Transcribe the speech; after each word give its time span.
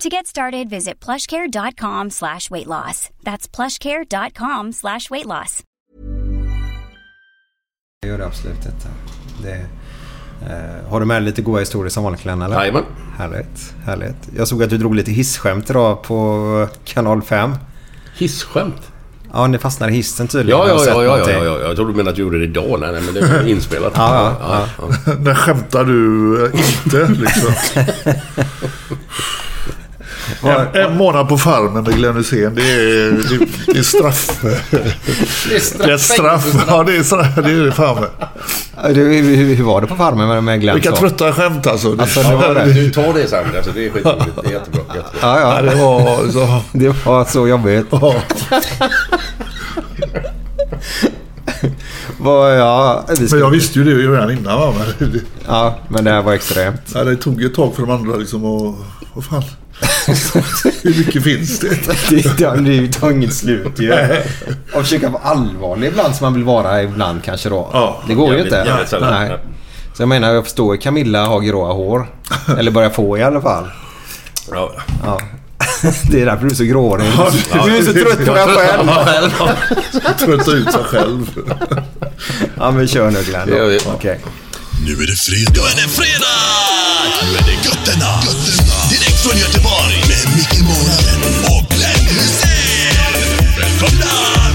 To 0.00 0.08
get 0.08 0.26
started, 0.26 0.68
visit 0.68 1.04
plushcare.com 1.04 2.10
slash 2.10 2.50
weight 2.50 2.66
loss. 2.66 3.08
That's 3.22 3.48
plushcare.com 3.48 4.72
slash 4.72 5.10
weight 5.10 5.26
loss. 5.26 5.62
Jag 8.00 8.10
gör 8.10 8.18
det 8.18 8.26
absolut 8.26 8.56
inte. 8.56 8.88
Det, 9.42 9.66
eh, 10.50 10.90
har 10.90 11.00
du 11.00 11.06
med 11.06 11.22
lite 11.22 11.42
goda 11.42 11.60
historier 11.60 11.90
som 11.90 12.04
vanligt 12.04 12.22
Glenn? 12.22 12.40
Jajamän. 12.40 12.84
Härligt, 13.18 13.74
härligt. 13.84 14.16
Jag 14.36 14.48
såg 14.48 14.62
att 14.62 14.70
du 14.70 14.78
drog 14.78 14.94
lite 14.94 15.10
hissskämt 15.10 15.70
idag 15.70 16.02
på 16.02 16.68
kanal 16.84 17.22
5. 17.22 17.54
Hissskämt? 18.16 18.92
Ja, 19.32 19.46
ni 19.46 19.58
fastnade 19.58 19.92
i 19.92 19.96
hissen 19.96 20.28
tydligen. 20.28 20.60
Ja, 20.60 20.68
ja, 20.68 20.84
ja, 20.86 21.04
ja, 21.04 21.30
ja, 21.30 21.44
ja. 21.44 21.58
Jag 21.58 21.76
trodde 21.76 21.92
du 21.92 21.96
menade 21.96 22.10
att 22.10 22.16
du 22.16 22.22
gjorde 22.22 22.38
det 22.38 22.44
idag. 22.44 22.80
Nej, 22.80 22.92
nej 22.92 23.02
men 23.02 23.14
det 23.14 23.20
var 23.20 23.48
inspelat. 23.48 23.92
Ja, 23.96 24.36
ja, 24.40 24.68
ja. 24.78 25.14
När 25.20 25.34
skämtar 25.34 25.84
du 25.84 26.44
eh, 26.46 26.84
inte 26.84 27.08
liksom? 27.08 27.52
En, 30.42 30.82
en 30.82 30.96
månad 30.96 31.28
på 31.28 31.38
farmen 31.38 31.82
med 31.84 31.94
Glenn 31.96 32.16
Hysén, 32.16 32.54
det 32.54 32.62
är, 32.62 33.10
det, 33.10 33.46
det 33.72 33.78
är 33.78 33.82
straff. 33.82 34.40
Det 35.48 35.54
är 35.56 35.60
straff. 35.60 35.86
Det 35.86 35.92
är 35.92 35.96
straff. 35.98 36.64
Ja, 36.68 36.82
det 36.82 36.96
är 36.96 37.02
straff. 37.02 37.34
Det 37.34 37.50
är 37.50 37.64
det 37.64 37.72
fan 37.72 38.00
med. 38.00 38.08
Ja, 38.82 38.88
du, 38.88 39.00
hur, 39.02 39.54
hur 39.54 39.64
var 39.64 39.80
det 39.80 39.86
på 39.86 39.96
farmen 39.96 40.44
med, 40.44 40.60
Glenn? 40.60 40.74
Vilka 40.74 40.90
så? 40.90 40.96
trötta 40.96 41.32
skämt 41.32 41.66
alltså. 41.66 41.96
Alltså, 41.98 42.20
det 42.20 42.28
Ja, 42.30 42.36
var 42.36 42.54
det. 42.54 42.72
Du 42.72 42.90
tar 42.90 43.14
det 43.14 43.28
sen. 43.28 43.44
Alltså, 43.56 43.70
det 43.74 43.86
är 43.86 43.90
skitroligt. 43.90 44.26
Det 44.42 44.48
är 44.48 44.52
jättebra. 44.52 44.82
jättebra. 44.94 45.20
Ja, 45.20 45.40
Ja, 45.40 45.62
det 45.62 45.74
var 45.76 46.32
så... 46.32 46.60
Det 46.72 47.06
var 47.06 47.24
så 47.24 47.48
jobbigt. 47.48 47.86
Ja. 47.90 48.14
Ja, 52.24 53.04
vi 53.18 53.28
Men 53.30 53.38
jag 53.38 53.50
visste 53.50 53.78
ju 53.78 53.84
det 53.84 53.90
ju 53.90 54.14
redan 54.14 54.30
innan. 54.30 54.60
Va? 54.60 54.74
Men 54.98 55.12
det, 55.12 55.20
ja, 55.46 55.78
men 55.88 56.04
det 56.04 56.10
här 56.10 56.22
var 56.22 56.32
extremt. 56.32 56.80
ja, 56.94 57.04
det 57.04 57.16
tog 57.16 57.42
ett 57.44 57.54
tag 57.54 57.74
för 57.74 57.82
de 57.82 57.90
andra 57.90 58.16
liksom 58.16 58.44
och... 58.44 58.74
Vad 59.14 59.24
fan? 59.24 59.42
Hur 60.82 60.98
mycket 60.98 61.24
finns 61.24 61.58
det? 61.60 61.68
Det, 62.08 62.38
det, 62.38 62.80
det 62.80 62.92
tar 62.92 63.10
inget 63.10 63.34
slut 63.34 63.72
ju. 63.80 63.92
Och 64.74 64.82
försöka 64.82 65.08
vara 65.08 65.22
allvarlig 65.22 65.88
ibland 65.88 66.14
som 66.16 66.24
man 66.24 66.34
vill 66.34 66.44
vara 66.44 66.82
ibland 66.82 67.24
kanske 67.24 67.48
då. 67.48 67.70
Ja, 67.72 68.02
det 68.08 68.14
går 68.14 68.34
ju 68.34 68.42
inte. 68.42 68.56
jävligt. 68.66 69.00
Nej. 69.00 69.38
Så 69.94 70.02
jag 70.02 70.08
menar, 70.08 70.32
jag 70.34 70.44
förstår 70.44 70.76
Camilla 70.76 71.26
har 71.26 71.40
gråa 71.40 71.72
hår. 71.72 72.06
Eller 72.58 72.70
börjar 72.70 72.90
få 72.90 73.18
i 73.18 73.22
alla 73.22 73.40
fall. 73.40 73.70
Ja. 74.50 74.72
Ja. 75.04 75.20
Det 76.10 76.20
är 76.22 76.26
därför 76.26 76.44
du 76.44 76.50
är 76.50 76.54
så 76.54 76.64
gråhårig. 76.64 77.06
Ja, 77.16 77.30
Du 77.64 77.76
är 77.76 77.82
så 77.82 77.92
trött 77.92 78.26
på 78.26 78.34
dig 78.34 78.46
själv. 78.48 79.30
Trötta 80.18 80.50
ut 80.52 80.72
sig 80.72 80.84
själv. 80.84 81.30
Ja 82.56 82.70
men 82.70 82.88
kör 82.88 83.10
nu 83.10 83.22
Glenn. 83.22 83.78
Okej. 83.86 84.20
Nu 84.86 84.92
är 84.92 85.06
det 85.06 85.16
fredag. 85.16 85.52
Nu 85.54 85.82
är 85.82 85.86
det 85.86 85.88
fredag! 85.88 86.26
Nu 87.22 87.38
är 87.38 87.42
det 87.42 87.68
götterna. 87.68 88.20
götterna. 88.26 88.65
Från 89.26 89.38
Göteborg. 89.38 89.98
Med 90.10 90.26
Micke 90.36 90.60
Månaden 90.70 91.20
och 91.52 91.64
Glenn 91.74 92.06
Hysén. 92.16 93.14
Välkomna! 93.60 94.12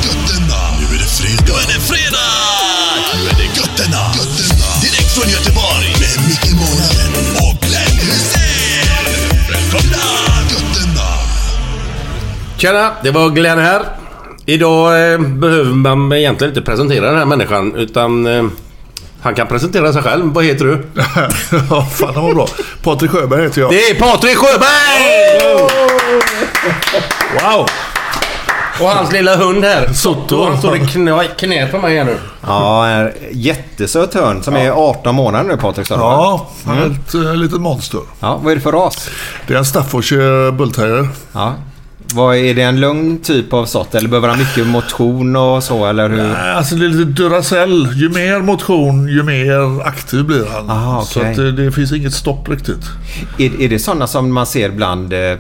Götterna. 0.08 0.62
Nu 0.80 0.86
är 0.96 1.00
det 1.04 1.12
fredag. 1.20 1.44
Nu 1.48 1.54
är 1.62 1.68
det 1.74 1.82
fredag! 1.92 2.32
Nu 3.14 3.20
är 3.32 3.36
det 3.42 3.50
götterna. 3.60 4.02
götterna. 4.20 4.70
Direkt 4.84 5.12
från 5.16 5.30
Göteborg. 5.36 5.88
Med 6.02 6.18
Micke 6.30 6.52
Månaden 6.62 7.12
och 7.46 7.56
Glenn 7.66 7.98
Hysén. 8.08 8.98
Välkomna! 9.52 10.06
Götterna. 10.54 11.08
Tjena, 12.58 12.92
det 13.04 13.12
var 13.12 13.30
Glenn 13.30 13.60
här. 13.60 13.82
Idag 14.46 15.14
eh, 15.14 15.20
behöver 15.20 15.74
man 15.74 16.14
egentligen 16.14 16.52
inte 16.52 16.62
presentera 16.62 17.06
den 17.06 17.18
här 17.18 17.26
människan 17.26 17.76
utan 17.76 18.28
eh, 18.28 18.44
han 19.22 19.36
kan 19.36 19.48
presentera 19.48 19.94
sig 19.94 20.02
själv. 20.02 20.34
Vad 20.34 20.44
heter 20.46 20.66
du? 20.66 20.86
Ja, 21.70 21.86
fan 21.86 22.14
det 22.14 22.20
var 22.20 22.34
bra. 22.34 22.48
Patrik 22.84 23.12
Sjöberg 23.12 23.44
heter 23.44 23.62
jag. 23.62 23.72
Det 23.72 23.90
är 23.90 24.00
Patrik 24.00 24.38
Sjöberg! 24.38 25.62
Wow! 27.42 27.68
Och 28.82 28.88
hans 28.88 29.12
lilla 29.12 29.36
hund 29.36 29.64
här. 29.64 29.94
Sotto. 29.94 30.44
Han 30.46 30.58
står 30.58 30.76
i 30.76 30.80
knä, 30.80 31.24
knät 31.38 31.72
på 31.72 31.78
mig 31.78 31.98
här 31.98 32.04
nu. 32.06 32.18
Ja, 32.42 32.88
en 32.88 33.12
jättesöt 33.32 34.14
hörn 34.14 34.44
som 34.44 34.56
är 34.56 34.72
18 34.72 35.16
månader 35.16 35.50
nu 35.50 35.58
Patrik? 35.58 35.88
Ja, 35.92 36.48
han 36.66 36.78
är 36.78 36.86
ett 36.86 37.14
äh, 37.14 37.36
litet 37.36 37.62
monster. 37.62 38.00
ja. 38.20 38.40
Vad 38.44 38.52
är 38.52 38.56
det 38.56 38.62
för 38.62 38.72
ras? 38.72 39.10
Det 39.48 39.54
är 39.54 39.58
en 39.58 39.66
Staffordshire 39.66 40.52
bullterrier. 40.52 41.10
Ja. 41.34 41.54
Vad, 42.16 42.36
är 42.36 42.54
det 42.54 42.62
en 42.62 42.80
lugn 42.80 43.20
typ 43.24 43.54
av 43.54 43.66
sort 43.66 43.96
eller 43.96 44.10
behöver 44.10 44.28
han 44.28 44.40
mycket 44.40 44.68
motion 44.68 45.36
och 45.36 45.64
så 45.64 45.86
eller 45.86 46.10
hur? 46.10 46.18
Nej, 46.18 46.52
Alltså 46.52 46.76
det 46.76 46.86
är 46.86 46.90
lite 46.90 47.22
Duracell. 47.22 47.90
Ju 47.96 48.10
mer 48.10 48.40
motion, 48.40 49.08
ju 49.08 49.24
mer 49.24 49.88
aktiv 49.88 50.24
blir 50.26 50.46
han. 50.54 50.70
Aha, 50.70 51.02
Så 51.06 51.20
okej. 51.20 51.32
att 51.32 51.38
det, 51.38 51.52
det 51.52 51.72
finns 51.72 51.92
inget 51.92 52.14
stopp 52.14 52.50
riktigt. 52.50 52.86
Är, 53.38 53.62
är 53.62 53.70
det 53.70 53.80
sådana 53.80 54.08
som 54.08 54.34
man 54.34 54.46
ser 54.46 54.70
ibland... 54.70 55.14
eh, 55.14 55.38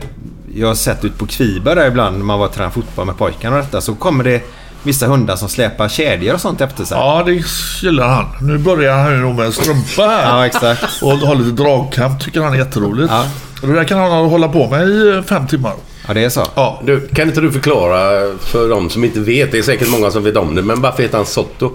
Jag 0.55 0.67
har 0.67 0.75
sett 0.75 1.05
ut 1.05 1.17
på 1.17 1.25
Kviberg 1.27 1.75
där 1.75 1.87
ibland 1.87 2.17
när 2.17 2.25
man 2.25 2.39
var 2.39 2.45
och 2.47 2.53
tränade 2.53 2.73
fotboll 2.73 3.05
med 3.05 3.17
pojkarna 3.17 3.55
och 3.57 3.63
detta. 3.63 3.81
Så 3.81 3.95
kommer 3.95 4.23
det 4.23 4.41
vissa 4.83 5.07
hundar 5.07 5.35
som 5.35 5.49
släpar 5.49 5.89
kedjor 5.89 6.33
och 6.33 6.41
sånt 6.41 6.61
efter 6.61 6.83
sig. 6.85 6.97
Ja, 6.97 7.23
det 7.25 7.43
gillar 7.83 8.07
han. 8.07 8.25
Nu 8.41 8.57
börjar 8.57 8.97
han 9.03 9.11
ju 9.11 9.17
nog 9.17 9.35
med 9.35 9.45
en 9.45 9.51
strumpa 9.51 10.01
här. 10.01 10.23
Ja, 10.37 10.45
exakt. 10.45 10.83
Och 11.01 11.11
har 11.11 11.35
lite 11.35 11.63
dragkamp 11.63 12.21
tycker 12.23 12.41
han 12.41 12.53
är 12.53 12.57
jätteroligt. 12.57 13.11
Ja. 13.11 13.25
Det 13.61 13.73
där 13.73 13.83
kan 13.83 13.99
han 13.99 14.11
hålla 14.29 14.47
på 14.47 14.69
med 14.69 14.87
i 14.89 15.13
eh, 15.15 15.21
fem 15.23 15.47
timmar. 15.47 15.73
Ja, 16.11 16.15
det 16.15 16.25
är 16.25 16.29
så. 16.29 16.45
Ja. 16.55 16.81
Du, 16.83 17.07
kan 17.07 17.27
inte 17.27 17.41
du 17.41 17.51
förklara 17.51 18.31
för 18.39 18.69
de 18.69 18.89
som 18.89 19.03
inte 19.03 19.19
vet? 19.19 19.51
Det 19.51 19.57
är 19.57 19.61
säkert 19.61 19.89
många 19.89 20.11
som 20.11 20.23
vet 20.23 20.37
om 20.37 20.55
det, 20.55 20.61
men 20.61 20.81
varför 20.81 21.03
heter 21.03 21.17
han 21.17 21.25
Sotto? 21.25 21.71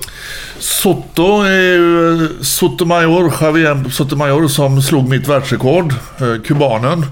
Soto 0.59 1.43
är 1.43 1.61
ju 1.61 2.25
eh, 2.25 2.31
Sotomayor, 2.41 3.33
Javier 3.41 3.91
Sotomayor 3.91 4.49
som 4.49 4.83
slog 4.83 5.09
mitt 5.09 5.29
världsrekord. 5.29 5.95
Eh, 6.21 6.43
kubanen. 6.45 7.07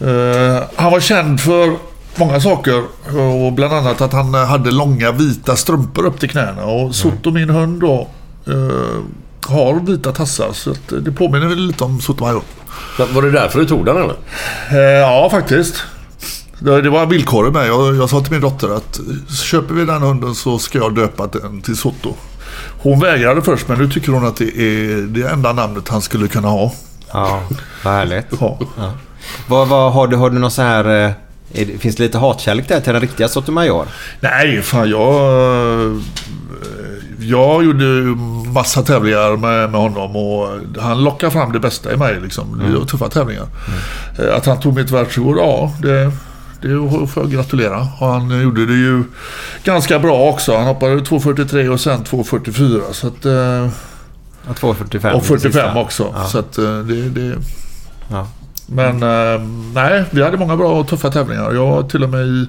Eh, 0.00 0.62
han 0.76 0.92
var 0.92 1.00
känd 1.00 1.40
för 1.40 1.76
många 2.14 2.40
saker. 2.40 2.82
Och 3.18 3.52
bland 3.52 3.74
annat 3.74 4.00
att 4.00 4.12
han 4.12 4.34
hade 4.34 4.70
långa 4.70 5.12
vita 5.12 5.56
strumpor 5.56 6.06
upp 6.06 6.20
till 6.20 6.30
knäna. 6.30 6.64
Och 6.64 6.94
Soto, 6.94 7.30
min 7.30 7.50
hund 7.50 7.80
då, 7.80 8.08
har 9.46 9.86
vita 9.86 10.12
tassar. 10.12 10.52
Så 10.52 10.74
det 11.02 11.12
påminner 11.12 11.46
väl 11.46 11.66
lite 11.66 11.84
om 11.84 12.00
Sotomayor. 12.00 12.42
Var 13.14 13.22
det 13.22 13.30
därför 13.30 13.58
du 13.58 13.66
tog 13.66 13.84
den 13.84 13.96
eller? 13.96 14.16
Ja, 15.00 15.28
faktiskt. 15.30 15.84
Det, 16.58 16.90
var 16.90 17.06
villkoret 17.06 17.52
med. 17.52 17.68
Jag, 17.68 17.96
jag 17.96 18.10
sa 18.10 18.20
till 18.20 18.32
min 18.32 18.40
dotter 18.40 18.76
att 18.76 19.00
köper 19.50 19.74
vi 19.74 19.84
den 19.84 20.02
hunden 20.02 20.34
så 20.34 20.58
ska 20.58 20.78
jag 20.78 20.94
döpa 20.94 21.26
den 21.26 21.62
till 21.62 21.76
Soto. 21.76 22.14
Hon 22.82 23.00
vägrade 23.00 23.42
först 23.42 23.68
men 23.68 23.78
nu 23.78 23.88
tycker 23.90 24.12
hon 24.12 24.26
att 24.26 24.36
det 24.36 24.58
är 24.58 24.96
det 25.02 25.28
enda 25.28 25.52
namnet 25.52 25.88
han 25.88 26.02
skulle 26.02 26.28
kunna 26.28 26.48
ha. 26.48 26.72
Ja, 27.12 27.40
vad 27.84 27.94
härligt. 27.94 28.26
Ja. 28.40 28.58
Vad, 29.46 29.68
vad, 29.68 29.92
har, 29.92 30.06
du, 30.06 30.16
har 30.16 30.30
du 30.30 30.38
någon 30.38 30.50
så 30.50 30.62
här... 30.62 30.84
eh, 30.84 31.10
Är 31.52 31.66
det, 31.66 31.78
finns 31.78 31.96
det 31.96 32.02
lite 32.02 32.18
hatkärlek 32.18 32.68
där 32.68 32.80
till 32.80 32.92
den 32.92 33.02
riktiga 33.02 33.28
Sotomayor? 33.28 33.86
Nej, 34.20 34.62
fan 34.62 34.90
jag... 34.90 36.02
Jag 37.20 37.64
gjorde 37.64 37.84
massa 38.52 38.82
tävlingar 38.82 39.36
med, 39.36 39.70
med 39.70 39.80
honom 39.80 40.16
och 40.16 40.48
han 40.82 41.04
lockade 41.04 41.32
fram 41.32 41.52
det 41.52 41.60
bästa 41.60 41.92
i 41.92 41.96
mig. 41.96 42.20
Liksom. 42.22 42.62
Det 42.72 42.78
var 42.78 42.84
tuffa 42.84 43.08
tävlingar. 43.08 43.46
Eh, 44.18 44.36
Att 44.36 44.46
han 44.46 44.60
tog 44.60 44.74
mitt 44.76 44.90
världsrekord, 44.90 45.36
ja 45.38 45.72
det, 45.82 46.12
det 46.60 46.68
får 47.08 47.22
jag 47.22 47.30
gratulera. 47.32 47.78
Och 48.00 48.06
han 48.06 48.42
gjorde 48.42 48.66
det 48.66 48.72
ju 48.74 49.04
ganska 49.64 49.98
bra 49.98 50.28
också. 50.28 50.56
Han 50.56 50.66
hoppade 50.66 50.96
2.43 51.00 51.68
och 51.68 51.80
sen 51.80 52.04
2.44. 52.04 52.80
Så 52.92 53.06
att, 53.06 53.24
eh, 53.26 53.68
Ja, 54.46 54.54
2.45. 54.54 55.12
och 55.14 55.24
45 55.24 55.52
sista. 55.52 55.80
också. 55.80 56.12
Ja. 56.16 56.24
Så 56.24 56.38
att, 56.38 56.58
eh, 56.58 56.78
det, 56.78 57.08
det, 57.08 57.34
Ja. 58.10 58.28
men 58.66 59.02
eh, 59.02 59.40
nej, 59.74 60.04
vi 60.10 60.22
hade 60.22 60.36
många 60.36 60.56
bra 60.56 60.68
och 60.80 60.88
tuffa 60.88 61.10
tävlingar. 61.10 61.52
Jag 61.52 61.66
var 61.66 61.82
till 61.82 62.04
och 62.04 62.10
med 62.10 62.26
i 62.26 62.46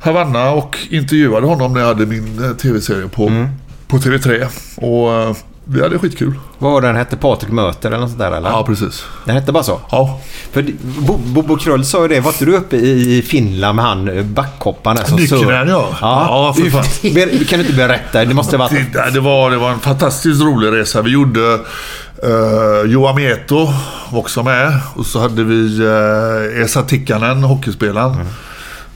Havanna 0.00 0.50
och 0.50 0.78
intervjuade 0.90 1.46
honom 1.46 1.72
när 1.72 1.80
jag 1.80 1.86
hade 1.88 2.06
min 2.06 2.44
eh, 2.44 2.50
tv-serie 2.50 3.08
på, 3.08 3.26
Mm. 3.28 3.48
på 3.88 3.96
TV3. 3.96 4.46
Och 4.76 5.36
eh, 5.68 5.74
vi 5.74 5.82
hade 5.82 5.98
skitkul. 5.98 6.34
Vad 6.58 6.72
var 6.72 6.80
den 6.80 6.96
hette? 6.96 7.16
Patrik 7.16 7.50
Möter 7.52 7.88
eller 7.88 7.98
något 7.98 8.08
sånt 8.10 8.20
där 8.20 8.32
eller? 8.32 8.50
Ja, 8.50 8.64
precis. 8.66 9.04
Den 9.24 9.34
hette 9.34 9.52
bara 9.52 9.62
så? 9.62 9.80
Ja. 9.90 10.20
För 10.52 10.62
det- 10.62 10.72
Bo- 10.82 11.16
Bobo 11.24 11.56
Krull 11.56 11.84
sa 11.84 12.02
ju 12.02 12.08
det. 12.08 12.20
Var 12.20 12.30
inte 12.32 12.44
du 12.44 12.56
uppe 12.56 12.76
i 12.76 13.22
Finland 13.28 13.76
med 13.76 13.84
han 13.84 14.08
eh, 14.08 14.24
backhopparen? 14.24 15.06
som 15.06 15.16
Nycknen, 15.16 15.40
sur- 15.40 15.68
ja. 15.68 15.88
Ja, 16.00 16.54
för 16.56 16.70
fan. 16.70 16.84
Kan 17.48 17.58
du 17.58 17.64
inte 17.64 17.76
berätta? 17.76 18.24
Det 18.24 18.34
måste 18.34 18.56
ha 18.56 18.64
varit... 18.68 18.92
Det, 18.92 19.10
det, 19.10 19.20
var, 19.20 19.50
det 19.50 19.56
var 19.56 19.70
en 19.70 19.80
fantastiskt 19.80 20.42
rolig 20.42 20.72
resa. 20.80 21.02
Vi 21.02 21.10
gjorde 21.10 21.40
uh, 22.24 22.90
Joa 22.90 23.14
Mieto 23.14 23.56
var 24.10 24.18
också 24.20 24.42
med. 24.42 24.80
Och 24.94 25.06
så 25.06 25.20
hade 25.20 25.44
vi 25.44 25.80
uh, 25.82 26.62
Esa 26.64 26.82
Tikkanen, 26.82 27.42
hockeyspelaren. 27.42 28.26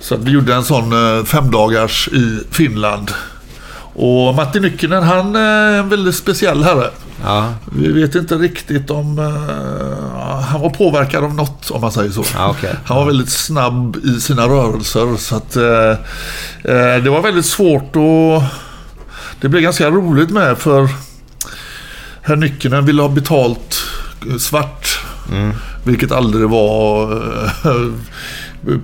Så 0.00 0.14
att 0.14 0.20
vi 0.20 0.30
gjorde 0.30 0.54
en 0.54 0.64
sån 0.64 0.92
uh, 0.92 1.24
femdagars 1.24 2.08
i 2.12 2.40
Finland. 2.50 3.10
Och 3.94 4.34
Matti 4.34 4.60
Nyckinen, 4.60 5.02
han 5.02 5.36
är 5.36 5.72
en 5.78 5.88
väldigt 5.88 6.14
speciell 6.14 6.62
herre. 6.64 6.90
Ja, 7.24 7.54
Vi 7.72 7.92
vet 7.92 8.14
inte 8.14 8.34
riktigt 8.34 8.90
om... 8.90 9.18
eh, 9.18 10.42
han 10.44 10.60
var 10.60 10.70
påverkad 10.70 11.24
av 11.24 11.34
något, 11.34 11.70
om 11.70 11.80
man 11.80 11.92
säger 11.92 12.10
så. 12.10 12.24
Ja, 12.34 12.48
okej. 12.50 12.74
Han 12.84 12.96
var 12.96 13.04
väldigt 13.06 13.30
snabb 13.30 13.96
i 14.04 14.20
sina 14.20 14.46
rörelser. 14.48 15.16
Så 15.16 15.36
att, 15.36 15.56
eh, 15.56 15.90
eh, 16.74 17.02
det 17.02 17.10
var 17.10 17.22
väldigt 17.22 17.46
svårt 17.46 17.96
att... 17.96 18.42
Det 19.40 19.48
blev 19.48 19.62
ganska 19.62 19.90
roligt 19.90 20.30
med 20.30 20.58
för 20.58 20.88
herr 22.22 22.36
Nyckenen 22.36 22.86
ville 22.86 23.02
ha 23.02 23.08
betalt 23.08 23.82
eh, 24.30 24.36
svart. 24.36 24.98
Mm. 25.30 25.52
Vilket 25.84 26.12
aldrig 26.12 26.48
var 26.48 27.12
eh, 27.64 27.92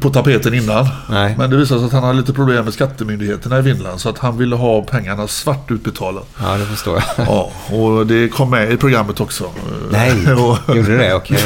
på 0.00 0.10
tapeten 0.10 0.54
innan. 0.54 0.88
Nej. 1.10 1.34
Men 1.38 1.50
det 1.50 1.56
visade 1.56 1.80
sig 1.80 1.86
att 1.86 1.92
han 1.92 2.02
hade 2.02 2.18
lite 2.18 2.32
problem 2.32 2.64
med 2.64 2.74
skattemyndigheterna 2.74 3.58
i 3.58 3.62
Finland. 3.62 4.00
Så 4.00 4.08
att 4.08 4.18
han 4.18 4.38
ville 4.38 4.56
ha 4.56 4.82
pengarna 4.82 5.28
svart 5.28 5.70
utbetalade. 5.70 6.26
ja, 6.42 6.56
det 6.56 6.64
förstår 6.64 7.02
jag. 7.16 7.26
Ja, 7.26 7.50
och 7.76 8.06
det 8.06 8.28
kom 8.28 8.50
med 8.50 8.72
i 8.72 8.76
programmet 8.76 9.20
också. 9.20 9.44
Nej, 9.90 10.32
Och, 10.32 10.76
gjorde 10.76 10.96
det? 10.96 11.14
Okej. 11.14 11.38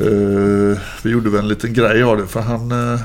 eh, 0.00 0.78
vi 1.02 1.10
gjorde 1.10 1.30
väl 1.30 1.40
en 1.40 1.48
liten 1.48 1.72
grej 1.74 2.02
av 2.02 2.16
det 2.16 2.26
för 2.26 2.40
han, 2.40 2.92
eh, 2.94 3.00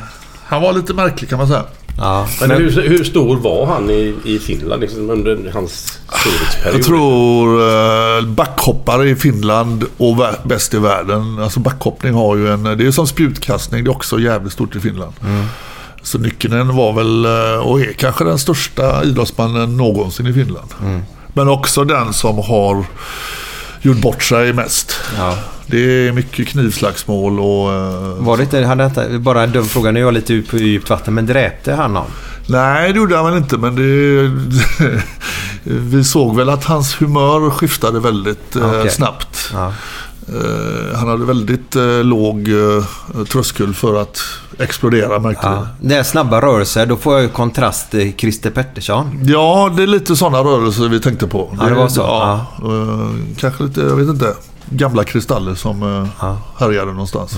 han 0.46 0.62
var 0.62 0.74
lite 0.74 0.94
märklig 0.94 1.30
kan 1.30 1.38
man 1.40 1.48
säga. 1.48 1.64
Ja. 1.98 2.28
Men, 2.40 2.50
Men, 2.50 2.58
hur, 2.58 2.90
hur 2.90 3.04
stor 3.04 3.38
var 3.38 3.66
han 3.66 3.90
i, 3.90 4.16
i 4.26 4.40
Finland 4.40 4.82
liksom, 4.82 5.10
under 5.10 5.52
hans 5.54 6.00
storhetsperiod? 6.08 6.76
Jag 6.76 6.84
tror 6.84 7.62
eh, 7.62 8.26
backhoppare 8.26 9.10
i 9.10 9.16
Finland 9.16 9.84
och 9.98 10.18
bäst 10.44 10.74
i 10.74 10.78
världen. 10.78 11.40
Alltså 11.40 11.60
backhoppning 11.60 12.14
har 12.14 12.36
ju 12.36 12.50
en... 12.50 12.64
Det 12.64 12.88
är 12.88 12.92
som 12.92 13.08
spjutkastning. 13.08 13.84
Det 13.84 13.90
är 13.90 13.96
också 13.96 14.20
jävligt 14.20 14.54
stort 14.54 14.76
i 14.76 14.80
Finland. 14.80 15.14
Så 16.02 16.18
Nyckenen 16.18 16.76
var 16.76 16.94
väl 16.94 17.26
eh, 17.26 17.68
och 17.68 17.82
är 17.82 17.94
kanske 17.94 18.24
den 18.24 18.40
största 18.40 19.04
idrottsmannen 19.04 19.78
någonsin 19.78 20.28
i 20.28 20.34
Finland. 20.34 20.70
Men 21.34 21.50
också 21.50 21.84
den 21.84 22.14
som 22.14 22.38
har 22.38 22.86
gjort 23.82 23.98
bort 23.98 24.24
sig 24.24 24.54
mest. 24.54 24.96
ja. 25.18 25.38
Det 25.66 26.08
är 26.08 26.12
mycket 26.12 26.48
knivslagsmål 26.48 27.40
och... 27.40 27.74
eh, 27.74 28.24
Var 28.24 28.38
det 28.38 28.44
inte... 28.44 28.66
Hade 28.66 28.86
inte 28.86 29.10
bara 29.20 29.44
en 29.44 29.52
dum 29.52 29.66
fråga. 29.66 29.92
Nu 29.92 30.00
är 30.00 30.04
jag 30.04 30.14
lite 30.14 30.34
ut 30.34 30.50
på 30.50 30.58
djupt 30.58 30.90
vatten. 30.90 31.14
Men 31.14 31.26
dräpte 31.26 31.74
han 31.74 31.94
någon? 31.94 32.06
Nej, 32.48 32.94
det 32.94 32.98
gjorde 33.00 33.16
han 33.16 33.26
väl 33.26 33.38
inte, 33.38 33.58
men 33.58 33.76
det... 33.76 34.32
vi 35.64 36.04
såg 36.04 36.36
väl 36.38 36.50
att 36.50 36.64
hans 36.66 37.02
humör 37.02 37.50
skiftade 37.50 38.00
väldigt 38.00 38.56
eh, 38.56 38.70
Okej. 38.80 38.92
snabbt. 38.92 39.50
Ja. 39.54 39.74
Eh, 40.28 40.98
han 40.98 41.08
hade 41.08 41.26
väldigt 41.26 41.76
eh, 41.76 42.04
låg 42.04 42.48
eh, 42.50 43.24
tröskel 43.26 43.74
för 43.74 44.02
att 44.02 44.20
explodera, 44.60 45.20
märkte 45.20 45.48
Ja. 45.48 45.68
Det 45.82 45.96
är 45.96 46.04
snabba 46.04 46.42
rörelser. 46.42 46.86
Då 46.86 46.96
får 46.98 47.14
jag 47.14 47.22
ju 47.24 47.30
kontrast 47.30 47.92
till 47.92 48.14
Christer 48.18 48.50
Pettersson. 48.52 49.20
Ja, 49.24 49.72
det 49.78 49.84
är 49.84 49.88
lite 49.88 50.16
sådana 50.16 50.38
rörelser 50.38 50.90
vi 50.90 51.00
tänkte 51.00 51.28
på. 51.28 51.56
Ja, 51.60 51.66
det 51.66 51.76
var 51.76 51.88
så. 51.88 52.02
Ja, 52.02 52.46
eh, 52.64 53.10
kanske 53.38 53.64
lite, 53.64 53.82
jag 53.82 53.96
vet 53.96 54.08
inte, 54.08 54.34
gamla 54.70 55.04
kristaller 55.04 55.56
som 55.56 56.08
Ja. 56.22 56.38
härjade 56.60 56.92
någonstans. 56.92 57.38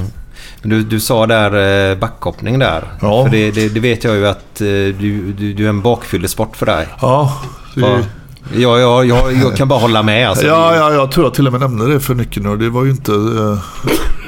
Men 0.62 0.70
Du, 0.70 0.84
du 0.84 1.00
sa 1.00 1.28
där 1.28 1.96
backhoppning 1.96 2.60
där. 2.60 2.84
Ja. 3.02 3.24
För 3.26 3.32
det, 3.32 3.52
det, 3.52 3.70
det 3.70 3.80
vet 3.80 4.04
jag 4.04 4.16
ju 4.16 4.28
att 4.28 4.56
du, 4.56 4.94
du, 5.34 5.54
du 5.54 5.66
är 5.66 5.70
en 5.70 5.82
bakfyllesport 5.82 6.58
för 6.58 6.66
dig. 6.66 6.88
Ja, 7.02 7.42
det, 7.76 8.06
Ja. 8.52 8.80
Ja, 8.80 9.04
ja, 9.04 9.32
jag, 9.32 9.58
kan 9.58 9.68
bara 9.68 9.80
hålla 9.80 10.04
med. 10.04 10.30
Alltså. 10.30 10.46
ja, 10.46 10.76
ja, 10.76 10.94
jag 10.94 11.12
tror 11.12 11.26
jag 11.26 11.34
till 11.34 11.48
och 11.48 11.54
med 11.54 11.62
nämnde 11.62 11.94
det 11.94 12.00
för 12.00 12.16
nyckeln 12.16 12.46
och 12.46 12.58
det 12.58 12.70
var 12.70 12.84
ju 12.84 12.92
inte, 12.92 13.12
eh, 13.12 13.58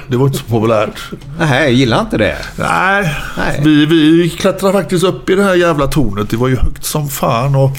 det 0.08 0.18
var 0.18 0.26
inte 0.26 0.38
så 0.38 0.46
populärt. 0.46 1.00
Nej, 1.40 1.64
jag 1.64 1.74
gillar 1.74 2.02
inte 2.02 2.18
det. 2.18 2.38
Nej, 2.56 3.16
Nej. 3.38 3.62
Vi, 3.64 3.86
vi 3.86 4.30
klättrade 4.30 4.74
faktiskt 4.74 5.04
upp 5.04 5.30
i 5.30 5.36
det 5.36 5.44
här 5.44 5.56
jävla 5.56 5.88
tornet. 5.88 6.30
Det 6.30 6.38
var 6.38 6.48
ju 6.48 6.56
högt 6.56 6.86
som 6.86 7.10
fan. 7.10 7.56
Och 7.56 7.72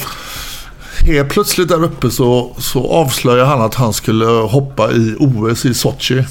helt 1.07 1.29
plötsligt 1.29 1.69
där 1.69 1.85
uppe 1.85 2.11
så, 2.11 2.57
så 2.59 2.91
avslöjade 2.91 3.49
han 3.49 3.61
att 3.61 3.75
han 3.75 3.93
skulle 3.93 4.27
hoppa 4.27 4.91
i 4.91 5.17
OS 5.19 5.65
i 5.65 5.75
Sochi. 5.75 6.25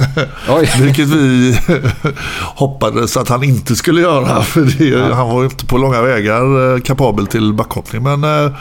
Vilket 0.80 1.08
vi 1.08 1.58
hoppades 2.40 3.16
att 3.16 3.28
han 3.28 3.44
inte 3.44 3.76
skulle 3.76 4.00
göra. 4.00 4.42
För 4.42 4.60
det, 4.60 5.14
han 5.14 5.28
var 5.28 5.44
inte 5.44 5.66
på 5.66 5.78
långa 5.78 6.02
vägar 6.02 6.74
eh, 6.74 6.80
kapabel 6.80 7.26
till 7.26 7.52
backhoppning. 7.52 8.02
Men 8.02 8.24
eh, 8.24 8.52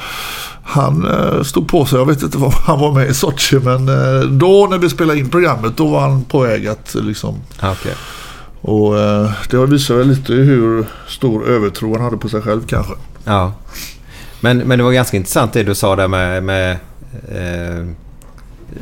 han 0.63 1.07
eh, 1.07 1.43
stod 1.43 1.67
på 1.67 1.85
sig. 1.85 1.99
Jag 1.99 2.05
vet 2.05 2.23
inte 2.23 2.37
var 2.37 2.53
han 2.65 2.79
var 2.79 2.91
med 2.93 3.09
i 3.09 3.13
Sochi. 3.13 3.59
Men 3.59 3.85
då 4.39 4.67
när 4.69 4.77
vi 4.77 4.89
spelade 4.89 5.19
in 5.19 5.29
programmet 5.29 5.77
då 5.77 5.87
var 5.87 6.01
han 6.01 6.23
på 6.23 6.39
väg 6.39 6.67
att 6.67 6.95
liksom 6.99 7.35
Ja, 7.61 7.71
okej. 7.71 7.93
och 8.61 8.93
det 9.49 9.65
visar 9.65 9.95
väl 9.95 10.07
lite 10.07 10.33
hur 10.33 10.85
stor 11.07 11.47
övertro 11.47 11.93
han 11.93 12.03
hade 12.03 12.17
på 12.17 12.29
sig 12.29 12.41
själv 12.41 12.61
kanske. 12.67 12.93
Ja. 13.23 13.53
Men, 14.39 14.57
men 14.57 14.77
det 14.77 14.83
var 14.83 14.91
ganska 14.91 15.17
intressant 15.17 15.53
det 15.53 15.63
du 15.63 15.75
sa 15.75 15.95
där 15.95 16.07
med... 16.07 16.43
med 16.43 16.71
eh, 17.29 17.87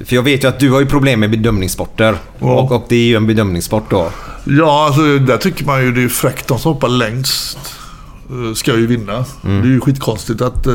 för 0.06 0.16
jag 0.16 0.24
vet 0.24 0.44
ju 0.44 0.48
att 0.48 0.60
du 0.60 0.72
har 0.72 0.80
ju 0.80 0.86
problem 0.86 1.20
med 1.20 1.32
bedömningssporter. 1.32 2.16
Ja. 2.40 2.48
Och, 2.48 2.72
och 2.72 2.86
det 2.90 2.96
är 2.96 3.06
ju 3.06 3.16
en 3.16 3.28
bedömningssport 3.28 3.90
då. 3.90 4.12
Ja, 4.44 4.86
alltså 4.86 5.02
där 5.18 5.38
tycker 5.38 5.66
man 5.66 5.82
ju 5.82 5.92
det 5.92 6.04
är 6.04 6.08
fräckt. 6.08 6.48
De 6.48 6.60
som 6.60 6.74
hoppar 6.74 6.90
längst 6.90 7.58
eh, 8.30 8.54
ska 8.54 8.76
ju 8.76 8.88
vinna. 8.88 9.26
Det 9.42 9.50
är 9.50 9.66
ju 9.66 9.82
skitkonstigt 9.82 10.42
att 10.42 10.68
eh, 10.68 10.74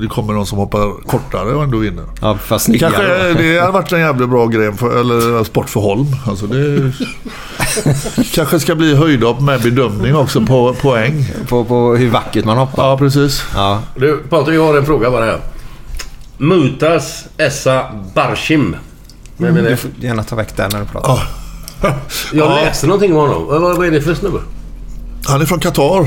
det 0.00 0.06
kommer 0.06 0.32
någon 0.32 0.46
som 0.46 0.58
hoppar 0.58 1.06
kortare 1.06 1.54
och 1.54 1.62
ändå 1.62 1.78
vinner. 1.78 2.04
Ja, 2.20 2.38
fast 2.38 2.64
snyggare. 2.64 2.92
Kanske 2.92 3.28
då. 3.28 3.34
det 3.34 3.60
hade 3.60 3.72
varit 3.72 3.92
en 3.92 4.00
jävla 4.00 4.26
bra 4.26 4.46
grej 4.46 4.72
för, 4.72 5.00
eller 5.00 5.44
sport 5.44 5.68
för 5.68 5.80
Holm. 5.80 6.06
Alltså 6.26 6.46
det 6.46 6.92
kanske 8.34 8.60
ska 8.60 8.74
bli 8.74 8.94
höjdhopp 8.94 9.40
med 9.40 9.62
bedömning 9.62 10.16
också 10.16 10.40
på 10.40 10.74
poäng. 10.74 11.26
På, 11.48 11.64
på 11.64 11.94
hur 11.96 12.10
vackert 12.10 12.44
man 12.44 12.56
hoppar. 12.56 12.88
Ja, 12.88 12.98
precis. 12.98 13.44
Ja. 13.54 13.82
Du, 13.96 14.16
Patrik, 14.16 14.56
jag 14.56 14.66
har 14.66 14.78
en 14.78 14.86
fråga 14.86 15.10
bara 15.10 15.24
här. 15.24 15.40
Mutas 16.40 17.24
Essa 17.36 17.86
Barshim. 18.14 18.76
Vem 19.36 19.56
är 19.56 19.62
Du 19.62 19.68
det? 19.68 19.76
får 19.76 19.90
gärna 20.00 20.22
ta 20.24 20.36
väck 20.36 20.56
den 20.56 20.70
när 20.72 20.80
du 20.80 20.86
pratar. 20.86 21.28
Ja. 21.82 21.92
Jag 22.32 22.50
Ja. 22.50 22.54
läste 22.54 22.86
någonting 22.86 23.12
om 23.12 23.18
honom. 23.18 23.46
Vad, 23.46 23.76
vad 23.76 23.86
är 23.86 23.90
det 23.90 24.02
för 24.02 24.14
snubbe? 24.14 24.38
Han 25.26 25.40
är 25.40 25.46
från 25.46 25.60
Qatar. 25.60 26.00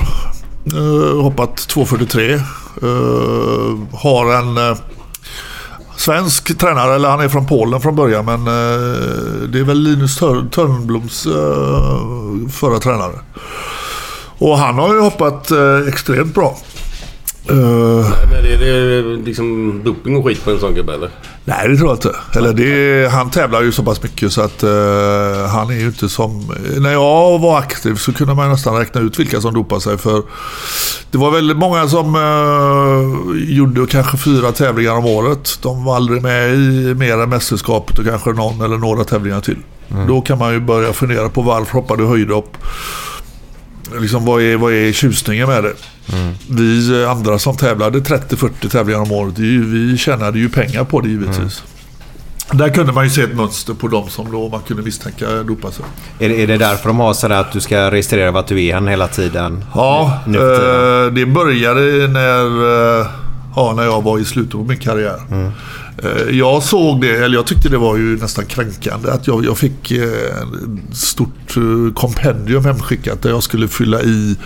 Uh, 0.76 1.22
hoppat 1.22 1.56
2.43. 1.56 2.42
Uh, 2.84 3.80
har 3.94 4.34
en 4.34 4.58
eh, 4.58 4.78
svensk 5.98 6.58
tränare, 6.58 6.96
eller 6.96 7.10
han 7.10 7.20
är 7.22 7.30
från 7.30 7.48
Polen 7.48 7.82
från 7.82 7.96
början. 7.96 8.26
Men 8.26 8.40
eh, 8.40 9.48
det 9.50 9.60
är 9.60 9.64
väl 9.64 9.80
Linus 9.80 10.18
Tör- 10.20 10.50
Törnbloms 10.50 11.26
eh, 11.26 12.50
förra 12.52 12.80
tränare. 12.80 13.20
Och 14.38 14.58
han 14.58 14.76
har 14.76 14.94
ju 14.94 15.00
hoppat 15.02 15.52
eh, 15.52 15.88
extremt 15.88 16.36
bra. 16.36 16.58
Eh, 17.50 17.56
Men 18.30 18.46
är 18.46 18.58
det 18.58 19.02
liksom 19.26 19.82
doping 19.84 20.16
och 20.18 20.26
skit 20.26 20.44
på 20.44 20.52
en 20.52 20.60
sån 20.60 20.74
gubbe 20.74 20.94
eller? 20.94 21.10
Nej, 21.46 21.68
det 21.68 21.78
tror 21.78 21.90
jag 21.90 21.98
inte. 21.98 22.16
Eller 22.36 22.54
det, 22.54 23.12
han 23.12 23.30
tävlar 23.30 23.62
ju 23.62 23.72
så 23.72 23.84
pass 23.84 24.04
mycket 24.04 24.32
så 24.34 24.42
att 24.42 24.64
eh, 24.64 24.70
han 25.52 25.70
är 25.70 25.80
ju 25.80 25.86
inte 25.86 26.10
som... 26.10 26.52
När 26.80 26.92
jag 26.92 27.40
var 27.40 27.60
aktiv 27.60 27.96
så 27.96 28.14
kunde 28.14 28.34
man 28.34 28.50
nästan 28.50 28.78
räkna 28.78 29.02
ut 29.02 29.20
vilka 29.20 29.42
som 29.42 29.54
dopade 29.54 29.82
sig. 29.82 29.98
För 29.98 30.24
det 31.12 31.18
var 31.18 31.32
väldigt 31.32 31.58
många 31.58 31.88
som 31.88 32.16
eh, 32.16 33.54
gjorde 33.54 33.86
kanske 33.88 34.18
fyra 34.18 34.52
tävlingar 34.52 34.94
om 34.98 35.06
året. 35.06 35.60
De 35.62 35.84
var 35.86 35.96
aldrig 35.96 36.22
med 36.22 36.54
i 36.54 36.94
mer 36.96 37.18
än 37.18 37.30
mästerskapet 37.30 38.00
och 38.00 38.06
kanske 38.06 38.30
någon 38.34 38.62
eller 38.62 38.78
några 38.78 39.04
tävlingar 39.04 39.42
till. 39.42 39.58
Då 40.08 40.22
kan 40.22 40.38
man 40.38 40.54
ju 40.54 40.60
börja 40.60 40.94
fundera 40.94 41.30
på 41.30 41.42
varför 41.42 41.74
hoppar 41.74 41.98
du 41.98 42.06
höjdhopp? 42.06 42.58
Liksom, 44.02 44.26
vad, 44.26 44.42
är, 44.42 44.58
vad 44.58 44.74
är 44.74 44.92
tjusningen 44.92 45.50
med 45.50 45.64
det? 45.64 45.74
Vi 46.50 47.02
eh, 47.04 47.12
andra 47.12 47.40
som 47.40 47.58
tävlade 47.58 48.00
30-40 48.00 48.70
tävlingar 48.70 49.00
om 49.02 49.12
året, 49.12 49.40
vi 49.40 49.98
tjänade 49.98 50.40
ju 50.40 50.50
pengar 50.50 50.84
på 50.84 51.02
det 51.02 51.10
givetvis. 51.10 51.64
Där 52.52 52.70
kunde 52.70 52.92
man 52.94 53.04
ju 53.04 53.10
se 53.10 53.22
ett 53.22 53.36
mönster 53.36 53.74
på 53.74 53.88
de 53.88 54.10
som 54.10 54.32
då 54.32 54.50
man 54.50 54.62
kunde 54.68 54.84
misstänka 54.84 55.30
dopa 55.44 55.72
sig. 55.72 55.86
Är, 56.20 56.30
det- 56.30 56.44
är 56.44 56.48
det 56.48 56.58
därför 56.58 56.88
de 56.90 57.00
har 57.00 57.14
sådär 57.14 57.36
att 57.36 57.52
du 57.52 57.60
ska 57.62 57.92
registrera 57.92 58.32
vart 58.32 58.48
du 58.48 58.64
är 58.64 58.82
hela 58.90 59.08
tiden? 59.08 59.66
Ja, 59.76 60.20
Nu 60.28 60.38
för 60.38 60.58
tiden. 60.60 61.08
eh, 61.08 61.14
det 61.14 61.26
började 61.34 62.08
när, 62.08 62.46
eh, 63.02 63.08
ja, 63.56 63.74
när 63.76 63.84
jag 63.84 64.02
var 64.04 64.20
i 64.20 64.26
slutet 64.26 64.52
på 64.52 64.58
min 64.64 64.80
karriär. 64.80 65.18
Eh, 65.32 65.50
Jag 66.32 66.64
såg 66.64 67.02
det, 67.02 67.16
eller 67.16 67.36
jag 67.36 67.48
tyckte 67.48 67.70
det 67.70 67.78
var 67.78 67.98
ju 67.98 68.18
nästan 68.18 68.46
kränkande 68.46 69.12
att 69.12 69.28
jag, 69.28 69.46
jag 69.46 69.58
fick 69.58 69.92
eh, 69.92 70.04
ett 70.90 70.98
stort 70.98 71.58
eh, 71.58 71.94
kompendium 71.94 72.66
hemskickat 72.66 73.22
där 73.22 73.30
jag 73.30 73.44
skulle 73.44 73.68
fylla 73.68 74.02
i 74.02 74.38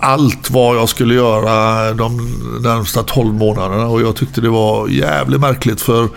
allt 0.00 0.50
vad 0.50 0.76
jag 0.76 0.88
skulle 0.88 1.14
göra 1.14 1.92
de 1.92 2.16
närmsta 2.60 3.02
12 3.02 3.34
månaderna 3.34 3.86
och 3.86 4.02
jag 4.02 4.16
tyckte 4.16 4.40
det 4.40 4.48
var 4.48 4.88
jävligt 4.88 5.40
märkligt 5.40 5.80
för 5.80 6.08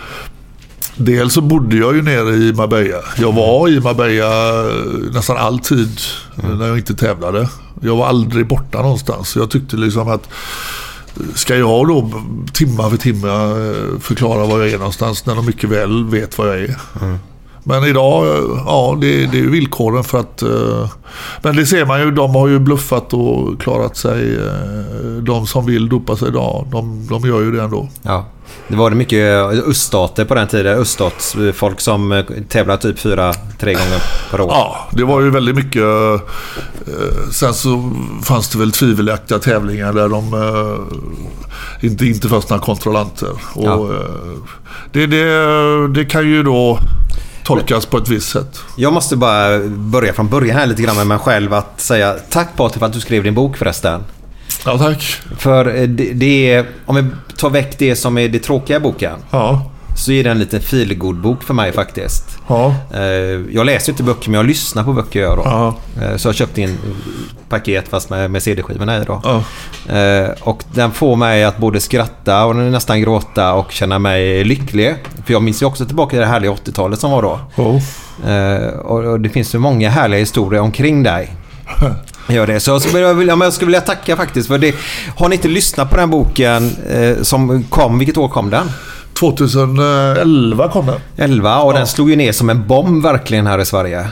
Dels 1.01 1.33
så 1.33 1.41
bodde 1.41 1.77
jag 1.77 1.95
ju 1.95 2.01
nere 2.01 2.35
i 2.35 2.53
Marbella. 2.53 2.97
Jag 3.17 3.33
var 3.33 3.69
i 3.69 3.79
Marbella 3.79 4.59
eh, 4.69 5.13
nästan 5.13 5.37
alltid 5.37 6.01
eh, 6.43 6.49
när 6.49 6.67
jag 6.67 6.77
inte 6.77 6.95
tävlade. 6.95 7.49
Jag 7.81 7.95
var 7.95 8.07
aldrig 8.07 8.47
borta 8.47 8.81
någonstans. 8.81 9.35
Jag 9.35 9.49
tyckte 9.49 9.77
liksom 9.77 10.07
att 10.07 10.29
ska 11.35 11.55
jag 11.55 11.87
då 11.87 12.11
timma 12.53 12.89
för 12.89 12.97
timma 12.97 13.27
eh, 13.27 13.99
förklara 13.99 14.45
var 14.45 14.59
jag 14.59 14.69
är 14.69 14.77
någonstans 14.77 15.25
när 15.25 15.35
de 15.35 15.45
mycket 15.45 15.69
väl 15.69 16.05
vet 16.05 16.37
var 16.37 16.47
jag 16.47 16.57
är. 16.57 16.79
Mm. 17.01 17.17
Men 17.69 17.83
idag, 17.83 18.25
ja 18.65 18.97
det, 19.01 19.07
det 19.25 19.37
är 19.37 19.41
ju 19.41 19.49
villkoren 19.49 20.03
för 20.03 20.19
att... 20.19 20.41
eh, 20.41 20.89
Men 21.41 21.55
det 21.55 21.65
ser 21.65 21.85
man 21.85 21.99
ju, 21.99 22.11
de 22.11 22.35
har 22.35 22.47
ju 22.47 22.59
bluffat 22.59 23.13
och 23.13 23.61
klarat 23.61 23.97
sig. 23.97 24.35
eh, 24.35 25.21
De 25.21 25.47
som 25.47 25.65
vill 25.65 25.89
dopa 25.89 26.15
sig 26.15 26.27
idag, 26.27 26.67
de, 26.71 27.07
de 27.09 27.27
gör 27.27 27.41
ju 27.41 27.51
det 27.51 27.61
ändå. 27.63 27.87
Ja. 28.01 28.25
Det 28.67 28.75
var 28.75 28.89
det 28.89 28.95
mycket 28.95 29.23
öststater 29.67 30.25
på 30.25 30.35
den 30.35 30.47
tiden. 30.47 30.77
Öststatsfolk 30.79 31.81
som 31.81 32.11
eh, 32.11 32.25
tävlar 32.49 32.77
typ 32.77 32.99
fyra, 32.99 33.33
tre 33.59 33.73
gånger 33.73 34.01
per 34.31 34.41
år. 34.41 34.47
Ja, 34.51 34.87
det 34.91 35.03
var 35.03 35.21
ju 35.21 35.29
väldigt 35.29 35.55
mycket. 35.55 35.83
Sen 37.31 37.53
så 37.53 37.91
fanns 38.23 38.49
det 38.49 38.59
väl 38.59 38.71
tvivelaktiga 38.71 39.39
tävlingar 39.39 39.93
där 39.93 40.09
de 40.09 40.23
inte, 41.81 42.05
inte 42.05 42.27
fanns 42.29 42.49
några 42.49 42.63
kontrollanter. 42.63 43.29
Och, 43.55 43.63
Ja. 43.65 43.89
det, 44.91 45.07
det, 45.07 45.87
det 45.87 46.05
kan 46.05 46.27
ju 46.27 46.43
då 46.43 46.79
tolkas 47.49 47.85
på 47.85 47.97
ett 47.97 48.09
visst 48.09 48.29
sätt. 48.29 48.59
Jag 48.75 48.93
måste 48.93 49.15
bara 49.15 49.59
börja 49.67 50.13
från 50.13 50.27
början 50.27 50.57
här 50.57 50.67
lite 50.67 50.81
grann 50.81 50.95
med 50.95 51.07
mig 51.07 51.17
själv. 51.17 51.53
Att 51.53 51.81
säga 51.81 52.15
tack 52.29 52.55
Patrik 52.55 52.79
för 52.79 52.85
att 52.85 52.93
du 52.93 52.99
skrev 52.99 53.23
din 53.23 53.33
bok 53.33 53.57
förresten. 53.57 54.03
Ja, 54.65 54.77
tack. 54.77 55.03
För 55.37 55.75
eh, 55.75 55.87
det, 55.87 56.13
det 56.13 56.53
är, 56.53 56.65
om 56.85 56.95
vi 56.95 57.05
tar 57.37 57.49
väck 57.49 57.79
det 57.79 57.95
som 57.95 58.17
är 58.17 58.27
det 58.27 58.39
tråkiga 58.39 58.77
i 58.77 58.79
boken. 58.79 59.19
Ja, 59.31 59.71
Så 59.99 60.11
är 60.11 60.23
det 60.23 60.29
en 60.29 60.39
liten 60.39 60.61
feelgood-bok 60.61 61.43
för 61.43 61.53
mig 61.53 61.71
faktiskt. 61.71 62.37
ja, 62.47 62.75
Eh, 62.93 63.01
Jag 63.51 63.65
läser 63.65 63.91
inte 63.91 64.03
böcker 64.03 64.29
men 64.29 64.37
jag 64.37 64.45
lyssnar 64.47 64.83
på 64.83 64.93
böcker 64.93 65.21
jag 65.21 65.37
då. 65.37 65.41
ja. 65.45 65.75
Eh, 66.01 66.17
Så 66.17 66.27
jag 66.27 66.35
köpte 66.35 66.61
in 66.61 66.77
paket 67.49 67.87
fast 67.89 68.09
med, 68.09 68.31
med 68.31 68.43
CD-skivorna 68.43 68.97
i 69.01 69.03
då. 69.05 69.21
ja. 69.23 69.43
Eh, 69.97 70.29
Och 70.41 70.63
den 70.73 70.91
får 70.91 71.15
mig 71.15 71.43
att 71.43 71.57
både 71.57 71.79
skratta 71.79 72.45
och 72.45 72.55
nästan 72.55 73.01
gråta 73.01 73.53
och 73.53 73.71
känna 73.71 73.99
mig 73.99 74.43
lycklig. 74.43 74.95
För 75.25 75.33
jag 75.33 75.41
minns 75.43 75.61
ju 75.61 75.65
också 75.65 75.85
tillbaka 75.85 76.09
till 76.09 76.19
det 76.19 76.25
härliga 76.25 76.51
80-talet 76.51 76.99
som 76.99 77.11
var 77.11 77.21
då. 77.21 77.39
Oh. 77.55 77.81
Och 78.85 79.19
det 79.19 79.29
finns 79.29 79.55
ju 79.55 79.59
många 79.59 79.89
härliga 79.89 80.19
historier 80.19 80.61
omkring 80.61 81.03
dig. 81.03 81.35
Gör 82.29 82.47
det. 82.47 82.59
Så 82.59 82.71
jag 82.71 82.81
skulle, 82.81 83.13
vilja, 83.13 83.37
jag 83.41 83.53
skulle 83.53 83.67
vilja 83.67 83.81
tacka 83.81 84.15
faktiskt 84.15 84.47
för 84.47 84.57
det. 84.57 84.75
Har 85.17 85.29
ni 85.29 85.35
inte 85.35 85.47
lyssnat 85.47 85.89
på 85.89 85.97
den 85.97 86.09
boken 86.09 86.71
som 87.21 87.63
kom, 87.63 87.99
vilket 87.99 88.17
år 88.17 88.27
kom 88.27 88.49
den? 88.49 88.71
2011 89.19 90.69
kom 90.69 90.85
den. 90.85 90.99
11 91.17 91.61
och 91.61 91.73
den 91.73 91.87
slog 91.87 92.09
ju 92.09 92.15
ner 92.15 92.31
som 92.31 92.49
en 92.49 92.67
bomb 92.67 93.03
verkligen 93.03 93.47
här 93.47 93.59
i 93.59 93.65
Sverige. 93.65 94.07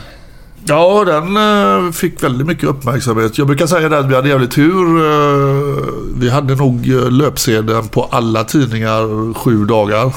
Ja, 0.66 1.04
den 1.06 1.38
eh, 1.38 1.92
fick 1.92 2.24
väldigt 2.24 2.48
mycket 2.48 2.64
uppmärksamhet. 2.64 3.38
Jag 3.38 3.48
brukar 3.48 3.68
säga 3.68 3.90
det 3.90 4.00
att 4.00 4.06
vi 4.06 4.16
hade 4.16 4.30
jävligt 4.30 4.52
tur. 4.52 4.98
Eh, 4.98 5.84
vi 6.16 6.30
hade 6.30 6.56
nog 6.56 6.90
eh, 6.90 7.12
löpsedeln 7.12 7.88
på 7.88 8.04
alla 8.12 8.44
tidningar 8.44 9.34
sju 9.34 9.66
dagar 9.66 10.14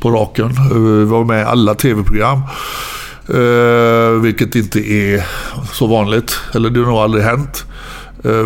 på 0.00 0.10
raken. 0.10 0.48
Vi 0.74 1.04
var 1.04 1.24
med 1.24 1.42
i 1.42 1.44
alla 1.44 1.74
tv-program. 1.74 2.40
Vilket 4.22 4.54
inte 4.54 4.80
är 4.92 5.26
så 5.72 5.86
vanligt. 5.86 6.40
Eller 6.54 6.70
det 6.70 6.80
har 6.80 6.86
nog 6.86 6.98
aldrig 6.98 7.24
hänt. 7.24 7.64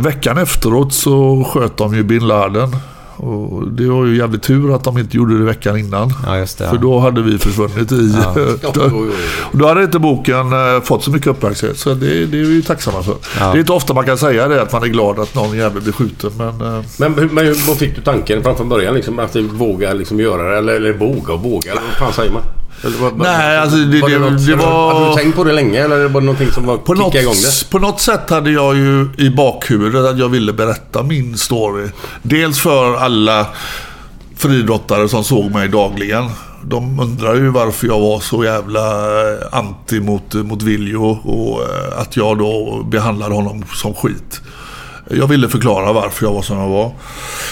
Veckan 0.01 0.39
efteråt 0.39 0.93
så 0.93 1.45
sköt 1.53 1.77
de 1.77 1.95
ju 1.95 2.03
bin 2.03 2.27
Laden. 2.27 2.77
Och 3.21 3.69
det 3.69 3.87
var 3.89 4.07
ju 4.07 4.17
jävligt 4.17 4.43
tur 4.43 4.75
att 4.75 4.85
de 4.85 4.99
inte 4.99 5.17
gjorde 5.17 5.39
det 5.39 5.45
veckan 5.45 5.79
innan. 5.79 6.13
Ja, 6.27 6.39
just 6.39 6.59
det. 6.59 6.69
För 6.69 6.79
då 6.79 6.99
hade 6.99 7.23
vi 7.23 7.39
försvunnit 7.39 7.93
i... 7.93 8.15
Ja. 8.25 8.35
Och 9.53 9.59
då 9.59 9.67
hade 9.69 9.83
inte 9.85 9.99
boken 9.99 10.53
eh, 10.53 10.83
fått 10.83 11.05
så 11.05 11.11
mycket 11.11 11.27
uppmärksamhet. 11.27 11.79
Så 11.79 11.95
det, 11.95 12.07
det 12.07 12.41
är 12.41 12.45
vi 12.45 12.55
ju 12.55 12.63
tacksamma 12.63 13.03
för. 13.03 13.15
Ja. 13.39 13.45
Det 13.53 13.59
är 13.59 13.61
inte 13.61 13.73
ofta 13.73 13.95
man 13.95 14.07
kan 14.07 14.19
säga 14.19 14.49
det, 14.49 14.63
att 14.63 14.73
man 14.73 14.83
är 14.83 14.87
glad 14.87 15.19
att 15.19 15.35
någon 15.35 15.57
jävel 15.57 15.83
blir 15.83 15.93
skjuten. 15.93 16.31
Men 16.39 16.49
eh, 16.61 16.83
Men, 16.99 17.15
hur- 17.15 17.29
men 17.29 17.45
hur- 17.47 17.67
vad 17.69 17.77
fick 17.79 17.97
du 17.97 18.03
tanken 18.03 18.43
från, 18.43 18.69
början? 18.69 18.95
Liksom, 18.95 19.19
att 19.19 19.33
du 19.33 19.43
våga 19.43 19.93
liksom, 19.93 20.21
göra 20.21 20.51
det? 20.53 20.59
Eller, 20.59 20.73
eller 20.73 20.93
våga 20.93 21.33
och 21.35 21.43
våga? 21.43 21.71
Eller 21.71 21.83
vad 21.83 21.99
fan 21.99 22.13
säger 22.13 22.33
man? 22.33 22.43
Vad- 23.01 23.19
Nej, 23.19 23.59
alltså, 23.59 23.77
det- 23.77 24.01
var 24.01 24.09
det- 24.11 24.19
något- 24.19 24.47
det 24.47 24.55
var- 24.55 24.95
Hade 24.95 25.09
du 25.09 25.15
tänkt 25.23 25.37
på 25.37 25.45
det 25.45 25.53
länge 25.53 25.79
eller 25.85 26.09
var 26.09 26.21
det 26.21 26.25
någonting 26.27 26.51
som 26.53 26.67
var 26.67 26.77
på, 26.79 26.95
något, 26.95 27.15
igång 27.15 27.35
det? 27.35 27.71
på 27.71 27.79
något 27.79 28.01
sätt 28.01 28.31
hade 28.31 28.51
jag 28.51 28.77
ju 28.77 29.09
i 29.19 29.31
bakhuvudet 29.31 30.05
att 30.05 30.19
jag 30.19 30.29
ville 30.29 30.53
berätta 30.53 31.03
min 31.03 31.39
story. 31.39 31.89
Dels 32.23 32.61
för 32.61 32.95
alla 32.97 33.47
friidrottare 34.37 35.09
som 35.09 35.25
såg 35.25 35.51
mig 35.51 35.69
dagligen. 35.69 36.31
De 36.65 37.01
undrar 37.01 37.35
ju 37.35 37.49
varför 37.49 37.87
jag 37.87 38.01
var 38.01 38.21
så 38.21 38.45
jävla 38.45 38.81
eh, 39.33 39.39
anti 39.53 40.01
mot, 40.01 40.35
mot 40.35 40.63
Viljo 40.63 41.03
och 41.25 41.63
eh, 41.63 42.01
att 42.01 42.17
jag 42.17 42.39
då 42.39 42.83
behandlade 42.91 43.35
honom 43.35 43.65
som 43.75 43.95
skit. 43.95 44.41
Jag 45.11 45.27
ville 45.27 45.49
förklara 45.49 45.93
varför 45.93 46.27
jag 46.27 46.33
var 46.33 46.43
som 46.43 46.59
jag 46.59 46.69
var. 46.69 46.93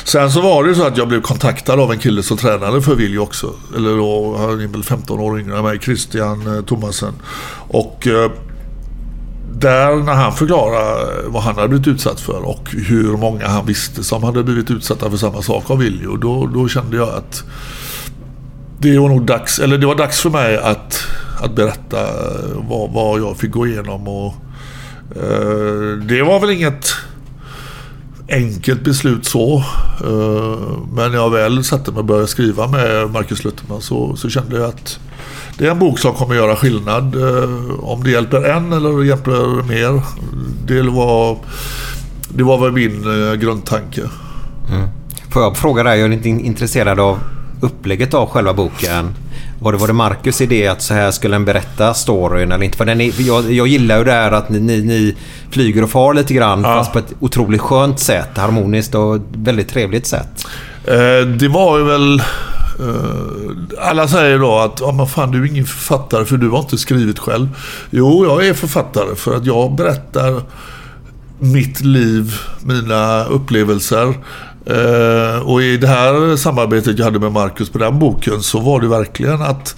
Sen 0.05 0.31
så 0.31 0.41
var 0.41 0.63
det 0.63 0.69
ju 0.69 0.75
så 0.75 0.87
att 0.87 0.97
jag 0.97 1.09
blev 1.09 1.21
kontaktad 1.21 1.81
av 1.81 1.93
en 1.93 1.99
kille 1.99 2.23
som 2.23 2.37
tränade 2.37 2.83
för 2.83 2.95
Viljo 2.95 3.21
också. 3.21 3.55
Eller 3.77 3.97
då, 3.97 4.37
han 4.39 4.61
är 4.61 4.67
väl 4.67 4.85
15 4.85 5.21
år 5.21 5.41
yngre 5.41 5.59
än 5.59 5.65
mig, 5.65 5.79
Christian 5.79 6.57
eh, 6.57 6.65
Thomasen. 6.65 7.13
Och 7.69 8.07
eh, 8.07 8.31
där 9.53 9.97
när 9.97 10.15
han 10.15 10.33
förklarade 10.33 11.23
vad 11.27 11.43
han 11.43 11.55
hade 11.55 11.69
blivit 11.69 11.89
utsatt 11.89 12.21
för 12.21 12.47
och 12.47 12.71
hur 12.71 13.17
många 13.17 13.49
han 13.49 13.67
visste 13.67 14.05
som 14.05 14.25
hade 14.25 14.43
blivit 14.43 14.71
utsatta 14.71 15.11
för 15.11 15.17
samma 15.17 15.43
sak 15.43 15.71
av 15.71 15.79
Viljo. 15.79 16.17
Då, 16.17 16.47
då 16.47 16.69
kände 16.69 16.97
jag 16.97 17.09
att 17.09 17.45
det 18.79 18.99
var 18.99 19.09
nog 19.09 19.27
dags, 19.27 19.59
eller 19.59 19.79
det 19.79 19.87
var 19.87 19.95
dags 19.95 20.21
för 20.21 20.31
mig 20.31 20.59
att, 20.59 21.07
att 21.41 21.57
berätta 21.57 22.01
eh, 22.01 22.69
vad, 22.69 22.93
vad 22.93 23.21
jag 23.21 23.37
fick 23.37 23.51
gå 23.51 23.67
igenom. 23.67 24.09
Och, 24.09 24.35
eh, 25.17 25.99
det 26.03 26.23
var 26.23 26.41
väl 26.41 26.51
inget 26.51 26.95
enkelt 28.29 28.85
beslut 28.85 29.27
så. 29.27 29.57
Eh, 30.05 30.79
men 30.93 31.11
när 31.11 31.19
jag 31.19 31.31
väl 31.31 31.65
satte 31.65 31.91
mig 31.91 31.99
och 31.99 32.05
började 32.05 32.29
skriva 32.29 32.67
med 32.67 33.11
Marcus 33.11 33.45
Lutherman 33.45 33.81
så, 33.81 34.17
så 34.17 34.31
kände 34.31 34.57
jag 34.57 34.69
att 34.69 35.01
det 35.59 35.67
är 35.67 35.71
en 35.71 35.79
bok 35.79 35.99
som 35.99 36.15
kommer 36.15 36.35
göra 36.35 36.57
skillnad. 36.57 37.15
Eh, 37.15 37.81
om 37.81 38.05
det 38.05 38.11
hjälper 38.11 38.43
en 38.43 38.73
eller 38.73 39.05
hjälper 39.05 39.63
mer. 39.63 40.03
Det 40.67 40.83
var, 40.83 41.39
det 42.29 42.43
var 42.43 42.59
väl 42.59 42.73
min 42.73 43.05
eh, 43.05 43.35
grundtanke. 43.35 44.01
grundtanke. 44.01 44.89
Får 45.31 45.43
jag 45.43 45.57
fråga 45.57 45.83
dig, 45.83 45.99
jag 45.99 46.13
är 46.13 46.17
lite 46.17 46.29
intresserad 46.29 47.01
av 47.01 47.19
upplägget 47.61 48.15
av 48.15 48.29
själva 48.29 48.55
boken. 48.55 49.15
Var 49.61 49.73
det, 49.73 49.79
var 49.79 49.87
det 49.87 49.93
Marcus 49.93 50.41
idé 50.41 50.67
att 50.67 50.83
så 50.83 50.95
här 50.95 51.11
skulle 51.11 51.35
den 51.35 51.45
berätta 51.45 51.95
storyn 51.95 52.53
eller 52.53 52.65
inte? 52.65 52.77
För 52.79 52.85
den 52.85 53.01
är, 53.01 53.13
jag, 53.27 53.53
jag 53.53 53.67
gillar 53.67 53.99
ju 53.99 54.05
det 54.05 54.13
här 54.13 54.33
att 54.33 54.49
ni, 54.49 54.61
ni, 54.61 54.83
ni 54.83 55.17
flyger 55.51 55.83
och 55.85 55.91
far 55.91 56.15
lite 56.15 56.35
grann 56.35 56.63
Ja. 56.63 56.69
fast 56.79 56.93
på 56.93 56.99
ett 56.99 57.13
otroligt 57.21 57.61
skönt 57.61 58.01
sätt. 58.01 58.29
Harmoniskt 58.37 58.95
och 58.95 59.19
väldigt 59.33 59.69
trevligt 59.69 60.07
sätt. 60.07 60.47
Eh, 60.85 61.27
det 61.27 61.49
var 61.49 61.79
ju 61.79 61.85
väl... 61.85 62.23
Eh, 62.81 63.89
alla 63.89 64.09
säger 64.09 64.39
då 64.39 64.59
att 64.59 64.81
ja, 64.81 64.93
men 64.93 65.07
fan, 65.07 65.31
du 65.31 65.43
är 65.43 65.47
ingen 65.51 65.65
författare 65.67 66.25
för 66.25 66.37
du 66.37 66.49
har 66.49 66.59
inte 66.59 66.79
skrivit 66.79 67.19
själv. 67.19 67.49
Jo, 67.91 68.25
jag 68.27 68.47
är 68.47 68.55
författare 68.55 69.15
för 69.17 69.37
att 69.37 69.47
jag 69.47 69.75
berättar 69.75 70.43
mitt 71.39 71.81
liv, 71.81 72.35
mina 72.65 73.25
upplevelser. 73.25 74.15
Eh, 74.69 75.39
och 75.39 75.63
i 75.63 75.77
det 75.77 75.87
här 75.87 76.37
samarbetet 76.37 76.99
jag 76.99 77.05
hade 77.05 77.19
med 77.19 77.33
Marcus 77.33 77.71
på 77.71 77.79
den 77.79 77.99
boken 77.99 78.43
så 78.43 78.61
var 78.61 78.81
det 78.81 78.89
verkligen 78.89 79.43
att 79.43 79.77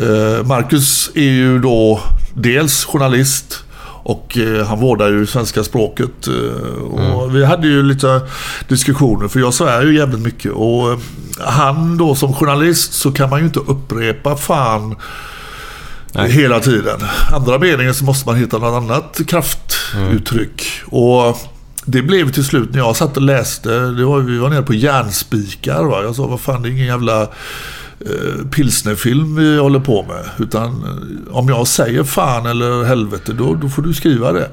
eh, 0.00 0.46
Marcus 0.46 1.10
är 1.14 1.20
ju 1.30 1.58
då 1.58 2.00
dels 2.34 2.84
journalist 2.84 3.64
och 4.04 4.38
eh, 4.38 4.66
han 4.66 4.80
vårdar 4.80 5.08
ju 5.08 5.26
svenska 5.26 5.64
språket. 5.64 6.26
Eh, 6.26 6.82
och 6.82 7.36
Vi 7.36 7.44
hade 7.44 7.66
ju 7.66 7.82
lite 7.82 8.20
diskussioner 8.68 9.28
för 9.28 9.40
jag 9.40 9.54
svär 9.54 9.82
ju 9.82 9.96
jävligt 9.96 10.20
mycket. 10.20 10.52
Och 10.52 10.92
eh, 10.92 10.98
han 11.38 11.96
då 11.96 12.14
som 12.14 12.34
journalist 12.34 12.92
så 12.92 13.12
kan 13.12 13.30
man 13.30 13.38
ju 13.38 13.44
inte 13.44 13.60
upprepa 13.60 14.36
fan 14.36 14.96
Nej. 16.12 16.30
hela 16.30 16.60
tiden. 16.60 17.00
Andra 17.32 17.58
meningen 17.58 17.94
så 17.94 18.04
måste 18.04 18.28
man 18.28 18.36
hitta 18.36 18.58
något 18.58 18.82
annat 18.82 19.20
kraft 19.26 19.76
uttryck. 20.12 20.62
Och 20.86 21.38
det 21.84 22.02
blev 22.02 22.32
till 22.32 22.44
slut 22.44 22.70
när 22.72 22.78
jag 22.78 22.96
satt 22.96 23.16
och 23.16 23.22
läste, 23.22 23.70
det 23.78 24.04
var, 24.04 24.20
vi 24.20 24.38
var 24.38 24.50
nere 24.50 24.62
på 24.62 24.74
järnspikar. 24.74 25.84
Va? 25.84 26.02
Jag 26.02 26.16
sa, 26.16 26.26
vad 26.26 26.40
fan 26.40 26.62
det 26.62 26.68
är 26.68 26.70
ingen 26.70 26.86
jävla 26.86 27.22
eh, 28.00 28.46
pilsnerfilm 28.50 29.36
vi 29.36 29.58
håller 29.58 29.80
på 29.80 30.02
med. 30.02 30.46
Utan 30.46 30.66
eh, 30.66 31.36
om 31.36 31.48
jag 31.48 31.66
säger 31.66 32.04
fan 32.04 32.46
eller 32.46 32.84
helvete, 32.84 33.32
då, 33.32 33.54
då 33.54 33.68
får 33.68 33.82
du 33.82 33.94
skriva 33.94 34.32
det. 34.32 34.48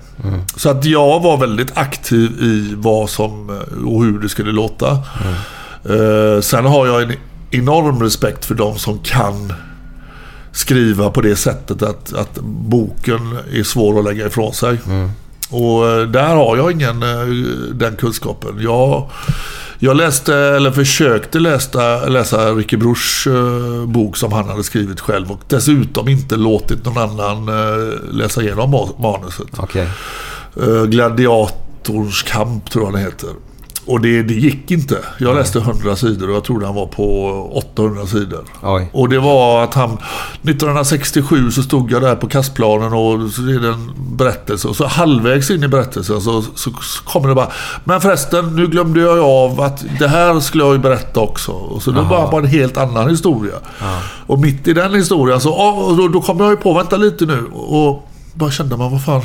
Så 0.56 0.70
att 0.70 0.86
jag 0.86 1.20
var 1.20 1.38
väldigt 1.38 1.78
aktiv 1.78 2.32
i 2.42 2.74
vad 2.78 3.10
som 3.10 3.50
eh, 3.50 3.88
och 3.88 4.04
hur 4.04 4.20
det 4.20 4.30
skulle 4.30 4.52
låta. 4.52 4.92
Eh, 5.84 6.42
sen 6.42 6.66
har 6.66 6.88
jag 6.88 7.02
en 7.02 7.14
enorm 7.52 8.04
respekt 8.04 8.46
för 8.46 8.56
de 8.56 8.80
som 8.80 9.00
kan 9.00 9.54
skriva 10.52 11.10
på 11.10 11.22
det 11.22 11.36
sättet 11.36 11.82
att, 11.82 12.14
att 12.14 12.40
boken 12.44 13.38
är 13.54 13.64
svår 13.64 14.00
att 14.00 14.06
lägga 14.06 14.28
ifrån 14.28 14.54
sig. 14.54 14.78
Och 15.52 15.88
eh, 15.88 16.08
där 16.08 16.36
har 16.36 16.58
jag 16.58 16.72
ingen 16.72 17.04
eh, 17.04 17.26
den 17.74 17.96
kunskapen. 17.96 18.58
Jag, 18.60 19.10
jag 19.80 19.98
läste, 19.98 20.36
eller 20.36 20.72
försökte 20.72 21.40
läsa, 21.40 22.06
läsa 22.06 22.52
Ricky 22.52 22.78
Bruchs 22.78 23.28
eh, 23.28 23.86
bok 23.86 24.18
som 24.18 24.32
han 24.32 24.50
hade 24.50 24.64
skrivit 24.64 25.00
själv 25.00 25.32
och 25.32 25.42
dessutom 25.48 26.08
inte 26.08 26.36
låtit 26.36 26.86
någon 26.86 26.98
annan 26.98 27.50
läsa 28.12 28.42
igenom 28.42 28.76
ma- 28.76 29.02
manuset. 29.02 29.60
Eh, 30.64 30.84
Gladiatorns 30.86 32.24
kamp 32.24 32.70
tror 32.72 32.86
jag 32.86 32.94
den 32.94 33.02
heter. 33.02 33.30
Och 33.86 34.02
det, 34.02 34.24
det 34.24 34.34
gick 34.34 34.72
inte. 34.72 34.98
Jag 35.18 35.36
läste 35.36 35.60
100 35.60 35.96
sidor 35.96 36.30
och 36.30 36.36
jag 36.36 36.44
tror 36.44 36.60
den 36.60 36.76
var 36.76 36.86
på 36.86 37.28
800 37.54 38.06
sidor. 38.06 38.44
Oj. 38.62 38.90
Och 38.94 39.10
det 39.10 39.20
var 39.20 39.64
att 39.64 39.74
han... 39.74 39.98
1967 40.44 41.52
så 41.52 41.64
stod 41.64 41.92
jag 41.92 42.02
där 42.02 42.16
på 42.16 42.28
kastplanen 42.28 42.94
och 42.94 43.32
så 43.32 43.42
är 43.42 43.60
det 43.60 43.68
en 43.68 43.92
berättelse. 43.98 44.68
Och 44.68 44.76
så 44.76 44.86
halvvägs 44.86 45.52
in 45.52 45.64
i 45.64 45.68
berättelsen 45.68 46.22
så, 46.22 46.42
så, 46.42 46.72
så 46.82 47.04
kommer 47.04 47.30
det 47.30 47.36
bara... 47.36 47.52
Men 47.84 48.02
förresten, 48.02 48.56
nu 48.56 48.68
glömde 48.68 49.00
jag 49.00 49.20
av 49.20 49.62
att 49.62 49.86
det 50.00 50.08
här 50.08 50.40
skulle 50.40 50.64
jag 50.64 50.74
ju 50.74 50.80
berätta 50.80 51.20
också. 51.20 51.52
Och 51.52 51.82
så 51.82 51.92
det 51.92 52.02
var 52.02 52.32
bara 52.32 52.42
en 52.42 52.48
helt 52.48 52.78
annan 52.78 53.10
historia. 53.10 53.56
Och 54.28 54.40
mitt 54.40 54.68
i 54.68 54.74
den 54.74 54.96
historien 54.96 55.42
så... 55.42 55.54
Och 55.54 55.98
då, 55.98 56.08
då 56.08 56.22
kom 56.22 56.40
jag 56.40 56.50
ju 56.50 56.58
på, 56.58 56.74
vänta 56.74 56.98
lite 56.98 57.26
nu. 57.26 57.46
Och 57.46 58.08
bara 58.34 58.52
kände 58.52 58.78
man, 58.78 58.92
vad 58.92 59.04
fan... 59.06 59.22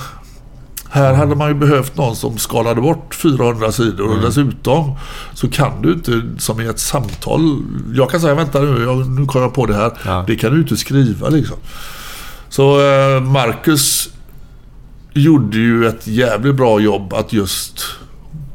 Här 0.90 1.14
hade 1.14 1.34
man 1.34 1.48
ju 1.48 1.54
behövt 1.54 1.96
någon 1.96 2.16
som 2.16 2.38
skalade 2.38 2.80
bort 2.80 3.14
400 3.14 3.72
sidor 3.72 4.16
och 4.16 4.20
dessutom 4.22 4.94
så 5.34 5.48
kan 5.48 5.82
du 5.82 5.92
inte, 5.92 6.22
som 6.38 6.60
i 6.60 6.66
ett 6.66 6.78
samtal, 6.78 7.62
jag 7.94 8.10
kan 8.10 8.20
säga 8.20 8.34
vänta 8.34 8.60
nu, 8.60 8.82
jag, 8.82 9.10
nu 9.10 9.26
kom 9.26 9.42
jag 9.42 9.54
på 9.54 9.66
det 9.66 9.74
här. 9.74 9.92
Ja. 10.04 10.24
Det 10.26 10.36
kan 10.36 10.52
du 10.52 10.60
inte 10.60 10.76
skriva 10.76 11.28
liksom. 11.28 11.56
Så 12.48 12.80
eh, 12.80 13.20
Marcus 13.20 14.08
gjorde 15.12 15.56
ju 15.56 15.86
ett 15.86 16.06
jävligt 16.06 16.54
bra 16.54 16.80
jobb 16.80 17.14
att 17.14 17.32
just 17.32 17.84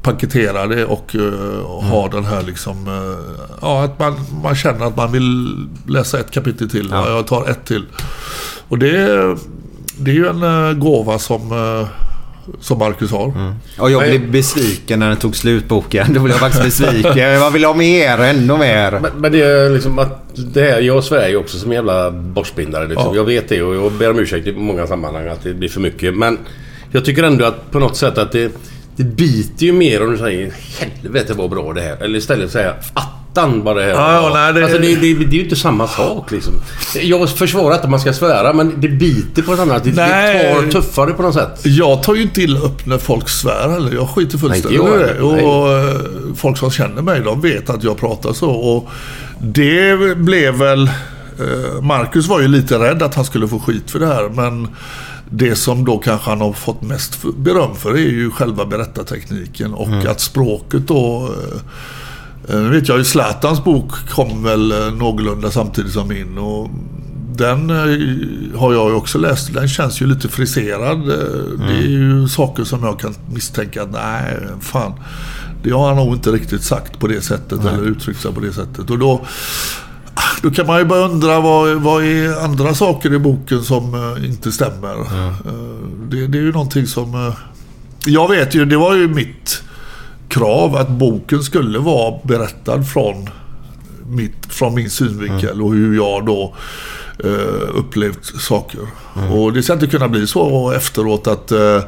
paketera 0.02 0.68
det 0.68 0.86
och 0.86 1.16
eh, 1.16 1.66
ha 1.66 2.08
den 2.08 2.26
här 2.26 2.42
liksom... 2.42 2.88
eh, 2.88 3.36
ja, 3.62 3.84
att 3.84 4.00
man, 4.00 4.16
man 4.44 4.56
känner 4.56 4.86
att 4.86 4.96
man 4.98 5.12
vill 5.12 5.58
läsa 5.88 6.20
ett 6.20 6.32
kapitel 6.32 6.70
till. 6.70 6.88
Ja. 6.92 7.08
Ja. 7.08 7.16
Jag 7.16 7.28
tar 7.28 7.50
ett 7.50 7.66
till. 7.66 7.86
Och 8.68 8.78
det, 8.80 8.98
det 9.98 10.12
är 10.12 10.16
ju 10.16 10.28
en 10.28 10.44
eh, 10.44 10.74
gåva 10.74 11.20
som, 11.20 11.52
som 12.60 12.80
Marcus 12.80 13.12
har. 13.12 13.56
Och 13.78 13.92
jag 13.92 14.02
blev 14.02 14.32
besviken 14.32 15.00
när 15.00 15.08
den 15.08 15.18
tog 15.18 15.36
slut 15.36 15.68
boken. 15.68 16.14
Då 16.14 16.20
blev 16.20 16.32
jag 16.32 16.40
faktiskt 16.40 16.80
besviken. 16.80 17.18
Jag 17.18 17.52
vill 17.52 17.66
ha 17.66 17.74
mer, 17.74 18.18
ännu 18.18 18.58
mer. 18.58 18.92
Men, 18.92 19.12
men 19.16 19.32
det 19.32 19.42
är 19.42 19.70
liksom 19.70 20.00
att 20.00 20.30
det 20.36 20.62
här, 20.62 20.80
jag 20.82 21.04
svär 21.04 21.30
ju 21.30 21.38
också 21.38 21.58
som 21.58 21.72
jävla 21.72 22.12
borstbindare. 22.12 22.88
Liksom. 22.88 23.08
Ja. 23.08 23.16
Jag 23.16 23.26
vet 23.26 23.50
det 23.50 23.62
och 23.62 23.76
jag 23.76 23.92
ber 23.92 24.10
om 24.12 24.20
ursäkt 24.20 24.48
i 24.48 24.54
många 24.54 24.88
sammanhang 24.88 25.28
att 25.28 25.44
det 25.44 25.54
blir 25.54 25.70
för 25.70 25.80
mycket. 25.82 26.18
Men 26.18 26.38
jag 26.92 27.06
tycker 27.06 27.24
ändå 27.24 27.46
att 27.46 27.72
på 27.72 27.80
något 27.80 27.98
sätt 27.98 28.18
att 28.18 28.32
det, 28.32 28.52
det 28.96 29.04
biter 29.04 29.66
ju 29.66 29.74
mer 29.74 30.04
om 30.04 30.12
du 30.12 30.18
säger 30.18 30.54
helvete 30.80 31.34
vad 31.34 31.50
bra 31.50 31.74
det 31.74 31.82
här. 31.82 32.04
Eller 32.04 32.20
istället 32.20 32.52
säga 32.52 32.76
attan 33.32 33.64
vad 33.64 33.76
det 33.78 33.84
här 33.84 33.90
Ja, 33.90 34.32
nej, 34.34 34.54
det- 34.54 34.64
Alltså 34.64 34.78
det, 34.78 34.88
det, 34.96 35.14
det 35.14 35.36
är 35.36 35.38
ju 35.38 35.44
inte 35.44 35.56
samma 35.56 35.88
sak 35.88 36.32
liksom. 36.32 36.54
Jag 37.02 37.30
försvarar 37.30 37.74
inte 37.74 37.84
att 37.84 37.90
man 37.90 38.00
ska 38.00 38.14
svära 38.14 38.54
men 38.54 38.82
det 38.82 38.88
biter 38.88 39.42
på 39.42 39.54
ett 39.54 39.60
annat 39.60 39.84
sätt. 39.86 39.96
Det, 39.96 40.02
Nej. 40.06 40.54
tar 40.54 40.72
tuffare 40.82 41.12
på 41.14 41.22
något 41.22 41.34
sätt. 41.34 41.60
Jag 41.64 42.04
tar 42.04 42.16
ju 42.16 42.22
inte 42.22 42.42
illa 42.42 42.60
upp 42.60 42.86
när 42.86 42.98
folk 42.98 43.30
svär 43.30 43.70
heller. 43.70 43.94
Jag 43.94 44.10
skiter 44.10 44.38
fullständigt 44.38 44.82
i 44.82 44.98
det. 44.98 45.22
Och 45.44 45.70
eh, 45.72 45.96
folk 46.36 46.58
som 46.58 46.72
känner 46.72 47.02
mig, 47.02 47.22
de 47.22 47.42
vet 47.42 47.70
att 47.70 47.84
jag 47.84 47.98
pratar 47.98 48.34
så. 48.34 48.50
Och 48.50 48.90
det 49.40 50.18
blev 50.18 50.54
väl... 50.54 50.88
eh, 51.40 51.82
Marcus 51.82 52.28
var 52.28 52.42
ju 52.42 52.48
lite 52.48 52.80
rädd 52.80 53.04
att 53.04 53.16
han 53.16 53.26
skulle 53.26 53.48
få 53.48 53.60
skit 53.60 53.92
för 53.92 54.00
det 54.00 54.08
här, 54.08 54.30
men 54.30 54.68
det 55.30 55.56
som 55.56 55.86
då 55.86 55.98
kanske 55.98 56.30
han 56.30 56.42
har 56.42 56.54
fått 56.54 56.82
mest 56.82 57.18
beröm 57.38 57.76
för 57.76 57.92
är 57.94 57.98
ju 57.98 58.32
själva 58.32 58.66
berättartekniken 58.66 59.74
och 59.74 60.06
att 60.08 60.22
språket 60.22 60.88
då... 60.88 61.30
eh, 62.50 62.56
Nu 62.56 62.70
vet 62.70 62.88
jag 62.88 62.98
ju 62.98 63.04
Zlatans 63.04 63.64
bok 63.64 63.92
kom 64.10 64.44
väl 64.44 64.72
eh, 64.72 64.94
någorlunda 64.94 65.52
samtidigt 65.52 65.92
som 65.94 66.08
min. 66.08 66.38
Och 66.38 66.70
den 67.36 67.70
eh, 67.70 68.60
har 68.60 68.74
jag 68.74 68.90
ju 68.90 68.96
också 68.96 69.18
läst. 69.18 69.54
Den 69.54 69.68
känns 69.68 70.02
ju 70.02 70.06
lite 70.08 70.28
friserad. 70.28 71.10
Eh, 71.10 71.68
Det 71.68 71.74
är 71.74 71.88
ju 71.88 72.28
saker 72.28 72.64
som 72.64 72.84
jag 72.84 73.00
kan 73.00 73.16
misstänka 73.34 73.84
att 73.84 73.92
nej, 73.92 74.38
fan. 74.62 74.94
Det 75.64 75.72
har 75.72 75.88
han 75.88 75.96
nog 76.06 76.16
inte 76.16 76.32
riktigt 76.32 76.64
sagt 76.64 77.00
på 77.00 77.08
det 77.08 77.22
sättet 77.22 77.60
eller 77.66 77.84
uttryckt 77.88 78.22
sig 78.22 78.34
på 78.34 78.40
det 78.40 78.54
sättet. 78.54 78.90
Och 78.90 79.00
då, 79.00 79.26
då 80.42 80.52
kan 80.52 80.68
man 80.68 80.80
ju 80.80 80.86
börja 80.86 81.06
undra 81.06 81.40
vad, 81.40 81.82
vad 81.82 82.04
är 82.04 82.44
andra 82.44 82.74
saker 82.76 83.14
i 83.14 83.20
boken 83.20 83.64
som 83.64 84.16
inte 84.26 84.52
stämmer. 84.52 84.94
Eh, 85.00 85.34
det, 86.10 86.28
det 86.28 86.38
är 86.38 86.42
ju 86.42 86.52
någonting 86.52 86.88
som... 86.88 87.34
jag 88.06 88.30
vet 88.30 88.56
ju, 88.56 88.66
det 88.66 88.78
var 88.78 88.96
ju 88.96 89.08
mitt 89.08 89.64
krav 90.32 90.76
att 90.76 90.90
boken 90.90 91.44
skulle 91.44 91.80
vara 91.80 92.20
berättad 92.24 92.84
från, 92.84 93.30
mitt, 94.06 94.46
från 94.50 94.76
min 94.76 94.90
synvinkel 94.90 95.62
och 95.62 95.74
hur 95.74 95.96
jag 95.96 96.26
då 96.26 96.56
eh, 97.24 97.70
upplevt 97.76 98.26
saker. 98.26 98.82
Och 99.32 99.54
det 99.54 99.64
ska 99.64 99.74
inte 99.74 99.88
kunna 99.88 100.08
bli 100.08 100.28
så 100.28 100.72
efteråt 100.72 101.28
att 101.28 101.52
eh, 101.52 101.82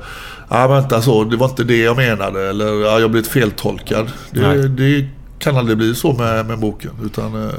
Ja, 0.49 0.67
vänta 0.67 1.01
så, 1.01 1.23
det 1.23 1.37
var 1.37 1.49
inte 1.49 1.63
det 1.63 1.77
jag 1.77 1.97
menade. 1.97 2.49
Eller 2.49 2.81
ja, 2.81 2.99
jag 2.99 3.11
blivit 3.11 3.29
feltolkad. 3.29 4.11
Det, 4.31 4.67
det 4.67 5.07
kan 5.39 5.57
aldrig 5.57 5.77
bli 5.77 5.95
så 5.95 6.13
med, 6.13 6.45
med 6.45 6.59
boken. 6.59 6.91
Utan 7.05 7.43
eh, 7.43 7.53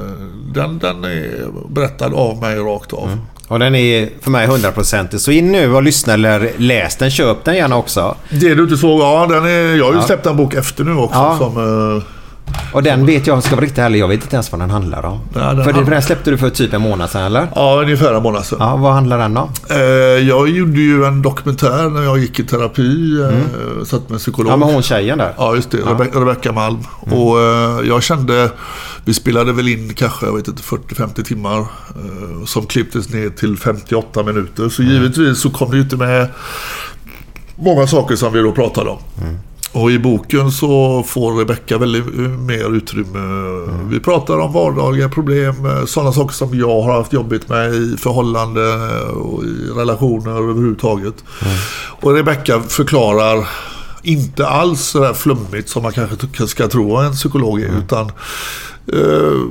den, 0.53 0.79
den 0.79 1.03
är 1.03 1.47
berättad 1.69 2.13
av 2.13 2.41
mig 2.41 2.57
rakt 2.57 2.93
av. 2.93 3.09
Och 3.47 3.59
den 3.59 3.75
är 3.75 4.09
för 4.21 4.31
mig 4.31 4.47
100% 4.47 5.17
Så 5.17 5.31
in 5.31 5.51
nu 5.51 5.75
och 5.75 5.83
lyssna 5.83 6.13
eller 6.13 6.51
läs 6.57 6.95
den. 6.95 7.11
Köp 7.11 7.43
den 7.45 7.55
gärna 7.55 7.77
också. 7.77 8.15
Det 8.29 8.55
du 8.55 8.63
inte 8.63 8.77
såg, 8.77 9.01
ja, 9.01 9.27
den 9.29 9.45
är, 9.45 9.75
jag 9.75 9.85
har 9.85 9.91
ju 9.93 9.97
Ja. 9.99 10.05
släppt 10.05 10.25
en 10.25 10.37
bok 10.37 10.53
efter 10.53 10.83
nu 10.83 10.93
också. 10.95 11.15
Ja. 11.17 11.37
Som, 11.37 11.57
eh, 11.97 12.03
Och 12.73 12.83
den 12.83 13.05
vet 13.05 13.27
jag, 13.27 13.43
ska 13.43 13.55
vara 13.55 13.63
riktigt 13.65 13.77
ärlig, 13.79 13.99
jag 13.99 14.07
vet 14.07 14.23
inte 14.23 14.35
ens 14.35 14.51
vad 14.51 14.61
den 14.61 14.69
handlar 14.69 15.05
om. 15.05 15.19
Ja, 15.33 15.39
den 15.39 15.49
för 15.49 15.55
det, 15.55 15.71
handlar- 15.73 15.91
den 15.93 16.01
släppte 16.01 16.31
du 16.31 16.37
för 16.37 16.49
typ 16.49 16.73
en 16.73 16.81
månad 16.81 17.09
sedan 17.09 17.21
eller? 17.23 17.47
ja, 17.55 17.81
ungefär 17.81 18.13
en 18.13 18.23
månad 18.23 18.45
sedan. 18.45 18.57
Ja, 18.61 18.75
vad 18.75 18.93
handlar 18.93 19.17
den 19.17 19.37
om? 19.37 19.49
Eh, 19.69 19.77
jag 20.27 20.49
gjorde 20.49 20.79
ju 20.81 21.05
en 21.05 21.21
dokumentär 21.21 21.89
när 21.89 22.01
jag 22.03 22.17
gick 22.19 22.39
i 22.39 22.43
terapi. 22.43 23.21
Eh, 23.21 23.83
satt 23.85 24.01
med 24.09 24.11
en 24.15 24.19
psykolog. 24.19 24.51
Ja, 24.53 24.57
med 24.57 24.67
hon 24.73 24.81
tjejen 24.83 25.17
där. 25.17 25.33
Ja, 25.37 25.55
just 25.55 25.71
det. 25.71 25.77
Rebe- 25.77 26.19
Rebecka 26.19 26.51
Malm. 26.51 26.77
Och 26.99 27.39
eh, 27.41 27.87
jag 27.87 28.03
kände, 28.03 28.51
vi 29.05 29.13
spelade 29.13 29.53
väl 29.53 29.67
in 29.67 29.93
kanske, 29.93 30.25
jag 30.25 30.35
vet 30.35 30.47
inte, 30.47 30.63
40-50 30.63 31.23
timmar. 31.23 31.59
Eh, 31.59 32.45
som 32.45 32.65
klipptes 32.65 33.09
ner 33.09 33.29
till 33.29 33.57
58 33.57 34.23
minuter. 34.23 34.69
Så 34.69 34.83
givetvis 34.83 35.39
så 35.39 35.49
kom 35.49 35.71
det 35.71 35.77
ju 35.77 35.83
inte 35.83 35.97
med 35.97 36.27
många 37.55 37.87
saker 37.87 38.15
som 38.15 38.33
vi 38.33 38.39
då 38.41 38.51
pratade 38.51 38.89
om. 38.89 38.99
Och 39.75 39.91
i 39.91 39.99
boken 39.99 40.51
så 40.51 41.03
får 41.03 41.33
Rebecka 41.33 41.77
väldigt 41.77 42.05
eh, 42.05 42.21
mer 42.21 42.75
utrymme. 42.75 43.19
Vi 43.89 43.99
pratar 43.99 44.39
om 44.39 44.53
vardagliga 44.53 45.09
problem, 45.09 45.65
eh, 45.65 45.85
sådana 45.85 46.11
saker 46.11 46.33
som 46.33 46.59
jag 46.59 46.81
har 46.81 46.93
haft 46.93 47.13
jobbigt 47.13 47.49
med 47.49 47.73
i 47.73 47.97
förhållande 47.97 48.75
och 49.09 49.43
i 49.43 49.69
relationer 49.75 50.31
överhuvudtaget. 50.31 51.23
Och 52.01 52.13
Rebecka 52.13 52.61
förklarar 52.61 53.47
inte 54.03 54.47
alls 54.47 54.81
så 54.81 54.99
där 54.99 55.13
flummigt 55.13 55.69
som 55.69 55.83
man 55.83 55.91
kanske 55.91 56.47
ska 56.47 56.67
tro 56.67 56.95
en 56.97 57.13
psykolog 57.13 57.61
är. 57.61 57.77
Utan 57.77 58.11
eh, 58.93 59.41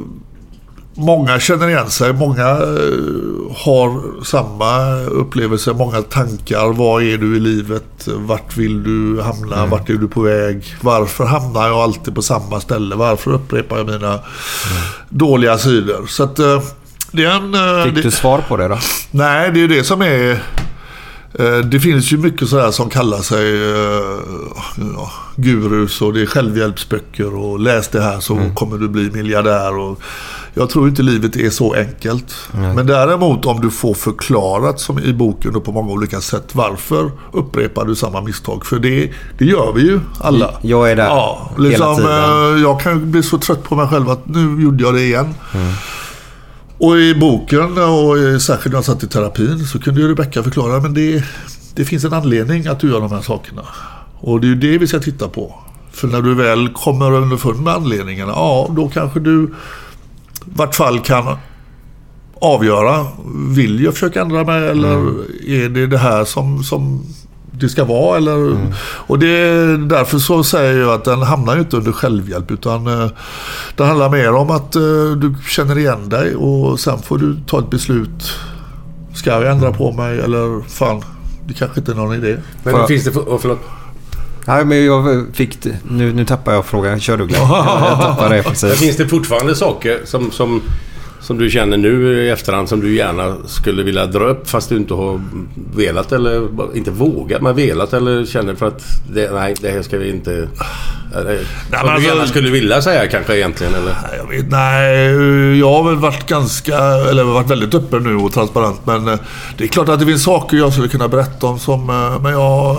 Många 0.96 1.40
känner 1.40 1.68
igen 1.68 1.90
sig, 1.90 2.12
många 2.12 2.48
eh, 2.48 3.57
har 3.57 4.22
samma 4.24 4.94
upplevelse, 5.02 5.72
många 5.72 6.02
tankar. 6.02 6.72
Vad 6.72 7.02
är 7.02 7.18
du 7.18 7.37
i 7.37 7.40
livet? 7.40 8.09
Vart 8.16 8.57
vill 8.57 8.83
du 8.83 9.22
hamna? 9.22 9.66
Vart 9.66 9.90
är 9.90 9.94
du 9.94 10.09
på 10.09 10.20
väg? 10.20 10.64
Varför 10.80 11.24
hamnar 11.24 11.66
jag 11.68 11.76
alltid 11.78 12.14
på 12.14 12.22
samma 12.22 12.61
ställe? 12.61 12.94
Varför 12.96 13.33
upprepar 13.33 13.76
jag 13.76 13.87
mina 13.87 14.18
dåliga 15.09 15.59
sidor? 15.59 16.07
Så 16.07 16.22
att 16.24 16.38
eh, 16.38 16.62
det 17.12 17.24
är 17.24 17.30
en... 17.30 17.54
eh, 17.78 17.85
Fick 17.85 17.94
det- 17.94 18.02
du 18.02 18.11
svar 18.11 18.44
på 18.48 18.57
det 18.57 18.68
då? 18.68 18.78
Nej, 19.11 19.50
det 19.54 19.61
är 19.62 19.68
det 19.68 19.85
som 19.85 20.02
är... 20.02 20.42
Det 21.64 21.80
finns 21.80 22.12
ju 22.12 22.16
mycket 22.18 22.48
sådär 22.48 22.70
som 22.70 22.90
kallar 22.90 23.18
sig 23.18 23.59
ja, 24.94 25.11
gurus 25.37 26.02
och 26.02 26.12
det 26.12 26.22
är 26.22 26.26
självhjälpsböcker 26.26 27.35
och 27.35 27.61
läs 27.61 27.88
det 27.88 28.00
här 28.02 28.20
så 28.20 28.38
kommer 28.54 28.78
du 28.78 28.88
bli 28.88 29.11
miljardär. 29.11 29.78
Och 29.78 30.00
Jag 30.57 30.71
tror 30.71 30.88
inte 30.88 31.03
livet 31.03 31.37
är 31.37 31.51
så 31.51 31.75
enkelt. 31.75 32.35
Men 32.53 32.87
däremot 32.87 33.45
om 33.47 33.61
du 33.61 33.71
får 33.71 33.95
förklarat, 33.95 34.81
som 34.81 34.99
i 34.99 35.12
boken, 35.12 35.57
och 35.57 35.64
på 35.64 35.73
många 35.73 35.93
olika 35.93 36.21
sätt, 36.21 36.51
varför 36.55 37.11
upprepar 37.33 37.85
du 37.85 37.95
samma 37.95 38.21
misstag? 38.21 38.67
För 38.67 38.79
det, 38.79 39.11
det 39.38 39.45
gör 39.45 39.73
vi 39.73 39.83
ju 39.83 40.01
alla. 40.21 40.55
Jag 40.62 40.90
är 40.90 40.97
där 40.97 41.05
Ja, 41.07 41.51
hela 41.57 41.69
liksom, 41.69 41.97
tiden. 41.97 42.55
eh, 42.57 42.62
jag 42.62 42.81
kan 42.81 43.11
bli 43.11 43.23
så 43.23 43.38
trött 43.38 43.62
på 43.62 43.77
mig 43.77 43.88
själv 43.88 44.11
att 44.11 44.27
nu 44.29 44.62
gjorde 44.62 44.85
jag 44.85 44.95
det 44.95 45.03
igen. 45.03 45.35
Och 46.79 46.97
i 46.99 47.14
boken, 47.14 47.79
och 47.79 48.43
särskilt 48.43 48.73
när 48.73 48.79
jag 48.79 48.85
satt 48.85 49.03
i 49.03 49.07
terapin, 49.09 49.59
så 49.67 49.79
kunde 49.79 50.01
ju 50.01 50.09
Rebecka 50.09 50.43
förklara 50.43 50.81
men 50.81 50.95
det, 50.95 51.25
det 51.75 51.85
finns 51.85 52.05
en 52.05 52.12
anledning 52.12 52.67
att 52.67 52.81
du 52.81 52.90
gör 52.90 53.01
de 53.01 53.12
här 53.12 53.21
sakerna. 53.23 53.62
Och 54.21 54.40
det 54.40 54.47
är 54.47 54.49
ju 54.49 54.55
det 54.55 54.79
vi 54.79 54.87
ska 54.87 54.99
titta 55.01 55.29
på. 55.29 55.55
För 55.93 56.09
när 56.09 56.23
du 56.23 56.35
väl 56.35 56.69
kommer 56.69 57.12
underfund 57.12 57.61
med 57.61 57.75
anledningarna, 57.75 58.33
ja 58.33 58.69
då 58.77 58.88
kanske 58.88 59.21
du 59.21 59.55
vart 60.44 60.74
fall 60.74 61.00
kan 61.00 61.37
avgöra. 62.40 63.07
Vill 63.50 63.85
jag 63.85 63.94
försöka 63.94 64.20
ändra 64.22 64.44
mig 64.44 64.68
eller 64.68 64.96
är 65.46 65.68
det 65.68 65.87
det 65.87 65.98
här 65.98 66.24
som, 66.24 66.62
som 66.62 67.02
det 67.50 67.68
ska 67.68 67.85
vara? 67.85 68.16
Eller, 68.16 68.57
Och 68.85 69.18
det, 69.18 69.76
därför 69.76 70.18
så 70.18 70.44
säger 70.44 70.80
jag 70.80 70.90
att 70.90 71.04
den 71.04 71.22
hamnar 71.22 71.54
ju 71.54 71.61
inte 71.61 71.76
under 71.76 71.92
självhjälp 71.92 72.50
utan 72.50 72.87
eh, 72.87 73.09
det 73.76 73.85
handlar 73.85 74.11
mer 74.11 74.33
om 74.33 74.50
att 74.50 74.76
eh, 74.76 74.83
du 75.16 75.35
känner 75.48 75.78
igen 75.78 76.09
dig 76.09 76.35
och 76.37 76.80
sen 76.80 76.98
får 76.98 77.18
du 77.18 77.37
ta 77.46 77.59
ett 77.59 77.70
beslut. 77.70 78.33
Ska 79.14 79.30
jag 79.30 79.50
ändra 79.50 79.72
på 79.72 79.92
mig 79.92 80.20
eller 80.20 80.68
fan, 80.68 81.02
det 81.46 81.54
kanske 81.54 81.80
inte 81.80 81.92
är 81.92 81.96
någon 81.96 82.14
idé. 82.14 82.37
Men 82.62 82.74
jag- 82.74 82.88
finns 82.88 83.04
det... 83.04 83.12
För, 83.12 83.20
oh, 83.20 83.38
förlåt. 83.40 83.61
Nej, 84.46 84.64
men 84.64 84.85
jag 84.85 85.26
fick... 85.33 85.59
Nu, 85.90 86.12
nu 86.12 86.24
tappar 86.24 86.52
jag 86.52 86.64
frågan. 86.66 87.00
Kör 87.00 87.16
du 87.16 87.26
Glenn. 87.26 87.40
Jag, 87.48 88.00
tappar 88.00 88.28
det 88.28 88.35
Men 88.35 88.44
precis. 88.44 88.74
finns 88.80 88.96
det 88.96 89.09
fortfarande 89.09 89.54
saker 89.54 90.00
som, 90.04 90.30
som, 90.30 90.62
som 91.20 91.38
du 91.38 91.50
känner 91.50 91.76
nu 91.76 92.22
i 92.24 92.30
efterhand 92.30 92.68
som 92.68 92.80
du 92.80 92.94
gärna 92.96 93.37
skulle 93.46 93.83
vilja 93.83 94.07
dra 94.07 94.24
upp 94.24 94.50
fast 94.50 94.68
du 94.68 94.76
inte 94.76 94.94
har 94.94 95.20
velat 95.76 96.12
eller 96.12 96.48
inte 96.76 96.90
vågat 96.90 97.42
men 97.42 97.57
velat 97.57 97.92
eller 97.92 98.24
känner 98.26 98.54
för 98.54 98.66
att 98.66 98.83
det, 99.12 99.30
nej, 99.33 99.54
det 99.61 99.68
här 99.70 99.83
ska 99.83 99.98
vi 99.98 100.11
inte... 100.11 100.48
Eller, 101.16 101.38
men 101.70 101.80
som 101.80 101.87
du 101.88 101.92
alltså- 101.92 102.09
gärna 102.09 102.26
skulle 102.26 102.50
vilja 102.50 102.83
säga 102.83 103.07
kanske 103.09 103.37
egentligen 103.37 103.74
eller? 103.74 103.96
Nej, 104.02 104.18
Jag 104.18 104.28
vet, 104.28 104.50
nej, 104.50 105.59
jag 105.59 105.72
har 105.72 105.85
väl 105.90 105.96
varit 105.96 106.26
ganska, 106.26 106.76
eller 106.78 107.24
varit 107.24 107.50
väldigt 107.50 107.74
öppen 107.74 108.02
nu 108.02 108.16
och 108.16 108.33
transparent. 108.33 108.80
Men 108.87 109.09
eh, 109.09 109.18
det 109.59 109.64
är 109.64 109.68
klart 109.68 109.88
att 109.88 110.00
det 110.00 110.07
finns 110.07 110.22
saker 110.24 110.57
jag 110.57 110.72
skulle 110.72 110.88
kunna 110.88 111.09
berätta 111.09 111.46
om 111.46 111.59
som, 111.59 111.90
eh, 111.90 112.22
men 112.22 112.33
jag... 112.33 112.76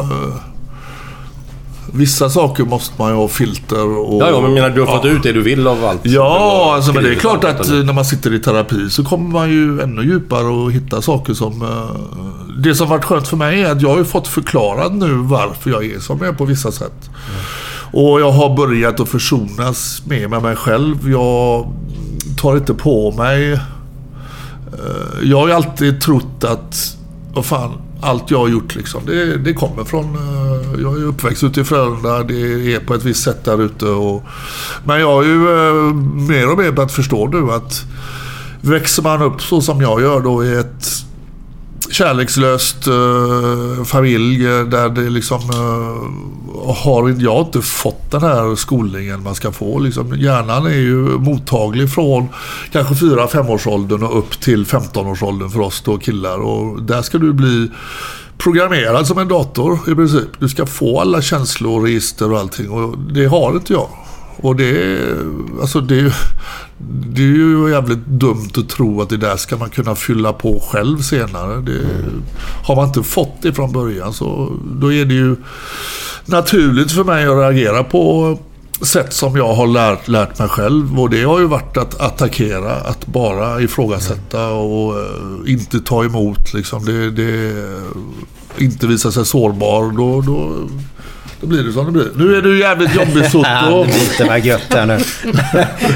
Vissa 1.96 2.30
saker 2.30 2.64
måste 2.64 2.94
man 3.02 3.10
ju 3.12 3.16
ha 3.18 3.28
filter 3.28 3.88
och... 3.98 4.22
Ja, 4.22 4.30
ja, 4.30 4.42
men 4.42 4.54
menar 4.54 4.70
du 4.70 4.82
har 4.82 4.96
fått 4.98 5.06
Ja. 5.06 5.12
ut 5.12 5.24
det 5.24 5.32
du 5.32 5.42
vill 5.42 5.68
av 5.68 5.86
allt? 5.86 6.00
Ja, 6.04 6.72
alltså, 6.76 6.94
men 6.94 7.04
det 7.04 7.10
är 7.12 7.16
klart 7.16 7.44
att 7.44 7.68
när 7.70 7.94
man 7.94 8.06
sitter 8.06 8.34
i 8.34 8.40
terapi 8.40 8.90
så 8.90 9.04
kommer 9.04 9.30
man 9.30 9.50
ju 9.50 9.82
ännu 9.82 10.02
djupare 10.04 10.48
och 10.48 10.72
hitta 10.72 11.02
saker 11.02 11.34
som... 11.34 11.62
eh, 11.62 11.96
Det 12.64 12.76
som 12.76 12.90
varit 12.90 13.06
skönt 13.06 13.28
för 13.28 13.38
mig 13.38 13.62
är 13.62 13.72
att 13.72 13.82
jag 13.82 13.90
har 13.90 13.98
ju 13.98 14.06
fått 14.06 14.28
förklarat 14.28 14.94
nu 14.94 15.14
varför 15.14 15.70
jag 15.70 15.86
är 15.86 16.00
som 16.00 16.18
jag 16.20 16.28
är 16.28 16.34
på 16.34 16.46
vissa 16.46 16.72
sätt. 16.72 17.10
Och 17.92 18.22
jag 18.22 18.32
har 18.32 18.56
börjat 18.58 19.00
att 19.00 19.10
försonas 19.10 20.02
med, 20.06 20.30
med 20.30 20.42
mig 20.42 20.56
själv. 20.56 21.10
Jag 21.12 21.68
tar 22.42 22.56
inte 22.58 22.74
på 22.74 23.12
mig... 23.12 23.54
eh, 23.54 23.60
Jag 25.24 25.38
har 25.40 25.48
ju 25.48 25.54
alltid 25.54 26.02
trott 26.02 26.44
att, 26.44 26.98
vad 27.34 27.46
fan, 27.46 27.72
allt 28.02 28.32
jag 28.32 28.38
har 28.38 28.48
gjort 28.48 28.76
liksom, 28.76 29.02
det, 29.06 29.38
det 29.38 29.54
kommer 29.54 29.84
från... 29.84 30.06
Eh, 30.16 30.82
jag 30.82 30.98
är 30.98 31.04
uppväxt 31.04 31.44
ute 31.44 31.62
i 31.62 31.64
Frölunda, 31.64 32.24
det 32.24 32.74
är 32.76 32.80
på 32.80 32.94
ett 32.94 33.04
visst 33.04 33.24
sätt 33.24 33.46
där 33.46 33.62
ute. 33.62 33.86
Och, 33.86 34.24
men 34.84 35.00
jag 35.00 35.08
har 35.08 35.24
ju 35.24 35.34
eh, 35.34 35.94
mer 36.28 36.52
och 36.52 36.58
mer 36.58 36.72
börjat 36.72 36.92
förstå 36.92 37.28
nu 37.28 37.52
att 37.52 37.84
växer 38.62 39.04
man 39.04 39.22
upp 39.22 39.42
så 39.42 39.62
som 39.62 39.82
jag 39.82 40.02
gör 40.02 40.22
då 40.22 40.46
i 40.46 40.56
ett 40.56 41.06
kärlekslöst 41.96 42.88
eh, 42.88 43.84
familj 43.86 44.44
där 44.44 44.90
det 44.90 45.10
liksom 45.10 45.40
eh, 45.40 46.74
har 46.74 47.16
jag 47.20 47.34
har 47.34 47.42
inte 47.42 47.62
fått 47.62 48.12
den 48.12 48.22
här 48.22 48.56
skolningen 48.56 49.24
man 49.24 49.36
ska 49.36 49.52
få. 49.52 49.80
Liksom, 49.80 50.18
hjärnan 50.18 50.66
är 50.66 50.78
ju 50.78 50.96
mottaglig 51.00 51.94
från 51.94 52.28
kanske 52.72 52.94
4-5 52.94 53.50
årsåldern 53.50 54.04
och 54.04 54.20
upp 54.20 54.42
till 54.42 54.66
15-årsåldern 54.66 55.50
för 55.50 55.60
oss 55.60 55.82
då 55.82 55.98
killar. 55.98 56.38
Och 56.38 56.82
där 56.82 57.02
ska 57.02 57.18
du 57.18 57.34
bli 57.34 57.72
programmerad 58.38 59.08
som 59.08 59.18
en 59.18 59.28
dator 59.28 59.80
i 59.88 59.96
princip. 59.96 60.30
Du 60.40 60.50
ska 60.50 60.66
få 60.66 61.00
alla 61.00 61.22
känslor, 61.22 61.82
register 61.82 62.32
och 62.32 62.40
allting 62.40 62.70
och 62.70 62.98
det 62.98 63.26
har 63.26 63.52
inte 63.54 63.74
jag. 63.74 63.90
Och 64.38 64.56
det 64.56 64.70
är, 64.84 65.16
alltså 65.62 65.82
det, 65.82 65.96
ju- 65.96 66.12
det 67.08 67.22
är 67.22 67.26
ju 67.28 67.70
jävligt 67.72 68.06
dumt 68.06 68.50
att 68.58 68.70
tro 68.70 69.02
att 69.02 69.10
det 69.10 69.18
där 69.18 69.38
ska 69.38 69.58
man 69.58 69.70
kunna 69.70 69.96
fylla 69.96 70.34
på 70.34 70.64
själv 70.72 70.98
senare. 71.02 71.62
Det, 71.62 71.80
Har 72.64 72.76
man 72.76 72.88
inte 72.88 73.04
fått 73.04 73.42
det 73.42 73.54
från 73.54 73.72
början 73.72 74.14
så 74.14 74.52
då 74.82 74.94
är 74.94 75.06
det 75.06 75.14
ju 75.14 75.36
naturligt 76.26 76.92
för 76.92 77.04
mig 77.04 77.26
att 77.28 77.38
reagera 77.38 77.84
på 77.84 78.38
sätt 78.82 79.14
som 79.14 79.36
jag 79.36 79.54
har 79.54 79.68
lärt, 79.68 80.08
lärt 80.08 80.40
mig 80.40 80.48
själv. 80.50 81.00
Och 81.00 81.10
det 81.10 81.24
har 81.24 81.40
ju 81.40 81.46
varit 81.46 81.78
att 81.78 82.02
attackera, 82.02 82.72
att 82.76 83.08
bara 83.08 83.62
ifrågasätta 83.62 84.48
och 84.50 85.00
eh, 85.00 85.06
inte 85.54 85.80
ta 85.80 86.04
emot. 86.06 86.54
Liksom. 86.54 86.86
Det, 86.86 87.12
det, 87.12 87.54
inte 88.58 88.88
visa 88.88 89.12
sig 89.12 89.26
sårbar. 89.26 89.92
Då, 89.98 90.22
då, 90.22 90.56
då 91.46 91.50
blir 91.50 91.64
det 91.64 91.72
som 91.72 91.86
det 91.86 91.92
blir. 91.92 92.12
Nu 92.16 92.36
är 92.36 92.42
du 92.42 92.60
jävligt 92.60 92.96
jobbig 92.96 93.24
Ja, 93.24 93.30
Sotto. 93.30 93.84
biter 93.86 94.26
mig 94.26 94.48
gött 94.48 94.74
här 94.74 94.86
nu. 94.86 95.00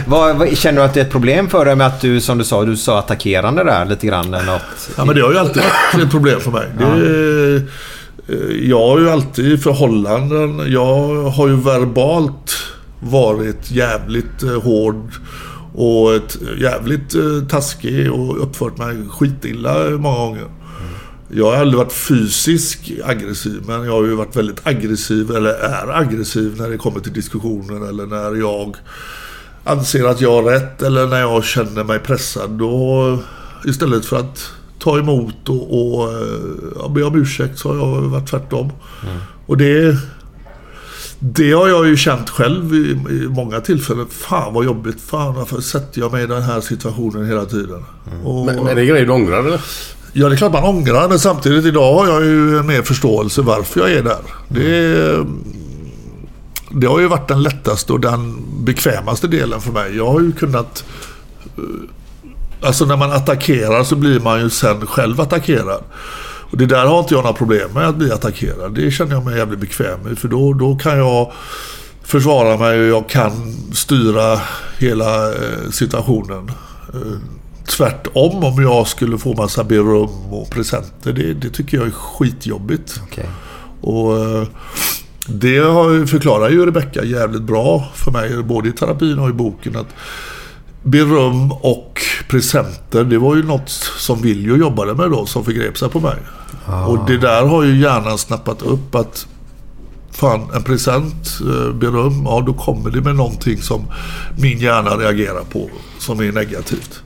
vad, 0.08 0.36
vad, 0.36 0.58
känner 0.58 0.82
du 0.82 0.86
att 0.86 0.94
det 0.94 1.00
är 1.00 1.06
ett 1.06 1.12
problem 1.12 1.50
för 1.50 1.66
dig 1.66 1.76
med 1.76 1.88
att 1.88 2.02
du, 2.02 2.22
som 2.22 2.38
du 2.38 2.44
sa, 2.44 2.66
du 2.66 2.78
sa 2.78 3.00
attackerande 3.00 3.64
där 3.64 3.86
lite 3.86 4.08
grann? 4.08 4.34
eller 4.34 4.46
Något? 4.46 4.90
Ja, 4.98 5.06
men 5.06 5.16
det 5.16 5.22
har 5.22 5.32
ju 5.32 5.38
alltid 5.38 5.64
varit 5.94 6.06
ett 6.06 6.12
problem 6.12 6.40
för 6.40 6.52
mig. 6.52 6.68
Det, 6.78 7.56
eh, 7.56 8.70
jag 8.70 8.88
har 8.88 9.00
ju 9.00 9.10
alltid 9.10 9.52
i 9.52 9.58
förhållanden, 9.58 10.72
jag 10.72 11.24
har 11.30 11.48
ju 11.48 11.56
verbalt 11.56 12.58
varit 13.00 13.72
jävligt 13.72 14.44
eh, 14.44 14.62
hård 14.62 15.12
och 15.76 16.16
ett, 16.16 16.38
jävligt 16.58 17.16
eh, 17.16 17.48
taskig 17.50 18.12
och 18.12 18.44
uppfört 18.44 18.78
mig 18.78 18.98
skitilla 19.10 19.90
många 19.90 20.18
gånger. 20.18 20.46
Jag 21.32 21.46
har 21.46 21.58
aldrig 21.58 21.78
varit 21.78 21.94
fysiskt 21.94 22.80
aggressiv, 23.04 23.64
men 23.68 23.84
jag 23.84 23.92
har 23.92 24.06
ju 24.06 24.16
varit 24.16 24.36
väldigt 24.36 24.68
aggressiv, 24.68 25.32
eller 25.32 25.50
är 25.50 25.98
aggressiv 26.00 26.56
när 26.58 26.70
det 26.70 26.78
kommer 26.78 27.00
till 27.00 27.14
diskussioner 27.14 27.90
eller 27.90 28.06
när 28.06 28.36
jag 28.40 28.76
anser 29.64 30.06
att 30.06 30.22
jag 30.22 30.32
har 30.32 30.52
rätt 30.52 30.82
eller 30.82 31.08
när 31.08 31.20
jag 31.20 31.44
känner 31.44 31.84
mig 31.84 32.00
pressad. 32.00 32.50
Då 32.50 33.20
istället 33.66 34.06
för 34.06 34.20
att 34.20 34.52
ta 34.80 35.00
emot 35.00 35.50
och, 35.50 35.96
och 35.96 36.12
eh, 36.14 36.20
ja, 36.80 36.88
be 36.88 37.04
om 37.04 37.22
ursäkt 37.22 37.60
så 37.60 37.70
har 37.70 37.76
jag 37.76 38.02
varit 38.02 38.30
tvärtom. 38.30 38.72
Och 39.46 39.58
det, 39.58 39.98
det 41.20 41.52
har 41.52 41.68
jag 41.68 41.88
ju 41.88 41.98
känt 41.98 42.30
själv 42.30 42.76
i, 42.76 42.92
i 43.10 43.28
många 43.30 43.62
tillfällen. 43.62 44.08
Fan 44.10 44.54
vad 44.54 44.66
jobbigt. 44.66 45.02
Fan 45.02 45.36
varför 45.36 45.62
sätter 45.62 46.02
jag 46.02 46.12
mig 46.12 46.24
i 46.24 46.28
den 46.28 46.42
här 46.42 46.62
situationen 46.62 47.26
hela 47.26 47.46
tiden? 47.46 47.86
Och, 48.24 48.46
Men, 48.46 48.56
men 48.56 48.68
är 48.68 48.76
det 48.76 48.86
grejer 48.86 49.06
du 49.06 49.12
ångrar 49.12 49.40
eller? 49.40 49.62
Ja, 50.14 50.30
det 50.30 50.36
är 50.36 50.38
klart 50.38 50.54
man 50.54 50.64
ångrar, 50.64 51.10
men 51.10 51.20
samtidigt 51.20 51.66
idag 51.66 51.94
har 51.94 52.08
jag 52.08 52.26
ju 52.26 52.64
mer 52.64 52.82
förståelse 52.82 53.42
varför 53.42 53.80
jag 53.80 53.92
är 53.92 54.04
där. 54.04 54.20
Det, 54.48 55.26
det 56.72 56.88
har 56.88 57.00
ju 57.00 57.08
varit 57.08 57.28
den 57.28 57.44
lättaste 57.44 57.94
och 57.94 58.00
den 58.00 58.38
bekvämaste 58.66 59.28
delen 59.28 59.62
för 59.62 59.72
mig. 59.72 59.98
Jag 59.98 60.12
har 60.12 60.20
ju 60.20 60.32
kunnat... 60.32 60.84
Eh, 61.58 62.68
alltså 62.68 62.86
när 62.86 62.98
man 62.98 63.12
attackerar 63.12 63.84
så 63.84 63.96
blir 63.96 64.20
man 64.20 64.42
ju 64.42 64.50
sen 64.50 64.88
själv 64.88 65.22
attackerad. 65.22 65.84
Och 66.52 66.58
det 66.58 66.66
där 66.66 66.86
har 66.86 67.00
inte 67.00 67.14
jag 67.14 67.24
några 67.24 67.38
problem 67.38 67.70
med 67.74 67.88
att 67.88 67.96
bli 67.96 68.12
attackerad. 68.12 68.76
Det 68.76 68.92
känner 68.92 69.12
jag 69.12 69.26
mig 69.26 69.38
jävligt 69.38 69.60
bekväm 69.60 70.00
med. 70.04 70.20
För 70.20 70.28
då, 70.28 70.54
då 70.54 70.76
kan 70.76 70.98
jag 70.98 71.32
försvara 72.04 72.58
mig 72.58 72.80
och 72.80 72.88
jag 72.88 73.10
kan 73.10 73.32
styra 73.74 74.40
hela 74.78 75.30
eh, 75.30 75.70
situationen. 75.72 76.52
Eh, 76.94 77.39
Tvärtom 77.70 78.44
om 78.44 78.62
jag 78.64 78.88
skulle 78.88 79.18
få 79.18 79.34
massa 79.34 79.64
beröm 79.64 80.34
och 80.34 80.50
presenter. 80.50 81.14
Det, 81.14 81.34
det 81.34 81.50
tycker 81.50 81.78
jag 81.78 81.88
är 81.88 81.92
skitjobbigt. 81.92 83.02
Okej. 83.04 83.30
Och 83.82 84.18
eh, 84.18 84.48
det 85.28 85.62
förklarar 86.10 86.50
ju 86.50 86.66
Rebecka 86.66 87.04
jävligt 87.04 87.42
bra 87.42 87.88
för 87.96 88.12
mig, 88.12 88.44
både 88.44 88.70
i 88.70 88.72
terapin 88.72 89.20
och 89.20 89.30
i 89.30 89.34
boken. 89.34 89.76
att 89.76 89.88
Beröm 90.84 91.52
och 91.52 92.02
presenter, 92.30 93.04
det 93.04 93.18
var 93.18 93.36
ju 93.36 93.44
något 93.44 93.70
som 93.98 94.22
Viljo 94.22 94.58
jobbade 94.58 94.96
med 94.96 95.12
då, 95.12 95.26
som 95.26 95.46
förgrep 95.46 95.78
sig 95.78 95.90
på 95.90 96.00
mig. 96.00 96.18
Och 96.88 97.00
det 97.08 97.18
där 97.18 97.46
har 97.46 97.64
ju 97.64 97.80
hjärnan 97.80 98.18
snappat 98.18 98.62
upp 98.62 98.96
att 98.96 99.28
Fan, 100.20 100.50
en 100.54 100.64
present, 100.64 101.40
eh, 101.42 101.74
beröm, 101.74 102.24
ja 102.26 102.44
då 102.46 102.54
kommer 102.54 102.90
det 102.90 103.02
med 103.02 103.16
någonting 103.16 103.62
som 103.62 103.86
min 104.38 104.60
hjärna 104.60 104.90
reagerar 104.90 105.44
på 105.44 105.70
som 106.00 106.20
är 106.20 106.32
negativt. 106.32 107.04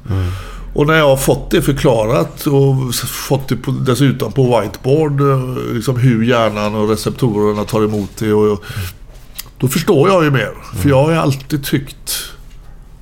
Och 0.73 0.87
när 0.87 0.93
jag 0.93 1.07
har 1.07 1.17
fått 1.17 1.51
det 1.51 1.61
förklarat 1.61 2.47
och 2.47 2.95
fått 3.09 3.47
det 3.47 3.55
på, 3.55 3.71
dessutom 3.71 4.31
på 4.31 4.59
whiteboard, 4.61 5.21
eh, 5.21 5.73
liksom 5.73 5.97
hur 5.97 6.23
hjärnan 6.23 6.75
och 6.75 6.89
receptorerna 6.89 7.63
tar 7.63 7.83
emot 7.83 8.09
det. 8.17 8.33
Och, 8.33 8.63
då 9.57 9.67
förstår 9.67 10.09
jag 10.09 10.23
ju 10.23 10.31
mer. 10.31 10.53
För 10.81 10.89
jag 10.89 11.03
har 11.03 11.11
ju 11.11 11.17
alltid 11.17 11.65
tyckt 11.65 12.33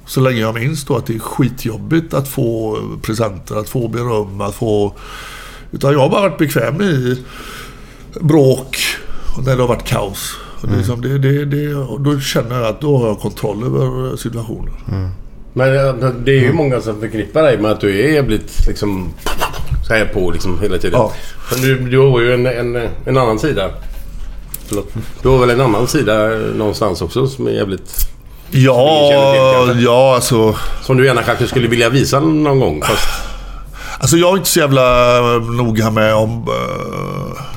så 0.05 0.19
länge 0.19 0.39
jag 0.39 0.55
minns 0.55 0.85
då 0.85 0.97
att 0.97 1.05
det 1.05 1.15
är 1.15 1.19
skitjobbigt 1.19 2.13
att 2.13 2.27
få 2.27 2.79
presenter, 3.01 3.55
att 3.55 3.69
få 3.69 3.87
beröm, 3.87 4.41
att 4.41 4.55
få... 4.55 4.95
Utan 5.71 5.91
jag 5.91 5.99
har 5.99 6.09
bara 6.09 6.21
varit 6.21 6.37
bekväm 6.37 6.81
i 6.81 7.23
bråk 8.19 8.77
och 9.37 9.43
när 9.45 9.55
det 9.55 9.61
har 9.61 9.67
varit 9.67 9.83
kaos. 9.87 10.35
Och 10.61 10.67
det, 10.67 10.73
är 10.73 10.77
liksom, 10.77 11.01
det, 11.01 11.17
det, 11.17 11.45
det, 11.45 11.75
och 11.75 12.01
då 12.01 12.19
känner 12.19 12.59
jag 12.59 12.67
att 12.67 12.81
då 12.81 12.97
har 12.97 13.07
jag 13.07 13.19
kontroll 13.19 13.63
över 13.63 14.17
situationen. 14.17 14.73
Men 15.53 15.75
eh, 15.75 16.09
det 16.25 16.31
är 16.31 16.41
ju 16.41 16.53
många 16.53 16.81
som 16.81 16.99
förknippar 16.99 17.43
dig 17.43 17.57
med 17.57 17.71
att 17.71 17.81
du 17.81 17.99
är 18.01 18.13
jävligt 18.13 18.67
liksom... 18.67 19.09
Så 19.87 19.93
här 19.93 20.05
på 20.05 20.31
liksom 20.31 20.59
hela 20.61 20.77
tiden. 20.77 20.99
Ja. 20.99 21.13
Men 21.51 21.61
du, 21.61 21.79
du 21.79 21.97
har 21.97 22.21
ju 22.21 22.33
en, 22.33 22.45
en, 22.47 22.87
en 23.05 23.17
annan 23.17 23.39
sida. 23.39 23.69
Förlåt. 24.67 24.93
Du 25.21 25.29
har 25.29 25.37
väl 25.39 25.49
en 25.49 25.61
annan 25.61 25.87
sida 25.87 26.27
någonstans 26.55 27.01
också 27.01 27.27
som 27.27 27.47
är 27.47 27.51
jävligt... 27.51 28.07
Känner 28.51 29.73
till, 29.73 29.83
Ja, 29.83 29.91
ja 29.91 30.15
alltså... 30.15 30.55
Som 30.81 30.97
du 30.97 31.05
gärna 31.05 31.23
kanske 31.23 31.47
skulle 31.47 31.67
vilja 31.67 31.89
visa 31.89 32.19
någon 32.19 32.59
gång. 32.59 32.81
Fast, 32.81 33.07
Alltså 33.99 34.17
jag 34.17 34.33
är 34.33 34.37
inte 34.37 34.49
så 34.49 34.59
jävla 34.59 35.19
noga 35.39 35.91
med 35.91 36.15
om... 36.15 36.47
eh, 36.47 37.50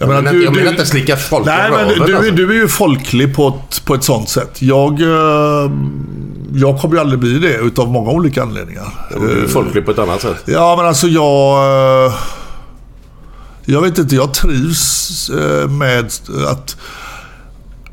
jag 0.00 0.08
menar, 0.08 0.32
jag 0.32 0.56
menar 0.56 0.70
inte 0.70 0.86
slicka 0.86 1.16
folk 1.16 1.46
Nej, 1.46 1.70
men 1.70 1.88
du, 2.06 2.16
alltså. 2.16 2.30
du 2.32 2.50
är 2.50 2.54
ju 2.54 2.68
folklig 2.68 3.36
på 3.36 3.48
ett, 3.48 3.84
på 3.84 3.94
ett 3.94 4.04
sånt 4.04 4.28
sätt. 4.28 4.62
Jag, 4.62 5.00
eh, 5.00 5.70
jag 6.54 6.78
kommer 6.80 6.94
ju 6.94 7.00
aldrig 7.00 7.18
bli 7.20 7.38
det 7.38 7.54
utav 7.56 7.88
många 7.92 8.10
olika 8.10 8.42
anledningar. 8.42 8.92
Du 9.20 9.42
är 9.44 9.46
folklig 9.48 9.84
på 9.84 9.90
ett 9.90 9.98
annat 9.98 10.20
sätt. 10.22 10.42
Ja, 10.46 10.74
men 10.76 10.86
alltså 10.86 11.06
jag... 11.06 12.06
eh, 12.06 12.12
Jag 13.64 13.80
vet 13.82 13.98
inte, 13.98 14.14
jag 14.16 14.34
trivs 14.34 15.30
eh, 15.30 15.68
med 15.68 16.04
att... 16.48 16.76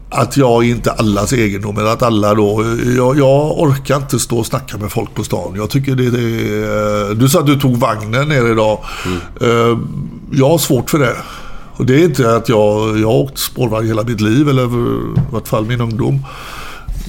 Att 0.09 0.37
jag 0.37 0.63
är 0.63 0.69
inte 0.69 0.91
allas 0.91 1.33
egendom, 1.33 1.77
eller 1.77 1.89
att 1.89 2.03
alla 2.03 2.33
då... 2.35 2.65
Jag, 2.97 3.17
jag 3.17 3.59
orkar 3.59 3.95
inte 3.95 4.19
stå 4.19 4.37
och 4.39 4.45
snacka 4.45 4.77
med 4.77 4.91
folk 4.91 5.13
på 5.15 5.23
stan. 5.23 5.53
Jag 5.55 5.69
tycker 5.69 5.95
det, 5.95 6.09
det 6.09 6.19
är... 6.19 7.15
Du 7.15 7.29
sa 7.29 7.39
att 7.39 7.45
du 7.47 7.59
tog 7.59 7.77
vagnen 7.77 8.29
ner 8.29 8.51
idag. 8.51 8.79
Eh, 9.41 9.77
Jag 10.31 10.49
har 10.49 10.57
svårt 10.57 10.89
för 10.89 10.99
det. 10.99 11.15
Och 11.77 11.85
det 11.85 11.95
är 11.95 12.03
inte 12.03 12.35
att 12.35 12.49
jag... 12.49 12.99
Jag 12.99 13.07
har 13.07 13.15
åkt 13.15 13.37
spårvagn 13.37 13.87
hela 13.87 14.03
mitt 14.03 14.21
liv, 14.21 14.49
eller 14.49 14.63
i 14.63 14.99
vart 15.31 15.47
fall 15.47 15.65
min 15.65 15.81
ungdom. 15.81 16.25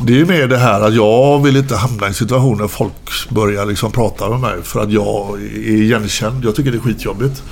Det 0.07 0.21
är 0.21 0.25
mer 0.25 0.47
det 0.47 0.57
här 0.59 0.81
att 0.81 0.95
jag 0.95 1.43
vill 1.43 1.57
inte 1.57 1.77
hamna 1.77 2.07
i 2.07 2.09
en 2.09 2.15
situation 2.15 2.59
där 2.59 2.69
folk 2.69 3.29
börjar 3.29 3.67
liksom 3.67 3.93
prata 3.93 4.29
med 4.29 4.41
mig 4.41 4.55
för 4.63 4.81
att 4.81 4.91
jag 4.93 5.41
är 5.43 5.83
igenkänd. 5.83 6.45
Jag 6.45 6.55
tycker 6.57 6.71
det 6.71 6.77
är 6.77 6.81
skitjobbigt. 6.81 7.43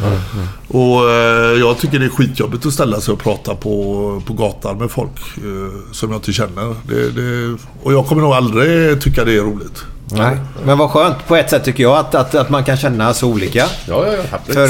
Och 0.68 1.10
eh, 1.10 1.58
jag 1.60 1.78
tycker 1.78 1.98
det 1.98 2.04
är 2.04 2.10
skitjobbigt 2.10 2.66
att 2.66 2.72
ställa 2.72 3.00
sig 3.00 3.12
och 3.12 3.20
prata 3.20 3.54
på, 3.54 4.22
på 4.26 4.32
gatan 4.32 4.78
med 4.78 4.90
folk 4.90 5.10
eh, 5.36 5.92
som 5.92 6.10
jag 6.10 6.18
inte 6.18 6.32
känner. 6.32 6.74
Det, 6.88 7.10
det, 7.10 7.56
och 7.82 7.92
jag 7.92 8.06
kommer 8.06 8.22
nog 8.22 8.32
aldrig 8.32 9.00
tycka 9.02 9.24
det 9.24 9.36
är 9.36 9.42
roligt. 9.42 9.84
Nej. 10.12 10.36
Men 10.64 10.78
vad 10.78 10.90
skönt 10.90 11.26
på 11.28 11.36
ett 11.36 11.50
sätt 11.50 11.64
tycker 11.64 11.82
jag 11.82 11.96
att, 11.96 12.14
att, 12.14 12.34
att 12.34 12.50
man 12.50 12.64
kan 12.64 12.76
känna 12.76 13.14
så 13.14 13.28
olika. 13.28 13.66
Ja, 13.88 14.06
ja, 14.06 14.12
ja. 14.46 14.54
För- 14.54 14.68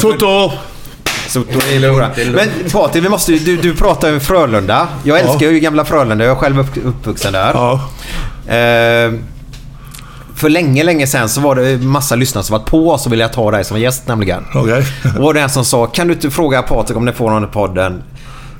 Foto! 1.29 1.53
Soto 1.53 1.67
är 1.75 1.81
lugnt. 1.81 2.15
det 2.15 2.23
är 2.23 2.25
lugnt. 2.25 2.51
Men 2.63 2.71
Patrik, 2.71 3.05
vi 3.05 3.09
måste, 3.09 3.33
ju- 3.33 3.39
du, 3.39 3.57
du 3.57 3.75
pratar 3.77 4.09
ju 4.09 4.15
om 4.15 4.21
Frölunda. 4.21 4.89
Jag 5.05 5.21
älskar 5.21 5.51
ju 5.51 5.61
gamla 5.61 5.85
Frölunda. 5.85 6.25
Jag 6.25 6.33
är 6.33 6.41
själv 6.41 6.59
upp, 6.61 6.77
uppvuxen 6.85 7.33
där. 7.33 7.51
Ja. 7.55 7.73
Eh, 8.55 9.13
för 10.35 10.49
länge, 10.49 10.85
länge 10.85 11.07
sedan 11.07 11.29
så 11.29 11.41
var 11.41 11.55
det 11.55 11.79
massa 11.79 12.15
lyssnare 12.17 12.45
som 12.45 12.53
var 12.59 12.65
på 12.67 12.91
oss 12.91 13.07
och 13.07 13.13
ville 13.13 13.29
ta 13.29 13.51
dig 13.51 13.65
som 13.65 13.81
gäst 13.81 14.09
nämligen. 14.09 14.45
Okej. 14.55 14.85
Och 15.17 15.23
var 15.23 15.35
det 15.35 15.41
en 15.41 15.51
som 15.51 15.65
sa, 15.65 15.87
kan 15.87 16.07
du 16.07 16.13
inte 16.15 16.31
fråga 16.31 16.63
Patrik 16.63 16.97
om 16.97 17.05
ni 17.05 17.13
får 17.13 17.31
någon 17.31 17.45
i 17.45 17.47
podden? 17.47 18.03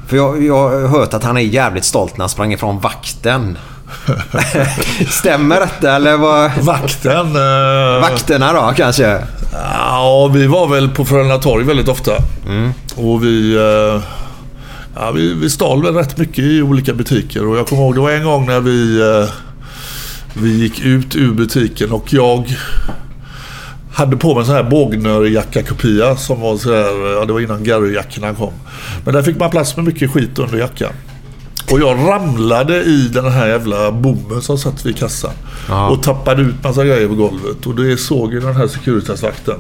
För 0.09 0.17
jag, 0.17 0.43
jag 0.45 0.69
har 0.71 0.89
hört 0.89 1.15
att 1.15 1.25
han 1.25 1.37
är 1.37 1.41
jävligt 1.41 1.85
stolt 1.85 2.17
när 2.17 2.23
han 2.23 2.29
sprang 2.29 2.53
ifrån 2.53 2.79
vakten. 2.81 3.59
Stämmer 5.11 5.61
detta 5.61 5.97
eller 5.97 6.17
vad? 6.17 6.51
Vakten. 6.61 7.27
eh, 7.37 8.01
Vakterna 8.01 8.53
då 8.53 8.73
kanske? 8.77 9.19
Ja, 9.53 10.31
vi 10.35 10.47
var 10.47 10.69
väl 10.69 10.89
på 10.89 11.05
Frölunda 11.05 11.39
torg 11.39 11.65
väldigt 11.65 11.89
ofta. 11.89 12.13
Och 12.97 13.25
vi, 13.25 13.55
eh, 13.57 14.03
ja, 14.95 15.11
vi, 15.11 15.35
vi 15.35 15.51
stal 15.51 15.83
väl 15.83 15.95
rätt 15.95 16.19
mycket 16.19 16.39
i 16.39 16.63
olika 16.63 16.95
butiker. 16.95 17.47
Och 17.47 17.57
jag 17.59 17.67
kommer 17.67 17.83
ihåg, 17.83 17.95
det 17.95 18.01
var 18.01 18.11
en 18.11 18.25
gång 18.25 18.47
när 18.47 18.61
vi, 18.61 19.01
eh, 19.01 19.29
vi 20.35 20.51
gick 20.63 20.81
ut 20.81 21.17
ur 21.17 21.33
butiken 21.35 21.91
och 21.93 22.13
jag 22.13 22.57
hade 23.95 24.17
på 24.17 24.29
mig 24.35 24.41
en 24.41 24.47
sån 24.47 24.55
här 24.55 24.63
bågnörjacka-kopia 24.63 26.17
som 26.17 26.41
var 26.41 26.57
så 26.57 26.75
här, 26.75 27.15
ja 27.19 27.25
det 27.25 27.33
var 27.33 27.41
innan 27.41 27.65
Garryjackorna 27.65 28.35
kom. 28.35 28.53
Men 29.05 29.15
där 29.15 29.23
fick 29.23 29.39
man 29.39 29.51
plats 29.51 29.77
med 29.77 29.85
mycket 29.85 30.11
skit 30.11 30.39
under 30.39 30.59
jackan. 30.59 30.93
Och 31.71 31.81
jag 31.81 31.99
ramlade 32.09 32.83
i 32.83 33.09
den 33.09 33.33
här 33.33 33.47
jävla 33.47 33.93
bommen 33.93 34.43
som 34.43 34.59
satt 34.59 34.87
vid 34.87 34.99
kassan. 34.99 35.31
Ja. 35.69 35.89
Och 35.89 36.03
tappade 36.03 36.43
ut 36.43 36.63
massa 36.65 36.85
grejer 36.85 37.09
på 37.09 37.15
golvet. 37.15 37.67
Och 37.67 37.75
det 37.75 37.97
såg 37.97 38.33
ju 38.33 38.41
den 38.41 38.57
här 38.57 38.67
Securitas-vakten. 38.67 39.59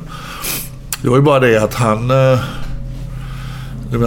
Det 1.03 1.09
var 1.09 1.16
ju 1.16 1.23
bara 1.23 1.40
det 1.40 1.62
att 1.62 1.75
han... 1.75 2.11
eh, 2.11 2.38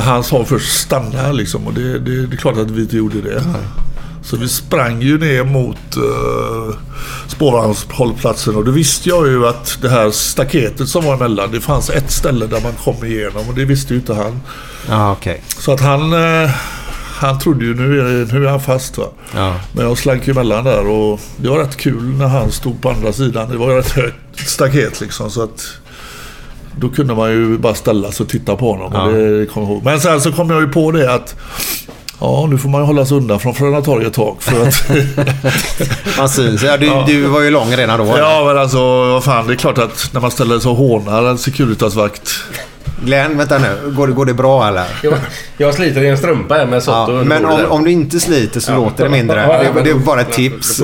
Han 0.01 0.23
sa 0.23 0.45
först 0.45 0.79
stanna 0.79 1.17
här 1.17 1.33
liksom. 1.33 1.67
Och 1.67 1.73
det, 1.73 1.99
det, 1.99 2.25
det 2.27 2.35
är 2.35 2.37
klart 2.37 2.57
att 2.57 2.71
vi 2.71 2.81
inte 2.81 2.97
gjorde 2.97 3.21
det. 3.21 3.43
Så 4.23 4.37
vi 4.37 4.47
sprang 4.49 5.01
ju 5.01 5.17
ner 5.19 5.43
mot 5.43 5.97
uh, 5.97 6.75
spårvagnshållplatsen 7.27 8.55
och 8.55 8.65
då 8.65 8.71
visste 8.71 9.09
jag 9.09 9.27
ju 9.27 9.47
att 9.47 9.77
det 9.81 9.89
här 9.89 10.11
staketet 10.11 10.89
som 10.89 11.05
var 11.05 11.13
emellan, 11.13 11.51
det 11.51 11.61
fanns 11.61 11.89
ett 11.89 12.11
ställe 12.11 12.47
där 12.47 12.61
man 12.61 12.73
kom 12.83 13.05
igenom 13.05 13.49
och 13.49 13.55
det 13.55 13.65
visste 13.65 13.93
ju 13.93 13.99
inte 13.99 14.13
han. 14.13 14.41
Ja, 14.89 15.11
okej. 15.11 15.43
Så 15.59 15.71
att 15.73 15.81
han, 15.81 16.13
eh, 16.13 16.49
han 17.19 17.39
trodde 17.39 17.65
ju 17.65 17.75
nu 17.75 17.99
är, 17.99 18.33
nu 18.33 18.45
är 18.45 18.49
han 18.49 18.61
fast 18.61 18.97
va. 18.97 19.05
Ja. 19.35 19.53
Men 19.73 19.85
jag 19.85 19.97
slank 19.97 20.27
ju 20.27 20.31
emellan 20.31 20.63
där 20.63 20.87
och 20.87 21.19
det 21.37 21.49
var 21.49 21.57
rätt 21.59 21.77
kul 21.77 22.03
när 22.03 22.27
han 22.27 22.51
stod 22.51 22.81
på 22.81 22.89
andra 22.89 23.13
sidan. 23.13 23.49
Det 23.51 23.57
var 23.57 23.71
ju 23.71 23.77
rätt 23.77 23.91
högt 23.91 24.49
staket 24.49 25.01
liksom 25.01 25.31
så 25.31 25.43
att 25.43 25.67
då 26.77 26.89
kunde 26.89 27.15
man 27.15 27.31
ju 27.31 27.57
bara 27.57 27.73
ställa 27.75 28.11
sig 28.11 28.23
och 28.23 28.29
titta 28.29 28.55
på 28.55 28.71
honom. 28.71 28.91
Ja. 28.93 29.03
Och 29.03 29.13
det 29.13 29.45
kom 29.45 29.63
jag 29.63 29.71
ihåg. 29.71 29.83
Men 29.83 29.99
sen 30.01 30.21
så 30.21 30.31
kom 30.31 30.49
jag 30.49 30.61
ju 30.61 30.67
på 30.67 30.91
det 30.91 31.13
att 31.13 31.35
Ja, 32.21 32.47
nu 32.49 32.57
får 32.57 32.69
man 32.69 32.81
ju 32.81 32.85
hålla 32.87 33.05
sig 33.05 33.17
undan 33.17 33.39
från 33.39 33.55
Frölunda 33.55 33.81
torg 33.81 34.05
ett 34.05 34.13
tag. 34.13 34.35
För 34.39 34.67
att, 34.67 34.83
Man 36.17 36.29
syns. 36.29 36.63
Ja, 36.63 36.77
du, 36.77 36.85
Ja. 36.85 37.03
du 37.07 37.25
var 37.25 37.41
ju 37.41 37.49
lång 37.49 37.75
redan 37.75 37.99
då. 37.99 38.17
ja, 38.17 38.43
men 38.47 38.57
alltså 38.57 38.79
vad 39.11 39.23
fan. 39.23 39.47
Det 39.47 39.53
är 39.53 39.55
klart 39.55 39.77
att 39.77 40.09
när 40.13 40.21
man 40.21 40.31
ställer 40.31 40.59
sig 40.59 40.71
och 40.71 40.77
hånar 40.77 41.23
en 41.23 41.37
Securitas-vakt. 41.37 42.29
Glenn, 43.03 43.37
vänta 43.37 43.57
nu. 43.57 43.91
Går 43.95 44.07
det, 44.07 44.13
går 44.13 44.25
det 44.25 44.33
bra 44.33 44.67
eller? 44.67 44.85
Jag, 45.03 45.13
jag 45.57 45.73
sliter 45.73 46.01
i 46.03 46.07
en 46.07 46.17
strumpa 46.17 46.53
här 46.55 46.65
med 46.65 46.75
Ja, 46.75 46.81
Sotto. 46.81 47.11
under 47.11 47.25
men 47.25 47.45
om, 47.45 47.65
om 47.69 47.83
du 47.83 47.91
inte 47.91 48.19
sliter 48.19 48.59
så 48.59 48.71
Ja. 48.71 48.75
låter 48.77 49.03
det 49.03 49.09
mindre. 49.09 49.41
Ja, 49.41 49.63
ja, 49.63 49.73
Det, 49.73 49.81
det 49.81 49.89
är 49.89 49.95
bara 49.95 50.21
ett 50.21 50.31
tips. 50.31 50.81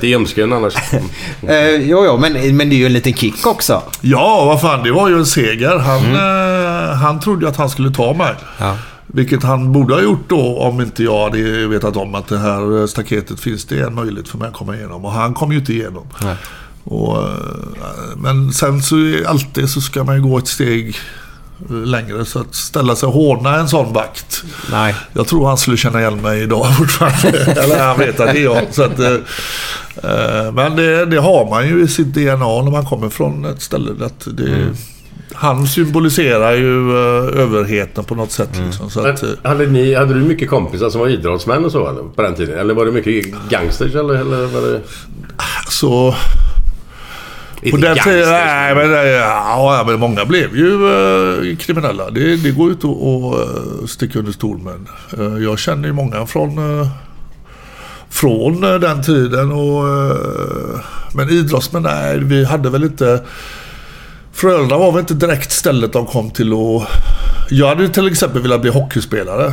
I 0.00 0.06
ljumsken 0.06 0.52
annars. 0.52 0.74
Eh, 1.48 1.70
jo, 1.70 2.04
jo, 2.06 2.16
men, 2.18 2.56
men 2.56 2.68
det 2.68 2.74
är 2.74 2.78
ju 2.78 2.86
en 2.86 2.92
liten 2.92 3.14
kick 3.14 3.46
också. 3.46 3.82
Ja, 4.00 4.44
vad 4.44 4.60
fan. 4.60 4.82
Det 4.82 4.92
var 4.92 5.08
ju 5.08 5.14
en 5.18 5.26
seger. 5.26 5.78
Han, 5.78 6.04
eh, 6.14 6.96
han 6.96 7.20
trodde 7.20 7.42
ju 7.44 7.48
att 7.48 7.56
han 7.56 7.70
skulle 7.70 7.90
ta 7.90 8.12
mig. 8.14 8.34
Ja. 8.58 8.76
Vilket 9.06 9.42
han 9.42 9.72
borde 9.72 9.94
ha 9.94 10.02
gjort 10.02 10.28
då 10.28 10.58
om 10.58 10.80
inte 10.80 11.02
jag 11.04 11.24
hade 11.24 11.66
vetat 11.66 11.96
om 11.96 12.14
att 12.14 12.28
det 12.28 12.38
här 12.38 12.86
staketet 12.86 13.40
finns 13.40 13.64
det 13.64 13.80
en 13.80 13.94
möjlighet 13.94 14.28
för 14.28 14.38
mig 14.38 14.48
att 14.48 14.54
komma 14.54 14.76
igenom. 14.76 15.04
Och 15.04 15.12
han 15.12 15.34
kom 15.34 15.52
ju 15.52 15.58
inte 15.58 15.72
igenom. 15.72 16.06
Nej. 16.22 16.34
Och, 16.84 17.16
eh, 17.22 17.32
men 18.16 18.52
sen 18.52 18.82
så 18.82 18.96
är 18.96 19.26
alltid 19.28 19.70
så 19.70 19.80
ska 19.80 20.04
man 20.04 20.16
ju 20.16 20.22
gå 20.22 20.38
ett 20.38 20.48
steg 20.48 20.88
eh, 20.88 20.92
längre. 21.68 22.24
Så 22.24 22.38
att 22.38 22.54
ställa 22.54 22.96
sig 22.96 23.06
och 23.06 23.12
håna 23.12 23.56
en 23.56 23.68
sån 23.68 23.92
vakt. 23.92 24.44
Nej. 24.70 24.94
Jag 25.12 25.26
tror 25.26 25.46
han 25.46 25.58
skulle 25.58 25.76
känna 25.76 26.00
igen 26.00 26.22
mig 26.22 26.42
idag 26.42 26.66
fortfarande. 26.78 27.62
Eller 27.62 27.86
han 27.86 27.98
vet 27.98 28.20
att 28.20 28.32
det 28.32 28.38
är 28.38 28.44
jag. 28.44 28.62
Så 28.70 28.82
att, 28.82 28.98
eh, 28.98 29.12
eh, 30.02 30.52
men 30.52 30.76
det, 30.76 31.06
det 31.06 31.20
har 31.20 31.50
man 31.50 31.68
ju 31.68 31.82
i 31.84 31.88
sitt 31.88 32.06
DNA 32.06 32.62
när 32.62 32.70
man 32.70 32.84
kommer 32.84 33.08
från 33.08 33.44
ett 33.44 33.62
ställe. 33.62 34.04
Att 34.04 34.28
det, 34.36 34.74
Han 35.34 35.66
symboliserar 35.66 36.52
ju 36.52 36.90
eh, 36.90 37.40
överheten 37.40 38.04
på 38.04 38.14
något 38.14 38.32
sätt. 38.32 38.50
Liksom, 38.66 38.90
så 38.90 39.00
att, 39.00 39.22
eh, 39.22 39.28
Men 39.42 39.52
hade, 39.52 39.66
ni, 39.66 39.94
hade 39.94 40.14
du 40.14 40.20
mycket 40.20 40.50
kompisar 40.50 40.90
som 40.90 41.00
var 41.00 41.08
idrottsmän 41.08 41.64
och 41.64 41.72
så 41.72 41.88
eller, 41.88 42.02
på 42.02 42.22
den 42.22 42.34
tiden? 42.34 42.58
Eller 42.58 42.74
var 42.74 42.84
det 42.84 42.92
mycket 42.92 43.34
gangsters 43.50 43.94
eller, 43.94 44.14
eller 44.14 44.46
var 44.46 44.60
det... 44.60 44.80
så... 45.68 46.14
Inte 47.62 47.88
den 47.88 47.98
tiden, 47.98 48.28
nej, 48.28 48.74
men, 48.74 48.94
eh, 48.94 49.00
ja, 49.00 49.84
men 49.86 50.00
många 50.00 50.24
blev 50.24 50.56
ju 50.56 50.72
eh, 50.72 51.56
kriminella. 51.56 52.10
Det, 52.10 52.36
det 52.36 52.50
går 52.50 52.66
ju 52.66 52.72
inte 52.72 52.86
att 52.86 52.92
att, 52.92 53.80
eh, 53.80 53.86
sticka 53.86 54.18
under 54.18 54.32
stol 54.32 54.58
med. 54.58 54.86
Eh, 55.18 55.42
jag 55.42 55.58
känner 55.58 55.88
ju 55.88 55.92
många 55.92 56.26
från, 56.26 56.80
eh, 56.80 56.88
från 58.10 58.64
eh, 58.64 58.74
den 58.74 59.02
tiden. 59.02 59.52
Och, 59.52 59.88
eh, 59.88 60.80
men 61.14 61.30
idrottsmän, 61.30 61.82
nej, 61.82 62.18
vi 62.18 62.44
hade 62.44 62.70
väl 62.70 62.84
inte... 62.84 63.24
Frölunda 64.32 64.78
var 64.78 64.92
väl 64.92 65.00
inte 65.00 65.14
direkt 65.14 65.52
stället 65.52 65.92
de 65.92 66.06
kom 66.06 66.30
till 66.30 66.52
och 66.52 66.82
Jag 67.50 67.68
hade 67.68 67.82
ju 67.82 67.88
till 67.88 68.08
exempel 68.08 68.42
velat 68.42 68.60
bli 68.60 68.70
hockeyspelare. 68.70 69.52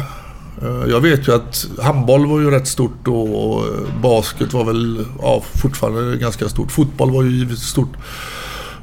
Eh, 0.61 0.89
Jag 0.89 1.01
vet 1.01 1.27
ju 1.27 1.35
att 1.35 1.67
handboll 1.81 2.25
var 2.25 2.39
ju 2.39 2.51
rätt 2.51 2.67
stort 2.67 2.97
då 3.03 3.21
och 3.21 3.65
eh, 3.65 4.01
basket 4.01 4.53
var 4.53 4.63
väl 4.65 5.05
ja, 5.21 5.43
fortfarande 5.61 6.17
ganska 6.17 6.49
stort. 6.49 6.71
Fotboll 6.71 7.11
var 7.11 7.23
ju 7.23 7.29
givetvis 7.31 7.59
stort. 7.67 7.93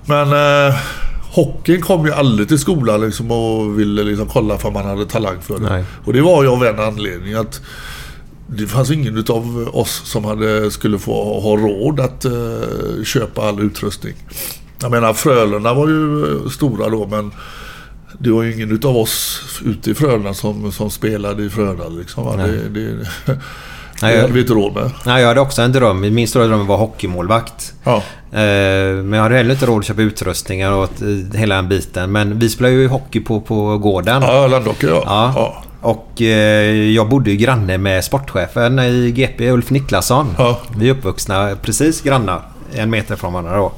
Men 0.06 0.32
eh, 0.32 0.74
hockeyn 1.34 1.80
kom 1.80 2.06
ju 2.06 2.12
aldrig 2.12 2.48
till 2.48 2.58
skolan 2.58 3.00
liksom 3.00 3.30
och 3.30 3.78
ville 3.80 4.02
liksom 4.02 4.28
kolla 4.28 4.58
för 4.58 4.70
man 4.70 4.84
hade 4.86 5.06
talang 5.06 5.40
för 5.40 5.58
det. 5.58 5.68
Nej. 5.68 5.84
Och 6.04 6.12
det 6.12 6.20
var 6.20 6.42
ju 6.42 6.48
av 6.48 6.64
en 6.64 6.80
anledning 6.80 7.34
att 7.34 7.60
det 8.46 8.66
fanns 8.66 8.90
ingen 8.90 9.16
utav 9.16 9.68
oss 9.72 10.02
som 10.04 10.24
hade, 10.24 10.70
skulle 10.70 10.98
få 10.98 11.40
ha 11.40 11.56
råd 11.56 12.00
att 12.00 12.24
eh, 12.24 13.04
köpa 13.04 13.48
all 13.48 13.60
utrustning. 13.60 14.14
Jag 14.82 14.90
menar 14.90 15.12
Frölunda 15.12 15.74
var 15.74 15.88
ju 15.88 16.22
eh, 16.22 16.48
stora 16.50 16.88
då 16.88 17.06
men 17.06 17.30
det 18.18 18.30
var 18.30 18.42
ju 18.42 18.54
ingen 18.54 18.72
utav 18.72 18.96
oss 18.96 19.40
ute 19.64 19.90
i 19.90 19.94
Frölunda 19.94 20.34
som, 20.34 20.72
som 20.72 20.90
spelade 20.90 21.42
i 21.44 21.50
Frölunda. 21.50 21.88
Liksom? 21.88 22.36
Nej. 22.36 22.50
Det, 22.50 22.68
det, 22.68 23.06
Nej, 24.02 24.12
det 24.12 24.12
jag- 24.14 24.20
hade 24.22 24.32
vi 24.32 24.40
inte 24.40 24.52
råd 24.52 24.74
med. 24.74 24.90
Nej, 25.06 25.20
jag 25.20 25.28
hade 25.28 25.40
också 25.40 25.62
en 25.62 25.72
dröm. 25.72 26.00
Min 26.14 26.28
stora 26.28 26.46
dröm 26.46 26.66
var 26.66 26.76
hockeymålvakt. 26.76 27.72
Ja. 27.84 27.96
Eh, 28.32 28.40
Men 28.94 29.12
jag 29.12 29.22
hade 29.22 29.36
heller 29.36 29.50
inte 29.54 29.66
råd 29.66 29.78
att 29.78 29.84
köpa 29.86 30.02
utrustningar 30.02 30.72
och 30.72 31.02
eh, 31.02 31.38
hela 31.38 31.54
den 31.54 31.68
biten. 31.68 32.12
Men 32.12 32.38
vi 32.38 32.48
spelade 32.48 32.74
ju 32.74 32.88
hockey 32.88 33.20
på, 33.20 33.40
på 33.40 33.78
gården. 33.78 34.22
Ja, 34.22 34.46
Landhockey 34.46 34.86
ja. 34.86 35.02
Ja. 35.06 35.32
ja. 35.36 35.62
Och 35.80 36.22
eh, 36.22 36.90
jag 36.90 37.08
bodde 37.08 37.30
ju 37.30 37.36
granne 37.36 37.78
med 37.78 38.04
sportchefen 38.04 38.78
i 38.78 39.10
GP, 39.10 39.50
Ulf 39.50 39.70
Niklasson. 39.70 40.34
Ja. 40.38 40.60
Vi 40.76 40.88
är 40.88 40.92
uppvuxna 40.92 41.56
precis 41.62 42.00
grannar. 42.02 42.42
En 42.74 42.90
meter 42.90 43.16
från 43.16 43.32
varandra 43.32 43.56
då. 43.56 43.72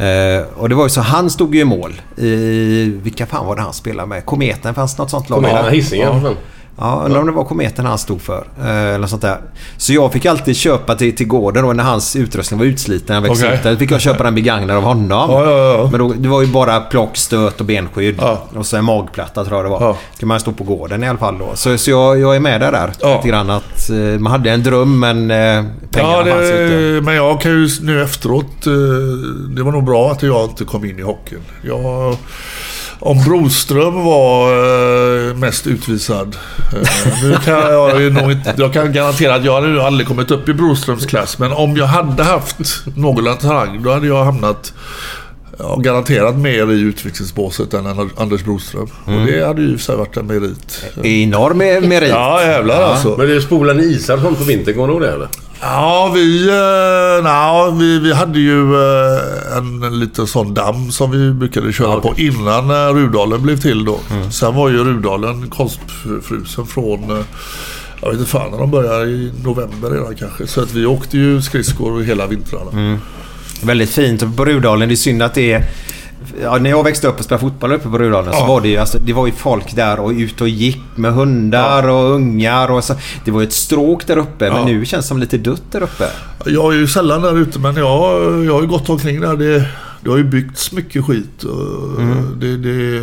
Eh, 0.00 0.42
och 0.56 0.68
det 0.68 0.74
var 0.74 0.84
ju 0.84 0.88
så, 0.90 1.00
han 1.00 1.30
stod 1.30 1.54
ju 1.54 1.60
i 1.60 1.64
mål. 1.64 2.00
I, 2.16 2.84
vilka 3.02 3.26
fan 3.26 3.46
var 3.46 3.56
det 3.56 3.62
han 3.62 3.72
spelade 3.72 4.08
med? 4.08 4.26
Kometen, 4.26 4.74
fanns 4.74 4.96
det 4.96 5.02
något 5.02 5.10
sånt 5.10 5.30
lag? 5.30 5.36
Kom 5.36 5.46
igen, 5.46 5.64
Ja. 5.64 5.70
Hisingen. 5.70 6.22
Ja. 6.24 6.34
Ja, 6.78 7.02
undrar 7.04 7.20
om 7.20 7.26
det 7.26 7.32
var 7.32 7.44
Kometen 7.44 7.86
han 7.86 7.98
stod 7.98 8.20
för. 8.22 8.46
Eh, 8.60 8.94
eller 8.94 9.06
sånt 9.06 9.22
där. 9.22 9.38
Så 9.76 9.92
jag 9.92 10.12
fick 10.12 10.26
alltid 10.26 10.56
köpa 10.56 10.94
till, 10.94 11.16
till 11.16 11.26
gården 11.26 11.64
då 11.64 11.72
när 11.72 11.84
hans 11.84 12.16
utrustning 12.16 12.58
var 12.60 12.66
utsliten. 12.66 13.14
Jag 13.14 13.22
växte 13.22 13.54
upp 13.54 13.62
där. 13.62 13.76
fick 13.76 13.90
jag 13.90 14.00
köpa 14.00 14.22
den 14.24 14.34
begagnad 14.34 14.76
av 14.76 14.82
honom. 14.82 15.30
Ja, 15.30 15.44
ja, 15.44 15.74
ja. 15.78 15.88
Men 15.90 16.00
då, 16.00 16.12
det 16.12 16.28
var 16.28 16.40
ju 16.40 16.46
bara 16.46 16.80
plock, 16.80 17.16
stöt 17.16 17.60
och 17.60 17.66
benskydd. 17.66 18.20
Och 18.54 18.66
så 18.66 18.76
en 18.76 18.84
magplatta 18.84 19.44
tror 19.44 19.56
jag 19.56 19.64
det 19.64 19.70
var. 19.70 19.80
Ja. 19.80 19.96
kan 20.18 20.28
man 20.28 20.40
stå 20.40 20.52
på 20.52 20.64
gården 20.64 21.04
i 21.04 21.08
alla 21.08 21.18
fall 21.18 21.38
då. 21.38 21.50
Så, 21.54 21.78
så 21.78 21.90
jag, 21.90 22.20
jag 22.20 22.36
är 22.36 22.40
med 22.40 22.60
där. 22.60 22.72
där 22.72 22.92
Ja. 23.00 23.16
Lite 23.16 23.28
grann 23.28 23.50
att 23.50 23.90
eh, 23.90 23.96
man 23.96 24.32
hade 24.32 24.50
en 24.50 24.62
dröm 24.62 25.00
men 25.00 25.30
eh, 25.30 25.64
pengarna 25.90 26.28
Ja, 26.28 26.34
fanns 26.34 26.50
inte. 26.50 26.76
det, 26.76 27.02
men 27.02 27.14
jag 27.14 27.40
kan 27.40 27.50
ju 27.50 27.68
nu 27.82 28.02
efteråt... 28.02 28.64
Det 29.56 29.62
var 29.62 29.72
nog 29.72 29.84
bra 29.84 30.10
att 30.12 30.22
jag 30.22 30.44
inte 30.44 30.64
kom 30.64 30.84
in 30.84 30.98
i 30.98 31.02
hockeyn. 31.02 31.40
Jag, 31.62 32.16
om 33.04 33.24
Broström 33.24 34.04
var 34.04 34.48
eh, 35.28 35.34
mest 35.36 35.66
utvisad. 35.66 36.36
eh, 36.72 36.88
Nu 37.22 37.36
kan 37.44 37.54
jag 37.72 38.00
ju 38.00 38.10
nog 38.10 38.32
inte... 38.32 38.54
Jag 38.58 38.72
kan 38.72 38.92
garantera 38.92 39.34
att 39.34 39.44
jag 39.44 39.54
hade 39.54 39.68
ju 39.68 39.80
aldrig 39.80 40.08
kommit 40.08 40.30
upp 40.30 40.48
i 40.48 40.54
Broströms 40.54 41.06
klass. 41.06 41.38
Men 41.38 41.52
om 41.52 41.76
jag 41.76 41.86
hade 41.86 42.22
haft 42.22 42.56
någorlunda 42.96 43.40
talang, 43.40 43.82
då 43.82 43.92
hade 43.92 44.06
jag 44.06 44.24
hamnat... 44.24 44.72
Ja, 45.58 45.76
garanterat 45.76 46.36
mer 46.36 46.72
i 46.72 46.80
utvecklingsbåset 46.80 47.74
än 47.74 47.86
Anders 48.16 48.44
Broström. 48.44 48.88
Och 49.04 49.26
det 49.26 49.46
hade 49.46 49.62
ju 49.62 49.76
för 49.78 49.84
sig 49.84 49.96
varit 49.96 50.16
en 50.16 50.26
merit. 50.26 50.84
Enorm 51.02 51.58
merit. 51.58 52.08
Ja, 52.10 52.42
jävlar 52.42 52.82
alltså. 52.82 53.14
Men 53.18 53.26
du 53.26 53.40
spolar 53.42 53.74
ni 53.74 53.82
isar 53.82 54.16
på 54.16 54.44
vintern? 54.44 54.74
Kommer 54.74 54.86
du 54.88 54.92
ihåg 54.92 55.02
det 55.02 55.12
eller? 55.12 55.28
Ja, 55.64 56.12
vi, 56.14 56.48
eh, 56.48 57.24
na, 57.24 57.70
vi, 57.70 57.98
vi 57.98 58.12
hade 58.12 58.38
ju 58.38 58.74
eh, 58.74 59.56
en 59.56 60.00
liten 60.00 60.26
sån 60.26 60.54
damm 60.54 60.90
som 60.90 61.10
vi 61.10 61.30
brukade 61.30 61.72
köra 61.72 62.00
på 62.00 62.14
innan 62.16 62.70
eh, 62.70 62.94
Rudalen 62.94 63.42
blev 63.42 63.56
till 63.56 63.84
då. 63.84 64.00
Sen 64.30 64.54
var 64.54 64.68
ju 64.68 64.84
Rudalen 64.84 65.50
konstfrusen 65.50 66.66
från, 66.66 67.24
jag 68.00 68.10
vet 68.10 68.18
inte 68.18 68.30
fan 68.30 68.50
när 68.50 68.58
de 68.58 68.70
började, 68.70 69.04
i 69.04 69.32
november 69.44 69.90
redan 69.90 70.16
kanske. 70.16 70.46
Så 70.46 70.62
att 70.62 70.72
vi 70.72 70.86
åkte 70.86 71.18
ju 71.18 71.42
skridskor 71.42 72.02
hela 72.02 72.26
vintrarna. 72.26 72.98
Väldigt 73.62 73.90
fint. 73.90 74.36
På 74.36 74.44
Rudalen, 74.44 74.88
det 74.88 74.94
är 74.94 74.96
synd 74.96 75.22
att 75.22 75.34
det 75.34 75.52
är... 75.52 75.64
Ja, 76.42 76.58
när 76.58 76.70
jag 76.70 76.84
växte 76.84 77.08
upp 77.08 77.18
och 77.18 77.24
spelade 77.24 77.40
fotboll 77.40 77.72
uppe 77.72 77.88
på 77.88 77.98
Rudalen 77.98 78.32
så 78.32 78.38
Ja. 78.38 78.46
var 78.46 78.60
det 78.60 78.68
ju 78.68 78.76
alltså, 78.76 78.98
det 78.98 79.12
var 79.12 79.26
ju 79.26 79.32
folk 79.32 79.76
där 79.76 80.00
och 80.00 80.10
ute 80.10 80.44
och 80.44 80.48
gick 80.48 80.80
med 80.94 81.12
hundar 81.14 81.88
och 81.88 82.10
ungar 82.14 82.70
och 82.70 82.84
så. 82.84 82.94
Det 83.24 83.30
var 83.30 83.40
ju 83.40 83.46
ett 83.46 83.52
stråk 83.52 84.06
där 84.06 84.16
uppe 84.16 84.50
men 84.50 84.58
Ja. 84.58 84.64
nu 84.64 84.84
känns 84.84 85.04
det 85.04 85.08
som 85.08 85.18
lite 85.18 85.38
dött 85.38 85.62
där 85.70 85.82
uppe. 85.82 86.04
Jag 86.46 86.74
är 86.74 86.76
ju 86.78 86.86
sällan 86.86 87.22
där 87.22 87.38
ute 87.38 87.58
men 87.58 87.76
jag, 87.76 88.44
jag 88.44 88.52
har 88.54 88.62
ju 88.62 88.68
gått 88.68 88.88
omkring 88.90 89.20
där. 89.20 89.36
Det, 89.36 89.68
det 90.00 90.10
har 90.10 90.16
ju 90.16 90.24
byggts 90.24 90.72
mycket 90.72 91.04
skit. 91.04 91.42
och 91.44 92.02
Det, 92.36 92.56
det, 92.56 92.96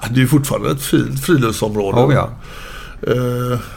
ja, 0.00 0.04
det 0.10 0.14
är 0.16 0.20
ju 0.20 0.28
fortfarande 0.28 0.70
ett 0.70 0.82
fint 0.82 1.20
friluftsområde. 1.24 2.00
Oh, 2.00 2.14
ja. 2.14 2.30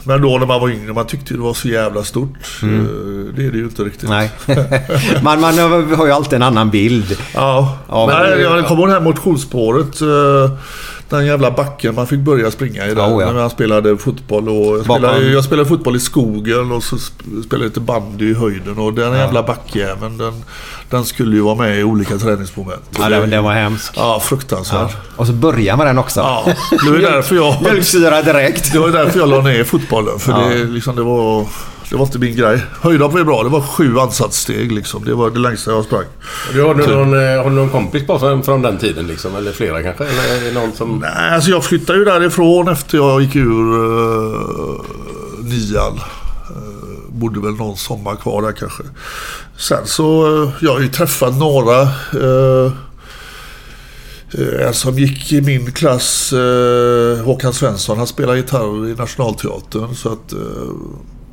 Men 0.04 0.22
då 0.22 0.38
när 0.38 0.46
man 0.46 0.60
var 0.60 0.68
yngre, 0.68 0.92
man 0.92 1.06
tyckte 1.06 1.34
det 1.34 1.40
var 1.40 1.54
så 1.54 1.68
jävla 1.68 2.04
stort. 2.04 2.60
Eh, 2.62 2.68
Det 3.36 3.46
är 3.46 3.50
det 3.50 3.58
ju 3.58 3.64
inte 3.64 3.82
riktigt. 3.82 4.08
Nej. 4.08 4.30
man, 5.22 5.40
man 5.40 5.58
har 5.96 6.06
ju 6.06 6.12
alltid 6.12 6.32
en 6.36 6.42
annan 6.42 6.70
bild. 6.70 7.16
Ja, 7.34 7.78
men 7.88 8.06
men- 8.30 8.40
jag 8.42 8.66
kommer 8.66 8.80
ihåg 8.82 8.88
det 8.88 8.94
här 8.94 9.00
motionsspåret. 9.00 10.00
Den 11.08 11.26
jävla 11.26 11.50
backen 11.50 11.94
man 11.94 12.06
fick 12.06 12.18
börja 12.20 12.50
springa 12.50 12.86
i 12.86 12.94
där 12.94 13.02
Oh, 13.16 13.22
ja. 13.22 13.26
när 13.26 13.40
man 13.40 13.50
spelade 13.50 13.96
fotboll. 13.98 14.48
Och 14.48 14.76
jag, 14.78 14.84
spelade, 14.84 15.28
jag 15.28 15.44
spelade 15.44 15.68
fotboll 15.68 15.96
i 15.96 16.00
skogen 16.00 16.72
och 16.72 16.82
så 16.82 16.96
sp- 16.96 17.42
spelade 17.46 17.64
jag 17.64 17.68
lite 17.70 17.80
bandy 17.80 18.30
i 18.30 18.34
höjden. 18.34 18.78
Och 18.78 18.92
den 18.92 19.12
jävla 19.12 19.42
backjäveln 19.42 20.18
den, 20.18 20.44
den 20.90 21.04
skulle 21.04 21.36
ju 21.36 21.42
vara 21.42 21.54
med 21.54 21.80
i 21.80 21.84
olika 21.84 22.18
träningsmoment. 22.18 22.82
Ja, 22.98 23.08
den, 23.08 23.30
den 23.30 23.44
var 23.44 23.52
hemsk. 23.54 23.92
Ja, 23.96 24.20
fruktansvärd. 24.20 24.88
Och 25.16 25.26
så 25.26 25.32
börjar 25.32 25.76
med 25.76 25.86
den 25.86 25.98
också. 25.98 26.20
Ja, 26.20 26.44
det 26.84 26.90
var 26.90 26.98
därför 26.98 27.36
jag... 27.36 27.56
Mjölksyra 27.62 28.22
direkt. 28.22 28.72
Det 28.72 28.78
var 28.78 28.88
därför 28.88 29.18
jag 29.18 29.28
la 29.28 29.40
ner 29.40 29.64
fotbollen. 29.64 30.18
För 30.18 30.32
Ja. 30.32 30.38
det, 30.48 30.64
liksom, 30.64 30.96
det, 30.96 31.02
var, 31.02 31.46
det 31.90 31.96
var 31.96 32.04
inte 32.04 32.18
min 32.18 32.36
grej. 32.36 32.62
Höjdhopp 32.80 33.12
var 33.12 33.18
ju 33.18 33.24
bra. 33.24 33.42
Det 33.42 33.48
var 33.48 33.60
sju 33.60 33.98
ansatssteg 33.98 34.72
liksom. 34.72 35.04
Det 35.04 35.14
var 35.14 35.30
det 35.30 35.38
längsta 35.38 35.70
jag 35.70 35.84
sprang. 35.84 36.04
Du, 36.52 36.62
har, 36.62 36.74
du 36.74 36.82
Typ. 36.82 36.92
någon, 36.92 37.14
eh, 37.14 37.42
har 37.42 37.44
du 37.44 37.56
någon 37.56 37.70
kompis 37.70 38.06
bara 38.06 38.18
från, 38.18 38.42
från 38.42 38.62
den 38.62 38.78
tiden 38.78 39.06
liksom? 39.06 39.36
Eller 39.36 39.52
flera 39.52 39.82
kanske? 39.82 40.04
Eller 40.04 40.52
någon 40.52 40.72
som... 40.72 40.98
Nej, 40.98 41.34
alltså 41.34 41.50
jag 41.50 41.64
flyttade 41.64 41.98
ju 41.98 42.04
därifrån 42.04 42.68
efter 42.68 42.98
jag 42.98 43.22
gick 43.22 43.36
ur 43.36 43.74
uh, 43.74 44.80
nian. 45.42 45.92
Uh, 46.50 47.08
bodde 47.08 47.40
väl 47.40 47.54
någon 47.54 47.76
sommar 47.76 48.16
kvar 48.16 48.42
där 48.42 48.52
kanske. 48.52 48.82
Sen 49.56 49.86
så, 49.86 50.26
uh, 50.26 50.50
jag 50.60 50.72
har 50.72 50.80
ju 50.80 50.88
träffat 50.88 51.38
några. 51.38 51.82
eh, 51.82 52.72
en 54.60 54.74
som 54.74 54.98
gick 54.98 55.32
i 55.32 55.40
min 55.40 55.72
klass, 55.72 56.34
Håkan 57.24 57.52
Svensson, 57.52 57.98
han 57.98 58.06
spelar 58.06 58.34
gitarr 58.34 58.88
i 58.88 58.94
Nationalteatern. 58.94 59.94
Så 59.94 60.12
att 60.12 60.34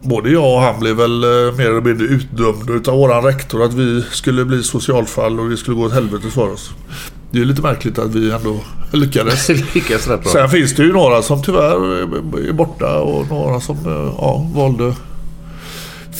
både 0.05 0.29
jag 0.29 0.53
och 0.53 0.61
han 0.61 0.79
blev 0.79 0.95
väl 0.95 1.23
eh, 1.23 1.57
mer 1.57 1.65
eller 1.65 1.81
mindre 1.81 2.05
utdömda 2.05 2.73
utav 2.73 2.97
våran 2.97 3.23
rektor 3.23 3.63
att 3.63 3.73
vi 3.73 4.03
skulle 4.11 4.45
bli 4.45 4.63
socialfall 4.63 5.39
och 5.39 5.49
det 5.49 5.57
skulle 5.57 5.77
gå 5.77 5.83
åt 5.83 5.93
helvete 5.93 6.29
för 6.29 6.53
oss. 6.53 6.71
Det 7.31 7.41
är 7.41 7.45
lite 7.45 7.61
märkligt 7.61 7.99
att 7.99 8.15
vi 8.15 8.31
ändå 8.31 8.59
lyckades. 8.91 9.49
Lyckas 9.75 10.07
rätt 10.07 10.23
bra. 10.23 10.31
Sen 10.31 10.49
finns 10.49 10.75
det 10.75 10.83
ju 10.83 10.93
några 10.93 11.21
som 11.21 11.43
tyvärr 11.43 12.01
är 12.49 12.53
borta 12.53 12.99
och 12.99 13.29
några 13.29 13.59
som 13.59 13.75
eh, 13.75 14.13
ja, 14.17 14.47
valde 14.55 14.93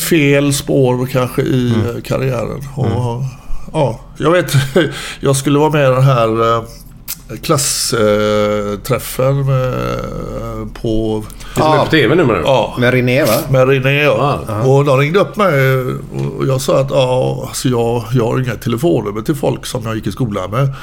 fel 0.10 0.54
spår 0.54 1.06
kanske 1.06 1.42
i 1.42 1.70
eh, 1.70 2.02
karriären. 2.04 2.62
Och, 2.76 3.24
ja, 3.74 4.00
jag 4.18 4.32
vet, 4.32 4.54
jag 5.20 5.36
skulle 5.36 5.60
vara 5.60 5.70
med 5.70 5.92
i 5.92 5.94
den 5.94 6.04
här 6.04 6.64
eh, 7.32 7.38
klassträffen 7.42 9.46
på... 10.82 11.24
Det 11.56 11.62
som 11.62 11.74
är 11.74 11.86
på 11.86 11.92
TV 11.92 12.16
nu 12.16 12.26
menar 12.26 12.40
du? 12.40 12.46
Ja, 12.46 12.76
Med 12.80 12.94
René 12.94 13.24
va? 13.24 13.34
med 13.50 13.68
René 13.68 14.04
ja. 14.04 14.40
Ja. 14.48 14.64
Och 14.64 14.86
de 14.86 14.98
ringde 15.00 15.20
upp 15.20 15.36
mig 15.36 15.76
och 16.40 16.48
jag 16.48 16.62
sa 16.62 16.80
att 16.80 16.92
ja, 16.92 17.44
alltså 17.48 17.70
jag, 17.70 18.04
jag 18.14 18.26
har 18.26 18.40
inga 18.40 18.56
telefonnummer 18.56 19.22
till 19.22 19.36
folk 19.36 19.66
som 19.66 19.82
jag 19.86 19.96
gick 19.96 20.08
i 20.08 20.12
skolan 20.12 20.52
med. 20.52 20.74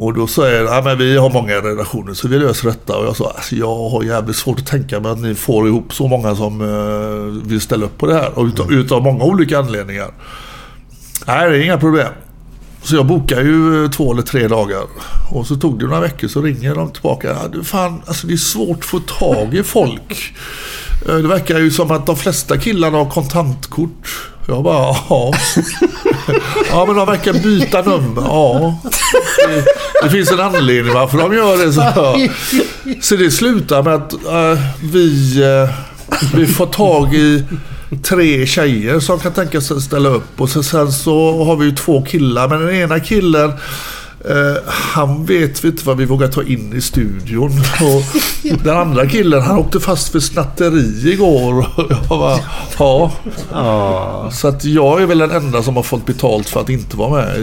Och 0.00 0.14
då 0.14 0.26
säger 0.26 0.64
de, 0.64 0.84
men 0.84 0.98
vi 0.98 1.16
har 1.16 1.30
många 1.30 1.54
relationer 1.54 2.14
så 2.14 2.28
vi 2.28 2.38
löser 2.38 2.68
detta. 2.68 2.96
Och 2.96 3.06
jag 3.06 3.16
sa, 3.16 3.32
alltså 3.36 3.54
jag 3.54 3.88
har 3.88 4.02
jävligt 4.02 4.36
svårt 4.36 4.58
att 4.58 4.66
tänka 4.66 5.00
mig 5.00 5.12
att 5.12 5.18
ni 5.20 5.34
får 5.34 5.66
ihop 5.68 5.94
så 5.94 6.08
många 6.08 6.34
som 6.34 6.60
eh, 6.60 7.48
vill 7.48 7.60
ställa 7.60 7.86
upp 7.86 7.98
på 7.98 8.06
det 8.06 8.14
här. 8.14 8.38
Och 8.38 8.44
utav, 8.44 8.72
utav 8.72 9.02
många 9.02 9.24
olika 9.24 9.58
anledningar. 9.58 10.10
Nej, 11.26 11.50
det 11.50 11.56
är 11.56 11.60
inga 11.62 11.78
problem. 11.78 12.08
Så 12.88 12.96
jag 12.96 13.06
bokade 13.06 13.42
ju 13.42 13.84
eh, 13.84 13.90
två 13.90 14.12
eller 14.12 14.22
tre 14.22 14.48
dagar. 14.48 14.82
Och 15.30 15.46
så 15.46 15.56
tog 15.56 15.78
det 15.78 15.86
några 15.86 16.00
veckor 16.00 16.28
så 16.28 16.42
ringer 16.42 16.74
de 16.74 16.90
tillbaka. 16.92 17.36
Du, 17.52 17.64
fan, 17.64 18.02
alltså 18.06 18.26
det 18.26 18.32
är 18.32 18.36
svårt 18.36 18.78
att 18.78 18.84
få 18.84 18.98
tag 19.00 19.54
i 19.54 19.62
folk. 19.62 20.32
Eh, 21.08 21.14
Det 21.14 21.28
verkar 21.28 21.58
ju 21.58 21.70
som 21.70 21.90
att 21.90 22.06
de 22.06 22.16
flesta 22.16 22.58
killarna 22.58 22.98
har 22.98 23.10
kontantkort. 23.10 24.08
Jag 24.48 24.62
bara, 24.64 24.96
ja. 25.08 25.32
Ja, 26.70 26.84
men 26.86 26.96
de 26.96 27.06
verkar 27.06 27.32
byta 27.32 27.82
nummer. 27.82 28.22
Ja. 28.22 28.80
Det, 29.48 29.64
det 30.02 30.10
finns 30.10 30.30
en 30.32 30.40
anledning 30.40 30.94
varför 30.94 31.18
de 31.18 31.34
gör 31.34 31.66
det. 31.66 31.72
Så, 31.72 31.82
så 33.00 33.16
det 33.16 33.30
slutar 33.30 33.82
med 33.82 33.94
att 33.94 34.12
eh, 34.12 34.60
vi, 34.82 35.40
eh, 35.42 35.70
vi 36.34 36.46
får 36.46 36.66
tag 36.66 37.14
i 37.14 37.44
tre 38.02 38.46
tjejer 38.46 39.00
som 39.00 39.18
kan 39.18 39.32
tänka 39.32 39.60
sig 39.60 39.80
ställa 39.80 40.08
upp. 40.08 40.40
Och 40.40 40.50
sen 40.50 40.92
så 40.92 41.44
har 41.44 41.56
vi 41.56 41.64
ju 41.66 41.72
två 41.72 42.02
killar. 42.02 42.48
Men 42.48 42.60
den 42.60 42.74
ena 42.74 43.00
killen 43.00 43.52
Eh, 44.24 44.62
han 44.66 45.24
vet 45.24 45.64
vi 45.64 45.68
inte 45.68 45.86
vad 45.86 45.96
vi 45.96 46.04
vågar 46.04 46.28
ta 46.28 46.42
in 46.42 46.72
i 46.76 46.80
studion. 46.80 47.50
Och 47.80 48.02
den 48.64 48.76
andra 48.76 49.06
killen 49.06 49.42
han 49.42 49.58
åkte 49.58 49.80
fast 49.80 50.12
för 50.12 50.20
snatteri 50.20 51.12
igår. 51.12 51.66
Och 51.76 51.86
jag 51.90 52.08
bara, 52.08 52.38
ja. 52.78 54.30
Så 54.32 54.48
att 54.48 54.64
jag 54.64 55.02
är 55.02 55.06
väl 55.06 55.18
den 55.18 55.30
enda 55.30 55.62
som 55.62 55.76
har 55.76 55.82
fått 55.82 56.06
betalt 56.06 56.48
för 56.48 56.60
att 56.60 56.68
inte 56.68 56.96
vara 56.96 57.10
med 57.10 57.36
i, 57.38 57.42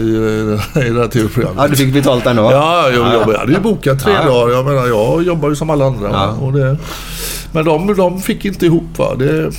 i 0.86 0.90
det 0.90 1.00
här 1.00 1.08
tv-programmet. 1.08 1.58
Ja, 1.58 1.68
du 1.68 1.76
fick 1.76 1.92
betalt 1.92 2.26
ändå? 2.26 2.42
Ja, 2.42 2.90
jag, 2.90 3.14
jag, 3.14 3.32
jag 3.34 3.38
hade 3.38 3.52
ju 3.52 3.60
bokat 3.60 4.04
tre 4.04 4.12
ja. 4.12 4.24
dagar. 4.24 4.54
Jag 4.54 4.64
menar, 4.64 4.86
jag 4.86 5.22
jobbar 5.22 5.48
ju 5.48 5.56
som 5.56 5.70
alla 5.70 5.84
andra. 5.84 6.10
Ja. 6.12 6.28
Och 6.28 6.52
det, 6.52 6.76
men 7.52 7.64
de, 7.64 7.94
de 7.94 8.22
fick 8.22 8.44
inte 8.44 8.66
ihop 8.66 8.98
va. 8.98 9.14
Det, 9.14 9.50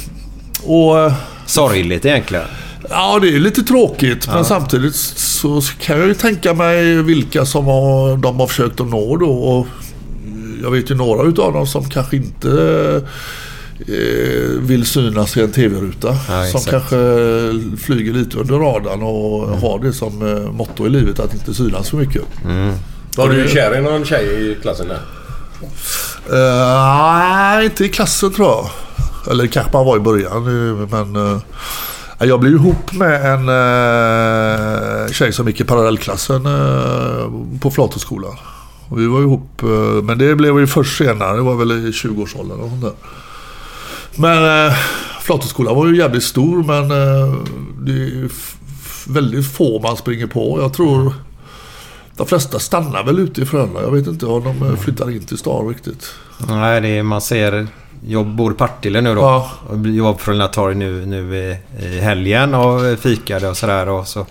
Och... 0.64 1.00
eh, 1.00 1.14
Sorgligt 1.46 2.06
egentligen. 2.06 2.46
Ja, 2.90 3.20
det 3.22 3.28
är 3.36 3.40
lite 3.40 3.62
tråkigt. 3.64 4.28
Men 4.28 4.46
samtidigt 4.46 4.96
så 4.96 5.62
kan 5.80 6.00
jag 6.00 6.08
ju 6.08 6.14
tänka 6.14 6.54
mig 6.54 7.02
vilka 7.04 7.46
som 7.46 7.66
har, 7.66 8.18
de 8.18 8.40
har 8.40 8.48
försökt 8.48 8.80
att 8.82 8.88
nå 8.88 9.18
då. 9.18 9.30
Och 9.32 9.68
jag 10.64 10.72
vet 10.72 10.92
ju 10.92 10.96
några 10.96 11.28
utav 11.30 11.54
dem 11.54 11.68
som 11.68 11.90
kanske 11.90 12.16
inte 12.16 12.50
eh, 13.80 14.60
vill 14.60 14.86
synas 14.86 15.38
i 15.38 15.42
en 15.42 15.52
tv-ruta. 15.52 16.18
Ja, 16.30 16.46
som 16.46 16.62
kanske 16.62 16.96
flyger 17.86 18.14
lite 18.14 18.38
under 18.38 18.56
radarn 18.56 19.04
och 19.04 19.48
har 19.60 19.80
det 19.84 19.94
som 19.94 20.36
eh, 20.38 20.52
motto 20.52 20.88
i 20.88 20.90
livet 20.90 21.20
att 21.20 21.34
inte 21.34 21.54
synas 21.54 21.90
för 21.90 21.98
mycket. 21.98 22.22
Var 23.16 23.30
du 23.30 23.48
kär 23.50 23.78
i 23.78 23.82
någon 23.82 24.06
tjej 24.06 24.52
i 24.52 24.56
klassen 24.62 24.88
där? 24.88 25.00
Eh, 26.30 26.78
Nej, 26.94 27.66
inte 27.66 27.86
i 27.86 27.90
klassen 27.90 28.34
tror 28.34 28.48
jag. 28.48 28.70
Eller 29.30 29.48
kanske 29.48 29.74
man 29.74 29.86
var 29.86 29.98
i 29.98 30.00
början. 30.00 30.38
Eh, 30.48 30.88
men 30.92 31.16
eh, 31.16 31.42
jag 32.20 32.40
blev 32.40 32.54
ihop 32.54 32.94
med 32.94 33.34
en 33.34 33.50
eh, 33.50 35.12
tjej 35.12 35.34
som 35.34 35.48
gick 35.48 35.62
i 35.62 35.64
parallellklassen 35.64 36.46
eh, 36.46 37.60
på 37.62 37.72
Flatoskolan. 37.72 38.36
Vi 38.96 39.08
var 39.08 39.22
ihop, 39.22 39.64
eh, 39.64 40.04
men 40.04 40.18
det 40.18 40.36
blev 40.36 40.56
vi 40.56 40.68
först 40.68 40.98
senare. 40.98 41.36
Det 41.36 41.42
var 41.42 41.56
väl 41.56 41.72
i 41.72 41.92
20-årsåldern 41.92 42.60
och 42.60 42.70
sånt 42.70 42.82
där. 42.82 42.94
Men 44.16 44.68
eh, 44.68 44.74
Flatoskolan 45.22 45.76
var 45.76 45.88
ju 45.88 45.98
jävligt 45.98 46.24
stor 46.24 46.64
men 46.64 46.84
eh, 46.92 47.36
det 47.82 47.92
är 47.92 47.96
ju 47.96 48.30
väldigt 49.08 49.52
få 49.52 49.80
man 49.80 49.98
springer 49.98 50.28
på. 50.28 50.60
Jag 50.62 50.74
tror 50.74 51.14
de 52.18 52.28
flesta 52.28 52.60
stannar 52.60 53.04
väl 53.04 53.20
ute 53.20 53.42
i 53.42 53.46
Frölunda. 53.46 53.82
Jag 53.82 53.92
vet 53.92 54.08
inte 54.08 54.26
om 54.26 54.44
de 54.44 54.68
eh, 54.70 54.76
flyttar 54.76 55.10
in 55.12 55.24
till 55.26 55.38
stan 55.38 55.68
riktigt. 55.68 56.06
Nej, 56.50 56.82
det 56.82 56.88
är, 56.88 57.04
man 57.04 57.22
ser... 57.22 57.68
Jag 58.08 58.26
bor 58.26 58.52
i 58.52 58.56
Partille 58.56 59.02
nu 59.02 59.16
då. 59.16 59.22
Ja. 59.22 59.50
Jag 59.96 60.04
var 60.04 60.14
på 60.14 60.20
Frölunda 60.20 60.48
torg 60.48 60.76
nu, 60.76 61.06
nu 61.06 61.36
i, 61.38 61.58
i 61.86 62.00
helgen 62.00 62.54
och 62.54 63.00
fikade 63.00 63.50
och 63.50 63.58
sådär. 63.58 63.90
Och 63.90 64.08
så 64.08 64.26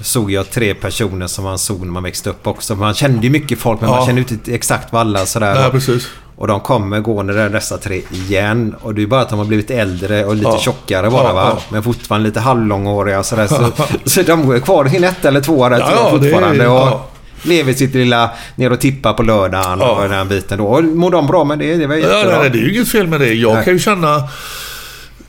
såg 0.00 0.30
jag 0.30 0.50
tre 0.50 0.74
personer 0.74 1.26
som 1.26 1.44
man 1.44 1.58
såg 1.58 1.80
när 1.80 1.92
man 1.92 2.02
växte 2.02 2.30
upp 2.30 2.46
också. 2.46 2.74
Man 2.74 2.94
kände 2.94 3.26
ju 3.26 3.30
mycket 3.30 3.58
folk 3.58 3.80
men 3.80 3.90
Ja. 3.90 3.96
man 3.96 4.06
kände 4.06 4.20
inte 4.20 4.54
exakt 4.54 4.92
vad 4.92 5.00
alla 5.00 5.26
sådär. 5.26 5.54
Nej, 5.54 5.70
precis. 5.70 6.08
Och 6.36 6.46
de 6.46 6.60
kommer 6.60 7.00
gående 7.00 7.32
där 7.34 7.48
dessa 7.50 7.78
tre 7.78 8.02
igen. 8.12 8.74
Och 8.82 8.94
det 8.94 9.02
är 9.02 9.06
bara 9.06 9.20
att 9.20 9.28
de 9.28 9.38
har 9.38 9.46
blivit 9.46 9.70
äldre 9.70 10.24
och 10.24 10.34
lite 10.36 10.48
Ja. 10.48 10.58
tjockare 10.58 11.10
bara 11.10 11.28
Ja, 11.28 11.32
va. 11.32 11.52
ja. 11.56 11.62
Men 11.68 11.82
fortfarande 11.82 12.28
lite 12.28 12.40
halvlånghåriga 12.40 13.22
sådär. 13.22 13.46
Så, 13.46 13.70
så 14.04 14.22
de 14.22 14.46
går 14.46 14.58
kvar 14.58 14.86
i 14.86 14.90
sin 14.90 15.04
etta 15.04 15.28
eller 15.28 15.40
tvåa 15.40 15.68
där 15.68 15.78
Ja, 15.78 15.86
tror 15.86 15.98
jag 15.98 16.12
ja, 16.12 16.18
det 16.18 16.28
är- 16.28 16.32
fortfarande. 16.32 16.68
och. 16.68 17.09
Lever 17.42 17.72
sitt 17.72 17.94
lilla 17.94 18.30
ner 18.56 18.72
och 18.72 18.80
tippar 18.80 19.12
på 19.12 19.22
lördagen 19.22 19.78
Ja. 19.80 20.02
och 20.02 20.08
den 20.08 20.28
biten 20.28 20.58
då. 20.58 20.64
Och 20.64 20.84
mår 20.84 21.10
de 21.10 21.26
bra 21.26 21.44
med 21.44 21.58
det? 21.58 21.76
Det 21.76 21.86
var 21.86 21.94
Ja, 21.94 22.00
jättebra. 22.00 22.38
nej, 22.40 22.50
det 22.50 22.58
är 22.58 22.62
ju 22.62 22.74
inget 22.74 22.88
fel 22.88 23.06
med 23.06 23.20
det. 23.20 23.34
Jag 23.34 23.54
Nej. 23.54 23.64
kan 23.64 23.72
ju 23.72 23.78
känna... 23.78 24.22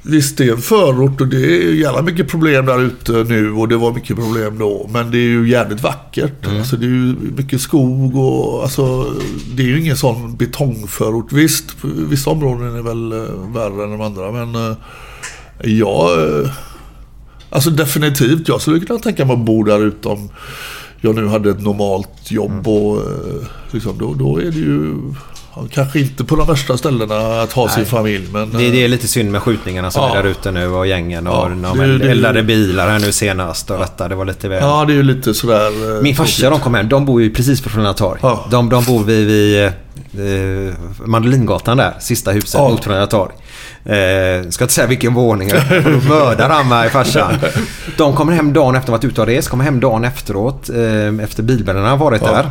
Visst, 0.03 0.37
det 0.37 0.43
är 0.47 0.51
en 0.51 0.61
förort 0.61 1.21
och 1.21 1.27
det 1.27 1.37
är 1.67 1.73
jävla 1.73 2.01
mycket 2.01 2.27
problem 2.27 2.65
där 2.65 2.79
ute 2.81 3.11
nu 3.11 3.51
och 3.51 3.67
det 3.67 3.77
var 3.77 3.93
mycket 3.93 4.15
problem 4.15 4.59
då. 4.59 4.89
Men 4.93 5.11
det 5.11 5.17
är 5.17 5.27
ju 5.27 5.49
jävligt 5.49 5.81
vackert. 5.83 6.45
Mm. 6.45 6.57
Alltså, 6.57 6.75
det 6.75 6.85
är 6.85 6.89
ju 6.89 7.15
mycket 7.37 7.61
skog 7.61 8.15
och 8.17 8.63
alltså, 8.63 9.13
det 9.55 9.63
är 9.63 9.67
ju 9.67 9.79
ingen 9.81 9.97
sån 9.97 10.35
betongförort. 10.35 11.31
Visst, 11.31 11.65
vissa 12.09 12.29
områden 12.29 12.75
är 12.77 12.81
väl 12.81 13.11
eh, 13.11 13.53
värre 13.53 13.83
än 13.83 13.91
de 13.91 14.01
andra 14.01 14.31
men 14.31 14.55
eh, 14.55 14.77
jag... 15.63 16.23
Eh, 16.23 16.49
alltså 17.49 17.69
definitivt, 17.69 18.47
jag 18.47 18.61
skulle 18.61 18.79
kunna 18.79 18.99
tänka 18.99 19.25
mig 19.25 19.33
att 19.33 19.45
bo 19.45 19.63
där 19.63 19.83
ute 19.85 20.07
om 20.07 20.29
jag 21.01 21.15
nu 21.15 21.27
hade 21.27 21.49
ett 21.49 21.61
normalt 21.61 22.31
jobb 22.31 22.67
och 22.67 22.97
eh, 22.97 23.03
liksom, 23.71 23.97
då, 23.97 24.13
då 24.13 24.37
är 24.41 24.43
det 24.51 24.57
ju 24.59 24.95
kanske 25.71 25.99
inte 25.99 26.23
på 26.23 26.35
de 26.35 26.47
värsta 26.47 26.77
ställena 26.77 27.41
att 27.41 27.53
ha 27.53 27.69
sin 27.69 27.85
familj. 27.85 28.27
Men, 28.33 28.49
Det, 28.51 28.57
det 28.69 28.83
är 28.83 28.87
lite 28.87 29.07
synd 29.07 29.31
med 29.31 29.41
skjutningarna 29.41 29.91
som 29.91 30.03
Ja. 30.03 30.17
är 30.17 30.23
där 30.23 30.29
ute 30.29 30.51
nu 30.51 30.67
och 30.67 30.87
gängen 30.87 31.27
och 31.27 31.33
Ja, 31.33 31.49
de 31.49 31.77
det- 31.79 31.97
det- 31.97 32.11
eldade 32.11 32.43
bilar 32.43 32.89
här 32.89 32.99
nu 32.99 33.11
senast 33.11 33.71
och 33.71 33.79
detta. 33.79 34.07
Det 34.07 34.15
var 34.15 34.25
lite 34.25 34.49
väl... 34.49 34.59
Ja, 34.63 34.85
det 34.85 34.93
är 34.93 34.95
ju 34.95 35.03
lite 35.03 35.33
sådär... 35.33 35.95
eh, 35.97 36.01
Min 36.03 36.15
farsa 36.15 36.49
de 36.49 36.59
kom 36.59 36.73
hem. 36.73 36.89
De 36.89 37.05
bor 37.05 37.21
ju 37.21 37.29
precis 37.33 37.61
på 37.61 37.69
Frölunda 37.69 37.93
torg. 37.93 38.19
Ja. 38.23 38.45
De, 38.51 38.69
de 38.69 38.83
bor 38.83 39.03
vid, 39.03 39.27
vid 39.27 39.63
eh, 40.67 40.73
Mandelingatan 41.05 41.77
där. 41.77 41.93
Sista 41.99 42.31
huset 42.31 42.53
Ja. 42.53 42.69
mot 42.69 42.83
Frölunda 42.83 43.07
torg. 43.07 43.31
Eh, 43.85 44.49
ska 44.49 44.63
inte 44.63 44.73
säga 44.73 44.87
vilken 44.87 45.13
våning. 45.13 45.49
Då 45.49 46.09
mördar 46.09 46.49
han 46.49 46.67
mig 46.69 46.89
farsan. 46.89 47.33
De 47.97 48.15
kommer 48.15 48.33
hem 48.33 48.53
dagen 48.53 48.75
efter 48.75 48.79
att 48.79 48.87
ha 48.87 49.07
varit 49.07 49.11
ute 49.11 49.21
och 49.21 49.27
rest. 49.27 49.49
Kommer 49.49 49.63
hem 49.63 49.79
dagen 49.79 50.03
efteråt. 50.05 50.69
Eh, 50.69 51.23
efter 51.23 51.43
bilbränderna 51.43 51.89
har 51.89 51.97
varit 51.97 52.21
Ja. 52.25 52.31
där. 52.31 52.49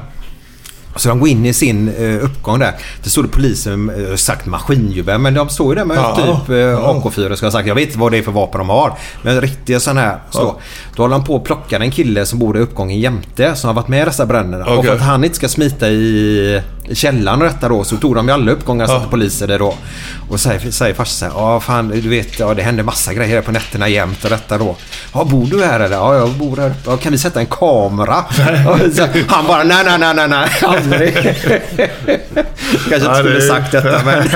Så 0.97 1.09
de 1.09 1.21
går 1.21 1.29
in 1.29 1.47
i 1.47 1.53
sin 1.53 1.89
eh, 1.89 2.25
uppgång 2.25 2.59
där. 2.59 2.73
Det 3.05 3.11
stod 3.11 3.25
det 3.25 3.29
polisen, 3.29 3.91
eh, 4.11 4.17
sagt 4.17 4.47
maskingevär, 4.47 5.19
men 5.19 5.35
de 5.35 5.49
står 5.49 5.69
ju 5.75 5.79
där 5.79 5.85
med 5.85 5.97
Ja. 5.97 6.17
typ 6.17 6.49
eh, 6.51 6.57
Ja. 6.57 7.03
AK4 7.05 7.35
ska 7.37 7.47
jag 7.47 7.53
sagt. 7.53 7.69
Jag 7.69 7.75
vet 7.75 7.87
inte 7.87 7.99
vad 7.99 8.13
det 8.13 8.19
är 8.19 8.23
för 8.23 8.33
vapen 8.33 8.59
de 8.59 8.69
har. 8.69 8.93
Men 9.23 9.41
riktiga 9.41 9.81
sådana 9.81 10.01
här. 10.01 10.19
Så. 10.31 10.39
Ja. 10.39 10.59
Då 10.97 11.03
håller 11.03 11.17
han 11.17 11.25
på 11.25 11.37
att 11.37 11.45
plocka 11.45 11.77
en 11.79 11.91
kille 11.91 12.27
som 12.27 12.39
bor 12.39 12.57
i 12.57 12.61
uppgången 12.61 13.01
jämte. 13.01 13.55
Som 13.57 13.69
har 13.69 13.75
varit 13.75 13.89
med 13.89 14.03
i 14.03 14.05
dessa 14.05 14.27
bränderna. 14.27 14.65
Och 14.67 14.79
Okej. 14.79 14.89
för 14.89 14.97
att 14.97 15.03
han 15.03 15.25
inte 15.25 15.37
ska 15.37 15.49
smita 15.49 15.89
i 15.89 16.63
källaren 16.93 17.43
och 17.43 17.49
detta 17.49 17.69
då. 17.69 17.85
Så 17.85 17.97
tog 17.97 18.15
de 18.15 18.29
i 18.29 18.33
alla 18.33 18.53
uppgångar 18.53 18.85
och 18.85 18.91
Ja. 18.91 18.99
satte 18.99 19.11
poliser 19.11 19.47
där 19.47 19.59
då. 19.59 19.75
Och 20.31 20.41
säger, 20.41 20.71
säger 20.71 20.95
farsan 20.95 21.31
så. 21.31 21.37
Ja 21.37 21.61
fan 21.61 21.89
du 21.89 22.09
vet 22.09 22.39
ja, 22.39 22.55
det 22.55 22.63
händer 22.63 22.83
massa 22.85 23.15
grejer 23.15 23.35
här 23.35 23.43
på 23.43 23.53
nätterna 23.53 23.89
jämt 23.89 24.25
och 24.25 24.31
detta 24.31 24.59
då. 24.59 24.77
Ja 25.15 25.25
bor 25.25 25.47
du 25.47 25.65
här 25.65 25.81
eller? 25.81 25.97
Ja 25.97 26.15
jag 26.17 26.31
bor 26.31 26.57
här. 26.57 26.75
Ja, 26.87 26.97
kan 26.97 27.13
vi 27.13 27.19
sätta 27.19 27.41
en 27.41 27.47
kamera? 27.47 28.25
Så, 28.95 29.07
han 29.29 29.47
bara 29.47 29.63
nej 29.65 29.85
nej 29.85 29.99
nej 29.99 30.15
nej 30.15 30.29
nej. 30.29 30.49
Aldrig. 30.63 31.15
Kanske 32.89 32.97
inte 32.97 33.15
skulle 33.19 33.41
sagt 33.41 33.73
detta 33.73 34.01
men. 34.05 34.29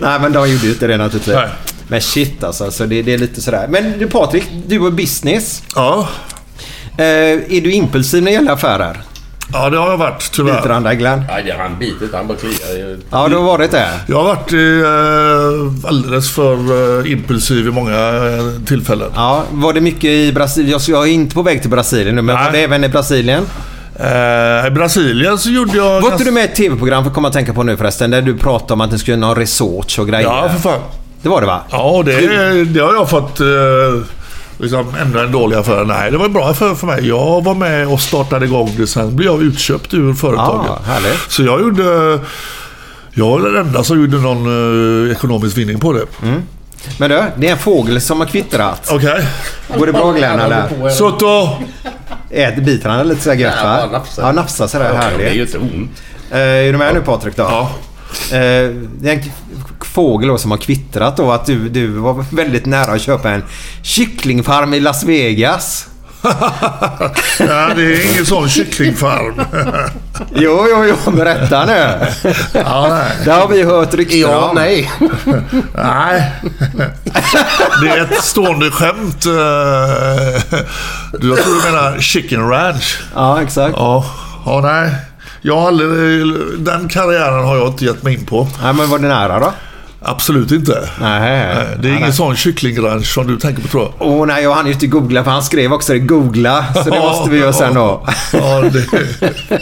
nej 0.00 0.20
men 0.20 0.32
de 0.32 0.50
gjorde 0.50 0.64
ju 0.66 0.70
inte 0.72 0.86
det 0.86 0.96
naturligtvis. 0.96 1.34
Nej. 1.36 1.48
Men 1.88 2.00
shit 2.00 2.44
alltså. 2.44 2.70
Så 2.70 2.86
det, 2.86 3.02
det 3.02 3.14
är 3.14 3.18
lite 3.18 3.40
sådär. 3.40 3.66
Men 3.68 3.98
du 3.98 4.06
Patrik, 4.06 4.44
du 4.66 4.78
har 4.80 4.90
business. 4.90 5.62
Ja. 5.74 6.08
Eh, 6.98 7.04
är 7.04 7.60
du 7.60 7.72
impulsiv 7.72 8.22
när 8.22 8.30
det 8.30 8.34
gäller 8.34 8.52
affärer? 8.52 9.02
Ja, 9.52 9.70
det 9.70 9.76
har 9.78 9.90
jag 9.90 9.96
varit 9.96 10.18
Biter 10.18 10.34
tyvärr. 10.36 10.68
han 10.68 10.82
dig 10.82 10.96
Glenn? 10.96 11.24
Nej, 11.28 11.42
det 11.46 11.52
har 11.52 11.58
han 11.62 11.78
bitit. 11.78 12.14
Han 12.14 12.26
bara 12.26 12.38
kliar. 12.38 12.96
Ja, 13.10 13.28
du 13.28 13.36
har 13.36 13.42
varit 13.44 13.70
det. 13.70 13.88
Jag 14.06 14.16
har 14.16 14.24
varit 14.24 14.52
eh, 14.52 15.88
alldeles 15.88 16.30
för 16.34 16.54
eh, 17.04 17.12
impulsiv 17.12 17.66
i 17.68 17.70
många 17.70 17.96
eh, 17.98 18.64
tillfällen. 18.66 19.10
Ja, 19.14 19.44
var 19.52 19.72
det 19.72 19.80
mycket 19.80 20.04
i 20.10 20.32
Brasilien? 20.32 20.70
Jag- 20.70 20.96
Jag 20.96 21.08
är 21.08 21.12
inte 21.12 21.34
på 21.34 21.42
väg 21.42 21.60
till 21.60 21.70
Brasilien 21.70 22.16
nu, 22.16 22.22
men 22.22 22.36
Nej. 22.36 22.44
var 22.44 22.52
det 22.52 22.58
även 22.62 22.84
i 22.84 22.88
Brasilien? 22.88 23.42
Eh, 24.00 24.66
I 24.66 24.70
Brasilien 24.70 25.38
så 25.38 25.50
gjorde 25.50 25.76
jag... 25.76 25.84
Var 25.84 25.96
inte 25.96 26.08
ganska- 26.08 26.24
du 26.24 26.30
med 26.30 26.42
i 26.42 26.46
ett 26.46 26.54
TV-program, 26.54 27.02
för 27.04 27.10
att 27.10 27.14
komma 27.14 27.28
att 27.28 27.34
tänka 27.34 27.52
på 27.52 27.62
nu 27.62 27.76
förresten, 27.76 28.10
där 28.10 28.22
du 28.22 28.36
pratade 28.36 28.72
om 28.72 28.80
att 28.80 28.92
ni 28.92 28.98
skulle 28.98 29.16
göra 29.16 29.26
någon 29.26 29.36
resorts 29.36 29.98
och 29.98 30.08
grejer? 30.08 30.22
Ja, 30.28 30.48
för 30.48 30.58
fan. 30.70 30.80
Det 31.22 31.28
var 31.28 31.40
det 31.40 31.46
va? 31.46 31.60
Ja, 31.70 32.02
det, 32.06 32.64
det 32.64 32.80
har 32.80 32.94
jag 32.94 33.10
fått 33.10 33.40
eh, 33.40 33.46
liksom 34.62 34.94
ändå 35.00 35.18
en 35.18 35.32
dålig 35.32 35.56
affär. 35.56 35.84
Nej, 35.84 36.10
det 36.10 36.16
var 36.18 36.24
en 36.24 36.32
bra 36.32 36.48
affär 36.48 36.74
för 36.74 36.86
mig. 36.86 37.08
Jag 37.08 37.44
var 37.44 37.54
med 37.54 37.88
och 37.88 38.00
startade 38.00 38.44
igång 38.46 38.74
det. 38.76 38.86
Sen 38.86 39.16
blev 39.16 39.26
jag 39.32 39.42
utköpt 39.42 39.94
ur 39.94 40.14
företaget. 40.14 40.66
Ja, 40.86 40.92
härligt. 40.92 41.18
Så 41.32 41.42
jag 41.42 41.60
gjorde... 41.60 42.18
Jag 43.14 43.28
var 43.28 43.40
den 43.40 43.66
enda 43.66 43.84
som 43.84 44.00
gjorde 44.00 44.16
någon 44.16 45.06
eh, 45.06 45.12
ekonomisk 45.12 45.56
vinning 45.58 45.80
på 45.80 45.92
det. 45.92 46.06
Men 46.98 47.10
du, 47.10 47.22
det 47.36 47.48
är 47.48 47.52
en 47.52 47.58
fågel 47.58 48.00
som 48.00 48.20
har 48.20 48.26
kvittrat. 48.26 48.88
Okej. 48.92 49.26
Går 49.78 49.86
det 49.86 49.92
bra 49.92 50.12
Glenn 50.12 50.40
eller? 50.40 50.90
Soto! 50.90 51.48
Äter, 52.30 52.62
biter 52.62 52.88
han 52.88 53.08
lite 53.08 53.20
sådär 53.22 53.36
gött 53.36 53.54
va? 53.64 53.78
Ja, 53.80 53.86
nafsar. 53.98 54.22
Ja, 54.22 54.32
nafsar 54.32 54.66
sådär 54.66 54.84
Det 54.92 54.96
är 54.98 55.18
ju 55.20 55.24
härligt. 55.28 55.54
inte 55.54 55.58
ont. 55.58 56.02
Eh, 56.30 56.38
är 56.38 56.72
du 56.72 56.78
med 56.78 56.94
nu 56.94 57.00
Patrik 57.00 57.36
då? 57.36 57.42
Ja. 57.42 57.70
Eh, 58.32 58.70
det 59.00 59.10
är 59.10 59.12
en 59.12 59.22
fågel 59.84 60.28
då 60.28 60.38
som 60.38 60.50
har 60.50 60.58
kvittrat 60.58 61.16
då 61.16 61.32
att 61.32 61.46
du, 61.46 61.68
du 61.68 61.86
var 61.86 62.24
väldigt 62.30 62.66
nära 62.66 62.92
att 62.92 63.00
köpa 63.02 63.30
en 63.30 63.42
kycklingfarm 63.82 64.74
i 64.74 64.80
Las 64.80 65.04
Vegas. 65.04 65.86
ja, 67.38 67.70
det 67.76 67.82
är 67.82 68.12
ingen 68.12 68.26
sån 68.26 68.48
kycklingfarm. 68.48 69.40
Jo, 70.34 70.66
jo, 70.70 70.84
jo, 71.06 71.10
berätta 71.10 71.64
nu. 71.64 71.72
ja, 72.52 72.86
nej. 72.90 73.10
Det 73.24 73.30
har 73.32 73.48
vi 73.48 73.62
hört 73.62 73.94
rykten 73.94 74.24
om. 74.34 74.54
nej. 74.54 74.90
Nej. 75.74 76.32
Det 77.82 77.88
är 77.88 78.00
ett 78.04 78.22
stående 78.24 78.70
skämt. 78.70 79.26
eh, 79.26 80.60
Du, 81.20 81.28
jag 81.28 81.38
tror 81.42 81.54
du 81.66 81.72
menar 81.72 82.00
Chicken 82.00 82.48
Ranch. 82.50 83.00
Ja, 83.14 83.42
exakt. 83.42 83.74
Ja, 83.76 84.04
ja 84.46 84.60
nej. 84.60 84.90
Jag 85.44 85.60
har 85.60 85.66
aldrig, 85.68 85.90
den 86.58 86.88
karriären 86.88 87.44
har 87.44 87.56
jag 87.56 87.68
inte 87.68 87.84
gett 87.84 88.02
mig 88.02 88.14
in 88.14 88.26
på. 88.26 88.48
Nej, 88.62 88.72
men 88.74 88.90
var 88.90 88.98
det 88.98 89.08
nära 89.08 89.38
då? 89.40 89.52
Absolut 90.02 90.50
inte. 90.52 90.88
Nej. 91.00 91.20
Nej, 91.20 91.66
Det 91.82 91.88
är 91.88 91.92
ingen 91.96 92.12
sån 92.12 92.36
kycklingranch 92.36 93.06
som 93.14 93.26
du 93.26 93.36
tänker 93.36 93.62
på 93.62 93.68
tror 93.68 93.82
jag. 93.82 93.92
Åh 93.98 94.26
nej, 94.26 94.42
jag 94.42 94.54
hann 94.54 94.66
ju 94.66 94.72
inte 94.72 94.86
googla 94.86 95.24
för 95.24 95.30
han 95.30 95.42
skrev 95.42 95.72
också 95.72 95.92
det. 95.92 95.98
Googla. 95.98 96.64
Så 96.74 96.90
det 96.90 96.98
måste 96.98 97.30
vi 97.30 97.38
göra 97.38 97.52
sen 97.52 97.74
då. 97.74 98.06
Ja, 98.32 98.60
det, 98.60 98.92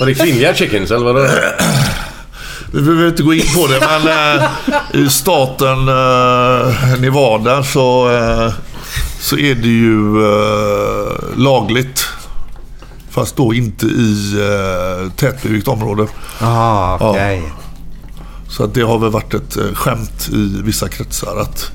Var 0.00 0.06
det 0.06 0.14
kvinnliga 0.14 0.54
chickens 0.54 0.90
eller 0.90 1.04
var 1.04 1.14
det... 1.14 1.30
vi 2.72 2.82
behöver 2.82 3.08
inte 3.08 3.22
gå 3.22 3.34
in 3.34 3.42
på 3.56 3.66
det, 3.66 3.80
men 4.04 4.38
eh, 4.38 5.04
i 5.06 5.08
staten 5.10 5.88
eh, 5.88 7.00
Nevada 7.00 7.62
så, 7.62 8.10
eh, 8.10 8.52
så 9.20 9.38
är 9.38 9.54
det 9.54 9.68
ju 9.68 10.14
lagligt. 11.36 12.06
Fast 13.10 13.36
då 13.36 13.54
inte 13.54 13.86
i 13.86 14.34
eh, 14.40 15.10
tätbebyggt 15.12 15.68
område. 15.68 16.06
Ah, 16.40 17.10
okej. 17.10 17.42
Så 18.48 18.64
att 18.64 18.74
det 18.74 18.82
har 18.82 18.98
väl 18.98 19.10
varit 19.10 19.34
ett 19.34 19.56
eh, 19.56 19.74
skämt 19.74 20.28
i 20.32 20.60
vissa 20.62 20.88
kretsar 20.88 21.36
att 21.40 21.70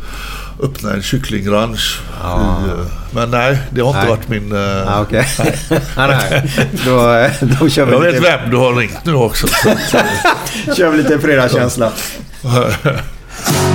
öppna 0.64 0.94
en 0.94 1.02
kycklingranch. 1.02 2.02
I, 2.22 2.26
eh, 2.70 2.86
men 3.12 3.32
nej, 3.32 3.58
det 3.70 3.82
har 3.82 3.88
inte 3.88 4.00
Nej. 4.00 4.10
varit 4.10 4.30
min... 4.30 4.52
eh, 4.52 4.98
Ah, 4.98 5.06
nej, 5.12 5.28
nej. 5.98 6.70
Då, 6.86 7.28
då 7.60 7.70
kör 7.70 7.86
vi 7.86 7.92
Jag 7.92 8.00
vet 8.00 8.14
lite, 8.14 8.38
vem 8.38 8.50
du 8.50 8.58
har 8.58 8.76
ringt 8.76 9.06
nu 9.06 9.14
också. 9.14 9.48
Kör 10.78 10.90
vi 10.90 10.98
lite 10.98 11.20
fredagskänsla. 11.20 11.92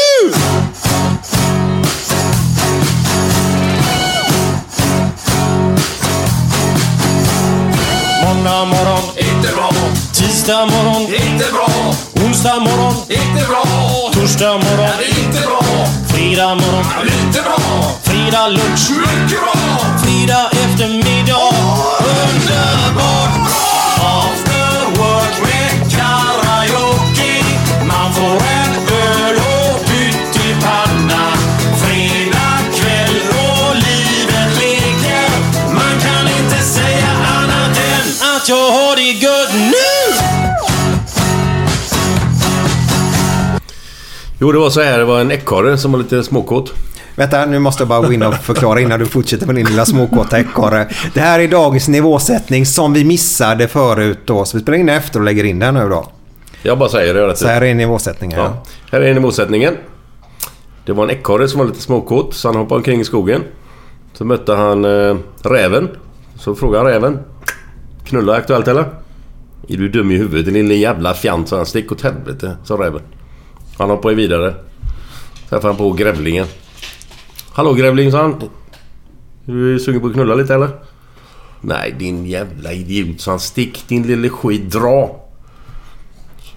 Torsdag 14.41 14.57
morgon, 14.57 14.89
inte 15.19 15.41
bra. 15.41 15.85
Fredag 16.07 16.55
morgon, 16.55 16.85
lite 17.03 17.41
bra. 17.41 17.57
Fredag 18.03 18.47
lunch, 18.47 18.89
mycket 18.89 19.39
bra. 19.39 19.79
Fredag 20.03 20.50
Jo, 44.41 44.51
det 44.51 44.59
var 44.59 44.69
så 44.69 44.81
här. 44.81 44.97
Det 44.97 45.05
var 45.05 45.21
en 45.21 45.31
ekorre 45.31 45.77
som 45.77 45.91
var 45.91 45.99
lite 45.99 46.23
småkåt. 46.23 46.73
Vänta, 47.15 47.45
nu 47.45 47.59
måste 47.59 47.81
jag 47.81 47.87
bara 47.87 48.01
gå 48.01 48.13
in 48.13 48.23
och 48.23 48.33
förklara 48.33 48.79
innan 48.79 48.99
du 48.99 49.05
fortsätter 49.05 49.45
med 49.45 49.55
din 49.55 49.65
lilla 49.65 49.85
småkåta 49.85 50.39
ekorre. 50.39 50.87
Det 51.13 51.19
här 51.19 51.39
är 51.39 51.47
dagens 51.47 51.87
nivåsättning 51.87 52.65
som 52.65 52.93
vi 52.93 53.03
missade 53.05 53.67
förut 53.67 54.19
då. 54.25 54.45
Så 54.45 54.57
vi 54.57 54.63
spelar 54.63 54.77
in 54.77 54.85
det 54.85 54.93
efter 54.93 55.19
och 55.19 55.25
lägger 55.25 55.43
in 55.43 55.59
den 55.59 55.73
nu 55.73 55.89
då. 55.89 56.07
Jag 56.63 56.79
bara 56.79 56.89
säger 56.89 57.13
det. 57.13 57.35
Så 57.35 57.47
här 57.47 57.61
är 57.61 57.73
nivåsättningen. 57.75 58.39
Ja. 58.39 58.45
Ja. 58.45 58.63
Här 58.91 59.01
är 59.01 59.13
nivåsättningen. 59.13 59.77
Det 60.85 60.93
var 60.93 61.03
en 61.03 61.11
ekorre 61.11 61.47
som 61.47 61.59
var 61.59 61.67
lite 61.67 61.81
småkåt, 61.81 62.33
så 62.33 62.47
han 62.47 62.55
hoppade 62.55 62.77
omkring 62.77 62.99
i 63.01 63.05
skogen. 63.05 63.43
Så 64.13 64.25
mötte 64.25 64.53
han 64.53 64.85
eh, 64.85 65.15
räven. 65.43 65.89
Så 66.35 66.55
frågade 66.55 66.83
han 66.83 66.93
räven. 66.93 67.19
Knulla 68.05 68.33
aktuellt 68.35 68.67
eller? 68.67 68.85
Är 69.67 69.77
du 69.77 69.89
dum 69.89 70.11
i 70.11 70.17
huvudet 70.17 70.45
din 70.45 70.53
lilla 70.53 70.73
jävla 70.73 71.13
fjant? 71.13 71.49
sa 71.49 71.55
han. 71.57 71.65
Stick 71.65 71.91
åt 71.91 72.01
helvete, 72.01 72.57
sa 72.63 72.75
räven. 72.75 73.01
Han 73.81 73.89
hoppade 73.89 74.15
vidare. 74.15 74.55
Träffade 75.49 75.67
han 75.67 75.75
på 75.75 75.91
grävlingen. 75.91 76.45
Hallå 77.51 77.73
grävling, 77.73 78.11
sa 78.11 78.21
han. 78.21 78.33
Är 79.45 79.51
du 79.51 79.79
sugen 79.79 80.01
på 80.01 80.07
att 80.07 80.13
knulla 80.13 80.35
lite 80.35 80.53
eller? 80.55 80.69
Nej 81.61 81.95
din 81.99 82.25
jävla 82.25 82.73
idiot, 82.73 83.21
sa 83.21 83.31
han. 83.31 83.39
Stick 83.39 83.87
din 83.87 84.03
lille 84.03 84.29
skit, 84.29 84.71
dra. 84.71 85.19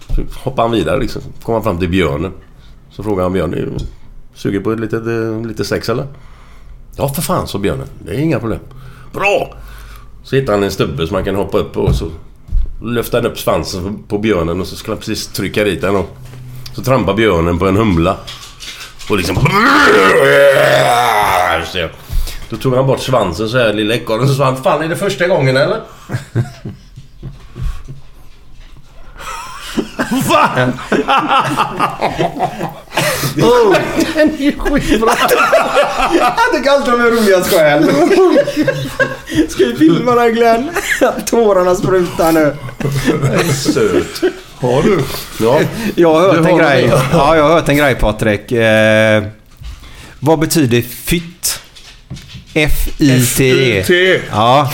Så 0.08 0.22
hoppade 0.44 0.68
han 0.68 0.76
vidare 0.76 1.00
liksom. 1.00 1.22
Kommer 1.22 1.42
kom 1.42 1.54
han 1.54 1.62
fram 1.62 1.78
till 1.78 1.88
björnen. 1.88 2.32
Så 2.90 3.02
frågade 3.02 3.22
han 3.22 3.32
björnen. 3.32 3.58
"Är 3.58 3.62
du 3.66 3.76
Sugen 4.34 4.62
på 4.62 4.74
lite, 4.74 4.96
eh, 4.96 5.46
lite 5.46 5.64
sex 5.64 5.88
eller? 5.88 6.06
Ja 6.96 7.08
för 7.08 7.22
fan, 7.22 7.48
sa 7.48 7.58
björnen. 7.58 7.86
Det 8.06 8.10
är 8.14 8.18
inga 8.18 8.38
problem. 8.40 8.60
Bra! 9.12 9.54
Så 10.22 10.36
hittade 10.36 10.58
han 10.58 10.64
en 10.64 10.70
stubbe 10.70 11.06
som 11.06 11.14
man 11.14 11.24
kan 11.24 11.34
hoppa 11.34 11.58
upp 11.58 11.72
på 11.72 11.80
och 11.80 11.94
så 11.94 12.10
lyfte 12.82 13.16
han 13.16 13.26
upp 13.26 13.38
svansen 13.38 14.02
på 14.08 14.18
björnen 14.18 14.60
och 14.60 14.66
så 14.66 14.76
skulle 14.76 14.94
han 14.94 14.98
precis 14.98 15.26
trycka 15.26 15.64
dit 15.64 15.80
den 15.80 15.96
och 15.96 16.16
så 16.74 16.82
trampade 16.82 17.16
björnen 17.16 17.58
på 17.58 17.66
en 17.66 17.76
humla. 17.76 18.16
Och 19.10 19.16
liksom... 19.16 19.36
Just 21.60 21.72
det. 21.72 21.90
Då 22.48 22.56
tog 22.56 22.74
han 22.74 22.86
bort 22.86 23.00
svansen 23.00 23.48
så 23.48 23.58
här, 23.58 23.72
lilla 23.72 23.94
ekorren, 23.94 24.28
så 24.28 24.34
sa 24.34 24.44
han 24.44 24.62
Fan, 24.62 24.82
är 24.82 24.88
det 24.88 24.96
första 24.96 25.26
gången 25.26 25.56
eller? 25.56 25.80
Jag 36.12 36.52
tycker 36.52 36.70
alltid 36.70 36.92
de 36.92 37.00
är 37.00 37.10
roligast 37.10 37.50
själv. 37.50 37.86
Ska 39.48 39.64
vi 39.64 39.76
filma 39.76 40.14
det 40.14 40.30
Glenn? 40.30 40.70
Tårarna 41.26 41.74
sprutar 41.74 42.32
nu. 42.32 42.56
Söt. 43.52 44.32
Har 44.60 44.82
du? 44.82 45.00
Ja. 45.44 45.60
Jag 45.96 46.14
har 46.14 46.20
hört 46.20 46.42
Du 46.44 46.48
en 46.50 46.58
grej. 46.58 46.82
det. 46.82 47.00
Ja, 47.12 47.36
jag 47.36 47.42
har 47.42 47.50
hört 47.54 47.68
en 47.68 47.76
grej 47.76 47.94
Patrik. 47.94 48.52
Eh, 48.52 49.22
vad 50.20 50.38
betyder 50.38 50.82
fytt? 50.82 51.60
F-I-T-E. 52.54 53.82
T. 53.86 54.20
Ja, 54.30 54.70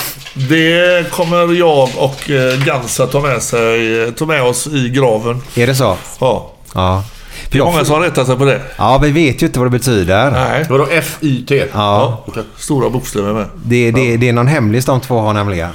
Det 0.49 1.11
kommer 1.11 1.55
jag 1.59 1.89
och 1.97 2.31
eh, 2.31 2.65
Gansa 2.65 3.07
ta 3.07 3.21
med, 3.21 3.43
sig, 3.43 4.13
ta 4.13 4.27
med 4.27 4.43
oss 4.43 4.67
i 4.67 4.89
graven. 4.89 5.43
är 5.55 5.67
det 5.67 5.75
så? 5.75 5.97
Ja. 6.21 6.53
Ja. 6.75 7.05
Det 7.51 7.59
är 7.59 7.63
många 7.65 7.85
som 7.85 7.95
har 7.95 8.03
rättat 8.03 8.27
sig 8.27 8.37
på 8.37 8.45
det. 8.45 8.61
Ja, 8.77 8.99
vi 9.03 9.11
vet 9.11 9.43
ju 9.43 9.47
inte 9.47 9.59
vad 9.59 9.67
det 9.67 9.79
betyder. 9.79 10.31
Nej. 10.31 10.67
Vadå 10.71 10.87
F-Y-T? 10.91 11.65
Ja, 11.73 12.25
Stora 12.59 12.91
bokstäver 12.91 13.33
med. 13.33 13.47
det, 13.65 13.91
det, 13.91 14.17
det 14.17 14.29
är 14.29 14.33
någon 14.33 14.47
hemlis 14.47 14.85
de 14.85 15.01
två 15.01 15.21
har 15.21 15.33
nämligen. 15.33 15.71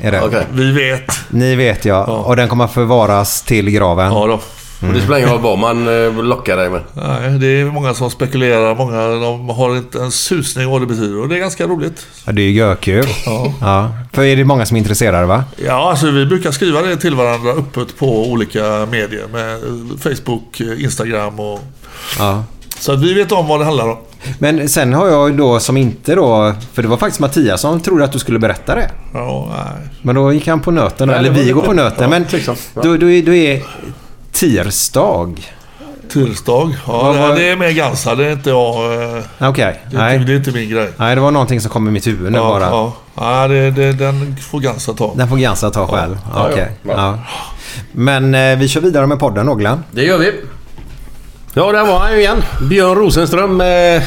Är 0.00 0.12
det? 0.12 0.22
Okej. 0.22 0.46
Vi 0.52 0.72
vet. 0.72 1.10
Ni 1.30 1.54
vet 1.56 1.84
ja. 1.84 2.04
Och 2.04 2.36
den 2.36 2.48
kommer 2.48 2.66
förvaras 2.66 3.42
till 3.42 3.70
graven. 3.70 4.12
Ja 4.12 4.26
då. 4.26 4.40
Och 4.88 4.94
det 4.94 5.00
spelar 5.00 5.18
ingen 5.18 5.30
roll 5.30 5.40
vad 5.40 5.58
man 5.58 5.88
eh, 5.88 6.24
lockar 6.24 6.56
dig 6.56 6.70
med. 6.70 6.80
Nej, 6.94 7.38
det 7.38 7.46
är 7.46 7.64
många 7.64 7.94
som 7.94 8.10
spekulerar. 8.10 8.74
Många 8.74 9.06
de 9.06 9.48
har 9.48 9.76
inte 9.76 10.00
en 10.02 10.10
susning 10.10 10.70
vad 10.70 10.82
det 10.82 10.86
betyder. 10.86 11.20
Och 11.20 11.28
det 11.28 11.36
är 11.36 11.38
ganska 11.38 11.66
roligt. 11.66 12.06
Ja, 12.24 12.32
det 12.32 12.42
är 12.42 12.44
ju 12.44 12.52
görkul. 12.52 13.06
Ja. 13.26 13.52
Ja. 13.60 13.90
För 14.12 14.22
är 14.22 14.36
det 14.36 14.44
många 14.44 14.66
som 14.66 14.76
är 14.76 14.78
intresserade 14.78 15.26
va? 15.26 15.44
Ja, 15.66 15.90
alltså 15.90 16.10
vi 16.10 16.26
brukar 16.26 16.50
skriva 16.50 16.82
det 16.82 16.96
till 16.96 17.14
varandra 17.14 17.50
öppet 17.52 17.98
på 17.98 18.26
olika 18.30 18.86
medier. 18.90 19.26
Med 19.32 19.60
Facebook, 20.00 20.60
eh, 20.60 20.84
Instagram 20.84 21.40
och... 21.40 21.60
Ja. 22.18 22.44
Så 22.78 22.92
att 22.92 23.02
vi 23.02 23.14
vet 23.14 23.32
om 23.32 23.46
vad 23.46 23.60
det 23.60 23.64
handlar 23.64 23.88
om. 23.88 23.96
Men 24.38 24.68
sen 24.68 24.92
har 24.92 25.08
jag 25.08 25.36
då 25.36 25.60
som 25.60 25.76
inte 25.76 26.14
då... 26.14 26.54
För 26.72 26.82
det 26.82 26.88
var 26.88 26.96
faktiskt 26.96 27.20
Mattias 27.20 27.60
som 27.60 27.80
trodde 27.80 28.04
att 28.04 28.12
du 28.12 28.18
skulle 28.18 28.38
berätta 28.38 28.74
det. 28.74 28.90
Ja, 29.14 29.48
nej. 29.50 29.88
Men 30.02 30.14
då 30.14 30.32
gick 30.32 30.46
han 30.48 30.60
på 30.60 30.70
nöten. 30.70 31.08
Nej, 31.08 31.18
eller 31.18 31.30
det 31.30 31.40
vi 31.40 31.44
det. 31.46 31.52
går 31.52 31.62
på 31.62 31.72
nöten. 31.72 32.02
Ja, 32.02 32.08
men 32.08 32.26
liksom. 32.30 32.56
Ja. 32.74 32.80
då, 32.84 32.96
då, 32.96 33.10
är, 33.10 33.22
då 33.22 33.34
är 33.34 33.62
tirsdag. 34.32 35.34
Tirsdag. 36.12 36.76
Ja, 36.86 37.12
var- 37.12 37.34
det 37.34 37.48
är 37.48 37.56
mer 37.56 37.70
Gansa. 37.70 38.14
Det 38.14 38.26
är 38.26 38.32
inte 38.32 38.50
jag. 38.50 38.92
eh, 39.16 39.22
Okej. 39.48 39.80
Det, 39.90 39.98
Nej. 39.98 40.14
inte- 40.16 40.26
det 40.26 40.32
är 40.32 40.36
inte 40.36 40.52
min 40.52 40.70
grej. 40.70 40.90
Nej, 40.96 41.14
det 41.14 41.20
var 41.20 41.30
någonting 41.30 41.60
som 41.60 41.70
kom 41.70 41.88
i 41.88 41.90
mitt 41.90 42.06
huvud 42.06 42.32
nu 42.32 42.38
Ja, 42.38 42.44
bara. 42.44 42.64
ja. 42.64 42.92
ja 43.14 43.48
det, 43.48 43.70
det, 43.70 43.92
den 43.92 44.36
får 44.50 44.60
Gansa 44.60 44.92
ta. 44.92 45.14
Den 45.16 45.28
får 45.28 45.36
Gansa 45.36 45.70
ta 45.70 45.86
själv. 45.86 46.18
Ja, 46.34 46.48
Okej. 46.50 46.68
ja. 46.82 46.92
Ja. 46.96 47.18
Men 47.92 48.34
eh, 48.34 48.58
vi 48.58 48.68
kör 48.68 48.80
vidare 48.80 49.06
med 49.06 49.18
podden 49.18 49.46
då 49.46 49.54
Glenn. 49.54 49.84
Det 49.90 50.02
gör 50.04 50.18
vi. 50.18 50.32
Ja, 51.54 51.72
där 51.72 51.84
var 51.86 51.98
han 51.98 52.12
ju 52.12 52.18
igen. 52.18 52.42
Björn 52.68 52.94
Rosenström 52.98 53.56
med 53.56 54.02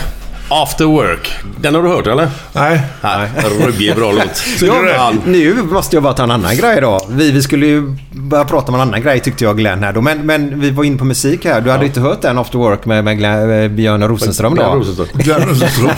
After 0.49 0.85
Work. 0.85 1.31
Den 1.61 1.75
har 1.75 1.83
du 1.83 1.89
hört 1.89 2.07
eller? 2.07 2.29
Nej. 2.53 2.81
Nej. 3.01 3.29
Ruggig 3.65 3.95
bra 3.95 4.11
låt. 4.11 4.43
Ja, 4.61 4.89
Ja, 4.89 5.13
nu 5.25 5.53
måste 5.63 5.95
jag 5.95 6.03
bara 6.03 6.13
ta 6.13 6.23
en 6.23 6.31
annan 6.31 6.57
grej 6.57 6.81
då. 6.81 6.99
Vi, 7.09 7.31
vi 7.31 7.41
skulle 7.41 7.65
ju 7.65 7.95
börja 8.11 8.45
prata 8.45 8.67
om 8.67 8.75
en 8.75 8.81
annan 8.81 9.01
grej 9.01 9.19
tyckte 9.19 9.43
jag 9.43 9.57
Glenn 9.57 9.83
här 9.83 9.93
då. 9.93 10.01
Men, 10.01 10.25
men 10.25 10.59
vi 10.59 10.69
var 10.69 10.83
inne 10.83 10.97
på 10.97 11.05
musik 11.05 11.45
här. 11.45 11.61
Du 11.61 11.71
hade 11.71 11.85
inte 11.85 11.99
hört 11.99 12.21
den 12.21 12.37
After 12.37 12.57
Work 12.57 12.85
med, 12.85 13.03
med 13.03 13.17
Glenn, 13.17 13.51
eh, 13.63 13.67
Björn 13.67 14.07
Rosenström 14.07 14.53
Björn 14.53 14.85
då? 14.97 15.05
Glenn 15.13 15.41
Rosenström. 15.41 15.91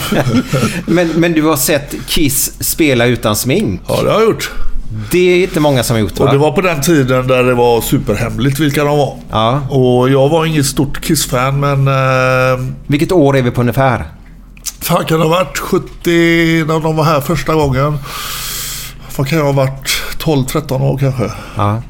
Men, 0.86 1.08
men 1.08 1.34
du 1.34 1.42
har 1.42 1.58
sett 1.58 1.96
Kiss 2.08 2.52
spela 2.60 3.06
utan 3.06 3.36
smink? 3.36 3.82
Ja, 3.88 4.02
det 4.04 4.12
har 4.12 4.20
jag 4.20 4.30
gjort. 4.30 4.52
Det 5.12 5.18
är 5.20 5.44
inte 5.44 5.60
många 5.60 5.84
som 5.84 5.94
har 5.96 6.02
gjort 6.02 6.20
va? 6.20 6.26
Och 6.26 6.32
det 6.32 6.38
var 6.38 6.52
på 6.52 6.62
den 6.62 6.82
tiden 6.82 7.28
där 7.28 7.44
det 7.44 7.54
var 7.54 7.82
superhemligt 7.82 8.60
vilka 8.60 8.84
de 8.84 8.98
var. 8.98 9.18
Ja. 9.32 9.60
Och 9.70 10.10
jag 10.10 10.30
var 10.30 10.46
inget 10.46 10.66
stort 10.66 11.02
Kiss-fan 11.02 11.60
men... 11.60 11.88
Eh, 11.88 12.66
Vilket 12.88 13.12
år 13.12 13.38
är 13.38 13.42
vi 13.42 13.52
på 13.52 13.62
ungefär? 13.62 14.06
fan 14.80 15.06
kan 15.06 15.20
det 15.20 15.26
ha 15.26 15.32
varit 15.32 15.58
70 15.58 15.90
när 16.68 16.80
de 16.80 16.96
var 16.96 17.04
här 17.04 17.22
första 17.22 17.54
gången? 17.54 17.98
Vad 19.18 19.28
kan 19.28 19.38
jag 19.38 19.46
ha 19.46 19.52
varit? 19.52 20.02
12-13 20.18 20.82
år 20.82 20.98
kanske. 20.98 21.32
Ja. 21.56 21.82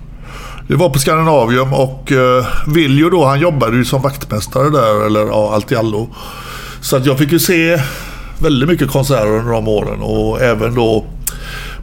Det 0.67 0.75
var 0.75 0.89
på 0.89 0.99
Skandinavium 0.99 1.73
och 1.73 2.11
uh, 2.11 2.45
Viljo 2.67 3.09
då, 3.09 3.25
han 3.25 3.39
jobbade 3.39 3.77
ju 3.77 3.85
som 3.85 4.01
vaktmästare 4.01 4.69
där, 4.69 5.05
eller 5.05 5.25
ja, 5.25 5.53
allt 5.53 5.71
i 5.71 5.75
allo. 5.75 6.09
Så 6.81 6.95
att 6.97 7.05
jag 7.05 7.17
fick 7.17 7.31
ju 7.31 7.39
se 7.39 7.81
väldigt 8.39 8.69
mycket 8.69 8.89
konserter 8.91 9.27
under 9.27 9.51
de 9.51 9.67
åren 9.67 10.01
och 10.01 10.41
även 10.41 10.75
då 10.75 11.05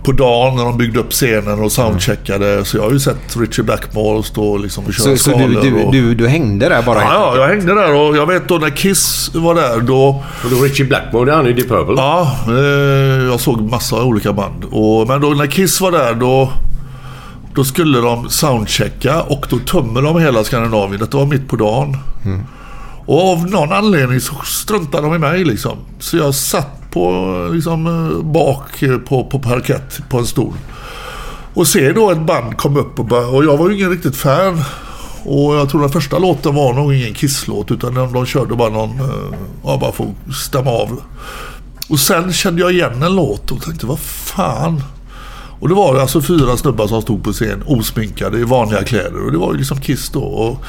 på 0.02 0.12
dagen 0.12 0.56
när 0.56 0.64
de 0.64 0.78
byggde 0.78 1.00
upp 1.00 1.12
scenen 1.12 1.60
och 1.60 1.72
soundcheckade. 1.72 2.64
Så 2.64 2.76
jag 2.76 2.84
har 2.84 2.90
ju 2.90 3.00
sett 3.00 3.36
Richie 3.36 3.64
Blackmore 3.64 4.22
stå 4.22 4.56
liksom 4.56 4.84
och 4.84 4.94
köra 4.94 5.16
Så, 5.16 5.30
så 5.30 5.38
du, 5.38 5.60
du, 5.60 5.82
och... 5.82 5.92
du, 5.92 6.14
du 6.14 6.28
hängde 6.28 6.68
där 6.68 6.82
bara? 6.82 7.00
Ja, 7.02 7.12
ja, 7.12 7.36
jag 7.36 7.48
hängde 7.48 7.74
där 7.74 7.94
och 7.94 8.16
jag 8.16 8.26
vet 8.26 8.48
då 8.48 8.58
när 8.58 8.70
Kiss 8.70 9.30
var 9.34 9.54
där 9.54 9.80
då... 9.80 10.24
Och 10.44 10.50
då 10.50 10.56
Richie 10.56 10.86
Blackmore, 10.86 11.24
det 11.24 11.32
är 11.32 11.36
han 11.36 11.46
i 11.46 11.52
Deep 11.52 11.68
Purple. 11.68 11.94
Ja, 11.96 12.36
eh, 12.48 13.24
jag 13.24 13.40
såg 13.40 13.60
massa 13.60 14.04
olika 14.04 14.32
band. 14.32 14.64
Och, 14.70 15.08
men 15.08 15.20
då 15.20 15.28
när 15.28 15.46
Kiss 15.46 15.80
var 15.80 15.92
där 15.92 16.14
då... 16.14 16.52
Då 17.54 17.64
skulle 17.64 17.98
de 17.98 18.30
soundchecka 18.30 19.22
och 19.22 19.46
då 19.50 19.58
tömmer 19.58 20.02
de 20.02 20.20
hela 20.20 20.44
Skandinavien. 20.44 21.00
Detta 21.00 21.16
var 21.16 21.26
mitt 21.26 21.48
på 21.48 21.56
dagen. 21.56 21.96
Och 23.06 23.32
av 23.32 23.46
någon 23.50 23.72
anledning 23.72 24.20
så 24.20 24.34
struntade 24.44 25.06
de 25.06 25.14
i 25.14 25.18
mig 25.18 25.44
liksom. 25.44 25.76
Så 25.98 26.16
jag 26.16 26.34
satt 26.34 26.81
på, 26.92 27.48
liksom, 27.52 27.86
eh, 27.86 28.22
bak 28.22 28.82
eh, 28.82 28.98
på, 28.98 29.24
på 29.24 29.38
parkett 29.38 30.00
på 30.08 30.18
en 30.18 30.26
stol. 30.26 30.54
Och 31.54 31.66
ser 31.66 31.94
då 31.94 32.10
ett 32.10 32.26
band 32.26 32.56
komma 32.56 32.80
upp 32.80 32.98
och, 32.98 33.04
bara, 33.04 33.26
och 33.26 33.44
jag 33.44 33.56
var 33.56 33.68
ju 33.68 33.76
ingen 33.76 33.90
riktigt 33.90 34.16
fan. 34.16 34.62
Och 35.24 35.54
jag 35.54 35.70
tror 35.70 35.80
den 35.80 35.90
första 35.90 36.18
låten 36.18 36.54
var 36.54 36.72
nog 36.72 36.94
ingen 36.94 37.14
Kiss-låt 37.14 37.70
utan 37.70 37.94
de, 37.94 38.12
de 38.12 38.26
körde 38.26 38.54
bara 38.54 38.70
någon, 38.70 39.00
eh, 39.00 39.38
ja 39.64 39.78
bara 39.80 39.92
för 39.92 40.04
att 40.04 40.34
stämma 40.34 40.70
av. 40.70 41.00
Och 41.88 42.00
sen 42.00 42.32
kände 42.32 42.60
jag 42.60 42.72
igen 42.72 43.02
en 43.02 43.16
låt 43.16 43.50
och 43.50 43.62
tänkte 43.62 43.86
vad 43.86 43.98
fan. 43.98 44.82
Och 45.62 45.68
det 45.68 45.74
var 45.74 45.96
alltså 45.96 46.20
fyra 46.22 46.56
snubbar 46.56 46.86
som 46.86 47.02
stod 47.02 47.24
på 47.24 47.32
scen 47.32 47.62
osminkade 47.66 48.38
i 48.38 48.44
vanliga 48.44 48.82
kläder. 48.84 49.24
Och 49.26 49.32
det 49.32 49.38
var 49.38 49.52
ju 49.52 49.58
liksom 49.58 49.80
Kiss 49.80 50.10
då. 50.10 50.20
Och 50.20 50.64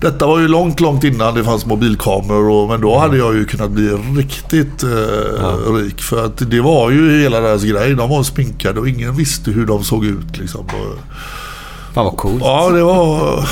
detta 0.00 0.26
var 0.26 0.38
ju 0.38 0.48
långt, 0.48 0.80
långt 0.80 1.04
innan 1.04 1.34
det 1.34 1.44
fanns 1.44 1.66
mobilkameror. 1.66 2.50
Och, 2.50 2.68
men 2.68 2.80
då 2.80 2.98
hade 2.98 3.16
jag 3.16 3.34
ju 3.34 3.44
kunnat 3.44 3.70
bli 3.70 3.88
riktigt 4.16 4.82
eh, 4.82 5.72
rik. 5.74 6.00
För 6.02 6.24
att 6.26 6.50
det 6.50 6.60
var 6.60 6.90
ju 6.90 7.20
hela 7.22 7.40
deras 7.40 7.62
grej. 7.62 7.94
De 7.94 8.10
var 8.10 8.22
sminkade 8.22 8.80
och 8.80 8.88
ingen 8.88 9.16
visste 9.16 9.50
hur 9.50 9.66
de 9.66 9.84
såg 9.84 10.04
ut. 10.04 10.38
Liksom. 10.38 10.60
Och, 10.60 10.98
Fan 11.94 12.04
vad 12.04 12.16
coolt. 12.16 12.42
Ja, 12.44 12.70
det 12.70 12.82
var 12.82 13.48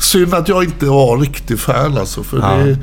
synd 0.00 0.34
att 0.34 0.48
jag 0.48 0.64
inte 0.64 0.86
var 0.86 1.18
riktig 1.18 1.58
fan 1.60 1.98
alltså. 1.98 2.22
För 2.22 2.38
Ja. 2.38 2.64
det, 2.64 2.76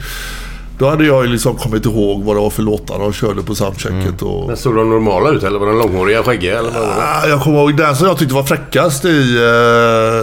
då 0.80 0.90
hade 0.90 1.06
jag 1.06 1.26
ju 1.26 1.32
liksom 1.32 1.56
kommit 1.56 1.86
ihåg 1.86 2.24
vad 2.24 2.36
det 2.36 2.40
var 2.42 2.50
för 2.50 2.64
låtar 2.64 3.00
de 3.00 3.14
körde 3.14 3.42
på 3.42 3.56
soundchecket. 3.56 4.22
Och, 4.22 4.48
Men 4.48 4.58
såg 4.58 4.76
de 4.76 4.90
normala 4.90 5.30
ut 5.30 5.44
eller 5.44 5.60
var 5.60 5.68
de 5.68 5.78
långhåriga, 5.78 6.24
skäggiga 6.24 6.60
eller 6.60 6.72
vad 6.72 6.82
var 6.82 6.96
det? 6.96 7.04
Ah, 7.04 7.28
Jag 7.28 7.42
kommer 7.42 7.58
ihåg 7.60 7.78
den 7.78 7.96
som 7.96 8.08
jag 8.08 8.18
tyckte 8.18 8.34
var 8.36 8.44
fräckast 8.44 9.06
i 9.06 9.36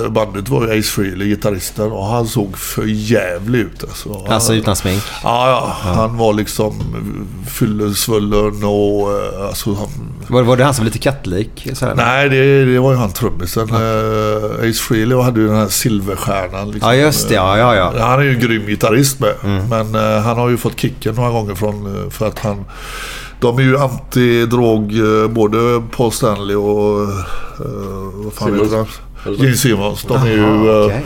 eh, 0.05 0.11
bandet 0.13 0.49
var 0.49 0.63
ju 0.67 0.79
Ace 0.79 0.89
Frehley, 0.91 1.29
gitarristen. 1.29 1.93
Och 1.93 2.05
han 2.07 2.27
såg 2.27 2.59
för 2.59 2.85
jävlig 2.87 3.59
ut 3.59 3.85
alltså. 3.85 4.13
Han, 4.13 4.33
Alltså 4.33 4.55
utan 4.55 4.77
smink? 4.77 5.03
ja, 5.23 5.49
ja, 5.83 5.91
han 5.95 6.17
var 6.19 6.33
liksom 6.33 6.75
fyllesvullen 7.51 8.65
och 8.65 9.13
eh, 9.13 9.47
alltså 9.49 9.75
han... 9.75 9.89
Var, 10.29 10.43
var 10.43 10.57
det 10.57 10.65
han 10.65 10.75
som 10.75 10.83
var 10.85 10.87
lite 10.87 10.99
kattlik? 10.99 11.69
Så 11.75 11.87
här? 11.87 11.95
Nej, 11.95 12.29
det, 12.29 12.65
det 12.65 12.79
var 12.79 12.93
ju 12.93 12.99
han 12.99 13.13
trummisen. 13.13 13.69
Eh, 13.71 14.69
Ace 14.71 14.83
Frehley 14.83 15.19
hade 15.23 15.41
ju 15.41 15.47
den 15.47 15.57
här 15.57 15.69
silverstjärnan. 15.69 16.71
Liksom. 16.71 16.91
Ja, 16.91 16.97
just 16.97 17.29
det. 17.29 17.35
Ja, 17.35 17.59
ja, 17.59 17.75
ja. 17.75 17.93
Han 18.07 18.19
är 18.21 18.23
ju 18.25 18.35
en 18.35 18.41
grym 18.41 18.67
gitarrist 18.67 19.21
med. 19.21 19.35
Men 19.71 19.95
eh, 19.95 20.21
han 20.23 20.37
har 20.43 20.51
ju 20.51 20.57
fått 20.57 20.81
kicken 20.81 21.15
några 21.15 21.31
gånger 21.31 21.55
från, 21.55 22.05
eh, 22.05 22.11
för 22.11 22.27
att 22.29 22.39
han... 22.39 22.65
De 23.41 23.59
är 23.59 23.63
ju 23.63 23.77
anti-drog, 23.77 25.23
eh, 25.23 25.29
både 25.29 25.83
Paul 25.97 26.13
Stanley 26.13 26.57
och... 26.57 27.09
Uh, 27.09 27.15
vad 28.15 28.33
fan 28.33 28.49
Simmons. 28.49 28.63
heter 28.73 28.77
han? 29.25 29.35
Gene 29.35 29.57
Simmons. 29.57 30.03
De 30.09 30.17
är 30.23 30.27
ju... 30.27 30.71
eh, 30.81 30.87
Okej. 30.87 31.05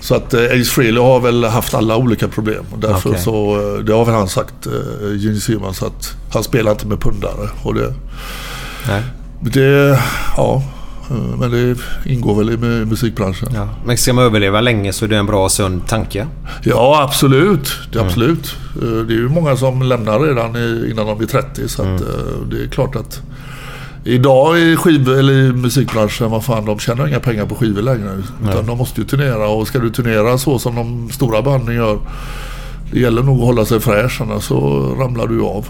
Så 0.00 0.14
att 0.14 0.34
eh, 0.34 0.40
Ace 0.44 0.64
Frehley 0.70 1.02
har 1.02 1.20
väl 1.20 1.44
haft 1.44 1.74
alla 1.74 1.96
olika 1.96 2.28
problem. 2.28 2.64
Och 2.72 2.78
därför 2.78 3.10
Okej. 3.10 3.22
så... 3.22 3.54
eh, 3.76 3.84
Det 3.84 3.92
har 3.92 4.04
väl 4.04 4.14
han 4.14 4.28
sagt, 4.28 4.66
uh, 4.66 5.16
Gene 5.16 5.40
Simmons, 5.40 5.82
att 5.82 6.16
han 6.32 6.44
spelar 6.44 6.70
inte 6.72 6.86
med 6.86 7.00
pundare. 7.00 7.48
Och 7.62 7.74
det... 7.74 7.94
Nej. 8.88 9.02
Det... 9.40 10.00
Ja. 10.36 10.62
Eh, 11.10 11.16
Men 11.38 11.50
det 11.50 11.76
ingår 12.12 12.34
väl 12.34 12.50
i 12.50 12.56
mu- 12.56 12.84
musikbranschen. 12.84 13.48
Ja. 13.54 13.68
Men 13.86 13.96
ska 13.96 14.12
man 14.12 14.24
överleva 14.24 14.60
länge 14.60 14.92
så 14.92 15.04
är 15.04 15.08
det 15.08 15.16
en 15.16 15.26
bra 15.26 15.48
sund 15.48 15.86
tanke. 15.86 16.26
Ja, 16.62 17.02
absolut. 17.02 17.72
Det 17.92 17.98
är 17.98 18.04
absolut. 18.04 18.54
Eh, 18.82 18.88
Det 18.88 19.14
är 19.14 19.18
ju 19.18 19.28
många 19.28 19.56
som 19.56 19.82
lämnar 19.82 20.20
redan 20.20 20.56
innan 20.90 21.06
de 21.06 21.18
blir 21.18 21.28
30. 21.28 21.68
Så 21.68 21.82
att, 21.82 22.00
eh, 22.00 22.06
det 22.50 22.62
är 22.62 22.68
klart 22.68 22.96
att 22.96 23.20
idag 24.04 24.58
i, 24.58 24.76
skiv, 24.76 25.08
eller 25.08 25.32
i 25.32 25.52
musikbranschen, 25.52 26.30
vad 26.30 26.44
fan, 26.44 26.64
de 26.64 26.78
tjänar 26.78 27.08
inga 27.08 27.20
pengar 27.20 27.46
på 27.46 27.54
skivor 27.54 27.82
längre. 27.82 28.22
Utan 28.50 28.66
de 28.66 28.78
måste 28.78 29.00
ju 29.00 29.06
turnera 29.06 29.48
och 29.48 29.68
ska 29.68 29.78
du 29.78 29.90
turnera 29.90 30.38
så 30.38 30.58
som 30.58 30.74
de 30.74 31.10
stora 31.12 31.42
banden 31.42 31.74
gör. 31.74 31.98
Det 32.92 33.00
gäller 33.00 33.22
nog 33.22 33.38
att 33.38 33.44
hålla 33.44 33.64
sig 33.64 33.80
fräsch 33.80 34.20
annars 34.20 34.42
så 34.44 34.58
ramlar 35.00 35.26
du 35.26 35.42
av. 35.42 35.66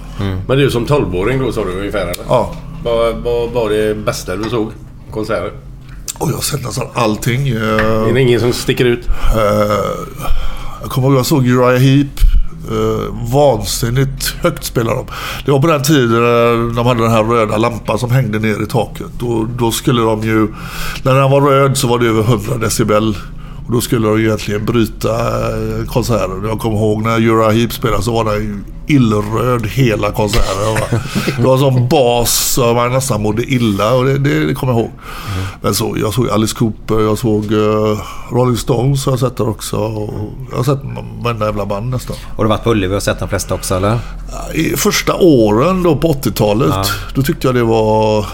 Men 0.49 0.59
du 0.59 0.71
som 0.71 0.87
12-åring 0.87 1.39
då 1.39 1.53
sa 1.53 1.65
du 1.65 1.71
ungefär 1.79 2.01
eller? 2.03 2.25
Ja. 2.29 2.53
Vad 2.85 3.15
vad 3.17 3.51
var 3.51 3.71
det 3.71 3.95
bästa 4.05 4.37
du 4.37 4.51
såg? 4.51 4.71
Konserter? 5.15 5.53
Och 6.19 6.31
jag 6.31 6.35
har 6.35 6.43
sett 6.43 6.65
nästan 6.65 6.87
allting. 6.95 7.49
Eh, 7.49 8.09
Är 8.09 8.15
det 8.15 8.21
ingen 8.21 8.41
som 8.41 8.53
sticker 8.53 8.85
ut? 8.85 9.09
Eh, 9.09 9.43
jag 10.83 10.91
kommer 10.91 11.09
ihåg 11.09 11.17
jag 11.17 11.27
såg 11.27 11.47
Uriah 11.47 11.81
Heep. 11.81 12.21
Uh, 12.73 13.33
vansinnigt 13.33 14.35
högt 14.43 14.65
spelade 14.65 14.97
de. 14.97 15.07
Det 15.45 15.51
var 15.51 15.61
på 15.61 15.67
den 15.67 15.83
tiden 15.83 16.75
de 16.75 16.87
hade 16.87 17.03
den 17.03 17.11
här 17.11 17.25
röda 17.25 17.57
lampan 17.57 17.99
som 17.99 18.11
hängde 18.11 18.39
ner 18.39 18.63
i 18.63 18.67
taket. 18.67 19.07
Då, 19.19 19.49
då 19.59 19.73
skulle 19.73 20.01
de 20.01 20.23
ju... 20.23 20.49
När 21.03 21.15
den 21.15 21.31
var 21.31 21.41
röd 21.41 21.79
så 21.79 21.89
var 21.89 21.99
det 21.99 22.07
över 22.07 22.23
100 22.23 22.57
decibel. 22.57 23.17
Och 23.67 23.73
då 23.73 23.81
skulle 23.81 24.09
de 24.09 24.19
egentligen 24.19 24.65
bryta 24.65 25.11
eh, 25.11 25.85
konserten. 25.87 26.45
Jag 26.45 26.59
kommer 26.59 26.77
ihåg 26.77 27.03
när 27.03 27.29
Uriah 27.29 27.51
Heep 27.51 27.73
spelade 27.73 28.03
så 28.03 28.13
var 28.13 28.25
den 28.25 28.65
illröd 28.87 29.67
hela 29.67 30.11
konserten. 30.11 31.01
Det 31.37 31.43
var 31.43 31.59
som 31.59 31.89
bas 31.89 32.53
så 32.55 32.75
man 32.75 32.93
nästan 32.93 33.23
mådde 33.23 33.43
illa 33.43 33.95
och 33.95 34.05
det, 34.05 34.19
det, 34.19 34.47
det 34.47 34.55
kommer 34.55 34.73
jag 34.73 34.81
ihåg. 34.81 34.91
Men 35.61 35.75
så, 35.75 35.97
jag 36.01 36.15
såg 36.15 36.31
Alice 36.31 36.57
Cooper, 36.57 37.01
jag 37.01 37.19
såg 37.19 37.53
eh, 37.53 37.99
Rolling 38.31 38.57
Stones 38.57 39.05
har 39.07 39.13
jag 39.13 39.21
sett 39.21 39.37
där 39.37 39.49
också. 39.49 39.77
Jag 40.51 40.57
har 40.57 40.65
sett 40.65 40.81
varenda 41.23 41.47
jävla 41.47 41.67
band 41.67 41.91
nästan. 41.91 42.17
Och 42.37 42.45
du 42.45 42.49
varit 42.49 42.65
på 42.65 42.71
Ullevi 42.71 42.97
och 42.97 43.03
sett 43.03 43.19
de 43.19 43.29
flesta 43.29 43.55
också 43.55 43.75
eller? 43.75 43.99
I 44.55 44.77
första 44.77 45.15
åren 45.15 45.83
då 45.83 45.97
på 45.97 46.13
80-talet, 46.13 46.75
då 47.15 47.23
tyckte 47.23 47.47
jag 47.47 47.55
det 47.55 47.63
var... 47.63 48.27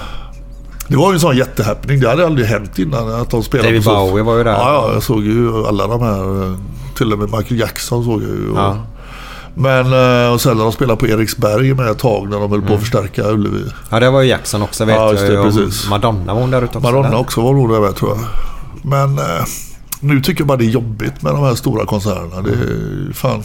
Det 0.91 0.97
var 0.97 1.11
ju 1.11 1.15
en 1.15 1.21
sån 1.21 1.37
jättehappening. 1.37 2.01
Det 2.01 2.09
hade 2.09 2.27
aldrig 2.27 2.47
hänt 2.47 2.79
innan 2.79 3.21
att 3.21 3.31
de 3.31 3.43
spelade 3.43 3.69
David 3.69 3.85
Bowie 3.85 4.25
var 4.25 4.37
ju 4.37 4.45
där. 4.45 4.53
Ja, 4.53 4.73
ja, 4.73 4.93
jag 4.93 5.03
såg 5.03 5.25
ju 5.25 5.67
alla 5.67 5.87
de 5.87 6.03
här. 6.03 6.57
Till 6.97 7.13
och 7.13 7.19
med 7.19 7.39
Michael 7.39 7.61
Jackson 7.61 8.05
såg 8.05 8.23
jag 8.23 8.29
ju. 8.29 8.53
Ja. 8.55 8.77
Men 9.55 9.87
eh, 10.25 10.33
och 10.33 10.41
sen 10.41 10.57
när 10.57 10.65
de 10.65 10.73
spelade 10.73 11.01
på 11.01 11.07
Eriksberg 11.07 11.75
med 11.75 11.89
ett 11.89 11.99
tag 11.99 12.31
när 12.31 12.41
de 12.41 12.51
höll 12.51 12.63
på 12.63 12.75
att 12.75 12.81
förstärka 12.81 13.29
Ullevi. 13.29 13.65
Ja, 13.91 14.01
det 14.01 14.11
var 14.11 14.23
ju 14.23 14.29
Jackson 14.29 14.63
också 14.63 14.85
vet 14.85 14.97
Ja, 14.97 15.11
just 15.11 15.23
jag 15.23 15.33
det. 15.33 15.39
Och 15.39 15.45
precis. 15.45 15.89
Madonna 15.91 16.35
var 16.35 16.41
hon 16.41 16.51
där 16.51 16.63
ute 16.63 16.79
också? 16.79 16.81
Madonna 16.81 17.09
eller? 17.09 17.19
också 17.19 17.41
var 17.41 17.53
nog 17.53 17.71
där 17.71 17.81
med 17.81 17.97
tror 17.97 18.11
jag. 18.11 18.21
Men 18.83 19.19
eh, 19.19 19.45
nu 20.01 20.21
tycker 20.21 20.41
jag 20.41 20.49
bara 20.49 20.59
det 20.59 20.65
är 20.65 20.71
jobbigt 20.71 21.23
med 21.23 21.35
de 21.35 21.43
här 21.45 21.55
stora 21.55 21.87
konserterna. 21.87 22.43
Det 22.43 22.51
är 22.51 23.13
fan... 23.13 23.45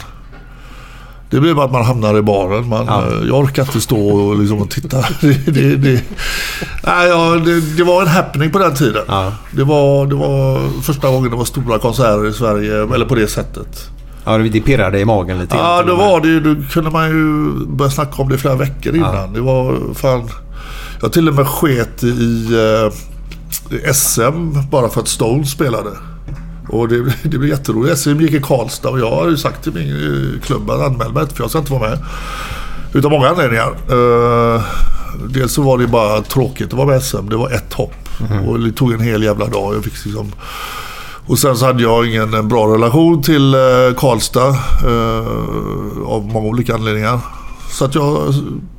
Det 1.30 1.40
blir 1.40 1.54
bara 1.54 1.64
att 1.66 1.72
man 1.72 1.84
hamnar 1.84 2.18
i 2.18 2.22
baren. 2.22 2.68
Man, 2.68 2.86
Ja. 2.86 3.02
eh, 3.06 3.28
Jag 3.28 3.38
orkar 3.38 3.62
inte 3.62 3.80
stå 3.80 4.08
och, 4.08 4.38
liksom 4.38 4.58
och 4.62 4.70
titta. 4.70 4.96
Det, 5.20 5.46
det, 5.52 5.76
det, 5.76 6.02
nej, 6.84 7.08
ja, 7.08 7.40
det, 7.76 7.82
var 7.84 8.02
en 8.02 8.08
happening 8.08 8.50
på 8.50 8.58
den 8.58 8.74
tiden. 8.74 9.02
Ja. 9.08 9.32
Det, 9.50 9.64
var, 9.64 10.06
det 10.06 10.14
var 10.14 10.60
första 10.82 11.10
gången 11.10 11.30
det 11.30 11.36
var 11.36 11.44
stora 11.44 11.78
konserter 11.78 12.26
i 12.28 12.32
Sverige, 12.32 12.94
eller 12.94 13.06
på 13.06 13.14
det 13.14 13.26
sättet. 13.28 13.90
Ja, 14.24 14.38
det 14.38 14.60
pirrade 14.60 15.00
i 15.00 15.04
magen 15.04 15.38
lite. 15.38 15.56
Ja, 15.56 15.82
det 15.82 15.92
var 15.92 16.20
det. 16.20 16.40
Då 16.40 16.62
kunde 16.70 16.90
man 16.90 17.08
ju 17.08 17.50
börja 17.66 17.90
snacka 17.90 18.22
om 18.22 18.28
det 18.28 18.38
flera 18.38 18.54
veckor 18.54 18.96
innan. 18.96 19.32
Det 19.32 19.40
var 19.40 19.94
fan... 19.94 20.28
Jag 21.02 21.12
till 21.12 21.28
och 21.28 21.34
med 21.34 21.46
sket 21.46 22.02
i 22.04 22.46
eh, 22.54 23.92
SM 23.92 24.70
bara 24.70 24.88
för 24.88 25.00
att 25.00 25.08
Stones 25.08 25.50
spelade. 25.50 25.90
Och 26.68 26.88
det, 26.88 26.96
det 27.22 27.38
blev 27.38 27.50
jätteroligt. 27.50 27.98
SM 27.98 28.20
gick 28.20 28.32
i 28.32 28.40
Karlstad 28.40 28.88
och 28.88 29.00
jag 29.00 29.10
har 29.10 29.28
ju 29.28 29.36
sagt 29.36 29.62
till 29.62 29.72
min 29.72 29.90
eh, 29.90 30.40
klubb 30.40 30.70
att 30.70 30.80
anmäla 30.80 31.10
mig 31.10 31.26
för 31.26 31.42
jag 31.42 31.50
ska 31.50 31.58
inte 31.58 31.72
vara 31.72 31.90
med. 31.90 31.98
Utav 32.94 33.10
många 33.10 33.28
anledningar. 33.28 33.74
Eh, 33.90 34.62
dels 35.28 35.52
så 35.52 35.62
var 35.62 35.78
det 35.78 35.86
bara 35.86 36.22
tråkigt 36.22 36.66
att 36.66 36.72
vara 36.72 36.86
med 36.86 37.02
SM. 37.02 37.28
Det 37.30 37.36
var 37.36 37.50
ett 37.50 37.72
hopp. 37.72 37.94
Och 38.46 38.60
det 38.60 38.72
tog 38.72 38.92
en 38.92 39.00
hel 39.00 39.22
jävla 39.22 39.46
dag. 39.46 39.74
Jag 39.74 39.84
fick 39.84 40.04
liksom... 40.04 40.32
Och 41.26 41.38
sen 41.38 41.56
så 41.56 41.66
hade 41.66 41.82
jag 41.82 42.06
ingen 42.06 42.34
eh, 42.34 42.42
bra 42.42 42.74
relation 42.74 43.22
till 43.22 43.54
eh, 43.54 43.60
Karlstad 43.96 44.48
eh, 44.48 46.06
av 46.06 46.28
många 46.32 46.48
olika 46.48 46.74
anledningar. 46.74 47.20
Så 47.70 47.84
att 47.84 47.94
jag 47.94 48.34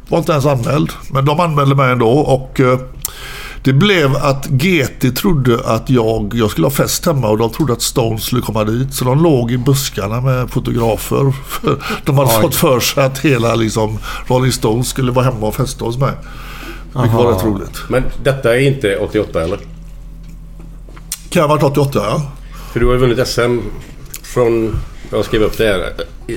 var 0.09 0.17
inte 0.17 0.31
ens 0.31 0.45
anmäld. 0.45 0.91
Men 1.11 1.25
de 1.25 1.39
anmälde 1.39 1.75
mig 1.75 1.91
ändå 1.91 2.09
och 2.09 2.61
Det 3.67 3.73
blev 3.73 4.15
att 4.15 4.45
GT 4.45 5.15
trodde 5.15 5.59
att 5.65 5.89
jag, 5.89 6.31
jag 6.35 6.51
skulle 6.51 6.65
ha 6.67 6.71
fest 6.71 7.05
hemma 7.05 7.29
och 7.29 7.37
de 7.37 7.49
trodde 7.49 7.73
att 7.73 7.81
Stones 7.81 8.23
skulle 8.23 8.41
komma 8.41 8.63
dit. 8.63 8.93
Så 8.93 9.05
de 9.05 9.23
låg 9.23 9.51
i 9.51 9.57
buskarna 9.57 10.21
med 10.21 10.49
fotografer. 10.49 11.33
De 12.05 12.17
hade 12.17 12.29
Oj. 12.35 12.41
fått 12.41 12.55
för 12.55 12.79
sig 12.79 13.03
att 13.03 13.19
hela 13.19 13.55
liksom, 13.55 13.99
Rolling 14.27 14.51
Stones 14.51 14.87
skulle 14.87 15.11
vara 15.11 15.25
hemma 15.25 15.47
och 15.47 15.55
festa 15.55 15.85
hos 15.85 15.97
mig. 15.97 16.11
Vilket 16.83 17.13
var 17.13 17.25
Aha. 17.25 17.31
rätt 17.31 17.43
roligt. 17.45 17.79
Men 17.89 18.03
detta 18.23 18.55
är 18.55 18.59
inte 18.59 18.97
88 18.97 19.43
eller? 19.43 19.59
Kan 21.29 21.41
ha 21.41 21.47
varit 21.47 21.63
88 21.63 21.99
ja. 22.03 22.21
För 22.71 22.79
du 22.79 22.85
har 22.85 22.93
ju 22.93 22.99
vunnit 22.99 23.27
SM 23.27 23.57
från... 24.23 24.79
Jag 25.11 25.25
skrev 25.25 25.41
upp 25.41 25.57
det 25.57 25.65
här. 25.65 25.93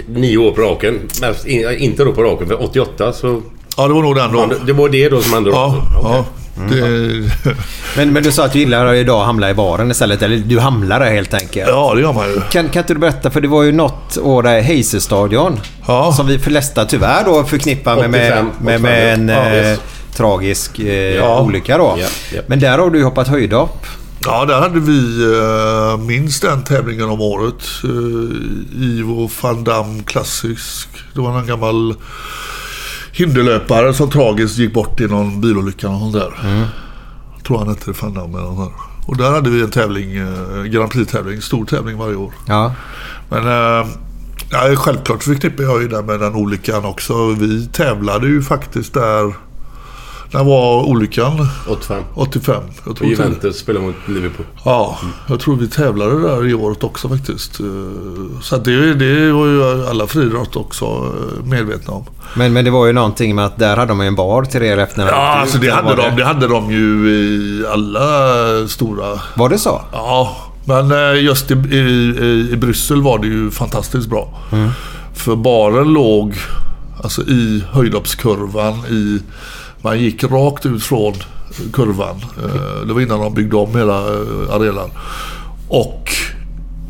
Nio 0.08 0.36
år 0.38 0.52
på 0.52 0.60
raken. 0.60 0.98
Men 1.20 1.34
in- 1.46 1.78
inte 1.78 2.04
då 2.04 2.12
på 2.12 2.22
raken, 2.22 2.46
för 2.48 2.64
88 2.64 3.12
så... 3.12 3.42
Ja, 3.76 3.88
det 3.88 3.94
var 3.94 4.02
nog 4.02 4.16
den 4.16 4.32
då. 4.32 4.50
Det 4.66 4.72
var 4.72 4.88
det 4.88 5.08
då 5.08 5.20
som 5.20 5.32
hände 5.32 5.50
då? 5.50 5.56
Ja, 5.56 5.82
ja. 6.02 6.24
Det, 6.54 6.76
Men, 7.96 8.12
men 8.12 8.22
du 8.22 8.32
sa 8.32 8.44
att 8.44 8.52
du 8.52 8.58
gillar 8.58 8.86
att 8.86 8.96
idag 8.96 9.24
hamla 9.24 9.50
i 9.50 9.54
baren 9.54 9.90
istället. 9.90 10.22
Eller 10.22 10.36
du 10.36 10.58
hamlar 10.58 11.00
där 11.00 11.10
helt 11.10 11.34
enkelt. 11.34 11.68
ja, 11.68 11.94
det 11.94 12.00
gör 12.00 12.12
man 12.12 12.28
ju. 12.28 12.40
Kan, 12.50 12.68
kan 12.68 12.82
inte 12.82 12.94
du 12.94 13.00
berätta, 13.00 13.30
för 13.30 13.40
det 13.40 13.48
var 13.48 13.62
ju 13.62 13.72
något 13.72 14.18
år 14.18 14.42
där 14.42 14.60
Heiser-stadion. 14.60 15.60
Ja. 15.86 16.12
Som 16.12 16.26
vi 16.26 16.38
flesta 16.38 16.84
tyvärr 16.84 17.24
då 17.24 17.44
förknippar 17.44 17.96
med, 17.96 18.10
med, 18.10 18.32
85, 18.32 18.50
med, 18.60 18.80
med 18.80 19.14
en 19.14 19.28
ja, 19.28 19.48
eh, 19.48 19.70
visst. 19.70 19.82
tragisk 20.16 20.78
eh, 20.78 21.14
Ja. 21.16 21.40
olycka 21.40 21.78
då. 21.78 21.96
Ja, 21.98 22.06
ja. 22.34 22.40
Men 22.46 22.60
där 22.60 22.78
har 22.78 22.90
du 22.90 23.04
hoppat 23.04 23.28
höjdhopp. 23.28 23.86
Ja, 24.24 24.44
där 24.44 24.60
hade 24.60 24.80
vi 24.80 25.24
uh, 25.24 25.98
minst 26.06 26.42
den 26.42 26.64
tävlingen 26.64 27.10
om 27.10 27.20
året. 27.20 27.62
Uh, 27.84 28.30
Ivo 28.82 29.30
van 29.42 29.64
Dam 29.64 30.02
klassisk. 30.02 30.88
Det 31.14 31.20
var 31.20 31.38
en 31.38 31.46
gammal 31.46 31.94
hinderlöpare 33.20 33.94
som 33.94 34.10
tragiskt 34.10 34.58
gick 34.58 34.74
bort 34.74 35.00
i 35.00 35.06
någon 35.06 35.40
bilolycka. 35.40 35.88
Och 35.88 36.12
där. 36.12 36.32
Jag 37.36 37.44
tror 37.44 37.58
han 37.58 37.68
hette 37.68 37.92
van 38.00 38.14
Dam 38.14 38.34
eller 38.34 38.44
något. 38.44 38.72
Och 39.06 39.16
där 39.16 39.30
hade 39.30 39.50
vi 39.50 39.62
en 39.62 39.70
tävling, 39.70 40.18
uh, 40.20 40.64
Grand 40.64 40.90
Prix-tävling. 40.90 41.40
Stor 41.40 41.64
tävling 41.64 41.98
varje 41.98 42.16
år. 42.16 42.32
Ja. 42.46 42.74
Men 43.28 43.46
uh, 43.46 43.86
ja, 44.50 44.76
självklart 44.76 45.22
förknippar 45.22 45.64
jag 45.64 45.82
ju 45.82 45.88
det 45.88 46.02
med 46.02 46.20
den 46.20 46.34
olyckan 46.34 46.84
också. 46.84 47.26
Vi 47.30 47.66
tävlade 47.66 48.26
ju 48.26 48.42
faktiskt 48.42 48.94
där. 48.94 49.34
När 50.32 50.44
var 50.44 50.82
olyckan? 50.82 51.48
85. 51.68 52.02
85. 52.14 52.54
Jag 52.84 52.90
Och 52.90 52.96
tror 52.96 53.08
till- 53.08 53.08
Juventus 53.18 53.58
spelade 53.58 53.86
mot 53.86 53.94
Liverpool. 54.08 54.46
Ja, 54.64 54.98
jag 55.28 55.40
tror 55.40 55.56
vi 55.56 55.68
tävlade 55.68 56.22
där 56.22 56.46
i 56.48 56.54
året 56.54 56.84
också 56.84 57.08
faktiskt. 57.08 57.60
Eh, 57.60 57.66
Så 58.42 58.56
det, 58.56 58.94
det 58.94 59.32
var 59.32 59.46
ju 59.46 59.86
alla 59.88 60.06
friidrott 60.06 60.56
också 60.56 60.84
eh, 60.84 61.44
medvetna 61.44 61.92
om. 61.94 62.04
Men, 62.34 62.52
men 62.52 62.64
det 62.64 62.70
var 62.70 62.86
ju 62.86 62.92
någonting 62.92 63.34
med 63.34 63.44
att 63.46 63.58
där 63.58 63.76
hade 63.76 63.92
ju 63.94 64.02
en 64.06 64.14
bar 64.14 64.42
till 64.44 64.62
er 64.62 64.78
efter 64.78 65.06
Ja, 65.06 65.14
alltså 65.14 65.58
det 65.58 65.70
hade, 65.70 65.96
de, 65.96 66.16
det 66.16 66.24
hade 66.24 66.48
de 66.48 66.70
ju 66.70 67.10
i 67.10 67.64
alla 67.72 67.98
stora... 68.68 69.20
Var 69.34 69.48
det 69.48 69.58
så? 69.58 69.80
Ja, 69.92 70.36
men 70.64 70.92
eh, 70.92 71.22
just 71.24 71.50
i, 71.50 71.54
i, 71.54 71.76
i- 71.76 72.48
i 72.52 72.56
Bryssel 72.56 73.02
var 73.02 73.18
det 73.18 73.26
ju 73.26 73.50
fantastiskt 73.50 74.08
bra. 74.08 74.38
För 75.14 75.36
baren 75.36 75.88
låg 75.92 76.34
alltså 77.04 77.22
i 77.22 77.64
höjdhoppskurvan. 77.72 78.74
I, 78.90 79.18
man 79.82 79.98
gick 79.98 80.24
rakt 80.24 80.66
ut 80.66 80.82
från 80.82 81.14
kurvan. 81.72 82.16
Eh, 82.44 82.86
Det 82.86 82.92
var 82.92 83.00
innan 83.00 83.20
de 83.20 83.34
byggde 83.34 83.56
om 83.56 83.76
hela 83.76 83.98
eh, 83.98 84.54
arenan. 84.54 84.90
Och 85.68 86.08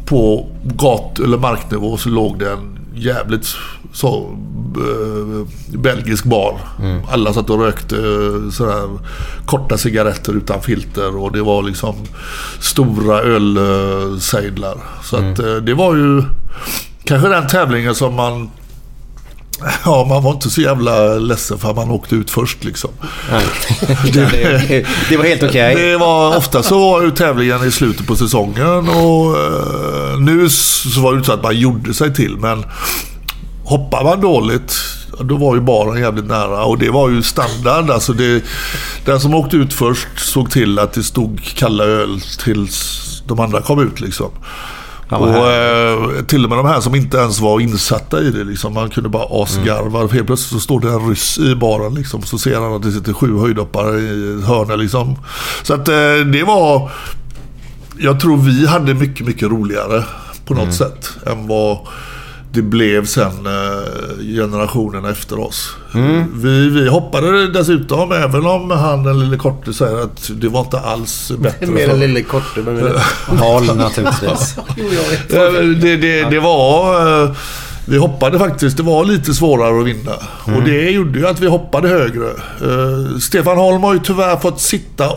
på 0.07 0.47
gat 0.65 1.19
eller 1.19 1.39
marknivå 1.39 1.97
så 1.97 2.09
låg 2.09 2.39
det 2.39 2.51
en 2.51 2.79
jävligt 2.95 3.47
så, 3.93 4.37
eh, 4.77 5.47
belgisk 5.79 6.25
bar. 6.25 6.61
Alla 7.11 7.33
satt 7.33 7.51
och 7.51 7.61
rökte 7.61 7.97
eh, 7.97 8.51
sådär 8.51 8.89
korta 9.47 9.79
cigaretter 9.79 10.33
utan 10.33 10.63
filter 10.63 11.17
och 11.17 11.33
det 11.33 11.43
var 11.43 11.63
liksom 11.63 11.95
stora 12.61 13.21
ölsejdlar. 13.21 14.79
Så 15.03 15.17
att 15.17 15.39
eh, 15.39 15.55
det 15.55 15.75
var 15.75 15.95
ju 15.97 16.23
kanske 17.05 17.29
den 17.29 17.47
tävlingen 17.47 17.95
som 17.95 18.15
man 18.15 18.51
Ja, 19.85 20.07
man 20.09 20.23
var 20.23 20.33
inte 20.33 20.51
så 20.51 20.61
jävla 20.61 21.15
ledsen 21.15 21.59
för 21.59 21.71
att 21.71 21.77
man 21.77 21.91
åkte 21.91 22.15
ut 22.15 22.31
först 22.31 22.65
liksom. 22.65 22.91
Nej. 23.31 23.45
det, 24.13 24.87
det 25.09 25.17
var 25.17 25.25
helt 25.25 25.43
okej. 25.43 25.75
Det 25.75 25.97
var 25.97 26.37
ofta 26.37 26.63
så 26.63 26.79
var 26.79 27.03
ju 27.03 27.11
tävlingen 27.11 27.65
i 27.65 27.71
slutet 27.71 28.07
på 28.07 28.17
säsongen 28.17 28.89
och 28.89 29.39
eh, 29.39 30.19
nu 30.19 30.49
så 30.49 31.01
var 31.01 31.13
det 31.13 31.17
inte 31.17 31.27
så 31.27 31.33
att 31.33 31.43
man 31.43 31.57
gjorde 31.57 31.95
sig 31.95 32.15
till 32.15 32.37
men 32.37 32.65
hoppar 33.65 34.05
man 34.05 34.21
dåligt 34.21 34.77
då 35.25 35.37
var 35.37 35.55
ju 35.55 35.61
baren 35.61 36.03
jävligt 36.03 36.25
nära 36.25 36.65
och 36.65 36.79
det 36.79 36.91
var 36.91 37.09
ju 37.09 37.23
standard. 37.23 37.91
Alltså 37.91 38.13
det, 38.13 38.45
den 39.05 39.21
som 39.21 39.35
åkte 39.35 39.57
ut 39.57 39.73
först 39.73 40.09
såg 40.17 40.51
till 40.51 40.79
att 40.79 40.93
det 40.93 41.03
stod 41.03 41.43
kalla 41.43 41.85
öl 41.85 42.21
tills 42.45 43.01
de 43.27 43.41
andra 43.41 43.61
kom 43.61 43.81
ut 43.81 44.01
liksom. 44.01 44.31
Och 45.11 45.51
eh, 45.51 46.25
till 46.25 46.45
och 46.45 46.51
med 46.51 46.59
de 46.59 46.67
här 46.67 46.81
som 46.81 46.95
inte 46.95 47.17
ens 47.17 47.41
var 47.41 47.61
insatta 47.61 48.21
i 48.21 48.31
det. 48.31 48.45
Liksom, 48.45 48.75
man 48.75 48.91
kunde 48.91 49.09
bara 49.09 49.43
asgarva. 49.43 49.99
Mm. 50.01 50.11
Helt 50.13 50.27
plötsligt 50.27 50.53
så 50.53 50.61
står 50.61 50.81
det 50.81 50.89
en 50.89 51.09
ryss 51.09 51.39
i 51.39 51.55
baren. 51.55 51.95
Liksom, 51.95 52.23
så 52.23 52.39
ser 52.39 52.61
han 52.61 52.73
att 52.73 52.83
det 52.83 52.93
sitter 52.93 53.13
sju 53.13 53.39
höjdhoppare 53.39 54.01
i 54.01 54.39
ett 54.39 54.45
hörn. 54.47 54.81
Liksom. 54.81 55.17
Så 55.63 55.75
att 55.75 55.89
eh, 55.89 55.95
det 56.33 56.45
var... 56.47 56.91
Jag 57.99 58.21
tror 58.21 58.37
vi 58.37 58.67
hade 58.67 58.95
mycket, 58.95 59.27
mycket 59.27 59.51
roligare 59.51 60.05
på 60.47 60.55
något 60.55 60.63
Mm. 60.63 60.75
sätt 60.75 61.11
än 61.27 61.47
vad 61.47 61.79
det 62.53 62.63
blev 62.63 63.05
sen 63.07 63.47
eh, 63.47 64.25
generationerna 64.37 65.11
efter 65.11 65.39
oss. 65.41 65.77
Mm. 65.95 66.25
Vi, 66.43 66.69
vi 66.69 66.89
hoppade 66.89 67.53
dessutom, 67.53 68.13
även 68.13 68.47
om 68.47 68.71
han 68.71 69.03
den 69.05 69.21
lille 69.21 69.37
korte 69.37 69.73
säger 69.73 70.03
att 70.03 70.31
det 70.35 70.49
var 70.49 70.61
inte 70.61 70.81
alls 70.81 71.33
bättre. 71.39 71.67
Mer 71.67 71.89
än 71.89 72.01
lille 72.01 72.23
korte. 72.23 72.61
Men 72.61 72.93
Hal 73.39 73.77
naturligtvis. 73.77 74.57
Det, 75.81 75.97
det, 75.97 76.31
det 76.31 76.41
var... 76.41 77.23
eh, 77.25 77.31
Vi 77.85 77.97
hoppade 77.99 78.39
faktiskt. 78.39 78.77
Det 78.77 78.83
var 78.83 79.05
lite 79.05 79.35
svårare 79.35 79.81
att 79.81 79.87
vinna. 79.87 80.13
Och 80.57 80.63
det 80.65 80.91
gjorde 80.91 81.19
ju 81.19 81.27
att 81.27 81.41
vi 81.41 81.47
hoppade 81.47 81.89
högre. 81.89 82.29
Eh, 82.63 83.19
Stefan 83.21 83.57
Holm 83.57 83.83
har 83.83 83.95
ju 83.95 84.01
tyvärr 84.01 84.37
fått 84.37 84.61
sitta 84.61 85.09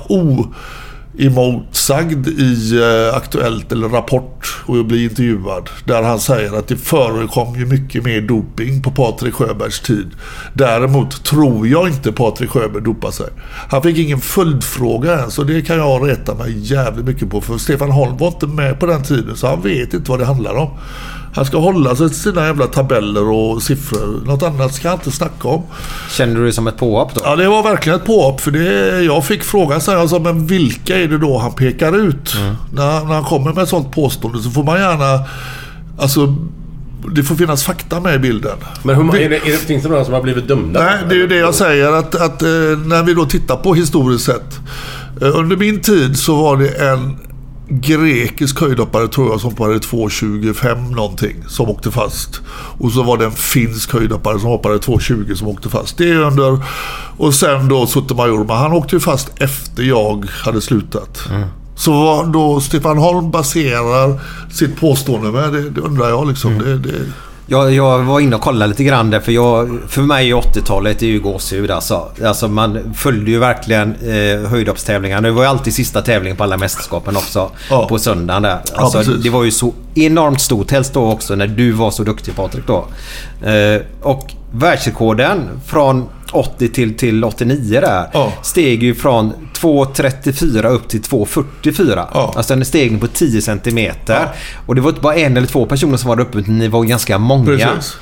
Emotsagd 1.17 2.27
i 2.27 2.79
eh, 2.81 3.15
Aktuellt 3.15 3.71
eller 3.71 3.89
Rapport 3.89 4.63
och 4.65 4.85
blir 4.85 5.03
intervjuad. 5.03 5.69
Där 5.85 6.03
han 6.03 6.19
säger 6.19 6.57
att 6.57 6.67
det 6.67 6.77
förekom 6.77 7.55
ju 7.55 7.65
mycket 7.65 8.03
mer 8.03 8.21
doping 8.21 8.81
på 8.81 8.91
Patrik 8.91 9.33
Sjöbergs 9.33 9.79
tid. 9.79 10.11
Däremot 10.53 11.23
tror 11.23 11.67
jag 11.67 11.87
inte 11.87 12.11
Patrik 12.11 12.49
Sjöberg 12.49 12.83
dopar 12.83 13.11
sig. 13.11 13.27
Han 13.69 13.83
fick 13.83 13.97
ingen 13.97 14.19
följdfråga 14.19 15.19
ens 15.19 15.39
och 15.39 15.45
det 15.45 15.61
kan 15.61 15.77
jag 15.77 16.09
reta 16.09 16.35
mig 16.35 16.59
jävligt 16.59 17.05
mycket 17.05 17.29
på. 17.29 17.41
För 17.41 17.57
Stefan 17.57 17.91
Holm 17.91 18.17
var 18.17 18.27
inte 18.27 18.47
med 18.47 18.79
på 18.79 18.85
den 18.85 19.03
tiden 19.03 19.35
så 19.35 19.47
han 19.47 19.61
vet 19.61 19.93
inte 19.93 20.11
vad 20.11 20.19
det 20.19 20.25
handlar 20.25 20.55
om. 20.55 20.69
Han 21.35 21.45
ska 21.45 21.57
hålla 21.57 21.95
sig 21.95 22.09
till 22.09 22.19
sina 22.19 22.45
jävla 22.45 22.67
tabeller 22.67 23.29
och 23.29 23.63
siffror. 23.63 24.25
Något 24.25 24.43
annat 24.43 24.73
ska 24.73 24.89
han 24.89 24.97
inte 24.97 25.11
snacka 25.11 25.47
om. 25.47 25.63
Kände 26.09 26.39
du 26.39 26.45
det 26.45 26.53
som 26.53 26.67
ett 26.67 26.77
påhopp 26.77 27.13
då? 27.13 27.21
Ja, 27.23 27.35
det 27.35 27.47
var 27.47 27.63
verkligen 27.63 27.99
ett 27.99 28.05
påhopp. 28.05 28.41
För 28.41 28.51
det, 28.51 29.01
jag 29.03 29.25
fick 29.25 29.43
frågan 29.43 29.81
så 29.81 29.91
här, 29.91 29.97
alltså, 29.97 30.19
men 30.19 30.47
vilka 30.47 30.97
är 30.97 31.07
det 31.07 31.17
då 31.17 31.37
han 31.37 31.53
pekar 31.53 31.97
ut? 31.97 32.35
När, 32.73 33.05
när 33.05 33.13
han 33.13 33.23
kommer 33.23 33.53
med 33.53 33.63
ett 33.63 33.69
sånt 33.69 33.91
påstående 33.91 34.41
så 34.41 34.51
får 34.51 34.63
man 34.63 34.79
gärna... 34.79 35.25
Alltså, 35.97 36.35
det 37.15 37.23
får 37.23 37.35
finnas 37.35 37.63
fakta 37.63 37.99
med 37.99 38.15
i 38.15 38.19
bilden. 38.19 38.57
Men 38.83 38.95
hur, 38.95 39.15
är 39.15 39.29
det, 39.29 39.35
är 39.35 39.51
det, 39.51 39.57
finns 39.57 39.83
det 39.83 39.89
några 39.89 40.05
som 40.05 40.13
har 40.13 40.21
blivit 40.21 40.47
dömda? 40.47 40.83
Nej, 40.83 40.97
det 41.09 41.15
är 41.15 41.19
ju 41.19 41.27
det 41.27 41.35
jag 41.35 41.55
säger. 41.55 41.91
Att, 41.91 42.15
att 42.15 42.41
eh, 42.41 42.47
när 42.85 43.03
vi 43.03 43.13
då 43.13 43.25
tittar 43.25 43.55
på 43.55 43.73
historiskt 43.73 44.25
sett. 44.25 44.59
Eh, 45.21 45.37
under 45.39 45.57
min 45.57 45.81
tid 45.81 46.17
så 46.17 46.35
var 46.35 46.57
det 46.57 46.69
en 46.69 47.17
grekisk 47.81 48.61
höjdhoppare 48.61 49.07
tror 49.07 49.31
jag 49.31 49.41
som 49.41 49.49
hoppade 49.49 49.77
2.25 49.77 50.95
någonting 50.95 51.35
som 51.47 51.69
åkte 51.69 51.91
fast. 51.91 52.41
Och 52.79 52.91
så 52.91 53.03
var 53.03 53.17
det 53.17 53.25
en 53.25 53.31
finsk 53.31 53.93
höjdhoppare 53.93 54.39
som 54.39 54.49
hoppade 54.49 54.77
2.20 54.77 55.35
som 55.35 55.47
åkte 55.47 55.69
fast. 55.69 55.97
Det 55.97 56.09
är 56.09 56.19
under... 56.19 56.63
Och 57.17 57.33
sen 57.33 57.67
då 57.67 57.87
Sotomayor, 57.87 58.53
han 58.53 58.73
åkte 58.73 58.95
ju 58.95 58.99
fast 58.99 59.31
efter 59.41 59.83
jag 59.83 60.25
hade 60.25 60.61
slutat. 60.61 61.29
Så 61.75 61.91
vad 61.91 62.33
då 62.33 62.59
Stefan 62.59 62.97
Holm 62.97 63.31
baserar 63.31 64.19
sitt 64.51 64.79
påstående 64.79 65.31
med, 65.31 65.53
det, 65.53 65.69
det 65.69 65.81
undrar 65.81 66.09
jag 66.09 66.27
liksom. 66.27 66.57
Det, 66.57 66.77
det, 66.77 66.99
Jag, 67.47 67.73
jag 67.73 67.99
var 67.99 68.19
inne 68.19 68.35
och 68.35 68.41
kollade 68.41 68.69
lite 68.69 68.83
grann 68.83 69.09
där 69.09 69.19
för 69.19 69.31
jag, 69.31 69.79
för 69.87 70.01
mig 70.01 70.31
är 70.31 70.35
80-talet 70.35 71.01
är 71.01 71.07
ju 71.07 71.19
gåshud 71.19 71.71
alltså. 71.71 72.11
alltså. 72.25 72.47
Man 72.47 72.93
följde 72.93 73.31
ju 73.31 73.39
verkligen 73.39 73.95
eh, 73.95 74.49
höjdhoppstävlingarna. 74.49 75.21
Det 75.21 75.31
var 75.31 75.43
ju 75.43 75.49
alltid 75.49 75.73
sista 75.73 76.01
tävlingen 76.01 76.37
på 76.37 76.43
alla 76.43 76.57
mästerskapen 76.57 77.17
också. 77.17 77.51
Ja. 77.69 77.87
På 77.87 77.99
söndagen 77.99 78.43
där. 78.43 78.61
Alltså, 78.73 78.97
precis. 78.97 79.23
det 79.23 79.29
var 79.29 79.43
ju 79.43 79.51
så 79.51 79.73
enormt 79.95 80.41
stort. 80.41 80.71
Helst 80.71 80.93
då 80.93 81.11
också 81.11 81.35
när 81.35 81.47
du 81.47 81.71
var 81.71 81.91
så 81.91 82.03
duktig 82.03 82.35
Patrik 82.35 82.67
då. 82.67 82.85
Eh, 83.49 83.81
och 84.01 84.33
världsrekorden 84.51 85.49
från 85.65 86.09
80 86.35 86.67
till, 86.67 86.97
till 86.97 87.23
89 87.23 87.81
där 87.81 88.09
Ja. 88.13 88.33
steg 88.41 88.83
ju 88.83 88.95
från 88.95 89.33
2.34 89.53 90.65
upp 90.67 90.87
till 90.87 91.01
2.44. 91.01 92.07
Ja. 92.13 92.33
Alltså 92.35 92.53
en 92.53 92.65
stegning 92.65 92.99
på 92.99 93.07
10 93.07 93.41
centimeter. 93.41 94.27
Och 94.65 94.75
det 94.75 94.81
var 94.81 94.89
inte 94.89 95.01
bara 95.01 95.15
en 95.15 95.37
eller 95.37 95.47
två 95.47 95.65
personer 95.65 95.97
som 95.97 96.09
var 96.09 96.19
uppe 96.19 96.37
utan 96.37 96.57
ni 96.59 96.67
var 96.67 96.83
ganska 96.83 97.17
många. 97.17 97.45
Precis. 97.45 97.97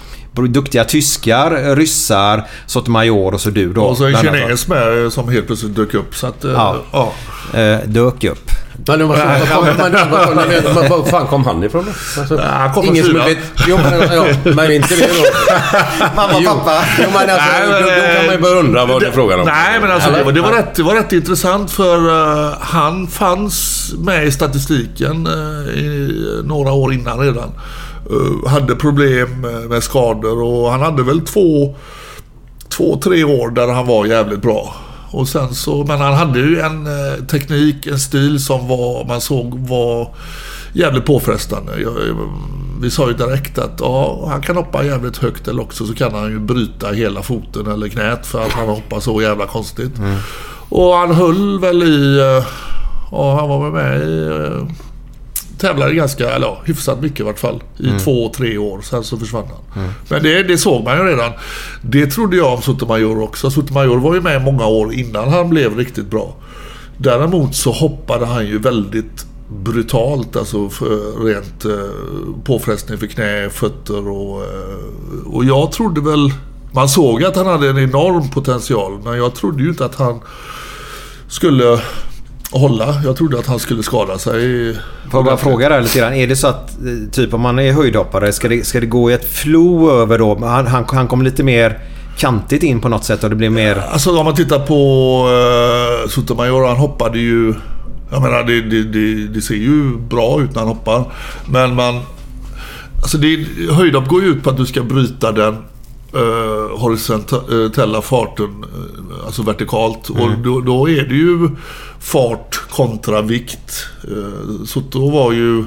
duktiga 0.49 0.83
tyskar, 0.83 1.75
ryssar, 1.75 2.47
Sotomayor 2.65 3.33
och 3.33 3.41
så 3.41 3.49
du 3.49 3.73
då. 3.73 3.81
Och 3.81 3.97
så 3.97 4.05
en 4.05 4.15
kines 4.15 4.67
med 4.67 5.03
eh, 5.03 5.09
som 5.09 5.29
helt 5.29 5.47
plötsligt 5.47 5.75
dök 5.75 5.93
upp. 5.93 6.15
Så 6.15 6.27
att, 6.27 6.43
eh, 6.43 6.51
Ja. 6.51 6.75
ja. 6.91 7.13
Eh, 7.59 7.79
dök 7.85 8.23
upp. 8.23 8.51
Men 8.87 8.99
men, 8.99 9.07
men, 9.07 9.91
men, 10.35 10.73
men, 10.73 10.89
var 10.89 11.05
fan 11.09 11.27
kom 11.27 11.45
han 11.45 11.63
ifrån 11.63 11.85
då? 11.85 12.21
Alltså, 12.21 12.37
han 12.37 12.73
kom 12.73 12.83
från 12.83 12.95
ingen 12.95 13.05
som 13.05 13.13
vet. 13.13 13.37
Jo, 13.67 13.77
men, 13.77 14.15
ja, 14.15 14.25
men 14.43 14.71
inte 14.71 14.95
det 14.95 15.07
då. 15.07 15.23
Mamma, 16.15 16.33
Jo. 16.39 16.49
pappa. 16.49 16.83
Jo, 17.03 17.09
men 17.13 17.29
alltså, 17.29 17.47
Nej, 17.51 17.69
men, 17.69 17.81
då, 17.83 17.89
då 17.89 18.15
kan 18.15 18.25
man 18.25 18.35
ju 18.35 18.41
börja 18.41 18.55
undra 18.59 18.85
vad 18.85 19.01
det 19.01 19.07
är 19.07 19.11
frågan 19.11 19.39
om. 19.39 19.45
Nej, 19.45 19.79
men 19.81 19.91
alltså 19.91 20.11
det 20.11 20.23
var, 20.23 20.31
det, 20.31 20.41
var 20.41 20.51
rätt, 20.51 20.75
det 20.75 20.83
var 20.83 20.95
rätt 20.95 21.11
intressant 21.11 21.71
för 21.71 21.97
eh, 21.97 22.53
han 22.59 23.07
fanns 23.07 23.91
med 23.97 24.27
i 24.27 24.31
statistiken 24.31 25.27
eh, 25.27 25.73
i 25.79 26.11
några 26.43 26.71
år 26.71 26.93
innan 26.93 27.19
redan. 27.19 27.51
Eh, 28.09 28.49
hade 28.49 28.75
problem 28.75 29.45
eh, 29.45 29.69
med 29.69 29.83
skador 29.83 30.43
och 30.43 30.71
han 30.71 30.81
hade 30.81 31.03
väl 31.03 31.21
två, 31.21 31.75
två, 32.69 32.99
tre 33.03 33.23
år 33.23 33.49
där 33.49 33.67
han 33.67 33.87
var 33.87 34.05
jävligt 34.05 34.41
bra. 34.41 34.75
Och 35.11 35.27
sen 35.27 35.55
så, 35.55 35.83
men 35.83 35.99
han 35.99 36.13
hade 36.13 36.39
ju 36.39 36.59
en 36.59 36.87
eh, 36.87 37.25
teknik, 37.25 37.87
en 37.87 37.99
stil 37.99 38.43
som 38.43 38.67
var, 38.67 39.05
man 39.05 39.21
såg 39.21 39.59
var 39.59 40.15
jävligt 40.73 41.05
påfrestande. 41.05 41.81
Jag, 41.81 41.93
vi 42.81 42.91
sa 42.91 43.07
ju 43.07 43.13
direkt 43.13 43.57
att 43.57 43.79
ja, 43.79 44.27
han 44.29 44.41
kan 44.41 44.55
hoppa 44.55 44.83
jävligt 44.85 45.17
högt 45.17 45.47
eller 45.47 45.61
också 45.61 45.85
så 45.85 45.93
kan 45.93 46.13
han 46.13 46.31
ju 46.31 46.39
bryta 46.39 46.91
hela 46.91 47.21
foten 47.21 47.67
eller 47.67 47.87
knät 47.87 48.25
för 48.25 48.41
att 48.41 48.51
han 48.51 48.67
hoppar 48.67 48.99
så 48.99 49.21
jävla 49.21 49.47
konstigt. 49.47 49.91
Och 50.69 50.93
han 50.93 51.11
höll 51.11 51.59
väl 51.59 51.83
i, 51.83 52.19
eh, 52.19 52.45
ja 53.11 53.35
han 53.39 53.49
var 53.49 53.69
väl 53.69 53.71
med 53.71 54.01
i, 54.01 54.27
eh, 54.27 54.67
tävlade 55.61 55.93
ganska, 55.93 56.29
eller 56.29 56.47
ja, 56.47 56.61
hyfsat 56.65 57.01
mycket 57.01 57.19
i 57.19 57.23
vart 57.23 57.39
fall. 57.39 57.63
I 57.77 57.99
två, 58.03 58.31
tre 58.35 58.57
år. 58.57 58.81
Sen 58.81 59.03
så 59.03 59.17
försvann 59.17 59.45
han. 59.47 59.83
Men 60.09 60.23
det, 60.23 60.43
det 60.43 60.57
såg 60.57 60.83
man 60.83 60.97
ju 60.97 61.03
redan. 61.03 61.31
Det 61.81 62.07
trodde 62.07 62.37
jag 62.37 62.53
om 62.53 62.61
Sotomayor 62.61 63.21
också. 63.21 63.51
Sotomayor 63.51 63.97
var 63.97 64.15
ju 64.15 64.21
med 64.21 64.41
många 64.41 64.65
år 64.65 64.93
innan 64.93 65.29
han 65.29 65.49
blev 65.49 65.77
riktigt 65.77 66.09
bra. 66.09 66.35
Däremot 66.97 67.55
så 67.55 67.71
hoppade 67.71 68.25
han 68.25 68.47
ju 68.47 68.59
väldigt 68.59 69.25
brutalt. 69.49 70.35
Alltså 70.35 70.69
för 70.69 71.25
rent 71.25 71.65
eh, 71.65 72.43
påfrestning 72.43 72.97
för 72.97 73.07
knä, 73.07 73.49
fötter 73.49 74.09
och... 74.09 74.43
Eh, 74.43 75.25
och 75.25 75.45
jag 75.45 75.71
trodde 75.71 76.01
väl... 76.01 76.33
Man 76.73 76.89
såg 76.89 77.23
att 77.23 77.35
han 77.35 77.47
hade 77.47 77.69
en 77.69 77.77
enorm 77.77 78.29
potential. 78.29 79.01
Men 79.03 79.17
jag 79.17 79.35
trodde 79.35 79.63
ju 79.63 79.69
inte 79.69 79.85
att 79.85 79.95
han 79.95 80.19
skulle 81.27 81.79
hålla. 82.51 83.01
Jag 83.03 83.17
trodde 83.17 83.39
att 83.39 83.47
han 83.47 83.59
skulle 83.59 83.83
skada 83.83 84.17
sig. 84.17 84.73
Får 85.11 85.17
jag 85.17 85.25
bara 85.25 85.37
fråga 85.37 85.69
där 85.69 85.81
lite 85.81 85.99
grann. 85.99 86.13
Är 86.13 86.27
det 86.27 86.35
så 86.35 86.47
att 86.47 86.71
eh, 86.71 87.11
typ 87.11 87.33
om 87.33 87.41
man 87.41 87.59
är 87.59 87.71
höjdhoppare, 87.71 88.31
ska 88.31 88.47
det, 88.47 88.67
ska 88.67 88.79
det 88.79 88.85
gå 88.85 89.11
i 89.11 89.13
ett 89.13 89.33
flow 89.33 89.89
över 89.89 90.17
då? 90.17 90.45
Han, 90.45 90.67
han, 90.67 90.85
han 90.87 91.07
kommer 91.07 91.23
lite 91.23 91.43
mer 91.43 91.79
kantigt 92.17 92.63
in 92.63 92.81
på 92.81 92.89
något 92.89 93.05
sätt 93.05 93.23
och 93.23 93.29
det 93.29 93.35
blir 93.35 93.49
mer... 93.49 93.83
Alltså 93.91 94.17
om 94.17 94.25
man 94.25 94.35
tittar 94.35 94.59
på 94.59 94.73
uh, 96.03 96.09
Sotomayor, 96.09 96.67
han 96.67 96.77
hoppade 96.77 97.19
ju... 97.19 97.53
Jag 98.11 98.21
menar 98.21 98.43
det, 98.43 98.61
det, 98.61 98.83
det, 98.83 99.27
det 99.27 99.41
ser 99.41 99.55
ju 99.55 99.97
bra 99.97 100.41
ut 100.41 100.51
när 100.51 100.59
han 100.59 100.67
hoppar. 100.67 101.05
Men 101.45 101.75
man... 101.75 101.99
Alltså 102.95 103.17
det, 103.17 103.45
höjdhopp 103.71 104.07
går 104.07 104.21
ju 104.21 104.27
ut 104.27 104.43
på 104.43 104.49
att 104.49 104.57
du 104.57 104.65
ska 104.65 104.83
bryta 104.83 105.31
den 105.31 105.57
uh, 106.15 106.79
horisontella 106.79 108.01
farten, 108.01 108.63
eh, 108.63 109.25
alltså 109.25 109.43
vertikalt. 109.43 110.09
Och 110.09 110.31
då, 110.43 110.61
då 110.61 110.89
är 110.89 111.03
det 111.03 111.15
ju 111.15 111.49
fart 111.99 112.61
kontra 112.69 113.21
vikt. 113.21 113.87
Uh, 114.11 114.65
Soto 114.65 115.09
var 115.09 115.31
ju 115.31 115.65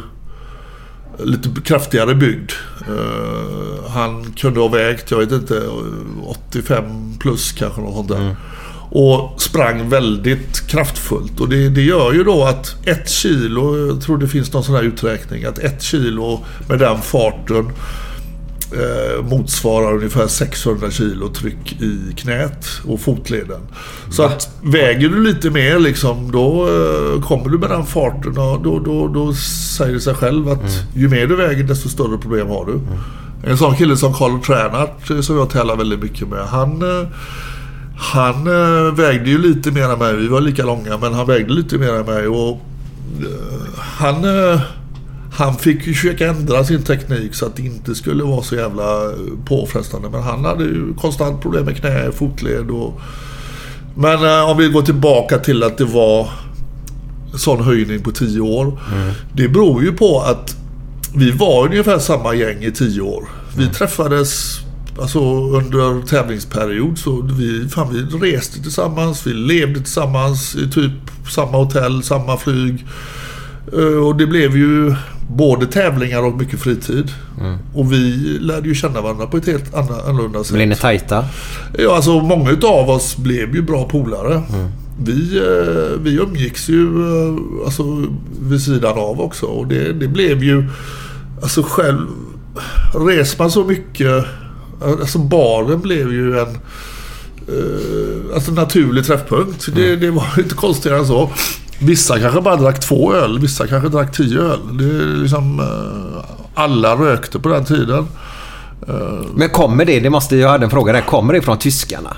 lite 1.18 1.48
kraftigare 1.64 2.14
byggd. 2.14 2.52
Eh, 2.88 3.90
han 3.90 4.32
kunde 4.32 4.60
ha 4.60 4.68
vägt, 4.68 5.10
jag 5.10 5.18
vet 5.18 5.32
inte, 5.32 5.62
85 6.26 6.84
plus 7.18 7.52
kanske 7.52 7.80
något 7.80 7.94
sånt 7.94 8.08
där. 8.08 8.36
Och 8.90 9.42
sprang 9.42 9.88
väldigt 9.88 10.66
kraftfullt. 10.66 11.40
Och 11.40 11.48
det, 11.48 11.68
det 11.68 11.82
gör 11.82 12.12
ju 12.12 12.24
då 12.24 12.44
att 12.44 12.86
ett 12.86 13.08
kilo, 13.08 13.86
jag 13.86 14.02
tror 14.02 14.18
det 14.18 14.28
finns 14.28 14.52
någon 14.52 14.64
sån 14.64 14.74
här 14.74 14.82
uträkning, 14.82 15.44
att 15.44 15.58
ett 15.58 15.82
kilo 15.82 16.44
med 16.68 16.78
den 16.78 17.02
farten 17.02 17.72
eh, 18.74 19.24
motsvarar 19.24 19.94
ungefär 19.94 20.26
600 20.26 20.90
kilo 20.90 21.28
tryck 21.28 21.72
i 21.82 22.14
knät 22.16 22.66
och 22.86 23.00
fotleden. 23.00 23.60
Så 24.10 24.22
att 24.22 24.58
väger 24.62 25.08
du 25.08 25.22
lite 25.22 25.50
mer 25.50 25.78
liksom, 25.78 26.32
då 26.32 26.68
eh, 26.68 27.22
kommer 27.22 27.48
du 27.48 27.58
med 27.58 27.70
den 27.70 27.86
farten 27.86 28.38
och 28.38 28.62
då, 28.62 28.78
då, 28.78 29.08
då 29.08 29.34
säger 29.76 29.94
det 29.94 30.00
sig 30.00 30.14
själv 30.14 30.48
att 30.48 30.86
ju 30.94 31.08
mer 31.08 31.26
du 31.26 31.36
väger 31.36 31.64
desto 31.64 31.88
större 31.88 32.18
problem 32.18 32.48
har 32.48 32.66
du. 32.66 32.80
En 33.46 33.58
sån 33.58 33.76
kille 33.76 33.96
som 33.96 34.14
Carl 34.14 34.40
Tränart 34.40 35.10
eh, 35.10 35.20
som 35.20 35.36
jag 35.36 35.50
tävlar 35.50 35.76
väldigt 35.76 36.02
mycket 36.02 36.28
med. 36.28 36.46
Han, 36.46 36.82
eh, 36.82 37.08
han 37.96 38.46
eh, 38.46 38.94
vägde 38.94 39.30
ju 39.30 39.38
lite 39.38 39.70
mer 39.70 39.92
än 39.92 39.98
mig. 39.98 40.16
Vi 40.16 40.28
var 40.28 40.40
lika 40.40 40.64
långa 40.64 40.98
men 40.98 41.14
han 41.14 41.26
vägde 41.26 41.52
lite 41.52 41.78
mer 41.78 41.92
än 41.92 42.06
mig. 42.06 42.26
Och, 42.26 42.60
eh, 43.20 43.78
han, 43.78 44.24
han 45.36 45.56
fick 45.56 45.86
ju 45.86 45.94
försöka 45.94 46.28
ändra 46.28 46.64
sin 46.64 46.82
teknik 46.82 47.34
så 47.34 47.46
att 47.46 47.56
det 47.56 47.62
inte 47.62 47.94
skulle 47.94 48.22
vara 48.24 48.42
så 48.42 48.54
jävla 48.54 49.04
eh, 49.04 49.16
påfrestande. 49.44 50.10
Men 50.10 50.22
han 50.22 50.44
hade 50.44 50.64
ju 50.64 50.94
konstant 50.94 51.42
problem 51.42 51.64
med 51.64 51.76
knä, 51.76 52.12
fotled 52.12 52.70
och... 52.70 53.00
Men 53.94 54.24
eh, 54.24 54.50
om 54.50 54.58
vi 54.58 54.68
går 54.68 54.82
tillbaka 54.82 55.38
till 55.38 55.62
att 55.62 55.78
det 55.78 55.84
var 55.84 56.28
sån 57.34 57.64
höjning 57.64 58.02
på 58.02 58.10
10 58.10 58.40
år. 58.40 58.78
Det 59.32 59.48
beror 59.48 59.82
ju 59.82 59.92
på 59.92 60.20
att 60.20 60.56
vi 61.16 61.30
var 61.30 61.66
ungefär 61.66 61.98
samma 61.98 62.34
gäng 62.34 62.64
i 62.64 62.72
10 62.72 63.00
år. 63.00 63.28
Vi 63.56 63.68
träffades 63.68 64.58
alltså, 65.00 65.20
under 65.50 66.06
tävlingsperiod. 66.06 66.98
Så 66.98 67.22
vi, 67.22 67.68
fan, 67.68 68.08
vi 68.20 68.30
reste 68.32 68.62
tillsammans, 68.62 69.26
vi 69.26 69.32
levde 69.34 69.80
tillsammans 69.80 70.56
i 70.56 70.70
typ 70.70 70.92
samma 71.34 71.58
hotell, 71.58 72.02
samma 72.02 72.36
flyg. 72.36 72.86
Eh, 73.72 74.06
Och 74.06 74.16
det 74.16 74.26
blev 74.26 74.56
ju 74.56 74.94
både 75.28 75.66
tävlingar 75.66 76.22
och 76.22 76.38
mycket 76.38 76.60
fritid. 76.60 77.12
Och 77.74 77.92
vi 77.92 77.98
lärde 78.40 78.68
ju 78.68 78.74
känna 78.74 79.00
varandra 79.00 79.26
på 79.26 79.36
ett 79.36 79.46
helt 79.46 79.74
annorlunda 79.74 80.44
sätt. 80.44 80.54
Blir 80.54 80.66
ni 80.66 80.76
tajta? 80.76 81.24
Ja, 81.78 81.96
alltså 81.96 82.20
många 82.20 82.50
utav 82.50 82.90
oss 82.90 83.16
blev 83.16 83.54
ju 83.54 83.62
bra 83.62 83.84
polare. 83.88 84.42
Vi, 84.98 85.38
eh, 85.38 86.00
vi 86.00 86.16
umgicks 86.16 86.68
ju 86.68 86.84
eh, 86.84 87.64
alltså, 87.64 88.06
vid 88.40 88.62
sidan 88.62 88.98
av 88.98 89.20
också. 89.20 89.46
Och 89.46 89.66
det, 89.66 89.92
det 89.92 90.08
blev 90.08 90.42
ju... 90.42 90.64
Alltså 91.42 91.62
själv... 91.62 92.06
Reser 92.94 93.38
man 93.38 93.50
så 93.50 93.64
mycket... 93.64 94.24
Alltså 95.00 95.18
baren 95.18 95.80
blev 95.80 96.12
ju 96.12 96.38
en... 96.38 96.58
Eh, 97.48 98.34
alltså 98.34 98.52
naturlig 98.52 99.04
träffpunkt. 99.04 99.68
Det, 99.74 99.96
det 99.96 100.10
var 100.10 100.26
inte 100.38 100.54
konstigare 100.54 100.98
än 100.98 101.06
så. 101.06 101.30
Vissa 101.84 102.18
kanske 102.18 102.40
bara 102.40 102.56
drack 102.56 102.80
två 102.80 103.14
öl, 103.14 103.38
vissa 103.38 103.66
kanske 103.66 103.88
drack 103.88 104.12
tio 104.16 104.40
öl. 104.40 104.58
Det 104.78 104.84
är 104.84 105.16
liksom... 105.22 105.60
Eh, 105.60 106.24
alla 106.54 106.94
rökte 106.94 107.38
på 107.38 107.48
den 107.48 107.64
tiden. 107.64 108.06
Men 109.34 109.48
kommer 109.48 109.84
det, 109.84 110.00
det 110.00 110.10
måste 110.10 110.36
jag 110.36 110.48
hade 110.48 110.64
en 110.64 110.70
fråga 110.70 110.92
där, 110.92 111.00
kommer 111.00 111.32
det 111.32 111.42
från 111.42 111.58
tyskarna? 111.58 112.16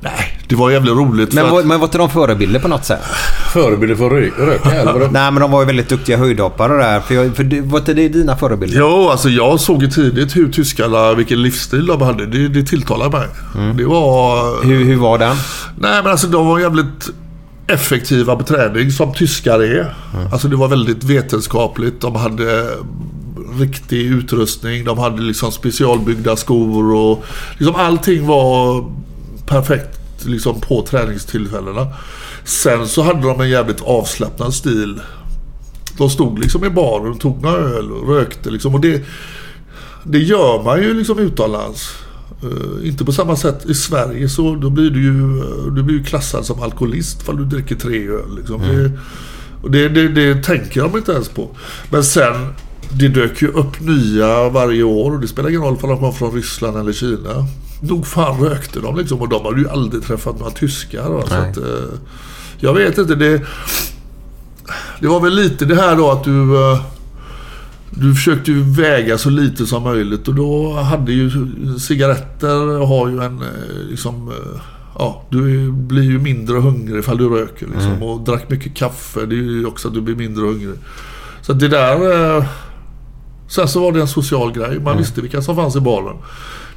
Nej, 0.00 0.40
det 0.48 0.54
var 0.56 0.70
jävligt 0.70 0.92
roligt. 0.94 1.32
Men, 1.32 1.50
var, 1.50 1.60
att- 1.60 1.66
men 1.66 1.80
var 1.80 1.86
inte 1.86 1.98
de 1.98 2.10
förebilder 2.10 2.60
på 2.60 2.68
något 2.68 2.84
sätt? 2.84 3.00
Förebilder 3.52 3.94
för 3.96 4.06
att 4.06 4.12
rö- 4.12 4.46
röka 4.46 4.70
eller 4.70 4.92
vadå? 4.92 5.08
Nej 5.12 5.30
men 5.30 5.40
de 5.40 5.50
var 5.50 5.60
ju 5.60 5.66
väldigt 5.66 5.88
duktiga 5.88 6.16
höjdhoppare 6.16 6.76
där. 6.76 7.00
För, 7.00 7.14
jag, 7.14 7.36
för 7.36 7.44
det- 7.44 7.60
var 7.60 7.78
inte 7.78 7.94
det 7.94 8.08
dina 8.08 8.36
förebilder? 8.36 8.78
Jo, 8.78 9.08
alltså 9.10 9.28
jag 9.28 9.60
såg 9.60 9.82
ju 9.82 9.88
tidigt 9.90 10.36
hur 10.36 10.52
tyskarna, 10.52 11.14
vilken 11.14 11.42
livsstil 11.42 11.86
de 11.86 12.02
hade. 12.02 12.26
Det, 12.26 12.48
det 12.48 12.62
tilltalade 12.62 13.18
mig. 13.18 13.26
Det 13.74 13.84
var... 13.84 14.64
Hur, 14.64 14.84
hur 14.84 14.96
var 14.96 15.18
den? 15.18 15.36
Nej, 15.78 16.02
men 16.02 16.10
alltså 16.12 16.26
de 16.26 16.46
var 16.46 16.58
jävligt 16.58 17.10
effektiva 17.66 18.36
på 18.36 18.42
träning 18.44 18.90
som 18.90 19.14
tyskar 19.14 19.62
är. 19.62 19.94
Alltså 20.32 20.48
det 20.48 20.56
var 20.56 20.68
väldigt 20.68 21.04
vetenskapligt. 21.04 22.00
De 22.00 22.14
hade 22.14 22.68
riktig 23.58 24.00
utrustning. 24.06 24.84
De 24.84 24.98
hade 24.98 25.22
liksom 25.22 25.52
specialbyggda 25.52 26.36
skor 26.36 26.94
och 26.94 27.24
liksom 27.58 27.74
allting 27.74 28.26
var 28.26 28.84
perfekt 29.46 29.98
liksom 30.26 30.60
på 30.60 30.82
träningstillfällena. 30.82 31.86
Sen 32.44 32.88
så 32.88 33.02
hade 33.02 33.20
de 33.20 33.40
en 33.40 33.50
jävligt 33.50 33.80
avslappnad 33.80 34.54
stil. 34.54 35.00
De 35.98 36.10
stod 36.10 36.38
liksom 36.38 36.64
i 36.64 36.70
baren, 36.70 37.18
tog 37.18 37.42
några 37.42 37.56
öl 37.56 37.92
och 37.92 38.08
rökte 38.08 38.50
liksom. 38.50 38.74
Och 38.74 38.80
det, 38.80 39.02
det 40.04 40.18
gör 40.18 40.62
man 40.62 40.82
ju 40.82 40.94
liksom 40.94 41.18
utomlands. 41.18 42.01
Eh, 42.42 42.88
inte 42.88 43.04
på 43.04 43.12
samma 43.12 43.36
sätt 43.36 43.66
i 43.66 43.74
Sverige 43.74 44.28
så 44.28 44.54
då 44.54 44.70
blir 44.70 44.90
du 44.90 45.02
ju, 45.02 45.40
eh, 45.40 45.72
du 45.74 45.82
blir 45.82 45.96
ju 45.96 46.04
klassad 46.04 46.46
som 46.46 46.62
alkoholist 46.62 47.22
för 47.22 47.32
du 47.32 47.44
dricker 47.44 47.76
tre 47.76 48.08
öl. 48.08 48.36
Liksom. 48.36 48.60
Det, 48.60 48.90
och 49.62 49.70
det, 49.70 49.88
det, 49.88 50.08
det 50.08 50.42
tänker 50.42 50.82
de 50.82 50.96
inte 50.96 51.12
ens 51.12 51.28
på. 51.28 51.56
Men 51.90 52.04
sen, 52.04 52.34
det 52.92 53.08
dök 53.08 53.42
ju 53.42 53.48
upp 53.48 53.80
nya 53.80 54.48
varje 54.48 54.82
år 54.82 55.14
och 55.14 55.20
det 55.20 55.28
spelar 55.28 55.48
ingen 55.48 55.62
roll 55.62 55.78
om 55.82 55.88
de 55.88 55.98
kom 55.98 56.14
från 56.14 56.32
Ryssland 56.32 56.76
eller 56.76 56.92
Kina. 56.92 57.46
Nog 57.80 58.06
fan 58.06 58.40
rökte 58.40 58.80
de 58.80 58.96
liksom 58.96 59.20
och 59.20 59.28
de 59.28 59.44
hade 59.44 59.60
ju 59.60 59.68
aldrig 59.68 60.02
träffat 60.02 60.38
några 60.38 60.52
tyskar. 60.52 61.10
Va? 61.10 61.22
Så 61.28 61.34
att, 61.34 61.56
eh, 61.56 61.98
jag 62.58 62.74
vet 62.74 62.98
inte, 62.98 63.14
det, 63.14 63.42
det 65.00 65.08
var 65.08 65.20
väl 65.20 65.34
lite 65.34 65.64
det 65.64 65.76
här 65.76 65.96
då 65.96 66.10
att 66.10 66.24
du... 66.24 66.56
du 67.94 68.14
försökte 68.14 68.50
ju 68.50 68.62
väga 68.62 69.18
så 69.18 69.30
lite 69.30 69.66
som 69.66 69.82
möjligt 69.82 70.28
och 70.28 70.34
då 70.34 70.72
hade 70.72 71.12
ju 71.12 71.30
cigaretter 71.78 72.86
har 72.86 73.08
ju 73.08 73.22
en 73.22 73.38
eh, 73.42 73.88
liksom 73.90 74.28
eh, 74.28 74.60
Ja, 74.98 75.22
du 75.30 75.72
blir 75.72 76.02
ju 76.02 76.18
mindre 76.18 76.58
hungrig 76.58 76.98
ifall 76.98 77.18
du 77.18 77.28
röker 77.28 77.66
liksom. 77.66 77.90
Mm. 77.90 78.02
Och 78.02 78.20
drack 78.20 78.50
mycket 78.50 78.74
kaffe. 78.74 79.20
Det 79.26 79.34
är 79.34 79.42
ju 79.42 79.66
också 79.66 79.88
att 79.88 79.94
du 79.94 80.00
blir 80.00 80.14
mindre 80.16 80.46
hungrig. 80.46 80.74
Så 81.42 81.52
det 81.52 81.68
där... 81.68 82.36
eh, 82.38 82.44
Sen 83.48 83.68
så 83.68 83.80
var 83.80 83.92
det 83.92 84.00
en 84.00 84.08
social 84.08 84.52
grej. 84.52 84.70
Mm. 84.70 84.82
Man 84.84 84.98
visste 84.98 85.20
vilka 85.20 85.42
som 85.42 85.56
fanns 85.56 85.76
i 85.76 85.80
baren. 85.80 86.16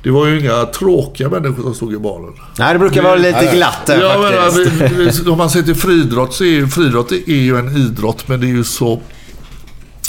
Det 0.04 0.12
var 0.12 0.28
ju 0.28 0.40
inga 0.40 0.66
tråkiga 0.66 1.30
människor 1.30 1.64
som 1.64 1.74
stod 1.74 1.94
i 1.94 1.98
baren. 1.98 2.34
Nej, 2.60 2.74
det 2.74 2.80
brukar 2.80 3.04
vara 3.04 3.16
lite 3.16 3.50
glatt 3.56 3.86
där 3.86 3.98
menar, 4.00 4.52
faktiskt. 4.52 4.82
vi- 5.22 5.24
vi- 5.24 5.30
om 5.32 5.38
man 5.38 5.50
ser 5.50 5.62
till 5.64 5.76
friidrott 5.76 6.34
så 6.34 6.44
är 6.44 6.48
ju 6.48 6.68
friidrott 6.68 7.12
är 7.12 7.36
ju 7.42 7.58
en 7.58 7.78
idrott 7.78 8.28
men 8.28 8.40
det 8.40 8.46
är 8.48 8.56
ju 8.56 8.64
så 8.64 9.02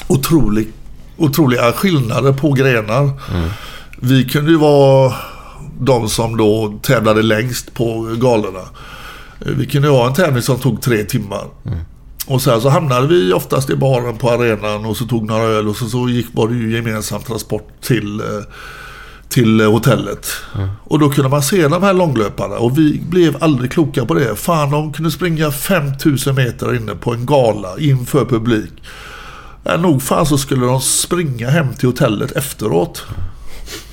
otrolig, 0.09 0.68
otroliga 1.17 1.73
skillnader 1.73 2.33
på 2.33 2.53
grenar. 2.53 3.11
Vi 4.01 4.25
kunde 4.25 4.51
ju 4.51 4.57
vara 4.57 5.14
de 5.81 6.09
som 6.09 6.37
då 6.37 6.79
tävlade 6.83 7.23
längst 7.23 7.75
på 7.75 8.17
galorna. 8.21 8.62
Vi 9.39 9.67
kunde 9.67 9.89
ju 9.89 9.95
ha 9.95 10.07
en 10.07 10.14
tävling 10.14 10.43
som 10.43 10.59
tog 10.59 10.83
tre 10.83 11.05
timmar. 11.05 11.45
Och 12.27 12.43
sen 12.43 12.61
så 12.61 12.69
hamnade 12.69 13.07
vi 13.07 13.33
oftast 13.33 13.71
i 13.71 13.77
baren 13.77 14.17
på 14.17 14.31
arenan 14.31 14.87
och 14.87 14.97
så 14.97 15.05
tog 15.05 15.27
några 15.27 15.43
öl 15.43 15.69
och 15.69 15.77
så, 15.77 15.87
så 15.87 16.09
gick, 16.09 16.27
var 16.33 16.49
det 16.49 16.55
ju 16.55 16.77
gemensam 16.77 17.23
transport 17.23 17.69
till, 17.81 18.21
eh, 18.21 18.27
till 19.29 19.61
hotellet. 19.61 20.29
Och 20.85 20.99
då 20.99 21.11
kunde 21.11 21.31
man 21.31 21.43
se 21.43 21.69
de 21.69 21.83
här 21.83 21.93
långlöparna 21.93 22.57
och 22.57 22.79
vi 22.79 23.03
blev 23.11 23.37
aldrig 23.41 23.73
kloka 23.73 24.07
på 24.07 24.14
det. 24.14 24.37
Fan, 24.37 24.71
de 24.71 24.93
kunde 24.93 25.11
springa 25.11 25.51
5000 25.51 26.35
meter 26.35 26.77
inne 26.77 26.95
på 26.95 27.14
en 27.14 27.27
gala 27.27 27.79
inför 27.79 28.25
publik. 28.25 28.73
Ja, 29.69 29.77
nog 29.77 30.03
fan 30.03 30.27
så 30.27 30.39
skulle 30.39 30.67
de 30.67 30.81
springa 30.81 31.51
hem 31.51 31.75
till 31.75 31.89
hotellet 31.89 32.33
efteråt. 32.33 33.05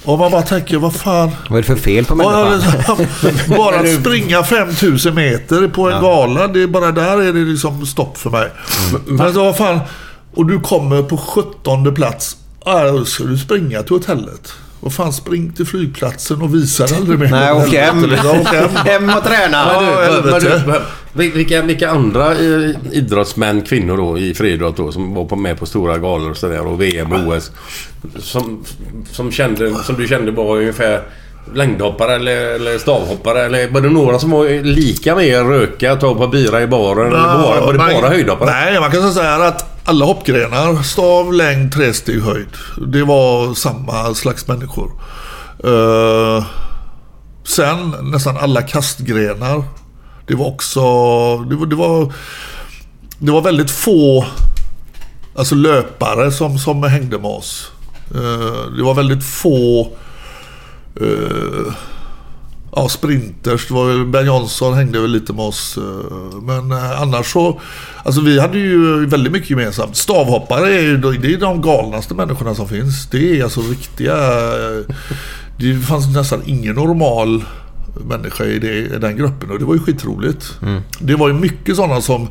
Och 0.04 0.20
man 0.20 0.32
bara 0.32 0.42
tänker, 0.42 0.78
vad 0.78 0.94
fan. 0.96 1.32
Vad 1.50 1.58
är 1.58 1.62
det 1.62 1.68
för 1.68 1.76
fel 1.76 2.06
på 2.06 2.16
människan? 2.16 3.08
Bara, 3.58 3.80
att 3.80 4.00
springa 4.02 4.44
5000 4.44 5.16
meter 5.16 5.68
på 5.68 5.90
en 5.92 6.02
gala, 6.02 6.48
det 6.48 6.64
är 6.64 6.68
bara 6.68 6.92
där 6.92 7.22
är 7.22 7.34
det 7.34 7.40
liksom 7.40 7.86
stopp 7.86 8.18
för 8.18 8.30
mig. 8.30 8.50
Men 9.06 9.34
så 9.34 9.44
vad 9.44 9.58
fan, 9.58 9.80
och 10.34 10.46
du 10.46 10.60
kommer 10.60 11.04
på 11.04 11.18
17 11.18 11.96
plats. 11.96 12.38
Ja, 12.66 12.92
då 12.92 13.06
ska 13.06 13.24
du 13.24 13.38
springa 13.38 13.84
till 13.84 13.96
hotellet. 13.96 14.54
Vad 14.80 14.94
fan, 14.94 15.14
spring 15.14 15.54
till 15.54 15.66
flygplatsen 15.66 16.42
och 16.42 16.56
visa 16.56 16.86
dig 16.86 16.98
aldrig 16.98 17.20
mer. 17.20 17.30
Nej, 17.30 17.52
åk 17.54 17.74
hem. 17.74 18.12
Ja, 18.24 18.32
åk 18.42 18.48
hem. 18.88 19.10
Och 19.10 19.24
träna. 19.24 19.58
Ja, 19.74 19.82
Men 19.82 19.96
du, 19.98 20.14
helvete. 20.14 20.64
men 20.66 20.74
du, 20.74 20.82
vilka, 21.14 21.62
vilka 21.62 21.90
andra 21.90 22.32
eh, 22.32 22.70
idrottsmän, 22.92 23.62
kvinnor 23.62 23.98
då 23.98 24.18
i 24.18 24.34
friidrott 24.34 24.78
då 24.78 24.92
som 24.92 25.14
var 25.14 25.36
med 25.36 25.60
på 25.60 25.66
stora 25.66 25.98
galor 25.98 26.32
och 26.32 26.38
sådär 26.38 26.68
och 26.68 26.82
VM 26.82 27.12
och 27.12 27.34
OS. 27.36 27.52
Som, 28.20 28.64
som, 29.12 29.32
kände, 29.32 29.76
som 29.84 29.96
du 29.96 30.08
kände 30.08 30.32
var 30.32 30.58
ungefär 30.58 31.02
längdhoppare 31.56 32.16
eller, 32.16 32.36
eller 32.56 32.78
stavhoppare 32.78 33.46
eller 33.46 33.68
var 33.70 33.82
det 33.82 33.90
några 33.90 34.20
som 34.20 34.32
var 34.32 34.64
lika 34.64 35.16
med 35.16 35.48
röka, 35.50 35.96
ta 35.96 36.16
på 36.16 36.28
bira 36.28 36.62
i 36.62 36.68
baren 36.68 37.08
eller 37.08 37.18
bara, 37.18 37.62
var 37.66 37.74
det 37.74 37.80
man- 37.80 37.94
bara 37.94 38.10
höjdhoppare? 38.10 38.52
Nej, 38.52 38.80
man 38.80 38.92
kan 38.92 39.02
säga 39.02 39.12
så 39.14 39.22
här 39.22 39.40
att 39.40 39.70
alla 39.90 40.06
hoppgrenar, 40.06 40.84
stav, 40.84 41.34
längd, 41.34 41.74
tresteg, 41.74 42.22
höjd. 42.22 42.48
Det 42.88 43.04
var 43.04 43.54
samma 43.54 44.14
slags 44.14 44.48
människor. 44.48 44.92
Eh, 45.64 46.46
sen 47.44 47.94
nästan 48.02 48.38
alla 48.38 48.62
kastgrenar. 48.62 49.64
Det 50.28 50.36
var 50.36 50.46
också... 50.46 50.80
Det 51.38 51.56
var, 51.56 51.66
det 51.66 51.76
var, 51.76 52.14
det 53.20 53.32
var 53.32 53.42
väldigt 53.42 53.72
få 53.72 54.26
alltså 55.36 55.56
löpare 55.56 56.32
som, 56.32 56.58
som 56.60 56.84
hängde 56.84 57.18
med 57.18 57.32
oss. 57.32 57.72
Eh, 58.16 58.76
det 58.78 58.84
var 58.84 58.94
väldigt 58.94 59.24
få 59.24 59.92
eh, 61.02 61.74
ja, 62.76 62.90
sprinters. 62.90 63.68
Det 63.68 63.74
var 63.74 64.06
Ben 64.06 64.26
Jonsson 64.26 64.74
hängde 64.74 65.00
väl 65.00 65.12
lite 65.12 65.34
med 65.34 65.46
oss. 65.46 65.78
Eh, 65.78 66.42
men 66.42 66.72
annars 66.72 67.32
så... 67.32 67.62
Alltså 68.04 68.22
vi 68.22 68.40
hade 68.40 68.58
ju 68.58 69.06
väldigt 69.06 69.34
mycket 69.34 69.50
gemensamt. 69.50 69.96
Stavhoppare 69.96 70.74
är 70.74 70.82
ju 70.82 70.98
det 70.98 71.34
är 71.34 71.38
de 71.38 71.62
galnaste 71.62 72.14
människorna 72.14 72.56
som 72.56 72.68
finns. 72.68 73.08
Det 73.08 73.40
är 73.40 73.44
alltså 73.44 73.62
riktiga... 73.62 74.16
Det 75.58 75.76
fanns 75.76 76.16
nästan 76.16 76.42
ingen 76.46 76.76
normal 76.76 77.44
människa 77.94 78.44
i, 78.44 78.60
det, 78.60 78.74
i 78.74 78.98
den 79.02 79.18
gruppen 79.18 79.52
och 79.52 79.60
det 79.60 79.66
var 79.66 79.74
ju 79.74 79.80
skitroligt. 79.80 80.60
Det 81.00 81.16
var 81.16 81.28
ju 81.28 81.34
mycket 81.34 81.76
sådana 81.76 82.02
som... 82.02 82.28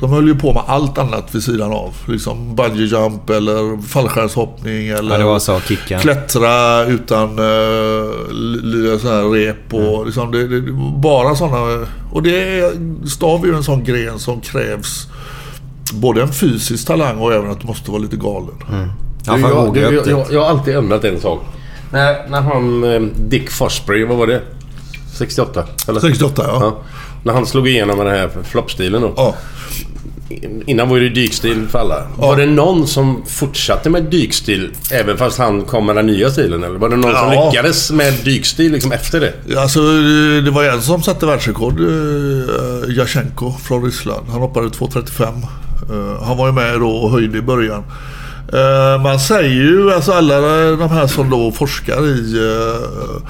De 0.00 0.10
höll 0.10 0.28
ju 0.28 0.34
på 0.34 0.52
med 0.52 0.62
allt 0.66 0.98
annat 0.98 1.34
vid 1.34 1.42
sidan 1.42 1.72
av. 1.72 1.94
Liksom 2.06 2.54
bungee 2.56 2.86
jump 2.86 3.30
eller 3.30 3.82
fallskärmshoppning 3.82 4.88
eller... 4.88 5.12
Ja, 5.12 5.18
det 5.18 5.24
var 5.24 5.38
så. 5.38 5.60
Kicka. 5.60 5.98
Klättra 5.98 6.84
utan 6.84 7.38
uh, 7.38 8.32
li, 8.62 8.98
sån 8.98 9.10
här 9.10 9.30
rep 9.30 9.74
och 9.74 9.80
Mm. 9.80 10.06
liksom 10.06 10.32
det, 10.32 10.48
det, 10.48 10.72
bara 10.96 11.34
sådana. 11.34 11.86
Och 12.12 12.22
det 12.22 12.58
är, 12.58 12.72
stav 13.06 13.42
är 13.44 13.48
ju 13.48 13.54
en 13.54 13.62
sån 13.62 13.84
gren 13.84 14.18
som 14.18 14.40
krävs 14.40 15.06
både 15.92 16.22
en 16.22 16.32
fysisk 16.32 16.86
talang 16.86 17.18
och 17.18 17.32
även 17.32 17.50
att 17.50 17.60
du 17.60 17.66
måste 17.66 17.90
vara 17.90 18.02
lite 18.02 18.16
galen. 18.16 18.54
Ja, 19.26 19.36
för 19.38 19.68
att 19.68 19.76
jag, 19.76 19.92
jag, 19.92 20.06
jag, 20.06 20.26
jag 20.30 20.40
har 20.40 20.50
alltid 20.50 20.76
undrat 20.76 21.04
en 21.04 21.20
sak. 21.20 21.42
När, 21.92 22.28
när 22.28 22.40
han 22.40 22.84
eh, 22.84 23.00
Dick 23.00 23.50
Fosbury, 23.50 24.04
vad 24.04 24.16
var 24.16 24.26
det? 24.26 24.42
68? 25.20 25.64
Eller? 25.88 26.00
68 26.00 26.42
ja. 26.46 26.58
Ja. 26.60 26.78
När 27.22 27.32
han 27.32 27.46
slog 27.46 27.68
igenom 27.68 27.96
med 27.96 28.06
den 28.06 28.14
här 28.14 28.30
floppstilen 28.44 29.02
då. 29.02 29.12
ja. 29.16 29.34
Innan 30.66 30.88
var 30.88 31.00
det 31.00 31.08
dykstil 31.08 31.66
för 31.68 31.78
alla. 31.78 32.06
Var 32.16 32.36
det 32.36 32.46
någon 32.46 32.86
som 32.86 33.22
fortsatte 33.26 33.90
med 33.90 34.04
dykstil 34.04 34.70
även 34.92 35.16
fast 35.18 35.38
han 35.38 35.62
kom 35.62 35.86
med 35.86 35.96
den 35.96 36.06
nya 36.06 36.30
stilen? 36.30 36.64
Eller 36.64 36.78
var 36.78 36.88
det 36.88 36.96
någon 36.96 37.14
som 37.16 37.32
Ja. 37.32 37.50
lyckades 37.50 37.90
med 37.90 38.14
dykstil 38.24 38.72
liksom 38.72 38.92
efter 38.92 39.20
det? 39.20 39.56
Alltså, 39.60 39.80
eh, 39.80 40.44
det 40.44 40.50
var 40.50 40.64
en 40.64 40.82
som 40.82 41.02
satte 41.02 41.26
världsrekord, 41.26 41.80
Jasjenko 42.88 43.52
från 43.64 43.84
Ryssland. 43.84 44.26
Han 44.30 44.40
hoppade 44.40 44.68
2.35. 44.70 45.26
Eh, 45.90 46.22
han 46.24 46.36
var 46.36 46.46
ju 46.46 46.52
med 46.52 46.80
då 46.80 46.90
och 46.90 47.10
höjde 47.10 47.38
i 47.38 47.42
början. 47.42 47.82
Eh, 48.52 49.02
man 49.02 49.20
säger 49.20 49.50
ju, 49.50 49.92
alltså 49.94 50.12
alla 50.12 50.40
de 50.70 50.88
här 50.90 51.06
som 51.06 51.30
då 51.30 51.52
forskar 51.52 52.06
i 52.06 52.36
eh, 52.38 53.22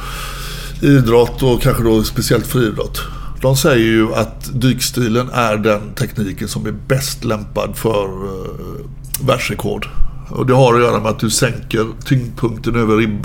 idrott 0.83 1.43
och 1.43 1.63
kanske 1.63 1.83
då 1.83 2.03
speciellt 2.03 2.47
friidrott. 2.47 3.01
De 3.43 3.57
säger 3.57 3.87
ju 3.87 4.15
att 4.15 4.61
dykstilen 4.61 5.31
är 5.33 5.57
den 5.57 5.95
tekniken 5.95 6.49
som 6.49 6.67
är 6.67 6.73
bäst 6.73 7.25
lämpad 7.25 7.77
för 7.77 8.05
eh, 8.05 9.27
världsrekord. 9.27 9.87
Och 10.31 10.47
det 10.47 10.55
har 10.55 10.75
att 10.75 10.81
göra 10.81 11.01
med 11.01 11.11
att 11.11 11.19
du 11.19 11.31
sänker 11.31 11.87
tyngdpunkten 12.05 12.77
över 12.77 12.97
ribban. 12.97 13.25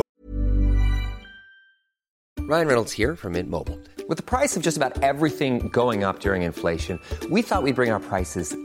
Ryan 2.49 2.68
Reynolds 2.68 2.97
här 2.97 3.16
från 3.16 3.32
Mint 3.32 3.49
Mobile. 3.49 3.78
priset 4.26 4.64
på 4.64 4.70
nästan 4.72 4.91
allt 5.03 5.32
som 5.38 5.70
går 5.70 6.10
upp 6.10 6.26
under 6.26 6.36
inflationen, 6.36 6.99
trodde 7.22 7.36
vi 7.36 7.39
att 7.49 7.64
vi 7.64 7.74
skulle 7.74 7.74
bring 7.74 7.91
våra 7.93 7.99
priser 7.99 8.64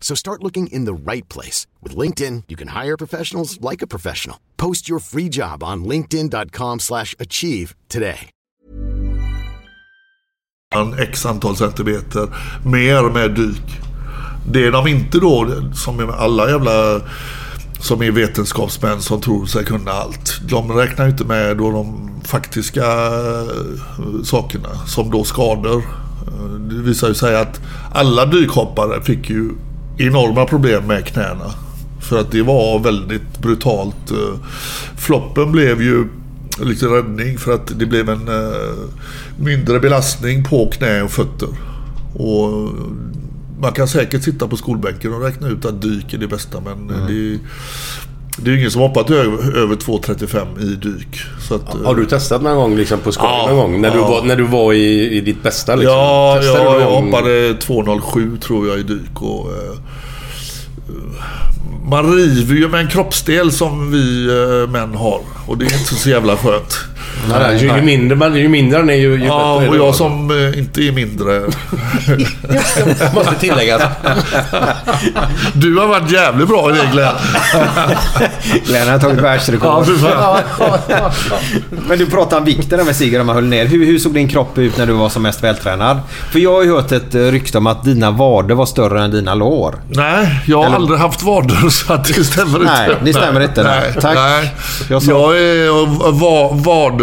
So 0.00 0.14
start 0.14 0.42
looking 0.42 0.68
in 0.68 0.86
the 0.86 1.12
right 1.12 1.28
place. 1.28 1.66
With 1.82 1.98
LinkedIn, 1.98 2.44
you 2.48 2.56
can 2.56 2.68
hire 2.68 2.96
professionals 2.96 3.60
like 3.60 3.82
a 3.82 3.86
professional. 3.86 4.38
Post 4.56 4.88
your 4.88 5.00
free 5.00 5.28
job 5.28 5.62
on 5.62 5.84
linkedin.com 5.84 6.78
slash 6.80 7.14
achieve 7.18 7.74
today. 7.88 8.30
x 10.98 11.26
antal 11.26 11.56
centimeter 11.56 12.28
mer 12.64 13.10
med 13.10 13.34
dyk. 13.34 13.80
Det 14.52 14.66
är 14.66 14.72
de 14.72 14.86
inte 14.86 15.18
då, 15.18 15.46
som 15.74 16.00
är 16.00 16.12
alla 16.12 16.50
jävla 16.50 17.00
som 17.80 18.02
är 18.02 18.10
vetenskapsmän 18.10 19.02
som 19.02 19.20
tror 19.20 19.46
sig 19.46 19.64
kunna 19.64 19.90
allt. 19.90 20.40
De 20.48 20.72
räknar 20.72 21.04
ju 21.04 21.10
inte 21.10 21.24
med 21.24 21.56
då 21.56 21.70
de 21.70 22.10
faktiska 22.24 22.84
eh, 22.84 24.22
sakerna 24.24 24.68
som 24.86 25.10
då 25.10 25.24
skador. 25.24 25.82
Eh, 26.26 26.50
det 26.50 26.82
visar 26.82 27.08
ju 27.08 27.14
sig 27.14 27.36
att 27.36 27.60
alla 27.92 28.26
dykhoppare 28.26 29.02
fick 29.02 29.30
ju 29.30 29.50
enorma 29.96 30.44
problem 30.46 30.86
med 30.86 31.06
knäna. 31.06 31.54
För 32.00 32.20
att 32.20 32.30
det 32.30 32.42
var 32.42 32.78
väldigt 32.78 33.38
brutalt. 33.38 34.10
Eh, 34.10 34.48
Floppen 34.96 35.52
blev 35.52 35.82
ju 35.82 36.04
lite 36.60 36.86
räddning 36.86 37.38
för 37.38 37.54
att 37.54 37.78
det 37.78 37.86
blev 37.86 38.08
en 38.08 38.28
eh, 38.28 38.72
mindre 39.38 39.80
belastning 39.80 40.44
på 40.44 40.70
knä 40.70 41.02
och 41.02 41.10
fötter. 41.10 41.48
Och 42.14 42.70
man 43.60 43.72
kan 43.72 43.88
säkert 43.88 44.22
sitta 44.22 44.48
på 44.48 44.56
skolbänken 44.56 45.14
och 45.14 45.22
räkna 45.22 45.48
ut 45.48 45.64
att 45.64 45.82
dyk 45.82 46.12
är 46.12 46.18
det 46.18 46.28
bästa 46.28 46.60
men 46.60 46.90
eh, 46.90 47.06
det, 47.06 47.38
det 48.36 48.50
är 48.50 48.52
ju 48.52 48.58
ingen 48.58 48.70
som 48.70 48.82
hoppat 48.82 49.10
över, 49.10 49.56
över 49.56 49.76
2,35 49.76 50.62
i 50.62 50.76
dyk. 50.76 51.20
Att, 51.50 51.74
eh, 51.74 51.82
Har 51.84 51.94
du 51.94 52.06
testat 52.06 52.42
någon 52.42 52.56
gång 52.56 52.76
liksom 52.76 52.98
på 53.00 53.12
skoj 53.12 53.28
Ja, 53.28 53.46
någon 53.48 53.56
gång? 53.56 53.80
När, 53.80 53.90
du 53.90 53.98
ja. 53.98 54.08
var, 54.08 54.22
när 54.22 54.36
du 54.36 54.42
var 54.42 54.72
i, 54.72 55.16
i 55.16 55.20
ditt 55.20 55.42
bästa 55.42 55.74
liksom? 55.74 55.96
Ja, 55.98 56.38
Testade 56.40 56.64
ja 56.64 56.74
du 56.74 56.80
jag 56.80 56.90
hoppade 56.90 57.52
2,07 57.52 58.38
tror 58.40 58.68
jag 58.68 58.78
i 58.78 58.82
dyk. 58.82 59.22
Och, 59.22 59.52
eh, 59.52 59.70
eh, 60.88 61.04
man 61.90 62.16
river 62.16 62.54
ju 62.54 62.68
med 62.68 62.80
en 62.80 62.88
kroppsdel 62.88 63.52
som 63.52 63.92
vi 63.92 64.26
eh, 64.26 64.70
män 64.70 64.94
har. 64.94 65.20
Och 65.46 65.58
det 65.58 65.64
är 65.64 65.78
inte 65.78 65.94
så 65.94 66.08
jävla 66.08 66.36
skönt. 66.36 66.78
Nej, 67.30 67.38
nej, 67.40 67.56
ju, 67.62 67.66
ju, 67.76 67.82
mindre, 67.82 68.16
man, 68.16 68.34
ju 68.36 68.48
mindre 68.48 68.78
den 68.78 68.90
är 68.90 68.94
ju, 68.94 69.14
ju 69.16 69.26
Ja, 69.26 69.56
bättre 69.60 69.70
och 69.70 69.86
jag 69.86 69.94
som 69.94 70.30
eh, 70.30 70.58
inte 70.58 70.80
är 70.80 70.92
mindre. 70.92 71.40
Måste 73.14 73.34
tilläggas. 73.40 73.82
Du 75.52 75.76
har 75.78 75.86
varit 75.86 76.10
jävligt 76.10 76.48
bra 76.48 76.70
i 76.70 76.72
det 76.72 76.88
Glenn. 76.92 77.14
Glenn 78.66 78.88
har 78.88 78.98
tagit 78.98 79.18
världsrekord. 79.20 79.86
Ja. 80.02 80.40
Men 81.88 81.98
du 81.98 82.06
pratade 82.06 82.36
om 82.36 82.44
vikten 82.44 82.86
med 82.86 82.96
Sigurd 82.96 83.20
om 83.20 83.26
man 83.26 83.36
höll 83.36 83.44
ner. 83.44 83.66
Hur, 83.66 83.86
hur 83.86 83.98
såg 83.98 84.14
din 84.14 84.28
kropp 84.28 84.58
ut 84.58 84.78
när 84.78 84.86
du 84.86 84.92
var 84.92 85.08
som 85.08 85.22
mest 85.22 85.44
vältränad? 85.44 86.00
För 86.30 86.38
jag 86.38 86.52
har 86.52 86.62
ju 86.62 86.72
hört 86.72 86.92
ett 86.92 87.14
eh, 87.14 87.20
rykte 87.20 87.58
om 87.58 87.66
att 87.66 87.84
dina 87.84 88.10
vader 88.10 88.54
var 88.54 88.66
större 88.66 89.04
än 89.04 89.10
dina 89.10 89.34
lår. 89.34 89.74
Nej, 89.88 90.40
jag 90.46 90.58
har 90.58 90.64
Eller- 90.66 90.76
aldrig 90.76 90.98
haft 91.00 91.22
vader 91.22 91.68
så 91.70 91.92
att 91.92 92.04
det 92.04 92.24
stämmer 92.24 92.58
inte. 92.60 92.72
Nej, 92.72 92.90
det 93.04 93.12
stämmer 93.12 93.40
inte. 93.40 93.62
Nej. 93.62 93.92
Tack. 94.00 94.14
Nej. 94.14 94.54
Jag 94.88 94.96
Jag, 94.96 95.02
sa- 95.02 95.34
är 95.34 96.10
va, 96.12 96.50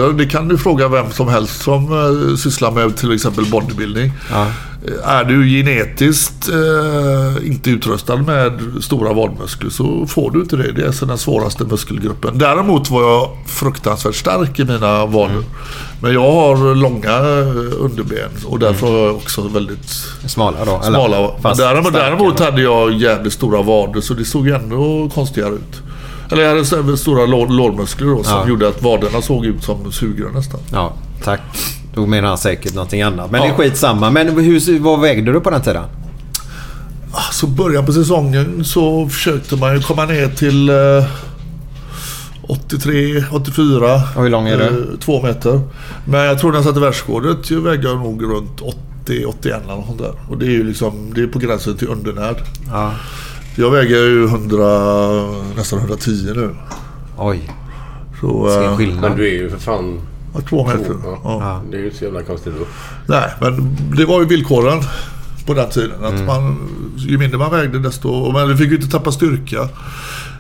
vader, 0.02 0.14
det 0.14 0.26
kan 0.26 0.48
du 0.48 0.58
fråga 0.58 0.88
vem 0.88 1.12
som 1.12 1.28
helst 1.28 1.62
som 1.62 1.92
uh, 1.92 2.36
sysslar 2.36 2.72
med 2.72 2.98
till 2.98 3.14
exempel 3.16 3.46
bodybuilding. 3.46 4.12
Ja. 4.32 4.48
Eh, 4.88 5.10
Är 5.10 5.24
du 5.24 5.48
genetiskt 5.50 6.50
eh, 6.50 7.48
inte 7.48 7.70
utrustad 7.70 8.16
med 8.18 8.62
stora 8.82 9.14
vadmuskler 9.14 9.70
så 9.70 10.08
får 10.08 10.32
du 10.32 10.40
inte 10.42 10.56
det. 10.56 10.72
Det 10.72 10.82
är 10.82 10.88
alltså 10.88 11.06
den 11.06 11.18
svåraste 11.18 11.64
muskelgruppen. 11.64 12.38
Däremot 12.38 12.90
var 12.90 13.02
jag 13.02 13.30
fruktansvärt 13.48 14.16
stark 14.16 14.60
i 14.60 14.66
mina 14.66 15.06
vader. 15.06 15.44
Men 16.02 16.14
jag 16.14 16.32
har 16.32 16.76
långa 16.76 17.10
eh, 17.10 17.84
underben 17.86 18.30
och 18.46 18.60
därför 18.60 18.88
har 18.88 19.06
jag 19.06 19.16
också 19.16 19.42
väldigt 19.42 19.90
Smala 20.28 20.66
då? 20.66 20.72
eller? 20.72 20.82
smala. 20.82 21.32
Fast 21.42 21.60
däremot 21.60 21.94
däremot 21.94 22.40
hade 22.40 22.62
jag 22.62 22.94
jävligt 22.94 23.34
stora 23.34 23.62
vader 23.62 24.02
så 24.02 24.14
det 24.14 24.26
såg 24.26 24.48
ändå 24.48 25.10
konstigare 25.14 25.54
ut. 25.54 25.82
Eller 26.32 26.42
jag 26.44 26.50
hade 26.50 26.66
så 26.66 26.98
stora 26.98 27.26
lår, 27.26 27.48
lårmuskler 27.48 28.08
då, 28.08 28.24
som 28.24 28.38
Ja. 28.38 28.48
gjorde 28.48 28.68
att 28.68 28.82
vaderna 28.82 29.22
såg 29.22 29.46
ut 29.46 29.64
som 29.64 29.92
sugrör 29.92 30.30
nästan. 30.32 30.60
Ja, 30.72 30.94
tack. 31.24 31.42
Då 31.96 32.06
menar 32.06 32.28
han 32.30 32.38
säkert 32.38 32.74
någonting 32.74 33.02
annat. 33.02 33.32
Men 33.32 33.42
det 33.42 33.48
är 33.48 33.52
Ja. 33.52 33.56
skitsamma. 33.58 34.12
Men 34.12 34.28
hur, 34.40 34.80
vad 34.80 35.02
vägde 35.02 35.32
du 35.34 35.40
på 35.40 35.50
den 35.50 35.62
tiden? 35.62 35.84
Så 37.32 37.48
början 37.48 37.86
på 37.86 37.94
säsongen 37.94 38.66
så 38.66 39.10
försökte 39.10 39.56
man 39.56 39.76
ju 39.76 39.82
komma 39.82 40.06
ner 40.06 40.28
till 40.28 40.70
eh, 40.70 41.06
83, 42.48 43.24
84. 43.32 43.94
Och 44.16 44.24
hur 44.24 44.30
lång 44.30 44.48
är 44.48 44.58
du? 44.58 44.64
Eh, 44.64 45.00
två 45.00 45.22
meter. 45.22 45.62
Men 46.06 46.22
jag 46.22 46.40
tror 46.40 46.52
när 46.52 46.58
jag 46.58 46.66
satte 46.66 46.80
världsrekordet 46.80 47.38
så 47.46 47.60
vägde 47.60 47.88
jag 47.88 47.98
nog 47.98 48.24
runt 48.24 48.62
80, 48.62 49.26
81 49.26 49.62
eller 49.64 49.76
något 49.76 49.98
där. 49.98 50.14
Och 50.30 50.38
det 50.38 50.46
är 50.46 50.50
ju 50.52 50.64
liksom, 50.64 51.12
det 51.16 51.22
är 51.22 51.28
på 51.28 51.40
gränsen 51.40 51.78
till 51.78 51.88
undernärd. 51.88 52.36
Ja. 52.72 52.92
Jag 53.56 53.72
väger 53.72 53.98
ju 53.98 54.24
100, 54.26 54.66
nästan 55.56 55.80
110 55.80 56.34
nu. 56.36 56.56
Oj, 57.18 57.52
Så, 58.22 58.44
vilken 58.48 58.64
eh, 58.72 58.78
skillnad. 58.78 59.02
Men 59.02 59.18
du 59.18 59.28
är 59.28 59.32
ju 59.34 59.50
för 59.50 59.58
fan... 59.58 60.00
ja, 60.34 60.42
två 60.50 60.68
meter. 60.68 60.96
Ja. 61.04 61.20
Ja. 61.24 61.62
Det 61.72 61.78
är 61.78 61.82
ju 61.82 61.92
så 61.92 62.04
jävla 62.04 62.22
konstigt 62.24 62.54
då. 62.60 62.66
Nej, 63.08 63.30
men 63.42 63.76
det 63.98 64.06
var 64.06 64.20
ju 64.20 64.26
villkoren 64.28 64.80
på 65.46 65.54
den 65.54 65.70
tiden. 65.70 66.04
Att 66.04 66.26
man, 66.26 66.58
ju 66.98 67.18
mindre 67.18 67.38
man 67.38 67.52
vägde 67.52 67.80
desto... 67.80 68.32
Men 68.32 68.48
vi 68.50 68.58
fick 68.58 68.70
ju 68.70 68.76
inte 68.76 68.90
tappa 68.90 69.12
styrka. 69.12 69.70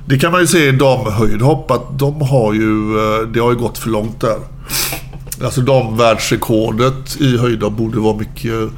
Det 0.05 0.19
kan 0.19 0.31
man 0.31 0.41
ju 0.41 0.47
se 0.47 0.67
i 0.67 0.71
damhöjdhopp 0.71 1.71
att 1.71 1.99
de 1.99 2.21
har 2.21 2.53
ju... 2.53 2.97
eh, 2.97 3.27
Det 3.27 3.39
har 3.39 3.51
ju 3.51 3.57
gått 3.57 3.77
för 3.77 3.89
långt 3.89 4.21
där. 4.21 4.37
Alltså 5.43 5.61
damvärldsrekordet 5.61 7.17
i 7.19 7.37
höjdhopp 7.37 7.73
borde 7.73 7.99
vara 7.99 8.17
mycket 8.17 8.69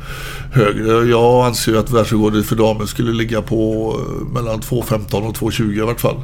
högre. 0.55 1.09
Jag 1.09 1.45
anser 1.45 1.71
ju 1.71 1.77
att 1.79 1.91
världsrekordet 1.91 2.45
för 2.45 2.55
damer 2.55 2.85
skulle 2.85 3.11
ligga 3.11 3.41
på 3.41 3.93
eh, 3.99 4.33
mellan 4.33 4.59
2.15 4.61 5.27
och 5.27 5.35
2.20 5.35 5.77
i 5.77 5.81
vart 5.81 6.01
fall. 6.01 6.23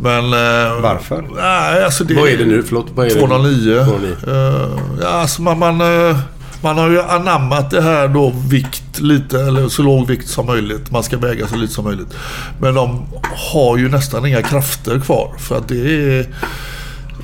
Men... 0.00 0.24
eh, 0.24 0.80
Varför? 0.82 1.24
Nej, 1.36 1.84
alltså 1.84 2.04
det... 2.04 2.14
Vad 2.14 2.28
är 2.28 2.36
det 2.38 2.44
nu? 2.44 2.62
Förlåt, 2.62 2.86
vad 2.94 3.06
är 3.06 3.10
det? 3.14 3.20
209. 3.20 3.84
209. 3.84 4.16
Eh, 4.26 4.68
ja, 5.02 5.08
alltså 5.08 5.42
man, 5.42 5.58
man, 5.58 5.80
eh, 5.80 6.18
man 6.62 6.78
har 6.78 6.90
ju 6.90 7.02
anammat 7.02 7.70
det 7.70 7.80
här 7.82 8.08
då 8.08 8.32
vikt 8.48 9.00
lite, 9.00 9.40
eller 9.40 9.68
så 9.68 9.82
låg 9.82 10.06
vikt 10.06 10.28
som 10.28 10.46
möjligt. 10.46 10.90
Man 10.90 11.02
ska 11.02 11.16
väga 11.16 11.46
så 11.48 11.56
lite 11.56 11.72
som 11.74 11.84
möjligt. 11.84 12.14
Men 12.60 12.74
de 12.74 13.02
har 13.52 13.76
ju 13.76 13.88
nästan 13.88 14.26
inga 14.26 14.42
krafter 14.42 15.00
kvar. 15.00 15.32
För 15.38 15.58
att 15.58 15.68
det 15.68 15.78
är... 16.18 16.26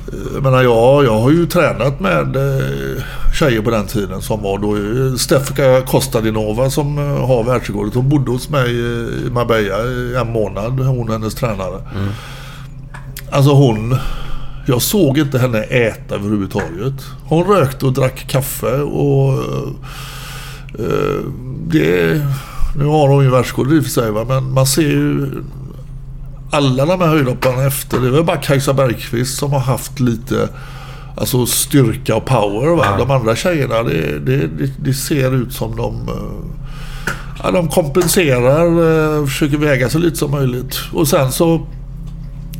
eh, 0.07 0.33
Jag 0.33 0.43
menar, 0.43 0.63
jag, 0.63 1.05
jag 1.05 1.19
har 1.19 1.31
ju 1.31 1.45
tränat 1.45 1.99
med 1.99 2.35
eh, 2.35 3.03
tjejer 3.33 3.61
på 3.61 3.69
den 3.71 3.87
tiden 3.87 4.21
som 4.21 4.41
var 4.41 4.57
då 4.57 4.75
eh, 4.75 5.15
Stefka 5.15 5.81
Kostadinova 5.81 6.69
som 6.69 6.97
eh, 6.97 7.27
har 7.27 7.43
världsrekordet. 7.43 7.93
Hon 7.93 8.09
bodde 8.09 8.31
hos 8.31 8.49
mig 8.49 8.65
eh, 8.65 9.27
i 9.27 9.29
Marbella 9.31 9.83
i 9.83 10.15
en 10.15 10.31
månad, 10.31 10.79
hon 10.79 11.07
och 11.07 11.13
hennes 11.13 11.35
tränare. 11.35 11.81
Alltså 13.31 13.51
hon... 13.51 13.95
Jag 14.67 14.81
såg 14.81 15.17
inte 15.17 15.39
henne 15.39 15.61
äta 15.63 16.15
överhuvudtaget. 16.15 16.93
Hon 17.25 17.43
rökte 17.43 17.85
och 17.85 17.93
drack 17.93 18.27
kaffe 18.27 18.75
och... 18.81 19.33
eh, 20.79 21.19
det... 21.67 22.21
Nu 22.77 22.85
har 22.85 23.07
hon 23.07 23.23
ju 23.23 23.29
världsrekord 23.29 23.73
i 23.73 23.79
och 23.79 23.83
för 23.83 23.91
sig 23.91 24.11
men 24.11 24.53
man 24.53 24.65
ser 24.67 24.81
ju... 24.81 25.31
Alla 26.53 26.85
de 26.85 27.01
här 27.01 27.07
höjdhopparna 27.07 27.63
efter, 27.63 27.99
det 27.99 28.07
är 28.07 28.11
väl 28.11 28.23
bara 28.23 28.37
Kajsa 28.37 28.73
Bergqvist 28.73 29.37
som 29.37 29.51
har 29.53 29.59
haft 29.59 29.99
lite... 29.99 30.49
Alltså 31.17 31.45
styrka 31.45 32.15
och 32.15 32.25
power 32.25 32.75
va. 32.75 32.85
De 32.97 33.11
andra 33.11 33.35
tjejerna, 33.35 33.83
det, 33.83 34.19
det, 34.19 34.37
det, 34.47 34.71
det 34.77 34.93
ser 34.93 35.35
ut 35.35 35.53
som 35.53 35.75
de... 35.75 35.95
eh, 36.09 36.59
Ja, 37.43 37.51
de 37.51 37.67
kompenserar, 37.69 38.65
eh, 39.19 39.25
försöker 39.25 39.57
väga 39.57 39.89
så 39.89 39.97
lite 39.99 40.15
som 40.17 40.31
möjligt. 40.31 40.75
Och 40.93 41.07
sen 41.07 41.31
så 41.31 41.67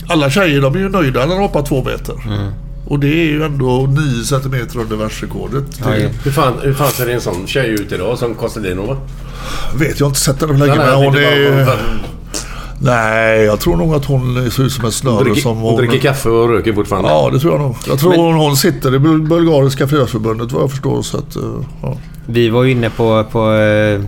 alla 0.07 0.29
tjejer 0.29 0.61
de 0.61 0.75
är 0.75 0.79
ju 0.79 0.89
nöjda 0.89 1.19
när 1.19 1.35
de 1.35 1.41
hoppar 1.41 1.61
två 1.63 1.83
meter. 1.83 2.15
Och 2.87 2.99
det 2.99 3.07
är 3.07 3.25
ju 3.25 3.43
ändå 3.43 3.87
9 3.89 4.23
centimeter 4.23 4.79
under 4.79 4.95
världsrekordet. 4.95 5.63
Ja. 5.79 5.85
Hur 6.23 6.31
fan, 6.31 6.53
hur 6.63 6.73
fan 6.73 6.91
ser 6.91 7.09
en 7.09 7.21
sån 7.21 7.47
tjej 7.47 7.69
ut 7.69 7.91
idag 7.91 8.17
som 8.17 8.35
Kostadinova? 8.35 8.97
vet 9.75 9.99
jag 9.99 10.09
inte 10.09 10.19
sett 10.19 10.41
henne 10.41 10.53
på 10.53 10.59
länge. 10.65 10.91
Hon 10.95 11.15
är... 11.15 11.67
Nej, 12.85 13.41
jag 13.43 13.59
tror 13.59 13.77
nog 13.77 13.93
att 13.95 14.05
hon 14.05 14.51
ser 14.51 14.63
ut 14.63 14.71
som 14.71 14.81
en 14.81 14.85
Hon 14.85 14.91
snöre 14.91 15.23
dricker, 15.23 15.41
som 15.41 15.57
hon 15.57 15.75
dricker 15.77 15.97
kaffe 15.99 16.29
och 16.29 16.49
röker 16.49 16.73
fortfarande. 16.73 17.09
Ja, 17.09 17.29
det 17.33 17.39
tror 17.39 17.53
jag 17.53 17.61
nog. 17.61 17.75
Jag 17.87 17.99
tror 17.99 18.15
hon, 18.15 18.33
hon 18.35 18.57
sitter 18.57 18.95
i 18.95 18.99
Bul- 18.99 19.27
Bulgariska 19.27 19.87
friidrottsförbundet 19.87 20.51
vad 20.51 20.63
jag 20.63 20.71
förstår. 20.71 21.01
Så 21.01 21.17
att, 21.17 21.35
eh, 21.35 21.41
ja. 21.81 21.97
Vi 22.25 22.49
var 22.49 22.63
ju 22.63 22.71
inne 22.71 22.89
på, 22.89 23.25
på 23.31 23.51
eh, 23.53 24.01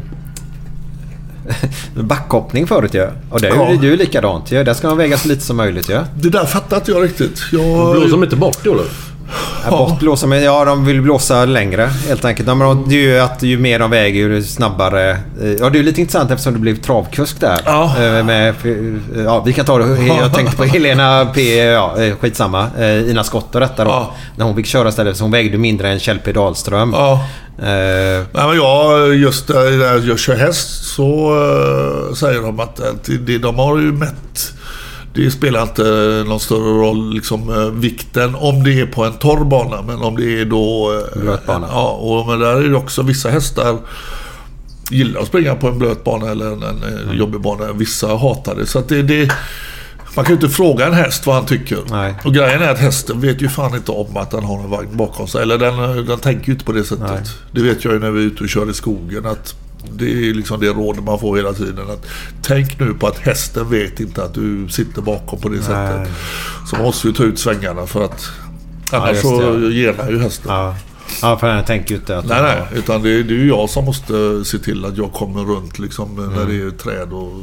backhoppning 2.03 2.67
förut 2.67 2.93
ju. 2.93 3.07
Och 3.29 3.41
det 3.41 3.47
är 3.47 3.51
ju 3.69 3.75
Ja. 3.75 3.83
ju 3.83 3.97
likadant 3.97 4.51
ju. 4.51 4.63
Där 4.63 4.73
ska 4.73 4.87
man 4.87 4.97
väga 4.97 5.17
så 5.17 5.27
lite 5.27 5.41
som 5.41 5.57
möjligt 5.57 5.89
ju. 5.89 5.99
Det 6.15 6.29
där 6.29 6.45
fattar 6.45 6.77
inte 6.77 6.91
jag 6.91 7.03
riktigt. 7.03 7.41
Du 7.51 7.57
Jag, 7.57 7.91
blåser 7.95 8.11
de 8.11 8.23
inte 8.23 8.35
bort 8.35 8.57
det 8.63 8.69
Olof? 8.69 9.11
Bort 9.69 9.99
blåser, 9.99 10.27
men 10.27 10.43
ja, 10.43 10.65
de 10.65 10.85
vill 10.85 11.01
blåsa 11.01 11.45
längre 11.45 11.89
helt 12.07 12.25
enkelt. 12.25 12.47
Ja, 12.47 12.55
men 12.55 12.89
det 12.89 12.95
är 12.95 12.99
ju 13.01 13.19
att 13.19 13.43
ju 13.43 13.57
mer 13.57 13.79
de 13.79 13.91
väger 13.91 14.19
ju 14.29 14.43
snabbare. 14.43 15.09
eh, 15.41 15.51
Ja, 15.59 15.69
det 15.69 15.79
är 15.79 15.83
lite 15.83 16.01
intressant 16.01 16.31
eftersom 16.31 16.53
du 16.53 16.59
blev 16.59 16.75
travkusk 16.81 17.39
där. 17.39 17.59
Ja. 17.65 17.95
Eh, 18.03 18.23
Med, 18.25 18.53
ja, 19.25 19.41
vi 19.45 19.53
kan 19.53 19.65
ta 19.65 19.77
det. 19.77 20.05
Jag 20.05 20.33
tänkte 20.33 20.57
på 20.57 20.63
Helena 20.63 21.25
P. 21.33 21.57
Ja, 21.63 22.01
eh, 22.01 22.15
skitsamma. 22.15 22.67
Eh, 22.79 23.09
Ina 23.09 23.23
Skott 23.23 23.55
och 23.55 23.61
detta 23.61 23.83
då. 23.83 23.89
Ja. 23.91 24.13
När 24.35 24.45
hon 24.45 24.55
fick 24.55 24.65
köra 24.65 24.89
istället 24.89 25.17
så 25.17 25.23
hon 25.23 25.31
vägde 25.31 25.57
mindre 25.57 25.89
än 25.89 25.99
Kjell 25.99 26.19
P. 26.19 26.31
Dahlström. 26.31 26.93
Ja. 26.93 27.13
Eh, 27.59 27.65
Nej, 28.31 28.47
men 28.47 28.55
jag, 28.55 29.15
just 29.15 29.49
när 29.49 30.07
jag 30.09 30.19
kör 30.19 30.35
häst 30.35 30.85
så 30.95 31.35
eh, 32.09 32.13
säger 32.15 32.41
de 32.41 32.59
att 32.59 32.79
eh, 32.79 32.85
det, 33.25 33.37
de 33.37 33.55
har 33.59 33.77
ju 33.79 33.91
mätt. 33.91 34.53
Det 35.15 35.31
spelar 35.31 35.61
inte 35.63 35.83
någon 36.27 36.39
större 36.39 36.79
roll 36.81 37.13
liksom, 37.13 37.49
eh, 37.49 37.69
vikten 37.71 38.35
om 38.35 38.63
det 38.63 38.81
är 38.81 38.85
på 38.85 39.03
en 39.05 39.13
torr 39.13 39.43
bana. 39.45 39.81
Men 39.81 40.01
om 40.01 40.15
det 40.15 40.41
är 40.41 40.45
då... 40.45 40.93
eh, 41.15 41.21
Blöt 41.21 41.45
bana. 41.45 41.67
Ja, 41.71 41.89
och 41.89 42.27
men 42.27 42.39
där 42.39 42.55
är 42.63 42.69
det 42.69 42.75
också 42.77 43.01
vissa 43.01 43.29
hästar 43.29 43.77
gillar 44.89 45.21
att 45.21 45.27
springa 45.27 45.55
på 45.55 45.67
en 45.67 45.79
blöt 45.79 46.03
bana 46.03 46.31
eller 46.31 46.45
en, 46.45 46.63
en 46.63 46.83
Mm. 47.03 47.17
jobbig 47.17 47.41
bana. 47.41 47.73
Vissa 47.73 48.07
hatar 48.15 48.55
det. 48.55 48.65
Så 48.65 48.81
det, 48.87 49.01
det 49.01 49.29
man 50.15 50.25
kan 50.25 50.35
ju 50.35 50.41
inte 50.41 50.55
fråga 50.55 50.87
en 50.87 50.93
häst 50.93 51.25
vad 51.25 51.35
han 51.35 51.45
tycker. 51.45 51.77
Nej. 51.89 52.15
Och 52.25 52.33
grejen 52.33 52.61
är 52.61 52.69
att 52.69 52.79
hästen 52.79 53.21
vet 53.21 53.41
ju 53.41 53.49
fan 53.49 53.75
inte 53.75 53.91
om 53.91 54.17
att 54.17 54.31
den 54.31 54.43
har 54.43 54.59
en 54.63 54.69
vagn 54.69 54.97
bakom 54.97 55.27
sig. 55.27 55.41
Eller 55.41 55.57
den, 55.57 56.05
den 56.05 56.19
tänker 56.19 56.47
ju 56.47 56.53
inte 56.53 56.65
på 56.65 56.71
det 56.71 56.83
sättet. 56.83 57.05
Nej. 57.11 57.21
Det 57.51 57.61
vet 57.61 57.83
jag 57.85 57.93
ju 57.93 57.99
när 57.99 58.11
vi 58.11 58.21
är 58.23 58.25
ute 58.27 58.43
och 58.43 58.49
kör 58.49 58.69
i 58.69 58.73
skogen. 58.73 59.25
att 59.25 59.55
det 59.91 60.29
är 60.29 60.33
liksom 60.33 60.59
det 60.59 60.67
rådet 60.69 61.03
man 61.03 61.19
får 61.19 61.37
hela 61.37 61.53
tiden. 61.53 61.89
Att 61.89 62.05
tänk 62.41 62.79
nu 62.79 62.93
på 62.93 63.07
att 63.07 63.17
hästen 63.19 63.69
vet 63.69 63.99
inte 63.99 64.23
att 64.23 64.33
du 64.33 64.69
sitter 64.69 65.01
bakom 65.01 65.39
på 65.39 65.49
det 65.49 65.61
sättet. 65.61 66.09
Så 66.69 66.75
måste 66.75 67.07
ju 67.07 67.13
ta 67.13 67.23
ut 67.23 67.39
svängarna 67.39 67.87
för 67.87 68.05
att 68.05 68.29
annars 68.91 69.11
just 69.11 69.21
så 69.21 69.69
genar 69.69 70.09
ju 70.09 70.19
hästen. 70.19 70.51
ja. 70.51 70.75
ja, 71.21 71.37
för 71.37 71.47
den 71.47 71.65
tänker 71.65 71.91
ju 71.91 71.95
inte 71.95 72.17
att... 72.17 72.25
Nej, 72.25 72.41
nej. 72.41 72.67
Utan 72.75 73.01
det, 73.01 73.23
det 73.23 73.33
är 73.33 73.37
ju 73.37 73.47
jag 73.47 73.69
som 73.69 73.85
måste 73.85 74.45
se 74.45 74.57
till 74.57 74.85
att 74.85 74.97
jag 74.97 75.13
kommer 75.13 75.41
runt 75.41 75.79
liksom 75.79 76.15
när 76.35 76.45
det 76.45 76.67
är 76.67 76.71
träd 76.71 77.13
och 77.13 77.33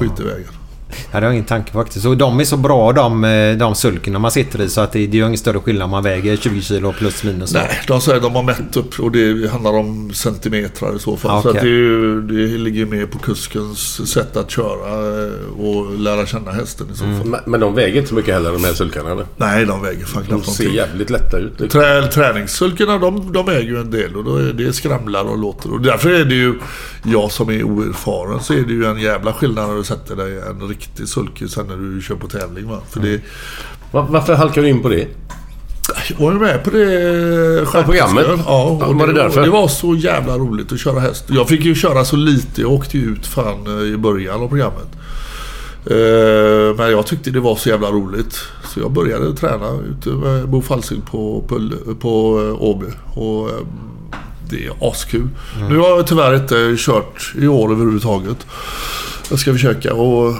skit 0.00 0.20
i 0.20 0.22
vägen. 0.22 0.52
Ja, 0.90 0.94
det 1.12 1.16
har 1.16 1.22
jag 1.22 1.32
ingen 1.32 1.44
tanke 1.44 1.72
faktiskt. 1.72 2.06
Och 2.06 2.16
de 2.16 2.40
är 2.40 2.44
så 2.44 2.56
bra 2.56 2.92
de, 2.92 3.24
eh, 3.24 3.56
de 3.56 3.74
sulkerna 3.74 4.18
man 4.18 4.30
sitter 4.30 4.60
i 4.62 4.68
så 4.68 4.80
att 4.80 4.92
det, 4.92 5.06
det 5.06 5.16
gör 5.16 5.26
ingen 5.26 5.38
större 5.38 5.58
skillnad 5.60 5.84
om 5.84 5.90
man 5.90 6.02
väger 6.02 6.36
20 6.36 6.60
kilo 6.62 6.92
plus 6.92 7.24
minus. 7.24 7.54
Nej, 7.54 7.80
de 7.88 8.00
säger 8.00 8.16
att 8.16 8.22
de 8.22 8.34
har 8.34 8.42
mätt 8.42 8.76
upp 8.76 9.00
och 9.00 9.10
det 9.12 9.50
handlar 9.50 9.72
om 9.72 10.12
centimetrar 10.14 10.96
i 10.96 10.98
så 10.98 11.16
fall. 11.16 11.30
Ja, 11.30 11.42
Så 11.42 11.52
det, 11.52 11.68
ju, 11.68 12.20
det 12.22 12.58
ligger 12.58 12.78
ju 12.78 12.86
mer 12.86 13.06
på 13.06 13.18
kuskens 13.18 14.10
sätt 14.12 14.36
att 14.36 14.50
köra 14.50 15.24
eh, 15.26 15.60
och 15.60 15.98
lära 15.98 16.26
känna 16.26 16.50
hästen 16.52 16.86
i 16.92 16.96
så 16.96 17.04
fall. 17.04 17.24
Men- 17.24 17.40
Men 17.46 17.60
de 17.60 17.74
väger 17.74 17.96
inte 17.96 18.08
så 18.08 18.14
mycket 18.14 18.34
heller 18.34 18.52
de 18.52 18.64
här 18.64 18.72
sulkarna 18.72 19.10
eller? 19.12 19.26
Nej, 19.36 19.66
de 19.66 19.82
väger 19.82 20.04
fan 20.04 20.22
De 20.22 20.28
ser 20.28 20.64
någonting. 20.64 20.74
jävligt 20.74 21.10
lätta 21.10 21.38
ut. 21.38 21.60
liksom. 21.60 21.80
Trä, 21.80 22.06
träningssulkarna 22.06 22.98
de, 22.98 23.32
de 23.32 23.48
äger 23.48 23.60
ju 23.62 23.80
en 23.80 23.90
del 23.90 24.16
och 24.16 24.24
då 24.24 24.36
är 24.36 24.52
det 24.52 24.72
skramlar 24.72 25.24
och 25.24 25.38
låter. 25.38 25.72
Och 25.72 25.80
därför 25.80 26.10
är 26.10 26.24
det 26.24 26.34
ju, 26.34 26.54
jag 27.04 27.32
som 27.32 27.50
är 27.50 27.62
oerfaren, 27.62 28.40
så 28.40 28.52
är 28.52 28.60
det 28.62 28.72
ju 28.72 28.84
en 28.84 28.98
jävla 28.98 29.32
skillnad 29.32 29.68
när 29.68 29.76
du 29.76 29.84
sätter 29.84 30.16
dig 30.16 30.38
en 30.50 30.68
riktig 30.76 31.08
sulke 31.08 31.48
sen 31.48 31.66
när 31.66 31.76
du 31.76 32.02
kör 32.02 32.14
på 32.14 32.26
tävling. 32.28 32.68
Va? 32.68 32.78
För 32.90 33.00
det, 33.00 33.20
Va- 33.92 34.06
Varför 34.10 34.34
halkar 34.34 34.62
du 34.62 34.68
in 34.68 34.82
på 34.82 34.88
det? 34.88 35.06
jag 36.08 36.18
var 36.26 36.32
med 36.32 36.64
på 36.64 36.70
det 36.70 37.66
programmet? 37.84 38.26
Ja, 38.46 38.62
och 38.64 38.94
var 38.94 39.06
det 39.06 39.12
därför? 39.12 39.42
det 39.42 39.50
var 39.50 39.68
så 39.68 39.94
jävla 39.94 40.38
roligt 40.38 40.72
att 40.72 40.80
köra 40.80 41.00
häst. 41.00 41.24
Jag 41.28 41.48
fick 41.48 41.64
ju 41.64 41.74
köra 41.74 42.04
så 42.04 42.16
lite. 42.16 42.60
Jag 42.60 42.72
åkte 42.72 42.98
ju 42.98 43.04
ut 43.12 43.26
fan 43.26 43.66
eh, 43.66 43.94
i 43.94 43.96
början 43.96 44.42
av 44.42 44.48
programmet. 44.48 44.88
Eh, 45.86 46.76
Men 46.76 46.90
jag 46.90 47.06
tyckte 47.06 47.30
det 47.30 47.40
var 47.40 47.56
så 47.56 47.68
jävla 47.68 47.88
roligt. 47.90 48.38
Så 48.74 48.80
jag 48.80 48.90
började 48.90 49.34
träna 49.34 49.70
ute 49.90 50.08
med 50.08 50.48
Bo 50.48 50.62
Falsing 50.62 51.00
på, 51.00 51.44
på, 51.48 51.60
på 52.00 52.40
eh, 52.46 52.62
Åby. 52.62 52.86
Och 53.14 53.48
eh, 53.50 53.54
det 54.50 54.66
är 54.66 54.72
askul. 54.90 55.28
Nu 55.68 55.78
har 55.78 55.88
jag 55.88 56.06
tyvärr 56.06 56.34
inte 56.34 56.74
kört 56.78 57.32
i 57.38 57.46
år 57.48 57.72
överhuvudtaget. 57.72 58.46
Jag 59.30 59.38
ska 59.38 59.52
försöka 59.52 59.94
och 59.94 60.34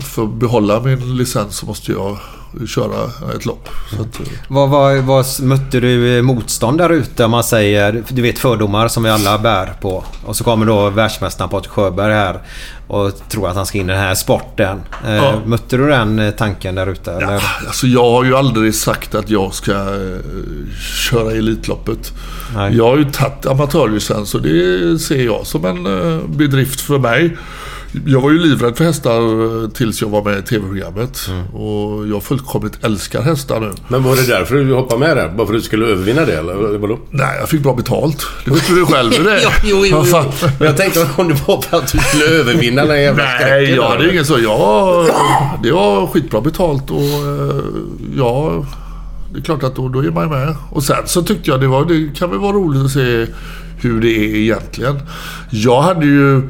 för 0.00 0.22
att 0.22 0.34
behålla 0.34 0.80
min 0.80 1.16
licens 1.16 1.56
så 1.56 1.66
måste 1.66 1.92
jag 1.92 2.16
köra 2.68 3.32
ett 3.36 3.46
lopp. 3.46 3.68
Att, 3.92 4.20
eh, 4.20 4.26
Vad, 4.48 4.68
vad, 4.70 4.96
vad 4.98 5.26
mötte 5.42 5.80
du 5.80 6.22
motstånd 6.22 6.78
där 6.78 6.90
ute 6.90 7.24
om 7.24 7.30
man 7.30 7.44
säger, 7.44 8.04
du 8.08 8.22
vet 8.22 8.38
fördomar 8.38 8.88
som 8.88 9.02
vi 9.02 9.10
alla 9.10 9.38
bär 9.38 9.72
på. 9.80 10.04
Och 10.24 10.36
så 10.36 10.44
kommer 10.44 10.66
då 10.66 10.90
världsmästaren 10.90 11.50
Patrik 11.50 11.70
Sjöberg 11.72 12.12
här 12.14 12.38
och 12.88 13.28
tror 13.28 13.48
att 13.48 13.56
han 13.56 13.66
ska 13.66 13.78
in 13.78 13.90
i 13.90 13.92
den 13.92 14.02
här 14.02 14.14
sporten. 14.14 14.80
Eh, 15.06 15.14
Ja. 15.14 15.34
Mötte 15.46 15.76
du 15.76 15.86
den 15.88 16.18
eh, 16.18 16.30
tanken 16.30 16.74
där 16.74 16.86
ute? 16.86 17.12
Eller? 17.12 17.42
Alltså 17.66 17.86
jag 17.86 18.10
har 18.10 18.24
ju 18.24 18.36
aldrig 18.36 18.74
sagt 18.74 19.14
att 19.14 19.30
jag 19.30 19.54
ska 19.54 19.72
eh, 19.72 20.18
köra 21.10 21.32
Elitloppet. 21.32 22.12
Nej. 22.56 22.76
Jag 22.76 22.84
har 22.88 22.96
ju 22.96 23.04
tagit 23.04 23.46
amatörlicens 23.46 24.34
och 24.34 24.42
det 24.42 24.98
ser 24.98 25.24
jag 25.24 25.46
som 25.46 25.64
en 25.64 25.86
eh, 25.86 26.18
bedrift 26.28 26.80
för 26.80 26.98
mig. 26.98 27.36
Jag 28.06 28.20
var 28.20 28.30
ju 28.30 28.38
livrädd 28.38 28.76
för 28.76 28.84
hästar 28.84 29.62
eh, 29.62 29.70
tills 29.70 30.02
jag 30.02 30.08
var 30.08 30.22
med 30.22 30.38
i 30.38 30.42
tv-programmet. 30.42 31.26
Mm. 31.28 31.46
Och 31.46 32.08
jag 32.08 32.22
fullkomligt 32.22 32.84
älskar 32.84 33.22
hästar 33.22 33.60
nu. 33.60 33.72
Men 33.88 34.02
var 34.02 34.16
det 34.16 34.26
därför 34.26 34.54
du 34.54 34.74
hoppade 34.74 35.00
med 35.00 35.16
där? 35.16 35.28
Bara 35.28 35.46
för 35.46 35.54
att 35.54 35.60
du 35.60 35.64
skulle 35.64 35.86
övervinna 35.86 36.24
det 36.24 36.38
eller 36.38 36.78
vadå? 36.78 36.98
Nej, 37.10 37.36
jag 37.40 37.48
fick 37.48 37.62
bra 37.62 37.74
betalt. 37.74 38.26
Det 38.44 38.50
vet 38.50 38.66
du 38.68 38.86
själv 38.86 39.12
hur 39.12 39.24
det 39.24 39.42
är. 39.42 39.52
jo, 39.64 39.86
jo, 39.86 40.04
jo. 40.12 40.22
Men 40.58 40.66
jag 40.66 40.76
tänkte 40.76 41.08
om 41.16 41.28
det 41.28 41.34
var 41.46 41.62
för 41.62 41.76
att 41.76 41.92
du 41.92 41.98
skulle 41.98 42.24
övervinna 42.24 42.84
den 42.84 43.02
jävla 43.02 43.24
Nej, 43.40 43.74
jag 43.74 43.88
hade 43.88 44.12
ingen 44.12 44.24
så. 44.24 44.38
Jag, 44.38 45.06
det 45.62 45.72
var 45.72 46.06
skitbra 46.06 46.40
betalt 46.40 46.90
och 46.90 47.02
eh, 47.02 47.64
ja, 48.16 48.64
det 49.32 49.38
är 49.38 49.42
klart 49.42 49.62
att 49.62 49.76
då, 49.76 49.88
då 49.88 50.04
är 50.04 50.10
man 50.10 50.24
ju 50.24 50.30
med. 50.30 50.54
Och 50.70 50.82
sen 50.82 51.06
så 51.06 51.22
tyckte 51.22 51.50
jag 51.50 51.60
det, 51.60 51.66
var, 51.66 51.84
det 51.84 52.18
kan 52.18 52.30
väl 52.30 52.38
vara 52.38 52.52
roligt 52.52 52.84
att 52.84 52.90
se 52.90 53.26
hur 53.80 54.00
det 54.00 54.08
är 54.08 54.36
egentligen. 54.36 55.00
Jag 55.50 55.82
hade 55.82 56.06
ju 56.06 56.42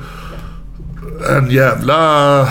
en 1.36 1.50
jävla... 1.50 2.48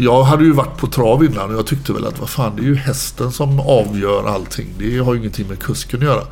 Jag 0.00 0.22
hade 0.22 0.44
ju 0.44 0.52
varit 0.52 0.76
på 0.76 0.86
trav 0.86 1.24
innan 1.24 1.50
och 1.50 1.56
jag 1.56 1.66
tyckte 1.66 1.92
väl 1.92 2.06
att 2.06 2.20
vad 2.20 2.28
fan, 2.30 2.52
det 2.56 2.62
är 2.62 2.66
ju 2.66 2.74
hästen 2.74 3.32
som 3.32 3.60
avgör 3.60 4.28
allting. 4.28 4.66
Det 4.78 4.98
har 4.98 5.14
ju 5.14 5.20
ingenting 5.20 5.48
med 5.48 5.58
kusken 5.58 5.98
att 6.00 6.04
göra 6.04 6.22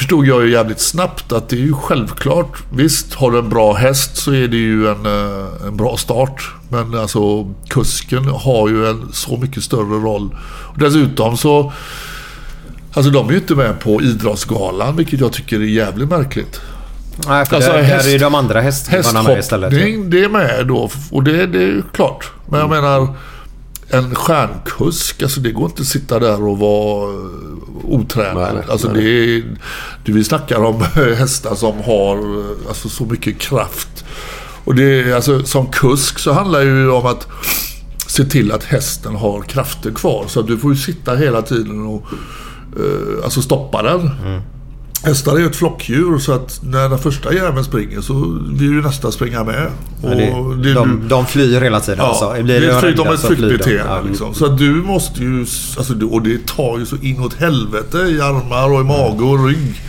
förstod 0.00 0.26
jag 0.26 0.44
ju 0.44 0.52
jävligt 0.52 0.80
snabbt 0.80 1.32
att 1.32 1.48
det 1.48 1.56
är 1.56 1.60
ju 1.60 1.72
självklart. 1.72 2.62
Visst, 2.72 3.14
har 3.14 3.30
du 3.30 3.38
en 3.38 3.48
bra 3.48 3.72
häst 3.72 4.16
så 4.16 4.32
är 4.32 4.48
det 4.48 4.56
ju 4.56 4.88
en, 4.88 5.06
eh, 5.06 5.66
en 5.66 5.76
bra 5.76 5.96
start. 5.96 6.50
Men 6.68 6.94
alltså 6.94 7.54
kusken 7.68 8.24
har 8.24 8.68
ju 8.68 8.86
en 8.86 9.12
så 9.12 9.36
mycket 9.36 9.62
större 9.62 9.98
roll. 9.98 10.36
Och 10.42 10.78
dessutom 10.78 11.36
så... 11.36 11.72
Alltså 12.92 13.10
de 13.10 13.28
är 13.28 13.32
ju 13.32 13.38
inte 13.38 13.54
med 13.54 13.80
på 13.80 14.02
Idrottsgalan, 14.02 14.96
vilket 14.96 15.20
jag 15.20 15.32
tycker 15.32 15.60
är 15.60 15.64
jävligt 15.64 16.08
märkligt. 16.08 16.60
Nej, 17.28 17.46
för 17.46 17.56
Alltså, 17.56 17.72
där, 17.72 17.82
häst- 17.82 18.06
där 18.06 18.14
är 18.14 18.18
de 18.18 18.34
andra 18.34 18.60
hästarna 18.60 19.22
med 19.22 19.38
istället. 19.38 19.70
Det 20.10 20.24
är 20.24 20.28
med 20.28 20.66
då. 20.66 20.90
Och 21.10 21.22
det, 21.24 21.46
det 21.46 21.58
är 21.58 21.62
ju 21.62 21.82
klart. 21.92 22.30
Men 22.48 22.60
jag 22.60 22.70
menar, 22.70 23.08
en 23.88 24.14
stjärnkusk, 24.14 25.22
alltså 25.22 25.40
det 25.40 25.50
går 25.50 25.64
inte 25.64 25.82
att 25.82 25.88
sitta 25.88 26.18
där 26.18 26.44
och 26.44 26.58
vara 26.58 27.10
eh, 27.10 27.18
otränad. 27.84 28.54
Nej, 28.54 28.64
alltså 28.68 28.92
nej. 28.92 29.02
det 29.02 29.10
är, 29.10 29.42
det 30.04 30.12
vi 30.12 30.24
snackar 30.24 30.64
om 30.64 30.80
hästar 31.18 31.54
som 31.54 31.78
har 31.82 32.44
alltså, 32.68 32.88
så 32.88 33.04
mycket 33.04 33.38
kraft. 33.38 34.04
Och 34.64 34.74
det 34.74 35.12
alltså, 35.12 35.42
som 35.44 35.66
kusk 35.66 36.18
så 36.18 36.32
handlar 36.32 36.60
det 36.60 36.66
ju 36.66 36.90
om 36.90 37.06
att 37.06 37.26
se 38.06 38.24
till 38.24 38.52
att 38.52 38.64
hästen 38.64 39.14
har 39.16 39.42
krafter 39.42 39.90
kvar. 39.90 40.24
Så 40.28 40.42
du 40.42 40.58
får 40.58 40.72
ju 40.72 40.76
sitta 40.78 41.16
hela 41.16 41.42
tiden 41.42 41.86
och 41.86 42.04
eh, 42.76 43.24
alltså 43.24 43.42
stoppa 43.42 43.82
den. 43.82 44.10
Hästar 45.04 45.34
är 45.34 45.38
ju 45.38 45.46
ett 45.46 45.56
flockdjur 45.56 46.18
så 46.18 46.32
att 46.32 46.60
när 46.64 46.88
den 46.88 46.98
första 46.98 47.34
jäveln 47.34 47.64
springer 47.64 48.00
så 48.00 48.38
vill 48.52 48.68
ju 48.72 48.82
nästa 48.82 49.12
springa 49.12 49.44
med. 49.44 49.70
Ja, 50.02 50.08
det, 50.08 50.30
Och 50.32 50.56
det- 50.56 50.72
de, 50.72 51.08
de 51.08 51.26
flyr 51.26 51.60
hela 51.60 51.80
tiden. 51.80 51.98
Ja, 51.98 52.08
alltså. 52.08 52.32
det 52.36 52.42
Blir 52.42 52.62
är 52.62 52.70
ett, 52.74 52.80
flykt, 52.80 52.98
rädda 52.98 53.08
om 53.10 53.14
ett 53.14 53.22
de. 53.22 53.26
flyktbeteende. 53.36 53.92
Ja. 53.92 54.00
Liksom. 54.08 54.34
Så 54.34 54.46
att 54.46 54.58
du 54.58 54.70
måste 54.70 55.20
ju... 55.20 55.40
Alltså, 55.78 55.94
och 56.10 56.22
det 56.22 56.46
tar 56.46 56.78
ju 56.78 56.86
så 56.86 56.96
inåt 56.96 57.34
helvete 57.34 57.98
i 57.98 58.20
armar 58.20 58.72
och 58.72 58.80
i 58.80 58.84
mage 58.84 59.24
och 59.24 59.46
rygg. 59.46 59.82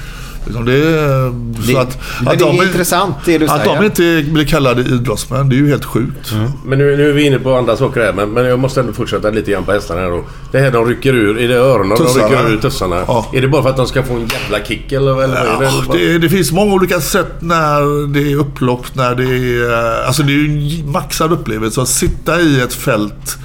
Liksom 0.46 0.66
det, 0.66 0.74
är- 0.74 1.30
så 1.62 1.72
Det- 1.72 1.78
att, 1.78 1.98
men 2.20 2.28
att 2.28 2.40
det 2.40 2.46
är 2.46 2.48
de, 2.58 2.64
intressant 2.64 3.16
det 3.26 3.38
du 3.38 3.46
Att 3.48 3.64
säger. 3.64 3.76
de 3.80 3.86
inte 3.86 4.32
blir 4.32 4.46
kallade 4.46 4.82
idrottsmän, 4.82 5.50
det 5.50 5.56
är 5.56 5.58
ju 5.58 5.70
helt 5.70 5.86
sjukt. 5.86 6.32
Men 6.66 6.80
nu, 6.80 6.98
nu 6.98 7.10
är 7.10 7.14
vi 7.14 7.24
inne 7.24 7.40
på 7.40 7.56
andra 7.56 7.78
saker 7.78 8.02
här. 8.02 8.14
Men, 8.14 8.30
men 8.30 8.46
jag 8.46 8.60
måste 8.60 8.80
ändå 8.80 8.94
fortsätta 8.94 9.30
lite 9.30 9.52
grann 9.52 9.64
på 9.64 9.72
hästarna 9.72 10.02
här 10.02 10.10
då. 10.10 10.24
Det 10.52 10.60
här 10.60 10.72
de 10.72 10.86
rycker 10.90 11.14
ur, 11.14 11.38
är 11.40 11.48
det 11.48 11.56
öronen 11.56 11.98
Tussarna. 11.98 12.28
de 12.30 12.36
rycker 12.36 12.54
ur 12.54 12.58
tussarna? 12.58 13.04
Ja. 13.08 13.30
Är 13.34 13.42
det 13.42 13.48
bara 13.48 13.64
för 13.64 13.70
att 13.70 13.78
de 13.78 13.88
ska 13.88 14.04
få 14.04 14.14
en 14.14 14.28
jävla 14.28 14.66
kick 14.66 14.92
eller? 14.92 15.24
eller 15.24 15.36
det? 15.36 15.66
Ja, 15.66 15.94
det, 15.94 16.18
det 16.18 16.30
finns 16.30 16.52
många 16.52 16.74
olika 16.74 17.00
sätt 17.02 17.34
när 17.40 18.08
det 18.14 18.32
är 18.32 18.36
upplopp, 18.36 18.86
när 18.96 19.16
det 19.16 19.24
är... 19.24 19.72
eh, 20.02 20.08
Alltså 20.08 20.24
det 20.24 20.32
är 20.32 20.36
ju 20.36 20.80
en 20.82 20.92
maxad 20.92 21.32
upplevelse 21.32 21.82
att 21.82 21.88
sitta 21.90 22.42
i 22.42 22.62
ett 22.62 22.74
fält 22.74 23.38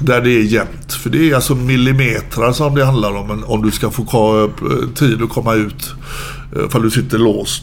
där 0.00 0.20
det 0.20 0.30
är 0.30 0.42
jämnt. 0.42 0.92
För 0.92 1.10
det 1.10 1.30
är 1.30 1.34
alltså 1.34 1.54
millimeter 1.54 2.52
som 2.52 2.74
det 2.74 2.84
handlar 2.84 3.16
om 3.16 3.44
om 3.46 3.62
du 3.62 3.70
ska 3.70 3.90
få 3.90 4.44
eh, 4.44 4.88
tid 4.94 5.22
att 5.22 5.28
komma 5.28 5.54
ut. 5.54 5.94
eh, 6.56 6.68
För 6.68 6.80
du 6.80 6.90
sitter 6.90 7.18
låst. 7.18 7.62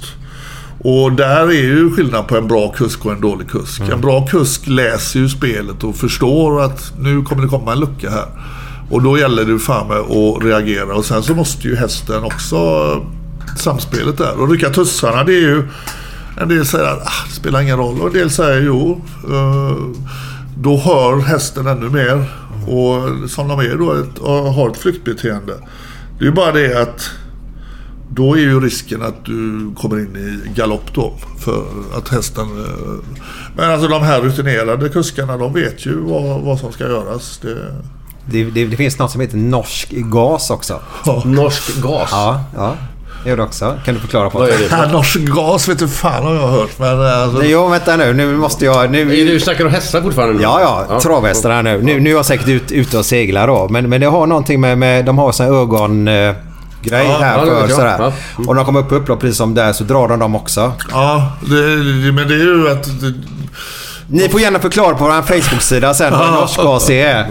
Och 0.80 1.12
där 1.12 1.48
är 1.48 1.52
ju 1.64 1.92
skillnad 1.92 2.28
på 2.28 2.38
en 2.38 2.48
bra 2.48 2.72
kusk 2.72 3.06
och 3.06 3.12
en 3.12 3.22
dålig 3.22 3.50
kusk. 3.50 3.82
En 3.94 4.02
bra 4.02 4.28
kusk 4.28 4.68
läser 4.68 5.20
ju 5.20 5.30
spelet 5.30 5.84
och 5.84 5.96
förstår 5.96 6.62
att 6.62 6.94
nu 7.00 7.22
kommer 7.22 7.42
det 7.42 7.48
komma 7.48 7.72
en 7.72 7.80
lucka 7.80 8.10
här. 8.10 8.28
Och 8.90 9.02
då 9.02 9.18
gäller 9.18 9.46
det 9.46 9.60
fan 9.60 9.88
med 9.88 9.98
att 9.98 10.44
reagera. 10.44 10.96
Och 10.96 11.06
sen 11.06 11.24
så 11.24 11.34
måste 11.36 11.68
ju 11.68 11.76
hästen 11.76 12.24
också 12.24 12.56
eh, 12.56 13.56
samspelet 13.58 14.18
där. 14.18 14.42
Och 14.42 14.50
rycka 14.52 14.70
tussarna 14.70 15.24
det 15.24 15.34
är 15.34 15.42
ju... 15.42 15.68
En 16.42 16.50
del 16.50 16.66
säger 16.66 16.86
att 16.86 17.02
ah, 17.08 17.26
det 17.30 17.34
spelar 17.36 17.62
ingen 17.62 17.78
roll 17.78 18.02
och 18.02 18.08
en 18.08 18.14
del 18.14 18.30
säger 18.32 18.62
jo. 18.62 19.02
eh, 19.30 19.78
då 20.58 20.78
hör 20.78 21.20
hästen 21.20 21.68
ännu 21.68 21.90
mer. 21.90 22.32
Och 22.68 23.30
som 23.30 23.48
de 23.48 23.60
är 23.60 23.78
då 23.78 23.94
ett, 23.94 24.20
har 24.56 24.70
ett 24.70 24.78
flyktbeteende. 24.78 25.54
Det 26.20 26.24
är 26.24 26.28
ju 26.30 26.32
bara 26.32 26.52
det 26.52 26.82
att 26.82 27.10
då 28.10 28.34
är 28.34 28.40
ju 28.40 28.60
risken 28.60 29.02
att 29.02 29.26
du 29.26 29.72
kommer 29.78 30.00
in 30.00 30.16
i 30.16 30.50
galopp 30.56 30.94
då. 30.94 31.14
För 31.40 31.64
att 31.98 32.10
hästen... 32.10 32.46
eh, 32.46 33.16
Men 33.58 33.72
alltså 33.72 33.88
de 33.88 34.02
här 34.04 34.22
rutinerade 34.22 34.90
kuskarna 34.90 35.38
de 35.38 35.54
vet 35.54 35.86
ju 35.86 35.96
vad, 36.02 36.42
vad 36.42 36.60
som 36.60 36.72
ska 36.72 36.84
göras. 36.84 37.40
Det, 37.42 37.58
Det, 38.32 38.44
det, 38.44 38.66
det 38.66 38.78
finns 38.78 39.00
något 39.00 39.12
som 39.12 39.22
heter 39.22 39.38
norsk 39.38 39.92
gas 39.92 40.50
också. 40.50 40.80
Norsk 41.26 41.82
gas. 41.82 42.10
Ja, 42.12 42.44
ja. 42.56 42.76
Det 43.26 43.30
gör 43.30 43.38
det 43.38 43.44
också. 43.44 43.80
Kan 43.86 43.94
du 43.94 44.00
förklara 44.00 44.30
på 44.30 44.46
det? 44.48 44.72
här 44.72 44.92
norsk 44.92 45.20
gas 45.20 45.68
vet 45.70 45.80
du 45.80 45.88
fan 45.88 46.24
har 46.24 46.36
jag 46.36 46.48
hört. 46.48 46.80
Men 46.80 47.06
eh, 47.06 47.22
alltså, 47.22 47.38
Nej, 47.40 47.52
Jo, 47.52 47.68
vänta 47.68 47.96
nu. 47.96 48.14
Nu 48.14 48.36
måste 48.38 48.66
jag... 48.66 48.92
Nu, 48.92 49.02
Är 49.22 49.26
Du 49.26 49.40
snackar 49.40 49.66
om 49.66 49.72
hästar 49.72 50.02
fortfarande? 50.02 50.34
nu? 50.34 50.42
Ja, 50.42 50.86
ja. 50.90 51.00
Travhästar 51.00 51.50
här 51.52 51.64
nu. 51.64 51.82
nu. 51.82 52.00
Nu 52.00 52.10
är 52.10 52.14
jag 52.14 52.26
säkert 52.26 52.48
ut, 52.48 52.72
ute 52.72 52.98
och 52.98 53.06
seglar 53.06 53.48
då. 53.48 53.68
Men, 53.70 53.90
men 53.90 54.02
det 54.02 54.08
har 54.08 54.28
någonting 54.28 54.62
med... 54.62 54.78
med 54.78 55.06
de 55.06 55.18
har 55.18 55.32
sån 55.32 55.46
ögon... 55.46 56.08
Eh, 56.08 56.34
grej 56.84 57.08
Ja, 57.08 57.18
här 57.20 57.38
ja, 57.38 57.46
för 57.46 57.60
jag. 57.62 57.72
sådär. 57.72 57.96
Ja. 58.00 58.12
Och 58.38 58.46
när 58.48 58.54
de 58.54 58.66
kommer 58.66 58.80
upp 58.80 58.90
på 58.90 58.96
upplopp 58.96 59.20
precis 59.22 59.38
som 59.38 59.54
där 59.56 59.74
så 59.74 59.84
drar 59.84 60.08
de 60.08 60.20
dem 60.20 60.36
också. 60.36 60.72
ja, 60.92 61.32
det, 61.42 61.56
men 62.12 62.28
det 62.28 62.34
är 62.34 62.40
ju 62.40 62.70
att... 62.72 62.84
Det, 63.02 63.14
Ni 64.10 64.30
får 64.30 64.42
gärna 64.42 64.60
förklara 64.60 64.96
på 64.96 65.04
vår 65.04 65.22
Facebook-sida 65.22 65.94
sen 65.94 66.14
vad 66.14 66.32
norsk 66.40 66.58
gas 66.58 66.90
är. 66.90 67.28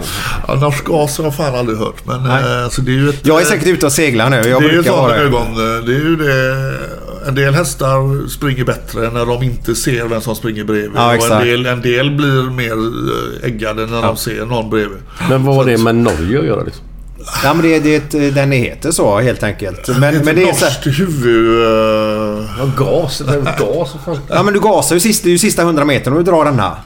ja, 0.47 0.55
norsk 0.55 0.85
gas 0.85 1.17
har 1.17 1.25
jag 1.25 1.35
fan 1.35 1.55
aldrig 1.55 1.77
hört. 1.77 2.05
Men 2.05 2.31
alltså, 2.31 2.81
det 2.81 2.91
är 2.91 2.95
ju 2.95 3.09
ett... 3.09 3.25
Jag 3.25 3.41
är 3.41 3.45
säkert 3.45 3.67
ute 3.67 3.85
och 3.85 3.91
seglar 3.91 4.29
nu. 4.29 4.35
Jag 4.35 4.61
det 4.61 4.67
är 4.67 4.71
ju 4.71 4.81
vara 4.81 5.15
ögon. 5.15 5.55
Det 5.55 5.91
är 5.93 5.99
ju 5.99 6.15
det. 6.15 6.77
En 7.27 7.35
del 7.35 7.53
hästar 7.53 8.27
springer 8.29 8.63
bättre 8.63 9.11
när 9.11 9.25
de 9.25 9.43
inte 9.43 9.75
ser 9.75 10.05
vem 10.05 10.21
som 10.21 10.35
springer 10.35 10.63
bredvid. 10.63 10.91
Ja, 10.95 11.15
och 11.17 11.31
en 11.31 11.47
del, 11.47 11.65
en 11.65 11.81
del 11.81 12.11
blir 12.11 12.49
mer 12.51 12.71
eh, 12.71 13.47
äggade 13.49 13.85
när 13.85 14.01
de 14.01 14.17
ser 14.17 14.45
någon 14.45 14.69
bredvid. 14.69 14.97
Men 15.29 15.43
vad 15.45 15.55
har 15.55 15.65
det 15.65 15.77
med 15.77 15.95
Norge 15.95 16.39
att 16.39 16.45
göra 16.45 16.63
liksom? 16.63 16.83
Ja, 17.43 17.53
men 17.53 17.61
det, 17.63 17.79
det, 17.79 17.95
är 17.95 17.97
ett- 18.27 18.35
den 18.35 18.51
heter 18.51 18.91
så 18.91 19.19
helt 19.19 19.43
enkelt. 19.43 19.87
Men, 19.87 19.99
men 20.17 20.35
det 20.35 20.43
är 20.43 20.53
så 20.53 20.65
här, 20.65 20.91
huvud... 20.91 21.61
eh, 21.61 22.45
Ja, 22.59 22.65
gas. 22.77 23.17
Det 23.17 23.31
här 23.31 23.39
med 23.39 23.57
gas. 23.59 23.95
Ja 24.29 24.43
men 24.43 24.53
du 24.53 24.59
gasar 24.59 24.95
ju 24.95 24.99
sista, 24.99 25.23
det 25.23 25.29
är 25.29 25.31
ju 25.31 25.37
sista 25.37 25.61
100 25.61 25.85
metern 25.85 26.13
och 26.13 26.19
du 26.23 26.31
drar 26.31 26.45
denna. 26.45 26.63
Ja, 26.63 26.77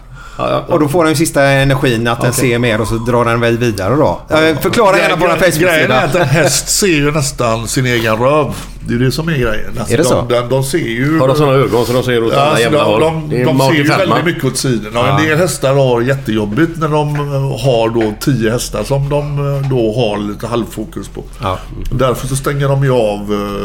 ja, 0.50 0.64
Och 0.74 0.80
då 0.80 0.88
får 0.88 1.04
den 1.04 1.14
ju 1.14 1.18
sista 1.18 1.44
energin 1.44 2.08
att 2.08 2.22
den 2.22 2.34
ser 2.34 2.60
mer 2.60 2.82
och 2.82 2.88
så 2.88 2.96
drar 2.96 3.26
den 3.26 3.40
väl 3.40 3.58
vidare 3.58 3.96
då. 3.96 4.20
Ja, 4.28 4.38
Förklara 4.62 4.98
gärna 4.98 5.18
på 5.18 5.28
vår 5.28 5.60
Grejen 5.60 5.92
är 5.92 5.96
att 5.96 6.12
Facebook-sida. 6.12 6.22
en 6.24 6.28
häst 6.30 6.70
ser 6.80 6.88
ju 6.88 7.12
nästan 7.12 7.68
sin 7.68 7.86
egen 7.86 8.16
röv. 8.18 8.54
Det 8.88 8.96
är 8.96 9.00
det 9.00 9.12
som 9.12 9.28
är 9.30 9.34
grejen. 9.38 9.78
Alltså, 9.80 9.94
Är 9.94 9.98
det 9.98 10.04
så? 10.04 10.26
de, 10.30 10.34
de, 10.36 10.50
de 10.50 10.64
ser 10.64 10.78
ju... 10.78 11.20
Har 11.20 11.28
de 11.28 11.38
sådana 11.38 11.54
ögon 11.58 11.86
så 11.86 11.94
de 11.94 12.04
ser 12.04 12.24
åt 12.24 12.34
Ja, 12.34 12.40
alla 12.40 12.48
alltså, 12.50 12.64
jävla 12.64 12.80
de, 12.80 12.86
håll? 12.86 13.00
de, 13.30 13.36
är 13.42 13.46
de, 13.46 13.60
ser 13.60 13.74
ju 13.74 13.84
väldigt 13.84 14.26
mycket 14.26 14.44
åt 14.44 14.58
sidorna. 14.58 15.10
En 15.20 15.26
del 15.28 15.38
hästar 15.38 15.76
har 15.76 16.02
jättejobbigt 16.02 16.72
när 16.80 16.88
de 16.88 17.16
eh, 17.16 17.66
har 17.66 17.90
då 17.90 18.14
tio 18.20 18.52
hästar 18.52 18.84
som 18.84 19.10
de 19.10 19.40
eh, 19.56 19.70
då 19.70 19.94
har 19.96 20.18
lite 20.18 20.48
halvfokus 20.48 21.08
på. 21.08 21.24
Ja. 21.42 21.58
Därför 21.92 22.28
så 22.28 22.36
stänger 22.36 22.68
de 22.68 22.84
ju 22.84 22.92
av... 22.92 23.20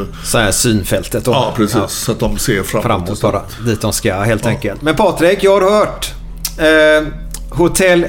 eh, 0.08 0.24
Så 0.24 0.38
här 0.38 0.50
synfältet 0.52 1.24
då. 1.24 1.30
Ja, 1.32 1.52
precis. 1.56 1.80
Så 1.90 2.12
att 2.12 2.18
de 2.20 2.38
ser 2.38 2.62
framåt. 2.62 2.86
Framåt 2.86 3.20
bara. 3.20 3.40
Dit 3.66 3.80
de 3.80 3.92
ska 3.92 4.14
helt 4.14 4.46
enkelt. 4.46 4.82
Men 4.82 4.94
Patrik, 4.94 5.38
jag 5.44 5.60
har 5.60 5.70
hört. 5.78 6.12
Eh, 6.58 7.06
hotell... 7.50 8.06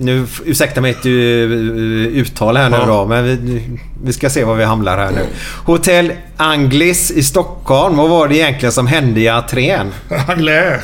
Nu 0.00 0.26
ursäkta 0.44 0.80
mitt 0.80 1.04
eh, 1.06 1.12
uttal 1.12 2.56
här 2.56 2.70
nu 2.70 2.76
Ja. 2.76 2.86
då. 2.86 3.04
Men 3.06 3.24
vi, 3.24 3.62
vi 4.04 4.12
ska 4.12 4.30
se 4.30 4.44
var 4.44 4.54
vi 4.54 4.64
hamnar 4.64 4.98
här 4.98 5.10
nu. 5.10 5.26
Hotell 5.64 6.12
Anglis 6.36 7.10
i 7.10 7.22
Stockholm. 7.22 7.96
Vad 7.96 8.08
var 8.10 8.28
det 8.28 8.36
egentligen 8.36 8.72
som 8.72 8.86
hände 8.86 9.20
i 9.20 9.28
entrén? 9.28 9.92
Anglais. 10.28 10.80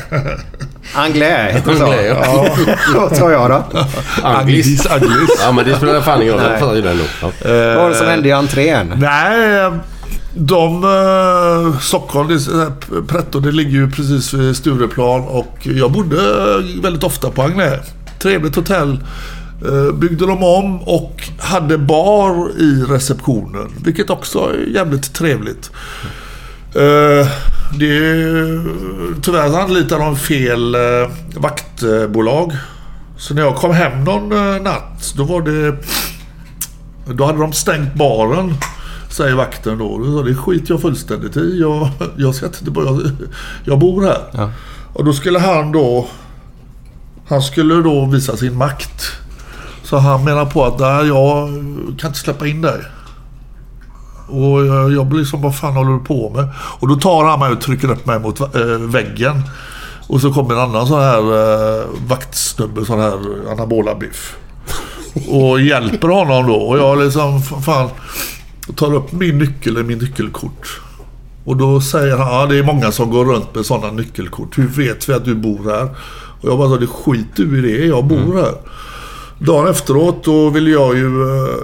Anglais 0.95 1.55
heter 1.55 1.71
det 1.71 1.77
så? 1.77 1.83
Anglais, 1.85 2.07
ja. 2.23 2.47
Vad 2.95 3.15
tar 3.15 3.31
jag 3.31 3.49
då? 3.49 3.63
Anglis. 4.23 4.85
Anglis. 4.87 5.29
Ja, 5.41 5.51
men 5.51 5.65
det 5.65 5.75
spelar 5.75 6.01
fan 6.01 6.21
ingen 6.21 6.33
roll. 6.33 6.41
Vad 7.43 7.75
var 7.77 7.89
det 7.89 7.95
som 7.95 8.07
hände 8.07 8.29
i 8.29 8.31
entrén? 8.31 8.93
Nej, 8.97 9.71
de... 10.35 10.83
Uh, 10.83 11.79
Stockholm, 11.79 12.27
det, 12.27 12.71
Pretto, 13.07 13.39
det 13.39 13.51
ligger 13.51 13.71
ju 13.71 13.91
precis 13.91 14.33
vid 14.33 14.57
Stureplan 14.57 15.21
och 15.21 15.57
jag 15.61 15.91
bodde 15.91 16.17
väldigt 16.81 17.03
ofta 17.03 17.29
på 17.29 17.41
Agnä. 17.41 17.79
Trevligt 18.19 18.55
hotell. 18.55 18.99
Eh, 19.65 19.93
byggde 19.93 20.25
de 20.25 20.43
om 20.43 20.81
och 20.81 21.29
hade 21.39 21.77
bar 21.77 22.49
i 22.59 22.83
receptionen, 22.89 23.71
vilket 23.83 24.09
också 24.09 24.39
är 24.39 24.73
jävligt 24.73 25.13
trevligt. 25.13 25.71
Eh, 26.75 27.27
det 27.79 27.97
är, 27.97 28.63
tyvärr 29.21 29.59
anlitade 29.59 30.03
de 30.03 30.15
fel 30.15 30.75
eh, 30.75 30.81
vaktbolag. 31.35 32.57
Så 33.17 33.33
när 33.33 33.41
jag 33.41 33.55
kom 33.55 33.71
hem 33.71 34.03
någon 34.03 34.31
eh, 34.31 34.61
natt, 34.61 35.13
då 35.17 35.23
var 35.23 35.41
det... 35.41 35.75
Då 37.13 37.25
hade 37.25 37.39
de 37.39 37.53
stängt 37.53 37.93
baren, 37.93 38.53
säger 39.15 39.35
vakten 39.35 39.77
då. 39.77 39.97
då 39.97 40.23
det 40.23 40.35
skiter 40.35 40.73
jag 40.73 40.81
fullständigt 40.81 41.37
i. 41.37 41.59
Jag, 41.59 41.89
jag 42.17 42.35
ska 42.35 42.45
inte 42.45 42.71
bara... 42.71 42.99
Jag, 43.65 43.79
bor 43.79 44.03
här. 44.03 44.21
Ja. 44.31 44.51
Och 44.93 45.05
då 45.05 45.13
skulle 45.13 45.39
han 45.39 45.71
då... 45.71 46.07
Han 47.27 47.41
skulle 47.41 47.75
då 47.75 48.05
visa 48.05 48.37
sin 48.37 48.57
makt. 48.57 49.03
Så 49.83 49.97
han 49.97 50.23
menar 50.23 50.45
på 50.45 50.65
att 50.65 50.79
nej, 50.79 51.07
jag 51.07 51.47
kan 51.99 52.07
inte 52.07 52.19
släppa 52.19 52.47
in 52.47 52.61
dig. 52.61 52.81
Och 54.27 54.65
jag, 54.65 54.93
jag 54.93 55.05
blir 55.05 55.19
liksom, 55.19 55.41
vad 55.41 55.55
fan 55.57 55.73
håller 55.73 55.91
du 55.91 55.99
på 55.99 56.29
med? 56.29 56.47
Och 56.79 56.87
då 56.87 56.95
tar 56.95 57.25
han 57.25 57.39
mig 57.39 57.51
och 57.51 57.61
trycker 57.61 57.91
upp 57.91 58.05
mig 58.05 58.19
mot 58.19 58.39
äh, 58.39 58.61
väggen. 58.79 59.41
Och 60.07 60.21
så 60.21 60.33
kommer 60.33 60.53
en 60.53 60.59
annan 60.59 60.87
sån 60.87 61.01
här 61.01 61.17
äh, 61.79 61.85
vaktsnubbe, 62.07 62.85
sån 62.85 62.99
här 62.99 63.19
anabola 63.51 63.95
biff. 63.95 64.35
Och 65.29 65.61
hjälper 65.61 66.07
honom 66.07 66.47
då. 66.47 66.55
Och 66.55 66.77
jag 66.77 66.97
liksom, 66.97 67.37
f- 67.37 67.91
fan, 68.65 68.75
tar 68.75 68.93
upp 68.93 69.11
min 69.11 69.37
nyckel, 69.37 69.83
min 69.83 69.97
nyckelkort. 69.97 70.81
Och 71.43 71.57
då 71.57 71.81
säger 71.81 72.17
han, 72.17 72.27
ja 72.27 72.45
det 72.45 72.57
är 72.57 72.63
många 72.63 72.91
som 72.91 73.11
går 73.11 73.25
runt 73.25 73.55
med 73.55 73.65
sådana 73.65 73.91
nyckelkort. 73.93 74.57
Hur 74.57 74.67
vet 74.67 75.09
vi 75.09 75.13
att 75.13 75.25
du 75.25 75.35
bor 75.35 75.63
här? 75.63 75.89
Och 76.41 76.49
jag 76.49 76.57
bara 76.57 76.69
sa, 76.69 76.77
det 76.77 76.87
skit 76.87 77.27
du 77.35 77.57
i 77.57 77.61
det, 77.61 77.85
jag 77.85 78.05
bor 78.05 78.35
här. 78.35 78.53
Dagen 79.39 79.67
efteråt 79.67 80.23
då 80.23 80.49
ville 80.49 80.69
jag 80.69 80.95
ju 80.97 81.21
eh, 81.21 81.55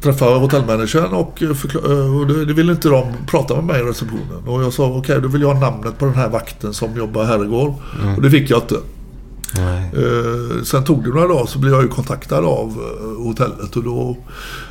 träffa 0.00 0.24
hotellmanagern 0.24 1.12
och, 1.12 1.42
eh, 1.42 1.50
eh, 1.84 2.16
och 2.16 2.26
det, 2.26 2.44
det 2.44 2.52
ville 2.52 2.72
inte 2.72 2.88
de 2.88 3.12
prata 3.26 3.54
med 3.54 3.64
mig 3.64 3.80
i 3.80 3.84
receptionen. 3.84 4.42
Och 4.46 4.62
jag 4.62 4.72
sa 4.72 4.84
okej, 4.84 5.20
då 5.20 5.28
vill 5.28 5.42
jag 5.42 5.54
ha 5.54 5.70
namnet 5.70 5.98
på 5.98 6.04
den 6.04 6.14
här 6.14 6.28
vakten 6.28 6.74
som 6.74 6.96
jobbar 6.96 7.24
här 7.24 7.44
igår. 7.44 7.74
Och 8.16 8.22
det 8.22 8.30
fick 8.30 8.50
jag 8.50 8.62
inte. 8.62 8.76
Eh, 9.58 10.62
sen 10.64 10.84
tog 10.84 11.04
det 11.04 11.10
några 11.10 11.28
dagar 11.28 11.46
så 11.46 11.58
blev 11.58 11.72
jag 11.72 11.82
ju 11.82 11.88
kontaktad 11.88 12.44
av 12.44 12.68
eh, 12.68 13.24
hotellet 13.24 13.76
och 13.76 13.82
då 13.82 14.16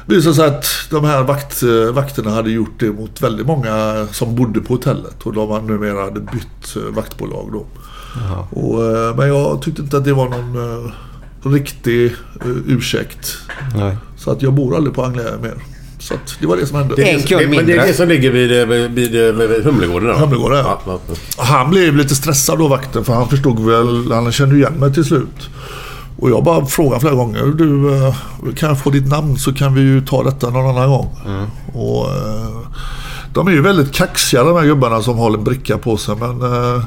visade 0.06 0.32
det 0.32 0.36
sig 0.36 0.48
att 0.48 0.66
de 0.90 1.06
här 1.06 1.24
vakt, 1.24 1.64
eh, 1.64 1.94
vakterna 1.94 2.32
hade 2.32 2.52
gjort 2.52 2.80
det 2.80 2.92
mot 2.92 3.22
väldigt 3.22 3.48
många 3.48 4.08
som 4.12 4.36
bodde 4.36 4.62
på 4.62 4.74
hotellet 4.74 5.22
och 5.24 5.34
de 5.34 5.52
hade 5.52 5.66
numera 5.66 6.04
hade 6.04 6.20
bytt 6.20 6.76
eh, 6.76 6.96
vaktbolag 6.96 7.50
då. 7.52 7.66
Och, 8.50 8.86
eh, 8.86 9.16
men 9.16 9.28
jag 9.28 9.62
tyckte 9.62 9.82
inte 9.82 9.98
att 9.98 10.06
det 10.06 10.14
var 10.14 10.30
någon 10.30 10.56
eh, 10.56 10.92
riktig 11.44 12.14
ursäkt. 12.68 13.38
Nej. 13.76 13.98
Så 14.18 14.32
att 14.32 14.42
jag 14.42 14.54
bor 14.54 14.76
aldrig 14.76 14.96
på 14.96 15.06
Anglais 15.06 15.42
mer. 15.42 15.54
Så 16.02 16.14
att 16.14 16.36
det 16.40 16.48
var 16.48 16.58
det 16.58 16.66
som 16.66 16.78
hände. 16.78 17.04
En 17.04 17.22
kund 17.22 17.42
Det, 17.42 17.48
men 17.48 17.52
det 17.52 17.62
är 17.62 17.66
mindre. 17.66 17.86
det 17.86 17.94
som 17.94 18.08
ligger 18.08 18.32
vid, 18.32 18.60
eh, 18.62 18.68
vid, 18.68 18.92
vid, 18.92 19.12
vid 19.50 19.64
Humlegården 19.64 20.08
då? 20.08 20.14
Humlegården, 20.14 20.58
ja. 20.58 20.82
ja. 20.86 21.44
Han 21.44 21.70
blev 21.70 21.96
lite 21.96 22.16
stressad 22.16 22.60
då 22.60 22.68
vakten 22.68 23.06
för 23.06 23.14
han 23.14 23.30
förstod 23.30 23.60
väl, 23.60 24.12
han 24.12 24.32
kände 24.32 24.56
igen 24.56 24.74
mig 24.74 24.94
till 24.94 25.06
slut. 25.06 25.50
Och 26.20 26.30
jag 26.30 26.44
bara 26.44 26.66
frågade 26.66 27.00
flera 27.00 27.14
gånger. 27.14 27.46
Du, 27.46 27.94
eh, 27.96 28.16
kan 28.56 28.70
jag 28.70 28.80
få 28.80 28.90
ditt 28.90 29.08
namn 29.08 29.38
så 29.38 29.54
kan 29.54 29.74
vi 29.74 29.82
ju 29.82 30.02
ta 30.06 30.24
detta 30.24 30.50
någon 30.50 30.78
annan 30.78 30.90
gång. 30.90 31.16
Och, 31.74 32.10
eh, 32.10 32.58
de 33.34 33.48
är 33.48 33.52
ju 33.52 33.62
väldigt 33.62 33.94
kaxiga 33.94 34.44
de 34.44 34.56
här 34.58 34.66
gubbarna 34.66 35.02
som 35.02 35.18
har 35.18 35.32
en 35.38 35.44
bricka 35.44 35.78
på 35.78 35.98
sig. 35.98 36.16
Men 36.16 36.42
eh, 36.42 36.84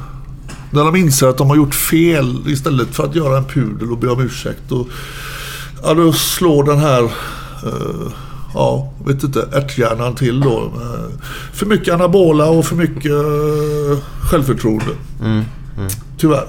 när 0.69 0.85
de 0.85 0.95
inser 0.95 1.27
att 1.27 1.37
de 1.37 1.49
har 1.49 1.55
gjort 1.55 1.75
fel 1.75 2.37
istället 2.47 2.95
för 2.95 3.03
att 3.03 3.15
göra 3.15 3.37
en 3.37 3.45
pudel 3.45 3.91
och 3.91 3.97
be 3.97 4.07
om 4.07 4.21
ursäkt. 4.21 4.71
Och, 4.71 4.87
ja, 5.83 5.93
då 5.93 6.13
slår 6.13 6.63
den 6.63 6.77
här 6.79 7.03
eh, 7.63 8.11
ja, 8.55 8.91
vet 9.05 9.23
inte, 9.23 9.47
ärthjärnan 9.53 10.15
till 10.15 10.39
då. 10.39 10.57
Eh, 10.57 11.19
För 11.53 11.65
mycket 11.65 11.93
anabola 11.93 12.45
och 12.49 12.65
för 12.65 12.75
mycket 12.75 13.11
eh, 13.11 14.03
självförtroende. 14.29 14.85
Tyvärr. 16.17 16.47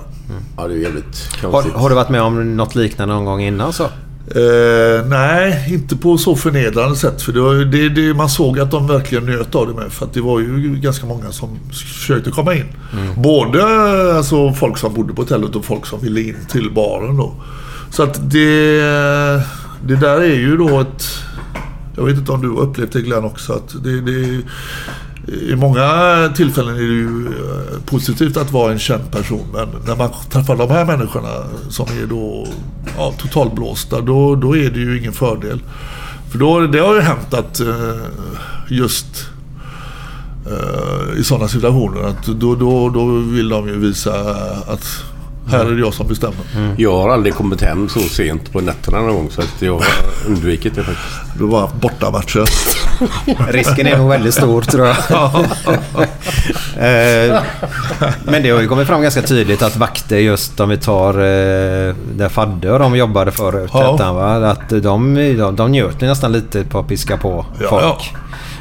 ja, 0.56 0.68
det 0.68 0.74
är 0.74 0.78
jävligt 0.78 1.28
Har, 1.42 1.50
konstigt. 1.50 1.74
har 1.74 1.88
du 1.88 1.94
varit 1.94 2.08
med 2.08 2.22
om 2.22 2.56
något 2.56 2.74
liknande 2.74 3.14
någon 3.14 3.24
gång 3.24 3.40
innan 3.42 3.72
så? 3.72 3.84
Eh, 4.30 5.06
nej, 5.06 5.66
inte 5.74 5.96
på 5.96 6.18
så 6.18 6.36
förnedrande 6.36 6.96
sätt. 6.96 7.22
För 7.22 7.32
det, 7.32 7.40
var, 7.40 7.52
ju- 7.52 7.64
det, 7.64 7.88
det, 7.88 8.14
man 8.14 8.28
såg 8.28 8.60
att 8.60 8.70
de 8.70 8.86
verkligen 8.86 9.24
njöt 9.26 9.54
av 9.54 9.66
det 9.68 9.74
med. 9.74 9.92
För 9.92 10.06
att 10.06 10.12
det 10.12 10.20
var 10.20 10.40
ju 10.40 10.76
ganska 10.82 11.06
många 11.06 11.32
som 11.32 11.48
försökte 11.72 12.30
komma 12.30 12.54
in. 12.54 12.64
Både 13.16 13.62
alltså, 14.16 14.52
folk 14.52 14.78
som 14.78 14.94
bodde 14.94 15.12
på 15.14 15.22
hotellet 15.22 15.56
och 15.56 15.64
folk 15.64 15.86
som 15.86 16.00
ville 16.00 16.20
in 16.20 16.36
till 16.50 16.70
baren 16.74 17.16
då. 17.16 17.32
Så 17.90 18.02
att 18.02 18.30
det, 18.30 18.80
det 19.86 19.96
där 20.00 20.20
är 20.20 20.34
ju 20.36 20.56
då 20.56 20.80
ett... 20.80 21.04
Jag 21.96 22.04
vet 22.04 22.18
inte 22.18 22.32
om 22.32 22.42
du 22.42 22.48
har 22.48 22.60
upplevt 22.60 22.92
det 22.92 23.00
Glenn 23.00 23.24
också. 23.24 23.52
Att 23.52 23.84
det, 23.84 24.00
det, 24.00 24.42
I 25.32 25.56
många 25.56 25.88
tillfällen 26.36 26.74
är 26.74 26.78
det 26.78 26.84
ju 26.84 27.26
eh, 27.26 27.80
positivt 27.86 28.36
att 28.36 28.52
vara 28.52 28.72
en 28.72 28.78
känd 28.78 29.10
person. 29.10 29.46
Men 29.52 29.68
när 29.86 29.96
man 29.96 30.10
träffar 30.30 30.56
de 30.56 30.70
här 30.70 30.84
människorna 30.84 31.28
som 31.68 31.86
är 32.02 32.06
då 32.06 32.48
ja, 32.96 33.14
totalblåsta, 33.18 34.00
då, 34.00 34.34
då 34.34 34.56
är 34.56 34.70
det 34.70 34.78
ju 34.78 34.98
ingen 34.98 35.12
fördel. 35.12 35.62
För 36.30 36.38
då, 36.38 36.60
det 36.60 36.78
har 36.78 36.94
ju 36.94 37.00
hänt 37.00 37.34
att 37.34 37.60
eh, 37.60 37.96
just 38.68 39.26
eh, 40.46 41.18
i 41.18 41.24
sådana 41.24 41.48
situationer 41.48 42.02
att 42.02 42.26
då, 42.26 42.54
då, 42.54 42.88
då 42.88 43.06
vill 43.18 43.48
de 43.48 43.68
ju 43.68 43.78
visa 43.78 44.34
att 44.66 45.04
här 45.50 45.66
är 45.66 45.70
det 45.70 45.80
jag 45.80 45.94
som 45.94 46.06
bestämmer. 46.08 46.36
Jag 46.76 46.92
har 46.92 47.08
aldrig 47.08 47.34
kommit 47.34 47.60
hem 47.62 47.88
så 47.88 48.00
sent 48.00 48.52
på 48.52 48.60
nätterna 48.60 48.98
någon 49.00 49.14
gång 49.14 49.30
så 49.30 49.40
att 49.40 49.62
jag 49.62 49.72
har 49.72 49.84
undvikit 50.26 50.74
det 50.74 50.82
faktiskt. 50.82 51.38
Du 51.38 51.44
har 51.44 51.60
haft 51.60 51.74
bortamatcher. 51.74 52.44
Risken 53.52 53.86
är 53.86 53.98
nog 53.98 54.08
väldigt 54.08 54.34
stor 54.34 54.62
tror 54.62 54.86
jag. 54.86 54.96
Eh, 56.76 57.40
Men 58.24 58.42
det 58.42 58.50
har 58.50 58.60
ju 58.60 58.68
kommit 58.68 58.86
fram 58.86 59.02
ganska 59.02 59.22
tydligt 59.22 59.62
att 59.62 59.76
vakter 59.76 60.16
just 60.18 60.60
om 60.60 60.68
vi 60.68 60.76
tar 60.76 61.14
eh, 61.14 61.94
där 62.14 62.28
Fadde 62.28 62.72
och 62.72 62.78
de 62.78 62.96
jobbade 62.96 63.30
förut. 63.32 63.70
Ja. 63.72 64.50
Att 64.50 64.68
de, 64.68 65.14
de, 65.38 65.56
de 65.56 65.70
njöt 65.72 66.00
nästan 66.00 66.32
lite 66.32 66.64
på 66.64 66.78
att 66.78 66.88
piska 66.88 67.16
på 67.16 67.46
Ja, 67.60 67.68
folk. 67.68 67.82
ja. 67.84 67.98
Eh, 68.00 68.16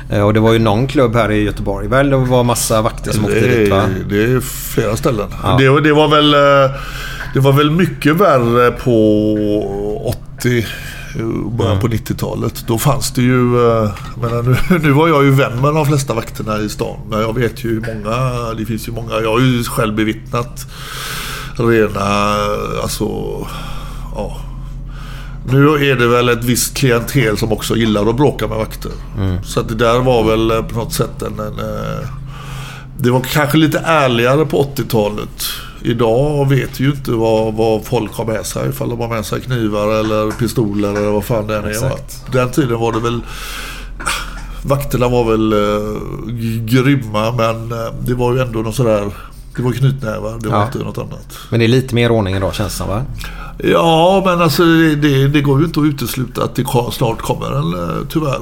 Och 0.09 0.33
det 0.33 0.39
var 0.39 0.53
ju 0.53 0.59
någon 0.59 0.87
klubb 0.87 1.15
här 1.15 1.31
i 1.31 1.43
Göteborg 1.43 1.87
väl? 1.87 2.09
Det 2.09 2.17
var 2.17 2.43
massa 2.43 2.81
vakter 2.81 3.11
som 3.11 3.25
åkte 3.25 3.39
Det 3.39 3.47
dit 3.57 3.69
va? 3.71 3.81
är, 3.81 4.03
det 4.09 4.23
är 4.23 4.39
flera 4.39 4.95
ställen. 4.95 5.27
Ja. 5.43 5.57
Det, 5.59 5.81
det, 5.81 5.93
var 5.93 6.07
väl, 6.07 6.33
eh, 6.33 6.71
det 7.33 7.39
var 7.39 7.53
väl 7.53 7.71
mycket 7.71 8.15
värre 8.15 8.71
på 8.71 10.13
80 10.39 10.57
eh, 10.57 11.25
början 11.51 11.79
på 11.79 11.87
90-talet. 11.87 12.63
Då 12.67 12.77
fanns 12.77 13.11
det 13.11 13.21
ju... 13.21 13.67
eh, 13.67 13.89
menar, 14.21 14.43
nu, 14.43 14.79
nu 14.83 14.91
var 14.91 15.07
jag 15.07 15.23
ju 15.23 15.31
vän 15.31 15.61
med 15.61 15.73
de 15.73 15.85
flesta 15.85 16.13
vakterna 16.13 16.59
i 16.59 16.69
stan. 16.69 16.97
Men 17.09 17.21
jag 17.21 17.35
vet 17.35 17.63
ju 17.65 17.69
hur 17.69 17.93
många... 17.95 18.53
Det 18.53 18.65
finns 18.65 18.87
ju 18.87 18.91
många. 18.91 19.13
Jag 19.21 19.31
har 19.31 19.39
ju 19.39 19.63
själv 19.63 19.95
bevittnat 19.95 20.65
rena... 21.57 22.35
Alltså... 22.81 23.05
Ja. 24.15 24.37
Nu 25.51 25.91
är 25.91 25.95
det 25.95 26.07
väl 26.07 26.29
ett 26.29 26.43
visst 26.43 26.77
klientel 26.77 27.37
som 27.37 27.51
också 27.51 27.75
gillar 27.75 28.09
att 28.09 28.15
bråka 28.15 28.47
med 28.47 28.57
vakter. 28.57 28.91
Så 29.45 29.59
att 29.59 29.67
det 29.69 29.75
där 29.75 29.99
var 29.99 30.23
väl 30.23 30.51
eh, 30.51 30.61
på 30.61 30.75
något 30.77 30.93
sätt 30.93 31.21
en... 31.21 31.39
en 31.39 31.59
eh, 31.59 32.07
det 32.97 33.11
var 33.11 33.21
kanske 33.21 33.57
lite 33.57 33.79
ärligare 33.79 34.45
på 34.45 34.63
80-talet. 34.63 35.43
Idag 35.81 36.49
vet 36.49 36.79
ju 36.79 36.89
inte 36.89 37.11
vad, 37.11 37.53
vad 37.53 37.85
folk 37.85 38.13
har 38.13 38.25
med 38.25 38.45
sig. 38.45 38.69
Ifall 38.69 38.89
de 38.89 38.99
har 38.99 39.07
med 39.07 39.25
sig 39.25 39.41
knivar 39.41 39.99
eller 39.99 40.31
pistoler 40.31 40.89
eller 40.89 41.09
vad 41.11 41.25
fan 41.25 41.47
det 41.47 41.57
än 41.57 41.65
är. 41.65 41.91
Den 42.31 42.51
tiden 42.51 42.79
var 42.79 42.91
det 42.91 42.99
väl... 42.99 43.21
Vakterna 44.63 45.07
var 45.07 45.23
väl 45.31 45.53
uh, 45.53 46.01
grymma 46.65 47.31
men 47.31 47.71
eh, 47.71 47.93
det 48.01 48.13
var 48.13 48.33
ju 48.33 48.39
ändå 48.41 48.59
något 48.59 48.75
sådär... 48.75 49.11
Det 49.55 49.61
var 49.61 49.71
knytnävar, 49.71 50.39
det 50.39 50.49
var 50.49 50.57
Ja. 50.57 50.65
inte 50.65 50.77
något 50.79 50.97
annat. 50.97 51.37
Men 51.49 51.59
det 51.59 51.65
är 51.65 51.67
lite 51.67 51.95
mer 51.95 52.11
ordning 52.11 52.35
idag 52.35 52.55
känns 52.55 52.73
det 52.73 52.77
som 52.77 52.87
va? 52.87 53.01
Ja, 53.57 54.21
men 54.25 54.41
alltså 54.41 54.63
det, 54.63 54.95
det, 54.95 55.27
det 55.27 55.41
går 55.41 55.59
ju 55.59 55.65
inte 55.65 55.79
att 55.79 55.85
utesluta 55.85 56.43
att 56.43 56.55
det 56.55 56.65
snart 56.91 57.21
kommer 57.21 57.45
en, 57.45 57.73
eh, 57.73 58.07
tyvärr, 58.09 58.41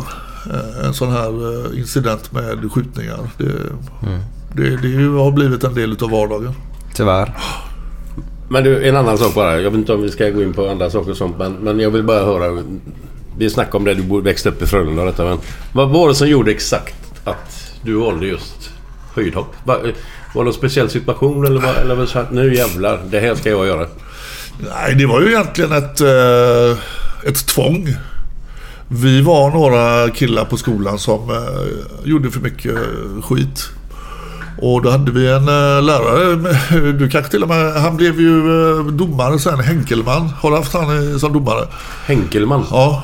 eh, 0.51 0.85
en 0.85 0.93
sån 0.93 1.11
här 1.11 1.27
eh, 1.29 1.79
incident 1.79 2.31
med 2.31 2.71
skjutningar. 2.71 3.19
Det, 3.37 3.51
det, 4.55 4.77
det 4.77 5.19
har 5.19 5.31
blivit 5.31 5.63
en 5.63 5.73
del 5.73 5.97
av 6.03 6.09
vardagen. 6.09 6.53
Tyvärr. 6.95 7.33
Men 8.49 8.63
du, 8.63 8.87
en 8.89 8.95
annan 8.95 9.17
sak 9.17 9.35
bara. 9.35 9.61
Jag 9.61 9.71
vet 9.71 9.79
inte 9.79 9.93
om 9.93 10.01
vi 10.01 10.11
ska 10.11 10.29
gå 10.29 10.43
in 10.43 10.53
på 10.53 10.69
andra 10.69 10.89
saker 10.89 11.11
och 11.11 11.17
sånt. 11.17 11.37
Men, 11.37 11.53
men 11.53 11.79
jag 11.79 11.89
vill 11.89 12.03
bara 12.03 12.25
höra. 12.25 12.63
Vi 13.37 13.49
snackade 13.49 13.77
om 13.77 13.83
det. 13.83 13.93
Du 13.93 14.21
växte 14.21 14.49
upp 14.49 14.61
i 14.61 14.65
Frölunda 14.65 15.01
och 15.01 15.07
detta. 15.07 15.25
Men 15.25 15.37
vad 15.73 15.89
var 15.89 16.07
det 16.07 16.15
som 16.15 16.27
gjorde 16.27 16.51
exakt 16.51 16.95
att 17.23 17.73
du 17.81 17.93
valde 17.93 18.25
just 18.25 18.69
höjdhopp? 19.15 19.55
Var, 19.63 19.75
var 19.75 19.83
det 20.33 20.43
någon 20.43 20.53
speciell 20.53 20.89
situation 20.89 21.45
eller, 21.45 21.61
var, 21.61 21.73
eller 21.73 21.95
var 21.95 22.01
det 22.01 22.07
så 22.07 22.19
att 22.19 22.31
nu 22.31 22.55
jävlar, 22.55 22.99
det 23.11 23.19
här 23.19 23.35
ska 23.35 23.49
jag 23.49 23.67
göra? 23.67 23.87
Nej, 24.59 24.95
det 24.95 25.05
var 25.05 25.21
ju 25.21 25.27
egentligen 25.27 25.71
ett, 25.71 26.01
eh, 26.01 26.77
ett 27.29 27.47
tvång. 27.47 27.95
Vi 28.87 29.21
var 29.21 29.51
några 29.51 30.09
killar 30.09 30.45
på 30.45 30.57
skolan 30.57 30.99
som 30.99 31.29
eh, 31.29 32.09
gjorde 32.09 32.31
för 32.31 32.39
mycket 32.39 32.77
skit. 33.23 33.69
Och 34.61 34.81
då 34.81 34.89
hade 34.89 35.11
vi 35.11 35.27
en 35.27 35.47
eh, 35.47 35.83
lärare, 35.83 36.91
du 36.91 37.09
kanske 37.09 37.31
till 37.31 37.43
och 37.43 37.49
med, 37.49 37.73
han 37.73 37.97
blev 37.97 38.19
ju 38.19 38.41
domare 38.91 39.39
sen, 39.39 39.59
Henkelman. 39.59 40.29
Har 40.29 40.51
du 40.51 40.57
haft 40.57 40.73
han 40.73 41.19
som 41.19 41.33
domare? 41.33 41.67
Henkelman? 42.05 42.65
Ja. 42.71 43.03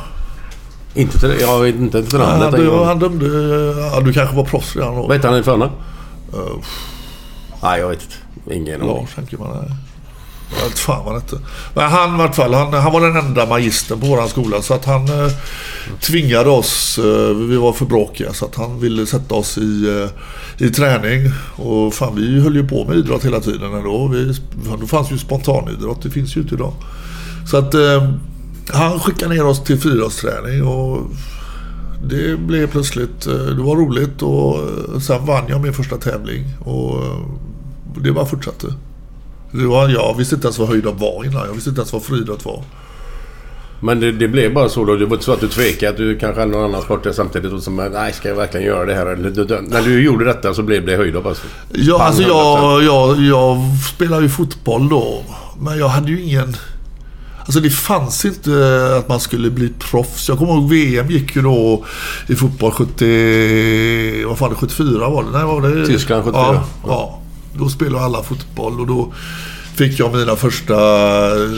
Inte 0.94 1.20
till, 1.20 1.36
jag 1.42 1.60
vet 1.60 1.76
inte 1.76 2.04
till 2.04 2.20
namnet. 2.20 2.54
han, 2.54 2.66
gång. 2.66 2.86
han 2.86 3.00
dömde, 3.00 3.26
ja, 3.94 4.00
du 4.00 4.14
kanske 4.14 4.36
var 4.36 4.44
proffs 4.44 4.76
redan 4.76 4.96
då. 4.96 5.02
Vad 5.02 5.16
heter 5.18 5.30
han 5.30 5.40
i 5.40 5.44
förnamn? 5.44 5.72
Uh, 6.34 6.64
Nej, 7.64 7.80
jag 7.80 7.90
vet 7.90 8.02
inte. 8.02 8.56
Ingen 8.56 8.82
aning. 8.82 8.96
Lars 8.96 9.16
Henkelman, 9.16 9.58
nej. 9.62 9.76
Jag 10.58 10.70
vet 10.70 10.80
fan 10.80 11.06
vad 11.06 11.14
han. 11.14 11.24
Men 11.74 11.92
han, 11.92 12.16
i 12.16 12.18
vart 12.18 12.36
fall, 12.36 12.54
han, 12.54 12.74
han 12.74 12.94
var 12.94 13.02
den 13.02 13.26
enda 13.26 13.46
magistern 13.46 14.00
på 14.00 14.06
vår 14.06 14.28
skola. 14.28 14.62
Så 14.62 14.74
att 14.74 14.86
han 14.86 15.08
eh, 15.08 15.32
tvingade 16.02 16.50
oss, 16.50 16.98
eh, 16.98 17.36
vi 17.36 17.56
var 17.56 17.74
för 17.74 17.86
bråkiga, 17.86 18.34
så 18.34 18.46
att 18.46 18.56
han 18.56 18.80
ville 18.80 19.06
sätta 19.06 19.36
oss 19.36 19.58
i, 19.58 20.02
eh, 20.60 20.68
i 20.68 20.70
träning. 20.70 21.32
Och 21.56 21.94
fan, 21.94 22.16
vi 22.16 22.42
höll 22.42 22.56
ju 22.56 22.68
på 22.68 22.86
med 22.86 22.98
idrott 22.98 23.26
hela 23.26 23.40
tiden 23.40 23.74
ändå. 23.74 24.08
Vi, 24.08 24.34
då 24.80 24.88
fanns 24.88 25.12
ju 25.12 25.18
spontanidrott, 25.18 26.02
det 26.02 26.10
finns 26.10 26.38
ju 26.38 26.42
inte 26.42 26.56
idag. 26.56 26.74
Så 27.52 27.58
att 27.58 27.74
eh, 27.74 28.12
han 28.74 29.00
skickade 29.00 29.34
ner 29.34 29.46
oss 29.46 29.64
till 29.64 29.80
friidrottsträning 29.80 30.64
och 30.64 31.02
det 32.04 32.40
blev 32.40 32.68
plötsligt, 32.68 33.28
eh, 33.28 33.34
det 33.34 33.64
var 33.64 33.76
roligt 33.76 34.22
och 34.22 34.56
eh, 34.56 35.00
sen 35.00 35.26
vann 35.26 35.44
jag 35.48 35.62
min 35.62 35.74
första 35.74 35.98
tävling. 35.98 36.44
Och 36.60 37.04
eh, 37.04 37.20
det 38.04 38.12
bara 38.12 38.26
fortsatte. 38.26 38.68
Var, 39.52 39.90
jag 39.90 40.18
visste 40.18 40.36
inte 40.36 40.48
ens 40.48 40.60
vad 40.60 40.68
höjdhopp 40.68 41.00
var 41.00 41.26
innan. 41.26 41.46
Jag 41.48 41.54
visste 41.54 41.70
inte 41.70 41.82
ens 41.82 41.94
vad 41.94 42.04
friidrott 42.04 42.46
var. 42.46 42.64
Men 43.82 44.00
det, 44.00 44.12
det 44.12 44.28
blev 44.28 44.54
bara 44.54 44.70
så 44.70 44.86
då. 44.86 44.96
Det 44.96 45.06
var 45.06 45.14
inte 45.14 45.26
så 45.26 45.34
att 45.34 45.40
du 45.40 45.48
tvekade 45.48 45.92
att 45.92 45.98
du 45.98 46.18
kanske 46.20 46.42
hade 46.42 46.52
någon 46.52 46.64
annan 46.64 46.82
sport 46.82 47.04
där 47.04 47.12
samtidigt 47.12 47.54
och 47.54 47.64
som 47.64 47.90
nej, 47.94 48.14
ska 48.14 48.30
jag 48.30 48.36
verkligen 48.36 48.66
göra 48.66 48.86
det 48.86 48.94
här? 48.94 49.06
Eller, 49.06 49.62
när 49.62 49.82
du 49.82 50.04
gjorde 50.04 50.26
detta 50.26 50.54
så 50.54 50.64
blev 50.64 50.86
det 50.86 50.96
höjdhopp 50.96 51.26
alltså? 51.26 51.44
Ja, 51.74 52.04
alltså 52.04 52.22
100%. 52.22 52.28
jag, 52.28 52.84
jag, 52.84 53.20
jag 53.20 53.58
spelade 53.94 54.24
ju 54.24 54.30
fotboll 54.30 54.90
då. 54.90 55.24
Men 55.60 55.78
jag 55.78 55.88
hade 55.88 56.12
ju 56.12 56.22
ingen... 56.22 56.56
Alltså 57.40 57.60
det 57.60 57.70
fanns 57.70 58.26
inte 58.26 58.52
att 59.00 59.10
man 59.10 59.20
skulle 59.20 59.50
bli 59.50 59.70
proffs. 59.80 60.30
Jag 60.30 60.38
kommer 60.38 60.54
ihåg 60.54 60.70
VM 60.70 61.10
gick 61.10 61.36
ju 61.36 61.42
då 61.42 61.86
i 62.28 62.36
fotboll 62.36 62.72
70... 62.72 64.26
Vad 64.26 64.38
fan, 64.38 64.56
74 64.56 65.10
var 65.10 65.24
det? 65.24 65.30
Nej, 65.30 65.44
var 65.44 65.62
det? 65.62 65.86
Tyskland 65.86 66.24
74. 66.24 66.44
Ja, 66.44 66.64
ja. 66.88 67.20
Då 67.54 67.70
spelade 67.70 68.06
alla 68.06 68.24
fotboll 68.24 68.80
och 68.80 68.88
då 68.88 69.14
fick 69.76 70.00
jag 70.00 70.16
mina 70.16 70.36
första 70.36 70.74
eh, 71.36 71.50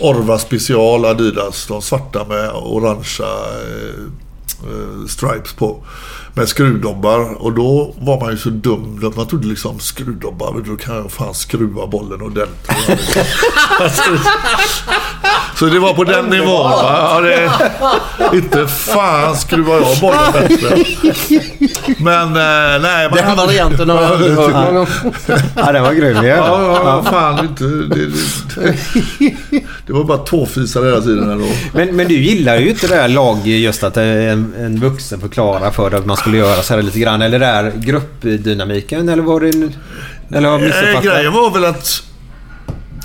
Orva 0.00 0.38
special 0.38 1.04
Adidas. 1.04 1.66
De 1.66 1.82
svarta 1.82 2.24
med 2.24 2.50
orangea 2.50 3.26
eh, 3.26 4.04
eh, 4.70 5.06
stripes 5.08 5.52
på. 5.52 5.84
Med 6.34 6.48
skruvdobbar. 6.48 7.42
Och 7.42 7.52
då 7.52 7.94
var 7.98 8.20
man 8.20 8.30
ju 8.30 8.38
så 8.38 8.50
dum. 8.50 9.12
Man 9.16 9.26
trodde 9.26 9.46
liksom 9.46 9.80
skruvdobbar, 9.80 10.62
då 10.66 10.76
kan 10.76 10.96
jag 10.96 11.12
fan 11.12 11.34
skruva 11.34 11.86
bollen 11.86 12.22
ordentligt. 12.22 13.16
Alltså, 13.80 14.02
så 15.62 15.68
det 15.68 15.78
var 15.78 15.94
på 15.94 16.04
den 16.04 16.24
nivån. 16.24 16.70
Va? 16.70 17.10
Ja, 17.14 17.20
det, 17.20 18.36
inte 18.36 18.66
fan 18.66 19.36
skruvar 19.36 19.74
jag 19.74 19.98
bollen 20.00 20.32
bättre. 20.32 20.84
Men 21.98 22.26
eh, 22.28 22.82
nej. 22.82 23.08
Man 23.10 23.16
Den 23.16 23.36
varianten 23.36 23.90
har 23.90 24.02
jag 24.02 24.12
aldrig 24.12 24.32
hört. 24.32 24.88
Ja, 25.56 25.72
den 25.72 25.82
var 25.82 25.92
grym. 25.92 26.16
Ja, 26.16 26.22
ja, 26.22 26.80
ja, 26.84 27.04
fan 27.10 27.44
inte. 27.44 27.64
Det, 27.64 28.06
det, 28.06 29.34
det 29.86 29.92
var 29.92 30.04
bara 30.04 30.18
tåfisar 30.18 30.84
hela 30.84 31.00
tiden 31.00 31.30
ändå. 31.30 31.46
Men, 31.72 31.96
men 31.96 32.08
du 32.08 32.14
gillar 32.14 32.56
ju 32.56 32.68
inte 32.70 32.86
det 32.86 32.94
där 32.94 33.08
lag 33.08 33.46
just 33.46 33.84
att 33.84 33.96
en, 33.96 34.54
en 34.58 34.80
vuxen 34.80 35.20
förklarar 35.20 35.70
för 35.70 35.90
dig 35.90 35.98
att 35.98 36.06
man 36.06 36.16
skulle 36.16 36.36
göra 36.36 36.62
så 36.62 36.74
här 36.74 36.82
lite 36.82 36.98
grann. 36.98 37.22
Eller 37.22 37.38
det 37.38 37.46
där 37.46 37.72
gruppdynamiken 37.76 39.08
eller 39.08 39.22
var 39.22 39.40
det... 39.40 39.48
Eller 40.36 40.48
har 40.48 40.58
jag 40.58 40.60
Eh, 40.62 40.66
missuppfattat? 40.66 41.04
grejen 41.04 41.32
var 41.32 41.50
väl 41.50 41.64
att 41.64 42.02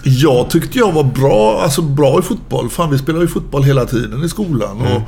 jag 0.07 0.49
tyckte 0.49 0.77
jag 0.77 0.91
var 0.91 1.03
bra, 1.03 1.61
alltså 1.63 1.81
bra 1.81 2.19
i 2.19 2.21
fotboll. 2.21 2.69
Fan, 2.69 2.91
vi 2.91 2.97
spelade 2.97 3.23
ju 3.23 3.31
fotboll 3.31 3.63
hela 3.63 3.85
tiden 3.85 4.23
i 4.23 4.29
skolan. 4.29 4.81
Och 4.81 5.01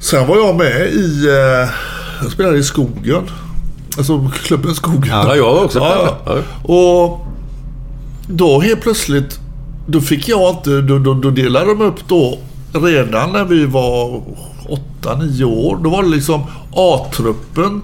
sen 0.00 0.26
var 0.26 0.36
jag 0.36 0.56
med 0.56 0.86
i... 0.92 1.26
Eh, 1.28 1.70
jag 2.22 2.32
spelade 2.32 2.58
i 2.58 2.62
skogen. 2.62 3.22
Alltså 3.96 4.30
klubben 4.42 4.74
Skogen. 4.74 5.08
Ja, 5.08 5.36
jag 5.36 5.54
var 5.54 5.64
också 5.64 5.78
Ja, 5.78 6.18
ja. 6.26 6.42
Och 6.74 7.26
då 8.28 8.60
helt 8.60 8.80
plötsligt, 8.80 9.38
då 9.86 10.00
fick 10.00 10.28
jag 10.28 10.50
inte, 10.50 10.80
då, 10.80 10.98
då, 10.98 11.14
då 11.14 11.30
delade 11.30 11.66
de 11.66 11.80
upp 11.80 12.08
då 12.08 12.38
redan 12.72 13.32
när 13.32 13.44
vi 13.44 13.66
var 13.66 14.22
8-9 15.02 15.44
år. 15.44 15.78
Då 15.84 15.90
var 15.90 16.02
det 16.02 16.08
liksom 16.08 16.42
A-truppen. 16.76 17.82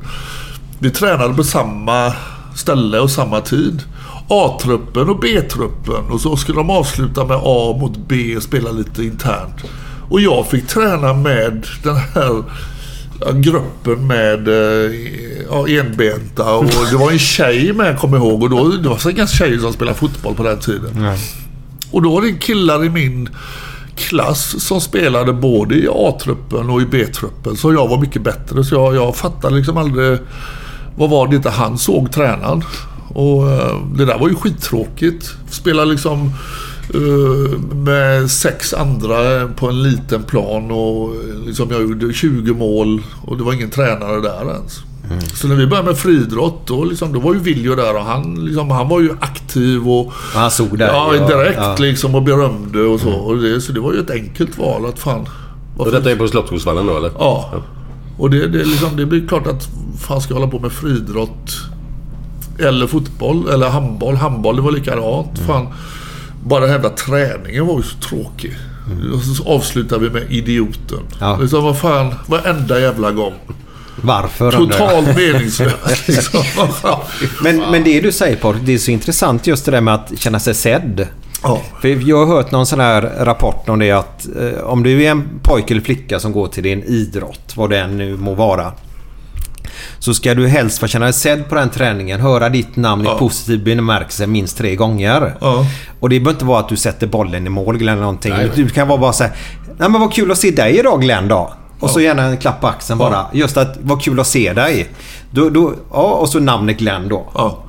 Vi 0.78 0.90
tränade 0.90 1.34
på 1.34 1.44
samma 1.44 2.12
ställe 2.54 3.00
och 3.00 3.10
samma 3.10 3.40
tid. 3.40 3.82
A-truppen 4.28 5.08
och 5.08 5.20
B-truppen. 5.20 6.10
Och 6.10 6.20
så 6.20 6.36
skulle 6.36 6.58
de 6.58 6.70
avsluta 6.70 7.24
med 7.24 7.36
A 7.42 7.76
mot 7.80 7.96
B 8.08 8.36
och 8.36 8.42
spela 8.42 8.70
lite 8.70 9.04
internt. 9.04 9.54
Och 10.08 10.20
jag 10.20 10.46
fick 10.46 10.66
träna 10.66 11.14
med 11.14 11.66
den 11.82 11.96
här 11.96 12.42
gruppen 13.32 14.06
med 14.06 14.48
eh, 14.48 14.92
ja, 15.50 15.68
enbenta 15.68 16.54
och 16.54 16.64
det 16.90 16.96
var 16.96 17.10
en 17.10 17.18
tjej 17.18 17.72
med 17.72 17.98
kommer 17.98 18.16
jag 18.16 18.26
ihåg 18.26 18.42
och 18.42 18.50
då, 18.50 18.68
det 18.68 18.88
var 18.88 18.96
så 18.96 19.10
inga 19.10 19.26
tjejer 19.26 19.58
som 19.58 19.72
spelade 19.72 19.98
fotboll 19.98 20.34
på 20.34 20.42
den 20.42 20.58
tiden. 20.58 21.10
Och 21.90 22.02
då 22.02 22.14
var 22.14 22.22
det 22.22 22.32
killar 22.32 22.84
i 22.84 22.90
min 22.90 23.28
klass 23.96 24.64
som 24.64 24.80
spelade 24.80 25.32
både 25.32 25.74
i 25.74 25.88
A-truppen 25.92 26.70
och 26.70 26.82
i 26.82 26.86
B-truppen. 26.86 27.56
Så 27.56 27.72
jag 27.72 27.88
var 27.88 27.98
mycket 27.98 28.22
bättre. 28.22 28.64
Så 28.64 28.74
jag, 28.74 28.94
jag 28.94 29.16
fattade 29.16 29.56
liksom 29.56 29.76
aldrig 29.76 30.18
vad 30.96 31.10
var 31.10 31.28
det 31.28 31.36
inte 31.36 31.50
han 31.50 31.78
såg 31.78 32.12
tränaren. 32.12 32.64
Och 33.16 33.50
eh, 33.50 33.76
det 33.94 34.04
där 34.04 34.18
var 34.18 34.28
ju 34.28 34.34
skittråkigt. 34.34 35.30
Spela 35.50 35.84
liksom 35.84 36.32
eh, 36.94 37.58
med 37.76 38.30
sex 38.30 38.74
andra 38.74 39.48
på 39.48 39.68
en 39.68 39.82
liten 39.82 40.22
plan 40.22 40.70
och 40.70 41.14
eh, 41.14 41.46
liksom 41.46 41.68
jag 41.70 41.82
gjorde 41.82 42.12
20 42.12 42.54
mål 42.54 43.02
och 43.22 43.36
det 43.36 43.44
var 43.44 43.52
ingen 43.52 43.70
tränare 43.70 44.20
där 44.20 44.50
ens. 44.50 44.80
Så 45.34 45.48
när 45.48 45.54
vi 45.54 45.66
började 45.66 45.88
med 45.88 45.98
friidrott 45.98 46.66
då, 46.66 46.84
liksom, 46.84 47.12
då 47.12 47.20
var 47.20 47.34
ju 47.34 47.40
Viljo 47.40 47.74
där 47.74 47.96
och 47.96 48.04
han, 48.04 48.44
liksom, 48.44 48.70
han 48.70 48.88
var 48.88 49.00
ju 49.00 49.10
aktiv 49.20 49.88
och... 49.88 50.12
Han 50.12 50.50
såg 50.50 50.78
där. 50.78 50.86
Ja, 50.86 51.14
ja, 51.14 51.26
direkt 51.26 51.58
ja. 51.58 51.76
liksom 51.78 52.14
och 52.14 52.22
berömde 52.22 52.82
och 52.82 53.00
så. 53.00 53.12
Och 53.12 53.36
det, 53.36 53.60
så 53.60 53.72
det 53.72 53.80
var 53.80 53.92
ju 53.92 54.00
ett 54.00 54.10
enkelt 54.10 54.58
val 54.58 54.86
att 54.86 54.98
fan... 54.98 55.28
Och 55.76 55.90
detta 55.90 56.10
är 56.10 56.16
på 56.16 56.28
Slottsskogsvallen 56.28 56.86
då 56.86 56.96
eller? 56.96 57.10
Ja. 57.18 57.62
Och 58.18 58.30
det, 58.30 58.46
det, 58.46 58.64
liksom, 58.64 58.96
det 58.96 59.06
blir 59.06 59.26
klart 59.28 59.46
att 59.46 59.68
fan 60.00 60.20
ska 60.20 60.34
jag 60.34 60.40
hålla 60.40 60.50
på 60.52 60.58
med 60.58 60.72
friidrott 60.72 61.66
eller 62.58 62.86
fotboll 62.86 63.48
eller 63.48 63.68
handboll. 63.68 64.16
Handboll, 64.16 64.56
det 64.56 64.62
var 64.62 64.72
likadant. 64.72 65.38
Fan, 65.46 65.68
bara 66.44 66.68
jävla 66.68 66.90
träningen 66.90 67.66
var 67.66 67.76
ju 67.76 67.82
så 67.82 67.96
tråkig. 67.96 68.56
Och 69.14 69.22
så 69.22 69.48
avslutar 69.48 69.98
vi 69.98 70.10
med 70.10 70.22
idioten. 70.30 70.98
Ja. 71.20 71.38
Liksom, 71.40 71.64
vad 71.64 71.78
fan, 71.78 72.14
varenda 72.26 72.80
jävla 72.80 73.10
gång. 73.10 73.34
Varför? 74.02 74.52
Totalt 74.52 75.06
meningslöst. 75.16 76.08
Liksom. 76.08 76.42
Men, 77.42 77.56
men 77.70 77.84
det 77.84 78.00
du 78.00 78.12
säger 78.12 78.36
Patrik, 78.36 78.62
det 78.66 78.74
är 78.74 78.78
så 78.78 78.90
intressant 78.90 79.46
just 79.46 79.64
det 79.64 79.70
där 79.70 79.80
med 79.80 79.94
att 79.94 80.12
känna 80.18 80.40
sig 80.40 80.54
sedd. 80.54 81.08
Ja. 81.42 81.62
För 81.80 82.08
jag 82.08 82.26
har 82.26 82.36
hört 82.36 82.50
någon 82.50 82.66
sån 82.66 82.80
här 82.80 83.02
rapport 83.02 83.68
om 83.68 83.78
det 83.78 83.90
att 83.90 84.26
eh, 84.40 84.60
om 84.60 84.82
du 84.82 85.04
är 85.04 85.10
en 85.10 85.28
pojke 85.42 85.74
eller 85.74 85.82
flicka 85.84 86.20
som 86.20 86.32
går 86.32 86.48
till 86.48 86.62
din 86.62 86.82
idrott, 86.82 87.52
vad 87.56 87.70
det 87.70 87.78
än 87.78 87.96
nu 87.98 88.16
må 88.16 88.34
vara. 88.34 88.72
Så 90.06 90.14
ska 90.14 90.34
du 90.34 90.48
helst 90.48 90.78
få 90.78 90.86
känna 90.86 91.04
dig 91.04 91.12
sedd 91.12 91.48
på 91.48 91.54
den 91.54 91.70
träningen, 91.70 92.20
höra 92.20 92.48
ditt 92.48 92.76
namn 92.76 93.04
i 93.04 93.08
Ja. 93.08 93.18
positiv 93.18 93.64
bemärkelse 93.64 94.26
minst 94.26 94.58
tre 94.58 94.74
gånger. 94.76 95.34
Ja. 95.40 95.66
Och 96.00 96.08
det 96.08 96.20
behöver 96.20 96.30
inte 96.36 96.44
vara 96.44 96.60
att 96.60 96.68
du 96.68 96.76
sätter 96.76 97.06
bollen 97.06 97.46
i 97.46 97.48
mål 97.50 97.76
eller 97.76 97.96
någonting. 97.96 98.32
Nej. 98.32 98.50
Du 98.54 98.68
kan 98.68 98.88
vara 98.88 98.98
bara 98.98 99.12
säga 99.12 99.30
Nej 99.78 99.88
men 99.88 100.00
vad 100.00 100.12
kul 100.12 100.30
att 100.30 100.38
se 100.38 100.50
dig 100.50 100.78
idag 100.78 101.00
Glenn 101.00 101.28
då. 101.28 101.52
Och 101.80 101.90
så 101.90 102.00
gärna 102.00 102.22
en 102.22 102.36
klapp 102.36 102.60
på 102.60 102.66
axeln 102.66 102.98
bara. 102.98 103.26
Just 103.32 103.56
att 103.56 103.76
vad 103.82 104.02
kul 104.02 104.20
att 104.20 104.26
se 104.26 104.52
dig. 104.52 104.88
Då, 105.30 105.50
då, 105.50 105.74
ja, 105.92 106.02
och 106.02 106.28
så 106.28 106.38
namnet 106.40 106.78
Glenn 106.78 107.08
då. 107.08 107.26
Ja. 107.34 107.62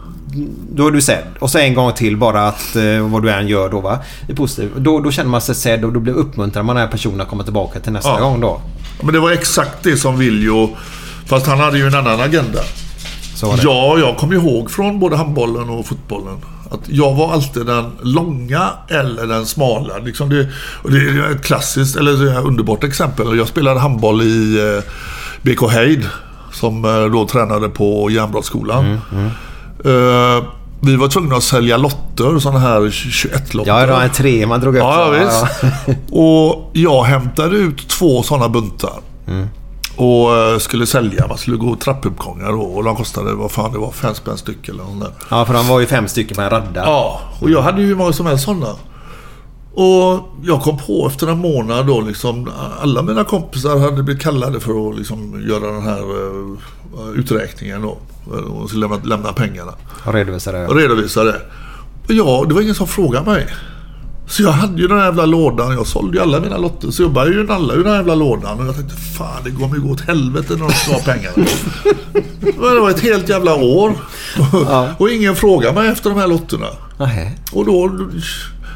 Då 0.73 0.87
är 0.87 0.91
du 0.91 1.01
sedd. 1.01 1.23
Och 1.39 1.49
så 1.49 1.57
en 1.57 1.73
gång 1.73 1.91
till 1.93 2.17
bara 2.17 2.47
att 2.47 2.75
eh, 2.75 3.07
vad 3.11 3.23
du 3.23 3.31
än 3.31 3.47
gör 3.47 3.69
då 3.69 3.79
va. 3.79 3.99
Det 4.27 4.33
är 4.33 4.37
positivt. 4.37 4.71
Då, 4.77 4.99
då 4.99 5.11
känner 5.11 5.29
man 5.29 5.41
sig 5.41 5.55
sedd 5.55 5.85
och 5.85 5.93
då 5.93 5.99
blir 5.99 6.13
uppmuntrad 6.13 6.65
man 6.65 6.75
den 6.75 6.85
här 6.85 6.91
personen 6.91 7.25
komma 7.25 7.43
tillbaka 7.43 7.79
till 7.79 7.91
nästa 7.91 8.09
Ja. 8.09 8.19
gång 8.19 8.41
då. 8.41 8.61
Men 9.01 9.13
det 9.13 9.19
var 9.19 9.31
exakt 9.31 9.83
det 9.83 9.97
som 9.97 10.17
Viljo... 10.17 10.69
Fast 11.27 11.47
han 11.47 11.59
hade 11.59 11.77
ju 11.77 11.87
en 11.87 11.95
annan 11.95 12.21
agenda. 12.21 12.59
Så 13.35 13.47
var 13.47 13.57
det. 13.57 13.63
Ja, 13.63 13.97
jag 13.99 14.17
kommer 14.17 14.35
ihåg 14.35 14.71
från 14.71 14.99
både 14.99 15.17
handbollen 15.17 15.69
och 15.69 15.85
fotbollen. 15.85 16.37
Att 16.71 16.79
jag 16.85 17.13
var 17.13 17.33
alltid 17.33 17.65
den 17.65 17.91
långa 18.01 18.69
eller 18.87 19.27
den 19.27 19.45
smala. 19.45 19.97
Liksom 19.97 20.29
det, 20.29 20.47
det 20.83 20.97
är 20.97 21.31
ett 21.31 21.45
klassiskt, 21.45 21.95
eller 21.95 22.39
ett 22.39 22.45
underbart 22.45 22.83
exempel. 22.83 23.37
Jag 23.37 23.47
spelade 23.47 23.79
handboll 23.79 24.21
i 24.21 24.59
eh, 24.59 24.91
BK 25.41 25.71
Heid. 25.71 26.05
Som 26.51 26.85
eh, 26.85 27.05
då 27.05 27.27
tränade 27.27 27.69
på 27.69 28.09
Järnbrottsskolan. 28.11 29.01
Eh, 29.85 30.43
vi 30.81 30.95
var 30.95 31.07
tvungna 31.07 31.35
att 31.35 31.43
sälja 31.43 31.77
lotter, 31.77 32.39
sådana 32.39 32.59
här 32.59 32.79
21-lotter. 32.79 33.71
Ja, 33.71 33.85
det 33.85 33.91
var 33.91 34.01
en 34.01 34.09
tre 34.09 34.47
man 34.47 34.59
drog 34.59 34.75
upp. 34.75 34.81
Ja, 34.81 35.15
ja, 35.15 35.25
visst. 35.25 36.03
Och 36.11 36.69
jag 36.73 37.03
hämtade 37.03 37.55
ut 37.57 37.89
två 37.89 38.23
sådana 38.23 38.49
buntar. 38.49 38.99
Mm. 39.27 39.47
Och 39.97 40.35
eh, 40.37 40.57
skulle 40.57 40.85
sälja. 40.85 41.27
Man 41.27 41.37
skulle 41.37 41.57
gå 41.57 41.75
trappuppgångar 41.75 42.51
då. 42.51 42.61
Och 42.61 42.83
de 42.83 42.95
kostade, 42.95 43.33
vad 43.33 43.51
fan 43.51 43.71
det 43.71 43.77
var, 43.77 43.91
fem 43.91 44.15
spänn 44.15 44.37
styck 44.37 44.69
eller 44.69 44.83
sånt 44.83 44.99
där. 45.03 45.11
Ja, 45.29 45.45
för 45.45 45.53
de 45.53 45.67
var 45.67 45.79
ju 45.79 45.85
fem 45.85 46.07
stycken 46.07 46.35
på 46.35 46.41
en 46.41 46.49
radda. 46.49 46.81
Ja, 46.85 47.21
och 47.41 47.49
jag 47.49 47.61
hade 47.61 47.81
ju 47.81 47.87
hur 47.87 47.95
många 47.95 48.13
som 48.13 48.25
helst 48.25 48.45
sådana. 48.45 48.75
Och 49.73 50.19
jag 50.43 50.61
kom 50.61 50.77
på 50.77 51.07
efter 51.07 51.27
en 51.27 51.37
månad 51.37 51.87
då 51.87 52.01
liksom, 52.01 52.49
alla 52.81 53.01
mina 53.01 53.23
kompisar 53.23 53.77
hade 53.79 54.03
blivit 54.03 54.23
kallade 54.23 54.59
för 54.59 54.89
att 54.89 54.97
liksom 54.97 55.43
göra 55.49 55.71
den 55.71 55.81
här 55.83 55.99
eh, 55.99 57.09
uträkningen 57.19 57.81
då. 57.81 57.97
Och 58.53 58.73
lämna, 58.73 58.95
lämna 59.03 59.33
pengarna 59.33 59.73
Och 60.05 60.13
redovisade. 60.13 60.67
och 60.67 60.75
redovisa 60.75 61.23
det. 61.23 61.41
Och 62.07 62.13
jag, 62.13 62.47
det 62.49 62.53
var 62.53 62.61
ingen 62.61 62.75
som 62.75 62.87
frågade 62.87 63.25
mig. 63.31 63.47
Så 64.29 64.43
jag 64.43 64.51
hade 64.51 64.81
ju 64.81 64.87
den 64.87 64.97
här 64.97 65.05
jävla 65.05 65.25
lådan. 65.25 65.73
Jag 65.73 65.87
sålde 65.87 66.17
ju 66.17 66.23
alla 66.23 66.39
mina 66.39 66.57
lotter. 66.57 66.91
Så 66.91 67.03
jag 67.03 67.11
började 67.11 67.35
ju 67.35 67.43
nalla 67.43 67.73
ur 67.73 67.83
den 67.83 67.87
här 67.87 67.97
jävla 67.97 68.15
lådan. 68.15 68.59
Och 68.59 68.65
jag 68.65 68.75
tänkte 68.75 68.95
fan 68.95 69.43
det 69.43 69.51
kommer 69.51 69.75
ju 69.75 69.81
gå 69.81 69.89
åt 69.89 70.01
helvete 70.01 70.53
när 70.53 70.59
de 70.59 70.71
ska 70.71 70.91
ha 70.91 70.99
pengarna. 70.99 71.35
Men 72.39 72.75
det 72.75 72.79
var 72.79 72.89
ett 72.89 72.99
helt 72.99 73.29
jävla 73.29 73.55
år. 73.55 73.93
Och 74.97 75.09
ingen 75.09 75.35
frågade 75.35 75.81
mig 75.81 75.89
efter 75.89 76.09
de 76.09 76.19
här 76.19 76.27
lotterna. 76.27 76.67
Nej. 76.99 77.37
Och 77.51 77.65
då... 77.65 77.91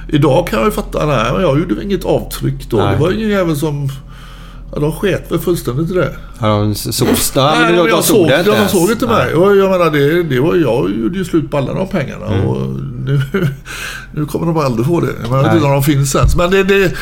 Idag 0.10 0.48
kan 0.48 0.60
jag 0.60 0.66
ju 0.66 0.72
fatta, 0.72 1.06
nej 1.06 1.34
men 1.34 1.42
jag 1.42 1.60
gjorde 1.60 1.84
inget 1.84 2.06
avtryck 2.06 2.70
då. 2.70 2.78
Nej. 2.78 2.94
Det 2.96 3.02
var 3.02 3.12
ingen 3.12 3.30
jävel 3.30 3.58
som... 3.58 3.90
Ja, 4.74 4.80
de 4.80 4.92
sket 4.92 5.32
väl 5.32 5.40
fullständigt 5.40 5.92
i 5.92 5.94
det. 5.94 6.16
Sågs 6.76 7.32
då? 7.32 7.42
Nej, 7.42 7.60
Men 7.60 7.76
de 7.76 7.90
jag 7.90 8.04
såg, 8.04 8.28
det 8.28 8.44
de, 8.44 8.68
såg 8.68 8.92
inte 8.92 9.08
mig. 9.08 9.34
Och 9.34 9.58
jag 9.58 9.72
menar, 9.72 9.92
det, 9.92 10.24
det 10.24 10.40
var, 10.40 10.56
jag 10.56 10.92
gjorde 10.92 11.18
ju 11.18 11.26
slut 11.26 11.52
på 11.52 11.58
alla 11.58 11.74
de 11.74 11.88
pengarna. 11.88 12.26
Mm. 12.26 12.48
Och 12.48 12.68
nu, 13.06 13.22
nu 14.12 14.26
kommer 14.26 14.46
de 14.46 14.58
aldrig 14.58 14.88
få 14.88 15.00
det. 15.00 15.14
Men 15.22 15.32
jag 15.32 15.44
vet 15.44 15.54
inte 15.54 15.66
om 15.66 15.72
de 15.72 15.84
finns 15.84 16.16
ens. 16.16 16.36
Men 16.36 16.52
det, 16.52 16.64
det, 16.64 16.94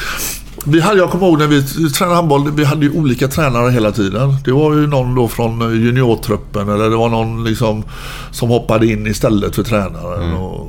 vi 0.66 0.80
hade, 0.80 0.98
jag 0.98 1.10
kommer 1.10 1.28
ihåg 1.28 1.40
när 1.40 1.48
vi 1.48 1.90
tränade 1.90 2.16
handboll, 2.16 2.52
vi 2.52 2.66
hade 2.66 2.86
ju 2.86 2.92
olika 2.92 3.28
tränare 3.28 3.72
hela 3.72 3.92
tiden. 3.92 4.36
Det 4.46 4.52
var 4.52 4.74
ju 4.74 4.88
någon 4.88 5.16
då 5.16 5.28
från 5.28 5.60
juniortruppen 5.84 6.70
eller 6.70 6.90
det 6.90 6.96
var 6.96 7.10
någon 7.10 7.44
liksom 7.44 7.84
som 8.32 8.50
hoppade 8.50 8.88
in 8.88 9.08
istället 9.08 9.56
för 9.56 9.64
tränaren. 9.64 10.24
Mm. 10.24 10.36
Och, 10.36 10.68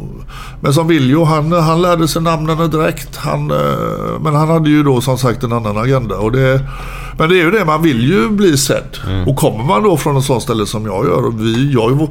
men 0.61 0.75
som 0.75 0.89
Viljo, 0.89 1.25
han, 1.25 1.53
han 1.53 1.83
lärde 1.83 2.09
sig 2.09 2.23
namnen 2.23 2.71
direkt. 2.71 3.17
Han, 3.17 3.51
eh, 3.51 4.21
men 4.21 4.35
han 4.35 4.49
hade 4.49 4.71
ju 4.71 4.83
då 4.83 5.01
som 5.01 5.19
sagt 5.19 5.43
en 5.43 5.53
annan 5.53 5.79
agenda. 5.79 6.17
Och 6.17 6.33
det, 6.33 6.61
men 7.19 7.29
det 7.29 7.35
är 7.35 7.45
ju 7.45 7.51
det, 7.51 7.65
man 7.65 7.83
vill 7.83 8.11
ju 8.11 8.29
bli 8.29 8.57
sedd. 8.57 8.99
Och 9.27 9.37
kommer 9.37 9.65
man 9.65 9.83
då 9.83 9.97
från 9.97 10.17
en 10.17 10.23
sån 10.23 10.41
ställe 10.41 10.67
som 10.67 10.87
jag 10.87 11.05
gör. 11.05 11.27
Och 11.27 11.41
vi, 11.41 11.73
jag, 11.73 12.09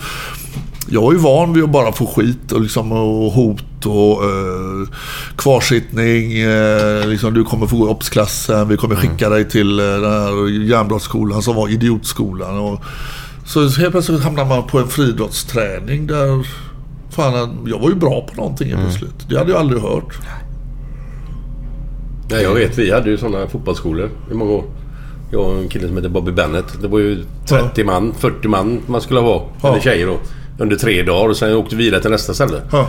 jag 0.91 1.03
är 1.03 1.11
ju 1.11 1.17
van 1.17 1.53
vid 1.53 1.63
att 1.63 1.69
bara 1.69 1.91
få 1.91 2.05
skit 2.05 2.51
och, 2.51 2.61
liksom, 2.61 2.91
och 2.91 3.31
hot 3.31 3.85
och 3.85 4.23
eh, 4.23 4.87
kvarsittning. 5.35 6.39
Eh, 6.39 7.07
liksom, 7.07 7.33
du 7.33 7.43
kommer 7.43 7.67
få 7.67 7.77
gå 7.77 7.85
i 7.85 7.89
obs-klassen. 7.89 8.67
Vi 8.67 8.77
kommer 8.77 8.95
skicka 8.95 9.29
dig 9.29 9.49
till 9.49 9.79
eh, 9.79 9.85
den 9.85 10.11
här 10.11 10.49
järnbrottsskolan 10.49 11.41
som 11.41 11.55
var 11.55 11.69
idiotskolan. 11.69 12.57
Och, 12.57 12.83
så 13.45 13.69
helt 13.69 13.91
plötsligt 13.91 14.23
hamnar 14.23 14.45
man 14.45 14.67
på 14.67 14.79
en 14.79 14.87
friidrottsträning 14.87 16.07
där 16.07 16.47
fan, 17.09 17.57
jag 17.65 17.79
var 17.79 17.89
ju 17.89 17.95
bra 17.95 18.21
på 18.21 18.35
någonting 18.35 18.67
helt 18.67 18.81
plötsligt. 18.81 19.29
Det 19.29 19.37
hade 19.37 19.51
jag 19.51 19.59
aldrig 19.59 19.81
hört. 19.81 20.19
Ja, 22.29 22.37
jag 22.37 22.53
vet. 22.53 22.77
Vi 22.77 22.91
hade 22.91 23.09
ju 23.09 23.17
sådana 23.17 23.47
fotbollsskolor 23.47 24.09
i 24.31 24.33
många 24.33 24.51
år. 24.51 24.63
Jag 25.31 25.41
och 25.41 25.57
en 25.57 25.67
kille 25.67 25.87
som 25.87 25.97
heter 25.97 26.09
Bobby 26.09 26.31
Bennett. 26.31 26.81
Det 26.81 26.87
var 26.87 26.99
ju 26.99 27.23
30 27.45 27.83
man, 27.83 28.13
40 28.13 28.47
man 28.47 28.81
man 28.87 29.01
skulle 29.01 29.19
vara. 29.19 29.41
Ja. 29.61 29.69
Eller 29.69 29.79
tjejer 29.79 30.07
då. 30.07 30.17
Under 30.59 30.75
tre 30.75 31.03
dagar 31.03 31.29
och 31.29 31.37
sen 31.37 31.53
åkte 31.55 31.75
vi 31.75 31.83
vidare 31.83 32.01
till 32.01 32.11
nästa 32.11 32.33
ställe. 32.33 32.61
Ja. 32.71 32.87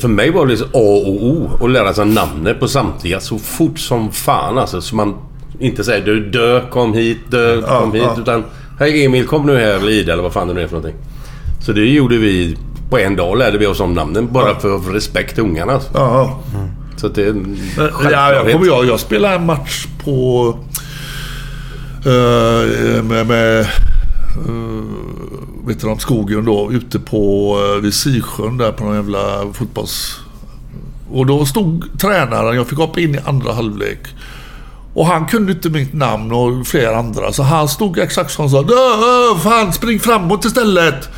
För 0.00 0.08
mig 0.08 0.30
var 0.30 0.46
det 0.46 0.50
liksom 0.50 0.68
A 0.68 1.02
och 1.06 1.24
O 1.24 1.50
att 1.60 1.70
lära 1.70 1.94
sig 1.94 2.06
namnet 2.06 2.60
på 2.60 2.68
samtliga 2.68 3.20
så 3.20 3.38
fort 3.38 3.78
som 3.78 4.12
fan 4.12 4.58
alltså. 4.58 4.80
Så 4.80 4.96
man 4.96 5.14
inte 5.58 5.84
säger 5.84 6.04
du 6.04 6.30
dö, 6.30 6.60
kom 6.70 6.94
hit, 6.94 7.18
dö, 7.30 7.54
Ja, 7.66 7.80
kom 7.80 7.92
hit. 7.92 8.02
ja. 8.04 8.16
Utan 8.20 8.44
Hej 8.78 9.04
Emil, 9.04 9.26
kom 9.26 9.46
nu 9.46 9.56
här 9.56 9.74
eller 9.74 9.90
Ida 9.90 10.12
eller 10.12 10.22
vad 10.22 10.32
fan 10.32 10.48
det 10.48 10.54
nu 10.54 10.62
är 10.62 10.66
för 10.66 10.76
någonting. 10.76 11.00
Så 11.66 11.72
det 11.72 11.80
gjorde 11.86 12.16
vi 12.16 12.56
på 12.90 12.98
en 12.98 13.16
dag 13.16 13.38
lärde 13.38 13.58
vi 13.58 13.66
oss 13.66 13.80
om 13.80 13.92
namnen 13.94 14.32
bara 14.32 14.60
för 14.60 14.78
respekt 14.92 15.34
till 15.34 15.44
ungarna. 15.44 15.72
Alltså. 15.72 15.90
Ja. 15.94 16.40
Så 16.96 17.06
att 17.06 17.14
det 17.14 17.22
är 17.26 17.34
ja, 18.12 18.32
jag, 18.32 18.52
kommer, 18.52 18.66
jag, 18.66 18.86
jag 18.86 19.00
spelade 19.00 19.34
en 19.34 19.46
match 19.46 19.86
på... 20.04 20.48
eh, 22.06 23.02
med... 23.02 23.26
med 23.26 23.66
uh, 24.48 24.84
vet 25.66 25.80
du 25.80 25.86
om 25.86 25.98
skogen 25.98 26.44
då, 26.44 26.72
ute 26.72 26.98
på 26.98 27.56
uh, 27.58 27.82
vid 27.82 27.94
Sisjön 27.94 28.56
där 28.56 28.72
på 28.72 28.84
någon 28.84 28.94
jävla 28.94 29.52
fotbolls... 29.52 30.20
Och 31.12 31.26
då 31.26 31.46
stod 31.46 32.00
tränaren, 32.00 32.56
jag 32.56 32.68
fick 32.68 32.78
hoppa 32.78 33.00
in 33.00 33.14
i 33.14 33.18
andra 33.24 33.52
halvlek. 33.52 33.98
Och 34.94 35.06
han 35.06 35.26
kunde 35.26 35.52
inte 35.52 35.68
mitt 35.68 35.92
namn 35.92 36.32
och 36.32 36.66
flera 36.66 36.96
andra. 36.96 37.32
Så 37.32 37.42
han 37.42 37.68
stod 37.68 37.98
exakt 37.98 38.30
som 38.30 38.50
sa 38.50 38.62
"Dö, 38.62 39.38
Fan, 39.42 39.72
spring 39.72 40.00
framåt 40.00 40.44
istället! 40.44 41.08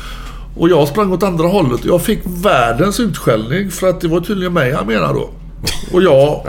Och 0.57 0.69
jag 0.69 0.87
sprang 0.87 1.11
åt 1.13 1.23
andra 1.23 1.47
hållet. 1.47 1.85
Jag 1.85 2.01
fick 2.01 2.19
världens 2.23 2.99
utskällning 2.99 3.71
för 3.71 3.89
att 3.89 4.01
det 4.01 4.07
var 4.07 4.19
tydligen 4.19 4.53
mig 4.53 4.73
han 4.73 4.87
menade 4.87 5.13
då. 5.13 5.29
Och 5.93 6.03
jag... 6.03 6.47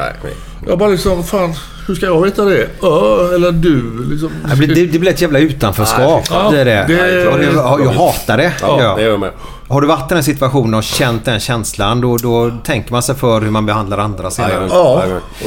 Jag 0.67 0.79
bara 0.79 0.89
liksom, 0.89 1.25
fan... 1.25 1.55
Hur 1.89 1.95
ska 1.95 2.07
jag 2.07 2.23
veta 2.23 2.45
det? 2.45 2.63
Ö 2.83 3.35
eller 3.35 3.53
du? 3.53 4.05
Liksom. 4.11 4.31
Det 4.51 4.57
blir, 4.57 4.87
det, 4.93 4.99
blir 4.99 5.11
ett 5.11 5.21
jävla 5.21 5.39
utanförskap. 5.39 6.25
Ja, 6.31 6.51
det 6.51 6.61
är 6.61 6.65
det. 6.65 6.85
det- 6.89 7.53
jag, 7.55 7.81
jag 7.85 7.91
hatar 7.91 8.37
det. 8.37 8.53
Ja, 8.61 8.95
det 8.97 9.03
gör 9.03 9.11
jag 9.11 9.21
med. 9.21 9.31
Har 9.69 9.81
du 9.81 9.87
varit 9.87 10.13
i 10.13 10.15
den 10.15 10.25
situationen 10.25 10.75
och 10.75 10.83
känt 10.83 11.25
den 11.25 11.41
känslan 11.41 12.01
då, 12.01 12.17
då 12.17 12.51
tänker 12.65 12.93
man 12.93 13.03
sig 13.03 13.15
för 13.15 13.41
hur 13.41 13.51
man 13.51 13.67
behandlar 13.67 13.99
andra 13.99 14.31
senare. 14.31 14.69
Ja, 14.71 15.05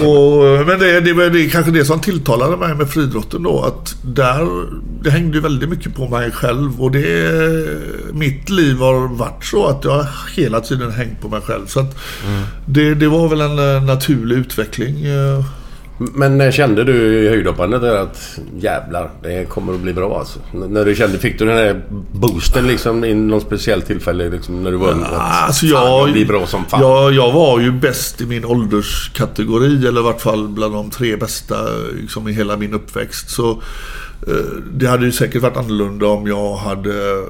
och, 0.07 0.67
men 0.67 0.79
det, 0.79 0.99
det, 1.01 1.29
det 1.29 1.45
är 1.45 1.49
kanske 1.49 1.71
det 1.71 1.85
som 1.85 1.99
tilltalade 1.99 2.57
mig 2.57 2.75
med 2.75 2.89
friidrotten 2.89 3.43
då. 3.43 3.63
Att 3.63 3.95
där, 4.01 4.47
det 5.03 5.09
hängde 5.11 5.37
ju 5.37 5.41
väldigt 5.41 5.69
mycket 5.69 5.95
på 5.95 6.07
mig 6.07 6.31
själv. 6.31 6.81
Och 6.81 6.91
det, 6.91 7.31
mitt 8.13 8.49
liv 8.49 8.77
har 8.79 9.17
varit 9.17 9.45
så 9.45 9.65
att 9.67 9.83
jag 9.85 10.05
hela 10.35 10.59
tiden 10.61 10.91
hängt 10.91 11.21
på 11.21 11.27
mig 11.29 11.41
själv. 11.41 11.65
Så 11.67 11.79
att 11.79 11.97
det, 12.65 12.93
det 12.95 13.07
var 13.07 13.27
väl 13.27 13.41
en 13.41 13.75
eh, 13.75 13.83
naturlig 13.83 14.35
utveckling. 14.37 14.95
Eh. 16.01 16.07
Men 16.13 16.37
när 16.37 16.51
kände 16.51 16.83
du 16.83 16.93
i 17.23 17.29
höjdhoppandet 17.29 17.81
där 17.81 17.95
att 17.95 18.39
jävlar, 18.59 19.09
det 19.23 19.49
kommer 19.49 19.73
att 19.73 19.79
bli 19.79 19.93
bra 19.93 20.19
alltså? 20.19 20.39
N- 20.53 20.65
När 20.69 20.85
du 20.85 20.95
kände, 20.95 21.17
fick 21.19 21.39
du 21.39 21.45
den 21.45 21.57
här 21.57 21.81
boosten 22.11 22.67
liksom 22.67 23.03
i 23.03 23.13
någon 23.13 23.41
speciell 23.41 23.81
tillfälle 23.81 24.29
liksom 24.29 24.63
när 24.63 24.71
du 24.71 24.77
var 24.77 24.91
ung? 24.91 25.03
Att, 25.03 25.13
Alltså 25.47 25.65
jag, 25.65 26.11
blir 26.11 26.25
bra 26.25 26.47
som 26.47 26.65
fan. 26.65 26.81
Jag, 26.81 27.13
jag 27.13 27.31
var 27.31 27.59
ju 27.59 27.71
bäst 27.71 28.21
i 28.21 28.25
min 28.25 28.45
ålderskategori, 28.45 29.87
eller 29.87 30.01
i 30.01 30.03
vart 30.03 30.21
fall 30.21 30.47
bland 30.47 30.73
de 30.73 30.89
tre 30.89 31.15
bästa 31.15 31.55
liksom, 32.01 32.27
i 32.27 32.31
hela 32.33 32.57
min 32.57 32.73
uppväxt. 32.73 33.29
Så 33.29 33.51
eh, 34.27 34.33
det 34.73 34.87
hade 34.87 35.05
ju 35.05 35.11
säkert 35.11 35.41
varit 35.41 35.57
annorlunda 35.57 36.05
om 36.07 36.27
jag 36.27 36.55
hade 36.55 37.23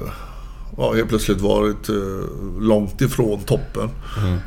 ja, 0.76 0.92
helt 0.92 1.08
plötsligt 1.08 1.40
varit 1.40 1.88
eh, 1.88 1.94
långt 2.60 3.00
ifrån 3.00 3.40
toppen. 3.40 3.88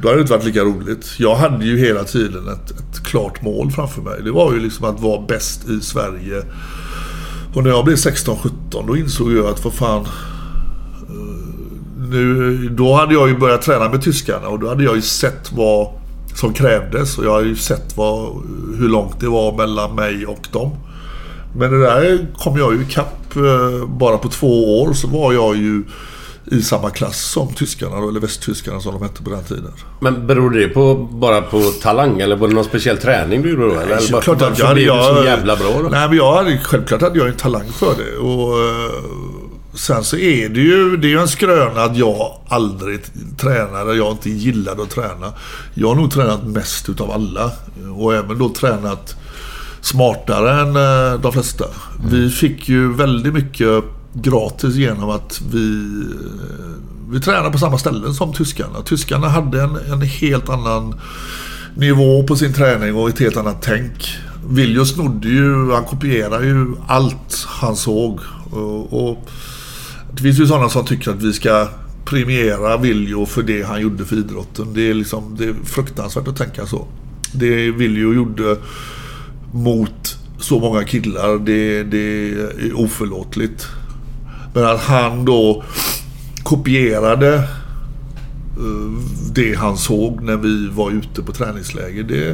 Då 0.01 0.07
hade 0.07 0.19
det 0.19 0.21
inte 0.21 0.33
varit 0.33 0.45
lika 0.45 0.61
roligt. 0.61 1.15
Jag 1.19 1.35
hade 1.35 1.65
ju 1.65 1.77
hela 1.77 2.03
tiden 2.03 2.47
ett, 2.47 2.71
ett 2.71 3.03
klart 3.03 3.41
mål 3.41 3.71
framför 3.71 4.01
mig. 4.01 4.21
Det 4.23 4.31
var 4.31 4.53
ju 4.53 4.59
liksom 4.59 4.85
att 4.85 4.99
vara 4.99 5.21
bäst 5.21 5.69
i 5.69 5.81
Sverige. 5.81 6.43
Och 7.55 7.63
när 7.63 7.69
jag 7.69 7.85
blev 7.85 7.95
16-17 7.95 8.49
då 8.87 8.97
insåg 8.97 9.33
jag 9.33 9.45
att 9.45 9.63
vad 9.63 9.73
fan 9.73 10.07
nu, 12.09 12.69
då 12.69 12.93
hade 12.93 13.13
jag 13.13 13.29
ju 13.29 13.37
börjat 13.37 13.61
träna 13.61 13.89
med 13.89 14.01
tyskarna 14.01 14.47
och 14.47 14.59
då 14.59 14.69
hade 14.69 14.83
jag 14.83 14.95
ju 14.95 15.01
sett 15.01 15.51
vad 15.51 15.87
som 16.35 16.53
krävdes 16.53 17.17
och 17.17 17.25
jag 17.25 17.31
har 17.31 17.41
ju 17.41 17.55
sett 17.55 17.97
vad, 17.97 18.29
hur 18.79 18.89
långt 18.89 19.19
det 19.19 19.27
var 19.27 19.57
mellan 19.57 19.95
mig 19.95 20.25
och 20.25 20.47
dem. 20.51 20.71
Men 21.57 21.71
det 21.71 21.79
där 21.79 22.27
kom 22.37 22.57
jag 22.57 22.73
ju 22.73 22.81
ikapp 22.81 23.35
eh, 23.35 23.87
bara 23.87 24.17
på 24.17 24.29
två 24.29 24.81
år 24.81 24.93
så 24.93 25.07
var 25.07 25.33
jag 25.33 25.57
ju 25.57 25.83
i 26.51 26.61
samma 26.61 26.89
klass 26.89 27.21
som 27.21 27.53
tyskarna 27.53 27.97
eller 27.97 28.19
västtyskarna 28.19 28.79
som 28.79 28.93
de 28.93 29.03
hette 29.03 29.23
på 29.23 29.29
den 29.29 29.43
tiden. 29.43 29.71
Men 29.99 30.27
beror 30.27 30.49
det 30.49 30.67
på, 30.67 30.95
bara 30.95 31.41
på 31.41 31.61
talang 31.81 32.19
eller 32.19 32.35
var 32.35 32.47
det 32.47 32.53
någon 32.53 32.63
speciell 32.63 32.97
träning 32.97 33.41
du 33.41 33.49
gjorde 33.49 33.65
då? 33.67 33.79
Eller 33.79 33.97
Så 33.97 34.11
bara, 34.11 34.21
klart 34.21 34.41
att 34.41 34.59
jag 34.59 34.65
hade, 34.65 34.79
du 34.79 34.87
så 34.87 34.93
jag, 34.93 35.25
jävla 35.25 35.55
bra 35.55 35.81
då? 35.81 35.89
Nej, 35.89 36.07
men 36.07 36.17
jag 36.17 36.35
hade, 36.35 36.57
självklart 36.57 37.01
hade 37.01 37.19
jag 37.19 37.27
en 37.27 37.35
talang 37.35 37.67
för 37.71 37.95
det. 37.97 38.17
Och, 38.17 38.59
eh, 38.59 38.91
sen 39.73 40.03
så 40.03 40.17
är 40.17 40.49
det 40.49 40.59
ju, 40.61 40.97
det 40.97 41.07
är 41.07 41.09
ju 41.09 41.19
en 41.19 41.27
skröna 41.27 41.83
att 41.83 41.97
jag 41.97 42.41
aldrig 42.47 42.99
tränade, 43.37 43.95
jag 43.95 44.11
inte 44.11 44.29
gillade 44.29 44.83
att 44.83 44.89
träna. 44.89 45.33
Jag 45.73 45.87
har 45.87 45.95
nog 45.95 46.11
tränat 46.11 46.43
mest 46.43 46.89
utav 46.89 47.11
alla. 47.11 47.51
Och 47.97 48.15
även 48.15 48.37
då 48.37 48.49
tränat 48.49 49.15
smartare 49.81 50.61
än 50.61 50.75
eh, 50.75 51.21
de 51.21 51.31
flesta. 51.33 51.65
Vi 52.11 52.29
fick 52.29 52.69
ju 52.69 52.93
väldigt 52.93 53.33
mycket 53.33 53.83
gratis 54.21 54.75
genom 54.75 55.09
att 55.09 55.41
vi, 55.51 55.89
eh, 56.19 57.09
vi 57.09 57.19
tränade 57.19 57.51
på 57.51 57.57
samma 57.57 57.77
ställen 57.77 58.13
som 58.13 58.33
tyskarna. 58.33 58.81
Tyskarna 58.81 59.29
hade 59.29 59.61
en, 59.61 59.77
en 59.91 60.01
helt 60.01 60.49
annan 60.49 60.95
nivå 61.75 62.23
på 62.23 62.35
sin 62.35 62.53
träning 62.53 62.95
och 62.95 63.09
ett 63.09 63.19
helt 63.19 63.37
annat 63.37 63.61
tänk. 63.61 64.17
Viljo 64.49 64.85
snodde 64.85 65.27
ju, 65.27 65.71
han 65.71 65.83
kopierade 65.83 66.45
ju 66.45 66.75
allt 66.87 67.45
han 67.47 67.75
såg. 67.75 68.19
Och, 68.51 69.09
och 69.09 69.29
det 70.11 70.21
finns 70.21 70.39
ju 70.39 70.47
sådana 70.47 70.69
som 70.69 70.85
tycker 70.85 71.11
att 71.11 71.23
vi 71.23 71.33
ska 71.33 71.67
premiera 72.05 72.77
Viljo 72.77 73.25
för 73.25 73.43
det 73.43 73.63
han 73.63 73.81
gjorde 73.81 74.05
för 74.05 74.15
idrotten. 74.15 74.73
Det 74.73 74.89
är, 74.89 74.93
liksom, 74.93 75.35
det 75.37 75.45
är 75.45 75.55
fruktansvärt 75.63 76.27
att 76.27 76.37
tänka 76.37 76.65
så. 76.65 76.87
Det 77.33 77.71
Viljo 77.71 78.13
gjorde 78.13 78.57
mot 79.53 80.17
så 80.39 80.59
många 80.59 80.83
killar, 80.83 81.45
det, 81.45 81.83
det 81.83 82.29
är 82.31 82.79
oförlåtligt. 82.79 83.67
Men 84.55 84.65
att 84.65 84.81
han 84.81 85.25
då 85.25 85.63
kopierade 86.43 87.35
eh, 87.35 87.43
det 89.31 89.53
han 89.53 89.77
såg 89.77 90.21
när 90.21 90.37
vi 90.37 90.69
var 90.69 90.91
ute 90.91 91.21
på 91.21 91.31
träningsläger. 91.31 92.03
Det, 92.03 92.29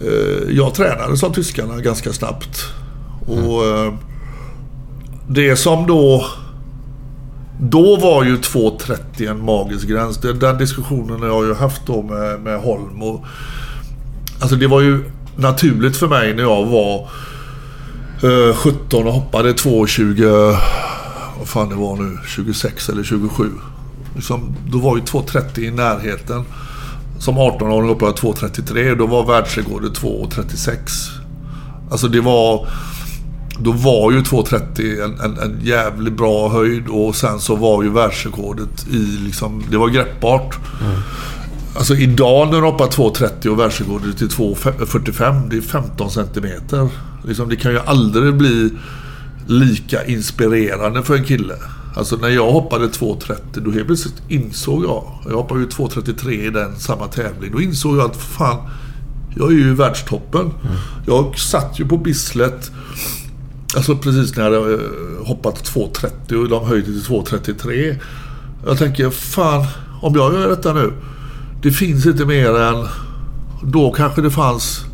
eh, 0.00 0.56
jag 0.56 0.74
tränade 0.74 1.16
som 1.16 1.32
tyskarna 1.32 1.76
ganska 1.76 2.12
snabbt. 2.12 2.64
Och 3.26 3.66
eh, 3.66 3.94
det 5.28 5.56
som 5.56 5.86
då... 5.86 6.26
Då 7.60 7.96
var 7.96 8.24
ju 8.24 8.36
2.30 8.36 9.30
en 9.30 9.44
magisk 9.44 9.88
gräns. 9.88 10.18
Den 10.18 10.58
diskussionen 10.58 11.20
har 11.20 11.28
jag 11.28 11.46
ju 11.46 11.54
haft 11.54 11.86
då 11.86 12.02
med, 12.02 12.40
med 12.40 12.60
Holm. 12.60 13.02
Och, 13.02 13.24
alltså 14.40 14.56
det 14.56 14.66
var 14.66 14.80
ju 14.80 15.04
naturligt 15.36 15.96
för 15.96 16.08
mig 16.08 16.34
när 16.34 16.42
jag 16.42 16.66
var 16.66 17.08
eh, 18.22 18.56
17 18.56 19.06
och 19.06 19.12
hoppade 19.12 19.52
2.20... 19.52 20.56
Vad 21.48 21.52
fan 21.52 21.68
det 21.68 21.74
var 21.74 21.96
nu? 21.96 22.18
26 22.26 22.88
eller 22.88 23.04
27. 23.04 23.50
Liksom, 24.14 24.54
då 24.66 24.78
var 24.78 24.96
ju 24.96 25.02
2.30 25.02 25.60
i 25.60 25.70
närheten. 25.70 26.44
Som 27.18 27.38
18-åring 27.38 27.88
hoppade 27.88 28.12
jag 28.22 28.34
2.33. 28.34 28.94
Då 28.94 29.06
var 29.06 29.26
världsrekordet 29.26 30.00
2.36. 30.00 30.76
Alltså 31.90 32.08
det 32.08 32.20
var... 32.20 32.68
Då 33.58 33.72
var 33.72 34.12
ju 34.12 34.20
2.30 34.20 35.04
en, 35.04 35.20
en, 35.20 35.38
en 35.38 35.60
jävligt 35.62 36.12
bra 36.12 36.48
höjd 36.48 36.88
och 36.88 37.16
sen 37.16 37.40
så 37.40 37.56
var 37.56 37.82
ju 37.82 37.90
världsrekordet 37.90 38.86
i 38.90 38.98
liksom... 38.98 39.62
Det 39.70 39.76
var 39.76 39.88
greppbart. 39.88 40.58
Alltså 41.76 41.94
idag 41.94 42.50
när 42.50 42.60
du 42.60 42.66
hoppar 42.66 42.86
2.30 42.86 43.48
och 43.48 43.58
världsrekordet 43.58 44.22
är 44.22 44.26
2.45, 44.26 45.48
det 45.50 45.56
är 45.56 45.60
15 45.60 46.10
centimeter. 46.10 46.88
Liksom, 47.24 47.48
det 47.48 47.56
kan 47.56 47.72
ju 47.72 47.80
aldrig 47.80 48.34
bli 48.34 48.70
lika 49.48 50.04
inspirerande 50.06 51.02
för 51.02 51.16
en 51.16 51.24
kille. 51.24 51.54
Alltså 51.96 52.16
när 52.16 52.28
jag 52.28 52.52
hoppade 52.52 52.86
2.30 52.86 53.36
då 53.54 53.70
helt 53.70 53.86
plötsligt 53.86 54.22
insåg 54.28 54.84
jag, 54.84 55.04
jag 55.24 55.36
hoppade 55.36 55.60
ju 55.60 55.66
2.33 55.66 56.30
i 56.30 56.50
den 56.50 56.76
samma 56.76 57.06
tävling, 57.06 57.52
då 57.52 57.60
insåg 57.60 57.96
jag 57.96 58.10
att 58.10 58.16
fan, 58.16 58.70
jag 59.36 59.48
är 59.52 59.56
ju 59.56 59.70
i 59.70 59.74
världstoppen. 59.74 60.52
Jag 61.06 61.38
satt 61.38 61.80
ju 61.80 61.88
på 61.88 61.98
Bislett, 61.98 62.70
alltså 63.76 63.96
precis 63.96 64.36
när 64.36 64.50
jag 64.50 64.72
eh, 64.72 64.78
hoppat 65.24 65.64
2.30 65.74 66.34
och 66.42 66.48
de 66.48 66.66
höjde 66.66 66.84
till 66.84 67.02
2.33. 67.02 67.96
Jag 68.66 68.78
tänker, 68.78 69.10
fan, 69.10 69.66
om 70.00 70.14
jag 70.14 70.34
gör 70.34 70.48
detta 70.48 70.72
nu, 70.72 70.92
det 71.62 71.70
finns 71.70 72.06
inte 72.06 72.24
mer 72.24 72.56
än, 72.56 72.86
då 73.62 73.92
kanske 73.92 74.22
det 74.22 74.30
fanns 74.30 74.84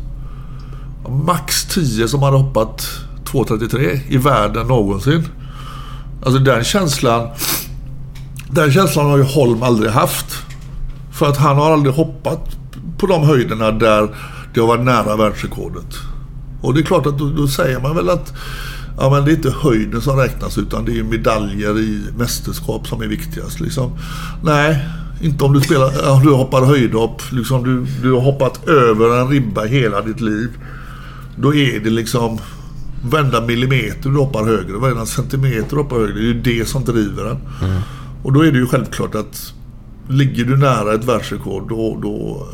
max 1.25 1.65
10 1.65 2.07
som 2.07 2.23
hade 2.23 2.37
hoppat 2.37 3.04
2.33 3.35 3.99
i 4.07 4.17
världen 4.17 4.67
någonsin. 4.67 5.27
Alltså 6.23 6.39
den 6.39 6.63
känslan, 6.63 7.29
den 8.49 8.71
känslan 8.71 9.05
har 9.05 9.17
ju 9.17 9.23
Holm 9.23 9.63
aldrig 9.63 9.91
haft. 9.91 10.37
För 11.11 11.29
att 11.29 11.37
han 11.37 11.57
har 11.57 11.73
aldrig 11.73 11.95
hoppat 11.95 12.57
på 12.97 13.07
de 13.07 13.23
höjderna 13.23 13.71
där 13.71 14.15
det 14.53 14.59
har 14.59 14.67
varit 14.67 14.85
nära 14.85 15.15
världsrekordet. 15.15 15.95
Och 16.61 16.73
det 16.73 16.79
är 16.79 16.83
klart 16.83 17.05
att 17.05 17.17
då, 17.17 17.29
då 17.29 17.47
säger 17.47 17.79
man 17.79 17.95
väl 17.95 18.09
att 18.09 18.33
ja, 18.97 19.09
men 19.09 19.25
det 19.25 19.31
är 19.31 19.35
inte 19.35 19.53
höjden 19.61 20.01
som 20.01 20.17
räknas 20.17 20.57
utan 20.57 20.85
det 20.85 20.99
är 20.99 21.03
medaljer 21.03 21.79
i 21.79 22.03
mästerskap 22.17 22.87
som 22.87 23.01
är 23.01 23.07
viktigast. 23.07 23.59
Liksom. 23.59 23.97
Nej, 24.43 24.85
inte 25.21 25.43
om 25.43 25.53
du 25.53 25.61
spelar, 25.61 26.11
om 26.11 26.23
du 26.23 26.31
hoppar 26.31 26.65
höjdhopp. 26.65 27.21
Liksom, 27.31 27.63
du, 27.63 27.85
du 28.01 28.11
har 28.11 28.21
hoppat 28.21 28.67
över 28.67 29.21
en 29.21 29.27
ribba 29.29 29.63
hela 29.63 30.01
ditt 30.01 30.21
liv. 30.21 30.49
Då 31.35 31.55
är 31.55 31.79
det 31.79 31.89
liksom 31.89 32.39
varenda 33.09 33.41
millimeter 33.41 34.09
du 34.09 34.17
hoppar 34.17 34.43
högre, 34.43 34.77
varenda 34.77 35.05
centimeter 35.05 35.69
du 35.69 35.75
hoppar 35.75 35.95
högre. 35.95 36.13
Det 36.13 36.19
är 36.19 36.33
ju 36.33 36.41
det 36.41 36.65
som 36.65 36.85
driver 36.85 37.23
den. 37.23 37.37
Och 38.23 38.33
då 38.33 38.45
är 38.45 38.51
det 38.51 38.57
ju 38.57 38.67
självklart 38.67 39.15
att 39.15 39.53
ligger 40.09 40.45
du 40.45 40.57
nära 40.57 40.93
ett 40.93 41.03
världsrekord 41.03 41.69
då, 41.69 41.99
då 42.01 42.47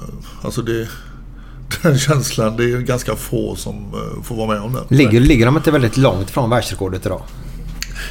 alltså 0.43 0.61
det, 0.61 0.87
den 1.81 1.99
känslan, 1.99 2.57
det 2.57 2.63
är 2.63 2.77
ganska 2.77 3.15
få 3.15 3.55
som 3.55 3.75
eh, 3.75 4.23
får 4.23 4.35
vara 4.35 4.47
med 4.47 4.61
om 4.61 4.73
den. 4.73 4.97
Ligger, 4.97 5.19
ligger 5.19 5.45
de 5.45 5.57
inte 5.57 5.71
väldigt 5.71 5.97
långt 5.97 6.31
från 6.31 6.49
världsrekordet 6.49 7.05
idag? 7.05 7.21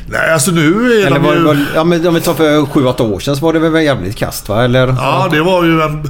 Nej, 0.07 0.33
alltså 0.33 0.51
nu 0.51 0.93
är 0.93 1.07
Eller 1.07 1.19
de 1.19 1.25
var, 1.25 1.35
ju... 1.35 1.43
var, 1.43 1.67
ja, 1.75 1.85
men 1.85 2.07
om 2.07 2.15
vi 2.15 2.21
tar 2.21 2.35
för 2.35 2.61
7-8 2.61 3.13
år 3.13 3.21
sedan 3.21 3.37
så 3.37 3.45
var 3.45 3.53
det 3.53 3.59
väl 3.59 3.85
jävligt 3.85 4.17
kast 4.17 4.49
va? 4.49 4.65
Eller? 4.65 4.89
Ja, 4.89 5.29
det 5.31 5.43
var 5.43 5.65
ju 5.65 5.81
en... 5.83 6.03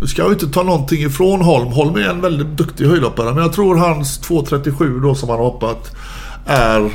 Nu 0.00 0.06
ska 0.06 0.22
jag 0.22 0.32
inte 0.32 0.46
ta 0.46 0.62
någonting 0.62 1.02
ifrån 1.02 1.40
Holm. 1.40 1.68
Holm 1.68 1.96
är 1.96 2.08
en 2.08 2.20
väldigt 2.20 2.46
duktig 2.46 2.86
höjdhoppare. 2.86 3.34
Men 3.34 3.42
jag 3.42 3.52
tror 3.52 3.76
hans 3.76 4.20
2.37 4.20 5.02
då 5.02 5.14
som 5.14 5.28
han 5.28 5.38
har 5.38 5.44
hoppat 5.44 5.96
är 6.46 6.90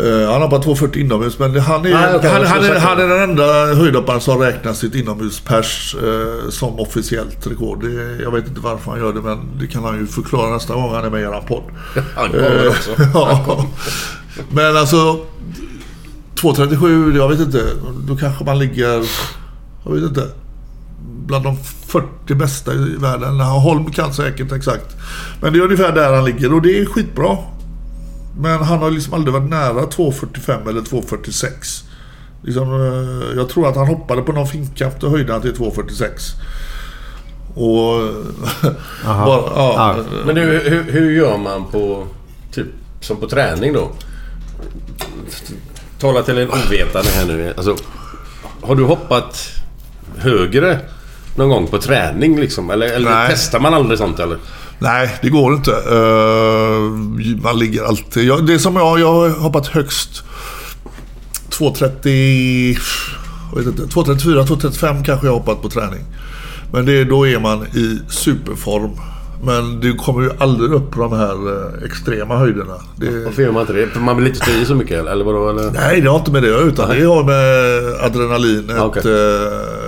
Eh, 0.00 0.32
han 0.32 0.42
hoppar 0.42 0.58
2.40 0.58 0.98
inomhus, 0.98 1.38
men 1.38 1.60
han 1.60 1.86
är, 1.86 1.90
Nej, 1.90 2.14
okej, 2.14 2.30
han, 2.30 2.46
han, 2.46 2.64
är, 2.64 2.78
han 2.78 3.00
är 3.00 3.08
den 3.08 3.30
enda 3.30 3.74
höjdhopparen 3.74 4.20
som 4.20 4.38
räknar 4.38 4.72
sitt 4.72 4.94
inomhuspers 4.94 5.96
eh, 6.02 6.50
som 6.50 6.80
officiellt 6.80 7.46
rekord. 7.46 7.82
Det, 7.84 8.22
jag 8.22 8.30
vet 8.30 8.48
inte 8.48 8.60
varför 8.60 8.90
han 8.90 9.00
gör 9.00 9.12
det, 9.12 9.20
men 9.20 9.38
det 9.60 9.66
kan 9.66 9.84
han 9.84 9.98
ju 9.98 10.06
förklara 10.06 10.50
nästa 10.50 10.74
gång 10.74 10.94
han 10.94 11.04
är 11.04 11.10
med 11.10 11.20
i 11.20 11.24
eran 11.24 11.44
podd. 11.46 11.62
Han 12.16 12.30
kommer 12.30 12.64
Eh, 12.64 12.68
också. 12.68 12.90
ja. 13.14 13.66
Men 14.50 14.76
alltså 14.76 15.20
2.37, 16.36 17.16
jag 17.16 17.28
vet 17.28 17.40
inte. 17.40 17.64
Då 18.08 18.16
kanske 18.16 18.44
man 18.44 18.58
ligger, 18.58 19.04
jag 19.84 19.92
vet 19.92 20.02
inte, 20.02 20.28
bland 21.28 21.44
de 21.44 21.56
40 21.86 22.34
bästa 22.34 22.74
i 22.74 22.96
världen. 22.96 23.40
Holm 23.40 23.92
kan 23.92 24.14
säkert 24.14 24.52
exakt. 24.52 24.96
Men 25.40 25.52
det 25.52 25.58
är 25.58 25.62
ungefär 25.62 25.92
där 25.92 26.12
han 26.14 26.24
ligger 26.24 26.54
och 26.54 26.62
det 26.62 26.80
är 26.80 26.86
skitbra. 26.86 27.36
Men 28.38 28.58
han 28.58 28.78
har 28.78 28.90
liksom 28.90 29.14
aldrig 29.14 29.34
varit 29.34 29.50
nära 29.50 29.86
2.45 29.86 30.68
eller 30.68 30.80
2.46. 30.80 31.84
Liksom, 32.42 32.72
eh, 32.72 33.36
jag 33.36 33.48
tror 33.48 33.68
att 33.68 33.76
han 33.76 33.86
hoppade 33.86 34.22
på 34.22 34.32
någon 34.32 34.46
finkkamp 34.46 35.02
och 35.02 35.10
höjde 35.10 35.32
han 35.32 35.42
till 35.42 35.54
2.46. 35.54 36.06
Och... 37.54 38.14
bara, 39.04 39.52
ja, 39.54 39.94
Ja. 39.96 40.04
Men 40.26 40.34
nu, 40.34 40.58
hur, 40.64 40.92
hur 40.92 41.10
gör 41.10 41.38
man 41.38 41.64
på... 41.70 42.06
Typ 42.52 42.66
som 43.00 43.16
på 43.16 43.28
träning 43.28 43.72
då? 43.72 43.90
Tala 45.98 46.22
till 46.22 46.38
en 46.38 46.48
ovetande 46.48 47.10
här 47.10 47.26
nu. 47.26 47.54
Alltså, 47.56 47.76
har 48.62 48.74
du 48.74 48.84
hoppat 48.84 49.50
högre 50.16 50.80
någon 51.38 51.48
gång 51.48 51.66
på 51.66 51.78
träning 51.78 52.40
liksom? 52.40 52.70
Eller, 52.70 52.86
eller 52.86 53.10
Nej. 53.10 53.28
testar 53.30 53.60
man 53.60 53.74
aldrig 53.74 53.98
sånt 53.98 54.18
eller? 54.18 54.38
Nej, 54.78 55.18
det 55.22 55.28
går 55.28 55.54
inte. 55.54 55.72
Eh, 55.72 56.80
man 57.42 57.58
ligger 57.58 57.84
alltid... 57.84 58.24
Jag, 58.24 58.46
det 58.46 58.58
som 58.58 58.76
jag, 58.76 59.00
jag 59.00 59.12
har 59.12 59.28
hoppat 59.28 59.66
högst 59.66 60.22
2.30... 61.50 62.78
Jag 63.54 63.58
vet 63.58 63.66
inte, 63.66 63.82
2.34, 63.82 64.46
2.35 64.46 65.04
kanske 65.04 65.26
jag 65.26 65.32
har 65.32 65.38
hoppat 65.38 65.62
på 65.62 65.68
träning. 65.68 66.04
Men 66.72 66.86
det, 66.86 67.04
då 67.04 67.26
är 67.26 67.38
man 67.38 67.66
i 67.66 68.00
superform. 68.08 68.90
Men 69.44 69.80
du 69.80 69.94
kommer 69.94 70.22
ju 70.22 70.30
aldrig 70.38 70.70
upp 70.70 70.90
på 70.90 71.00
de 71.00 71.12
här 71.12 71.32
eh, 71.32 71.84
extrema 71.84 72.36
höjderna. 72.36 72.74
Det, 72.96 73.24
Varför 73.24 73.42
gör 73.42 73.52
man 73.52 73.60
inte 73.60 73.72
det? 73.72 73.86
För 73.86 74.00
man 74.00 74.16
vill 74.16 74.26
inte 74.26 74.38
stå 74.38 74.50
i 74.50 74.64
så 74.64 74.74
mycket 74.74 75.06
eller 75.06 75.24
vadå? 75.24 75.48
Eller? 75.48 75.70
Nej, 75.70 76.00
det 76.00 76.10
har 76.10 76.18
inte 76.18 76.30
med 76.30 76.42
det 76.42 76.48
att 76.48 76.60
göra, 76.60 76.68
utan 76.68 76.90
det 76.90 77.04
har 77.04 77.24
med 77.24 78.04
adrenalinet. 78.04 78.80
Okej. 78.80 79.02
Eh, 79.12 79.87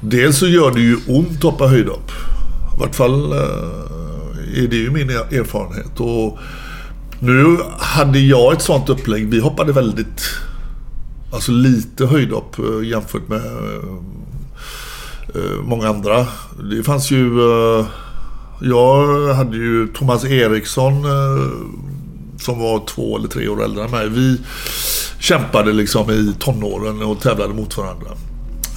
dels 0.00 0.38
så 0.38 0.46
gör 0.46 0.70
det 0.70 0.80
ju 0.80 0.96
ont 1.08 1.36
att 1.36 1.42
hoppa 1.42 1.66
höjdhopp. 1.66 2.10
I 2.76 2.80
vart 2.80 2.94
fall 2.94 3.32
eh, 3.32 4.62
är 4.62 4.68
det 4.68 4.76
ju 4.76 4.90
min 4.90 5.10
erfarenhet. 5.10 6.00
Och 6.00 6.38
nu 7.20 7.58
hade 7.78 8.18
jag 8.18 8.52
ett 8.52 8.62
sånt 8.62 8.88
upplägg. 8.88 9.28
Vi 9.28 9.40
hoppade 9.40 9.72
väldigt, 9.72 10.22
alltså 11.32 11.52
lite 11.52 12.06
höjdhopp 12.06 12.58
eh, 12.58 12.88
jämfört 12.88 13.28
med 13.28 13.42
eh, 15.34 15.62
många 15.62 15.88
andra. 15.88 16.26
Det 16.70 16.82
fanns 16.82 17.10
ju... 17.10 17.30
jag 18.62 19.34
hade 19.34 19.56
ju 19.56 19.88
Thomas 19.94 20.24
Eriksson 20.24 21.04
som 22.38 22.58
var 22.58 22.86
två 22.86 23.18
eller 23.18 23.28
tre 23.28 23.48
år 23.48 23.64
äldre 23.64 23.84
än 23.84 23.90
mig. 23.90 24.08
Vi 24.08 24.40
kämpade 25.18 25.72
liksom 25.72 26.10
i 26.10 26.34
tonåren 26.38 27.02
och 27.02 27.20
tävlade 27.20 27.54
mot 27.54 27.76
varandra. 27.76 28.10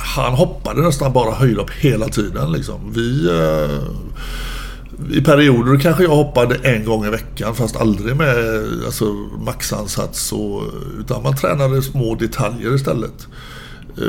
Han 0.04 0.34
hoppade 0.34 0.82
nästan 0.82 1.14
bara 1.14 1.32
höjdhopp 1.34 1.72
hela 1.72 2.08
tiden. 2.08 2.52
Liksom. 2.52 2.94
Vi, 2.94 3.30
eh, 3.30 3.80
I 5.18 5.22
perioder 5.22 5.80
kanske 5.80 6.04
jag 6.04 6.16
hoppade 6.16 6.56
en 6.56 6.86
gång 6.86 7.06
i 7.06 7.10
veckan 7.10 7.56
fast 7.56 7.76
aldrig 7.76 8.16
med 8.16 8.36
alltså, 8.86 9.06
maxansats. 9.46 10.32
Och, 10.32 10.64
utan 11.00 11.24
man 11.24 11.36
tränade 11.36 11.82
små 11.82 12.16
detaljer 12.16 12.76
istället. 12.76 13.28
Eh, 13.98 14.04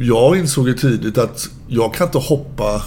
Jag 0.00 0.36
insåg 0.36 0.68
ju 0.68 0.74
tidigt 0.74 1.18
att 1.18 1.48
jag 1.68 1.94
kan 1.94 2.06
inte 2.06 2.18
hoppa 2.18 2.82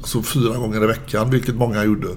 alltså, 0.00 0.22
fyra 0.22 0.56
gånger 0.56 0.84
i 0.84 0.86
veckan, 0.86 1.30
vilket 1.30 1.54
många 1.54 1.84
gjorde. 1.84 2.08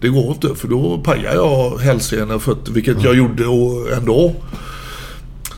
Det 0.00 0.08
går 0.08 0.32
inte, 0.32 0.54
för 0.54 0.68
då 0.68 0.98
pajar 1.04 1.34
jag 1.34 1.78
hälsenor 1.78 2.34
och 2.34 2.42
fötter, 2.42 2.72
vilket 2.72 3.02
jag 3.02 3.14
gjorde 3.14 3.46
och 3.46 3.90
ändå. 3.92 4.34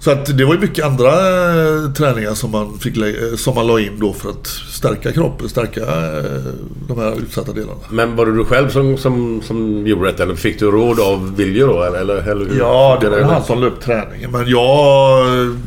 Så 0.01 0.11
att 0.11 0.39
det 0.39 0.45
var 0.45 0.55
ju 0.55 0.61
mycket 0.61 0.85
andra 0.85 1.11
eh, 1.11 1.93
träningar 1.93 2.35
som 2.35 2.51
man, 2.51 2.79
fick, 2.79 2.97
eh, 2.97 3.37
som 3.37 3.55
man 3.55 3.66
la 3.66 3.81
in 3.81 4.01
då 4.01 4.12
för 4.12 4.31
att 4.31 4.47
stärka 4.47 5.12
kroppen, 5.12 5.49
stärka 5.49 5.81
eh, 5.81 6.53
de 6.89 6.99
här 6.99 7.19
utsatta 7.19 7.53
delarna. 7.53 7.81
Men 7.91 8.16
var 8.16 8.27
det 8.27 8.37
du 8.37 8.45
själv 8.45 8.69
som, 8.69 8.97
som, 8.97 9.43
som 9.43 9.87
gjorde 9.87 10.12
det 10.12 10.23
eller 10.23 10.35
fick 10.35 10.59
du 10.59 10.70
råd 10.70 11.01
av 11.01 11.37
Viljo 11.37 11.66
då? 11.66 11.83
Eller, 11.83 11.99
eller, 11.99 12.16
eller 12.16 12.47
hur? 12.47 12.59
Ja, 12.59 12.99
det 13.01 13.11
var 13.11 13.20
han 13.20 13.45
som 13.45 13.61
la 13.61 13.66
upp 13.66 13.81
träningen. 13.81 14.31
Men 14.31 14.49
jag, 14.49 15.27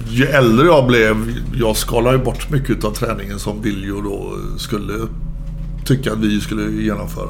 ju 0.09 0.25
äldre 0.25 0.65
jag 0.65 0.87
blev, 0.87 1.15
jag 1.55 1.77
skalade 1.77 2.17
ju 2.17 2.23
bort 2.23 2.49
mycket 2.49 2.83
av 2.83 2.91
träningen 2.91 3.39
som 3.39 3.61
Viljo 3.61 4.01
då 4.01 4.33
skulle 4.57 4.93
tycka 5.85 6.11
att 6.11 6.19
vi 6.19 6.41
skulle 6.41 6.83
genomföra. 6.83 7.29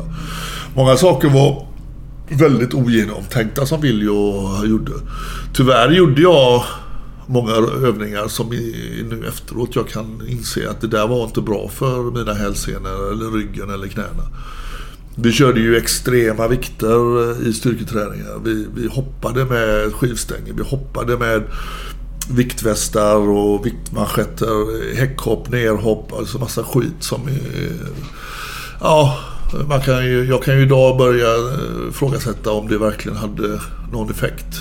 Många 0.76 0.96
saker 0.96 1.30
var 1.30 1.68
väldigt 2.30 2.74
ogenomtänkta 2.74 3.66
som 3.66 3.82
Viljo 3.82 4.46
gjorde. 4.66 4.92
Tyvärr 5.54 5.92
gjorde 5.92 6.22
jag 6.22 6.64
många 7.32 7.52
övningar 7.88 8.28
som 8.28 8.54
i, 8.54 9.06
nu 9.10 9.28
efteråt 9.28 9.76
jag 9.76 9.88
kan 9.88 10.22
inse 10.28 10.70
att 10.70 10.82
det 10.82 10.88
där 10.88 11.08
var 11.08 11.24
inte 11.24 11.42
bra 11.42 11.68
för 11.68 12.12
mina 12.12 12.34
hälsenor 12.34 13.12
eller 13.12 13.32
ryggen 13.32 13.70
eller 13.70 13.88
knäna. 13.88 14.24
Vi 15.16 15.32
körde 15.32 15.60
ju 15.60 15.78
extrema 15.78 16.48
vikter 16.48 17.42
i 17.48 17.54
styrketräningar. 17.54 18.40
Vi, 18.44 18.68
vi 18.76 18.88
hoppade 18.88 19.46
med 19.46 19.94
skivstänger, 19.94 20.54
vi 20.54 20.64
hoppade 20.64 21.18
med 21.18 21.44
viktvästar 22.30 23.16
och 23.16 23.66
viktmanschetter, 23.66 24.96
häckhopp, 24.96 25.50
nerhopp, 25.50 26.14
alltså 26.14 26.40
massa 26.40 26.64
skit 26.64 26.96
som 27.00 27.28
är, 27.28 27.72
Ja, 28.82 29.18
man 29.70 29.82
kan 29.82 30.06
ju, 30.06 30.26
jag 30.26 30.44
kan 30.44 30.56
ju 30.56 30.62
idag 30.62 30.98
börja 30.98 31.28
eh, 31.28 31.90
ifrågasätta 31.90 32.52
om 32.52 32.68
det 32.68 32.78
verkligen 32.78 33.18
hade 33.18 33.60
någon 33.92 34.10
effekt. 34.10 34.60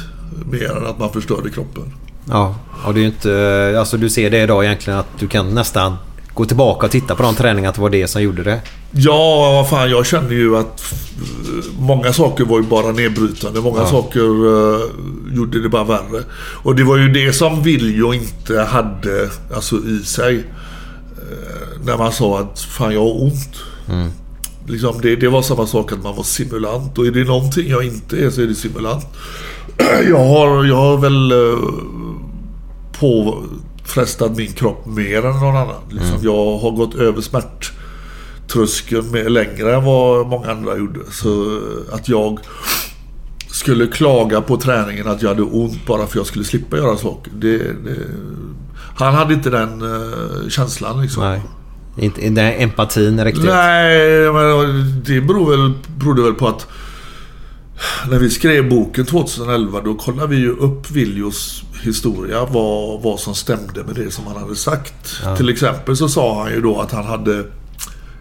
Mer 0.51 0.77
än 0.77 0.87
att 0.87 0.99
man 0.99 1.13
förstörde 1.13 1.51
kroppen. 1.51 1.93
Ja, 2.31 2.55
och 2.87 2.95
det 2.95 3.01
är 3.01 3.03
ju 3.03 3.07
inte... 3.09 3.75
Alltså 3.79 3.97
du 3.97 4.11
ser 4.11 4.31
det 4.31 4.43
idag 4.43 4.65
egentligen 4.65 4.99
att 4.99 5.07
du 5.19 5.29
kan 5.29 5.55
nästan 5.55 5.97
gå 6.35 6.45
tillbaka 6.45 6.87
och 6.87 6.93
titta 6.93 7.15
på 7.15 7.23
de 7.23 7.35
träningarna 7.35 7.69
att 7.69 7.75
det 7.75 7.81
var 7.81 7.91
det 7.91 8.07
som 8.09 8.23
gjorde 8.23 8.43
det. 8.43 8.61
Ja, 8.93 9.51
vad 9.53 9.69
fan, 9.71 9.91
jag 9.91 10.07
känner 10.07 10.31
ju 10.33 10.57
att 10.57 10.93
eh, 10.93 11.81
många 11.81 12.13
saker 12.13 12.45
var 12.45 12.59
ju 12.61 12.67
bara 12.67 12.93
nedbrytande. 12.93 13.61
Många 13.61 13.79
Ja. 13.81 13.87
saker 13.87 14.21
eh, 14.21 14.81
gjorde 15.37 15.63
det 15.63 15.69
bara 15.69 15.85
värre. 15.85 16.23
Och 16.63 16.75
det 16.77 16.85
var 16.85 16.97
ju 16.97 17.09
det 17.13 17.33
som 17.33 17.63
Viljo 17.63 18.15
inte 18.15 18.61
hade 18.61 19.31
alltså, 19.55 19.77
i 19.77 19.99
sig. 20.05 20.37
Eh, 21.19 21.85
när 21.85 21.97
man 21.99 22.13
sa 22.13 22.39
att 22.39 22.61
fan, 22.61 22.95
jag 22.95 23.01
har 23.01 23.23
ont. 23.23 23.57
Liksom 24.67 25.01
det, 25.03 25.17
det 25.17 25.29
var 25.29 25.43
samma 25.43 25.67
sak 25.67 25.93
att 25.93 26.03
man 26.03 26.17
var 26.17 26.23
simulant. 26.25 26.99
Och 26.99 27.07
är 27.07 27.11
det 27.11 27.25
någonting 27.25 27.69
jag 27.71 27.85
inte 27.85 28.17
är 28.25 28.31
så 28.31 28.41
är 28.43 28.47
det 28.47 28.55
simulant. 28.55 29.07
Jag 30.09 30.19
har, 30.29 30.65
jag 30.65 30.77
har 30.77 30.97
väl 30.97 31.33
eh, 31.33 31.59
påfrestat 33.01 34.37
min 34.37 34.53
kropp 34.53 34.87
mer 34.87 35.27
än 35.27 35.37
någon 35.37 35.57
annan. 35.57 35.83
Liksom, 35.91 36.19
Jag 36.23 36.59
har 36.59 36.71
gått 36.71 36.95
över 36.95 37.21
smärttröskeln 37.21 39.11
mer 39.11 39.29
längre 39.29 39.75
än 39.77 39.85
vad 39.85 40.27
många 40.27 40.51
andra 40.51 40.77
gjorde. 40.77 41.01
Så 41.11 41.43
eh, 41.43 41.95
att 41.95 42.09
jag 42.09 42.41
skulle 43.47 43.87
klaga 43.87 44.41
på 44.41 44.57
träningen 44.57 45.09
att 45.09 45.23
jag 45.23 45.29
hade 45.29 45.43
ont 45.43 45.87
bara 45.87 45.99
för 45.99 46.05
att 46.05 46.15
jag 46.15 46.27
skulle 46.27 46.45
slippa 46.45 46.77
göra 46.77 46.97
saker. 46.97 47.33
Det, 47.37 47.59
det, 47.59 47.97
han 48.97 49.15
hade 49.15 49.35
inte 49.35 49.51
den 49.51 49.83
eh, 49.83 50.49
känslan 50.49 51.03
liksom. 51.03 51.23
Nej. 51.23 51.41
Inte 51.97 52.21
den 52.21 52.39
empatin 52.39 53.25
riktigt. 53.25 53.45
Nej, 53.45 54.33
men 54.33 55.03
det 55.07 55.21
beror 55.21 55.51
väl, 55.51 55.73
berodde 55.99 56.23
väl 56.23 56.35
på 56.35 56.49
att 56.49 56.67
när 58.11 58.19
vi 58.19 58.31
skrev 58.31 58.69
boken 58.69 59.07
2011 59.07 59.81
då 59.85 59.95
kollade 59.95 60.29
vi 60.29 60.37
ju 60.37 60.51
upp 60.51 60.91
Viljos 60.91 61.63
historia. 61.83 62.45
Vad, 62.45 63.03
vad 63.03 63.21
som 63.21 63.35
stämde 63.35 63.85
med 63.85 63.95
det 63.95 64.11
som 64.11 64.27
han 64.27 64.37
hade 64.37 64.57
sagt. 64.57 65.21
Till 65.37 65.49
exempel 65.49 65.97
så 65.97 66.09
sa 66.09 66.43
han 66.43 66.53
ju 66.53 66.61
då 66.61 66.81
att 66.81 66.93
han 66.93 67.05
hade 67.05 67.45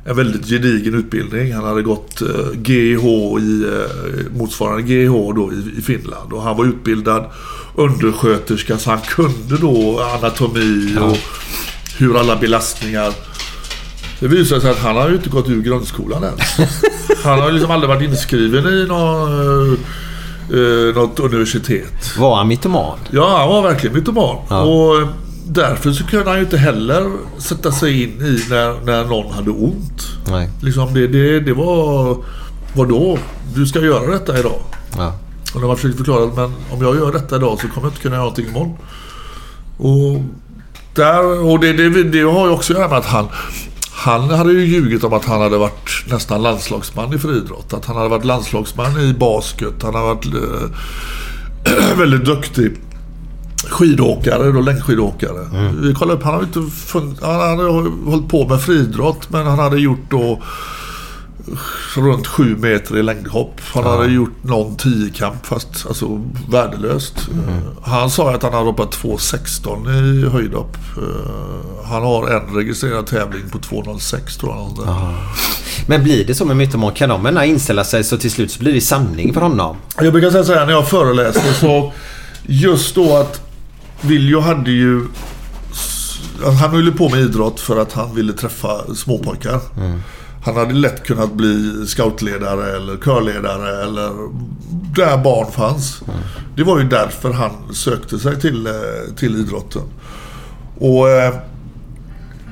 en 0.05 0.15
väldigt 0.15 0.49
gedigen 0.49 0.95
utbildning. 0.95 1.53
Han 1.53 1.63
hade 1.63 1.81
gått 1.81 2.21
eh, 2.21 2.51
GH 2.53 3.05
i, 3.39 3.63
eh, 3.63 4.37
motsvarande 4.37 4.81
GH 4.81 5.11
då 5.11 5.51
i, 5.53 5.79
i 5.79 5.81
Finland. 5.81 6.33
Och 6.33 6.41
han 6.41 6.57
var 6.57 6.65
utbildad 6.65 7.25
undersköterska 7.75 8.77
så 8.77 8.89
han 8.89 9.01
kunde 9.01 9.57
då 9.57 9.99
anatomi 9.99 10.97
och 11.01 11.17
hur 11.97 12.19
alla 12.19 12.35
belastningar 12.35 13.13
det 14.19 14.27
visar 14.27 14.59
sig 14.59 14.71
att 14.71 14.79
han 14.79 14.95
har 14.95 15.09
ju 15.09 15.15
inte 15.15 15.29
gått 15.29 15.49
ur 15.49 15.61
grundskolan 15.61 16.23
ens. 16.23 16.73
Han 17.23 17.39
har 17.39 17.51
liksom 17.51 17.71
aldrig 17.71 17.89
varit 17.89 18.09
inskriven 18.09 18.67
i 18.67 18.85
någon, 18.87 19.71
eh, 20.53 20.95
något 20.95 21.19
universitet. 21.19 22.17
Var 22.17 22.35
han 22.35 22.47
mytoman? 22.47 22.97
Ja, 23.11 23.37
han 23.37 23.49
var 23.49 23.61
verkligen 23.61 23.95
mytoman. 23.95 24.37
Ja. 24.49 24.61
Och 24.61 25.07
därför 25.47 25.91
så 25.91 26.03
kunde 26.03 26.29
han 26.29 26.37
ju 26.37 26.43
inte 26.43 26.57
heller 26.57 27.11
sätta 27.37 27.71
sig 27.71 28.03
in 28.03 28.09
i 28.09 28.49
när, 28.49 28.85
när 28.85 29.05
någon 29.05 29.33
hade 29.33 29.51
ont. 29.51 30.07
Nej. 30.27 30.49
Liksom 30.61 30.93
det, 30.93 31.07
det, 31.07 31.39
det 31.39 31.53
var... 31.53 32.17
Vadå? 32.73 33.17
Du 33.55 33.65
ska 33.65 33.79
göra 33.79 34.11
detta 34.11 34.39
idag. 34.39 34.59
Ja. 34.97 35.13
Och 35.53 35.61
de 35.61 35.69
har 35.69 35.75
försökt 35.75 35.97
förklara 35.97 36.23
att 36.23 36.35
men 36.35 36.53
om 36.71 36.81
jag 36.81 36.95
gör 36.95 37.11
detta 37.11 37.35
idag 37.35 37.59
så 37.61 37.67
kommer 37.67 37.87
jag 37.87 37.91
inte 37.91 38.01
kunna 38.01 38.15
göra 38.15 38.23
någonting 38.23 38.47
imorgon. 38.47 38.77
Och, 39.77 40.21
där, 40.95 41.45
och 41.45 41.59
det, 41.59 41.73
det, 41.73 42.03
det 42.03 42.21
har 42.21 42.47
ju 42.47 42.53
också 42.53 42.73
att 42.73 42.79
göra 42.79 42.89
med 42.89 42.97
att 42.97 43.05
han, 43.05 43.27
han 43.99 44.29
hade 44.29 44.51
ju 44.51 44.65
ljugit 44.65 45.03
om 45.03 45.13
att 45.13 45.25
han 45.25 45.41
hade 45.41 45.57
varit 45.57 46.05
nästan 46.11 46.41
landslagsman 46.41 47.13
i 47.13 47.17
friidrott. 47.17 47.73
Att 47.73 47.85
han 47.85 47.95
hade 47.95 48.09
varit 48.09 48.25
landslagsman 48.25 48.99
i 48.99 49.13
basket. 49.13 49.73
Han 49.81 49.95
hade 49.95 50.05
varit 50.05 50.25
eh, 50.25 51.95
väldigt 51.97 52.25
duktig 52.25 52.77
skidåkare, 53.69 54.51
då, 54.51 54.61
längdskidåkare. 54.61 55.45
Mm. 55.53 55.81
Vi 55.81 55.93
kollade 55.93 56.17
upp, 56.17 56.23
han 56.23 56.33
hade 56.33 56.45
inte 56.45 56.75
funnit, 56.75 57.21
han 57.21 57.39
hade 57.39 57.63
hållit 58.09 58.29
på 58.29 58.47
med 58.47 58.61
friidrott 58.61 59.29
men 59.29 59.45
han 59.47 59.59
hade 59.59 59.79
gjort 59.79 60.09
då 60.09 60.41
runt 61.95 62.27
sju 62.27 62.55
meter 62.57 62.97
i 62.97 63.03
längdhopp. 63.03 63.61
Han 63.73 63.83
hade 63.83 64.07
gjort 64.11 64.43
någon 64.43 64.75
tiokamp 64.75 65.45
fast 65.45 65.85
alltså 65.87 66.21
värdelöst. 66.49 67.15
Mm. 67.31 67.61
Han 67.83 68.09
sa 68.09 68.33
att 68.35 68.43
han 68.43 68.53
hade 68.53 68.65
hoppat 68.65 68.95
2.16 68.95 70.25
i 70.25 70.29
höjdhopp. 70.29 70.77
Eh, 70.97 71.85
Han 71.89 72.03
har 72.03 72.27
en 72.27 72.55
registrerad 72.55 73.07
tävling 73.07 73.49
på 73.49 73.57
2.06 73.57 74.39
tror 74.39 74.55
jag. 74.55 74.85
där. 74.87 75.13
Men 75.87 76.03
blir 76.03 76.25
det 76.25 76.35
så 76.35 76.45
med 76.45 76.57
Mytomon? 76.57 76.93
Kan 76.93 77.09
de 77.09 77.43
inställa 77.43 77.83
sig 77.83 78.03
så 78.03 78.17
till 78.17 78.31
slut 78.31 78.51
så 78.51 78.59
blir 78.59 78.73
det 78.73 78.81
sanning 78.81 79.33
för 79.33 79.41
honom? 79.41 79.75
Jag 80.01 80.11
brukar 80.13 80.31
säga 80.31 80.43
så 80.43 80.53
här 80.53 80.65
när 80.65 80.73
jag 80.73 80.87
föreläste 80.89 81.53
så 81.53 81.93
just 82.43 82.95
då 82.95 83.17
att 83.17 83.41
Viljo 84.01 84.39
hade 84.39 84.71
ju 84.71 85.05
han 86.43 86.55
höll 86.55 86.91
på 86.91 87.09
med 87.09 87.19
idrott 87.19 87.59
för 87.59 87.81
att 87.81 87.93
han 87.93 88.15
ville 88.15 88.33
träffa 88.33 88.95
småpojkar. 88.95 89.59
Han 90.43 90.55
hade 90.55 90.73
lätt 90.73 91.03
kunnat 91.03 91.33
bli 91.33 91.83
scoutledare 91.87 92.75
eller 92.75 92.97
körledare 92.97 93.83
eller 93.83 94.11
där 94.95 95.17
barn 95.17 95.51
fanns. 95.51 96.01
Det 96.55 96.63
var 96.63 96.79
ju 96.79 96.87
därför 96.87 97.33
han 97.33 97.51
sökte 97.73 98.19
sig 98.19 98.41
till, 98.41 98.67
eh, 98.67 98.73
till 99.15 99.35
idrotten. 99.35 99.81
Och 100.77 101.09
eh, 101.09 101.33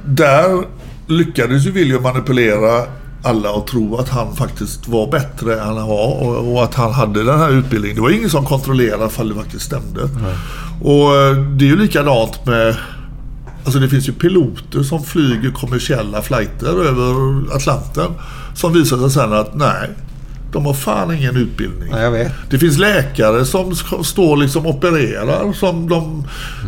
där 0.06 0.66
lyckades 1.08 1.66
ju 1.66 1.72
William 1.72 2.04
manipulera 2.04 2.84
alla 3.24 3.52
och 3.52 3.68
tro 3.68 3.98
att 3.98 4.10
han 4.10 4.36
faktiskt 4.36 4.88
var 4.88 5.12
bättre 5.12 5.54
än 5.62 5.78
han 5.78 5.88
var 5.88 6.24
och, 6.24 6.54
och 6.54 6.64
att 6.64 6.74
han 6.74 6.92
hade 6.92 7.24
den 7.24 7.40
här 7.40 7.50
utbildningen. 7.50 7.96
Det 7.96 8.02
var 8.02 8.10
ingen 8.10 8.30
som 8.30 8.46
kontrollerade 8.46 9.06
ifall 9.06 9.30
det 9.30 9.36
faktiskt 9.36 9.66
stämde. 9.66 10.02
Och 10.84 11.16
eh, 11.16 11.36
det 11.36 11.66
är 11.66 11.70
ju 11.70 11.78
likadant 11.78 12.46
med 12.46 12.76
Alltså 13.68 13.80
det 13.80 13.90
finns 13.90 14.10
ju 14.10 14.14
piloter 14.14 14.84
som 14.84 15.04
flyger 15.04 15.52
kommersiella 15.52 16.22
flighter 16.22 16.86
över 16.86 17.56
Atlanten. 17.56 18.12
Som 18.56 18.74
visar 18.74 18.98
sig 18.98 19.10
sen 19.10 19.34
att 19.34 19.56
nej, 19.56 19.90
de 20.52 20.66
har 20.66 20.74
fan 20.74 21.14
ingen 21.14 21.38
utbildning. 21.38 21.90
Ja, 21.92 22.00
jag 22.00 22.12
vet. 22.12 22.32
Det 22.50 22.60
finns 22.60 22.78
läkare 22.78 23.46
som 23.46 23.76
står 24.04 24.38
liksom 24.38 24.66
och 24.66 24.76
opererar 24.76 25.54
som 25.54 25.90
de 25.90 26.24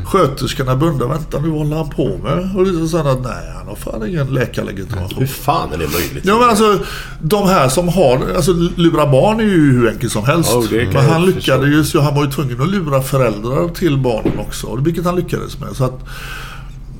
sköterskorna 0.05 0.75
beundrar. 0.75 1.07
Vänta 1.07 1.39
nu, 1.39 1.49
vad 1.49 1.57
håller 1.57 1.77
han 1.77 1.89
på 1.89 2.17
med? 2.23 2.55
Och 2.55 2.65
det 2.65 2.71
visar 2.71 2.79
sig 2.79 2.89
sen 2.89 3.07
att 3.07 3.23
nej, 3.23 3.53
han 3.57 3.67
har 3.67 3.75
fan 3.75 4.09
ingen 4.09 4.27
läkarlegitimation. 4.27 5.19
Hur 5.19 5.27
fan 5.27 5.73
är 5.73 5.77
det 5.77 5.87
möjligt? 5.87 6.25
Ja 6.25 6.39
men 6.39 6.49
alltså 6.49 6.79
de 7.21 7.47
här 7.47 7.69
som 7.69 7.87
har, 7.87 8.21
alltså 8.35 8.51
lura 8.75 9.11
barn 9.11 9.39
är 9.39 9.43
ju 9.43 9.71
hur 9.71 9.89
enkelt 9.89 10.11
som 10.11 10.25
helst. 10.25 10.51
Kan 10.69 10.93
men 10.93 11.09
han 11.09 11.25
lyckades 11.25 11.69
ju, 11.69 11.83
så 11.83 12.01
han 12.01 12.15
var 12.15 12.25
ju 12.25 12.31
tvungen 12.31 12.61
att 12.61 12.69
lura 12.69 13.01
föräldrar 13.01 13.69
till 13.69 13.97
barnen 13.97 14.39
också. 14.39 14.75
Vilket 14.75 15.05
han 15.05 15.15
lyckades 15.15 15.59
med. 15.59 15.75
Så 15.75 15.83
att 15.83 15.99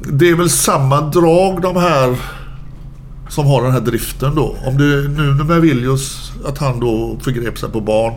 det 0.04 0.30
är 0.30 0.36
väl 0.36 0.50
samma 0.50 1.02
drag 1.02 1.62
de 1.62 1.76
här 1.76 2.18
som 3.30 3.48
har 3.48 3.64
den 3.64 3.72
här 3.72 3.82
driften 3.82 4.36
då. 4.36 4.56
Om 4.66 4.78
det 4.78 5.08
nu 5.08 5.44
med 5.44 5.62
Viljus, 5.62 6.32
att 6.46 6.58
han 6.58 6.80
då 6.80 7.18
förgrep 7.22 7.58
sig 7.58 7.70
på 7.70 7.82
barn. 7.82 8.14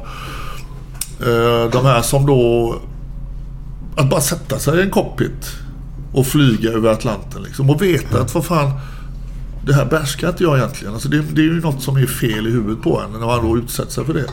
Eh, 1.20 1.70
de 1.70 1.84
här 1.84 2.02
som 2.02 2.26
då... 2.26 2.74
Att 3.96 4.10
bara 4.10 4.20
sätta 4.20 4.58
sig 4.58 4.78
i 4.78 4.82
en 4.82 4.90
cockpit 4.90 5.52
och 6.12 6.26
flyga 6.26 6.70
över 6.70 6.90
Atlanten 6.90 7.42
liksom. 7.42 7.70
Och 7.70 7.82
veta 7.82 8.20
att 8.20 8.34
vad 8.34 8.44
fan... 8.44 8.70
Det 9.66 9.74
här 9.74 9.84
behärskar 9.84 10.28
inte 10.28 10.42
jag 10.42 10.58
egentligen. 10.58 10.94
Alltså 10.94 11.08
det, 11.08 11.20
det 11.20 11.40
är 11.40 11.44
ju 11.44 11.60
något 11.60 11.82
som 11.82 11.96
är 11.96 12.06
fel 12.06 12.46
i 12.46 12.50
huvudet 12.50 12.82
på 12.82 13.00
en 13.00 13.20
när 13.20 13.26
man 13.26 13.44
då 13.44 13.58
utsätter 13.58 13.92
sig 13.92 14.04
för 14.04 14.14
det. 14.14 14.26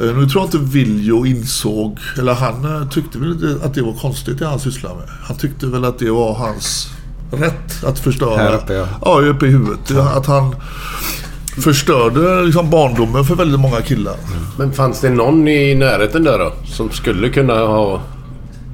Eh, 0.00 0.06
Nu 0.06 0.26
tror 0.28 0.42
jag 0.42 0.44
inte 0.44 0.58
Viljo 0.58 1.26
insåg, 1.26 1.98
eller 2.18 2.34
han 2.34 2.64
eh, 2.82 2.88
tyckte 2.88 3.18
väl 3.18 3.32
inte 3.32 3.66
att 3.66 3.74
det 3.74 3.82
var 3.82 3.92
konstigt 3.92 4.38
det 4.38 4.46
han 4.46 4.60
sysslade 4.60 4.94
med. 4.94 5.04
Han 5.22 5.36
tyckte 5.36 5.66
väl 5.66 5.84
att 5.84 5.98
det 5.98 6.10
var 6.10 6.34
hans 6.34 6.88
rätt 7.32 7.84
att 7.84 7.98
förstöra. 7.98 8.36
Här 8.36 8.54
uppe, 8.54 8.74
ja. 8.74 8.86
Ja, 9.04 9.20
uppe 9.20 9.46
i 9.46 9.50
huvudet. 9.50 9.90
Att 10.16 10.26
han 10.26 10.56
förstörde 11.64 12.42
liksom 12.42 12.70
barndomen 12.70 13.24
för 13.24 13.34
väldigt 13.34 13.60
många 13.60 13.80
killar. 13.80 14.14
Men 14.58 14.72
fanns 14.72 15.00
det 15.00 15.10
någon 15.10 15.48
i 15.48 15.74
närheten 15.74 16.24
där 16.24 16.38
då? 16.38 16.52
Som 16.66 16.90
skulle 16.90 17.28
kunna 17.28 17.54
ha 17.54 18.00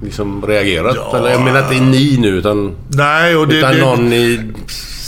liksom 0.03 0.45
reagerat? 0.47 0.97
Ja. 0.97 1.19
Eller 1.19 1.31
jag 1.31 1.43
menar 1.43 1.59
inte 1.73 1.85
ni 1.85 2.17
nu 2.21 2.29
utan... 2.29 2.73
Nej, 2.89 3.37
och 3.37 3.49
det, 3.49 3.59
utan 3.59 3.73
det, 3.75 3.81
någon 3.81 4.13
i 4.13 4.53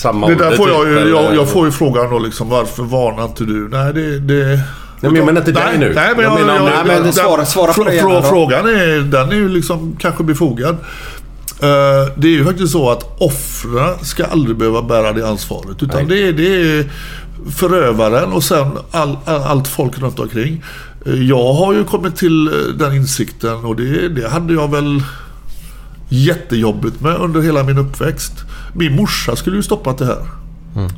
samma 0.03 0.29
det 0.29 0.35
där 0.35 0.45
ålder 0.45 0.57
får 0.57 0.69
jag 0.69 0.83
typ, 0.85 0.97
eller- 0.97 1.11
jag, 1.11 1.35
jag 1.35 1.49
får 1.49 1.67
ju 1.67 1.73
frågan 1.73 2.11
då 2.11 2.19
liksom 2.19 2.49
varför 2.49 2.83
varnar 2.83 3.25
inte 3.25 3.45
du? 3.45 3.69
Nej, 3.69 3.93
det... 3.95 4.19
det 4.19 4.61
Nej, 5.01 5.11
men 5.13 5.15
jag 5.17 5.27
menar 5.27 5.41
inte 5.41 5.53
dig 5.53 5.79
nu. 5.79 5.93
Nej, 5.95 6.13
men 6.17 6.25
Jag 6.25 6.41
jag, 6.41 6.49
jag, 6.49 6.87
Nej, 6.87 7.01
men 7.01 7.13
svara- 7.13 7.45
svara 7.47 7.73
på 7.73 7.85
det 7.85 7.95
gärna. 7.95 8.23
Frågan 8.23 8.67
är, 8.69 9.01
den 9.01 9.29
är 9.31 9.35
ju 9.35 9.49
liksom 9.49 9.97
kanske 9.99 10.23
befogad. 10.25 10.75
Eh, 11.63 12.13
det 12.17 12.29
är 12.29 12.33
ju 12.33 12.45
faktiskt 12.45 12.73
så 12.73 12.91
att 12.91 13.21
offren 13.21 13.95
ska 14.05 14.25
aldrig 14.25 14.57
behöva 14.57 14.83
bära 14.83 15.13
det 15.13 15.29
ansvaret. 15.29 15.83
Utan 15.83 16.09
det 16.09 16.29
är, 16.29 16.33
det 16.33 16.47
är 16.79 16.91
förövaren 17.57 18.33
och 18.33 18.43
sen 18.45 18.67
all, 18.91 19.17
all, 19.25 19.43
allt 19.43 19.69
folk 19.69 19.99
runt 19.99 20.19
omkring. 20.19 20.65
Eh, 21.07 21.15
Jag 21.23 21.53
har 21.53 21.73
ju 21.75 21.85
kommit 21.85 22.17
till 22.17 22.47
eh, 22.49 22.53
den 22.79 22.95
insikten 22.95 23.55
och 23.65 23.77
det, 23.77 24.09
det 24.09 24.29
hade 24.29 24.55
jag 24.55 24.71
väl 24.71 25.03
jättejobbigt 26.09 27.01
med 27.01 27.17
under 27.17 27.41
hela 27.41 27.63
min 27.63 27.79
uppväxt. 27.79 28.33
Min 28.75 28.97
morsa 28.97 29.37
skulle 29.37 29.57
ju 29.57 29.63
stoppat 29.63 29.99
det 29.99 30.07
här. 30.07 30.27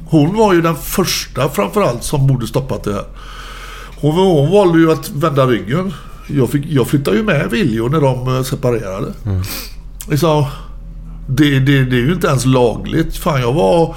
Hon 0.06 0.36
var 0.36 0.55
ju 0.55 0.60
den 0.62 0.77
första 0.77 1.48
framförallt 1.48 2.05
som 2.05 2.27
borde 2.27 2.47
stoppat 2.47 2.85
det 2.85 2.93
här. 2.93 3.05
Hon, 4.01 4.51
valde 4.51 4.78
ju 4.78 4.93
att 4.93 5.10
vända 5.10 5.47
ryggen. 5.47 5.93
Jag, 6.27 6.51
fick, 6.51 6.66
jag 6.66 6.86
flyttade 6.86 7.16
ju 7.16 7.23
med 7.23 7.51
Viljo 7.51 7.89
när 7.89 8.01
de 8.01 8.36
eh, 8.36 8.43
separerade. 8.43 9.12
Liksom, 10.10 10.44
det, 11.28 11.59
det, 11.59 11.85
det 11.85 11.97
är 11.97 12.01
ju 12.01 12.12
inte 12.12 12.27
ens 12.27 12.47
lagligt. 12.47 13.16
Fan, 13.16 13.40
jag 13.40 13.52
var... 13.52 13.97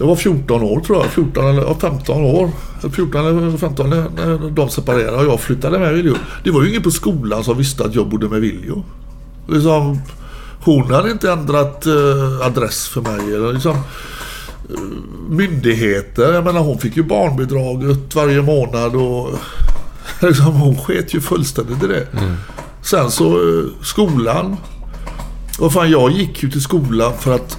Jag 0.00 0.06
var 0.06 0.16
14 0.16 0.62
år 0.62 0.80
tror 0.80 0.98
jag. 0.98 1.06
14 1.06 1.46
eller 1.46 1.62
ja, 1.62 1.76
15 1.80 2.24
år. 2.24 2.50
14 2.92 3.26
eller 3.26 3.56
15 3.56 3.90
när, 3.90 4.50
de 4.50 4.68
separerade 4.68 5.16
och 5.16 5.24
jag 5.24 5.40
flyttade 5.40 5.78
med 5.78 5.94
Viljo. 5.94 6.14
Det 6.44 6.50
var 6.50 6.62
ju 6.62 6.68
ingen 6.68 6.82
på 6.82 6.90
skolan 6.90 7.44
som 7.44 7.58
visste 7.58 7.84
att 7.84 7.94
jag 7.94 8.08
bodde 8.08 8.28
med 8.28 8.40
Viljo. 8.40 8.84
Liksom, 9.48 10.00
hon 10.64 10.90
hade 10.90 11.10
inte 11.10 11.32
ändrat 11.32 11.86
eh, 11.86 12.46
adress 12.46 12.88
för 12.88 13.00
mig. 13.00 13.34
Eller 13.34 13.52
liksom, 13.52 13.76
myndigheter. 15.28 16.32
Jag 16.32 16.44
menar 16.44 16.60
hon 16.60 16.78
fick 16.78 16.96
ju 16.96 17.02
barnbidraget 17.02 18.14
varje 18.14 18.42
månad 18.42 18.96
och 18.96 19.30
liksom, 20.22 20.52
hon 20.52 20.76
sket 20.78 21.14
ju 21.14 21.20
fullständigt 21.20 21.82
i 21.82 21.86
det. 21.86 22.06
Sen 22.82 23.10
så 23.10 23.26
eh, 23.26 23.64
skolan. 23.82 24.56
Och 25.58 25.72
fan 25.72 25.90
jag 25.90 26.10
gick 26.10 26.42
ju 26.42 26.50
till 26.50 26.62
skolan 26.62 27.12
för 27.18 27.34
att 27.34 27.58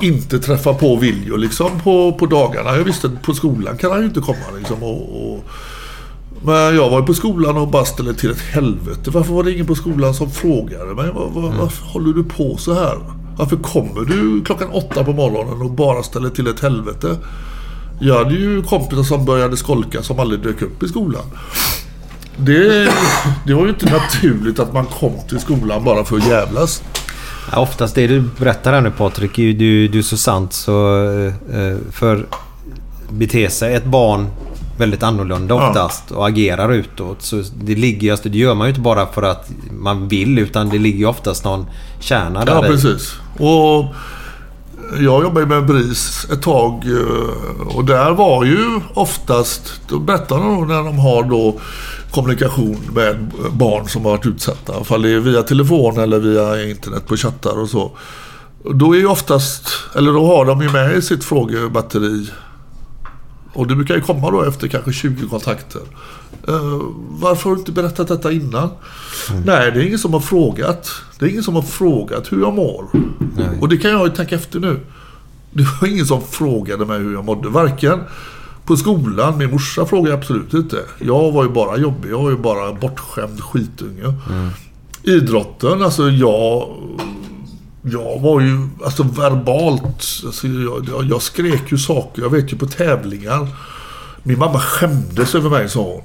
inte 0.00 0.38
träffa 0.38 0.74
på 0.74 0.96
Viljo 0.96 1.36
liksom 1.36 1.80
på, 1.80 2.12
på 2.12 2.26
dagarna. 2.26 2.76
Jag 2.76 2.84
visste 2.84 3.06
att 3.06 3.22
på 3.22 3.34
skolan 3.34 3.78
kan 3.78 3.90
han 3.90 4.00
ju 4.00 4.06
inte 4.06 4.20
komma 4.20 4.44
liksom. 4.58 4.82
Och, 4.82 5.32
och, 5.32 5.44
men 6.42 6.76
jag 6.76 6.90
var 6.90 7.00
ju 7.00 7.06
på 7.06 7.14
skolan 7.14 7.56
och 7.56 7.68
bara 7.68 7.84
ställde 7.84 8.14
till 8.14 8.30
ett 8.30 8.40
helvete. 8.40 9.10
Varför 9.10 9.34
var 9.34 9.44
det 9.44 9.52
ingen 9.52 9.66
på 9.66 9.74
skolan 9.74 10.14
som 10.14 10.30
frågade 10.30 10.94
mig? 10.94 11.10
Var, 11.12 11.28
var, 11.28 11.52
Varför 11.58 11.86
håller 11.86 12.12
du 12.12 12.24
på 12.24 12.56
så 12.56 12.74
här? 12.74 12.98
Varför 13.38 13.56
kommer 13.56 14.04
du 14.04 14.44
klockan 14.44 14.68
åtta 14.70 15.04
på 15.04 15.12
morgonen 15.12 15.62
och 15.62 15.70
bara 15.70 16.02
ställer 16.02 16.30
till 16.30 16.46
ett 16.46 16.60
helvete? 16.60 17.16
Jag 18.00 18.18
hade 18.24 18.34
ju 18.34 18.62
kompisar 18.62 19.02
som 19.02 19.24
började 19.24 19.56
skolka 19.56 20.02
som 20.02 20.18
aldrig 20.20 20.40
dök 20.42 20.62
upp 20.62 20.82
i 20.82 20.88
skolan. 20.88 21.22
Det, 22.36 22.84
det 23.46 23.54
var 23.54 23.62
ju 23.62 23.68
inte 23.68 23.90
naturligt 23.90 24.58
att 24.58 24.72
man 24.72 24.86
kom 24.86 25.12
till 25.28 25.38
skolan 25.40 25.84
bara 25.84 26.04
för 26.04 26.16
att 26.16 26.26
jävlas. 26.26 26.82
Ja, 27.52 27.58
oftast 27.60 27.94
det 27.94 28.06
du 28.06 28.20
berättar 28.38 28.72
här 28.72 28.80
nu 28.80 28.90
Patrik, 28.90 29.38
är 29.38 29.42
ju- 29.42 29.52
du, 29.52 29.88
du 29.88 29.98
är 29.98 30.02
så 30.02 30.16
sant 30.16 30.52
så... 30.52 31.04
Eh, 31.10 31.60
eh, 31.60 31.76
för 31.92 32.26
bete 33.10 33.50
sig 33.50 33.74
ett 33.74 33.84
barn 33.84 34.26
väldigt 34.78 35.02
annorlunda 35.02 35.54
Ja. 35.54 35.68
oftast 35.68 36.10
och 36.10 36.28
agerar 36.28 36.72
utåt. 36.72 37.22
Så 37.22 37.42
det, 37.60 37.74
ligger, 37.74 38.12
alltså, 38.12 38.28
det 38.28 38.38
gör 38.38 38.54
man 38.54 38.66
ju 38.66 38.68
inte 38.68 38.80
bara 38.80 39.06
för 39.06 39.22
att 39.22 39.50
man 39.70 40.08
vill 40.08 40.38
utan 40.38 40.68
det 40.68 40.78
ligger 40.78 40.98
ju 40.98 41.06
oftast 41.06 41.44
någon 41.44 41.66
kärna 42.00 42.44
där 42.44 42.54
Ja, 42.54 42.62
precis. 42.62 43.14
Och 43.38 43.84
jag 45.00 45.22
jobbade 45.22 45.46
med 45.46 45.66
BRIS 45.66 46.26
ett 46.32 46.42
tag 46.42 46.84
eh, 46.86 47.76
och 47.76 47.84
där 47.84 48.10
var 48.10 48.44
ju 48.44 48.80
oftast, 48.94 49.80
då 49.88 49.98
berättar 49.98 50.38
de 50.38 50.68
när 50.68 50.84
de 50.84 50.98
har 50.98 51.22
då 51.22 51.60
kommunikation 52.10 52.78
med 52.94 53.30
barn 53.52 53.88
som 53.88 54.04
har 54.04 54.10
varit 54.10 54.26
utsatta. 54.26 54.80
Ifall 54.80 55.02
det 55.02 55.10
är 55.10 55.18
via 55.20 55.42
telefon 55.42 55.98
eller 56.00 56.18
via 56.18 56.70
internet 56.70 57.06
på 57.06 57.16
chattar 57.16 57.58
och 57.58 57.68
så. 57.68 57.90
Då 58.74 58.94
är 58.94 58.98
ju 58.98 59.06
oftast, 59.06 59.70
eller 59.96 60.12
då 60.12 60.26
har 60.26 60.44
de 60.44 60.62
ju 60.62 60.70
med 60.70 60.96
i 60.96 61.02
sitt 61.02 61.24
frågebatteri 61.24 62.26
Och 63.52 63.66
det 63.66 63.74
brukar 63.74 63.94
ju 63.94 64.00
komma 64.00 64.30
då 64.30 64.42
efter 64.42 64.68
kanske 64.68 64.92
20 64.92 65.28
kontakter. 65.28 65.80
Eh, 66.48 66.80
varför 67.08 67.48
har 67.48 67.56
du 67.56 67.60
inte 67.60 67.72
berättat 67.72 68.08
detta 68.08 68.32
innan? 68.32 68.70
Nej, 69.44 69.72
det 69.72 69.80
är 69.82 69.86
ingen 69.86 69.98
som 69.98 70.12
har 70.12 70.20
frågat. 70.20 70.90
Det 71.18 71.26
är 71.26 71.30
ingen 71.30 71.42
som 71.42 71.54
har 71.54 71.62
frågat 71.62 72.32
hur 72.32 72.40
jag 72.40 72.54
mår. 72.54 72.84
Och 73.60 73.68
det 73.68 73.76
kan 73.76 73.90
jag 73.90 74.06
ju 74.06 74.12
tänka 74.14 74.34
efter 74.34 74.60
nu. 74.60 74.80
Det 75.50 75.66
var 75.80 75.88
ingen 75.88 76.06
som 76.06 76.22
frågade 76.22 76.86
mig 76.86 76.98
hur 76.98 77.12
jag 77.12 77.24
mådde. 77.24 77.48
Varken 77.48 78.00
på 78.64 78.76
skolan, 78.76 79.38
min 79.38 79.50
morsa 79.50 79.86
frågade 79.86 80.14
absolut 80.14 80.54
inte. 80.54 80.76
Jag 80.98 81.32
var 81.32 81.44
ju 81.44 81.50
bara 81.50 81.76
jobbig. 81.76 82.10
Jag 82.10 82.22
var 82.22 82.30
ju 82.30 82.36
bara 82.36 82.72
bortskämd 82.72 83.40
skitunge. 83.40 84.14
Idrotten, 85.02 85.82
alltså 85.82 86.10
jag... 86.10 86.68
Jag 87.92 88.20
var 88.20 88.40
ju, 88.40 88.68
alltså 88.84 89.02
verbalt, 89.02 90.06
alltså 90.26 90.46
jag, 90.46 90.88
jag, 90.88 91.04
jag 91.04 91.22
skrek 91.22 91.72
ju 91.72 91.78
saker. 91.78 92.22
Jag 92.22 92.30
vet 92.30 92.52
ju 92.52 92.56
på 92.56 92.66
tävlingar. 92.66 93.48
Min 94.22 94.38
mamma 94.38 94.60
skämdes 94.60 95.34
över 95.34 95.50
mig 95.50 95.68
sa 95.68 95.82
hon. 95.82 96.02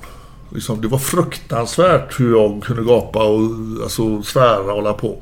Liksom, 0.49 0.81
det 0.81 0.87
var 0.87 0.97
fruktansvärt 0.97 2.19
hur 2.19 2.35
jag 2.35 2.63
kunde 2.63 2.83
gapa 2.83 3.23
och 3.23 3.49
alltså, 3.83 4.21
svära 4.23 4.63
och 4.63 4.75
hålla 4.75 4.93
på. 4.93 5.17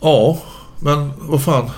Ja, 0.00 0.38
men 0.80 1.10
vad 1.20 1.42
fan. 1.42 1.70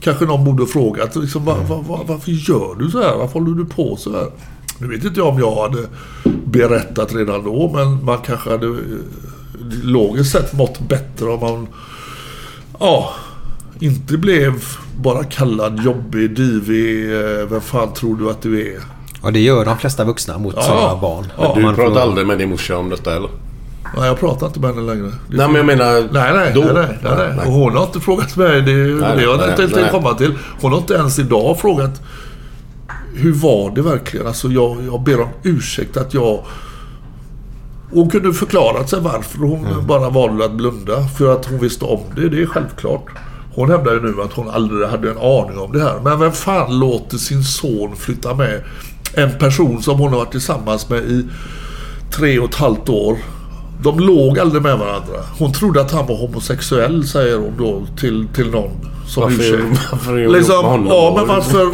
Kanske 0.00 0.24
någon 0.24 0.44
borde 0.44 0.66
frågat. 0.66 1.16
Liksom, 1.16 1.44
var, 1.44 1.58
var, 1.58 1.82
var, 1.82 2.04
varför 2.06 2.30
gör 2.30 2.74
du 2.78 2.90
så 2.90 3.02
här? 3.02 3.16
Varför 3.16 3.40
håller 3.40 3.54
du 3.54 3.64
på 3.64 3.96
så 3.96 4.12
här? 4.12 4.30
Nu 4.78 4.88
vet 4.88 5.04
inte 5.04 5.20
jag 5.20 5.28
om 5.28 5.38
jag 5.38 5.62
hade 5.62 5.88
berättat 6.44 7.14
redan 7.14 7.44
då, 7.44 7.70
men 7.74 8.04
man 8.04 8.18
kanske 8.18 8.50
hade 8.50 8.66
eh, 8.66 8.74
logiskt 9.82 10.32
sett 10.32 10.52
mått 10.52 10.80
bättre 10.80 11.26
om 11.26 11.40
man 11.40 11.66
ja, 12.80 13.10
inte 13.78 14.16
blev 14.18 14.52
bara 14.96 15.24
kallad 15.24 15.80
jobbig, 15.84 16.36
divig, 16.36 17.12
eh, 17.14 17.46
vem 17.50 17.60
fan 17.60 17.92
tror 17.92 18.16
du 18.16 18.30
att 18.30 18.42
du 18.42 18.60
är? 18.74 18.80
Och 19.22 19.32
det 19.32 19.40
gör 19.40 19.64
de 19.64 19.78
flesta 19.78 20.04
vuxna 20.04 20.38
mot 20.38 20.54
Ja. 20.56 20.62
sådana 20.62 20.96
barn. 21.00 21.26
Ja. 21.38 21.52
Du 21.56 21.62
Man 21.62 21.76
får- 21.76 21.82
pratar 21.84 22.00
aldrig 22.00 22.26
med 22.26 22.38
din 22.38 22.50
morsa 22.50 22.76
om 22.76 22.88
detta 22.90 23.16
eller? 23.16 23.28
Nej, 23.96 24.06
jag 24.06 24.20
pratar 24.20 24.46
inte 24.46 24.60
med 24.60 24.74
henne 24.74 24.94
längre. 24.94 25.06
Det 25.28 25.36
Nej 25.36 25.46
men 25.46 25.56
jag 25.56 25.66
menar... 25.66 26.08
Nej, 26.12 26.32
nej, 26.34 26.52
då. 26.54 26.60
nej, 26.60 26.72
nej, 26.74 26.98
nej, 27.02 27.32
nej. 27.36 27.46
Och 27.46 27.52
hon 27.52 27.76
har 27.76 27.84
inte 27.84 28.00
frågat 28.00 28.36
mig. 28.36 28.62
Det, 28.62 28.84
det 28.84 28.94
nej, 28.94 29.02
har 29.10 29.20
jag 29.20 29.36
nej, 29.38 29.50
inte 29.50 29.56
tänkt 29.62 29.76
nej. 29.76 29.90
komma 29.90 30.14
till. 30.14 30.34
Hon 30.60 30.72
har 30.72 30.78
inte 30.78 30.94
ens 30.94 31.18
idag 31.18 31.58
frågat 31.60 32.02
hur 33.14 33.32
var 33.32 33.70
det 33.74 33.82
verkligen? 33.82 34.26
Alltså 34.26 34.48
jag, 34.48 34.76
jag 34.86 35.02
ber 35.02 35.20
om 35.20 35.28
ursäkt 35.42 35.96
att 35.96 36.14
jag... 36.14 36.44
Hon 37.92 38.10
kunde 38.10 38.32
förklarat 38.32 38.90
sig 38.90 39.00
varför 39.00 39.38
hon 39.38 39.66
Mm. 39.66 39.86
bara 39.86 40.10
valde 40.10 40.44
att 40.44 40.52
blunda. 40.52 41.02
För 41.18 41.32
att 41.32 41.46
hon 41.46 41.58
visste 41.58 41.84
om 41.84 42.00
det, 42.16 42.28
det 42.28 42.42
är 42.42 42.46
självklart. 42.46 43.04
Hon 43.54 43.70
hävdar 43.70 43.92
ju 43.92 44.00
nu 44.00 44.22
att 44.22 44.32
hon 44.32 44.50
aldrig 44.50 44.88
hade 44.88 45.10
en 45.10 45.18
aning 45.18 45.58
om 45.58 45.72
det 45.72 45.82
här. 45.82 46.00
Men 46.04 46.18
vem 46.20 46.32
fan 46.32 46.78
låter 46.78 47.16
sin 47.18 47.42
son 47.44 47.96
flytta 47.96 48.34
med 48.34 48.62
en 49.14 49.38
person 49.38 49.82
som 49.82 49.98
hon 49.98 50.10
har 50.12 50.18
varit 50.18 50.30
tillsammans 50.30 50.88
med 50.88 50.98
i 51.02 51.26
tre 52.16 52.38
och 52.38 52.48
ett 52.48 52.54
halvt 52.54 52.88
år. 52.88 53.16
De 53.82 54.00
låg 54.00 54.38
aldrig 54.38 54.62
med 54.62 54.78
varandra. 54.78 55.16
Hon 55.38 55.52
trodde 55.52 55.80
att 55.80 55.90
han 55.92 56.06
var 56.06 56.16
homosexuell, 56.16 57.06
säger 57.08 57.36
hon 57.38 57.52
då 57.58 57.82
till, 58.00 58.28
till 58.34 58.50
någon 58.50 58.70
som 59.08 59.22
Varför- 59.22 59.42
ursäkt. 59.42 59.88
varför 59.92 60.18
är 60.18 60.24
hon 60.24 60.32
liksom, 60.34 60.54
med 60.62 60.70
honom 60.70 60.86
Ja, 60.86 61.12
men 61.16 61.26
varför, 61.28 61.68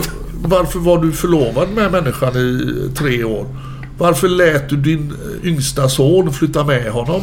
varför 0.45 0.79
var 0.79 0.99
du 0.99 1.13
förlovad 1.13 1.69
med 1.75 1.93
människan 1.93 2.37
i 2.37 2.61
tre 2.97 3.25
år? 3.25 3.47
Varför 3.99 4.29
lät 4.29 4.69
du 4.69 4.77
din 4.77 5.13
yngsta 5.45 5.89
son 5.89 6.33
flytta 6.33 6.65
med 6.65 6.91
honom? 6.93 7.23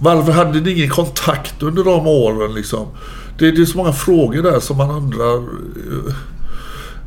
Varför 0.00 0.32
hade 0.32 0.60
ni 0.60 0.70
ingen 0.72 0.88
kontakt 0.90 1.62
under 1.62 1.84
de 1.84 2.06
åren 2.06 2.54
liksom? 2.54 2.86
Det, 3.38 3.50
det 3.50 3.62
är 3.62 3.66
så 3.66 3.76
många 3.78 3.92
frågor 3.92 4.42
där 4.42 4.60
som 4.60 4.76
man 4.76 4.90
undrar. 4.90 5.36
eh, 5.36 6.14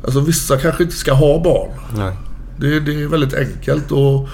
Alltså 0.04 0.20
vissa 0.20 0.58
kanske 0.58 0.82
inte 0.82 0.96
ska 0.96 1.12
ha 1.12 1.42
barn. 1.42 1.70
Nej. 1.96 2.16
Det, 2.56 2.80
det 2.80 3.02
är 3.02 3.06
väldigt 3.08 3.34
enkelt 3.34 3.92
och 3.92 4.28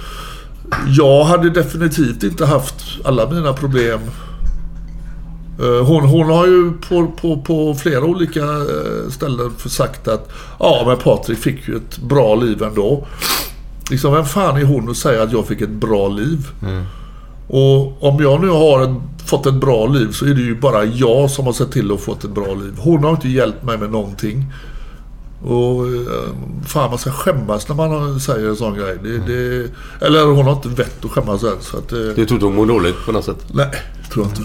jag 0.97 1.25
hade 1.25 1.51
definitivt 1.51 2.23
inte 2.23 2.47
haft 2.47 2.75
alla 3.05 3.31
mina 3.31 3.53
problem. 3.53 4.01
Eh, 5.61 5.87
Hon, 5.87 6.05
hon 6.05 6.27
har 6.27 6.47
ju 6.47 6.73
på, 6.89 7.07
på, 7.21 7.41
på 7.43 7.75
flera 7.75 8.05
olika 8.05 8.41
eh, 8.41 9.11
ställen 9.11 9.51
för 9.59 9.69
sagt 9.69 10.09
att 10.09 10.29
ja 10.59 10.85
men 10.87 10.97
Patrik 10.99 11.39
fick 11.39 11.69
ju 11.69 11.77
ett 11.77 11.99
bra 11.99 12.35
liv 12.35 12.63
ändå. 12.63 13.07
Liksom 13.91 14.13
vem 14.13 14.25
fan 14.25 14.57
är 14.57 14.65
hon 14.65 14.91
att 14.91 14.97
säga 14.97 15.23
att 15.23 15.33
jag 15.33 15.47
fick 15.47 15.61
ett 15.61 15.69
bra 15.71 16.09
liv? 16.09 16.49
Och 17.49 18.03
om 18.05 18.23
jag 18.23 18.41
nu 18.41 18.49
har 18.49 19.01
fått 19.27 19.47
ett 19.47 19.55
bra 19.55 19.87
liv 19.87 20.13
så 20.13 20.25
är 20.25 20.35
det 20.35 20.41
ju 20.41 20.61
bara 20.61 20.85
jag 20.85 21.31
som 21.31 21.47
har 21.47 21.53
sett 21.53 21.73
till 21.73 21.93
att 21.93 22.01
få 22.01 22.13
ett 22.13 22.23
bra 22.23 22.55
liv. 22.55 22.75
Hon 22.79 23.05
har 23.05 23.11
inte 23.11 23.29
hjälpt 23.29 23.63
mig 23.63 23.79
med 23.79 23.91
någonting. 23.91 24.45
Och 25.45 25.87
eh, 25.87 26.29
fan 26.67 26.91
man 26.91 26.99
ska 26.99 27.11
skämmas 27.11 27.69
när 27.69 27.77
man 27.77 28.21
säger 28.21 28.49
en 28.49 28.57
sån 28.57 28.75
grej. 28.75 28.99
Det, 29.03 29.19
det, 29.19 29.71
eller 30.07 30.25
hon 30.27 30.45
har 30.45 30.53
inte 30.53 30.69
vett 30.69 31.05
att 31.05 31.11
skämmas 31.11 31.45
ens. 31.45 31.65
Så 31.67 31.77
att, 31.79 31.93
eh, 31.93 31.99
Du 31.99 32.27
tror 32.27 32.41
hon 32.41 32.55
mår 32.55 32.67
dåligt 32.67 33.07
på 33.07 33.13
något 33.13 33.25
sätt? 33.25 33.45
nej, 33.53 33.71
tror 34.13 34.25
jag 34.25 34.33
inte. 34.33 34.43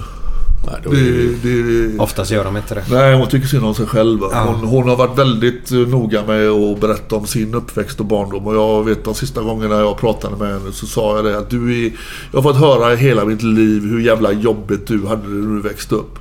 Nej, 0.66 0.76
då 0.84 0.90
är 0.90 0.96
det... 0.96 1.36
Det, 1.44 1.88
det, 1.88 2.00
Oftast 2.00 2.32
gör 2.32 2.44
de 2.44 2.58
inte 2.58 2.76
det. 2.76 2.84
Nej, 2.90 3.16
hon 3.16 3.28
tycker 3.28 3.48
synd 3.48 3.66
om 3.66 3.76
sig 3.76 3.86
själv. 3.86 4.20
Ja. 4.32 4.44
Hon, 4.48 4.68
hon 4.68 4.90
har 4.90 4.96
varit 4.96 5.18
väldigt 5.18 5.72
eh, 5.72 5.78
noga 5.78 6.26
med 6.26 6.50
att 6.50 6.80
berätta 6.82 7.16
om 7.16 7.26
sin 7.26 7.56
uppväxt 7.56 8.00
och 8.00 8.06
barndom. 8.06 8.48
Och 8.48 8.56
jag 8.56 8.84
vet 8.84 9.06
de 9.06 9.16
sista 9.16 9.42
gångerna 9.42 9.76
jag 9.76 9.98
pratade 9.98 10.38
med 10.38 10.48
henne 10.48 10.72
så 10.72 10.86
sa 10.86 11.16
jag 11.16 11.26
det 11.26 11.38
att 11.38 11.50
du 11.50 11.86
är... 11.86 11.92
Jag 12.32 12.42
har 12.42 12.54
fått 12.54 12.62
höra 12.62 12.94
i 12.94 12.96
hela 12.96 13.26
mitt 13.26 13.44
liv 13.44 13.82
hur 13.82 14.00
jävla 14.00 14.32
jobbigt 14.32 14.88
du 14.88 15.08
hade 15.08 15.28
när 15.28 15.56
du 15.56 15.62
växte 15.62 15.96
upp. 15.96 16.20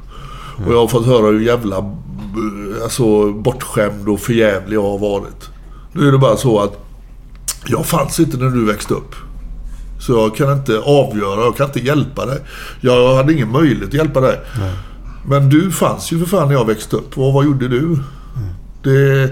Och 0.67 0.73
jag 0.73 0.79
har 0.79 0.89
fått 0.89 1.07
höra 1.07 1.27
hur 1.27 1.41
jävla 1.41 1.77
eh, 1.77 2.83
alltså, 2.83 3.33
bortskämd 3.33 4.09
och 4.09 4.21
förjävlig 4.21 4.77
jag 4.77 4.83
har 4.83 4.99
varit. 4.99 5.51
Nu 5.93 6.09
är 6.09 6.13
det 6.13 6.19
bara 6.19 6.37
så 6.37 6.61
att 6.61 6.79
jag 7.67 7.87
fanns 7.87 8.21
inte 8.21 8.37
när 8.37 8.51
du 8.51 8.65
växte 8.65 8.95
upp. 8.95 9.15
Så 10.07 10.13
jag 10.13 10.37
kan 10.37 10.53
inte 10.53 10.79
avgöra, 10.79 11.41
jag 11.41 11.57
kan 11.57 11.67
inte 11.67 11.81
hjälpa 11.81 12.27
dig. 12.27 12.39
Jag 12.81 13.17
hade 13.17 13.33
ingen 13.33 13.53
möjlighet 13.53 13.89
att 13.89 13.95
hjälpa 13.95 14.21
dig. 14.21 14.41
Men 15.29 15.49
du 15.49 15.71
fanns 15.71 16.13
ju 16.13 16.19
för 16.19 16.27
fan 16.27 16.49
när 16.49 16.55
jag 16.55 16.67
växte 16.67 16.97
upp. 16.97 17.19
Och 17.19 17.33
vad 17.33 17.45
gjorde 17.45 17.69
du? 17.69 17.99
Det, 18.83 19.31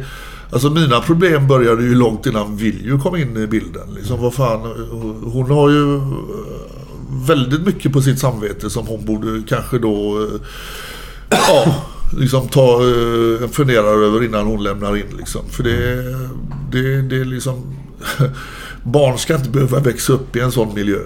alltså 0.51 0.71
mina 0.71 1.01
problem 1.01 1.49
började 1.49 1.83
ju 1.83 1.95
långt 1.95 2.27
innan 2.27 2.57
Vilju 2.57 2.99
kom 2.99 3.17
in 3.17 3.37
i 3.37 3.47
bilden. 3.47 3.95
Liksom, 3.95 4.21
vad 4.23 4.35
fan, 4.35 4.61
hon 5.25 5.51
har 5.51 5.71
ju 5.71 5.97
eh, 5.97 6.03
väldigt 7.27 7.67
mycket 7.67 7.93
på 7.93 8.03
sitt 8.03 8.19
samvete 8.19 8.71
som 8.71 8.87
hon 8.87 9.05
borde 9.05 9.43
kanske 9.49 9.79
då 9.79 10.23
eh, 10.23 10.41
ja, 11.31 11.75
liksom 12.19 12.49
ta 12.49 12.83
eh, 12.83 13.43
en 13.43 13.49
funderare 13.49 14.07
över 14.07 14.25
innan 14.25 14.47
hon 14.47 14.63
lämnar 14.63 14.97
in. 14.97 15.17
Liksom. 15.19 15.43
För 15.51 15.63
det, 15.63 16.03
det, 16.73 17.03
det 17.03 17.21
är 17.21 17.25
liksom... 17.25 17.75
Barn 18.83 19.19
ska 19.19 19.35
inte 19.35 19.51
behöva 19.51 19.79
växa 19.81 20.13
upp 20.13 20.37
i 20.37 20.41
en 20.41 20.53
sån 20.53 20.75
miljö. 20.75 20.99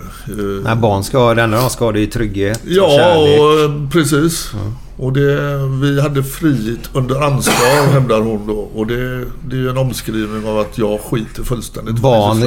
När 0.62 0.74
barn 0.74 1.04
ska, 1.04 1.34
det 1.34 1.42
enda 1.42 1.60
de 1.60 1.70
ska 1.70 1.92
det 1.92 2.00
är 2.00 2.06
trygghet 2.06 2.56
och 2.62 2.68
Ja, 2.70 2.88
kärlek. 2.90 3.40
och, 3.40 3.60
eh, 3.84 3.90
precis. 3.90 4.50
Och 4.96 5.12
det, 5.12 5.58
vi 5.82 6.00
hade 6.00 6.22
frihet 6.22 6.90
under 6.92 7.20
ansvar, 7.22 7.92
hävdar 7.92 8.20
hon 8.20 8.46
då. 8.46 8.52
Och 8.74 8.86
det, 8.86 9.18
det 9.48 9.56
är 9.56 9.60
ju 9.60 9.68
en 9.70 9.78
omskrivning 9.78 10.46
av 10.48 10.58
att 10.58 10.78
jag 10.78 11.00
skiter 11.00 11.42
fullständigt. 11.42 11.98
Barn, 11.98 12.40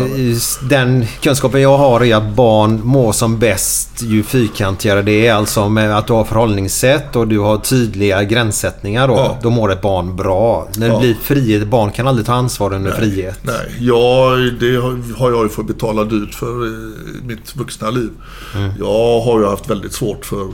den 0.69 1.05
kunskapen 1.21 1.61
jag 1.61 1.77
har 1.77 2.03
är 2.03 2.15
att 2.15 2.35
barn 2.35 2.81
mår 2.83 3.11
som 3.11 3.39
bäst 3.39 3.89
ju 4.03 4.23
fyrkantigare 4.23 5.01
det 5.01 5.27
är. 5.27 5.33
Alltså 5.33 5.69
med 5.69 5.97
att 5.97 6.07
du 6.07 6.13
har 6.13 6.23
förhållningssätt 6.23 7.15
och 7.15 7.27
du 7.27 7.39
har 7.39 7.57
tydliga 7.57 8.23
gränssättningar 8.23 9.07
då. 9.07 9.13
Ja. 9.13 9.37
Då 9.41 9.49
mår 9.49 9.71
ett 9.71 9.81
barn 9.81 10.15
bra. 10.15 10.67
När 10.77 10.87
det 10.87 10.93
Ja. 10.93 10.99
blir 10.99 11.15
frihet, 11.21 11.67
barn 11.67 11.91
kan 11.91 12.07
aldrig 12.07 12.25
ta 12.25 12.33
ansvar 12.33 12.73
under 12.73 12.91
frihet. 12.91 13.39
Nej, 13.41 13.75
jag, 13.79 14.37
det 14.59 14.75
har 15.17 15.31
jag 15.31 15.43
ju 15.43 15.49
fått 15.49 15.67
betala 15.67 16.03
dyrt 16.03 16.33
för 16.35 16.67
i 16.67 16.93
mitt 17.25 17.55
vuxna 17.55 17.89
liv. 17.89 18.09
Jag 18.79 19.21
har 19.21 19.39
ju 19.39 19.45
haft 19.45 19.69
väldigt 19.69 19.93
svårt 19.93 20.25
för... 20.25 20.47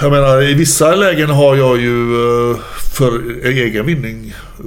Jag 0.00 0.10
menar, 0.10 0.42
i 0.42 0.54
vissa 0.54 0.94
lägen 0.94 1.30
har 1.30 1.56
jag 1.56 1.80
ju 1.80 2.14
eh, 2.50 2.56
för 2.92 3.40
egen 3.46 3.86
vinning 3.86 4.34
eh, 4.58 4.64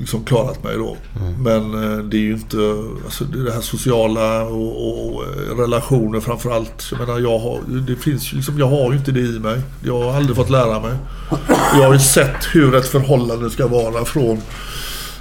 liksom 0.00 0.24
klarat 0.24 0.64
mig 0.64 0.76
då. 0.76 0.96
Men 1.38 1.74
eh, 1.74 1.98
det 1.98 2.16
är 2.16 2.20
ju 2.20 2.32
inte... 2.32 2.56
Alltså 3.04 3.24
det, 3.24 3.38
är 3.38 3.44
det 3.44 3.52
här 3.52 3.60
sociala 3.60 4.42
och, 4.42 5.14
och 5.14 5.24
relationer 5.58 6.20
framför 6.20 6.50
allt. 6.50 6.88
Jag 6.90 7.00
menar, 7.00 7.20
jag 7.20 7.38
har, 7.38 7.60
det 7.66 7.96
finns 7.96 8.32
ju 8.32 8.36
liksom, 8.36 8.58
jag 8.58 8.68
har 8.68 8.92
ju 8.92 8.98
inte 8.98 9.12
det 9.12 9.20
i 9.20 9.38
mig. 9.38 9.60
Jag 9.84 10.02
har 10.02 10.16
aldrig 10.16 10.36
fått 10.36 10.50
lära 10.50 10.80
mig. 10.80 10.92
Jag 11.48 11.86
har 11.86 11.92
ju 11.92 11.98
sett 11.98 12.44
hur 12.52 12.74
ett 12.74 12.88
förhållande 12.88 13.50
ska 13.50 13.66
vara 13.66 14.04
från 14.04 14.40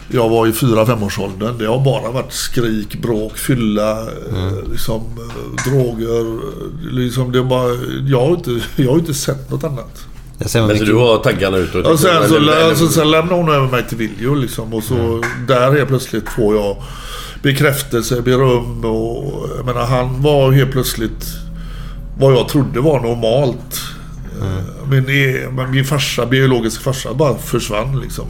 jag 0.09 0.29
var 0.29 0.47
i 0.47 0.51
4-5-årsåldern. 0.51 1.57
Det 1.57 1.65
har 1.65 1.79
bara 1.85 2.11
varit 2.11 2.33
skrik, 2.33 3.01
bråk, 3.01 3.37
fylla, 3.37 4.01
eh, 4.01 4.69
liksom, 4.71 5.01
eh, 5.01 5.71
droger. 5.71 6.39
Liksom 6.91 7.31
det 7.31 7.43
bara, 7.43 7.69
jag, 8.07 8.19
har 8.21 8.29
inte, 8.35 8.59
jag 8.75 8.89
har 8.91 8.99
inte 8.99 9.13
sett 9.13 9.49
något 9.51 9.63
annat. 9.63 10.05
Jag 10.37 10.49
ser 10.49 10.59
vad 10.59 10.67
Men 10.69 10.77
så 10.77 10.83
mycket- 10.83 10.95
du 10.95 10.99
har 11.01 11.17
taggarna 11.17 11.57
utåt? 11.57 11.85
Och 11.87 11.99
sen, 11.99 12.29
så, 12.29 12.35
Eller- 12.35 12.53
eller- 12.53 12.69
alltså, 12.69 12.87
sen 12.87 13.11
lämnade 13.11 13.41
hon 13.41 13.49
över 13.53 13.67
mig 13.67 13.83
till 13.89 13.97
Viljo 13.97 14.35
liksom, 14.35 14.73
och 14.73 14.83
så 14.83 15.23
där 15.47 15.71
helt 15.71 15.87
plötsligt 15.89 16.29
får 16.29 16.55
jag 16.55 16.77
bekräftelse, 17.41 18.21
beröm 18.21 18.85
och 18.85 19.49
jag 19.57 19.65
menar 19.65 19.85
han 19.85 20.21
var 20.21 20.51
helt 20.51 20.71
plötsligt 20.71 21.25
vad 22.19 22.33
jag 22.33 22.49
trodde 22.49 22.79
var 22.81 22.99
normalt. 22.99 23.81
Eh, 24.41 24.87
Min, 24.89 25.09
e- 25.09 25.47
men 25.51 25.71
min 25.71 25.85
farsa, 25.85 26.25
biologiska 26.25 26.83
farsa 26.83 27.13
bara 27.13 27.37
försvann 27.37 27.99
liksom. 27.99 28.25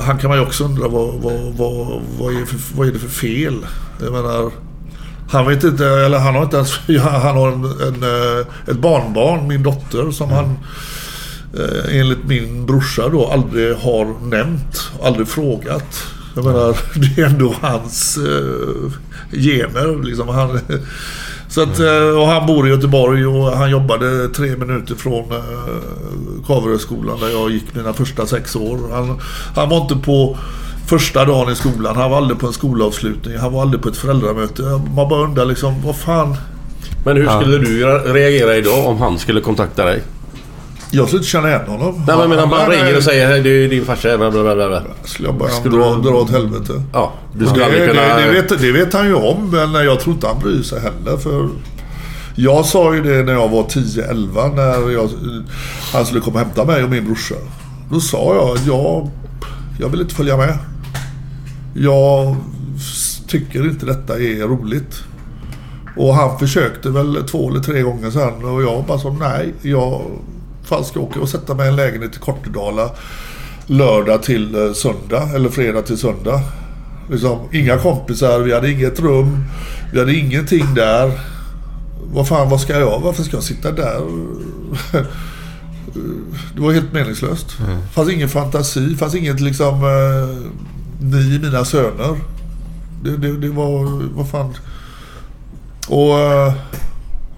Han 0.00 0.18
kan 0.18 0.28
man 0.30 0.38
ju 0.38 0.44
också 0.44 0.64
undra 0.64 0.88
vad, 0.88 1.14
vad, 1.14 1.40
vad, 1.56 2.02
vad, 2.18 2.34
är, 2.34 2.44
för, 2.44 2.76
vad 2.76 2.88
är 2.88 2.92
det 2.92 2.98
för 2.98 3.08
fel? 3.08 3.66
Jag 4.00 4.12
menar, 4.12 4.50
han 5.30 5.46
vet 5.46 5.64
inte, 5.64 5.86
eller 5.86 6.18
han 6.18 6.34
har 6.34 6.42
inte 6.42 6.56
ens, 6.56 6.78
han 7.02 7.36
har 7.36 7.48
en, 7.48 7.64
en, 7.64 8.02
eh, 8.02 8.46
ett 8.66 8.78
barnbarn, 8.78 9.48
min 9.48 9.62
dotter, 9.62 10.10
som 10.10 10.30
han 10.30 10.58
eh, 11.58 11.98
enligt 11.98 12.24
min 12.24 12.66
brorsa 12.66 13.08
då 13.08 13.26
aldrig 13.26 13.76
har 13.76 14.26
nämnt, 14.26 14.90
aldrig 15.02 15.28
frågat. 15.28 16.04
Jag 16.34 16.44
menar, 16.44 16.76
det 16.94 17.22
är 17.22 17.26
ändå 17.26 17.54
hans 17.60 18.16
eh, 18.16 18.92
gener. 19.38 20.02
Liksom. 20.04 20.28
Han, 20.28 20.60
så 21.58 21.62
att, 21.62 21.80
eh, 21.80 22.20
och 22.20 22.26
han 22.26 22.46
bor 22.46 22.68
i 22.68 22.70
Göteborg 22.70 23.26
och 23.26 23.52
han 23.56 23.70
jobbade 23.70 24.28
tre 24.28 24.56
minuter 24.56 24.94
från 24.94 25.32
eh, 25.32 26.46
Kaveröskolan 26.46 27.20
där 27.20 27.28
jag 27.28 27.50
gick 27.50 27.74
mina 27.74 27.92
första 27.92 28.26
sex 28.26 28.56
år. 28.56 28.78
Han, 28.92 29.20
han 29.56 29.68
var 29.68 29.80
inte 29.80 29.96
på 29.96 30.38
första 30.86 31.24
dagen 31.24 31.52
i 31.52 31.56
skolan. 31.56 31.96
Han 31.96 32.10
var 32.10 32.16
aldrig 32.16 32.38
på 32.38 32.46
en 32.46 32.52
skolavslutning. 32.52 33.38
Han 33.38 33.52
var 33.52 33.62
aldrig 33.62 33.82
på 33.82 33.88
ett 33.88 33.96
föräldramöte. 33.96 34.62
Man 34.96 35.08
bara 35.08 35.24
undrar 35.24 35.44
liksom, 35.44 35.82
vad 35.82 35.96
fan. 35.96 36.36
Men 37.04 37.16
hur 37.16 37.28
skulle 37.40 37.58
du 37.58 37.84
reagera 38.12 38.56
idag 38.56 38.86
om 38.86 38.98
han 38.98 39.18
skulle 39.18 39.40
kontakta 39.40 39.84
dig? 39.84 40.02
Jag 40.90 41.06
skulle 41.06 41.18
inte 41.18 41.30
känna 41.30 41.48
igen 41.48 41.60
honom. 41.66 41.94
Nej, 41.94 42.04
men 42.06 42.18
jag 42.18 42.28
menar, 42.28 42.46
man 42.46 42.70
ringer 42.70 42.96
och 42.96 43.02
säger 43.02 43.42
du 43.42 43.64
är 43.64 43.68
din 43.68 43.84
farsa. 43.84 44.18
Bla, 44.18 44.30
bla, 44.30 44.54
bla. 44.54 44.82
Skulle 45.04 45.28
jag 45.28 45.34
bara 45.38 45.48
Skulle 45.48 45.76
dra, 45.76 45.94
dra 45.94 46.10
åt 46.10 46.30
helvete. 46.30 46.82
Ja, 46.92 47.12
du 47.32 47.38
Det, 47.44 47.50
skulle 47.50 47.64
aldrig 47.64 47.88
kunna... 47.88 48.02
det, 48.16 48.22
det, 48.22 48.32
vet, 48.32 48.60
det 48.60 48.72
vet 48.72 48.92
han 48.92 49.06
ju 49.06 49.14
om, 49.14 49.50
men 49.50 49.84
jag 49.84 50.00
tror 50.00 50.14
inte 50.14 50.26
han 50.26 50.38
bryr 50.38 50.62
sig 50.62 50.80
heller. 50.80 51.16
För 51.16 51.48
jag 52.34 52.64
sa 52.66 52.94
ju 52.94 53.02
det 53.02 53.22
när 53.22 53.32
jag 53.32 53.48
var 53.48 53.62
10-11 53.62 54.54
när 54.54 54.90
jag, 54.90 55.10
han 55.92 56.06
skulle 56.06 56.20
komma 56.20 56.40
och 56.40 56.46
hämta 56.46 56.64
mig 56.64 56.84
och 56.84 56.90
min 56.90 57.04
brorsa. 57.04 57.34
Då 57.90 58.00
sa 58.00 58.34
jag 58.34 58.50
att 58.50 58.66
jag, 58.66 59.10
jag 59.80 59.88
vill 59.88 60.00
inte 60.00 60.14
följa 60.14 60.36
med. 60.36 60.58
Jag 61.74 62.36
tycker 63.28 63.64
inte 63.64 63.86
detta 63.86 64.14
är 64.14 64.48
roligt. 64.48 65.02
Och 65.96 66.14
han 66.14 66.38
försökte 66.38 66.90
väl 66.90 67.24
två 67.30 67.50
eller 67.50 67.60
tre 67.60 67.82
gånger 67.82 68.10
sen 68.10 68.44
och 68.44 68.62
jag 68.62 68.84
bara 68.84 68.98
sa 68.98 69.16
nej. 69.20 69.54
Jag 69.62 70.02
fan 70.68 70.84
ska 70.84 71.00
åka 71.00 71.20
och 71.20 71.28
sätta 71.28 71.54
mig 71.54 71.66
i 71.66 71.68
en 71.68 71.76
lägenhet 71.76 72.16
i 72.16 72.18
Kortedala 72.18 72.90
lördag 73.66 74.22
till 74.22 74.54
eh, 74.54 74.72
söndag 74.72 75.28
eller 75.34 75.48
fredag 75.48 75.82
till 75.82 75.98
söndag. 75.98 76.40
Liksom, 77.10 77.38
inga 77.52 77.78
kompisar, 77.78 78.40
vi 78.40 78.54
hade 78.54 78.70
inget 78.70 79.00
rum, 79.00 79.44
vi 79.92 79.98
hade 79.98 80.14
ingenting 80.14 80.74
där. 80.74 81.20
Vad 82.12 82.28
fan, 82.28 82.50
vad 82.50 82.60
ska 82.60 82.78
jag? 82.78 83.00
Varför 83.00 83.22
ska 83.22 83.36
jag 83.36 83.44
sitta 83.44 83.72
där? 83.72 84.00
Det 86.54 86.60
var 86.60 86.72
helt 86.72 86.92
meningslöst. 86.92 87.56
Det 87.58 87.92
fanns 87.92 88.10
ingen 88.10 88.28
fantasi, 88.28 88.96
fanns 88.96 89.14
inget 89.14 89.40
liksom... 89.40 89.74
Eh, 89.74 90.50
ni 91.00 91.38
mina 91.38 91.64
söner. 91.64 92.20
Det, 93.02 93.16
det, 93.16 93.36
det 93.36 93.48
var... 93.48 94.02
Vad 94.14 94.30
fan... 94.30 94.54
Och... 95.88 96.18
Eh, 96.18 96.52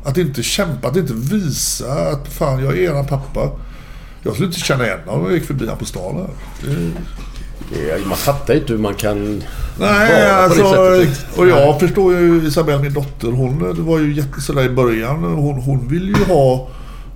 att 0.05 0.19
inte 0.19 0.43
kämpa, 0.43 0.89
att 0.89 0.97
inte 0.97 1.13
visa 1.15 1.93
att 1.93 2.29
fan, 2.29 2.65
jag 2.65 2.79
är 2.79 2.83
eran 2.83 3.07
pappa. 3.07 3.51
Jag 4.23 4.33
skulle 4.33 4.47
inte 4.47 4.61
känna 4.61 4.87
igen 4.87 4.99
honom 5.07 5.21
om 5.21 5.27
jag 5.31 5.39
gick 5.39 5.47
förbi 5.47 5.65
honom 5.65 5.79
på 5.79 5.85
stan 5.85 6.17
här. 6.17 6.31
Det, 7.73 8.07
Man 8.07 8.19
fattar 8.19 8.55
inte 8.55 8.73
hur 8.73 8.81
man 8.81 8.95
kan 8.95 9.43
Nej, 9.79 10.23
vara 10.25 10.49
på 10.49 10.55
det 10.55 10.63
alltså, 10.63 11.05
sättet. 11.05 11.39
och 11.39 11.49
jag 11.49 11.81
förstår 11.81 12.15
ju 12.15 12.47
Isabelle, 12.47 12.83
min 12.83 12.93
dotter, 12.93 13.29
hon 13.29 13.75
det 13.77 13.83
var 13.83 13.99
ju 13.99 14.15
jättesådär 14.15 14.65
i 14.65 14.69
början. 14.71 15.25
Hon, 15.25 15.63
hon 15.63 15.89
vill 15.89 16.09
ju 16.09 16.25
ha 16.25 16.69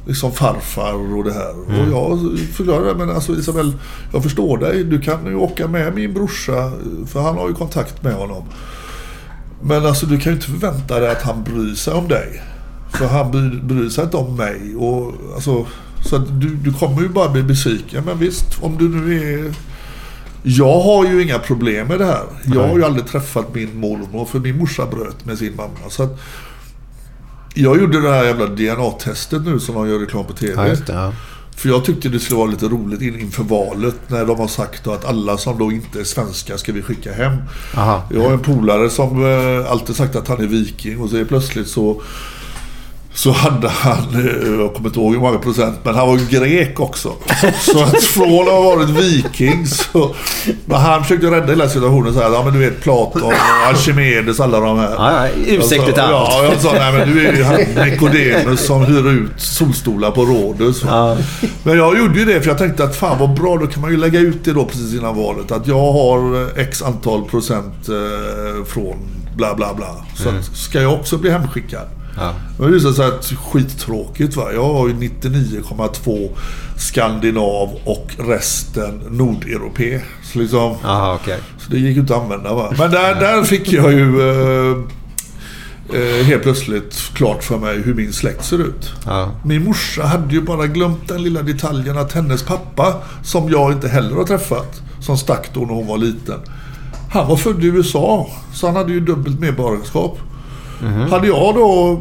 liksom 0.07 0.33
farfar 0.33 1.17
och 1.17 1.25
det 1.25 1.33
här. 1.33 1.59
Och 1.59 1.89
jag 1.93 2.39
förklarade, 2.39 2.95
men 2.95 3.11
alltså 3.11 3.33
Isabelle, 3.33 3.73
jag 4.13 4.23
förstår 4.23 4.59
dig. 4.59 4.85
Du 4.85 5.01
kan 5.01 5.27
ju 5.27 5.35
åka 5.35 5.69
med 5.69 5.95
min 5.95 6.15
brorsa, 6.15 6.73
för 7.07 7.21
han 7.21 7.37
har 7.37 7.49
ju 7.49 7.55
kontakt 7.55 8.03
med 8.03 8.15
honom. 8.15 8.45
Men 9.63 9.87
alltså 9.87 10.07
du 10.07 10.19
kan 10.21 10.33
ju 10.33 10.37
inte 10.37 10.51
förvänta 10.51 11.01
dig 11.01 11.11
att 11.11 11.23
han 11.23 11.43
bryr 11.45 11.75
sig 11.75 11.95
om 11.95 12.09
dig. 12.09 12.43
För 12.95 13.07
han 13.07 13.31
bryr, 13.31 13.61
bryr 13.63 13.89
sig 13.89 14.05
inte 14.05 14.17
om 14.17 14.37
mig. 14.37 14.77
Och, 14.77 15.13
alltså, 15.35 15.67
så 16.05 16.17
att 16.17 16.41
du, 16.41 16.49
du 16.49 16.73
kommer 16.73 17.03
ju 17.03 17.09
bara 17.09 17.29
bli 17.29 17.43
besviken. 17.43 18.05
Men 18.05 18.19
visst, 18.19 18.63
om 18.63 18.79
du 18.79 18.89
nu 18.89 19.15
är... 19.15 19.55
Jag 20.43 20.81
har 20.81 21.05
ju 21.05 21.23
inga 21.23 21.39
problem 21.39 21.89
med 21.89 21.99
det 21.99 22.05
här. 22.05 22.25
Jag 22.45 22.69
har 22.69 22.77
ju 22.79 22.85
aldrig 22.85 23.07
träffat 23.07 23.55
min 23.55 23.79
mormor 23.79 24.25
för 24.25 24.39
min 24.39 24.59
morsa 24.59 24.87
bröt 24.87 25.25
med 25.25 25.39
sin 25.39 25.57
mamma. 25.57 25.91
Så 25.91 26.03
att 26.03 26.21
jag 27.55 27.81
gjorde 27.81 28.01
det 28.01 28.11
här 28.11 28.25
jävla 28.25 28.47
DNA-testet 28.47 29.45
nu 29.45 29.61
som 29.61 29.75
de 29.75 29.89
gör 29.89 29.99
reklam 29.99 30.25
på 30.25 30.33
TV. 30.33 30.69
Ja, 30.69 30.75
det. 30.87 30.93
Ja. 30.93 31.13
För 31.57 31.69
jag 31.69 31.85
tyckte 31.85 32.09
det 32.09 32.21
skulle 32.21 32.39
vara 32.39 32.51
lite 32.51 32.67
roligt 32.67 33.03
in, 33.03 33.21
inför 33.21 33.43
valet 33.43 33.97
när 34.07 34.27
de 34.27 34.39
har 34.39 34.49
sagt 34.49 34.87
att 34.87 35.05
alla 35.05 35.39
som 35.39 35.59
då 35.59 35.73
inte 35.73 36.01
är 36.01 36.05
svenskar 36.05 36.57
ska 36.57 36.73
vi 36.73 36.83
skicka 36.83 37.13
hem. 37.13 37.37
Aha. 37.75 38.03
Jag 38.11 38.21
har 38.21 38.33
en 38.33 38.41
polare 38.41 38.91
som 38.91 39.25
eh, 39.25 39.71
alltid 39.71 39.97
sagt 39.97 40.17
att 40.17 40.29
han 40.29 40.41
är 40.41 40.47
viking 40.47 41.01
och 41.01 41.11
så 41.11 41.17
är 41.17 41.25
plötsligt 41.25 41.69
så 41.69 42.03
så 43.15 43.31
hade 43.31 43.69
han, 43.69 43.99
eh, 44.15 44.61
jag 44.61 44.75
kommer 44.75 44.89
inte 44.89 45.01
ihåg 45.01 45.13
hur 45.13 45.21
många 45.21 45.39
procent, 45.39 45.79
men 45.83 45.95
han 45.95 46.09
var 46.09 46.31
grek 46.31 46.81
också. 46.81 47.13
Så 47.61 47.83
att 47.83 48.03
från 48.03 48.41
att 48.41 48.49
ha 48.55 48.61
varit 48.63 48.89
viking 48.91 49.67
så... 49.67 50.15
Men 50.67 50.81
han 50.81 51.03
försökte 51.03 51.27
rädda 51.31 51.47
hela 51.47 51.69
situationen 51.69 52.15
så 52.15 52.21
här, 52.21 52.31
ja 52.31 52.43
men 52.45 52.53
du 52.53 52.59
vet 52.59 52.81
Platon 52.83 53.33
Archimedes, 53.71 54.41
alla 54.41 54.61
de 54.61 54.79
här. 54.79 54.91
Ja, 54.99 55.29
ursäktligt 55.47 55.97
sa- 55.97 56.03
allt. 56.03 56.33
Ja, 56.33 56.45
jag 56.45 56.61
sa 56.61 56.73
nej 56.73 56.93
men 56.93 57.09
du 57.15 57.27
är 57.27 57.33
ju 57.33 57.43
han 57.45 57.87
Nikodemus 57.87 58.67
som 58.67 58.85
hyr 58.85 59.09
ut 59.09 59.41
solstolar 59.41 60.11
på 60.11 60.25
Rhodos. 60.25 60.83
Ja. 60.87 61.17
Men 61.63 61.79
jag 61.79 61.99
gjorde 61.99 62.19
ju 62.19 62.25
det 62.25 62.41
för 62.41 62.49
jag 62.49 62.59
tänkte 62.59 62.85
att 62.85 62.97
fan 62.97 63.19
vad 63.19 63.35
bra, 63.35 63.57
då 63.57 63.67
kan 63.67 63.81
man 63.81 63.91
ju 63.91 63.97
lägga 63.97 64.21
ut 64.21 64.45
det 64.45 64.53
då 64.53 64.65
precis 64.65 64.95
innan 64.95 65.17
valet. 65.17 65.53
Att 65.53 65.67
jag 65.67 65.93
har 65.93 66.43
eh, 66.43 66.49
x 66.65 66.83
antal 66.83 67.25
procent 67.25 67.89
eh, 67.89 68.65
från 68.67 68.97
bla 69.37 69.55
bla 69.55 69.75
bla. 69.75 69.95
Så 70.15 70.29
att, 70.29 70.57
ska 70.57 70.83
jag 70.83 70.93
också 70.95 71.19
bli 71.19 71.31
hemskickad? 71.31 71.87
Ja. 72.17 72.33
Men 72.59 72.67
det 72.67 72.73
visade 72.73 72.95
sig 72.95 73.07
att 73.07 73.25
skittråkigt 73.25 74.37
va. 74.37 74.53
Jag 74.53 74.73
har 74.73 74.89
ju 74.89 74.95
99,2 74.95 76.31
skandinav 76.77 77.79
och 77.85 78.11
resten 78.19 79.01
nordeuropé. 79.11 80.01
Så 80.33 80.39
liksom... 80.39 80.77
Aha, 80.85 81.19
okej. 81.23 81.39
Så 81.59 81.71
det 81.71 81.79
gick 81.79 81.95
ju 81.95 82.01
inte 82.01 82.17
att 82.17 82.23
använda 82.23 82.55
va. 82.55 82.75
Men 82.79 82.91
där, 82.91 83.15
där 83.15 83.43
fick 83.45 83.73
jag 83.73 83.93
ju 83.93 84.31
eh, 84.31 84.77
eh, 85.95 86.25
helt 86.25 86.43
plötsligt 86.43 86.95
klart 87.15 87.45
för 87.45 87.59
mig 87.59 87.83
hur 87.83 87.95
min 87.95 88.13
släkt 88.13 88.45
ser 88.45 88.59
ut. 88.59 88.93
Ja. 89.07 89.31
Min 89.45 89.65
morsa 89.65 90.03
hade 90.03 90.35
ju 90.35 90.41
bara 90.41 90.67
glömt 90.67 91.09
den 91.09 91.23
lilla 91.23 91.43
detaljen 91.43 91.99
att 91.99 92.13
hennes 92.13 92.43
pappa, 92.43 92.95
som 93.23 93.51
jag 93.51 93.73
inte 93.73 93.89
heller 93.89 94.17
har 94.17 94.25
träffat, 94.25 94.83
som 95.01 95.19
stack 95.19 95.51
då 95.55 95.61
när 95.61 95.75
hon 95.75 95.87
var 95.87 95.99
liten. 95.99 96.41
Han 97.11 97.29
var 97.29 97.37
född 97.37 97.65
i 97.65 97.67
USA, 97.67 98.31
så 98.53 98.67
han 98.67 98.77
hade 98.77 98.93
ju 98.93 99.01
dubbelt 99.01 99.41
medborgarskap. 99.41 100.19
Hade 101.11 101.27
jag 101.27 101.55
då 101.55 102.01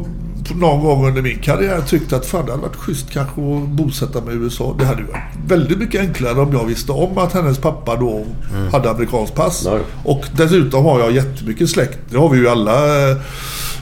någon 0.54 0.84
gång 0.84 1.08
under 1.08 1.22
min 1.22 1.38
karriär 1.38 1.80
tyckt 1.86 2.12
att 2.12 2.26
fan 2.26 2.46
det 2.46 2.52
hade 2.52 2.62
varit 2.62 2.76
schysst 2.76 3.10
kanske 3.10 3.40
att 3.40 3.68
bosätta 3.68 4.20
mig 4.20 4.34
i 4.34 4.38
USA. 4.38 4.74
Det 4.78 4.84
hade 4.84 5.00
ju 5.00 5.06
varit 5.06 5.22
väldigt 5.46 5.78
mycket 5.78 6.00
enklare 6.00 6.40
om 6.40 6.52
jag 6.52 6.64
visste 6.64 6.92
om 6.92 7.18
att 7.18 7.32
hennes 7.32 7.58
pappa 7.58 7.96
då 7.96 8.24
hade 8.72 8.90
amerikanskt 8.90 9.34
pass. 9.34 9.62
Ja. 9.64 9.78
Och 10.04 10.24
dessutom 10.36 10.84
har 10.84 11.00
jag 11.00 11.12
jättemycket 11.12 11.70
släkt. 11.70 11.98
Det 12.10 12.18
har 12.18 12.28
vi 12.28 12.38
ju 12.38 12.48
alla 12.48 13.10
eh, 13.10 13.16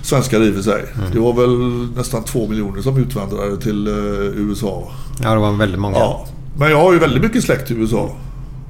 svenskar 0.02 0.42
i 0.42 0.50
och 0.50 0.54
för 0.54 0.62
sig. 0.62 0.84
Det 1.12 1.20
var 1.20 1.32
väl 1.32 1.88
nästan 1.96 2.24
två 2.24 2.48
miljoner 2.48 2.82
som 2.82 2.96
utvandrade 2.96 3.56
till 3.56 3.86
eh, 3.86 3.94
USA. 4.36 4.90
ja, 5.22 5.34
det 5.34 5.40
var 5.40 5.52
väldigt 5.52 5.80
många. 5.80 5.98
Ja. 5.98 6.26
Men 6.56 6.70
jag 6.70 6.78
har 6.78 6.92
ju 6.92 6.98
väldigt 6.98 7.22
mycket 7.22 7.44
släkt 7.44 7.70
i 7.70 7.74
USA. 7.74 8.10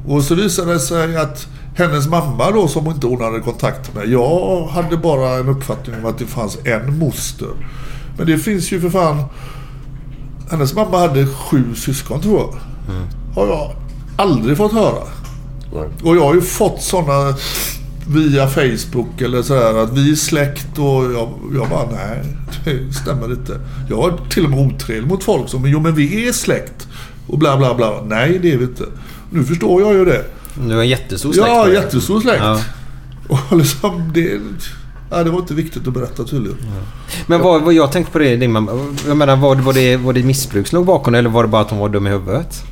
Och 0.07 0.23
så 0.23 0.35
visade 0.35 0.73
det 0.73 0.81
sig 0.81 1.17
att 1.17 1.47
hennes 1.75 2.09
mamma 2.09 2.51
då 2.51 2.69
som 2.69 2.87
inte 2.87 3.07
hon 3.07 3.21
hade 3.21 3.41
kontakt 3.41 3.95
med. 3.95 4.09
Jag 4.09 4.67
hade 4.67 4.97
bara 4.97 5.39
en 5.39 5.49
uppfattning 5.49 5.97
om 5.97 6.07
att 6.07 6.19
det 6.19 6.27
fanns 6.27 6.59
en 6.65 6.99
moster. 6.99 7.49
Men 8.17 8.27
det 8.27 8.39
finns 8.39 8.73
ju 8.73 8.81
för 8.81 8.91
fan... 8.91 9.25
Hennes 10.51 10.75
mamma 10.75 10.99
hade 10.99 11.27
sju 11.27 11.75
syskon 11.75 12.21
tror 12.21 12.39
jag. 12.39 12.55
Har 13.35 13.47
jag 13.47 13.73
aldrig 14.17 14.57
fått 14.57 14.73
höra. 14.73 15.03
Nej. 15.75 15.89
Och 16.03 16.17
jag 16.17 16.25
har 16.25 16.35
ju 16.35 16.41
fått 16.41 16.83
sådana 16.83 17.35
via 18.09 18.49
Facebook 18.49 19.21
eller 19.21 19.43
sådär 19.43 19.83
att 19.83 19.93
vi 19.93 20.11
är 20.11 20.15
släkt 20.15 20.79
och 20.79 21.13
jag, 21.13 21.29
jag 21.55 21.69
bara 21.69 21.87
nej, 21.91 22.23
det 22.65 22.93
stämmer 22.93 23.33
inte. 23.33 23.61
Jag 23.89 23.97
var 23.97 24.21
till 24.31 24.45
och 24.45 24.51
med 24.51 24.67
otrevlig 24.67 25.09
mot 25.09 25.25
folk 25.25 25.49
som 25.49 25.67
jo 25.67 25.81
men 25.81 25.95
vi 25.95 26.29
är 26.29 26.33
släkt 26.33 26.89
och 27.27 27.39
bla 27.39 27.57
bla 27.57 27.75
bla. 27.75 28.03
Nej 28.07 28.39
det 28.43 28.53
är 28.53 28.57
vi 28.57 28.65
inte. 28.65 28.85
Nu 29.31 29.45
förstår 29.45 29.83
jag 29.83 29.95
ju 29.95 30.05
det. 30.05 30.25
Du 30.55 30.75
har 30.75 30.83
en 30.83 30.89
jättestor 30.89 31.33
släkt. 31.33 31.49
Ja, 31.49 31.69
jättestor 31.69 32.21
släkt. 32.21 32.43
Ja. 32.43 32.61
Och 33.29 33.57
liksom 33.57 34.11
det... 34.15 34.41
Ja, 35.11 35.25
det 35.25 35.31
var 35.31 35.39
inte 35.39 35.55
viktigt 35.55 35.87
att 35.89 35.95
berätta 35.95 36.25
tydligen. 36.25 36.59
Men 37.27 37.41
vad, 37.41 37.63
vad 37.63 37.75
jag 37.75 37.93
tänkte 37.93 38.13
på 38.13 38.19
det, 38.19 38.37
din 38.37 38.53
mamma. 38.53 38.95
Jag 39.07 39.17
menar, 39.17 39.37
var, 39.37 39.57
var, 39.57 39.73
det, 39.73 39.97
var 39.97 40.13
det 40.13 40.23
missbruk 40.23 40.67
som 40.67 40.77
låg 40.77 40.87
bakom 40.87 41.15
eller 41.15 41.31
var 41.31 41.43
det 41.43 41.49
bara 41.49 41.63
att 41.63 41.71
hon 41.71 41.79
var 41.79 41.89
dum 41.89 42.07
i 42.07 42.11
huvudet? 42.11 42.63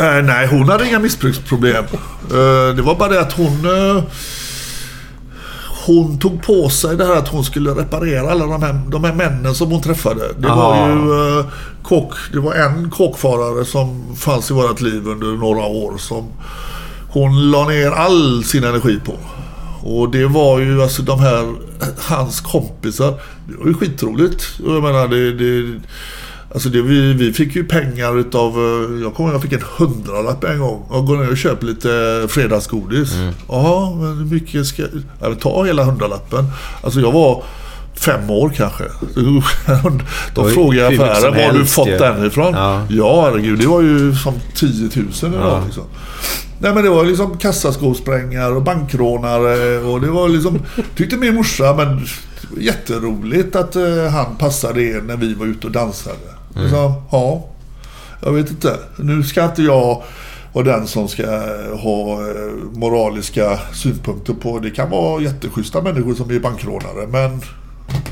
Eh, 0.00 0.22
nej, 0.24 0.46
hon 0.46 0.68
hade 0.68 0.88
inga 0.88 0.98
missbruksproblem. 0.98 1.84
Eh, 1.84 2.74
det 2.76 2.82
var 2.82 2.94
bara 2.94 3.08
det 3.08 3.20
att 3.20 3.32
hon... 3.32 3.64
Eh, 3.96 4.02
hon 5.86 6.18
tog 6.18 6.42
på 6.42 6.68
sig 6.68 6.96
det 6.96 7.04
här 7.06 7.16
att 7.16 7.28
hon 7.28 7.44
skulle 7.44 7.70
reparera 7.70 8.30
alla 8.30 8.46
de 8.46 8.62
här, 8.62 8.80
de 8.88 9.04
här 9.04 9.12
männen 9.14 9.54
som 9.54 9.70
hon 9.70 9.82
träffade. 9.82 10.22
Det 10.38 10.48
var 10.48 10.74
Ah. 10.74 10.88
ju 10.88 11.38
eh, 11.40 11.46
kock, 11.82 12.12
det 12.32 12.40
var 12.40 12.54
en 12.54 12.90
kockfarare 12.90 13.64
som 13.64 14.16
fanns 14.16 14.50
i 14.50 14.54
vårt 14.54 14.80
liv 14.80 15.06
under 15.08 15.26
några 15.26 15.62
år 15.66 15.98
som 15.98 16.28
hon 17.14 17.50
la 17.50 17.68
ner 17.68 17.90
all 17.90 18.44
sin 18.44 18.64
energi 18.64 19.00
på. 19.04 19.14
Och 19.88 20.10
det 20.10 20.26
var 20.26 20.60
ju 20.60 20.82
alltså 20.82 21.02
de 21.02 21.20
här, 21.20 21.54
hans 21.98 22.40
kompisar. 22.40 23.14
Det 23.48 23.56
var 23.58 23.66
ju 23.66 23.74
skitroligt. 23.74 24.44
Jag 24.66 24.82
menar 24.82 25.08
det... 25.08 25.32
det 25.32 25.80
Alltså 26.54 26.68
det, 26.68 26.82
vi, 26.82 27.12
vi 27.12 27.32
fick 27.32 27.56
ju 27.56 27.64
pengar 27.64 28.18
utav, 28.18 28.52
eh, 28.52 29.02
jag 29.02 29.14
kommer 29.14 29.28
ihåg 29.28 29.34
jag 29.34 29.42
fick 29.42 29.52
en 29.52 29.62
hundralapp 29.76 30.44
en 30.44 30.58
gång 30.58 30.82
och 30.88 31.06
går 31.06 31.16
ner 31.16 31.30
och 31.30 31.36
köper 31.36 31.66
lite 31.66 32.26
fredagsgodis. 32.28 33.12
Ja, 33.48 33.96
men 34.00 34.18
hur 34.18 34.24
mycket 34.24 34.66
ska 34.66 34.82
jag... 35.20 35.40
Ta 35.40 35.64
hela 35.64 35.84
hundralappen. 35.84 36.44
Alltså 36.82 37.00
jag 37.00 37.12
var 37.12 37.42
fem 37.94 38.30
år 38.30 38.52
kanske. 38.56 38.84
Då 40.34 40.42
Oj, 40.44 40.52
frågade 40.52 40.80
jag 40.80 40.94
som 40.96 41.04
affären, 41.04 41.34
var 41.34 41.42
har 41.42 41.52
du 41.52 41.66
fått 41.66 41.88
ju." 41.88 41.98
den 41.98 42.26
ifrån? 42.26 42.54
Ja. 42.54 42.86
Ja, 42.90 43.22
herregud. 43.22 43.58
Det 43.58 43.66
var 43.66 43.82
ju 43.82 44.14
som 44.14 44.34
10 44.54 44.68
000 44.96 45.06
idag 45.22 45.40
Ja. 45.40 45.62
liksom. 45.64 45.84
Nej 46.58 46.74
men 46.74 46.84
det 46.84 46.90
var 46.90 47.04
liksom 47.04 47.38
kassaskåpssprängare 47.38 48.52
och 48.52 48.62
bankrånare 48.62 49.78
och 49.78 50.00
det 50.00 50.10
var 50.10 50.28
liksom... 50.28 50.58
Tyckte 50.96 51.16
min 51.16 51.34
morsa 51.34 51.74
men 51.76 52.06
jätteroligt 52.58 53.56
att 53.56 53.76
eh, 53.76 54.06
han 54.10 54.36
passade 54.36 54.82
er 54.82 55.00
när 55.00 55.16
vi 55.16 55.34
var 55.34 55.46
ute 55.46 55.66
och 55.66 55.72
dansade. 55.72 56.16
Mm. 56.56 56.70
Så, 56.70 57.02
ja, 57.10 57.48
jag 58.22 58.32
vet 58.32 58.50
inte. 58.50 58.78
Nu 58.96 59.22
ska 59.22 59.44
inte 59.44 59.62
jag 59.62 60.02
vara 60.52 60.64
den 60.64 60.86
som 60.86 61.08
ska 61.08 61.26
ha 61.76 62.12
eh, 62.12 62.52
moraliska 62.72 63.58
synpunkter 63.72 64.34
på. 64.34 64.58
Det 64.58 64.70
kan 64.70 64.90
vara 64.90 65.22
jätteschyssta 65.22 65.82
människor 65.82 66.14
som 66.14 66.30
är 66.30 66.38
bankrånare 66.38 67.06
men 67.08 67.40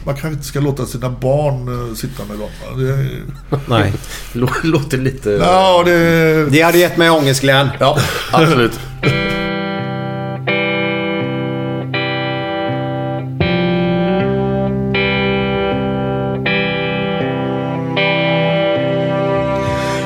man 0.05 0.15
kanske 0.15 0.29
inte 0.29 0.45
ska 0.45 0.61
låta 0.61 0.87
sina 0.87 1.11
barn 1.11 1.89
eh, 1.91 1.95
sitta 1.95 2.23
med 2.25 2.39
dem. 2.39 2.49
Det, 2.79 3.09
Nej. 3.67 3.93
Lå- 4.33 4.63
Låter 4.63 4.99
lite... 4.99 5.31
ja, 5.31 5.83
det... 5.87 6.47
Det 6.51 6.63
hade 6.63 6.79
gett 6.79 6.97
mig 6.97 7.11
ångest 7.11 7.41
Glenn. 7.41 7.69
Ja, 7.81 7.99
absolut. 8.33 8.81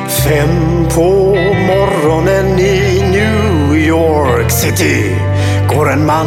Fem 0.09 0.87
på 0.95 1.35
morgonen 1.67 2.59
i 2.59 3.03
New 3.11 3.77
York 3.77 4.51
City 4.51 5.17
går 5.75 5.93
en 5.93 6.07
man 6.07 6.27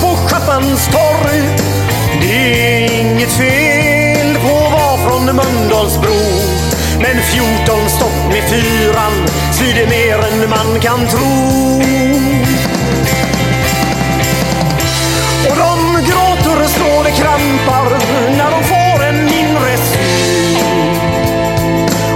på 0.31 0.37
torg. 0.91 1.41
Det 2.21 2.33
är 2.33 3.01
inget 3.01 3.31
fel 3.31 4.35
på 4.35 4.65
att 4.65 4.71
vara 4.71 4.97
från 4.97 5.25
Mölndalsbro. 5.25 6.19
Men 6.99 7.21
14 7.21 7.89
stopp 7.89 8.27
med 8.29 8.43
fyran 8.49 9.27
svider 9.51 9.87
mer 9.87 10.17
än 10.17 10.49
man 10.49 10.79
kan 10.79 11.07
tro. 11.07 11.81
Och 15.49 15.57
de 15.57 16.01
gråter 16.05 16.63
och 16.63 16.69
slår 16.69 17.03
det 17.03 17.11
krampar 17.11 17.89
när 18.37 18.51
de 18.51 18.63
får 18.63 19.05
en 19.05 19.27
inre 19.27 19.77
syn 19.77 20.99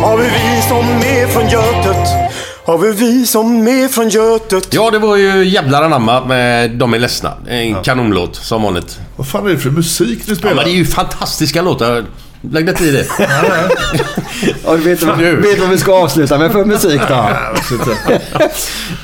av 0.03 0.21
hur 0.21 0.29
vi 0.29 0.61
som 0.61 0.85
är 0.87 1.27
från 1.27 1.47
Götet 1.47 2.35
av 2.65 2.83
hur 2.85 2.93
vi 2.93 3.25
som 3.25 3.67
är 3.67 3.87
från 3.87 4.09
Götet 4.09 4.73
Ja, 4.73 4.91
det 4.91 4.99
var 4.99 5.15
ju 5.15 5.43
jävlar 5.45 5.83
anamma 5.83 6.25
med 6.25 6.71
De 6.71 6.93
är 6.93 6.99
ledsna. 6.99 7.33
En 7.47 7.83
kanonlåt, 7.83 8.35
som 8.35 8.61
vanligt. 8.61 8.99
Vad 9.15 9.27
fan 9.27 9.45
är 9.45 9.49
det 9.49 9.57
för 9.57 9.69
musik 9.69 10.19
ni 10.19 10.23
Ja, 10.27 10.35
spelar? 10.35 10.55
men 10.55 10.65
det 10.65 10.71
är 10.71 10.75
ju 10.75 10.85
fantastiska 10.85 11.61
låtar. 11.61 12.05
Lägg 12.51 12.65
dig 12.65 12.75
i 12.87 12.91
det. 12.91 13.05
Och 14.63 14.87
vet 14.87 14.99
du 14.99 15.35
vet 15.35 15.59
vad 15.59 15.69
vi 15.69 15.77
ska 15.77 15.93
avsluta 15.93 16.37
med 16.37 16.51
för 16.51 16.65
musik 16.65 17.01
då? 17.09 17.29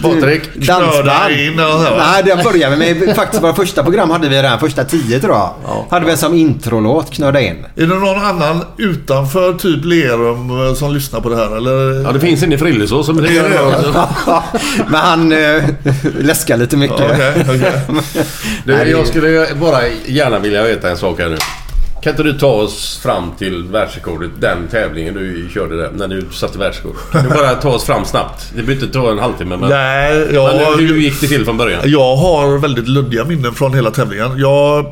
Patrik. 0.02 0.54
Knöda 0.54 1.32
in 1.32 1.60
och? 1.60 1.98
Nej, 1.98 2.24
den 2.24 2.44
började 2.44 2.76
vi 2.76 2.94
med. 2.94 3.16
Faktiskt 3.16 3.44
våra 3.44 3.54
första 3.54 3.84
program 3.84 4.10
hade 4.10 4.30
vi 4.30 4.36
den 4.36 4.60
första 4.60 4.84
tio 4.84 5.20
tror 5.20 5.34
jag. 5.36 5.54
Hade 5.90 6.06
vi 6.06 6.18
som 6.18 6.34
introlåt, 6.34 7.14
Knöda 7.14 7.42
in. 7.42 7.66
Är 7.76 7.82
det 7.82 7.96
någon 7.96 8.20
annan 8.24 8.66
utanför 8.78 9.54
typ 9.54 9.86
Lerum 9.86 10.76
som 10.76 10.94
lyssnar 10.94 11.22
på 11.22 11.30
det 11.30 11.36
här? 11.36 11.58
Eller? 11.58 12.04
Ja, 12.04 12.12
det 12.12 12.20
finns 12.20 12.44
en 12.44 12.54
i 12.54 12.58
Frillesås 12.58 13.06
som 13.06 13.18
det 13.18 13.22
det? 13.22 13.42
Men 14.88 15.00
han 15.02 15.32
äh, 15.32 15.64
läskar 16.20 16.58
lite 16.58 16.78
mycket. 16.78 17.02
Okej, 17.12 17.46
okej. 17.50 17.72
Du, 18.64 18.74
jag 18.74 19.08
skulle 19.08 19.48
bara 19.60 19.80
gärna 20.06 20.40
vilja 20.40 20.64
veta 20.64 20.90
en 20.90 20.98
sak 20.98 21.20
här 21.20 21.30
nu. 21.30 21.38
Kan 22.02 22.12
inte 22.12 22.24
du 22.24 22.34
ta 22.34 22.48
oss 22.48 23.00
fram 23.04 23.32
till 23.38 23.64
världsrekordet, 23.64 24.32
den 24.40 24.68
tävlingen 24.68 25.14
du 25.14 25.50
körde 25.54 25.78
där, 25.78 25.92
när 25.96 26.08
du 26.08 26.26
satte 26.32 26.58
världsrekord? 26.58 26.96
Kan 27.12 27.24
du 27.24 27.30
bara 27.30 27.56
ta 27.56 27.70
oss 27.70 27.84
fram 27.84 28.06
snabbt? 28.06 28.50
Det 28.56 28.62
behöver 28.62 28.74
inte 28.74 28.88
ta 29.00 29.12
en 29.12 29.20
halvtimme 29.20 29.58
men... 29.58 29.70
Nej, 29.70 30.26
Men 30.26 30.36
jag, 30.36 30.78
hur 30.78 30.98
gick 30.98 31.22
det 31.22 31.28
till 31.28 31.46
från 31.46 31.58
början? 31.58 31.82
jag 31.86 32.16
har 32.16 32.58
väldigt 32.58 32.88
luddiga 32.88 33.26
minnen 33.26 33.54
från 33.54 33.74
hela 33.74 33.92
tävlingen. 33.92 34.40
Jag 34.40 34.86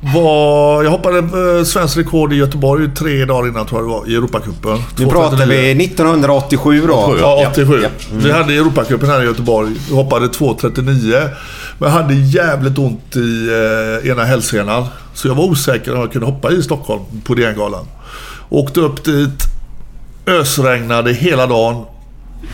var... 0.00 0.84
Jag 0.84 0.90
hoppade 0.90 1.18
eh, 1.18 1.64
svensk 1.64 1.96
rekord 1.96 2.32
i 2.32 2.36
Göteborg 2.36 2.90
tre 2.94 3.24
dagar 3.24 3.48
innan 3.48 3.66
tror 3.66 3.80
jag 3.80 3.88
det 3.88 3.92
var, 3.92 4.08
i 4.08 4.14
Europacupen. 4.14 4.78
Nu 4.98 5.06
pratar 5.06 5.46
vi 5.46 5.84
1987 5.84 6.86
då. 6.86 7.16
Ja, 7.20 7.48
87. 7.50 7.84
Vi 8.12 8.32
hade 8.32 8.54
Europacupen 8.54 9.08
här 9.08 9.22
i 9.22 9.24
Göteborg. 9.24 9.74
Vi 9.88 9.94
hoppade 9.94 10.26
2.39. 10.26 11.28
Men 11.78 11.90
jag 11.90 11.96
hade 11.96 12.14
jävligt 12.14 12.78
ont 12.78 13.16
i 13.16 13.48
eh, 14.02 14.10
ena 14.10 14.24
hälsenan. 14.24 14.84
Så 15.14 15.28
jag 15.28 15.34
var 15.34 15.44
osäker 15.44 15.94
om 15.94 16.00
jag 16.00 16.12
kunde 16.12 16.26
hoppa 16.26 16.52
i 16.52 16.62
Stockholm 16.62 17.02
på 17.24 17.34
DN-galan. 17.34 17.86
Åkte 18.48 18.80
upp 18.80 19.04
dit. 19.04 19.42
Ösregnade 20.26 21.12
hela 21.12 21.46
dagen. 21.46 21.84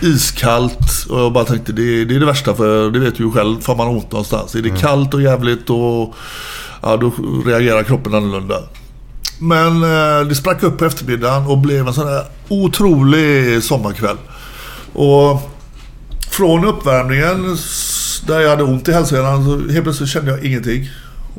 Iskallt. 0.01 1.07
Och 1.11 1.21
jag 1.21 1.33
bara 1.33 1.45
tänkte 1.45 1.73
det, 1.73 2.05
det 2.05 2.15
är 2.15 2.21
det 2.21 2.27
värsta 2.27 2.55
för 2.55 2.91
det 2.91 2.99
vet 2.99 3.17
du 3.17 3.25
ju 3.25 3.31
själv. 3.31 3.61
Får 3.61 3.77
man 3.77 3.89
ont 3.89 4.13
någonstans. 4.13 4.55
Är 4.55 4.63
det 4.63 4.81
kallt 4.81 5.15
och 5.15 5.23
jävligt 5.23 5.71
och 5.71 6.15
ja, 6.83 6.97
då 6.97 7.13
reagerar 7.47 7.83
kroppen 7.83 8.15
annorlunda. 8.15 8.63
Men 9.39 9.83
eh, 9.83 10.27
det 10.29 10.35
sprack 10.35 10.63
upp 10.63 10.79
på 10.79 10.85
eftermiddagen 10.85 11.47
och 11.47 11.59
blev 11.59 11.89
en 11.89 11.95
sån 11.95 12.09
här 12.09 12.25
otrolig 12.49 13.63
sommarkväll. 13.63 14.17
Och 14.93 15.41
från 16.31 16.65
uppvärmningen 16.65 17.57
där 18.27 18.41
jag 18.41 18.51
hade 18.51 18.63
ont 18.63 18.89
i 18.89 18.93
hälsenan 18.93 19.45
så 19.45 19.73
helt 19.73 19.85
plötsligt 19.85 20.09
kände 20.09 20.31
jag 20.31 20.45
ingenting. 20.45 20.89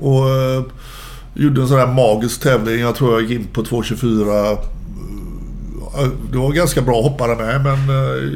Och 0.01 0.29
eh, 0.29 0.63
gjorde 1.33 1.61
en 1.61 1.67
sån 1.67 1.79
här 1.79 1.87
magisk 1.87 2.41
tävling. 2.41 2.79
Jag 2.79 2.95
tror 2.95 3.11
jag 3.11 3.21
gick 3.21 3.39
in 3.39 3.47
på 3.47 3.63
2.24. 3.63 4.57
Eh, 5.97 6.07
det 6.31 6.37
var 6.37 6.51
ganska 6.51 6.81
bra 6.81 7.01
hoppare 7.01 7.35
med 7.35 7.63
men 7.63 7.89
eh, 7.89 8.31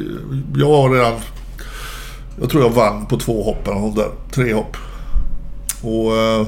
jag 0.54 0.68
var 0.68 0.90
redan... 0.90 1.14
Jag 2.40 2.50
tror 2.50 2.62
jag 2.62 2.70
vann 2.70 3.06
på 3.06 3.18
två 3.18 3.42
hopp 3.42 3.68
eller 3.68 3.96
där. 3.96 4.10
Tre 4.30 4.54
hopp. 4.54 4.76
Och 5.82 6.16
eh, 6.16 6.46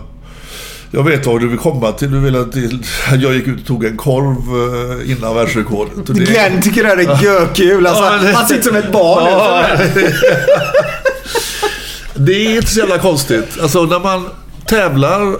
jag 0.90 1.02
vet 1.04 1.26
vad 1.26 1.40
du 1.40 1.48
vill 1.48 1.58
komma 1.58 1.92
till. 1.92 2.10
Du 2.10 2.18
vill 2.20 2.36
att 2.36 2.54
jag 3.20 3.34
gick 3.34 3.46
ut 3.46 3.60
och 3.60 3.66
tog 3.66 3.84
en 3.84 3.96
korv 3.96 4.36
eh, 5.00 5.10
innan 5.12 5.34
världsrekordet. 5.34 5.92
Det- 6.06 6.12
Glenn 6.12 6.62
tycker 6.62 6.82
det 6.82 6.88
här 6.88 6.96
är 6.96 7.22
görkul. 7.24 7.86
Alltså, 7.86 8.04
Ja, 8.04 8.10
men 8.16 8.24
det- 8.24 8.32
Han 8.32 8.46
sitter 8.48 8.62
som 8.62 8.76
ett 8.76 8.92
barn. 8.92 9.24
Ja. 9.30 9.64
Det 12.14 12.32
är 12.32 12.56
inte 12.56 12.70
så 12.70 12.78
jävla 12.78 12.98
konstigt. 12.98 13.58
Alltså 13.62 13.82
när 13.84 14.00
man 14.00 14.24
tävlar 14.66 15.36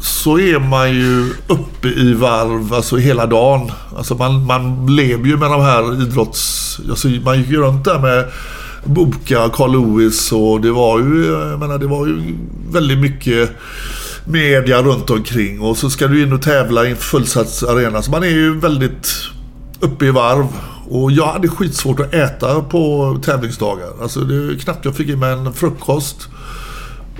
så 0.00 0.38
är 0.38 0.58
man 0.58 0.90
ju 0.94 1.30
uppe 1.48 1.88
i 1.88 2.12
varv 2.14 2.74
alltså 2.74 2.96
hela 2.96 3.26
dagen. 3.26 3.72
Alltså 3.96 4.14
man, 4.14 4.46
man 4.46 4.96
lever 4.96 5.26
ju 5.26 5.36
med 5.36 5.50
de 5.50 5.60
här 5.60 6.02
idrotts... 6.02 6.80
Alltså 6.90 7.08
man 7.08 7.38
gick 7.38 7.48
ju 7.48 7.56
runt 7.56 7.84
där 7.84 7.98
med 7.98 8.24
Boka, 8.84 9.48
Carl 9.52 9.72
Lewis 9.72 10.32
och 10.32 10.60
det 10.60 10.70
var 10.70 10.98
ju, 10.98 11.26
jag 11.50 11.58
menar, 11.58 11.78
det 11.78 11.86
var 11.86 12.06
ju 12.06 12.34
väldigt 12.72 12.98
mycket 12.98 13.50
media 14.30 14.82
runt 14.82 15.10
omkring 15.10 15.60
och 15.60 15.76
så 15.76 15.90
ska 15.90 16.06
du 16.06 16.22
in 16.22 16.32
och 16.32 16.42
tävla 16.42 16.86
i 16.86 16.90
en 16.90 16.96
fullsatt 16.96 17.62
arena. 17.68 18.02
Så 18.02 18.10
man 18.10 18.22
är 18.22 18.28
ju 18.28 18.58
väldigt 18.58 19.08
uppe 19.80 20.06
i 20.06 20.10
varv. 20.10 20.46
Och 20.88 21.12
jag 21.12 21.26
hade 21.26 21.48
skitsvårt 21.48 22.00
att 22.00 22.14
äta 22.14 22.60
på 22.60 23.16
tävlingsdagar. 23.24 23.88
Alltså 24.02 24.20
det 24.20 24.34
är 24.34 24.58
knappt 24.58 24.84
jag 24.84 24.96
fick 24.96 25.08
i 25.08 25.16
mig 25.16 25.32
en 25.32 25.52
frukost. 25.52 26.28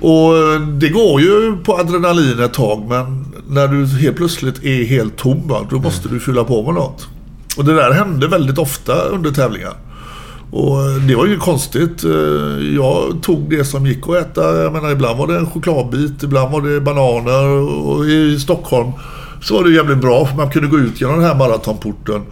Och 0.00 0.60
det 0.78 0.88
går 0.88 1.20
ju 1.20 1.56
på 1.64 1.76
adrenalin 1.76 2.40
ett 2.40 2.54
tag 2.54 2.86
men 2.88 3.26
när 3.48 3.68
du 3.68 3.86
helt 3.86 4.16
plötsligt 4.16 4.64
är 4.64 4.84
helt 4.84 5.16
tom 5.16 5.66
då 5.70 5.78
måste 5.78 6.08
du 6.08 6.20
fylla 6.20 6.44
på 6.44 6.62
med 6.62 6.74
något. 6.74 7.08
Och 7.56 7.64
det 7.64 7.74
där 7.74 7.90
hände 7.90 8.28
väldigt 8.28 8.58
ofta 8.58 8.94
under 8.94 9.30
tävlingar. 9.30 9.74
Och 10.50 11.00
det 11.08 11.14
var 11.14 11.26
ju 11.26 11.36
konstigt. 11.36 12.04
Eh, 12.04 12.74
jag 12.74 13.22
tog 13.22 13.50
det 13.50 13.64
som 13.64 13.86
gick 13.86 14.08
att 14.08 14.16
äta. 14.16 14.62
Jag 14.62 14.72
menar 14.72 14.90
ibland 14.90 15.18
var 15.18 15.26
det 15.26 15.36
en 15.36 15.50
chokladbit, 15.50 16.22
ibland 16.22 16.52
var 16.52 16.60
det 16.60 16.80
bananer. 16.80 17.48
Och 17.88 18.06
i 18.06 18.38
Stockholm 18.40 18.92
så 19.42 19.54
var 19.54 19.64
det 19.64 19.70
jävligt 19.70 19.98
bra 19.98 20.26
för 20.26 20.36
man 20.36 20.50
kunde 20.50 20.68
gå 20.68 20.78
ut 20.78 21.00
genom 21.00 21.16
den 21.16 21.24
här 21.24 21.34
maratonporten. 21.34 22.22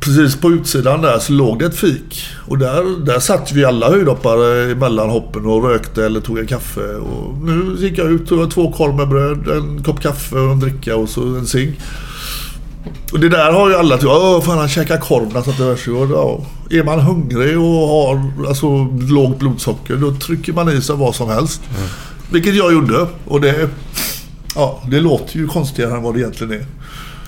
Precis 0.00 0.36
på 0.36 0.50
utsidan 0.50 1.02
där 1.02 1.18
så 1.18 1.32
låg 1.32 1.58
det 1.58 1.66
ett 1.66 1.76
fik. 1.76 2.24
Och 2.46 2.58
där, 2.58 3.04
där 3.04 3.18
satt 3.18 3.52
vi 3.52 3.64
alla 3.64 3.90
höjdhoppare 3.90 4.72
emellan 4.72 5.10
hoppen 5.10 5.46
och 5.46 5.64
rökte 5.64 6.04
eller 6.04 6.20
tog 6.20 6.38
en 6.38 6.46
kaffe. 6.46 6.94
Och 6.94 7.38
nu 7.42 7.76
gick 7.78 7.98
jag 7.98 8.10
ut 8.10 8.20
och 8.20 8.28
tog 8.28 8.50
två 8.50 8.72
korv 8.72 8.94
med 8.94 9.08
bröd, 9.08 9.48
en 9.48 9.82
kopp 9.82 10.00
kaffe 10.00 10.36
och 10.36 10.52
en 10.52 10.60
dricka 10.60 10.96
och 10.96 11.08
så 11.08 11.22
en 11.22 11.46
cigg. 11.46 11.80
Och 13.12 13.20
det 13.20 13.28
där 13.28 13.52
har 13.52 13.68
ju 13.68 13.76
alla 13.76 13.96
typ, 13.96 14.08
åh 14.08 14.40
fan 14.40 14.58
han 14.58 14.68
käkar 14.68 14.98
korv 14.98 15.26
när 15.26 15.34
han 15.34 15.44
satt. 15.44 15.58
Ja, 16.10 16.40
är 16.70 16.84
man 16.84 17.00
hungrig 17.00 17.58
och 17.58 17.88
har 17.88 18.30
alltså, 18.48 18.88
lågt 19.08 19.38
blodsocker 19.38 19.96
då 19.96 20.14
trycker 20.14 20.52
man 20.52 20.68
i 20.68 20.80
sig 20.80 20.96
vad 20.96 21.14
som 21.14 21.28
helst. 21.28 21.60
Vilket 22.30 22.54
jag 22.54 22.72
gjorde. 22.72 23.06
Och 23.24 23.40
det, 23.40 23.68
ja, 24.54 24.82
det 24.90 25.00
låter 25.00 25.36
ju 25.36 25.46
konstigare 25.46 25.96
än 25.96 26.02
vad 26.02 26.14
det 26.14 26.20
egentligen 26.20 26.52
är. 26.52 26.66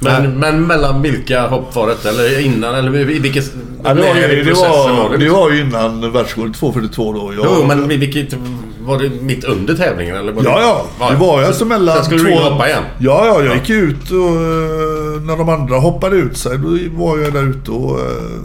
Men, 0.00 0.38
men 0.38 0.66
mellan 0.66 1.02
vilka 1.02 1.46
hopp 1.46 1.74
var 1.74 1.88
detta? 1.88 2.08
Eller 2.08 2.40
innan? 2.40 2.74
Eller 2.74 3.10
i 3.10 3.18
vilket... 3.18 3.52
Ja, 3.84 3.94
det, 3.94 4.02
var 4.02 4.14
ju, 4.14 4.44
det, 4.44 4.52
var, 4.52 5.18
det? 5.18 5.28
var 5.28 5.50
ju 5.50 5.60
innan 5.60 6.12
världsrekordet 6.12 6.56
2.42 6.56 7.14
då. 7.14 7.34
Jag, 7.34 7.46
Jo, 7.46 7.66
men 7.66 7.88
vilket... 7.88 8.34
Var 8.80 8.98
det 8.98 9.10
mitt 9.22 9.44
under 9.44 9.74
tävlingen? 9.74 10.16
Eller 10.16 10.32
var 10.32 10.44
Ja, 10.44 10.84
ja. 11.00 11.10
Det 11.10 11.16
var 11.16 11.40
ju 11.40 11.46
alltså 11.46 11.64
mellan 11.64 11.96
Sen 11.96 12.04
skulle 12.04 12.22
du 12.22 12.30
in 12.30 12.38
och 12.38 12.44
hoppa 12.44 12.68
igen? 12.68 12.82
Ja, 12.98 13.26
ja. 13.26 13.44
Jag 13.44 13.54
gick 13.54 13.70
ut 13.70 14.10
och 14.10 14.16
eh, 14.16 14.99
när 15.20 15.36
de 15.36 15.48
andra 15.48 15.76
hoppade 15.78 16.16
ut 16.16 16.36
sig, 16.36 16.58
då 16.58 16.68
var 17.04 17.18
jag 17.18 17.32
där 17.32 17.42
ute 17.50 17.70
och... 17.70 18.00
Eh, 18.00 18.40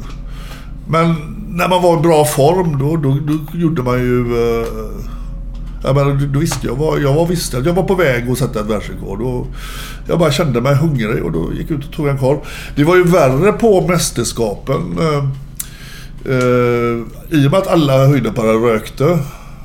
men 0.87 1.15
när 1.49 1.69
man 1.69 1.81
var 1.81 1.97
i 1.99 2.01
bra 2.01 2.25
form, 2.25 2.79
då, 2.79 2.95
då, 2.97 3.17
då 3.27 3.59
gjorde 3.59 3.83
man 3.83 3.99
ju... 3.99 4.19
Eh, 4.21 4.67
jag 5.83 5.95
menar, 5.95 6.27
då- 6.33 6.39
visste 6.39 6.67
jag 6.67 7.01
jag 7.01 7.13
var. 7.13 7.25
Visste 7.27 7.57
att 7.57 7.65
jag 7.65 7.73
var 7.73 7.83
på 7.83 7.95
väg 7.95 8.29
att 8.31 8.37
sätta 8.37 8.59
ett 8.59 8.65
världsrekord. 8.65 9.21
Och 9.21 9.47
jag 10.07 10.19
bara 10.19 10.31
kände 10.31 10.61
mig 10.61 10.75
hungrig 10.75 11.23
och 11.23 11.31
då 11.31 11.53
gick 11.53 11.71
jag 11.71 11.79
ut 11.79 11.85
och 11.85 11.91
tog 11.91 12.07
en 12.07 12.17
korv. 12.17 12.37
Det 12.75 12.83
var 12.83 12.95
ju 12.95 13.03
värre 13.03 13.51
på 13.51 13.87
mästerskapen. 13.87 14.97
eh, 14.99 15.25
eh, 16.33 16.97
I 17.39 17.47
och 17.47 17.51
med 17.51 17.53
att 17.59 17.67
alla 17.67 18.07
höjdhoppare 18.07 18.53
rökte. 18.53 19.19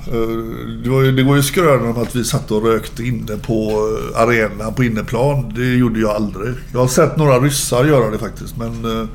Eh, 0.07 0.45
det, 0.85 0.91
var 0.91 1.03
ju, 1.03 1.13
det 1.13 1.23
går 1.23 1.37
ju 1.37 1.43
skrönor 1.43 1.91
om 1.91 2.03
att 2.03 2.17
vi 2.17 2.25
satt 2.25 2.51
och 2.51 2.65
rökte 2.65 3.03
inne 3.03 3.37
på 3.37 3.89
eh, 4.15 4.21
arenan, 4.21 4.75
på 4.75 4.85
inneplan. 4.85 5.53
Det 5.57 5.75
gjorde 5.75 6.01
jag 6.01 6.11
aldrig. 6.11 6.55
Jag 6.73 6.81
har 6.81 6.89
sett 6.89 7.17
några 7.17 7.39
ryssar 7.39 7.85
göra 7.85 8.11
det 8.11 8.19
faktiskt. 8.19 8.57
Men, 8.57 9.01
eh, 9.01 9.09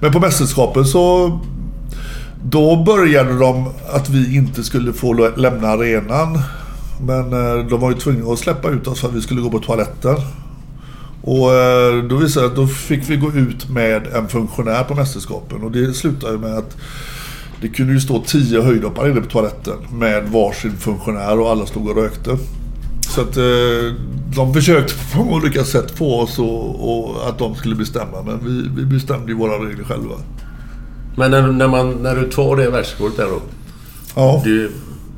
men 0.00 0.12
på 0.12 0.20
mästerskapen 0.20 0.84
så... 0.84 1.40
Då 2.44 2.84
började 2.84 3.38
de 3.38 3.70
att 3.92 4.08
vi 4.08 4.36
inte 4.36 4.64
skulle 4.64 4.92
få 4.92 5.12
lämna 5.36 5.68
arenan. 5.68 6.38
Men 7.06 7.30
de 7.68 7.80
var 7.80 7.90
ju 7.90 7.96
tvungna 7.96 8.32
att 8.32 8.38
släppa 8.38 8.70
ut 8.70 8.86
oss 8.86 9.00
för 9.00 9.08
att 9.08 9.14
vi 9.14 9.20
skulle 9.20 9.40
gå 9.40 9.50
på 9.50 9.58
toaletten. 9.58 10.16
Och 11.22 11.48
då 12.08 12.16
visade 12.16 12.46
det 12.46 12.50
att 12.50 12.56
då 12.56 12.66
fick 12.66 13.10
vi 13.10 13.16
gå 13.16 13.32
ut 13.32 13.68
med 13.68 14.06
en 14.06 14.28
funktionär 14.28 14.84
på 14.84 14.94
mästerskapen. 14.94 15.62
Och 15.62 15.70
det 15.70 15.94
slutade 15.94 16.38
med 16.38 16.58
att 16.58 16.76
det 17.62 17.68
kunde 17.68 17.92
ju 17.92 18.00
stå 18.00 18.22
tio 18.26 18.62
höjdhoppare 18.62 19.10
inne 19.10 19.20
på 19.20 19.30
toaletten 19.30 19.74
med 19.92 20.28
varsin 20.28 20.76
funktionär 20.76 21.40
och 21.40 21.50
alla 21.50 21.66
stod 21.66 21.88
och 21.88 21.96
rökte. 21.96 22.36
Så 23.14 23.20
att 23.20 23.36
eh, 23.36 23.42
de 24.36 24.54
försökte 24.54 24.94
på 25.14 25.20
olika 25.22 25.64
sätt 25.64 25.90
få 25.98 26.20
oss 26.20 26.38
och, 26.38 26.98
och 27.08 27.28
att 27.28 27.38
de 27.38 27.54
skulle 27.54 27.74
bestämma. 27.74 28.22
Men 28.26 28.38
vi, 28.44 28.80
vi 28.82 28.86
bestämde 28.86 29.32
ju 29.32 29.38
våra 29.38 29.52
regler 29.66 29.84
själva. 29.84 30.14
Men 31.16 31.30
när, 31.30 31.42
när, 31.52 31.68
man, 31.68 31.90
när 31.90 32.16
du 32.16 32.30
tar 32.30 32.56
det 32.56 32.70
världsrekordet 32.70 33.16
där 33.16 33.26
då? 33.26 33.40
Ja. 34.14 34.40
Du, 34.44 34.70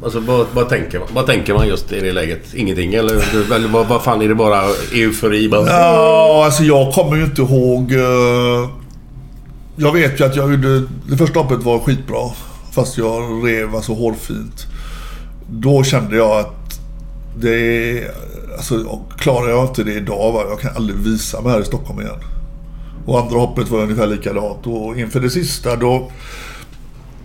alltså, 0.05 0.21
vad, 0.21 0.47
vad, 0.55 0.69
tänker 0.69 0.99
man, 0.99 1.09
vad 1.15 1.27
tänker 1.27 1.55
man 1.55 1.69
just 1.69 1.93
i 1.93 2.01
det 2.01 2.12
läget? 2.12 2.55
Ingenting? 2.55 2.95
Eller, 2.95 3.15
eller 3.55 3.69
vad, 3.69 3.87
vad 3.89 4.03
fan 4.03 4.23
är 4.23 4.29
det 4.29 4.35
bara 4.35 4.62
eufori? 4.95 5.49
Bara, 5.49 5.66
Ja, 5.69 6.43
alltså 6.45 6.62
jag 6.62 6.93
kommer 6.95 7.16
ju 7.16 7.25
inte 7.25 7.43
ihåg. 7.43 7.93
eh, 7.93 8.69
jag 9.77 9.93
vet 9.93 10.21
ju 10.21 10.25
att 10.25 10.37
jag 10.37 10.51
gjorde... 10.51 10.81
Det 11.09 11.17
första 11.17 11.41
hoppet 11.41 11.63
var 11.63 11.79
skitbra. 11.79 12.31
Fast 12.73 12.99
jag 12.99 13.47
rev 13.47 13.77
alltså 13.77 13.93
hårfint. 13.93 14.67
Då 15.51 15.85
kände 15.85 16.17
jag 16.17 16.39
att 16.39 16.81
det 17.39 17.57
är... 17.99 18.11
Alltså 18.57 19.01
klarar 19.19 19.49
jag 19.49 19.69
inte 19.69 19.85
det 19.85 19.95
idag, 19.95 20.33
va? 20.33 20.45
jag 20.49 20.61
kan 20.61 20.77
aldrig 20.77 20.99
visa 20.99 21.41
mig 21.41 21.53
här 21.53 21.61
i 21.61 21.65
Stockholm 21.65 22.01
igen. 22.01 22.21
Och 23.07 23.21
andra 23.21 23.39
hoppet 23.39 23.69
var 23.69 23.83
ungefär 23.83 24.07
likadant. 24.07 24.67
Och 24.67 24.99
inför 24.99 25.21
det 25.21 25.31
sista 25.31 25.77
då... 25.77 26.11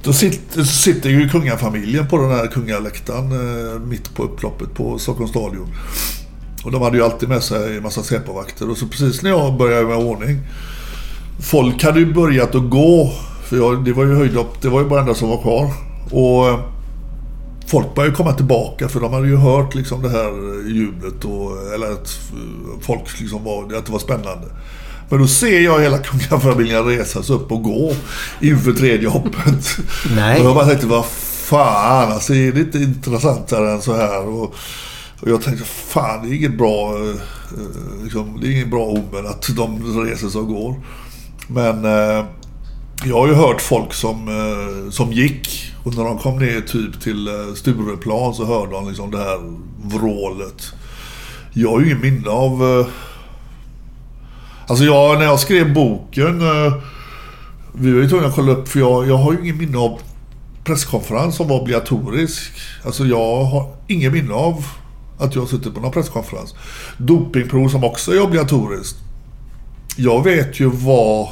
Då 0.04 0.14
sitter, 0.14 0.64
sitter 0.64 1.10
ju 1.10 1.30
kungafamiljen 1.30 2.08
på 2.08 2.18
den 2.18 2.32
här 2.32 2.48
kungaläktaren 2.48 3.32
eh, 3.32 3.80
mitt 3.80 4.16
på 4.16 4.24
upploppet 4.24 4.74
på 4.74 5.00
Stockholms 5.00 5.32
stadion. 5.32 5.68
Och 6.64 6.72
de 6.72 6.82
hade 6.82 6.98
ju 6.98 7.04
alltid 7.04 7.30
med 7.30 7.44
sig 7.44 7.78
en 7.78 7.84
massa 7.84 8.04
Säpovakter. 8.04 8.70
Och 8.70 8.78
så 8.78 8.88
precis 8.88 9.22
när 9.22 9.30
jag 9.30 9.58
började 9.58 9.88
med 9.88 9.98
ordning. 9.98 10.40
Folk 11.40 11.84
hade 11.84 12.00
ju 12.00 12.14
börjat 12.14 12.56
att 12.56 12.70
gå. 12.70 13.14
För 13.44 13.58
jag, 13.58 13.86
det 13.86 13.94
var 13.94 14.04
ju 14.04 14.16
höjdhopp. 14.16 14.62
Det 14.62 14.70
var 14.70 14.82
ju 14.82 14.88
bara 14.90 15.00
enda 15.00 15.14
som 15.14 15.30
var 15.30 15.42
kvar. 15.42 15.72
Och 16.12 16.48
eh, 16.48 16.60
folk 17.68 17.96
började 17.96 18.12
ju 18.12 18.16
komma 18.16 18.34
tillbaka. 18.34 18.90
För 18.90 19.00
de 19.00 19.14
hade 19.14 19.28
ju 19.28 19.36
hört 19.36 19.76
liksom 19.76 20.02
det 20.02 20.10
här 20.10 20.30
jublet. 20.70 21.26
Och, 21.26 21.74
eller 21.74 21.92
att 21.92 22.20
eh, 22.32 22.80
folk 22.82 23.20
liksom 23.20 23.44
var, 23.44 23.64
att 23.64 23.86
det 23.86 23.92
var 23.92 24.00
spännande. 24.00 24.48
Men 25.10 25.20
då 25.20 25.28
ser 25.28 25.60
jag 25.60 25.80
hela 25.82 25.98
kungafamiljen 26.30 26.86
resa 26.86 27.24
sig 27.24 27.36
upp 27.36 27.52
och 27.52 27.64
gå 27.64 27.94
inför 28.42 28.72
tredje 28.72 29.08
hoppet. 29.10 29.78
Nej. 30.16 30.40
Och 30.40 30.46
jag 30.46 30.56
bara 30.56 30.66
tänkte, 30.66 30.88
vad 30.88 31.06
fan, 31.06 32.12
alltså 32.12 32.34
är 32.34 32.52
det 32.52 32.60
inte 32.60 32.78
intressantare 32.78 33.72
än 33.72 33.82
så 33.82 33.96
här? 33.96 34.28
Och, 34.28 34.56
Och 35.22 35.30
jag 35.30 35.42
tänkte, 35.42 35.66
fan 35.66 36.24
det 36.24 36.36
är 36.36 36.38
inget 36.38 36.58
bra, 36.58 36.96
eh, 36.96 37.16
liksom, 38.04 38.40
det 38.42 38.48
är 38.48 38.52
ingen 38.52 38.70
bra 38.70 38.86
omen 38.86 39.28
att 39.28 39.50
de 39.56 39.84
reser 40.06 40.30
sig 40.30 40.42
och 40.42 40.48
går. 40.48 40.76
Men 41.52 41.86
eh, 41.86 42.26
jag 43.06 43.16
har 43.16 43.28
ju 43.28 43.34
hört 43.34 43.62
folk 43.62 43.94
som, 43.94 44.28
eh, 44.28 44.92
som 44.92 45.14
gick 45.14 45.74
och 45.84 45.96
när 45.96 46.04
de 46.04 46.18
kom 46.18 46.40
ner 46.40 46.62
typ 46.62 47.02
till 47.02 47.28
eh, 47.28 47.54
Stureplan 47.56 48.34
så 48.34 48.46
hörde 48.46 48.72
de 48.72 48.88
liksom 48.88 49.12
det 49.12 49.18
här 49.18 49.40
vrålet. 49.84 50.74
Jag 51.54 51.70
har 51.70 51.80
ju 51.80 51.86
ingen 51.86 52.02
minne 52.02 52.30
av... 52.30 52.80
Eh, 52.80 52.88
alltså 54.68 54.86
jag, 54.86 55.20
när 55.20 55.26
jag 55.26 55.40
skrev 55.40 55.74
boken, 55.74 56.42
eh, 56.42 56.74
vi 57.74 57.94
var 57.94 58.02
ju 58.02 58.10
tvungna 58.10 58.28
att 58.28 58.36
kolla 58.36 58.52
upp 58.52 58.68
för 58.68 58.80
jag, 58.80 59.08
jag 59.08 59.18
har 59.18 59.34
ju 59.34 59.40
ingen 59.40 59.58
minne 59.58 59.78
av 59.78 60.00
presskonferens 60.64 61.36
som 61.36 61.48
var 61.48 61.62
obligatorisk. 61.62 62.52
Alltså 62.86 63.06
jag 63.06 63.44
har 63.44 63.76
ingen 63.88 64.14
minne 64.14 64.34
av 64.34 64.66
att 65.20 65.36
jag 65.36 65.42
har 65.42 65.48
suttit 65.48 65.74
på 65.74 65.80
någon 65.80 65.92
presskonferens. 65.92 66.56
Dopingprov 66.98 67.70
som 67.70 67.84
också 67.84 68.12
är 68.12 68.22
obligatoriskt. 68.22 68.98
Jag 69.96 70.24
vet 70.24 70.60
ju 70.60 70.70
vad 70.70 71.28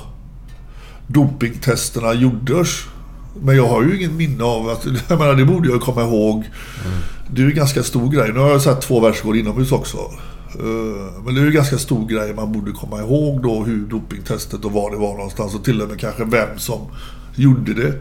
dopingtesterna 1.08 2.14
gjordes. 2.14 2.70
Men 3.42 3.56
jag 3.56 3.68
har 3.68 3.84
ju 3.84 3.98
ingen 3.98 4.18
minne 4.18 4.44
av 4.44 4.70
att... 4.70 4.86
Jag 5.10 5.20
menar, 5.20 5.34
det 5.34 5.46
borde 5.46 5.70
jag 5.70 5.82
komma 5.82 6.02
ihåg. 6.02 6.44
Det 7.32 7.42
är 7.42 7.46
ju 7.46 7.52
en 7.52 7.58
ganska 7.58 7.84
stor 7.84 8.10
grej. 8.10 8.32
Nu 8.34 8.40
har 8.40 8.50
jag 8.50 8.62
sett 8.62 8.82
två 8.82 9.00
världsrekord 9.00 9.36
inomhus 9.36 9.72
också. 9.72 9.98
Eh, 10.60 11.24
men 11.26 11.36
det 11.36 11.40
är 11.40 11.44
ju 11.44 11.48
en 11.48 11.54
ganska 11.54 11.78
stor 11.78 12.08
grej. 12.08 12.34
Man 12.34 12.52
borde 12.52 12.72
komma 12.72 13.00
ihåg 13.00 13.44
då 13.44 13.64
hur 13.64 13.86
dopingtestet 13.86 14.66
och 14.66 14.72
var 14.72 14.92
det 14.92 14.98
var 14.98 15.14
någonstans. 15.14 15.56
Och 15.56 15.64
till 15.64 15.82
och 15.82 15.90
med 15.90 16.00
kanske 16.00 16.24
vem 16.26 16.60
som 16.60 16.80
gjorde 17.36 17.74
det. 17.74 17.94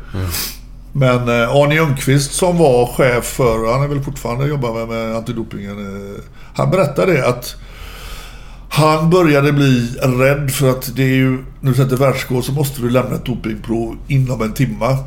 Men 0.93 1.29
eh, 1.29 1.51
Arne 1.51 1.75
Ljungqvist 1.75 2.33
som 2.33 2.59
var 2.59 2.87
chef 2.87 3.25
för, 3.25 3.73
han 3.73 3.83
är 3.83 3.89
väl 3.89 4.03
fortfarande 4.03 4.47
jobbar 4.47 4.75
med, 4.75 4.89
med 4.89 5.17
antidopingen. 5.17 5.79
Eh, 5.79 6.23
han 6.55 6.71
berättade 6.71 7.13
det 7.13 7.29
att 7.29 7.57
han 8.69 9.11
började 9.11 9.53
bli 9.53 9.89
rädd 10.03 10.51
för 10.51 10.71
att 10.71 10.97
det 10.97 11.03
är 11.03 11.15
ju, 11.15 11.45
när 11.61 11.71
du 11.71 11.75
sätter 11.77 11.97
världsrekord 11.97 12.45
så 12.45 12.53
måste 12.53 12.81
du 12.81 12.91
lämna 12.91 13.15
ett 13.15 13.25
dopingprov 13.25 13.97
inom 14.09 14.43
en 14.43 14.53
timma. 14.53 14.99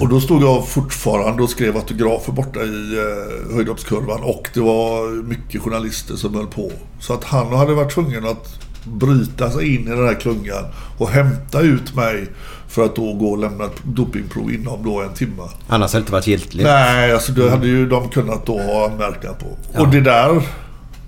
Och 0.00 0.08
då 0.08 0.20
stod 0.20 0.42
jag 0.42 0.68
fortfarande 0.68 1.42
och 1.42 1.50
skrev 1.50 1.76
autografer 1.76 2.32
borta 2.32 2.60
i 2.60 2.98
eh, 2.98 3.54
höjdhoppskurvan 3.54 4.22
och 4.22 4.48
det 4.54 4.60
var 4.60 5.22
mycket 5.22 5.62
journalister 5.62 6.16
som 6.16 6.34
höll 6.34 6.46
på. 6.46 6.72
Så 7.00 7.12
att 7.12 7.24
han 7.24 7.52
hade 7.52 7.74
varit 7.74 7.94
tvungen 7.94 8.26
att 8.26 8.58
bryta 8.84 9.50
sig 9.50 9.74
in 9.74 9.86
i 9.86 9.90
den 9.90 10.06
här 10.06 10.20
klungan 10.20 10.64
och 10.98 11.08
hämta 11.08 11.60
ut 11.60 11.94
mig 11.94 12.26
för 12.68 12.84
att 12.84 12.96
då 12.96 13.12
gå 13.12 13.30
och 13.30 13.38
lämna 13.38 13.64
ett 13.64 13.84
dopingprov 13.84 14.52
inom 14.52 14.84
då 14.84 15.00
en 15.00 15.14
timme. 15.14 15.42
Annars 15.68 15.92
hade 15.92 16.00
det 16.00 16.02
inte 16.02 16.12
varit 16.12 16.26
giltigt. 16.26 16.64
Nej, 16.64 17.12
alltså 17.12 17.32
det 17.32 17.50
hade 17.50 17.66
ju 17.66 17.88
de 17.88 18.08
kunnat 18.08 18.46
då 18.46 18.58
ha 18.58 18.90
anmärkningar 18.90 19.34
på. 19.34 19.80
Och 19.80 19.88
det 19.88 20.00
där, 20.00 20.42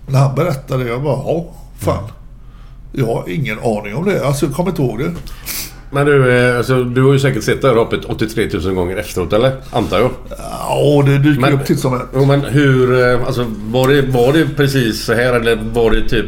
när 0.08 0.18
han 0.18 0.34
berättade 0.34 0.88
jag 0.88 1.02
bara, 1.02 1.16
ja, 1.16 1.54
fan. 1.78 2.02
Jag 2.92 3.06
har 3.06 3.24
ingen 3.30 3.58
aning 3.58 3.94
om 3.94 4.04
det. 4.04 4.26
Alltså 4.26 4.46
jag 4.46 4.54
kommer 4.54 4.70
inte 4.70 4.82
ihåg 4.82 4.98
det. 4.98 5.12
Men 5.90 6.06
du, 6.06 6.36
eh, 6.50 6.56
alltså, 6.56 6.84
du 6.84 7.02
har 7.02 7.12
ju 7.12 7.18
säkert 7.18 7.42
sett 7.44 7.62
det 7.62 7.68
här 7.68 7.74
hoppet 7.74 8.04
83 8.04 8.48
000 8.64 8.74
gånger 8.74 8.96
efteråt, 8.96 9.32
eller? 9.32 9.52
Antar 9.70 9.98
jag. 9.98 10.10
Ja, 10.68 11.02
det 11.06 11.18
dyker 11.18 11.40
Men- 11.40 11.52
upp 11.52 11.66
titt 11.66 11.78
som 11.80 11.94
ett. 11.94 12.02
Jo, 12.14 12.24
men 12.24 12.40
hur... 12.40 13.08
eh, 13.12 13.26
Alltså, 13.26 13.46
var 13.70 13.88
det, 13.88 14.02
var 14.02 14.32
det 14.32 14.46
precis 14.56 15.04
så 15.04 15.14
här 15.14 15.32
eller 15.32 15.56
var 15.72 15.90
det 15.90 16.08
typ... 16.08 16.26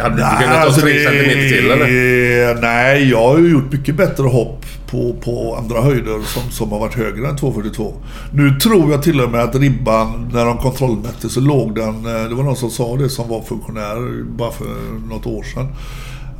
Hade 0.00 0.14
du 0.16 0.22
kunnat 0.22 0.54
ta 0.54 0.60
alltså, 0.60 0.80
tre 0.80 1.04
centimeter 1.04 1.48
till 1.48 1.70
eller? 1.70 2.60
Nej, 2.60 3.10
jag 3.10 3.28
har 3.28 3.38
ju 3.38 3.50
gjort 3.52 3.72
mycket 3.72 3.94
bättre 3.94 4.22
hopp 4.22 4.64
på, 4.94 5.14
på 5.24 5.56
andra 5.56 5.80
höjder 5.82 6.22
som, 6.26 6.50
som 6.50 6.72
har 6.72 6.78
varit 6.78 6.94
högre 6.94 7.28
än 7.28 7.36
2,42. 7.36 7.92
Nu 8.32 8.58
tror 8.60 8.90
jag 8.90 9.02
till 9.02 9.20
och 9.20 9.30
med 9.30 9.40
att 9.42 9.54
ribban, 9.54 10.30
när 10.32 10.44
de 10.44 10.58
kontrollmätte 10.58 11.28
så 11.28 11.40
låg 11.40 11.74
den... 11.74 11.88
eh, 12.06 12.28
Det 12.28 12.34
var 12.34 12.42
någon 12.44 12.56
som 12.56 12.70
sa 12.70 12.96
det 12.96 13.08
som 13.08 13.28
var 13.28 13.42
funktionär 13.42 14.22
bara 14.24 14.50
för 14.52 14.66
något 15.08 15.26
år 15.26 15.42
sedan. 15.42 15.66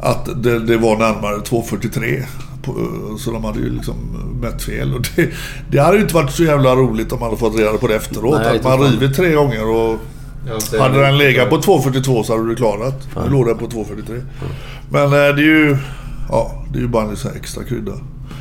Att 0.00 0.42
det, 0.42 0.58
det 0.58 0.76
var 0.76 0.96
närmare 0.96 1.36
2,43. 1.36 2.22
på- 2.62 3.18
Så 3.18 3.30
de 3.30 3.44
hade 3.44 3.58
ju 3.58 3.70
liksom 3.70 3.94
mätt 4.42 4.62
fel. 4.62 4.94
Och 4.94 5.00
det, 5.16 5.30
det 5.70 5.78
hade 5.78 5.96
ju 5.96 6.02
inte 6.02 6.14
varit 6.14 6.30
så 6.30 6.42
jävla 6.44 6.76
roligt 6.76 7.12
om 7.12 7.20
man 7.20 7.28
hade 7.28 7.40
fått 7.40 7.58
reda 7.58 7.72
på 7.78 7.86
det 7.86 7.96
efteråt. 7.96 8.34
Nej, 8.44 8.56
att 8.56 8.64
man 8.64 8.78
river 9.00 9.14
tre 9.14 9.32
gånger 9.34 9.68
och 9.68 9.98
hade 10.80 11.00
den 11.00 11.18
legat 11.18 11.50
på 11.50 11.56
2,42 11.56 12.22
så 12.22 12.36
hade 12.36 12.48
du 12.48 12.54
klarat. 12.56 13.08
Nu 13.24 13.30
låg 13.32 13.46
den 13.46 13.58
på 13.58 13.66
2,43. 13.66 14.22
Men 14.90 15.04
eh, 15.04 15.10
det 15.10 15.16
är 15.18 15.36
ju... 15.38 15.76
Ja, 16.28 16.64
det 16.72 16.78
är 16.78 16.82
ju 16.82 16.88
bara 16.88 17.02
en 17.04 17.16
extra 17.36 17.64
krydda. 17.64 17.92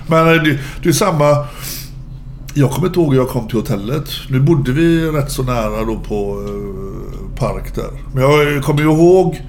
Men 0.07 0.27
eh, 0.27 0.43
det, 0.43 0.59
det 0.83 0.89
är 0.89 0.93
samma... 0.93 1.45
Jag 2.53 2.71
kommer 2.71 2.87
inte 2.87 2.99
ihåg 2.99 3.13
hur 3.13 3.19
jag 3.19 3.29
kom 3.29 3.47
till 3.47 3.57
hotellet. 3.57 4.09
Nu 4.29 4.39
bodde 4.39 4.71
vi 4.71 5.05
rätt 5.07 5.31
så 5.31 5.43
nära 5.43 5.85
då 5.85 5.99
på 5.99 6.43
eh, 6.47 7.39
Park 7.39 7.75
där. 7.75 7.89
Men 8.13 8.23
jag 8.23 8.63
kommer 8.63 8.81
ju 8.81 8.91
ihåg 8.91 9.41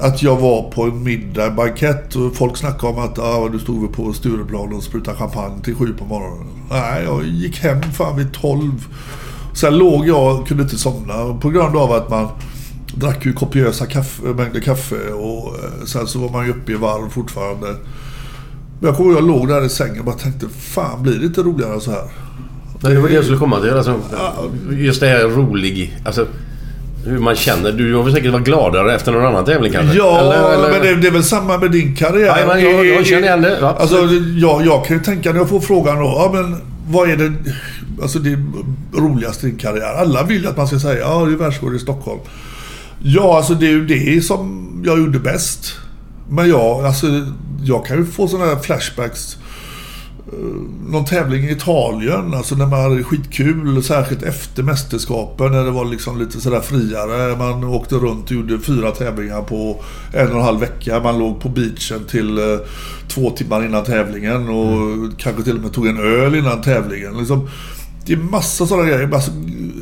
att 0.00 0.22
jag 0.22 0.36
var 0.36 0.70
på 0.70 0.82
en 0.82 1.02
middag, 1.02 1.46
en 1.46 1.56
bankett 1.56 2.16
och 2.16 2.36
folk 2.36 2.56
snackade 2.56 2.92
om 2.92 2.98
att 2.98 3.18
ah, 3.18 3.48
du 3.48 3.58
stod 3.58 3.80
väl 3.80 3.92
på 3.92 4.12
Stureplan 4.12 4.72
och 4.72 4.82
sprutade 4.82 5.16
champagne 5.16 5.62
till 5.62 5.74
sju 5.74 5.94
på 5.98 6.04
morgonen. 6.04 6.46
Nej, 6.70 7.04
jag 7.04 7.24
gick 7.24 7.58
hem 7.58 7.82
fan 7.82 8.16
vid 8.16 8.32
tolv. 8.32 8.86
Sen 9.54 9.78
låg 9.78 10.08
jag, 10.08 10.46
kunde 10.46 10.62
inte 10.62 10.78
somna 10.78 11.34
på 11.40 11.50
grund 11.50 11.76
av 11.76 11.92
att 11.92 12.10
man 12.10 12.28
drack 12.94 13.26
ju 13.26 13.32
kopiösa 13.32 13.86
kaffe, 13.86 14.22
mängder 14.22 14.60
kaffe 14.60 15.12
och 15.12 15.54
eh, 15.54 15.84
sen 15.86 16.06
så 16.06 16.18
var 16.18 16.30
man 16.30 16.46
ju 16.46 16.50
uppe 16.50 16.72
i 16.72 16.74
varv 16.74 17.10
fortfarande. 17.10 17.76
Jag 18.80 18.96
kommer 18.96 19.10
ihåg, 19.10 19.18
jag 19.22 19.26
låg 19.28 19.48
där 19.48 19.64
i 19.64 19.68
sängen 19.68 19.98
och 19.98 20.04
bara 20.04 20.16
tänkte, 20.16 20.46
fan 20.48 21.02
blir 21.02 21.18
det 21.18 21.26
inte 21.26 21.40
roligare 21.42 21.80
så 21.80 21.90
här? 21.90 22.02
Nej, 22.82 22.94
det 22.94 23.00
var 23.00 23.08
det 23.08 23.14
jag 23.14 23.24
skulle 23.24 23.38
komma 23.38 23.60
till. 23.60 23.70
Alltså, 23.70 24.00
just 24.70 25.00
det 25.00 25.06
här 25.06 25.24
rolig... 25.24 25.98
Alltså, 26.04 26.26
hur 27.06 27.18
man 27.18 27.34
känner. 27.36 27.72
Du 27.72 27.94
har 27.94 28.02
väl 28.02 28.12
säkert 28.14 28.32
varit 28.32 28.44
gladare 28.44 28.94
efter 28.94 29.12
någon 29.12 29.26
annan 29.26 29.44
tävling 29.44 29.72
kanske? 29.72 29.96
Ja, 29.98 30.18
Eller- 30.20 30.54
eller- 30.54 30.70
men 30.70 30.80
det, 30.82 30.94
det 30.94 31.06
är 31.08 31.12
väl 31.12 31.24
samma 31.24 31.58
med 31.58 31.70
din 31.70 31.96
karriär. 31.96 32.26
Ja, 32.40 32.46
men 32.46 32.62
jag- 32.64 32.86
jag 32.86 33.06
känner 33.06 33.22
igen 33.22 33.42
det. 33.42 33.58
Ja, 33.60 33.76
Alltså, 33.80 33.96
jag, 34.36 34.66
jag 34.66 34.84
kan 34.86 34.96
ju 34.96 35.02
tänka 35.02 35.30
när 35.32 35.38
jag 35.38 35.48
får 35.48 35.60
frågan 35.60 35.98
då, 35.98 36.04
ja 36.04 36.30
men 36.34 36.56
vad 36.90 37.10
är 37.10 37.16
det, 37.16 37.32
alltså 38.02 38.18
det 38.18 38.38
roligaste 38.94 39.46
i 39.46 39.50
din 39.50 39.58
karriär? 39.58 39.94
Alla 40.00 40.22
vill 40.22 40.46
att 40.46 40.56
man 40.56 40.66
ska 40.66 40.78
säga, 40.78 41.00
ja 41.00 41.24
det 41.26 41.32
är 41.32 41.36
världsrekord 41.36 41.74
i 41.74 41.78
Stockholm. 41.78 42.20
Ja, 43.02 43.36
alltså 43.36 43.54
det 43.54 43.66
är 43.66 43.70
ju 43.70 43.86
det 43.86 44.20
som 44.24 44.66
jag 44.86 44.98
gjorde 44.98 45.18
bäst. 45.18 45.72
Men 46.30 46.48
jag, 46.48 46.84
alltså, 46.84 47.06
jag 47.62 47.86
kan 47.86 47.96
ju 47.96 48.04
få 48.04 48.28
sådana 48.28 48.54
här 48.54 48.60
flashbacks. 48.60 49.36
Eh, 50.32 50.38
Någon 50.90 51.04
tävling 51.04 51.44
i 51.44 51.52
Italien, 51.52 52.34
alltså 52.34 52.54
när 52.54 52.66
man 52.66 52.80
hade 52.80 53.04
skitkul, 53.04 53.82
särskilt 53.82 54.22
efter 54.22 54.62
mästerskapen 54.62 55.52
när 55.52 55.64
det 55.64 55.70
var 55.70 55.84
liksom 55.84 56.18
lite 56.18 56.40
sådär 56.40 56.60
friare. 56.60 57.36
Man 57.38 57.64
åkte 57.64 57.94
runt 57.94 58.24
och 58.24 58.32
gjorde 58.32 58.58
fyra 58.58 58.90
tävlingar 58.90 59.42
på 59.42 59.82
en 60.14 60.28
och 60.30 60.36
en 60.36 60.42
halv 60.44 60.60
vecka. 60.60 61.00
Man 61.00 61.18
låg 61.18 61.40
på 61.40 61.48
beachen 61.48 62.04
till 62.08 62.38
eh, 62.38 62.58
två 63.08 63.30
timmar 63.30 63.64
innan 63.64 63.84
tävlingen 63.84 64.48
och 64.48 64.78
kanske 65.18 65.42
till 65.42 65.56
och 65.56 65.62
med 65.62 65.72
tog 65.72 65.86
en 65.86 65.98
öl 65.98 66.34
innan 66.34 66.62
tävlingen. 66.62 67.18
Liksom, 67.18 67.48
det 68.06 68.12
är 68.12 68.16
massa 68.16 68.66
sådana 68.66 68.88
grejer. 68.88 69.06
Massa 69.06 69.32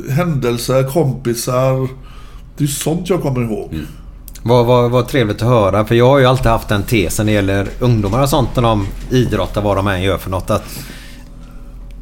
händelser, 0.09 0.83
kompisar. 0.83 1.87
Det 2.57 2.63
är 2.63 2.67
sånt 2.67 3.09
jag 3.09 3.21
kommer 3.21 3.41
ihåg. 3.41 3.73
Vad, 4.49 4.65
vad, 4.65 4.91
vad 4.91 5.07
trevligt 5.07 5.41
att 5.41 5.47
höra. 5.47 5.85
För 5.85 5.95
jag 5.95 6.07
har 6.09 6.19
ju 6.19 6.25
alltid 6.25 6.47
haft 6.47 6.67
den 6.69 6.83
tesen 6.83 7.25
när 7.25 7.33
det 7.33 7.35
gäller 7.35 7.67
ungdomar 7.79 8.21
och 8.23 8.29
sånt 8.29 8.49
när 8.55 8.63
de 8.63 8.87
idrottar, 9.11 9.61
vad 9.61 9.75
de 9.77 9.87
än 9.87 10.01
gör 10.01 10.17
för 10.17 10.29
något. 10.29 10.49
Att 10.49 10.79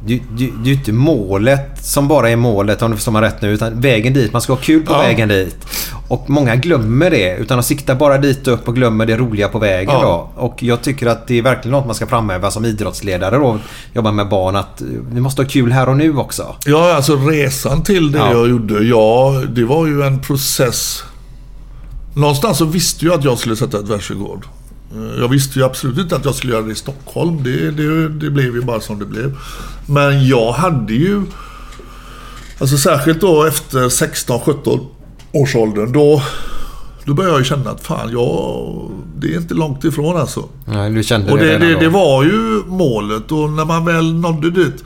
det, 0.06 0.14
det, 0.14 0.22
det 0.38 0.44
är 0.44 0.66
ju 0.66 0.72
inte 0.72 0.92
målet 0.92 1.84
som 1.84 2.08
bara 2.08 2.30
är 2.30 2.36
målet 2.36 2.82
om 2.82 2.90
du 2.90 2.96
förstår 2.96 3.12
mig 3.12 3.22
rätt 3.22 3.42
nu. 3.42 3.50
Utan 3.50 3.80
vägen 3.80 4.12
dit. 4.14 4.32
Man 4.32 4.42
ska 4.42 4.52
ha 4.52 4.60
kul 4.60 4.86
på 4.86 4.92
Ja. 4.92 4.98
vägen 4.98 5.28
dit. 5.28 5.56
Och 6.08 6.30
många 6.30 6.56
glömmer 6.56 7.10
det. 7.10 7.36
Utan 7.36 7.58
de 7.58 7.62
siktar 7.62 7.94
bara 7.94 8.18
dit 8.18 8.48
upp 8.48 8.68
och 8.68 8.74
glömmer 8.74 9.06
det 9.06 9.16
roliga 9.16 9.48
på 9.48 9.58
vägen 9.58 9.94
Ja. 9.94 10.30
då. 10.36 10.42
Och 10.42 10.62
jag 10.62 10.82
tycker 10.82 11.06
att 11.06 11.26
det 11.26 11.38
är 11.38 11.42
verkligen 11.42 11.72
något 11.72 11.86
man 11.86 11.94
ska 11.94 12.06
framhäva 12.06 12.50
som 12.50 12.64
idrottsledare 12.64 13.36
då. 13.36 13.58
Jobba 13.94 14.12
med 14.12 14.28
barn. 14.28 14.56
Att 14.56 14.82
vi 15.12 15.20
måste 15.20 15.42
ha 15.42 15.48
kul 15.48 15.72
här 15.72 15.88
och 15.88 15.96
nu 15.96 16.16
också. 16.16 16.54
Ja, 16.66 16.94
alltså 16.94 17.16
resan 17.16 17.82
till 17.82 18.12
det 18.12 18.18
Ja. 18.18 18.32
jag 18.32 18.48
gjorde, 18.48 18.84
ja, 18.84 19.42
det 19.48 19.64
var 19.64 19.86
ju 19.86 20.02
en 20.02 20.20
process. 20.20 21.04
Någonstans 22.14 22.58
så 22.58 22.64
visste 22.64 23.06
jag 23.06 23.14
att 23.18 23.24
jag 23.24 23.38
skulle 23.38 23.56
sätta 23.56 23.78
ett 23.78 23.88
världsrekord. 23.88 24.44
Eh, 24.94 25.20
Jag 25.20 25.28
visste 25.28 25.58
ju 25.58 25.64
absolut 25.64 25.98
inte 25.98 26.16
att 26.16 26.24
jag 26.24 26.34
skulle 26.34 26.52
göra 26.52 26.62
det 26.62 26.72
i 26.72 26.74
Stockholm. 26.74 27.42
Det, 27.42 27.70
det, 27.70 28.08
det 28.08 28.30
blev 28.30 28.54
ju 28.54 28.60
bara 28.62 28.80
som 28.80 28.98
det 28.98 29.04
blev. 29.06 29.36
Men 29.86 30.26
jag 30.26 30.52
hade 30.52 30.92
ju... 30.94 31.22
Alltså 32.60 32.76
särskilt 32.76 33.20
då 33.20 33.44
efter 33.44 33.78
16-17 33.78 34.86
års 35.32 35.56
åldern, 35.56 35.92
då, 35.92 36.22
då 37.04 37.14
började 37.14 37.34
jag 37.34 37.38
ju 37.40 37.44
känna 37.44 37.70
att 37.70 37.80
fan, 37.86 38.10
jag, 38.12 38.90
det 39.18 39.34
är 39.34 39.36
inte 39.38 39.54
långt 39.54 39.84
ifrån 39.84 40.16
alltså. 40.16 40.44
Ja, 40.72 40.88
du 40.88 41.02
kände 41.02 41.32
Och 41.32 41.38
det, 41.38 41.58
det, 41.58 41.72
då. 41.74 41.80
det 41.80 41.88
var 41.88 42.24
ju 42.24 42.62
målet 42.66 43.32
och 43.32 43.50
när 43.50 43.64
man 43.64 43.84
väl 43.84 44.14
nådde 44.14 44.50
dit. 44.50 44.84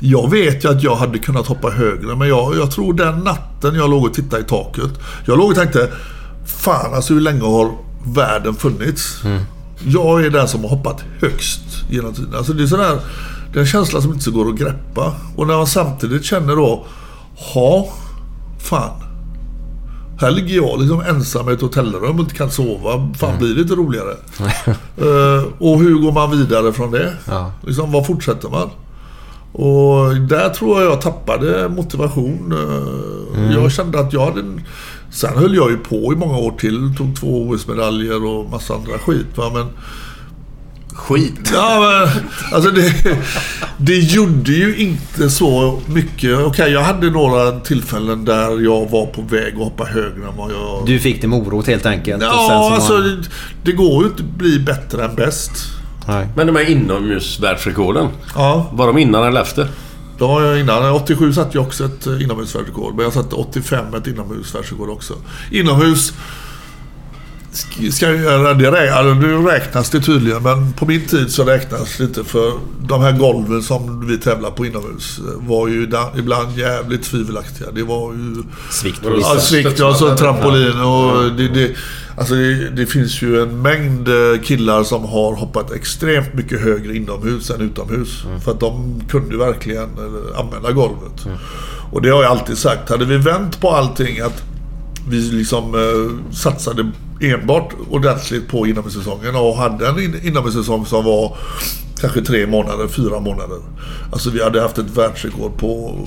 Jag 0.00 0.30
vet 0.30 0.64
ju 0.64 0.68
att 0.70 0.82
jag 0.82 0.96
hade 0.96 1.18
kunnat 1.18 1.46
hoppa 1.46 1.70
högre 1.70 2.16
men 2.16 2.28
jag, 2.28 2.56
jag 2.56 2.70
tror 2.70 2.94
den 2.94 3.18
natten 3.18 3.74
jag 3.74 3.90
låg 3.90 4.04
och 4.04 4.14
tittade 4.14 4.42
i 4.42 4.44
taket. 4.46 4.90
Jag 5.26 5.38
låg 5.38 5.48
och 5.50 5.56
tänkte, 5.56 5.90
fan 6.46 6.94
alltså 6.94 7.14
hur 7.14 7.20
länge 7.20 7.42
har 7.44 7.70
världen 8.06 8.54
funnits? 8.54 9.22
Jag 9.86 10.24
är 10.24 10.30
den 10.30 10.48
som 10.48 10.62
har 10.62 10.68
hoppat 10.70 11.04
högst 11.20 11.60
genom 11.90 12.12
tiden. 12.14 12.34
Alltså 12.36 12.52
det 12.52 12.62
är 12.62 12.66
sådär, 12.66 12.98
det 13.52 13.58
är 13.58 13.60
en 13.60 13.66
känsla 13.66 14.00
som 14.00 14.12
inte 14.12 14.24
så 14.24 14.30
går 14.30 14.48
att 14.48 14.56
greppa. 14.58 15.12
Och 15.36 15.46
när 15.46 15.56
man 15.56 15.66
samtidigt 15.66 16.24
känner 16.24 16.56
då, 16.56 16.86
ha 17.54 17.88
fan. 18.58 19.00
Här 20.20 20.30
ligger 20.30 20.56
jag 20.56 20.80
liksom 20.80 21.00
ensam 21.00 21.48
i 21.48 21.52
ett 21.52 21.60
hotellrum 21.60 22.14
och 22.16 22.20
inte 22.20 22.34
kan 22.34 22.50
sova. 22.50 23.08
Fan 23.18 23.38
blir 23.38 23.54
det 23.54 23.60
inte 23.62 23.74
roligare? 23.74 24.16
Eh, 24.96 25.44
och 25.58 25.78
hur 25.78 25.94
går 25.98 26.12
man 26.12 26.30
vidare 26.30 26.72
från 26.72 26.90
det? 26.90 27.12
Ja. 27.28 27.52
Liksom, 27.66 27.92
vad 27.92 28.06
fortsätter 28.06 28.48
man? 28.48 28.70
Och 29.52 30.16
där 30.16 30.48
tror 30.48 30.82
jag 30.82 30.92
jag 30.92 31.00
tappade 31.00 31.68
motivation. 31.68 32.52
Eh, 33.36 33.52
Jag 33.54 33.72
kände 33.72 34.00
att 34.00 34.12
jag 34.12 34.24
hade... 34.24 34.40
En... 34.40 34.60
Sen 35.14 35.38
höll 35.38 35.54
jag 35.56 35.70
ju 35.70 35.76
på 35.76 36.12
i 36.12 36.16
många 36.16 36.36
år 36.38 36.50
till. 36.58 36.94
Tog 36.98 37.16
två 37.20 37.42
OS-medaljer 37.48 38.24
och 38.24 38.50
massa 38.50 38.74
andra 38.74 38.98
skit. 38.98 39.26
Va? 39.36 39.50
Men 39.54 39.66
Skit. 40.94 41.50
Ja, 41.54 41.80
men, 41.80 42.22
alltså 42.52 42.70
det, 42.70 42.92
det 43.78 43.98
gjorde 43.98 44.52
ju 44.52 44.76
inte 44.76 45.30
så 45.30 45.80
mycket. 45.86 46.38
Okej, 46.38 46.72
jag 46.72 46.82
hade 46.82 47.10
några 47.10 47.60
tillfällen 47.60 48.24
där 48.24 48.64
jag 48.64 48.90
var 48.90 49.06
på 49.06 49.22
väg 49.22 49.52
att 49.54 49.58
hoppa 49.60 49.84
högre 49.84 50.28
än 50.28 50.36
vad 50.36 50.50
jag... 50.52 50.82
Du 50.86 50.98
fick 50.98 51.20
det 51.22 51.26
morot 51.28 51.66
helt 51.66 51.86
enkelt. 51.86 52.22
och 52.22 52.28
sen 52.28 52.38
ja, 52.38 52.48
så 52.68 52.74
alltså 52.74 52.92
var- 52.92 53.00
det, 53.02 53.28
det 53.62 53.72
går 53.72 54.02
ju 54.04 54.08
inte 54.10 54.22
att 54.22 54.28
bli 54.38 54.58
bättre 54.58 55.04
än 55.04 55.14
bäst. 55.14 55.50
Nej. 56.08 56.28
Men 56.36 56.46
de 56.46 56.56
här 56.56 56.70
inomhusvärldsrekorden. 56.70 58.08
Ja, 58.34 58.70
Var 58.72 58.86
de 58.86 58.98
innan 58.98 59.24
eller 59.28 59.40
efter? 59.42 59.68
Det 60.18 60.24
har 60.24 60.42
jag 60.42 60.60
innan. 60.60 60.92
87 60.92 61.32
satte 61.32 61.58
jag 61.58 61.66
också 61.66 61.84
ett 61.84 62.06
eh, 62.06 62.22
inomhusvärldsrekord. 62.22 62.94
Men 62.94 63.04
jag 63.04 63.12
satte 63.12 63.34
85 63.34 63.94
ett 63.94 64.06
inomhusvärldsrekord 64.06 64.88
också. 64.88 65.14
Inomhus... 65.50 66.12
Ska, 67.92 68.10
jag- 68.12 68.58
det, 68.58 68.70
rä- 68.70 68.90
alltså, 68.92 69.14
det 69.28 69.52
räknas 69.52 69.90
det 69.90 70.00
tydligen, 70.00 70.42
men 70.42 70.72
på 70.72 70.86
min 70.86 71.06
tid 71.06 71.30
så 71.32 71.44
räknas 71.44 71.96
det 71.98 72.04
inte 72.04 72.24
för 72.24 72.52
de 72.88 73.00
här 73.00 73.12
golven 73.12 73.62
som 73.62 74.06
vi 74.08 74.18
tävlar 74.18 74.50
på 74.50 74.66
inomhus 74.66 75.18
eh, 75.18 75.48
var 75.48 75.68
ju 75.68 75.82
ibland 76.18 76.58
jävligt 76.58 77.02
tvivelaktiga. 77.02 77.70
Det 77.70 77.82
var 77.82 78.12
ju... 78.12 78.34
Svikt 78.70 79.02
på 79.02 79.08
Ja, 79.10 79.14
vissa. 79.16 79.34
Ja, 79.34 79.40
svikt 79.40 79.80
och 79.80 79.96
så 79.96 80.16
trampolin 80.16 80.80
och 80.80 81.32
det, 81.36 81.48
det, 81.48 81.70
alltså 82.16 82.34
det, 82.34 82.70
det 82.70 82.86
finns 82.86 83.22
ju 83.22 83.42
en 83.42 83.62
mängd 83.62 84.08
eh, 84.08 84.40
killar 84.44 84.84
som 84.84 85.04
har 85.04 85.34
hoppat 85.34 85.72
extremt 85.72 86.34
mycket 86.34 86.60
högre 86.60 86.96
inomhus 86.96 87.50
än 87.50 87.60
utomhus. 87.60 88.22
För 88.44 88.50
att 88.52 88.60
de 88.60 89.00
kunde 89.10 89.36
verkligen 89.36 89.82
eh, 89.98 90.40
använda 90.40 90.72
golvet. 90.72 91.26
Och 91.92 92.02
det 92.02 92.08
har 92.10 92.22
jag 92.22 92.30
alltid 92.32 92.58
sagt. 92.58 92.88
Hade 92.90 93.04
vi 93.04 93.16
vänt 93.16 93.60
på 93.60 93.70
allting 93.70 94.20
att 94.20 94.42
vi 95.08 95.16
liksom 95.20 95.74
eh, 95.74 96.34
satsade 96.34 96.90
enbart 97.20 97.72
ordentligt 97.90 98.48
på 98.48 98.66
inomhussäsongen 98.66 99.36
och 99.36 99.56
hade 99.56 99.88
en 99.88 99.98
in, 99.98 100.20
inomhussäsong 100.22 100.86
som 100.86 101.04
var 101.04 101.36
kanske 102.00 102.22
tre 102.22 102.46
månader, 102.46 102.88
fyra 102.88 103.20
månader. 103.20 103.58
Alltså 104.12 104.30
vi 104.30 104.42
hade 104.42 104.60
haft 104.60 104.78
ett 104.78 104.96
världsrekord 104.96 105.58
på 105.58 105.98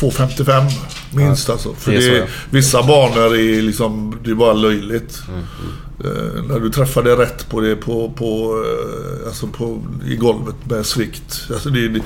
2.55 0.00 0.70
minst 1.14 1.50
alltså. 1.50 1.74
För 1.74 1.90
det 1.90 1.96
är 1.96 2.10
det 2.10 2.18
ja. 2.18 2.24
Vissa 2.50 2.82
banor 2.82 3.36
är 3.36 3.62
liksom, 3.62 4.18
det 4.24 4.30
är 4.30 4.34
bara 4.34 4.52
löjligt. 4.52 5.22
Eh, 6.04 6.42
när 6.48 6.60
du 6.60 6.70
träffade 6.70 7.16
rätt 7.16 7.48
på 7.48 7.60
det 7.60 7.76
på, 7.76 8.10
på, 8.10 8.62
eh, 8.66 9.26
alltså 9.26 9.46
på, 9.46 9.82
i 10.06 10.16
golvet 10.16 10.56
med 10.64 10.86
svikt. 10.86 11.46
Alltså 11.52 11.70
det, 11.70 11.88
det, 11.88 12.02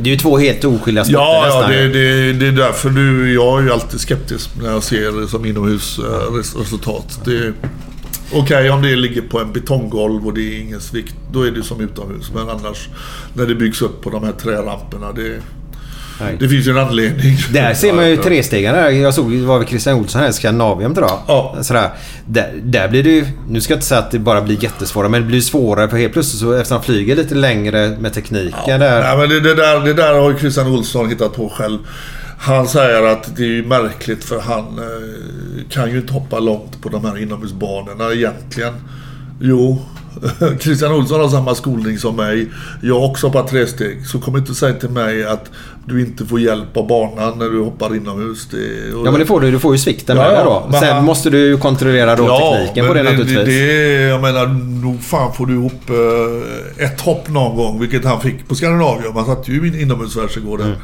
Det 0.00 0.10
är 0.10 0.12
ju 0.12 0.18
två 0.18 0.38
helt 0.38 0.64
oskilda 0.64 1.04
sporter 1.04 1.18
Ja, 1.18 1.46
ja 1.46 1.68
det, 1.68 1.88
det, 1.88 2.32
det 2.32 2.46
är 2.46 2.52
därför 2.52 2.90
du, 2.90 3.34
jag 3.34 3.58
är 3.58 3.62
ju 3.62 3.72
alltid 3.72 4.00
skeptisk 4.00 4.50
när 4.62 4.70
jag 4.70 4.82
ser 4.82 5.20
det 5.20 5.28
som 5.28 5.44
inomhusresultat. 5.44 7.20
Det, 7.24 7.52
Okej, 8.32 8.70
om 8.70 8.82
det 8.82 8.96
ligger 8.96 9.22
på 9.22 9.40
en 9.40 9.52
betonggolv 9.52 10.26
och 10.26 10.34
det 10.34 10.40
är 10.40 10.60
ingen 10.60 10.80
svikt, 10.80 11.14
då 11.32 11.42
är 11.42 11.50
det 11.50 11.62
som 11.62 11.80
utomhus. 11.80 12.30
Men 12.34 12.48
annars, 12.48 12.88
när 13.34 13.46
det 13.46 13.54
byggs 13.54 13.82
upp 13.82 14.02
på 14.02 14.10
de 14.10 14.24
här 14.24 14.32
träramperna, 14.32 15.12
det, 15.12 15.40
Nej. 16.20 16.36
det 16.40 16.48
finns 16.48 16.66
ju 16.66 16.70
en 16.70 16.78
anledning. 16.78 17.36
Där 17.52 17.74
ser 17.74 17.92
man 17.92 18.10
ju 18.10 18.16
trestegaren. 18.22 19.00
Jag 19.00 19.14
såg 19.14 19.32
det 19.32 19.46
var 19.46 19.58
väl 19.58 19.68
Christian 19.68 19.94
Olsson 19.96 20.20
här 20.20 20.28
i 20.28 20.32
Skandinavien 20.32 20.94
tror 20.94 21.06
jag. 21.06 21.18
Ja. 21.26 21.56
Sådär. 21.62 21.90
Där, 22.26 22.52
där 22.62 22.88
blir 22.88 23.02
det 23.02 23.10
ju... 23.10 23.26
Nu 23.48 23.60
ska 23.60 23.72
jag 23.72 23.76
inte 23.76 23.86
säga 23.86 24.00
att 24.00 24.10
det 24.10 24.18
bara 24.18 24.42
blir 24.42 24.64
jättesvåra 24.64 25.08
men 25.08 25.20
det 25.20 25.26
blir 25.26 25.40
svårare 25.40 25.88
för 25.88 25.96
helt 25.96 26.12
plötsligt 26.12 26.40
så 26.40 26.52
eftersom 26.52 26.76
han 26.76 26.84
flyger 26.84 27.16
lite 27.16 27.34
längre 27.34 27.96
med 28.00 28.12
tekniken 28.12 28.80
där. 28.80 29.02
Nej, 29.02 29.16
men 29.16 29.28
det, 29.28 29.40
det, 29.40 29.54
där, 29.54 29.80
det 29.80 29.94
där 29.94 30.14
har 30.14 30.30
ju 30.30 30.38
Christian 30.38 30.66
Olsson 30.66 31.08
hittat 31.08 31.36
på 31.36 31.48
själv. 31.48 31.78
Han 32.38 32.68
säger 32.68 33.02
att 33.02 33.36
det 33.36 33.58
är 33.58 33.62
märkligt 33.62 34.24
för 34.24 34.40
han 34.40 34.78
eh, 34.78 35.68
kan 35.70 35.90
ju 35.90 35.98
inte 35.98 36.12
hoppa 36.12 36.38
långt 36.38 36.82
på 36.82 36.88
de 36.88 37.04
här 37.04 37.18
inomhusbanorna 37.22 38.12
egentligen. 38.12 38.74
Jo, 39.40 39.82
Christian 40.60 40.92
Olsson 40.92 41.20
har 41.20 41.28
samma 41.28 41.54
skolning 41.54 41.98
som 41.98 42.16
mig. 42.16 42.48
Jag 42.82 43.00
har 43.00 43.10
också 43.10 43.26
hoppat 43.26 43.48
tre 43.48 43.66
steg. 43.66 44.06
Så 44.06 44.18
kom 44.18 44.36
inte 44.36 44.54
säga 44.54 44.74
till 44.74 44.88
mig 44.88 45.24
att 45.24 45.50
du 45.86 46.00
inte 46.00 46.26
får 46.26 46.40
hjälp 46.40 46.76
av 46.76 46.86
banan 46.86 47.38
när 47.38 47.48
du 47.50 47.60
hoppar 47.60 47.96
inomhus. 47.96 48.48
Det, 48.50 48.56
Ja 49.04 49.10
men 49.10 49.20
det 49.20 49.26
får 49.26 49.40
du. 49.40 49.50
Du 49.50 49.58
får 49.58 49.72
ju 49.74 49.78
svikten 49.78 50.16
Ja, 50.16 50.32
ja, 50.32 50.38
det 50.38 50.44
då. 50.44 50.78
Sen 50.80 50.94
han- 50.96 51.04
måste 51.04 51.30
du 51.30 51.38
ju 51.38 51.58
kontrollera 51.58 52.16
då 52.16 52.38
tekniken 52.38 52.86
på 52.86 52.94
det 52.94 53.02
men 53.02 53.12
naturligtvis. 53.16 53.46
Det, 53.56 53.92
jag 54.08 54.20
menar, 54.22 54.46
nog 54.82 55.02
fan 55.02 55.32
får 55.34 55.46
du 55.46 55.52
ihop 55.54 55.90
eh, 56.78 56.84
ett 56.86 57.00
hopp 57.00 57.28
någon 57.28 57.56
gång, 57.56 57.80
vilket 57.80 58.04
han 58.04 58.20
fick 58.20 58.48
på 58.48 58.54
Skandinavium. 58.54 59.16
Han 59.16 59.24
satte 59.26 59.52
ju 59.52 59.60
min 59.60 59.80
inomhusvärldsrekord 59.80 60.60
Mm. 60.60 60.72
där. 60.72 60.80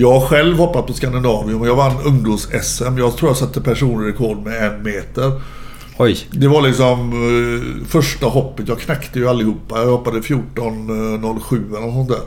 Jag 0.00 0.22
själv 0.22 0.56
hoppat 0.56 0.86
på 0.86 0.92
Skandinavium 0.92 1.60
och 1.60 1.68
jag 1.68 1.76
vann 1.76 1.92
ungdoms-SM. 2.04 2.98
Jag 2.98 3.16
tror 3.16 3.30
jag 3.30 3.36
satte 3.36 3.60
personrekord 3.60 4.44
med 4.44 4.66
en 4.66 4.82
meter. 4.82 5.32
Oj. 5.98 6.18
Det 6.30 6.48
var 6.48 6.62
liksom 6.62 7.12
eh, 7.12 7.86
första 7.88 8.26
hoppet. 8.26 8.68
Jag 8.68 8.78
knäckte 8.80 9.18
ju 9.18 9.28
allihopa. 9.28 9.78
Jag 9.78 9.86
hoppade 9.90 10.20
14.07 10.20 11.76
eller 11.76 11.80
något 11.86 11.94
sånt 11.94 12.08
där. 12.08 12.18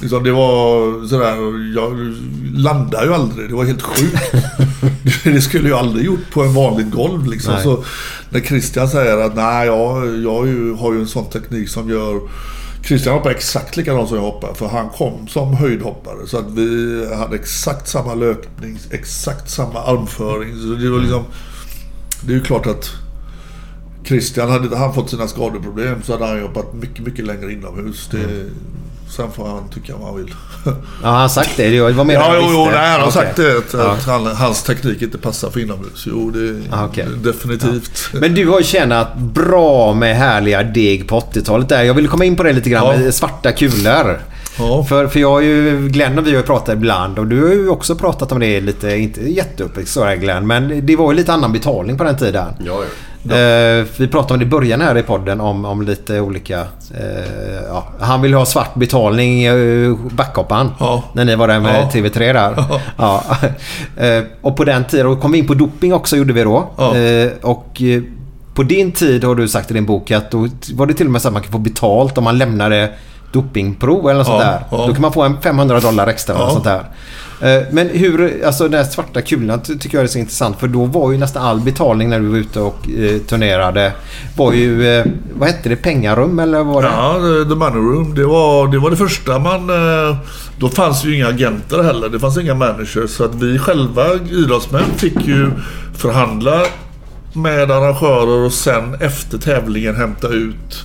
Liksom 0.00 0.24
det 0.24 0.32
var 0.32 1.06
sådär, 1.06 1.36
jag 1.76 2.14
landade 2.60 3.06
ju 3.06 3.14
aldrig. 3.14 3.48
Det 3.48 3.54
var 3.54 3.64
helt 3.64 3.82
sjukt. 3.82 4.32
det 5.24 5.40
skulle 5.40 5.68
jag 5.68 5.78
aldrig 5.78 6.06
gjort 6.06 6.30
på 6.32 6.42
en 6.42 6.54
vanligt 6.54 6.90
golv 6.90 7.26
liksom. 7.26 7.54
Nej. 7.54 7.62
Så 7.62 7.84
när 8.30 8.40
Christian 8.40 8.88
säger 8.88 9.16
att 9.18 9.36
nej, 9.36 9.66
jag, 9.66 10.16
jag 10.22 10.34
har 10.34 10.46
ju- 10.46 10.74
har 10.74 10.92
ju 10.92 11.00
en 11.00 11.06
sån 11.06 11.30
teknik 11.30 11.68
som 11.68 11.90
gör 11.90 12.20
Christian 12.84 13.14
hoppar 13.14 13.30
exakt 13.30 13.76
likadant 13.76 14.08
som 14.08 14.16
jag 14.16 14.24
hoppar. 14.24 14.54
För 14.54 14.68
han 14.68 14.88
kom 14.88 15.28
som 15.28 15.54
höjdhoppare. 15.54 16.26
Så 16.26 16.38
att 16.38 16.50
vi 16.50 17.06
hade 17.16 17.36
exakt 17.36 17.88
samma 17.88 18.14
löpning, 18.14 18.78
exakt 18.90 19.50
samma 19.50 19.80
armföring. 19.82 20.54
Så 20.56 20.66
det 20.82 20.90
var 20.90 20.98
liksom... 20.98 21.24
Det 22.22 22.32
är 22.32 22.36
ju 22.36 22.42
klart 22.42 22.66
att 22.66 22.90
Christian, 24.04 24.50
hade 24.50 24.64
inte 24.64 24.76
han 24.76 24.94
fått 24.94 25.10
sina 25.10 25.28
skadeproblem 25.28 26.02
så 26.02 26.12
hade 26.12 26.26
han 26.26 26.40
jobbat 26.40 26.74
mycket, 26.74 27.04
mycket 27.06 27.24
längre 27.26 27.52
inomhus. 27.52 28.08
Det, 28.12 28.18
Sen 29.08 29.32
får 29.32 29.46
han 29.48 29.68
tycka 29.68 29.92
vad 29.96 30.06
han 30.06 30.16
vill. 30.16 30.34
Ja, 31.02 31.08
han 31.08 31.20
har 31.20 31.28
sagt 31.28 31.50
det. 31.56 31.68
Det 31.68 31.80
var 31.92 32.04
mer 32.04 32.14
än 32.14 32.20
Ja, 32.20 32.34
jag 32.34 32.42
jo, 32.42 32.48
jo, 32.52 32.64
nej, 32.64 32.90
han 32.90 33.00
har 33.00 33.08
Okej. 33.08 33.12
sagt 33.12 33.36
det. 33.36 33.58
Att, 33.58 33.72
Ja. 33.72 33.90
att 33.90 34.04
han, 34.06 34.26
hans 34.26 34.62
teknik 34.62 35.02
inte 35.02 35.18
passar 35.18 35.50
för 35.50 35.60
inomhus. 35.60 36.04
Jo, 36.06 36.30
det 36.30 36.62
Ah, 36.70 36.84
okej. 36.84 37.06
definitivt. 37.24 38.08
Men 38.12 38.34
du 38.34 38.48
har 38.48 38.58
ju 38.58 38.64
tjänat 38.64 39.16
bra 39.18 39.94
med 39.94 40.16
härliga 40.16 40.62
deg 40.62 41.08
på 41.08 41.16
80-talet 41.20 41.68
där. 41.68 41.82
Jag 41.82 41.94
vill 41.94 42.08
komma 42.08 42.24
in 42.24 42.36
på 42.36 42.42
det 42.42 42.52
lite 42.52 42.70
grann 42.70 42.84
Ja. 42.86 42.96
med 43.04 43.14
svarta 43.14 43.52
kulor. 43.52 44.20
Ja. 44.58 44.84
För, 44.84 45.06
för 45.06 45.20
jag 45.20 45.30
har 45.30 45.40
ju, 45.40 45.88
Glenn 45.88 46.18
och 46.18 46.26
vi 46.26 46.30
har 46.30 46.36
ju 46.38 46.42
pratat 46.46 46.74
ibland 46.74 47.18
och 47.18 47.26
du 47.26 47.42
har 47.42 47.52
ju 47.52 47.68
också 47.68 47.94
pratat 47.96 48.32
om 48.32 48.40
det 48.40 48.60
lite, 48.60 48.96
inte 48.96 49.30
jätteuppväxt 49.30 49.92
så 49.92 50.04
här 50.04 50.16
Glenn, 50.16 50.46
men 50.46 50.86
det 50.86 50.96
var 50.96 51.12
ju 51.12 51.16
lite 51.16 51.32
annan 51.32 51.52
betalning 51.52 51.98
på 51.98 52.04
den 52.04 52.16
tiden. 52.18 52.46
Ja, 52.58 52.64
ja. 52.66 52.84
Eh, 53.30 53.84
vi 53.98 54.08
pratade 54.08 54.34
om 54.34 54.40
det 54.40 54.46
i 54.46 54.48
början 54.48 54.80
här 54.80 54.98
i 54.98 55.02
podden 55.02 55.40
om, 55.40 55.64
om 55.64 55.82
lite 55.82 56.20
olika... 56.20 56.60
eh, 56.94 57.62
ja, 57.68 57.86
han 58.00 58.22
vill 58.22 58.34
ha 58.34 58.44
svart 58.46 58.74
betalning, 58.74 59.48
uh, 59.50 59.96
backhopparen. 60.10 60.70
Ja. 60.80 61.02
När 61.12 61.24
ni 61.24 61.34
var 61.36 61.48
där 61.48 61.60
med 61.60 61.80
Ja. 61.80 61.90
TV3 61.92 62.18
där. 62.32 62.64
Ja. 62.96 63.24
Eh, 63.96 64.22
och 64.42 64.56
på 64.56 64.64
den 64.64 64.84
tiden, 64.84 65.06
och 65.06 65.20
kom 65.20 65.32
vi 65.32 65.38
in 65.38 65.46
på 65.46 65.54
doping 65.54 65.94
också 65.94 66.16
gjorde 66.16 66.32
vi 66.32 66.42
då. 66.42 66.56
Eh, 66.78 67.30
och 67.42 67.82
eh, 67.82 68.02
på 68.54 68.62
din 68.62 68.92
tid 68.92 69.24
har 69.24 69.34
du 69.34 69.48
sagt 69.48 69.70
i 69.70 69.74
din 69.74 69.86
bok 69.86 70.10
att 70.10 70.30
då 70.30 70.48
var 70.74 70.86
det 70.86 70.94
till 70.94 71.06
och 71.06 71.12
med 71.12 71.22
så 71.22 71.28
att 71.28 71.34
man 71.34 71.42
kan 71.42 71.52
få 71.52 71.58
betalt 71.58 72.18
om 72.18 72.24
man 72.24 72.38
lämnade 72.38 72.90
dopingprov 73.32 74.04
eller 74.10 74.18
något 74.18 74.26
sånt 74.26 74.40
där. 74.40 74.60
Då 74.70 74.92
kan 74.92 75.00
man 75.02 75.12
få 75.12 75.22
en 75.22 75.40
500 75.40 75.80
dollar 75.80 76.06
extra 76.06 76.34
eller 76.34 76.44
något 76.44 76.52
sånt 76.52 76.64
där. 76.64 76.82
Eh, 77.40 77.62
men 77.70 77.88
hur, 77.88 78.44
alltså 78.46 78.64
den 78.68 78.74
här 78.74 78.84
svarta 78.90 79.22
kulan 79.22 79.60
tycker 79.60 79.98
jag 79.98 80.04
är 80.04 80.08
så 80.08 80.18
intressant 80.18 80.60
för 80.60 80.68
då 80.68 80.84
var 80.84 81.12
ju 81.12 81.18
nästan 81.18 81.42
all 81.46 81.60
betalning 81.60 82.08
när 82.10 82.20
du 82.20 82.26
var 82.26 82.36
ute 82.38 82.60
och 82.60 82.88
eh, 82.90 83.18
turnerade 83.20 83.92
var 84.36 84.52
ju, 84.52 84.88
eh, 84.98 85.06
vad 85.34 85.48
hette 85.48 85.68
det, 85.68 85.76
pengarum 85.76 86.38
eller 86.38 86.58
vad 86.64 86.74
var 86.74 86.82
det? 86.82 86.88
Ja, 86.88 87.14
the- 87.48 87.54
Money 87.54 87.80
Room. 87.94 88.14
Det 88.14 88.24
var, 88.24 88.68
det 88.68 88.78
var 88.78 88.90
det 88.90 88.96
första 88.96 89.38
man... 89.38 89.70
eh, 89.70 90.16
Då 90.58 90.68
fanns 90.68 91.04
ju 91.04 91.16
inga 91.16 91.28
agenter 91.28 91.82
heller. 91.82 92.08
Det 92.08 92.18
fanns 92.20 92.38
inga 92.38 92.54
managers. 92.54 93.10
Så 93.10 93.24
att 93.24 93.34
vi 93.34 93.58
själva 93.58 94.04
idrottsmän 94.30 94.84
fick 94.96 95.26
ju 95.26 95.50
förhandla 95.96 96.62
med 97.32 97.70
arrangörer 97.70 98.44
och 98.46 98.52
sen 98.52 98.94
efter 99.00 99.38
tävlingen 99.38 99.96
hämta 99.96 100.28
ut 100.28 100.84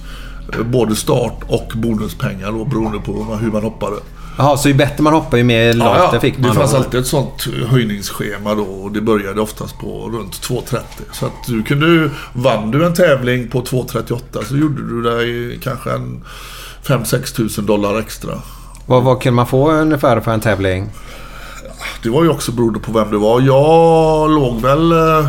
eh, 0.53 0.64
både 0.65 0.95
start 0.95 1.40
och 1.48 1.72
bonuspengar 1.76 2.52
då, 2.52 2.65
beroende 2.65 2.99
på 2.99 3.38
hur 3.41 3.52
man 3.52 3.64
hoppade. 3.64 3.95
Jaha, 4.41 4.57
så 4.57 4.68
ju 4.68 4.73
bättre 4.73 5.03
man 5.03 5.13
hoppar 5.13 5.38
ju 5.38 5.43
mer 5.43 5.73
lågt 5.73 6.11
det 6.11 6.19
fick 6.19 6.38
man. 6.38 6.49
det 6.49 6.55
fanns 6.55 6.72
då. 6.72 6.77
alltid 6.77 6.99
ett 6.99 7.07
sånt 7.07 7.47
höjningsschema 7.68 8.55
då 8.55 8.63
och 8.63 8.91
det 8.91 9.01
började 9.01 9.41
oftast 9.41 9.80
på 9.80 10.09
runt 10.13 10.34
2.30. 10.34 10.80
Så 11.11 11.26
att 11.26 11.47
du 11.47 11.63
kunde, 11.63 12.09
vann 12.34 12.72
du 12.72 12.85
en 12.85 12.93
tävling 12.93 13.47
på 13.47 13.61
2.38 13.61 14.43
så 14.43 14.57
gjorde 14.57 14.88
du 14.88 15.01
dig 15.01 15.59
kanske 15.63 15.91
en 15.91 16.23
5-6 16.85 17.35
tusen 17.35 17.65
dollar 17.65 17.99
extra. 17.99 18.31
Vad, 18.85 19.03
vad 19.03 19.22
kan 19.22 19.34
man 19.34 19.47
få 19.47 19.72
ungefär 19.72 20.19
för 20.19 20.31
en 20.31 20.39
tävling? 20.39 20.89
det 22.03 22.09
var 22.09 22.23
ju 22.23 22.30
också 22.30 22.51
beroende 22.51 22.80
på 22.80 22.91
vem 22.91 23.11
det 23.11 23.18
var. 23.18 23.41
Jag 23.41 24.30
låg 24.30 24.61
väl 24.61 24.91
eh, 24.91 25.27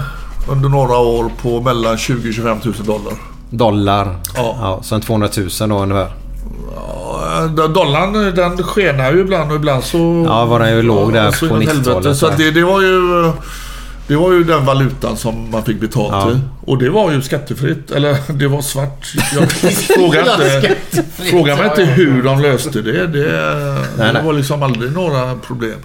under 0.50 0.68
några 0.68 0.96
år 0.96 1.30
på 1.42 1.60
mellan 1.60 1.98
20 1.98 2.28
och 2.28 2.34
25 2.34 2.58
000 2.64 2.74
dollar. 2.84 3.12
Dollar. 3.50 4.16
Ja. 4.36 4.56
ja 4.60 4.80
sen 4.82 5.00
200 5.00 5.28
000 5.36 5.68
då 5.68 5.78
ungefär. 5.78 6.21
Ja, 6.76 7.46
dollarn 7.68 8.12
den 8.34 8.62
skenar 8.62 9.12
ju 9.12 9.20
ibland 9.20 9.50
och 9.50 9.56
ibland 9.56 9.84
så... 9.84 10.24
Ja, 10.28 10.44
var 10.44 10.60
den 10.60 10.76
ju 10.76 10.82
låg 10.82 11.12
där 11.12 11.38
på 11.40 11.46
inåt 11.46 11.58
helvete. 11.68 11.90
90-talet 11.90 12.16
Så 12.16 12.30
det, 12.30 12.50
det 12.50 12.64
var 12.64 12.80
ju... 12.80 13.32
Det 14.06 14.16
var 14.16 14.32
ju 14.32 14.44
den 14.44 14.64
valutan 14.64 15.16
som 15.16 15.50
man 15.50 15.64
fick 15.64 15.80
betalt 15.80 16.12
Ja. 16.12 16.30
i. 16.32 16.40
Och 16.60 16.78
det 16.78 16.90
var 16.90 17.12
ju 17.12 17.22
skattefritt. 17.22 17.90
Eller 17.90 18.16
det 18.32 18.48
var 18.48 18.62
svart. 18.62 19.12
Jag 19.34 19.52
frågar 19.72 20.20
inte, 20.20 20.76
fråga 21.30 21.56
mig 21.56 21.66
inte 21.66 21.84
hur 21.84 22.22
de 22.22 22.40
löste 22.40 22.82
det. 22.82 23.06
Det, 23.06 23.28
det 23.96 24.22
var 24.24 24.32
liksom 24.32 24.62
aldrig 24.62 24.92
några 24.92 25.34
problem. 25.34 25.78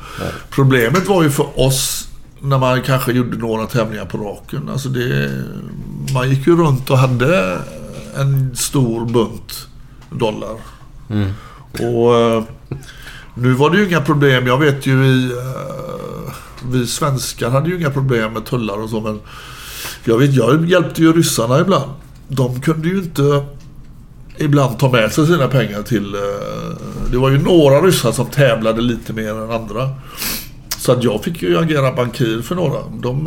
Problemet 0.50 1.08
var 1.08 1.24
ju 1.24 1.30
för 1.30 1.60
oss 1.60 2.08
när 2.42 2.58
man 2.58 2.82
kanske 2.82 3.12
gjorde 3.12 3.38
några 3.38 3.66
tävlingar 3.66 4.06
på 4.06 4.18
raken. 4.18 4.70
Alltså 4.72 4.90
det, 4.90 5.32
man 6.14 6.30
gick 6.30 6.48
ju 6.48 6.58
runt 6.58 6.90
och 6.90 6.98
hade 6.98 7.58
en 8.18 8.56
stor 8.56 9.06
bunt 9.06 9.68
dollar. 10.10 10.56
Och 11.80 12.16
eh, 12.16 12.44
nu 13.36 13.54
var 13.54 13.70
det 13.70 13.78
ju 13.78 13.88
inga 13.88 14.02
problem. 14.02 14.48
Jag 14.48 14.58
vet 14.58 14.86
ju 14.88 15.06
i... 15.06 15.26
eh, 15.32 16.34
vi 16.72 16.88
svenskar 16.88 17.50
hade 17.50 17.70
ju 17.70 17.78
inga 17.78 17.90
problem 17.90 18.34
med 18.34 18.46
tullar 18.46 18.84
och 18.84 18.90
så 18.90 19.02
men... 19.02 19.20
Jag 20.04 20.18
vet, 20.18 20.34
jag 20.34 20.66
hjälpte 20.70 21.02
ju 21.02 21.14
ryssarna 21.14 21.60
ibland. 21.60 21.92
De 22.28 22.62
kunde 22.62 22.88
ju 22.88 22.98
inte 22.98 23.46
ibland 24.38 24.80
ta 24.80 24.92
med 24.92 25.12
sig 25.12 25.28
sina 25.28 25.48
pengar 25.48 25.82
till... 25.84 26.16
eh, 26.16 26.78
Det 27.12 27.18
var 27.18 27.30
ju 27.30 27.38
några 27.38 27.82
ryssar 27.82 28.12
som 28.12 28.26
tävlade 28.26 28.82
lite 28.82 29.14
mer 29.14 29.30
än 29.30 29.52
andra. 29.52 29.90
Så 30.78 30.92
att 30.92 31.04
jag 31.04 31.24
fick 31.24 31.42
ju 31.42 31.58
agera 31.58 31.92
bankir 31.92 32.42
för 32.42 32.56
några. 32.56 32.80
De 33.02 33.24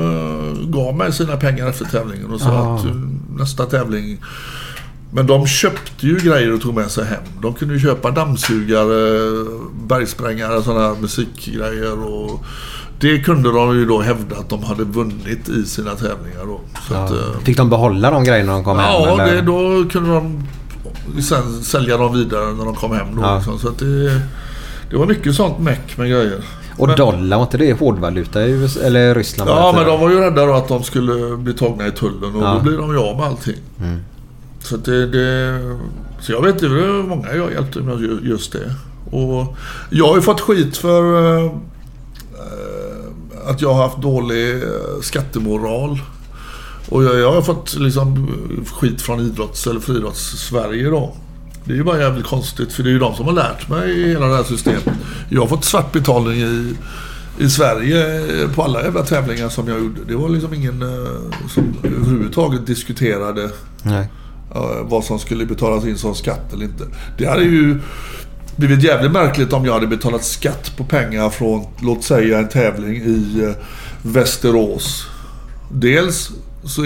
gav 0.71 0.97
mig 0.97 1.13
sina 1.13 1.37
pengar 1.37 1.67
efter 1.69 1.85
tävlingen 1.85 2.31
och 2.31 2.41
sa 2.41 2.51
Ah. 2.51 2.75
att 2.75 2.85
nästa 3.37 3.67
tävling 3.67 4.19
men 5.13 5.27
de 5.27 5.47
köpte 5.47 6.07
ju 6.07 6.17
grejer 6.19 6.53
och 6.55 6.61
tog 6.61 6.75
med 6.75 6.91
sig 6.91 7.05
hem. 7.05 7.23
De 7.43 7.55
kunde 7.55 7.75
ju 7.75 7.81
köpa 7.81 8.11
dammsugare, 8.11 9.21
bergsprängare, 9.89 10.63
sådana 10.63 10.95
musikgrejer. 11.01 12.05
Och 12.05 12.45
det 13.01 13.19
kunde 13.19 13.53
de 13.53 13.75
ju 13.77 13.85
då 13.87 14.01
hävda 14.01 14.37
att 14.37 14.49
de 14.49 14.63
hade 14.63 14.85
vunnit 14.85 15.49
i 15.49 15.65
sina 15.65 15.91
tävlingar. 15.91 16.47
Då. 16.47 16.61
Så 16.89 16.95
att, 16.95 17.11
eh, 17.11 17.41
Fick 17.45 17.57
de 17.57 17.71
behålla 17.71 18.11
de 18.11 18.25
grejerna 18.25 18.47
när 18.47 18.53
de 18.59 18.65
kom 18.65 18.79
hem? 18.79 18.87
ja, 18.93 19.23
eller? 19.23 19.35
det, 19.35 19.41
då 19.43 19.89
kunde 19.91 20.11
de 20.15 20.43
sen 21.23 21.63
sälja 21.63 21.97
dem 21.97 22.15
vidare 22.19 22.53
när 22.53 22.65
de 22.65 22.75
kom 22.75 22.93
hem. 22.93 23.17
Då, 23.17 23.23
Ja. 23.23 23.37
liksom. 23.37 23.59
Så 23.59 23.71
det, 23.71 24.21
det 24.91 24.97
var 24.97 25.07
mycket 25.07 25.35
sånt 25.35 25.59
meck 25.59 25.97
med 25.99 26.11
grejer. 26.11 26.41
Och 26.79 26.87
Men- 26.89 26.97
dollar, 26.97 27.37
var 27.37 27.45
inte 27.45 27.59
det 27.59 27.73
hårdvaluta 27.79 28.47
i 28.47 28.51
USA, 28.51 28.81
eller 28.81 29.15
Ryssland? 29.15 29.51
Ja, 29.51 29.73
men 29.77 29.87
de 29.87 30.01
var 30.01 30.11
ju 30.11 30.21
rädda 30.21 30.47
då 30.47 30.53
att 30.55 30.69
de 30.69 30.83
skulle 30.83 31.37
bli 31.37 31.55
tagna 31.55 31.87
i 31.87 31.91
tullen 31.91 32.35
och 32.37 32.43
Ja. 32.43 32.55
då 32.55 32.61
blir 32.61 32.79
de 32.79 32.91
ju 32.93 32.99
av 32.99 33.17
med 33.17 33.27
allting. 33.27 33.57
Så, 34.63 34.75
att 34.75 34.85
det, 34.85 35.07
det, 35.07 35.59
så 36.21 36.33
jag 36.33 36.43
vet 36.43 36.55
inte, 36.55 36.67
det 36.67 36.85
är 36.85 37.03
många 37.03 37.35
jag 37.35 37.53
hjälpte 37.53 37.81
med 37.81 38.21
just 38.23 38.53
det. 38.53 38.75
Och 39.11 39.57
jag 39.91 40.09
har 40.09 40.17
ju 40.17 40.23
fått 40.23 40.41
skit 40.41 40.77
för 40.77 41.37
eh, 41.37 41.53
att 43.47 43.63
jag 43.63 43.75
har 43.75 43.83
haft 43.83 44.03
dålig 44.03 44.53
eh, 44.53 45.01
skattemoral. 45.03 45.99
Och 46.89 47.05
jag, 47.05 47.19
jag 47.19 47.33
har 47.33 47.43
fått 47.43 47.75
liksom 47.79 48.29
skit 48.73 49.03
från 49.03 49.21
idrotts 49.21 49.67
eller 49.67 49.81
friidrotts-Sverige 49.81 50.91
då. 50.91 51.15
Det 51.65 51.73
är 51.73 51.77
ju 51.77 51.85
bara 51.85 52.01
jävligt 52.01 52.27
konstigt 52.27 52.73
för 52.73 52.83
det 52.83 52.89
är 52.89 52.93
ju 52.93 52.99
de 52.99 53.15
som 53.15 53.27
har 53.27 53.33
lärt 53.33 53.69
mig 53.69 54.09
hela 54.09 54.27
det 54.27 54.37
här 54.37 54.43
systemet. 54.43 54.89
Jag 55.29 55.41
har 55.41 55.49
fått 55.49 55.65
svart 55.65 55.93
betalning 55.93 56.41
i, 56.41 56.75
i 57.39 57.51
Sverige 57.51 58.21
eh, 58.43 58.51
på 58.51 58.63
alla 58.63 58.83
jävla 58.83 59.03
tävlingar 59.03 59.49
som 59.49 59.69
jag 59.69 59.79
gjorde. 59.79 60.01
Det 60.09 60.15
var 60.15 60.29
liksom 60.29 60.55
ingen 60.55 60.83
eh, 60.83 61.49
som 61.49 61.75
överhuvudtaget 61.83 62.67
diskuterade 62.67 63.51
Nej 63.83 64.09
eh, 64.55 64.83
vad 64.83 65.05
som 65.05 65.19
skulle 65.19 65.47
betalas 65.47 65.85
in 65.85 65.99
som 65.99 66.15
skatt 66.15 66.53
eller 66.53 66.65
inte. 66.65 66.85
Det 67.19 67.27
hade 67.27 67.43
ju 67.43 67.81
blivit 68.57 68.83
jävligt 68.83 69.13
märkligt 69.13 69.53
om 69.53 69.65
jag 69.65 69.73
hade 69.73 69.87
betalat 69.87 70.25
skatt 70.25 70.77
på 70.77 70.85
pengar 70.85 71.31
från, 71.31 71.67
låt 71.83 72.05
säga 72.05 72.39
en 72.39 72.49
tävling 72.49 72.97
i 72.97 73.43
eh, 73.43 73.65
Västerås. 74.03 75.07
Dels 75.73 76.31
så 76.65 76.83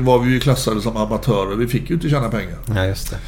var 0.00 0.18
vi 0.18 0.32
ju 0.32 0.40
klassade 0.40 0.80
som 0.80 0.96
amatörer. 0.96 1.56
Vi 1.56 1.66
fick 1.66 1.90
ju 1.90 1.94
inte 1.94 2.08
tjäna 2.08 2.28
pengar. 2.28 2.58
Ja, 2.66 2.84
just 2.86 3.10
det. 3.10 3.18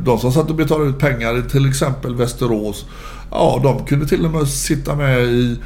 De 0.00 0.18
som 0.18 0.32
satt 0.32 0.50
och 0.50 0.56
betalade 0.56 0.90
ut 0.90 0.98
pengar 0.98 1.38
i 1.38 1.42
till 1.42 1.68
exempel 1.68 2.14
Västerås. 2.14 2.86
Ja, 3.30 3.60
de 3.62 3.86
kunde 3.86 4.06
till 4.06 4.24
och 4.24 4.30
med 4.30 4.48
sitta 4.48 4.96
med 4.96 5.22
i 5.22 5.56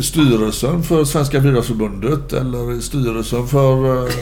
styrelsen 0.00 0.82
för 0.82 1.04
Svenska 1.04 1.42
Friidrottsförbundet 1.42 2.32
eller 2.32 2.72
i 2.72 2.80
styrelsen 2.80 3.46
för 3.46 4.06
eh, 4.06 4.12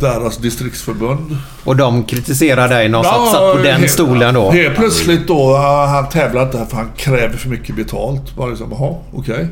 deras 0.00 0.36
distriktsförbund. 0.36 1.36
Och 1.64 1.76
de 1.76 2.04
kritiserar 2.04 2.68
dig, 2.68 2.88
någon 2.88 3.04
som 3.04 3.26
satt 3.26 3.56
på 3.56 3.60
den 3.62 3.80
helt- 3.80 3.90
stolen 3.90 4.34
då? 4.34 4.50
Helt 4.50 4.74
plötsligt 4.76 5.26
då, 5.28 5.34
ja, 5.52 5.86
han 5.86 6.08
tävlar 6.08 6.42
inte 6.42 6.58
här 6.58 6.64
för 6.64 6.76
han 6.76 6.90
kräver 6.96 7.36
för 7.36 7.48
mycket 7.48 7.76
betalt. 7.76 8.36
Bara 8.36 8.48
liksom, 8.48 8.68
jaha, 8.70 8.94
okej. 9.12 9.48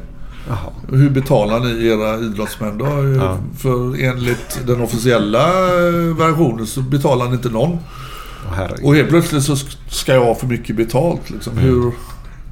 Jaha. 0.49 0.59
Hur 0.99 1.11
betalar 1.11 1.61
ni 1.61 1.87
era 1.87 2.17
idrottsmän 2.19 2.79
då? 2.79 2.87
Ja. 3.21 3.39
För 3.59 4.05
enligt 4.05 4.61
den 4.67 4.81
officiella 4.81 5.47
eh, 5.49 6.17
versionen 6.19 6.67
så 6.67 6.81
betalar 6.81 7.27
ni 7.29 7.33
inte 7.33 7.49
någon. 7.49 7.79
Herregud. 8.57 8.85
Och 8.85 8.95
helt 8.95 9.09
plötsligt 9.09 9.43
så 9.43 9.55
sk- 9.55 9.77
ska 9.89 10.15
jag 10.15 10.25
ha 10.25 10.35
för 10.35 10.47
mycket 10.47 10.77
betalt. 10.77 11.31
Liksom. 11.31 11.59
Hur 11.59 11.93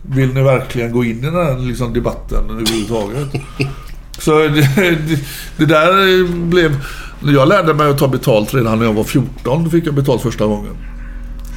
vill 0.03 0.35
ni 0.35 0.43
verkligen 0.43 0.93
gå 0.93 1.05
in 1.05 1.19
i 1.19 1.21
den 1.21 1.35
här 1.35 1.59
liksom, 1.59 1.93
debatten 1.93 2.45
överhuvudtaget? 2.51 3.43
så 4.19 4.39
det, 4.39 4.51
det, 4.77 5.19
det 5.57 5.67
där 5.67 6.25
blev... 6.47 6.77
Jag 7.23 7.49
lärde 7.49 7.75
mig 7.75 7.91
att 7.91 7.99
ta 7.99 8.09
betalt 8.09 8.55
redan 8.55 8.79
när 8.79 8.87
jag 8.87 8.93
var 8.93 9.05
14, 9.05 9.65
då 9.65 9.71
fick 9.71 9.87
jag 9.87 9.95
betalt 9.95 10.23
första 10.23 10.47
gången. 10.47 10.77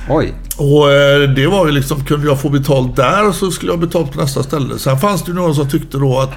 Oj. 0.09 0.33
Och 0.57 0.91
eh, 0.91 1.29
det 1.29 1.47
var 1.47 1.65
ju 1.65 1.71
liksom, 1.71 2.05
kunde 2.05 2.27
jag 2.27 2.41
få 2.41 2.49
betalt 2.49 2.95
där 2.95 3.31
så 3.31 3.51
skulle 3.51 3.71
jag 3.71 3.79
betalt 3.79 4.11
på 4.11 4.21
nästa 4.21 4.43
ställe. 4.43 4.79
Sen 4.79 4.97
fanns 4.99 5.23
det 5.23 5.29
ju 5.31 5.35
några 5.35 5.53
som 5.53 5.69
tyckte 5.69 5.97
då 5.97 6.19
att 6.19 6.31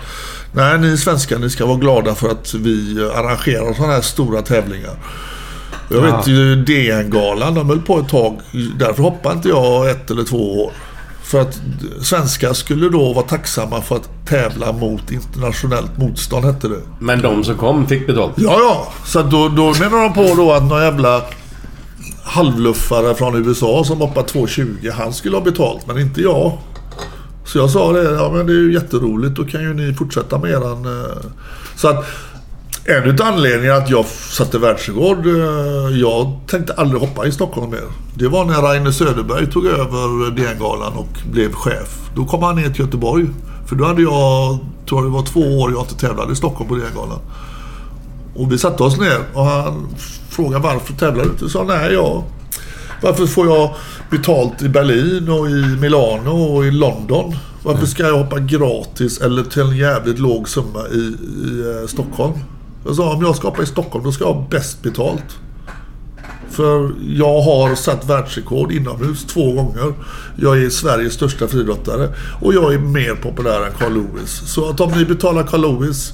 nej, 0.53 0.79
ni 0.79 0.97
svenskar 0.97 1.39
ni 1.39 1.51
ska 1.51 1.67
vara 1.67 1.77
glada 1.79 2.15
för 2.15 2.29
att 2.29 2.55
vi 2.55 3.05
arrangerar 3.15 3.75
sådana 3.75 3.93
här 3.93 4.01
stora 4.01 4.43
tävlingar. 4.43 4.91
Jag 5.91 5.99
Ja. 6.09 6.17
vet 6.17 6.27
ju 6.29 6.57
DN-galan, 6.57 7.55
de 7.55 7.69
höll 7.69 7.81
på 7.83 7.99
ett 7.99 8.09
tag. 8.09 8.41
Därför 8.79 9.03
hoppade 9.03 9.35
inte 9.35 9.49
jag 9.49 9.91
ett 9.91 10.11
eller 10.11 10.25
två 10.25 10.65
år. 10.65 10.73
För 11.27 11.41
att 11.41 11.61
svenskar 12.03 12.53
skulle 12.53 12.89
då 12.89 13.13
vara 13.13 13.27
tacksamma 13.27 13.83
för 13.83 13.97
att 13.97 14.27
tävla 14.27 14.73
mot 14.73 15.13
internationellt 15.13 15.99
motstånd, 15.99 16.45
hette 16.45 16.69
det. 16.69 16.81
Men 16.99 17.23
de 17.23 17.45
som 17.45 17.57
kom 17.57 17.87
fick 17.87 18.07
betalt. 18.07 18.33
Ja, 18.37 18.59
ja. 18.61 18.93
Så 19.05 19.23
då, 19.23 19.49
då 19.49 19.75
menar 19.81 20.03
de 20.03 20.13
på 20.13 20.35
då 20.35 20.53
att 20.53 20.63
någon 20.63 20.83
jävla 20.83 21.23
halvluffare 22.25 23.15
från 23.15 23.47
USA 23.47 23.85
som 23.85 23.99
hoppar 24.01 24.23
2,20, 24.23 24.93
han 24.93 25.13
skulle 25.13 25.37
ha 25.37 25.45
betalt, 25.45 25.87
men 25.87 25.99
inte 25.99 26.21
jag. 26.23 26.59
Så 27.45 27.59
jag 27.59 27.71
sa 27.71 27.93
det, 27.93 28.03
ja 28.03 28.31
men 28.33 28.47
det 28.47 28.53
är 28.53 28.61
ju 28.61 28.73
jätteroligt, 28.75 29.37
då 29.37 29.45
kan 29.45 29.61
ju 29.63 29.75
ni 29.75 29.95
fortsätta 29.95 30.39
med 30.39 30.51
eran... 30.51 30.85
eh. 30.85 31.17
Så 31.77 31.89
att 31.89 32.05
en 32.89 33.05
utav 33.05 33.27
anledningarna 33.27 33.79
att 33.79 33.91
jag 33.91 34.07
satte 34.07 34.59
världsrekord, 34.59 35.27
eh, 35.27 35.99
jag 36.01 36.41
tänkte 36.47 36.73
aldrig 36.73 37.01
hoppa 37.01 37.27
i 37.27 37.33
Stockholm 37.33 37.71
mer. 37.71 37.85
Det 38.15 38.29
var 38.29 38.45
när 38.45 38.63
Rainer 38.63 38.91
Söderberg 38.91 39.47
tog 39.47 39.67
över 39.67 40.31
DN-galan 40.31 40.93
och 40.93 41.19
blev 41.33 41.53
chef. 41.53 42.11
Då 42.15 42.25
kom 42.25 42.43
han 42.43 42.57
ner 42.57 42.71
till 42.71 42.81
Göteborg. 42.85 43.27
För 43.67 43.77
då 43.77 43.85
hade 43.85 44.03
jag, 44.03 44.59
tror 44.89 45.03
jag 45.03 45.05
det 45.05 45.15
var 45.15 45.23
två 45.23 45.41
år 45.41 45.73
jag 45.73 45.83
inte 45.83 45.95
tävlade 45.95 46.33
i 46.33 46.37
Stockholm 46.37 46.69
på 46.69 46.75
DN-galan. 46.75 47.19
Och 48.35 48.53
vi 48.53 48.59
satte 48.59 48.83
oss 48.83 48.99
ner 48.99 49.19
och 49.35 49.45
han 49.45 49.89
frågade 50.31 50.63
varför 50.63 50.93
tävlar 50.93 51.25
du 51.25 51.31
inte? 51.31 51.45
Jag 51.45 51.51
sa 51.51 51.65
nej, 51.65 51.93
jag... 51.93 52.23
Varför 53.03 53.27
får 53.27 53.47
jag 53.47 53.75
betalt 54.11 54.63
i 54.63 54.69
Berlin 54.69 55.29
och 55.29 55.49
i 55.51 55.77
Milano 55.81 56.31
och 56.31 56.65
i 56.65 56.71
London? 56.71 57.37
Varför 57.63 57.87
ska 57.87 58.03
jag 58.03 58.19
hoppa 58.19 58.39
gratis 58.39 59.21
eller 59.21 59.43
till 59.43 59.63
en 59.63 59.77
jävligt 59.77 60.19
låg 60.19 60.49
summa 60.49 60.89
i, 60.89 60.99
i 60.99 61.81
eh, 61.83 61.87
Stockholm? 61.87 62.33
Jag 62.87 62.97
sa 62.97 63.15
om 63.15 63.23
jag 63.23 63.37
ska 63.37 63.49
hoppa 63.49 63.63
i 63.63 63.67
Stockholm 63.67 64.05
då 64.05 64.13
ska 64.13 64.25
jag 64.25 64.33
ha 64.33 64.47
bäst 64.51 64.83
betalt. 64.83 65.39
För 66.51 66.93
jag 67.09 67.41
har 67.41 67.75
satt 67.75 68.11
världsrekord 68.11 68.73
inomhus 68.73 69.25
två 69.25 69.53
gånger. 69.53 69.95
Jag 70.37 70.63
är 70.63 70.71
Sveriges 70.71 71.13
största 71.13 71.49
friidrottare 71.49 72.15
och 72.41 72.55
jag 72.55 72.75
är 72.75 72.79
mer 72.79 73.15
populär 73.15 73.67
än 73.67 73.73
Carl 73.79 73.93
Lewis. 73.93 74.31
Så 74.31 74.71
att 74.71 74.81
om 74.81 74.93
ni 74.93 75.05
betalar 75.05 75.43
Carl 75.43 75.61
Lewis 75.61 76.13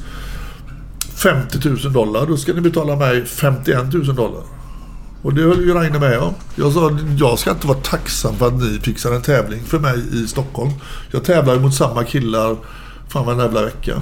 50 1.15 1.69
000 1.69 1.93
dollar, 1.93 2.27
då 2.27 2.37
ska 2.37 2.53
ni 2.53 2.61
betala 2.61 2.97
mig 2.97 3.25
51 3.25 3.93
000 3.93 4.15
dollar. 4.15 4.43
Och 5.23 5.35
det 5.35 5.43
höll 5.43 5.65
ju 5.65 5.75
Rainer 5.75 6.01
med 6.01 6.19
om. 6.19 6.35
Jag 6.55 6.73
sa 6.73 6.99
jag 7.19 7.39
ska 7.39 7.51
inte 7.51 7.67
vara 7.67 7.79
tacksam 7.79 8.37
för 8.37 8.47
att 8.47 8.63
ni 8.63 8.79
fixar 8.83 9.13
en 9.13 9.23
tävling 9.23 9.61
för 9.65 9.79
mig 9.79 10.03
i 10.13 10.27
Stockholm. 10.27 10.71
Jag 11.11 11.25
tävlar 11.25 11.55
ju 11.55 11.61
mot 11.61 11.75
samma 11.75 12.05
killar 12.05 12.57
fan 13.13 13.27
varenda 13.27 13.45
jävla 13.45 13.63
vecka. 13.65 13.93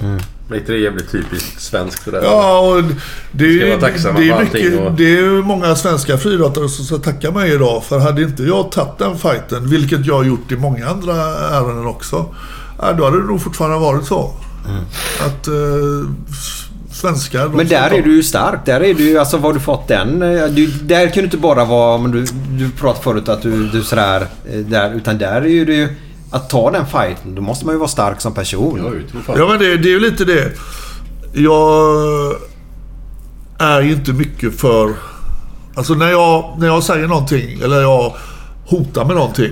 Det 0.49 0.55
är 0.55 0.59
inte 0.59 0.71
det 0.71 0.77
jävligt 0.77 1.11
typiskt 1.11 1.61
svenskt 1.61 2.05
det 2.05 2.11
där? 2.11 2.23
Ja, 2.23 2.59
och 2.59 2.83
det 3.31 3.57
Ska 3.57 3.65
är, 3.67 3.91
det, 3.91 3.99
för 3.99 4.21
är 4.29 4.43
mycket, 4.43 4.79
och- 4.87 4.91
det 4.91 5.03
är 5.03 5.21
ju 5.21 5.41
många 5.43 5.75
svenska 5.75 6.17
friidrottare 6.17 6.69
som 6.69 6.85
ska 6.85 6.97
tacka 6.97 7.31
mig 7.31 7.53
idag. 7.53 7.83
För 7.83 7.99
hade 7.99 8.21
inte 8.21 8.43
jag 8.43 8.71
tagit 8.71 8.97
den 8.97 9.17
fighten, 9.17 9.69
vilket 9.69 10.05
jag 10.05 10.15
har 10.15 10.23
gjort 10.23 10.51
i 10.51 10.55
många 10.55 10.87
andra 10.87 11.13
ärenden 11.51 11.85
också. 11.85 12.25
Då 12.97 13.05
hade 13.05 13.21
det 13.21 13.27
nog 13.27 13.41
fortfarande 13.41 13.77
varit 13.79 14.05
så. 14.05 14.31
Att 15.25 15.47
eh, 15.47 15.53
svenskar... 16.91 17.41
Mm. 17.45 17.57
Men 17.57 17.67
där 17.67 17.91
är 17.93 18.01
du 18.01 18.15
ju 18.15 18.23
stark. 18.23 18.65
Där 18.65 18.81
är 18.83 18.93
du 18.93 19.03
ju, 19.09 19.17
alltså 19.17 19.37
var 19.37 19.49
har 19.49 19.53
du 19.53 19.59
fått 19.59 19.87
den? 19.87 20.21
eh, 20.21 20.45
Du, 20.45 20.67
där 20.67 21.05
kan 21.07 21.13
du 21.15 21.23
inte 21.23 21.37
bara 21.37 21.65
vara, 21.65 21.97
men 21.97 22.11
du, 22.11 22.25
du 22.49 22.69
pratade 22.71 23.03
förut 23.03 23.29
att 23.29 23.41
du, 23.41 23.67
du 23.69 23.83
sådär, 23.83 24.27
eh, 24.53 24.59
där, 24.59 24.93
utan 24.93 25.17
där 25.17 25.41
är 25.41 25.45
ju 25.47 25.65
det 25.65 25.73
ju, 25.73 25.95
att 26.31 26.49
ta 26.49 26.71
den 26.71 26.85
fighten, 26.85 27.35
då 27.35 27.41
måste 27.41 27.65
man 27.65 27.75
ju 27.75 27.79
vara 27.79 27.89
stark 27.89 28.21
som 28.21 28.33
person. 28.33 29.03
Ja, 29.27 29.47
men 29.47 29.59
det, 29.59 29.77
det 29.77 29.89
är 29.89 29.93
ju 29.93 29.99
lite 29.99 30.25
det. 30.25 30.51
Jag 31.33 32.35
är 33.59 33.81
ju 33.81 33.93
inte 33.93 34.13
mycket 34.13 34.59
för... 34.59 34.93
Alltså 35.75 35.93
när 35.93 36.09
jag, 36.09 36.55
när 36.57 36.67
jag 36.67 36.83
säger 36.83 37.07
någonting, 37.07 37.59
eller 37.63 37.81
jag 37.81 38.13
hotar 38.65 39.05
med 39.05 39.15
någonting. 39.15 39.51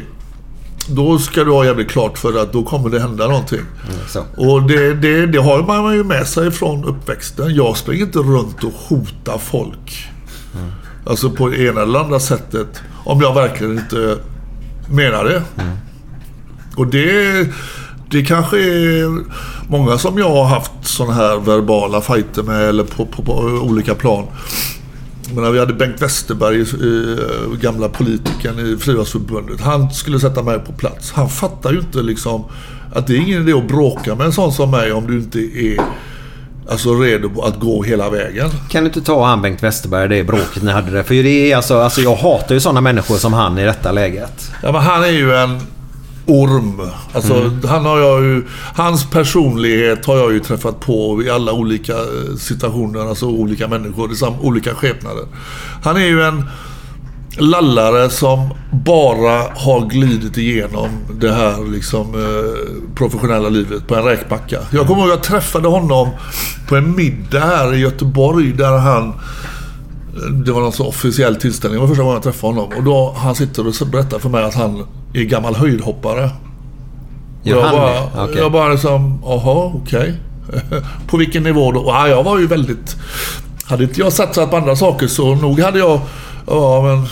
Då 0.90 1.19
ska 1.19 1.43
du 1.43 1.51
ha 1.51 1.66
jävligt 1.66 1.90
klart 1.91 2.17
för 2.17 2.41
att 2.41 2.53
då 2.53 2.64
kommer 2.64 2.90
det 2.90 2.99
hända 2.99 3.27
någonting. 3.27 3.61
Så. 4.08 4.24
Och 4.38 4.64
det, 4.64 4.93
det, 4.93 5.25
det 5.25 5.40
har 5.40 5.64
man 5.64 5.93
ju 5.93 6.03
med 6.03 6.27
sig 6.27 6.51
från 6.51 6.85
uppväxten. 6.85 7.56
Jag 7.56 7.77
springer 7.77 8.06
inte 8.06 8.19
runt 8.19 8.64
och 8.64 8.74
hotar 8.74 9.38
folk. 9.38 10.09
Alltså 11.06 11.30
på 11.30 11.48
det 11.48 11.58
ena 11.58 11.82
eller 11.82 11.99
andra 11.99 12.19
sättet. 12.19 12.82
Om 13.03 13.22
jag 13.22 13.33
verkligen 13.33 13.80
inte 13.80 14.17
menar 14.90 15.24
det. 15.24 15.43
Och 16.80 16.88
det, 16.88 17.48
det 18.09 18.24
kanske 18.24 18.58
är 18.58 19.24
många 19.67 19.98
som 19.98 20.17
jag 20.17 20.30
har 20.30 20.45
haft 20.45 20.72
såna 20.82 21.14
här 21.14 21.40
verbala 21.40 22.01
fighter 22.01 22.43
med 22.43 22.69
eller 22.69 22.83
på, 22.83 23.06
på, 23.06 23.24
på 23.24 23.33
olika 23.41 23.95
plan. 23.95 24.25
Men 25.33 25.43
när 25.43 25.51
vi 25.51 25.59
hade 25.59 25.74
Bengt 25.74 26.01
Westerberg, 26.01 26.61
eh, 26.61 27.59
gamla 27.61 27.90
politikern 27.90 28.59
i 28.59 28.77
Friidrottsförbundet. 28.77 29.61
Han 29.61 29.91
skulle 29.91 30.19
sätta 30.19 30.43
mig 30.43 30.59
på 30.59 30.72
plats. 30.72 31.11
Han 31.11 31.30
fattar 31.30 31.72
ju 31.72 31.80
inte 31.80 32.01
liksom 32.01 32.43
att 32.93 33.08
det 33.08 33.14
är 33.14 33.17
ingen 33.17 33.41
idé 33.41 33.53
att 33.53 33.67
bråka 33.67 34.16
med 34.16 34.25
en 34.25 34.33
sån 34.33 34.51
som 34.51 34.72
mig 34.72 34.91
om 34.91 35.08
du 35.08 35.17
inte 35.17 35.40
är 35.40 35.82
alltså, 36.69 36.93
redo 36.93 37.41
att 37.41 37.59
gå 37.59 37.83
hela 37.83 38.09
vägen. 38.09 38.49
Kan 38.69 38.83
du 38.83 38.88
inte 38.88 39.01
ta 39.01 39.25
han 39.25 39.41
Bengt 39.41 39.64
Westerberg, 39.64 40.09
det 40.09 40.24
bråket 40.24 40.64
ni 40.64 40.72
hade 40.72 40.91
där? 40.91 41.03
För 41.03 41.14
det 41.14 41.51
är 41.51 41.56
alltså, 41.56 41.80
alltså 41.80 42.01
jag 42.01 42.16
hatar 42.16 42.56
ju 42.56 42.59
sådana 42.59 42.82
människor 42.82 43.16
som 43.16 43.33
han 43.33 43.58
i 43.58 43.66
detta 43.66 43.91
läget. 43.91 44.51
Ja, 44.64 44.72
men 44.72 44.82
han 44.82 45.03
är 45.03 45.11
ju 45.11 45.35
en 45.35 45.59
orm. 46.30 46.82
Alltså, 47.14 47.51
han 47.67 47.85
har 47.85 47.99
jag 47.99 48.24
ju, 48.24 48.45
hans 48.75 49.09
personlighet 49.09 50.06
har 50.06 50.17
jag 50.17 50.33
ju 50.33 50.40
träffat 50.40 50.80
på 50.80 51.24
i 51.24 51.30
alla 51.30 51.53
olika 51.53 51.93
eh, 51.93 52.35
situationer. 52.38 53.09
Alltså 53.09 53.25
olika 53.25 53.67
människor 53.67 54.11
i 54.11 54.16
sam, 54.16 54.33
olika 54.41 54.75
skepnader. 54.75 55.25
Han 55.83 55.95
är 55.95 56.06
ju 56.06 56.22
en 56.22 56.43
lallare 57.38 58.09
som 58.09 58.49
bara 58.72 59.43
har 59.56 59.90
glidit 59.90 60.38
igenom 60.38 60.90
det 61.19 61.32
här 61.32 61.72
liksom, 61.72 62.16
eh, 62.16 62.95
professionella 62.95 63.49
livet 63.49 63.88
på 63.88 63.95
en 63.95 64.03
räkmacka. 64.03 64.59
Jag 64.72 64.88
kommer 64.88 65.01
ihåg 65.01 65.11
att 65.11 65.16
jag 65.16 65.24
träffade 65.24 65.67
honom 65.67 66.09
på 66.67 66.75
en 66.75 66.95
middag 66.95 67.40
här 67.40 67.74
i 67.74 67.80
Göteborg 67.80 68.53
där 68.53 68.77
han 68.77 69.14
det 70.45 70.51
var 70.51 70.61
någon 70.61 70.73
så 70.73 70.88
officiell 70.88 71.35
tillställning. 71.35 71.75
Det 71.75 71.81
var 71.81 71.88
första 71.88 72.03
gången 72.03 72.15
jag 72.15 72.23
träffade 72.23 72.53
honom. 72.53 72.77
Och 72.77 72.83
då 72.83 73.15
han 73.17 73.35
sitter 73.35 73.67
och 73.67 73.88
berättar 73.88 74.19
för 74.19 74.30
mig 74.30 74.43
att 74.43 74.56
han 74.56 74.85
är 75.14 75.23
gammal 75.23 75.56
höjdhoppare. 75.56 76.30
Jag, 77.43 77.61
han 77.61 77.75
bara? 77.75 78.23
Okej. 78.23 78.38
jag 78.38 78.51
bara 78.51 78.69
liksom, 78.69 79.22
jaha, 79.23 79.72
okej. 79.75 80.15
på 81.07 81.17
vilken 81.17 81.43
nivå 81.43 81.72
då? 81.72 81.83
Ja, 81.88 82.07
jag 82.07 82.23
var 82.23 82.39
ju 82.39 82.48
väldigt... 82.48 82.95
Hade 83.65 83.83
inte 83.83 83.99
jag 83.99 84.14
satsat 84.14 84.49
på 84.49 84.57
andra 84.57 84.75
saker 84.75 85.07
så 85.07 85.35
nog 85.35 85.59
hade 85.59 85.80
jag... 85.80 85.99
Ja, 86.48 86.81
men 86.81 87.07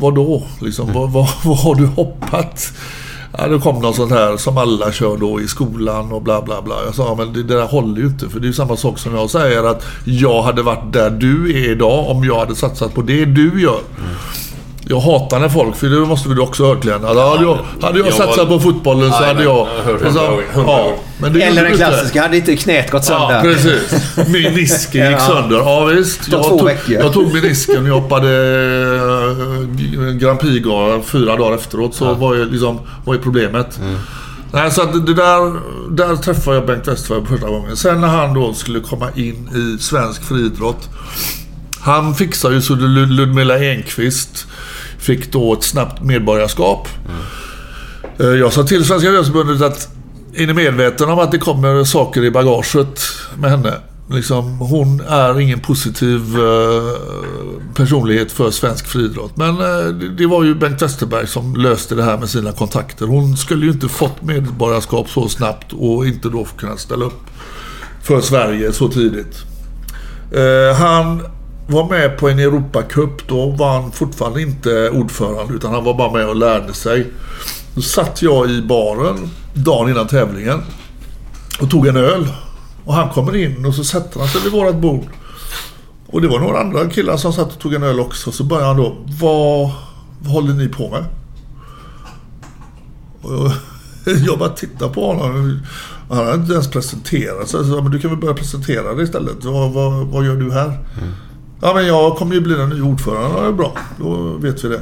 vad 0.00 0.14
då? 0.14 0.42
Liksom, 0.60 0.92
vad, 0.92 1.10
vad, 1.10 1.28
vad 1.44 1.58
har 1.58 1.74
du 1.74 1.86
hoppat? 1.86 2.72
Ja, 3.38 3.48
det 3.48 3.58
kom 3.58 3.78
något 3.82 3.96
sånt 3.96 4.12
här 4.12 4.36
som 4.36 4.58
alla 4.58 4.92
kör 4.92 5.16
då 5.16 5.40
i 5.40 5.48
skolan 5.48 6.12
och 6.12 6.22
bla 6.22 6.42
bla 6.42 6.62
bla. 6.62 6.74
Jag 6.84 6.94
sa, 6.94 7.14
men 7.14 7.32
det, 7.32 7.42
det 7.42 7.54
där 7.54 7.66
håller 7.66 8.00
ju 8.00 8.06
inte. 8.06 8.28
För 8.28 8.40
det 8.40 8.44
är 8.44 8.48
ju 8.48 8.52
samma 8.52 8.76
sak 8.76 8.98
som 8.98 9.14
jag 9.14 9.30
säger 9.30 9.64
att 9.64 9.84
jag 10.04 10.42
hade 10.42 10.62
varit 10.62 10.92
där 10.92 11.10
du 11.10 11.50
är 11.50 11.70
idag 11.70 12.10
om 12.10 12.24
jag 12.24 12.38
hade 12.38 12.54
satsat 12.54 12.94
på 12.94 13.02
det 13.02 13.24
du 13.24 13.62
gör. 13.62 13.80
Mm. 13.98 14.14
Jag 14.84 15.00
hatar 15.00 15.40
när 15.40 15.48
folk, 15.48 15.76
för 15.76 15.86
det 15.86 15.96
måste 16.06 16.28
du 16.28 16.40
också 16.40 16.62
ha 16.64 16.74
hört 16.74 16.82
Glenn. 16.82 17.04
Alltså, 17.04 17.20
hade 17.28 17.42
jag, 17.42 17.58
hade 17.82 17.98
jag 17.98 18.06
Jag 18.06 18.14
satsat 18.14 18.38
var- 18.38 18.46
på 18.46 18.60
fotbollen 18.60 19.10
så 19.10 19.24
hade 19.24 19.42
jag... 19.42 19.54
gånger, 19.54 20.52
hundra 20.52 20.72
ja, 20.72 20.92
men 21.18 21.32
det 21.32 21.42
Eller 21.42 21.62
den 21.64 21.76
klassiska, 21.76 22.22
hade 22.22 22.36
inte 22.36 22.56
knät 22.56 22.90
gått 22.90 23.04
sönder? 23.04 23.34
Ja, 23.36 23.42
precis. 23.42 23.92
Menisken 24.28 25.06
gick 25.10 25.20
Ja. 25.20 25.26
sönder. 25.26 25.56
Ja, 25.56 25.84
visst. 25.84 26.28
Jag 26.28 26.42
två 26.42 26.48
tog, 26.58 26.64
veckor. 26.66 26.94
jag 26.94 27.12
tog 27.12 27.34
menisken 27.34 27.82
och 27.82 27.88
jag 27.88 28.00
hoppade 28.00 28.28
eh, 28.96 30.12
Grand 30.12 30.40
Prix 30.40 30.64
fyra 31.02 31.36
dagar 31.36 31.56
efteråt. 31.56 31.94
Så 31.94 32.14
var 32.14 32.34
ju 32.34 32.50
liksom, 32.50 32.80
var 33.04 33.14
ju 33.14 33.20
problemet. 33.20 33.78
Mm. 33.78 33.98
Nej, 34.52 34.70
så 34.70 34.82
att 34.82 35.06
det 35.06 35.14
där, 35.14 35.52
där 35.90 36.16
träffade 36.16 36.56
jag 36.56 36.66
Bengt 36.66 36.88
Westerberg 36.88 37.26
första 37.26 37.46
gången. 37.48 37.76
Sen 37.76 38.00
när 38.00 38.08
han 38.08 38.34
då 38.34 38.54
skulle 38.54 38.80
komma 38.80 39.08
in 39.14 39.48
i 39.76 39.82
svensk 39.82 40.24
friidrott. 40.24 40.88
Han 41.82 42.14
fixade 42.14 42.54
ju 42.54 42.60
så 42.60 42.74
Ludmilla 42.74 43.58
Enqvist 43.58 44.46
fick 44.98 45.32
då 45.32 45.52
ett 45.52 45.62
snabbt 45.62 46.02
medborgarskap. 46.02 46.88
Mm. 47.08 48.38
Jag 48.38 48.52
sa 48.52 48.62
till 48.62 48.84
Svenska 48.84 49.08
Idrottsförbundet 49.08 49.62
att 49.62 49.88
är 50.34 50.46
ni 50.46 50.52
medvetna 50.52 51.12
om 51.12 51.18
att 51.18 51.30
det 51.30 51.38
kommer 51.38 51.84
saker 51.84 52.24
i 52.24 52.30
bagaget 52.30 53.00
med 53.36 53.50
henne? 53.50 53.74
Liksom, 54.10 54.58
hon 54.58 55.00
är 55.00 55.40
ingen 55.40 55.60
positiv 55.60 56.20
eh, 56.38 57.74
personlighet 57.74 58.32
för 58.32 58.50
svensk 58.50 58.86
friidrott. 58.86 59.36
Men 59.36 59.48
eh, 59.48 59.84
det, 59.84 60.08
det 60.08 60.26
var 60.26 60.44
ju 60.44 60.54
Bengt 60.54 60.82
Westerberg 60.82 61.26
som 61.26 61.56
löste 61.56 61.94
det 61.94 62.02
här 62.02 62.18
med 62.18 62.28
sina 62.28 62.52
kontakter. 62.52 63.06
Hon 63.06 63.36
skulle 63.36 63.66
ju 63.66 63.72
inte 63.72 63.88
fått 63.88 64.22
medborgarskap 64.22 65.08
så 65.08 65.28
snabbt 65.28 65.72
och 65.72 66.06
inte 66.06 66.28
då 66.28 66.44
kunnat 66.44 66.80
ställa 66.80 67.04
upp 67.04 67.30
för 68.02 68.20
Sverige 68.20 68.72
så 68.72 68.88
tidigt. 68.88 69.42
Eh, 70.32 70.76
han 70.76 71.22
var 71.66 71.88
med 71.88 72.18
på 72.18 72.28
en 72.28 72.38
Europacup. 72.38 73.28
Då 73.28 73.50
var 73.50 73.80
han 73.80 73.92
fortfarande 73.92 74.42
inte 74.42 74.90
ordförande 74.90 75.54
utan 75.54 75.72
han 75.72 75.84
var 75.84 75.94
bara 75.94 76.12
med 76.12 76.28
och 76.28 76.36
lärde 76.36 76.74
sig. 76.74 77.10
Då 77.74 77.82
satt 77.82 78.22
jag 78.22 78.50
i 78.50 78.62
baren 78.62 79.30
dagen 79.54 79.90
innan 79.90 80.06
tävlingen 80.06 80.62
och 81.60 81.70
tog 81.70 81.86
en 81.86 81.96
öl. 81.96 82.28
Och 82.84 82.94
han 82.94 83.08
kommer 83.08 83.36
in 83.36 83.66
och 83.66 83.74
så 83.74 83.84
sätter 83.84 84.20
han 84.20 84.28
sig 84.28 84.40
vid 84.40 84.52
vårat 84.52 84.76
bord. 84.76 85.06
Och 86.06 86.22
det 86.22 86.28
var 86.28 86.38
några 86.38 86.60
andra 86.60 86.90
killar 86.90 87.16
som 87.16 87.32
satt 87.32 87.52
och 87.52 87.58
tog 87.58 87.74
en 87.74 87.82
öl 87.82 88.00
också. 88.00 88.32
Så 88.32 88.44
började 88.44 88.66
han 88.66 88.76
då. 88.76 88.96
Vad, 89.20 89.70
vad 90.18 90.32
håller 90.32 90.54
ni 90.54 90.68
på 90.68 90.90
med? 90.90 91.04
Och 93.22 93.50
jag 94.26 94.38
bara 94.38 94.48
tittar 94.48 94.88
på 94.88 95.06
honom. 95.06 95.60
Han 96.08 96.18
hade 96.18 96.34
inte 96.34 96.52
ens 96.52 96.70
presenterat 96.70 97.48
sig. 97.48 97.48
Så 97.48 97.56
jag 97.56 97.66
sa, 97.66 97.82
men 97.82 97.92
du 97.92 97.98
kan 97.98 98.10
väl 98.10 98.20
börja 98.20 98.34
presentera 98.34 98.94
dig 98.94 99.04
istället. 99.04 99.44
Vad, 99.44 99.72
vad, 99.72 99.92
vad 99.92 100.24
gör 100.24 100.36
du 100.36 100.52
här? 100.52 100.66
Mm. 100.66 101.12
Ja, 101.64 101.74
men 101.74 101.86
jag 101.86 102.16
kommer 102.16 102.34
ju 102.34 102.40
bli 102.40 102.54
den 102.54 102.68
nya 102.68 102.84
ordföranden. 102.84 103.32
Ja, 103.36 103.40
det 103.40 103.48
är 103.48 103.52
bra. 103.52 103.76
Då 103.98 104.36
vet 104.36 104.64
vi 104.64 104.68
det. 104.68 104.80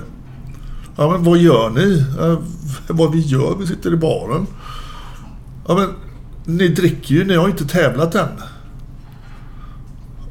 Ja, 0.97 1.11
men 1.11 1.25
vad 1.25 1.39
gör 1.39 1.71
ni? 1.71 2.05
Ja, 2.19 2.37
vad 2.89 3.13
vi 3.13 3.21
gör? 3.21 3.57
Vi 3.59 3.67
sitter 3.67 3.93
i 3.93 3.97
baren. 3.97 4.47
Ja, 5.69 5.75
men 5.75 5.89
ni 6.57 6.69
dricker 6.69 7.15
ju. 7.15 7.25
Ni 7.25 7.35
har 7.35 7.45
ju 7.45 7.51
inte 7.51 7.67
tävlat 7.67 8.15
än. 8.15 8.29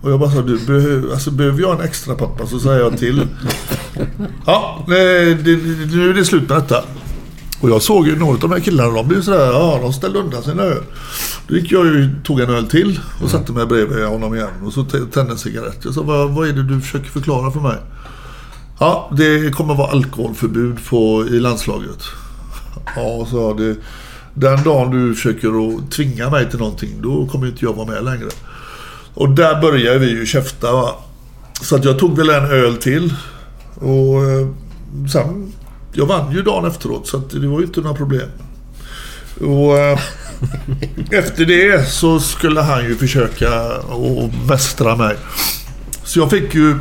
Och 0.02 0.12
jag 0.12 0.20
bara 0.20 0.32
sa, 0.32 0.42
du, 0.42 0.60
behöver, 0.60 1.12
alltså, 1.12 1.32
behöver 1.32 1.62
jag 1.62 1.80
en 1.80 1.86
extra 1.86 2.16
pappa 2.16 2.48
så 2.48 2.60
säger 2.60 2.80
jag 2.80 2.98
till. 2.98 3.28
Ja, 4.46 4.86
nej, 4.88 5.36
det, 5.36 5.56
nu 5.96 6.10
är 6.10 6.14
det 6.14 6.26
slut 6.26 6.50
med 6.50 6.58
detta. 6.58 6.84
Och 7.62 7.70
jag 7.70 7.82
såg 7.82 8.08
ju 8.08 8.16
några 8.16 8.34
av 8.34 8.40
de 8.40 8.52
här 8.52 8.60
killarna, 8.60 8.94
de 8.94 9.08
blev 9.08 9.22
sådär, 9.22 9.52
ja 9.52 9.80
de 9.82 9.94
ställde 9.94 10.20
undan 10.20 10.44
sina 10.44 10.64
öl. 10.64 10.84
Då 11.48 11.56
gick 11.56 11.72
jag 11.72 11.86
ju, 11.86 12.10
tog 12.24 12.40
en 12.40 12.50
öl 12.50 12.68
till 12.68 13.00
och 13.24 13.30
satte 13.30 13.52
mig 13.52 13.66
bredvid 13.66 14.06
honom 14.06 14.36
igen. 14.36 14.50
Och 14.66 14.74
så 14.74 14.84
tände 14.84 15.32
en 15.32 15.38
cigarett. 15.38 15.80
Jag 15.84 15.94
sa, 15.94 16.02
vad, 16.02 16.30
vad 16.30 16.50
är 16.50 16.54
det 16.54 16.64
du 16.64 16.82
försöker 16.82 17.10
förklara 17.10 17.52
för 17.52 17.60
mig? 17.60 17.78
Ja, 18.80 19.12
det 19.18 19.56
kommer 19.56 19.76
vara 19.76 19.92
alkoholförbud 19.92 20.78
på, 20.90 21.26
i 21.28 21.40
landslaget. 21.40 22.04
Ja, 22.96 23.28
så 23.30 23.54
det. 23.54 23.76
Den 24.34 24.64
dagen 24.64 24.92
du 24.92 25.16
försöker 25.16 25.48
att 25.48 25.92
tvinga 25.92 26.30
mig 26.30 26.50
till 26.50 26.60
någonting, 26.60 27.02
då 27.02 27.28
kommer 27.28 27.48
inte 27.48 27.66
jag 27.66 27.74
vara 27.74 27.88
med 27.88 28.04
längre. 28.04 28.30
Och 29.14 29.30
där 29.30 29.62
började 29.62 30.00
vi 30.00 30.10
ju 30.10 30.26
käfta. 30.26 30.72
Va? 30.72 30.96
Så 31.62 31.76
att 31.76 31.86
jag 31.86 32.00
tog 32.00 32.18
väl 32.18 32.30
en 32.30 32.46
öl 32.46 32.78
till. 32.78 33.14
Och 33.76 34.24
eh, 34.24 34.48
sen, 35.12 35.54
jag 35.94 36.06
vann 36.06 36.32
ju 36.32 36.42
dagen 36.42 36.66
efteråt 36.72 37.08
så 37.08 37.18
det 37.18 37.48
var 37.48 37.60
ju 37.60 37.66
inte 37.66 37.82
några 37.82 37.96
problem. 37.96 38.30
Och 39.42 39.78
eh, 39.78 40.00
efter 41.12 41.46
det 41.46 41.90
så 41.90 42.20
skulle 42.20 42.62
han 42.62 42.84
ju 42.84 42.96
försöka 42.96 43.50
att 43.72 44.48
mästra 44.48 44.96
mig. 44.96 45.16
Så 46.04 46.20
jag 46.20 46.30
fick 46.30 46.56
ju, 46.56 46.76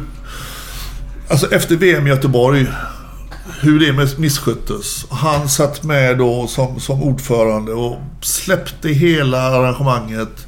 alltså 1.28 1.52
efter 1.52 1.76
VM 1.76 2.06
i 2.06 2.10
Göteborg, 2.10 2.66
hur 3.60 3.80
det 3.80 3.92
miss- 3.92 4.18
missköttes. 4.18 5.06
Han 5.10 5.48
satt 5.48 5.82
med 5.82 6.18
då 6.18 6.46
som, 6.46 6.80
som 6.80 7.02
ordförande 7.02 7.72
och 7.72 7.96
släppte 8.22 8.88
hela 8.88 9.42
arrangemanget. 9.42 10.46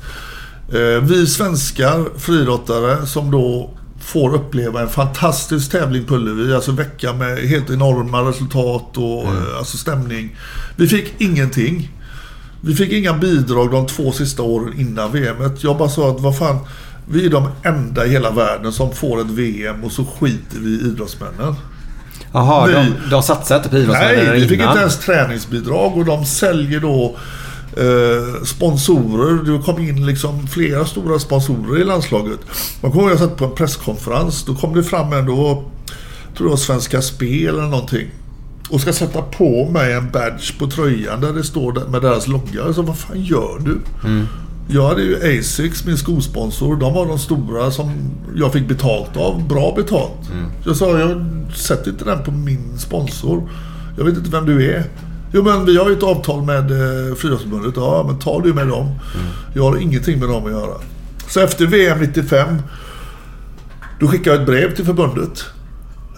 Eh, 0.73 1.03
vi 1.03 1.27
svenskar 1.27 2.19
friidrottare 2.19 3.07
som 3.07 3.31
då 3.31 3.71
får 4.01 4.35
uppleva 4.35 4.81
en 4.81 4.89
fantastisk 4.89 5.71
tävling 5.71 6.05
på 6.05 6.15
Ullevi. 6.15 6.55
Alltså 6.55 6.73
vecka 6.73 7.13
med 7.13 7.39
helt 7.39 7.71
enorma 7.71 8.21
resultat 8.21 8.97
och 8.97 9.25
eh, 9.25 9.59
alltså 9.59 9.77
stämning. 9.77 10.37
Vi 10.77 10.89
fick 10.89 11.15
ingenting. 11.19 11.93
Vi 12.61 12.75
fick 12.75 12.93
inga 12.93 13.13
bidrag 13.13 13.71
de 13.71 13.87
två 13.87 14.13
sista 14.13 14.43
åren 14.43 14.81
innan 14.81 15.13
VMet. 15.13 15.65
Jag 15.65 15.79
bara 15.79 15.89
sa 15.89 16.11
att 16.11 16.21
vad 16.21 16.39
fan, 16.39 16.59
vi 17.09 17.27
är 17.27 17.31
de 17.31 17.49
enda 17.63 18.07
i 18.07 18.09
hela 18.09 18.31
världen 18.31 18.73
som 18.73 18.93
får 18.93 19.21
ett 19.21 19.31
VM 19.31 19.85
och 19.85 19.93
så 19.93 20.05
skiter 20.05 20.59
vi 20.59 20.71
i 20.71 20.81
idrottsmännen. 20.81 21.55
Jaha, 22.33 22.67
de, 22.67 22.95
de 23.11 23.23
satsar 23.23 23.57
inte 23.57 23.69
på 23.69 23.77
idrottsmännen 23.77 24.27
Nej, 24.27 24.41
vi 24.41 24.49
fick 24.49 24.61
inte 24.61 24.79
ens 24.79 24.99
träningsbidrag 24.99 25.97
och 25.97 26.05
de 26.05 26.25
säljer 26.25 26.81
då 26.81 27.17
eh, 27.77 28.45
sponsorer. 28.45 29.53
Det 29.53 29.63
kom 29.63 29.81
in 29.81 30.07
liksom 30.07 30.47
flera 30.47 30.85
stora 30.85 31.19
sponsorer 31.19 31.81
i 31.81 31.85
landslaget. 31.85 32.41
Man 32.83 32.93
kommer 32.93 33.05
ihåg 33.05 33.13
att 33.13 33.21
jag 33.21 33.29
satt 33.29 33.39
på 33.39 33.45
en 33.45 33.55
presskonferens. 33.55 34.45
Då 34.45 34.55
kom 34.55 34.75
det 34.75 34.83
fram 34.83 35.13
en 35.13 35.27
då, 35.27 35.65
tror 36.37 36.51
jag 36.51 36.59
Svenska 36.59 37.03
Spel 37.03 37.49
eller 37.49 37.69
någonting. 37.69 38.07
Och 38.71 38.81
ska 38.81 38.93
sätta 38.93 39.23
på 39.23 39.71
mig 39.71 39.93
en 39.93 40.11
badge 40.11 40.59
på 40.59 40.67
tröjan 40.67 41.21
där 41.21 41.33
det 41.33 41.45
står 41.45 41.89
med 41.91 42.03
deras 42.03 42.29
logga. 42.29 42.73
Sa, 42.73 42.83
vad 42.83 42.99
fan 42.99 43.21
gör 43.23 43.59
du? 43.65 43.79
Jag 44.73 44.89
hade 44.89 45.03
ju 45.03 45.39
Asics, 45.39 45.87
min 45.87 45.97
skosponsor. 45.97 46.77
De 46.77 46.95
var 46.95 47.07
de 47.07 47.19
stora 47.19 47.71
som 47.71 47.93
jag 48.37 48.53
fick 48.53 48.69
betalt 48.69 49.17
av. 49.17 49.49
Bra 49.49 49.73
betalt. 49.77 50.31
Jag 50.67 50.77
sa, 50.77 50.99
jag 50.99 51.27
sätter 51.55 51.91
inte 51.91 52.05
den 52.05 52.25
på 52.25 52.31
min 52.31 52.79
sponsor. 52.79 53.51
Jag 53.99 54.05
vet 54.05 54.17
inte 54.17 54.31
vem 54.31 54.47
du 54.47 54.71
är. 54.71 54.85
Jo 55.33 55.43
men 55.43 55.65
vi 55.65 55.77
har 55.77 55.91
ju 55.91 55.97
ett 55.97 56.03
avtal 56.03 56.43
med 56.43 56.71
eh, 56.71 57.15
Friidrottsförbundet. 57.15 57.75
Ja 57.77 58.05
men 58.07 58.19
ta 58.19 58.41
du 58.41 58.55
med 58.55 58.69
dem. 58.69 58.95
Jag 59.55 59.63
har 59.63 59.77
ingenting 59.77 60.19
med 60.19 60.29
dem 60.29 60.47
att 60.47 60.51
göra. 60.51 60.75
Så 61.29 61.41
efter 61.41 61.67
VM 61.67 62.01
95 62.01 62.63
då 64.01 64.09
skickade 64.09 64.37
jag 64.37 64.41
ett 64.43 64.47
brev 64.47 64.77
till 64.77 64.85
förbundet. 64.85 65.45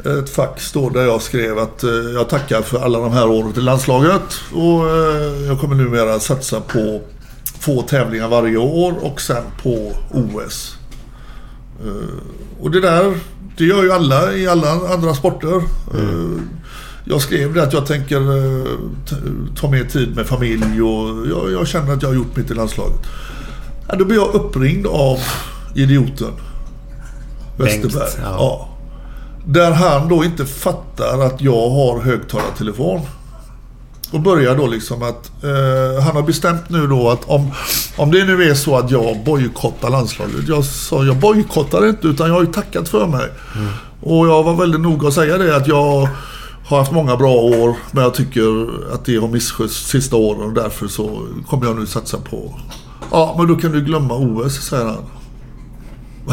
Ett 0.05 0.31
fax 0.31 0.73
då 0.73 0.91
där 0.91 1.03
jag 1.03 1.23
skrev 1.23 1.59
att 1.59 1.83
eh, 1.85 1.91
jag 1.91 2.29
tackar 2.29 2.63
för 2.63 2.79
alla 2.85 2.99
de 2.99 3.13
här 3.13 3.29
åren 3.29 3.53
till 3.53 3.65
landslaget 3.65 4.41
och 4.53 4.91
eh, 4.91 5.47
jag 5.47 5.61
kommer 5.61 5.75
numera 5.75 6.21
satsa 6.21 6.61
på 6.61 7.01
två 7.61 7.83
tävlingar 7.83 8.29
varje 8.29 8.57
år 8.57 8.95
och 9.01 9.21
sen 9.21 9.43
på 9.63 9.93
OS. 10.11 10.77
Eh, 11.85 12.61
och 12.61 12.71
det 12.71 12.81
där, 12.81 13.15
det 13.57 13.65
gör 13.65 13.83
ju 13.83 13.93
alla 13.93 14.33
i 14.33 14.47
alla 14.49 14.71
andra 14.71 15.15
sporter. 15.15 15.57
Eh, 15.95 16.43
jag 17.05 17.21
skrev 17.23 17.55
det 17.55 17.63
att 17.63 17.73
jag 17.73 17.87
tänker 17.87 18.17
eh, 18.17 18.67
ta 19.57 19.71
mer 19.71 19.85
tid 19.85 20.17
med 20.17 20.27
familj 20.27 20.83
och 20.83 21.27
jag, 21.27 21.53
jag 21.53 21.69
känner 21.69 21.93
att 21.93 22.03
jag 22.03 22.09
har 22.09 22.17
gjort 22.17 22.37
mitt 22.37 22.51
i 22.51 22.55
landslaget. 22.55 23.01
Ja, 23.89 23.97
då 23.97 24.05
blir 24.05 24.17
jag 24.17 24.35
uppringd 24.35 24.87
av 24.87 25.19
idioten. 25.75 26.33
Bengt, 27.57 27.85
Westerberg. 27.85 28.11
ja. 28.23 28.37
Ja. 28.39 28.69
Där 29.47 29.71
han 29.71 30.09
då 30.09 30.25
inte 30.25 30.47
fattar 30.47 31.21
att 31.27 31.41
jag 31.41 31.71
har 31.71 32.01
högtalartelefon. 32.01 33.01
Och 34.13 34.21
börjar 34.21 34.57
då 34.57 34.67
liksom 34.67 35.03
att 35.03 35.45
eh, 35.45 36.05
han 36.05 36.17
har 36.17 36.23
bestämt 36.23 36.69
nu 36.69 36.87
då 36.87 37.11
att 37.11 37.25
om, 37.25 37.51
om 37.97 38.11
det 38.11 38.25
nu 38.25 38.51
är 38.51 38.55
så 38.55 38.77
att 38.77 38.91
jag 38.91 39.25
bojkottar 39.25 39.91
landslaget. 39.91 40.49
Jag 40.49 40.65
sa 40.65 41.05
jag 41.05 41.17
bojkottar 41.17 41.89
inte 41.89 42.07
utan 42.07 42.27
jag 42.27 42.35
har 42.35 42.43
ju 42.43 42.53
tackat 42.53 42.89
för 42.89 43.07
mig. 43.07 43.27
Och 44.01 44.27
jag 44.27 44.43
var 44.43 44.57
väldigt 44.57 44.81
noga 44.81 45.09
att 45.09 45.15
säga 45.15 45.39
det 45.39 45.57
att 45.57 45.67
jag 45.69 46.09
har 46.67 46.79
haft 46.79 46.93
många 46.93 47.17
bra 47.17 47.33
år 47.35 47.77
men 47.91 48.03
jag 48.05 48.15
tycker 48.15 48.69
att 48.95 49.05
det 49.05 49.17
har 49.17 49.29
misskötts 49.29 49.75
sista 49.89 50.17
åren 50.17 50.43
och 50.43 50.53
därför 50.53 50.89
så 50.89 51.27
kommer 51.49 51.67
jag 51.67 51.79
nu 51.79 51.87
satsa 51.87 52.19
på... 52.19 52.55
Ja 53.11 53.35
men 53.39 53.47
då 53.49 53.55
kan 53.57 53.73
du 53.73 53.81
glömma 53.81 54.15
OS 54.15 54.55
säger 54.69 54.85
han. 54.85 55.05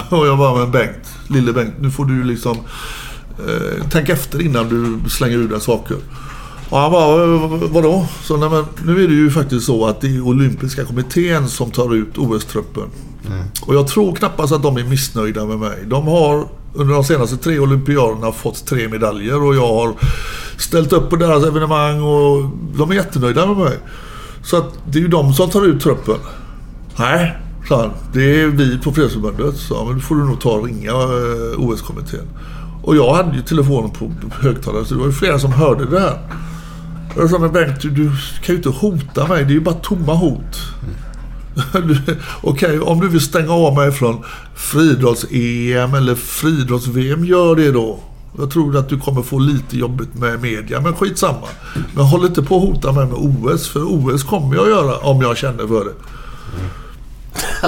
Och 0.19 0.27
jag 0.27 0.38
bara, 0.38 0.59
men 0.59 0.72
Bengt, 0.72 1.08
lille 1.27 1.53
Bengt, 1.53 1.74
nu 1.80 1.91
får 1.91 2.06
du 2.06 2.24
liksom 2.24 2.58
eh, 3.48 3.83
tänk 3.91 4.09
efter 4.09 4.41
innan 4.41 4.69
du 4.69 5.09
slänger 5.09 5.38
ur 5.38 5.49
dig 5.49 5.61
saker. 5.61 5.98
Och 6.69 6.77
han 6.77 6.91
bara, 6.91 7.25
"Vad- 7.48 7.59
vadå? 7.69 8.08
Så 8.24 8.38
nej, 8.38 8.49
men 8.49 8.66
nu 8.85 9.03
är 9.03 9.08
det 9.08 9.14
ju 9.14 9.32
faktiskt 9.32 9.66
så 9.66 9.85
att 9.88 10.01
det 10.01 10.16
är 10.16 10.22
olympiska 10.22 10.85
kommittén 10.85 11.48
som 11.49 11.72
tar 11.72 11.95
ut 11.95 12.17
OS-truppen. 12.17 12.90
Och 13.61 13.75
jag 13.75 13.88
tror 13.88 14.16
knappast 14.16 14.53
att 14.53 14.64
de 14.64 14.77
är 14.77 14.83
missnöjda 14.83 15.45
med 15.45 15.59
mig. 15.59 15.83
De 15.88 16.08
har 16.08 16.48
under 16.73 16.93
de 16.93 17.03
senaste 17.03 17.38
tre 17.38 17.59
olympiaderna 17.59 18.31
fått 18.31 18.65
tre 18.65 18.88
medaljer 18.88 19.43
och 19.43 19.56
jag 19.56 19.67
har 19.67 19.93
ställt 20.57 20.93
upp 20.93 21.09
på 21.09 21.15
deras 21.15 21.43
evenemang 21.43 22.01
och 22.01 22.49
de 22.77 22.91
är 22.91 22.95
jättenöjda 22.95 23.45
med 23.45 23.57
mig. 23.57 23.77
Så 24.43 24.57
att 24.57 24.73
det 24.85 24.99
är 24.99 25.01
ju 25.01 25.07
de 25.07 25.33
som 25.33 25.49
tar 25.49 25.65
ut 25.65 25.81
truppen. 25.81 26.17
Nej, 26.99 27.38
sa 27.67 27.81
han. 27.81 27.91
Det 28.14 28.41
är 28.41 28.48
vi 28.48 28.77
på 28.77 28.91
Fredsförbundet. 28.91 29.56
Så 29.56 29.85
men 29.85 29.95
då 29.95 30.01
får 30.01 30.15
du 30.15 30.25
nog 30.25 30.41
ta 30.41 30.51
och 30.51 30.65
ringa 30.65 30.91
eh, 30.91 31.59
OS-kommittén. 31.59 32.27
Och 32.83 32.95
jag 32.95 33.14
hade 33.14 33.35
ju 33.35 33.41
telefonen 33.41 33.91
på 33.91 34.11
högtalare 34.31 34.85
så 34.85 34.93
det 34.93 34.99
var 34.99 35.07
ju 35.07 35.14
flera 35.14 35.39
som 35.39 35.51
hörde 35.51 35.85
det 35.85 35.99
här. 35.99 36.19
Jag 37.15 37.30
sa, 37.30 37.39
men 37.39 37.51
Bengt 37.51 37.81
du, 37.81 37.89
du 37.89 38.11
kan 38.43 38.56
ju 38.56 38.56
inte 38.56 38.69
hota 38.69 39.27
mig. 39.27 39.43
Det 39.43 39.51
är 39.51 39.56
ju 39.56 39.61
bara 39.61 39.75
tomma 39.75 40.14
hot. 40.14 40.57
Okej, 42.42 42.80
om 42.80 43.00
du 43.00 43.08
vill 43.08 43.22
stänga 43.22 43.53
av 43.53 43.76
mig 43.76 43.92
från 43.92 44.24
friidrotts-EM 44.56 45.94
eller 45.94 46.16
friidrotts-VM, 46.16 47.26
gör 47.26 47.56
det 47.56 47.72
då. 47.72 48.00
Jag 48.38 48.52
tror 48.52 48.78
att 48.78 48.90
du 48.90 49.00
kommer 49.00 49.22
få 49.22 49.40
lite 49.40 49.78
jobbigt 49.78 50.14
med 50.16 50.42
media, 50.42 50.82
men 50.82 50.94
skitsamma. 50.94 51.48
Men 51.95 52.06
håll 52.06 52.26
inte 52.26 52.44
på 52.44 52.56
att 52.56 52.61
hota 52.61 52.92
mig 52.92 53.06
med 53.06 53.16
OS, 53.18 53.68
för 53.68 53.84
OS 53.84 54.24
kommer 54.24 54.56
jag 54.56 54.69
göra 54.69 54.98
om 54.98 55.22
jag 55.22 55.38
känner 55.38 55.68
för 55.68 55.86
det. 55.86 55.94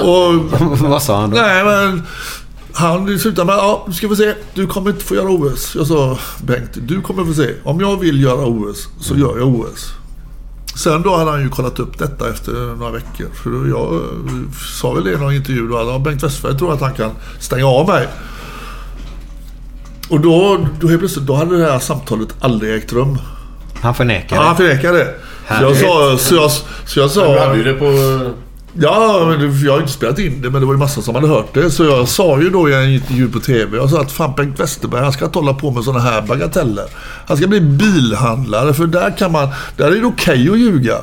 Och 0.00 0.34
Vad 0.90 1.02
sa 1.02 1.20
han 1.20 1.30
då? 1.30 1.36
Nej, 1.36 1.64
men 1.64 2.02
han 2.72 3.18
slutade 3.18 3.46
med 3.46 3.54
ja, 3.54 3.84
nu 3.86 3.92
ska 3.92 4.08
vi 4.08 4.16
se. 4.16 4.34
Du 4.54 4.66
kommer 4.66 4.90
inte 4.90 5.04
få 5.04 5.14
göra 5.14 5.28
OS. 5.28 5.74
Jag 5.74 5.86
sa 5.86 6.18
Bengt, 6.42 6.70
du 6.74 7.00
kommer 7.00 7.24
få 7.24 7.34
se. 7.34 7.54
Om 7.64 7.80
jag 7.80 8.00
vill 8.00 8.22
göra 8.22 8.46
OS 8.46 8.88
så 9.00 9.16
gör 9.16 9.38
jag 9.38 9.48
OS. 9.48 9.92
Sen 10.74 11.02
då 11.02 11.16
hade 11.16 11.30
han 11.30 11.42
ju 11.42 11.48
kollat 11.48 11.78
upp 11.78 11.98
detta 11.98 12.30
efter 12.30 12.52
några 12.52 12.92
veckor. 12.92 13.26
För 13.42 13.68
jag 13.68 13.94
eh, 13.94 14.52
sa 14.80 14.92
väl 14.92 15.04
det 15.04 15.12
i 15.12 15.16
någon 15.16 15.34
intervju 15.34 15.68
då 15.68 15.78
att 15.78 16.02
Bengt 16.02 16.22
Westerberg 16.22 16.58
tror 16.58 16.72
att 16.72 16.80
han 16.80 16.94
kan 16.94 17.10
stänga 17.38 17.66
av 17.66 17.88
mig. 17.88 18.08
Och 20.08 20.20
då, 20.20 20.66
då 20.80 20.88
helt 20.88 21.00
plötsligt, 21.00 21.26
då 21.26 21.34
hade 21.34 21.58
det 21.58 21.72
här 21.72 21.78
samtalet 21.78 22.28
aldrig 22.40 22.74
ägt 22.74 22.92
rum. 22.92 23.18
Han 23.82 23.94
förnekar 23.94 24.36
Ja, 24.36 24.42
han 24.42 24.56
förnekade 24.56 24.98
det. 24.98 25.14
Så 25.48 25.64
jag 25.64 25.76
sa... 25.76 26.18
Så 26.18 26.34
jag, 26.34 26.50
så 26.86 27.00
jag 27.00 27.10
sa 27.10 27.32
Du 27.32 27.40
hade 27.40 27.56
ju 27.56 27.64
det 27.64 27.74
på... 27.74 27.86
Ja, 28.74 29.34
jag 29.64 29.72
har 29.72 29.80
inte 29.80 29.92
spelat 29.92 30.18
in 30.18 30.42
det, 30.42 30.50
men 30.50 30.60
det 30.60 30.66
var 30.66 30.74
ju 30.74 30.78
massa 30.78 31.02
som 31.02 31.14
hade 31.14 31.28
hört 31.28 31.54
det. 31.54 31.70
Så 31.70 31.84
jag 31.84 32.08
sa 32.08 32.40
ju 32.40 32.50
då 32.50 32.68
i 32.68 32.74
en 32.74 32.90
intervju 32.90 33.28
på 33.28 33.40
TV, 33.40 33.76
jag 33.76 33.90
sa 33.90 34.00
att 34.00 34.12
fan 34.12 34.32
Bengt 34.36 34.60
Westerberg, 34.60 35.02
han 35.02 35.12
ska 35.12 35.24
inte 35.24 35.38
hålla 35.38 35.54
på 35.54 35.70
med 35.70 35.84
sådana 35.84 36.00
här 36.00 36.22
bagateller. 36.22 36.84
Han 37.26 37.36
ska 37.36 37.46
bli 37.46 37.60
bilhandlare, 37.60 38.74
för 38.74 38.86
där 38.86 39.16
kan 39.18 39.32
man, 39.32 39.48
där 39.76 39.86
är 39.86 40.00
det 40.00 40.06
okej 40.06 40.50
att 40.50 40.58
ljuga. 40.58 40.96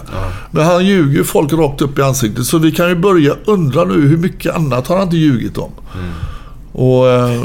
Men 0.51 0.65
han 0.65 0.85
ljuger 0.85 1.17
ju 1.17 1.23
folk 1.23 1.53
rakt 1.53 1.81
upp 1.81 1.99
i 1.99 2.01
ansiktet. 2.01 2.45
Så 2.45 2.57
vi 2.57 2.71
kan 2.71 2.89
ju 2.89 2.95
börja 2.95 3.35
undra 3.45 3.83
nu, 3.83 4.07
hur 4.07 4.17
mycket 4.17 4.55
annat 4.55 4.87
har 4.87 4.95
han 4.95 5.05
inte 5.05 5.17
ljugit 5.17 5.57
om? 5.57 5.71
Och 6.71 7.09
eh, 7.09 7.41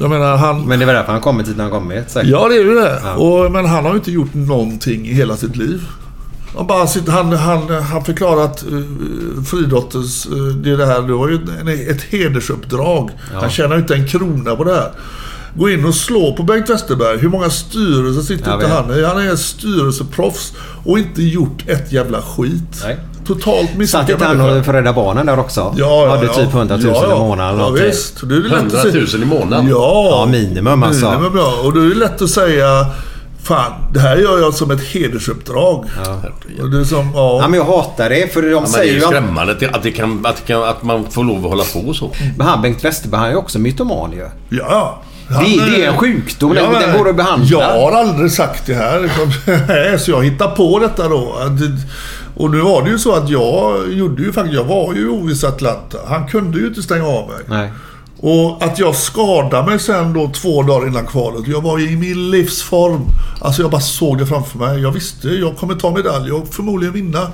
jag 0.00 0.10
menar, 0.10 0.36
han... 0.36 0.64
Men 0.64 0.78
det 0.78 0.86
var 0.86 0.94
därför 0.94 1.12
han 1.12 1.20
kommit 1.20 1.46
dit 1.46 1.58
han 1.58 1.70
kommit 1.70 2.10
säkert. 2.10 2.30
Ja, 2.30 2.48
det 2.48 2.54
är 2.54 2.64
ju 2.64 2.74
det. 2.74 3.00
Och, 3.16 3.52
men 3.52 3.66
han 3.66 3.84
har 3.84 3.90
ju 3.90 3.96
inte 3.96 4.12
gjort 4.12 4.34
någonting 4.34 5.06
i 5.06 5.12
hela 5.12 5.36
sitt 5.36 5.56
liv. 5.56 5.82
Han, 6.56 6.66
bara 6.66 6.86
sitter, 6.86 7.12
han, 7.12 7.32
han, 7.32 7.70
han 7.82 8.04
förklarar 8.04 8.44
att 8.44 8.64
uh, 8.72 9.42
friidrottens, 9.44 10.26
uh, 10.32 10.48
det, 10.48 10.70
är 10.70 10.76
det 10.76 10.86
här, 10.86 11.02
det 11.02 11.12
var 11.12 11.28
ju 11.28 11.34
en, 11.34 11.90
ett 11.90 12.02
hedersuppdrag. 12.02 13.10
Han 13.32 13.50
tjänar 13.50 13.76
ju 13.76 13.82
inte 13.82 13.94
en 13.94 14.08
krona 14.08 14.56
på 14.56 14.64
det 14.64 14.74
här. 14.74 14.90
Gå 15.54 15.70
in 15.70 15.84
och 15.84 15.94
slå 15.94 16.32
på 16.36 16.42
Bengt 16.42 16.70
Westerberg. 16.70 17.18
Hur 17.18 17.28
många 17.28 17.50
styrelser 17.50 18.22
sitter 18.22 18.54
inte 18.54 18.66
han 18.66 18.98
i? 18.98 19.04
Han 19.04 19.18
är 19.18 19.30
en 19.30 19.38
styrelseproffs 19.38 20.52
och 20.84 20.98
inte 20.98 21.22
gjort 21.22 21.68
ett 21.68 21.92
jävla 21.92 22.22
skit. 22.22 22.82
Nej. 22.84 22.98
Totalt 23.26 23.68
Satt 23.68 23.78
misslyckad 23.78 24.10
inte 24.10 24.24
han 24.24 24.64
för 24.64 24.72
Rädda 24.72 24.92
Barnen 24.92 25.26
där 25.26 25.38
också? 25.38 25.74
Hade 26.08 26.28
typ 26.28 26.54
100 26.54 26.76
000 26.76 26.86
ja, 26.86 27.04
ja. 27.08 27.16
i 27.16 27.18
månaden 27.18 27.54
eller 27.54 27.78
ja, 27.78 27.86
visst. 27.86 28.28
Det 28.28 28.34
är 28.34 28.38
lätt 28.38 28.52
att 28.52 28.58
100 28.58 28.82
säga- 28.82 29.06
000 29.18 29.22
i 29.22 29.26
månaden? 29.26 29.68
Ja, 29.68 30.08
Ja, 30.10 30.26
minimum 30.30 30.82
alltså. 30.82 31.10
Minimum, 31.10 31.36
ja. 31.36 31.60
Och 31.64 31.72
då 31.72 31.80
är 31.80 31.88
det 31.88 31.94
lätt 31.94 32.22
att 32.22 32.30
säga 32.30 32.86
Fan, 33.46 33.72
det 33.92 34.00
här 34.00 34.16
gör 34.16 34.38
jag 34.38 34.54
som 34.54 34.70
ett 34.70 34.84
hedersuppdrag. 34.84 35.84
Och 36.62 36.70
det 36.70 36.80
är 36.80 36.84
som, 36.84 37.12
ja. 37.14 37.38
Ja, 37.42 37.48
men 37.48 37.58
jag 37.58 37.64
hatar 37.66 38.08
det 38.10 38.32
för 38.32 38.42
de 38.42 38.48
Ja, 38.48 38.60
men 38.60 38.70
det 38.72 38.78
är 38.78 38.80
säger 38.80 38.92
ju 38.92 38.98
ju... 38.98 39.04
att- 39.04 39.10
skrämmande 39.10 39.52
att, 39.52 39.60
det, 39.60 39.68
att, 39.70 39.82
det 39.82 39.90
kan, 39.92 40.26
att, 40.26 40.36
det 40.36 40.52
kan, 40.52 40.62
att 40.62 40.82
man 40.82 41.10
får 41.10 41.24
lov 41.24 41.36
att 41.36 41.50
hålla 41.50 41.64
på 41.64 41.94
så. 41.94 42.10
Men 42.38 42.46
han 42.46 42.62
Bengt 42.62 42.84
Westerberg 42.84 43.18
han 43.18 43.26
är 43.28 43.32
ju 43.32 43.36
också 43.36 43.58
mytoman 43.58 44.12
ju. 44.12 44.26
Ja. 44.48 45.02
Det, 45.28 45.70
det 45.70 45.84
är 45.84 45.88
en 45.92 45.96
sjukdom. 45.98 46.54
Den, 46.54 46.64
Ja, 46.72 46.80
den 46.80 46.98
går 46.98 47.08
att 47.08 47.16
behandla. 47.16 47.46
Jag 47.50 47.80
har 47.80 47.92
aldrig 47.92 48.32
sagt 48.32 48.66
det 48.66 48.74
här. 48.74 49.00
liksom. 49.00 49.32
Så 49.98 50.10
jag 50.10 50.24
hittar 50.24 50.48
på 50.48 50.78
detta 50.78 51.08
då. 51.08 51.36
Och 52.36 52.50
nu 52.50 52.60
var 52.60 52.82
det 52.82 52.90
ju 52.90 52.98
så 52.98 53.14
att 53.14 53.28
jag 53.30 53.92
gjorde 53.92 54.22
ju 54.22 54.32
faktiskt... 54.32 54.54
Jag 54.56 54.64
var 54.64 54.94
ju 54.94 55.00
i 55.00 55.08
OS 55.08 55.44
Atlanta. 55.44 55.98
Han 56.08 56.26
kunde 56.28 56.58
ju 56.58 56.66
inte 56.66 56.82
stänga 56.82 57.06
av 57.06 57.28
mig. 57.28 57.38
Nej. 57.46 57.70
Och 58.20 58.64
att 58.64 58.78
jag 58.78 58.96
skadade 58.96 59.70
mig 59.70 59.78
sen 59.78 60.12
då 60.12 60.30
två 60.34 60.62
dagar 60.62 60.86
innan 60.86 61.06
kvalet. 61.06 61.48
Jag 61.48 61.60
var 61.60 61.78
i 61.78 61.96
min 61.96 62.30
livsform. 62.30 63.00
Alltså 63.40 63.62
jag 63.62 63.70
bara 63.70 63.80
såg 63.80 64.18
det 64.18 64.26
framför 64.26 64.58
mig. 64.58 64.80
Jag 64.82 64.92
visste, 64.92 65.28
jag 65.28 65.56
kommer 65.56 65.74
ta 65.74 65.90
medalj 65.90 66.32
och 66.32 66.48
förmodligen 66.54 66.94
vinna. 66.94 67.32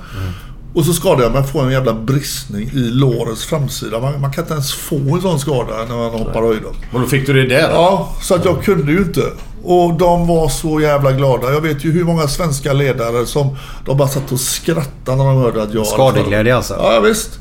Och 0.75 0.85
så 0.85 0.93
skadade 0.93 1.23
jag 1.23 1.33
mig 1.33 1.43
får 1.45 1.63
en 1.63 1.71
jävla 1.71 1.93
bristning 1.95 2.71
i 2.73 2.79
lårets 2.79 3.45
framsida. 3.45 4.01
Man, 4.01 4.21
man 4.21 4.33
kan 4.33 4.45
inte 4.45 4.55
ens 4.55 4.73
få 4.73 4.97
en 4.97 5.21
sån 5.21 5.39
skada 5.41 5.73
när 5.89 5.97
man 5.97 6.11
hoppar 6.11 6.43
höjdhopp. 6.43 6.77
Och 6.93 7.01
då 7.01 7.07
fick 7.07 7.27
du 7.27 7.33
det 7.33 7.47
där? 7.47 7.71
Ja, 7.71 8.15
så 8.23 8.35
att 8.35 8.45
jag 8.45 8.63
kunde 8.63 8.93
ju 8.93 8.99
inte. 8.99 9.23
Och 9.65 9.95
de 9.95 10.27
var 10.27 10.49
så 10.49 10.81
jävla 10.81 11.13
glada. 11.13 11.53
Jag 11.53 11.61
vet 11.61 11.85
ju 11.85 11.93
hur 11.93 12.05
många 12.05 12.29
svenska 12.29 12.73
ledare 12.73 13.27
som 13.27 13.57
de 13.87 13.97
bara 13.97 14.09
satt 14.09 14.33
och 14.33 14.41
skrattade 14.41 15.17
när 15.17 15.25
de 15.25 15.37
hörde 15.37 15.63
att 15.63 15.75
jag... 15.75 15.87
Skadeglädje 15.87 16.57
alltså? 16.57 16.75
Ja, 16.75 17.01
visst. 17.01 17.39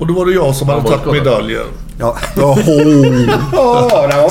Och 0.00 0.06
då 0.06 0.14
var 0.14 0.26
det 0.26 0.32
jag 0.32 0.54
som 0.56 0.68
hade 0.68 0.82
tagit 0.82 1.00
skadad. 1.00 1.24
medaljer. 1.24 1.62
Ja. 1.98 2.16
Jaha. 2.36 2.56
Åh, 3.52 4.08
det 4.08 4.16
var 4.16 4.30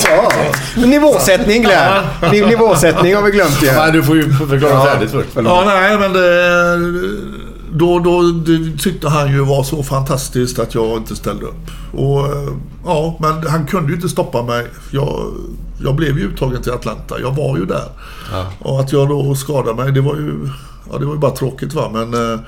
bra. 0.75 0.87
Nivåsättning 0.87 1.61
Glenn. 1.63 2.03
Niv- 2.21 2.47
Nivåsättning 2.47 3.15
har 3.15 3.21
vi 3.23 3.31
glömt 3.31 3.63
ju. 3.63 3.71
Nej, 3.71 3.91
du 3.91 4.03
får 4.03 4.15
ju 4.15 4.33
förklara 4.33 4.85
färdigt 4.85 5.11
först. 5.11 5.29
Ja, 5.35 5.63
nej, 5.65 5.97
men 5.99 6.13
det... 6.13 7.09
Då, 7.73 7.99
då 7.99 8.21
det 8.21 8.77
tyckte 8.83 9.09
han 9.09 9.31
ju 9.31 9.39
var 9.45 9.63
så 9.63 9.83
fantastiskt 9.83 10.59
att 10.59 10.75
jag 10.75 10.97
inte 10.97 11.15
ställde 11.15 11.45
upp. 11.45 11.71
Och 11.93 12.19
eh, 12.25 12.49
ja, 12.85 13.17
men 13.19 13.47
han 13.47 13.65
kunde 13.65 13.89
ju 13.89 13.95
inte 13.95 14.09
stoppa 14.09 14.43
mig. 14.43 14.65
Jag, 14.91 15.25
jag 15.83 15.95
blev 15.95 16.17
ju 16.19 16.23
uttagen 16.27 16.61
till 16.61 16.71
Atlanta. 16.71 17.15
Jag 17.21 17.31
var 17.35 17.57
ju 17.57 17.65
där. 17.65 17.83
Och 18.59 18.79
att 18.79 18.91
jag 18.91 19.09
då 19.09 19.35
skadade 19.35 19.83
mig, 19.83 19.91
det 19.91 20.01
var 20.01 20.15
ju... 20.15 20.49
Ja, 20.91 20.97
det 20.97 21.05
var 21.05 21.13
ju 21.13 21.19
bara 21.19 21.31
tråkigt 21.31 21.73
va, 21.73 21.89
men... 21.93 22.39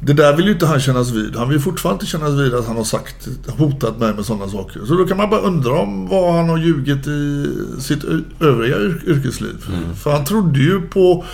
eh, 0.00 0.06
Det 0.06 0.12
där 0.12 0.36
vill 0.36 0.46
ju 0.46 0.52
inte 0.52 0.66
han 0.66 0.80
kännas 0.80 1.10
vid. 1.10 1.36
Han 1.36 1.48
vill 1.48 1.60
fortfarande 1.60 1.94
inte 1.96 2.06
kännas 2.06 2.30
vid 2.32 2.54
att 2.54 2.66
han 2.66 2.76
har 2.76 2.84
sagt, 2.84 3.28
hotat 3.58 3.98
mig 3.98 4.14
med 4.14 4.24
sådana 4.24 4.48
saker. 4.48 4.80
Så 4.86 4.94
då 4.94 5.06
kan 5.06 5.16
man 5.16 5.30
bara 5.30 5.40
undra 5.40 5.72
om 5.72 6.08
vad 6.08 6.34
han 6.34 6.48
har 6.48 6.58
ljugit 6.58 7.06
i 7.06 7.46
sitt 7.80 8.04
övriga 8.40 8.76
yr- 8.76 9.08
yrkesliv. 9.08 9.56
För 10.02 10.12
han 10.12 10.24
trodde 10.24 10.58
ju 10.58 10.80
på, 10.80 11.24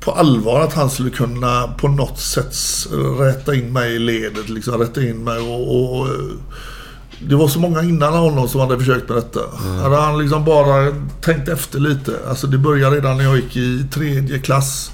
på 0.00 0.12
allvar 0.12 0.60
att 0.60 0.74
han 0.74 0.90
skulle 0.90 1.10
kunna 1.10 1.68
på 1.68 1.88
något 1.88 2.18
sätt 2.18 2.54
rätta 3.20 3.54
in 3.54 3.72
mig 3.72 3.94
i 3.94 3.98
ledet. 3.98 4.48
Liksom, 4.48 4.78
rätta 4.78 5.02
in 5.02 5.24
mig 5.24 5.38
och, 5.38 5.76
och, 5.76 6.00
och 6.00 6.08
det 7.28 7.34
var 7.36 7.48
så 7.48 7.58
många 7.60 7.82
innan 7.82 8.12
honom 8.14 8.48
som 8.48 8.60
hade 8.60 8.78
försökt 8.78 9.08
med 9.08 9.18
detta. 9.18 9.40
Hade 9.82 9.96
han 9.96 10.18
liksom 10.18 10.44
bara 10.44 10.92
tänkt 11.20 11.48
efter 11.48 11.80
lite. 11.80 12.12
Alltså 12.28 12.46
det 12.46 12.58
började 12.58 12.96
redan 12.96 13.16
när 13.16 13.24
jag 13.24 13.36
gick 13.36 13.56
i 13.56 13.84
tredje 13.92 14.38
klass. 14.38 14.90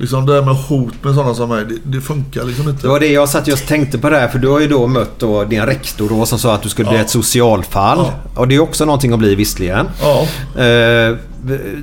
Liksom 0.00 0.26
det 0.26 0.34
där 0.34 0.42
med 0.42 0.54
hot 0.54 0.94
med 1.02 1.14
sådana 1.14 1.34
som 1.34 1.48
mig, 1.48 1.64
det, 1.64 1.74
det 1.96 2.00
funkar 2.00 2.44
liksom 2.44 2.68
inte. 2.68 2.82
Det 2.82 2.88
var 2.88 3.00
det 3.00 3.06
jag 3.12 3.28
satt 3.28 3.48
just 3.48 3.68
tänkte 3.68 3.98
på 3.98 4.10
det 4.10 4.16
här 4.18 4.28
för 4.28 4.38
du 4.38 4.48
har 4.48 4.60
ju 4.60 4.68
då 4.68 4.86
mött 4.86 5.18
då 5.18 5.44
din 5.44 5.66
rektor 5.66 6.08
då 6.08 6.26
som 6.26 6.38
sa 6.38 6.54
att 6.54 6.62
du 6.62 6.68
skulle 6.68 6.88
bli 6.88 6.96
Ja. 6.98 7.04
ett 7.04 7.10
socialfall. 7.10 7.98
Ja. 7.98 8.12
Och 8.40 8.48
det 8.48 8.54
är 8.54 8.60
också 8.60 8.84
någonting 8.84 9.12
att 9.12 9.18
bli 9.18 9.34
visserligen. 9.34 9.88
Ja. 10.02 10.20
Eh, 10.62 11.16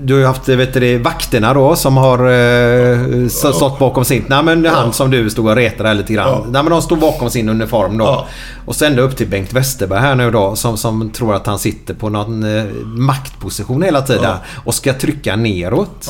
Du 0.01 0.13
har 0.13 0.19
ju 0.19 0.25
haft 0.25 0.49
vet 0.49 0.73
du, 0.73 0.97
vakterna 0.97 1.53
då 1.53 1.75
som 1.75 1.97
har 1.97 2.19
eh, 2.31 3.27
stått 3.27 3.79
bakom 3.79 4.05
sin... 4.05 4.25
Nej 4.27 4.43
men 4.43 4.65
han 4.65 4.93
som 4.93 5.11
du 5.11 5.29
stod 5.29 5.47
och 5.47 5.55
retade 5.55 5.89
här 5.89 5.95
lite 5.95 6.13
grann. 6.13 6.27
Ja. 6.27 6.43
Nej 6.49 6.63
men 6.63 6.71
de 6.71 6.81
stod 6.81 6.99
bakom 6.99 7.29
sin 7.29 7.49
uniform 7.49 7.97
då. 7.97 8.25
Och 8.65 8.75
sen 8.75 8.95
då 8.95 9.01
upp 9.03 9.15
till 9.17 9.27
Bengt 9.27 9.53
Westerberg 9.53 9.99
här 9.99 10.15
nu 10.15 10.31
då 10.31 10.55
som, 10.55 10.77
som 10.77 11.09
tror 11.09 11.35
att 11.35 11.45
han 11.47 11.59
sitter 11.59 11.93
på 11.93 12.09
någon 12.09 12.57
eh, 12.57 12.63
maktposition 12.85 13.83
hela 13.83 14.01
tiden. 14.01 14.35
Och 14.65 14.73
ska 14.73 14.93
trycka 14.93 15.35
neråt. 15.35 16.07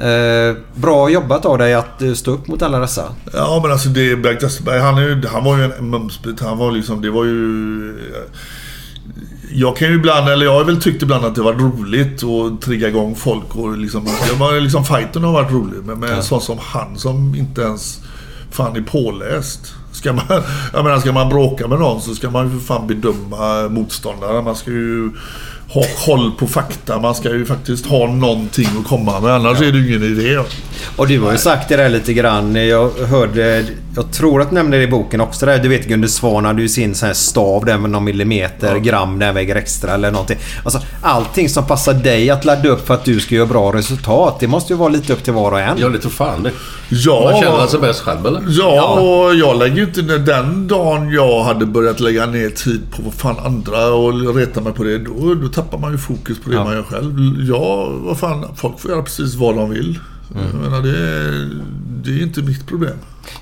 Eh, 0.00 0.56
bra 0.74 1.10
jobbat 1.10 1.46
av 1.46 1.58
dig 1.58 1.74
att 1.74 2.02
eh, 2.02 2.12
stå 2.12 2.30
upp 2.30 2.48
mot 2.48 2.62
alla 2.62 2.78
dessa. 2.78 3.04
Ja 3.32 3.60
men 3.62 3.72
alltså 3.72 3.88
det 3.88 4.16
Bengt 4.16 4.42
Westerberg, 4.42 4.80
han, 4.80 4.98
är, 4.98 5.28
han 5.32 5.44
var 5.44 5.58
ju 5.58 5.64
en 5.64 5.90
mumsbit. 5.90 6.40
Han 6.40 6.58
var 6.58 6.72
liksom, 6.72 7.02
det 7.02 7.10
var 7.10 7.24
ju... 7.24 8.10
Jag 9.52 9.76
kan 9.76 9.88
ju 9.88 9.94
ibland, 9.94 10.28
eller 10.28 10.46
jag 10.46 10.52
har 10.52 10.64
väl 10.64 10.80
tyckt 10.80 11.02
ibland 11.02 11.24
att 11.24 11.34
det 11.34 11.42
var 11.42 11.52
roligt 11.52 12.24
att 12.24 12.60
trigga 12.60 12.88
igång 12.88 13.14
folk 13.14 13.56
och 13.56 13.78
liksom... 13.78 14.04
Det 14.04 14.38
var 14.38 14.60
liksom 14.60 14.84
fighten 14.84 15.24
har 15.24 15.32
varit 15.32 15.52
rolig. 15.52 15.84
Men 15.84 16.00
med 16.00 16.10
en 16.10 16.22
sån 16.22 16.40
som 16.40 16.58
han 16.60 16.98
som 16.98 17.34
inte 17.34 17.62
ens 17.62 18.00
fan 18.50 18.76
är 18.76 18.80
påläst. 18.80 19.74
Ska 19.92 20.12
man, 20.12 20.24
jag 20.72 20.84
menar, 20.84 20.98
ska 20.98 21.12
man 21.12 21.28
bråka 21.28 21.68
med 21.68 21.78
någon 21.78 22.00
så 22.00 22.14
ska 22.14 22.30
man 22.30 22.44
ju 22.44 22.58
för 22.58 22.66
fan 22.66 22.86
bedöma 22.86 23.68
motståndaren. 23.68 24.44
Man 24.44 24.56
ska 24.56 24.70
ju 24.70 25.10
ha 25.68 25.84
koll 26.06 26.32
på 26.32 26.46
fakta. 26.46 26.98
Man 26.98 27.14
ska 27.14 27.30
ju 27.30 27.46
faktiskt 27.46 27.86
ha 27.86 28.06
någonting 28.06 28.68
att 28.80 28.86
komma 28.86 29.20
med. 29.20 29.32
Annars 29.32 29.60
är 29.60 29.72
det 29.72 29.78
ju 29.78 29.88
ingen 29.88 30.02
idé. 30.02 30.38
Och 30.96 31.08
du 31.08 31.20
har 31.20 31.32
ju 31.32 31.38
sagt 31.38 31.68
det 31.68 31.76
där 31.76 31.88
lite 31.88 32.12
grann. 32.12 32.54
Jag 32.54 32.90
hörde... 32.90 33.64
Jag 33.98 34.10
tror 34.12 34.42
att 34.42 34.48
du 34.48 34.54
nämnde 34.54 34.76
det 34.76 34.82
i 34.82 34.86
boken 34.86 35.20
också. 35.20 35.46
Där. 35.46 35.58
Du 35.58 35.68
vet 35.68 35.88
Gunde 35.88 36.08
Svan 36.08 36.44
hade 36.44 36.62
ju 36.62 36.68
sin 36.68 36.94
sån 36.94 37.06
här 37.06 37.14
stav 37.14 37.64
där 37.64 37.78
med 37.78 37.90
någon 37.90 38.04
millimeter 38.04 38.78
gram 38.78 39.18
den 39.18 39.34
väger 39.34 39.56
extra 39.56 39.94
eller 39.94 40.10
någonting. 40.10 40.38
Alltså 40.64 40.80
allting 41.02 41.48
som 41.48 41.66
passar 41.66 41.94
dig 41.94 42.30
att 42.30 42.44
ladda 42.44 42.68
upp 42.68 42.86
för 42.86 42.94
att 42.94 43.04
du 43.04 43.20
ska 43.20 43.34
göra 43.34 43.46
bra 43.46 43.72
resultat. 43.72 44.40
Det 44.40 44.48
måste 44.48 44.72
ju 44.72 44.76
vara 44.78 44.88
lite 44.88 45.12
upp 45.12 45.24
till 45.24 45.32
var 45.32 45.52
och 45.52 45.60
en. 45.60 45.78
Ja, 45.78 45.90
tror 46.00 46.10
fan 46.10 46.42
det. 46.42 46.50
Ja, 46.88 47.30
Man 47.32 47.42
känner 47.42 47.66
sig 47.66 47.80
bäst 47.80 48.00
själv 48.00 48.26
eller? 48.26 48.42
Ja, 48.48 49.00
och 49.00 49.34
jag 49.34 49.58
lägger 49.58 49.76
ju 49.76 49.82
inte 49.82 50.02
ner 50.02 50.18
den 50.18 50.68
dagen 50.68 51.10
jag 51.10 51.44
hade 51.44 51.66
börjat 51.66 52.00
lägga 52.00 52.26
ner 52.26 52.50
tid 52.50 52.80
på 52.90 53.02
vad 53.02 53.14
fan 53.14 53.36
andra 53.44 53.86
och 53.86 54.36
reta 54.36 54.60
mig 54.60 54.72
på 54.72 54.84
det. 54.84 54.98
Då, 54.98 55.34
då 55.34 55.48
tappar 55.48 55.78
man 55.78 55.92
ju 55.92 55.98
fokus 55.98 56.38
på 56.44 56.50
det 56.50 56.56
Ja. 56.56 56.64
man 56.64 56.74
gör 56.74 56.82
själv. 56.82 57.14
Ja, 57.48 57.88
vad 57.92 58.18
fan, 58.18 58.44
folk 58.56 58.80
får 58.80 58.90
göra 58.90 59.02
precis 59.02 59.34
vad 59.34 59.56
de 59.56 59.70
vill. 59.70 59.98
Jag 60.52 60.60
menar, 60.70 60.82
det, 60.82 60.98
är, 60.98 61.50
det 62.04 62.10
är 62.10 62.22
inte 62.22 62.42
mitt 62.42 62.66
problem. 62.66 62.96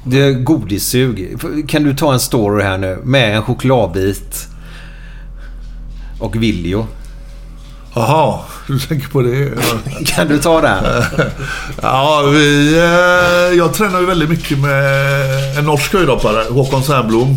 Det 0.05 0.23
är 0.23 0.33
godissug. 0.33 1.39
Kan 1.69 1.85
du 1.85 1.95
ta 1.95 2.13
en 2.13 2.21
story 2.21 2.63
här 2.63 2.79
nu 2.79 2.99
med 3.05 3.37
en 3.37 3.43
chokladbit 3.43 4.49
och 6.19 6.43
Viljo? 6.43 6.87
Jaha, 7.95 8.39
du 8.67 8.79
tänker 8.79 9.09
på 9.09 9.23
det? 9.23 9.51
Kan 10.07 10.29
du 10.29 10.39
ta 10.39 10.61
den? 10.61 10.85
Ja, 11.83 12.23
vi, 12.33 12.77
eh, 12.79 13.57
jag 13.59 13.75
tränar 13.75 14.01
ju 14.01 14.07
väldigt 14.07 14.31
mycket 14.31 14.59
med 14.59 15.59
en 15.59 15.65
norsk 15.65 15.93
höjdhoppare, 15.93 16.45
Håkon 16.51 16.83
Särnblom. 16.83 17.37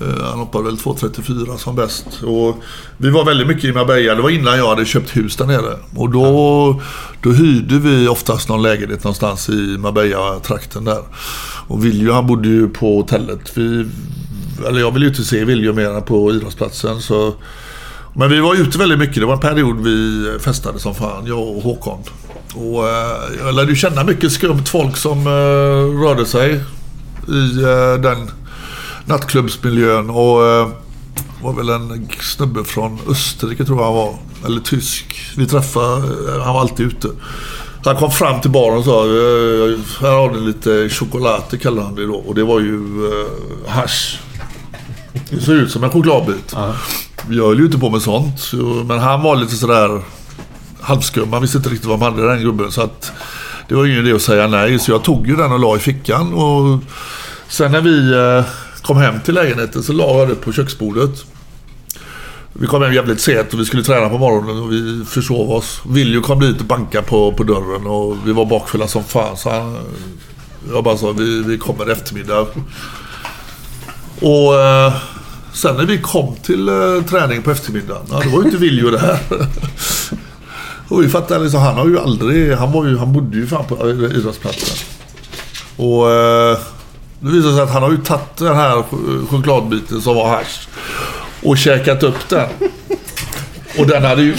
Eh, 0.00 0.24
han 0.24 0.38
hoppade 0.38 0.64
väl 0.64 0.76
2.34 0.76 1.56
som 1.56 1.76
bäst. 1.76 2.06
Och 2.22 2.62
vi 2.96 3.10
var 3.10 3.24
väldigt 3.24 3.46
mycket 3.46 3.64
i 3.64 3.72
Marbella. 3.72 4.14
Det 4.14 4.22
var 4.22 4.30
innan 4.30 4.58
jag 4.58 4.68
hade 4.68 4.84
köpt 4.84 5.16
hus 5.16 5.36
där 5.36 5.46
nere. 5.46 5.78
Och 5.96 6.10
då, 6.10 6.80
då 7.22 7.30
hyrde 7.30 7.78
vi 7.78 8.08
oftast 8.08 8.48
någon 8.48 8.62
lägenhet 8.62 9.04
någonstans 9.04 9.48
i 9.48 9.78
Marbella-trakten 9.78 10.84
där. 10.84 11.02
Och 11.66 11.84
Viljo 11.84 12.12
han 12.12 12.26
bodde 12.26 12.48
ju 12.48 12.68
på 12.68 12.96
hotellet. 12.96 13.56
Vi, 13.56 13.86
eller 14.68 14.80
jag 14.80 14.90
ville 14.90 15.04
ju 15.04 15.10
inte 15.10 15.24
se 15.24 15.44
Viljo 15.44 15.72
mer 15.72 15.90
än 15.90 16.02
på 16.02 16.32
idrottsplatsen. 16.32 17.00
Så, 17.00 17.34
men 18.14 18.30
vi 18.30 18.40
var 18.40 18.54
ute 18.54 18.78
väldigt 18.78 18.98
mycket. 18.98 19.14
Det 19.14 19.26
var 19.26 19.34
en 19.34 19.40
period 19.40 19.80
vi 19.80 20.28
festade 20.40 20.78
som 20.78 20.94
fan, 20.94 21.26
jag 21.26 21.48
och 21.48 21.62
Håkon. 21.62 22.02
Och 22.54 22.88
eh, 22.88 23.16
jag 23.38 23.54
lärde 23.54 23.70
ju 23.70 23.76
känna 23.76 24.04
mycket 24.04 24.32
skumt 24.32 24.64
folk 24.66 24.96
som 24.96 25.26
eh, 25.26 26.00
rörde 26.02 26.26
sig 26.26 26.60
i 27.28 27.62
den 28.02 28.30
nattklubbsmiljön. 29.06 30.10
Och 30.10 30.46
eh, 30.46 30.68
var 31.42 31.52
väl 31.52 31.68
en 31.68 32.08
snubbe 32.20 32.64
från 32.64 32.98
Österrike 33.08 33.64
tror 33.64 33.78
jag 33.78 33.84
han 33.86 33.94
var. 33.94 34.14
Eller 34.46 34.60
tysk. 34.60 35.16
Vi 35.36 35.46
träffade, 35.46 35.96
eh, 36.36 36.42
han 36.44 36.54
var 36.54 36.60
alltid 36.60 36.86
ute. 36.86 37.08
Han 37.84 37.96
kom 37.96 38.10
fram 38.10 38.40
till 38.40 38.50
baren 38.50 38.78
och 38.78 38.84
sa 38.84 39.04
eh, 39.04 39.78
här 40.00 40.12
har 40.12 40.30
ni 40.30 40.40
lite 40.40 40.88
choklad, 40.88 41.42
kallade 41.62 41.82
han 41.86 41.94
det 41.94 42.06
då. 42.06 42.14
Och 42.14 42.34
det 42.34 42.44
var 42.44 42.60
ju 42.60 42.76
eh, 43.06 43.70
hasch. 43.72 44.18
Det 45.30 45.40
såg 45.40 45.54
ut 45.54 45.70
som 45.70 45.84
en 45.84 45.90
chokladbit. 45.90 46.52
Jag 47.30 47.46
höll 47.46 47.58
ju 47.58 47.64
inte 47.66 47.78
på 47.78 47.90
med 47.90 48.02
sånt. 48.02 48.40
så- 48.40 48.56
Men 48.86 48.98
han 48.98 49.22
var 49.22 49.36
lite 49.36 49.54
sådär 49.56 50.02
halvskum. 50.80 51.30
Man 51.30 51.42
visste 51.42 51.56
inte 51.58 51.68
riktigt 51.70 51.88
vad 51.88 51.98
man 51.98 52.12
hade 52.14 52.28
den 52.28 52.40
gubben. 52.42 52.72
Så 52.72 52.82
att 52.82 53.12
det 53.68 53.74
var 53.74 53.86
ingen 53.86 53.98
idé 54.06 54.12
att 54.16 54.22
säga 54.22 54.46
nej. 54.46 54.78
Så 54.78 54.90
jag 54.90 55.02
tog 55.04 55.26
ju 55.26 55.36
den 55.36 55.52
och 55.52 55.58
la 55.60 55.76
i 55.76 55.78
fickan. 55.78 56.34
Och 56.34 56.78
sen 57.48 57.72
när 57.72 57.80
vi 57.80 58.12
eh, 58.12 58.44
kom 58.84 58.96
hem 58.96 59.20
till 59.20 59.34
lägenheten 59.34 59.82
så 59.82 59.92
la 59.92 60.18
jag 60.18 60.28
det 60.28 60.34
på 60.34 60.52
köksbordet. 60.52 61.24
Vi 62.52 62.66
kom 62.66 62.82
hem 62.82 62.92
jävligt 62.92 63.20
sent 63.20 63.52
och 63.54 63.60
vi 63.60 63.64
skulle 63.64 63.82
träna 63.82 64.08
på 64.08 64.18
morgonen 64.18 64.62
och 64.62 64.72
vi 64.72 65.04
försov 65.04 65.50
oss. 65.50 65.80
Viljo 65.88 66.22
kom 66.22 66.40
dit 66.40 66.60
och 66.60 66.66
bankade 66.66 67.06
på, 67.06 67.32
på 67.32 67.42
dörren 67.42 67.86
och 67.86 68.16
vi 68.26 68.32
var 68.32 68.44
bakfulla 68.44 68.88
som 68.88 69.04
fan. 69.04 69.36
Så 69.36 69.50
han, 69.50 69.78
jag 70.72 70.84
bara 70.84 70.96
sa 70.96 71.12
vi, 71.12 71.42
vi 71.42 71.58
kommer 71.58 71.88
i 71.88 71.92
eftermiddag. 71.92 72.46
Och 74.20 74.60
eh, 74.60 74.92
sen 75.52 75.76
när 75.76 75.84
vi 75.84 75.98
kom 75.98 76.36
till 76.42 76.68
eh, 76.68 77.02
träning 77.08 77.42
på 77.42 77.50
eftermiddagen, 77.50 78.06
ja, 78.10 78.20
då 78.24 78.30
var 78.30 78.38
ju 78.38 78.44
inte 78.44 78.56
Viljo 78.56 78.90
där. 78.90 79.18
och 80.88 81.02
vi 81.02 81.08
fattade 81.08 81.42
liksom, 81.42 81.60
han 81.60 81.74
har 81.74 81.88
ju 81.88 81.98
aldrig, 81.98 82.52
han, 82.52 82.72
var 82.72 82.86
ju, 82.86 82.98
han 82.98 83.12
bodde 83.12 83.36
ju 83.36 83.46
fan 83.46 83.64
på 83.64 83.88
eh, 83.88 83.94
idrottsplatsen. 83.94 84.76
Och 85.76 86.10
eh, 86.10 86.58
det 87.20 87.30
visade 87.30 87.54
sig 87.54 87.62
att 87.62 87.70
han 87.72 87.82
har 87.82 87.90
ju 87.90 87.96
tagit 87.96 88.36
den 88.36 88.56
här 88.56 88.74
ch- 88.76 89.26
chokladbiten 89.30 90.00
som 90.00 90.14
var 90.14 90.28
hasch 90.28 90.68
och 91.42 91.58
käkat 91.58 92.02
upp 92.02 92.28
den. 92.28 92.48
Och 93.78 93.86
den 93.86 94.04
hade 94.04 94.22
ju, 94.22 94.36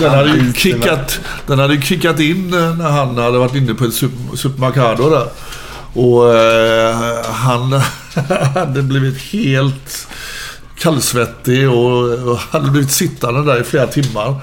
den 0.00 0.10
hade 0.10 0.30
ju 0.30 0.52
kickat, 0.52 1.20
den 1.46 1.58
hade 1.58 1.74
ju 1.74 1.82
kickat 1.82 2.20
in 2.20 2.54
eh, 2.54 2.76
när 2.76 2.88
han 2.90 3.18
hade 3.18 3.38
varit 3.38 3.54
inne 3.54 3.74
på 3.74 3.84
ett 3.84 3.90
sup- 4.02 4.36
supermercado 4.36 5.10
där. 5.10 5.26
Och 5.92 6.34
eh, 6.34 7.24
han 7.24 7.72
hade 8.54 8.82
blivit 8.82 9.18
helt 9.22 10.08
kallsvettig 10.78 11.70
och, 11.70 12.12
och 12.12 12.38
hade 12.38 12.70
blivit 12.70 12.90
sittande 12.90 13.44
där 13.52 13.60
i 13.60 13.64
flera 13.64 13.86
timmar. 13.86 14.34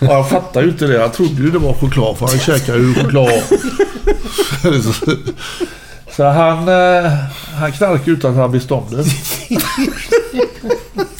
Och 0.00 0.06
han 0.14 0.28
fattade 0.28 0.64
ju 0.66 0.70
inte 0.72 0.86
det. 0.86 1.00
Han 1.00 1.10
trodde 1.10 1.42
ju 1.42 1.50
det 1.50 1.58
var 1.58 1.74
choklad 1.74 2.18
för 2.18 2.26
han 2.26 2.38
käkade 2.38 2.78
ju 2.78 2.94
choklad. 2.94 3.42
Så 6.16 6.24
han, 6.24 6.68
eh, 6.68 7.12
han 7.58 7.72
knarkar 7.72 8.12
utan 8.12 8.30
att 8.30 8.36
han 8.36 8.50
blir 8.50 8.60
stånden. 8.60 9.04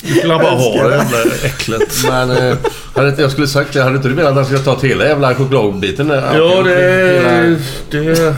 Nu 0.03 0.15
skulle 0.19 0.33
han 0.33 0.43
bara 0.43 0.55
ha 0.55 0.89
det 0.89 0.97
jävla 0.97 1.19
äcklet. 1.45 1.95
Men 2.09 2.31
eh, 2.31 2.57
hade 2.95 3.09
inte 3.09 3.23
jag 3.23 3.31
skulle 3.31 3.47
sagt 3.47 3.73
det, 3.73 3.83
hade 3.83 3.97
inte 3.97 4.09
du 4.09 4.15
velat 4.15 4.31
att 4.31 4.37
han 4.37 4.45
skulle 4.45 4.61
ta 4.61 4.77
ett 4.77 4.85
hela 4.85 5.05
jävla 5.05 5.35
chokladbiten? 5.35 6.09
där? 6.09 6.39
Ja, 6.39 6.63
det... 6.63 7.59
Det 7.91 8.35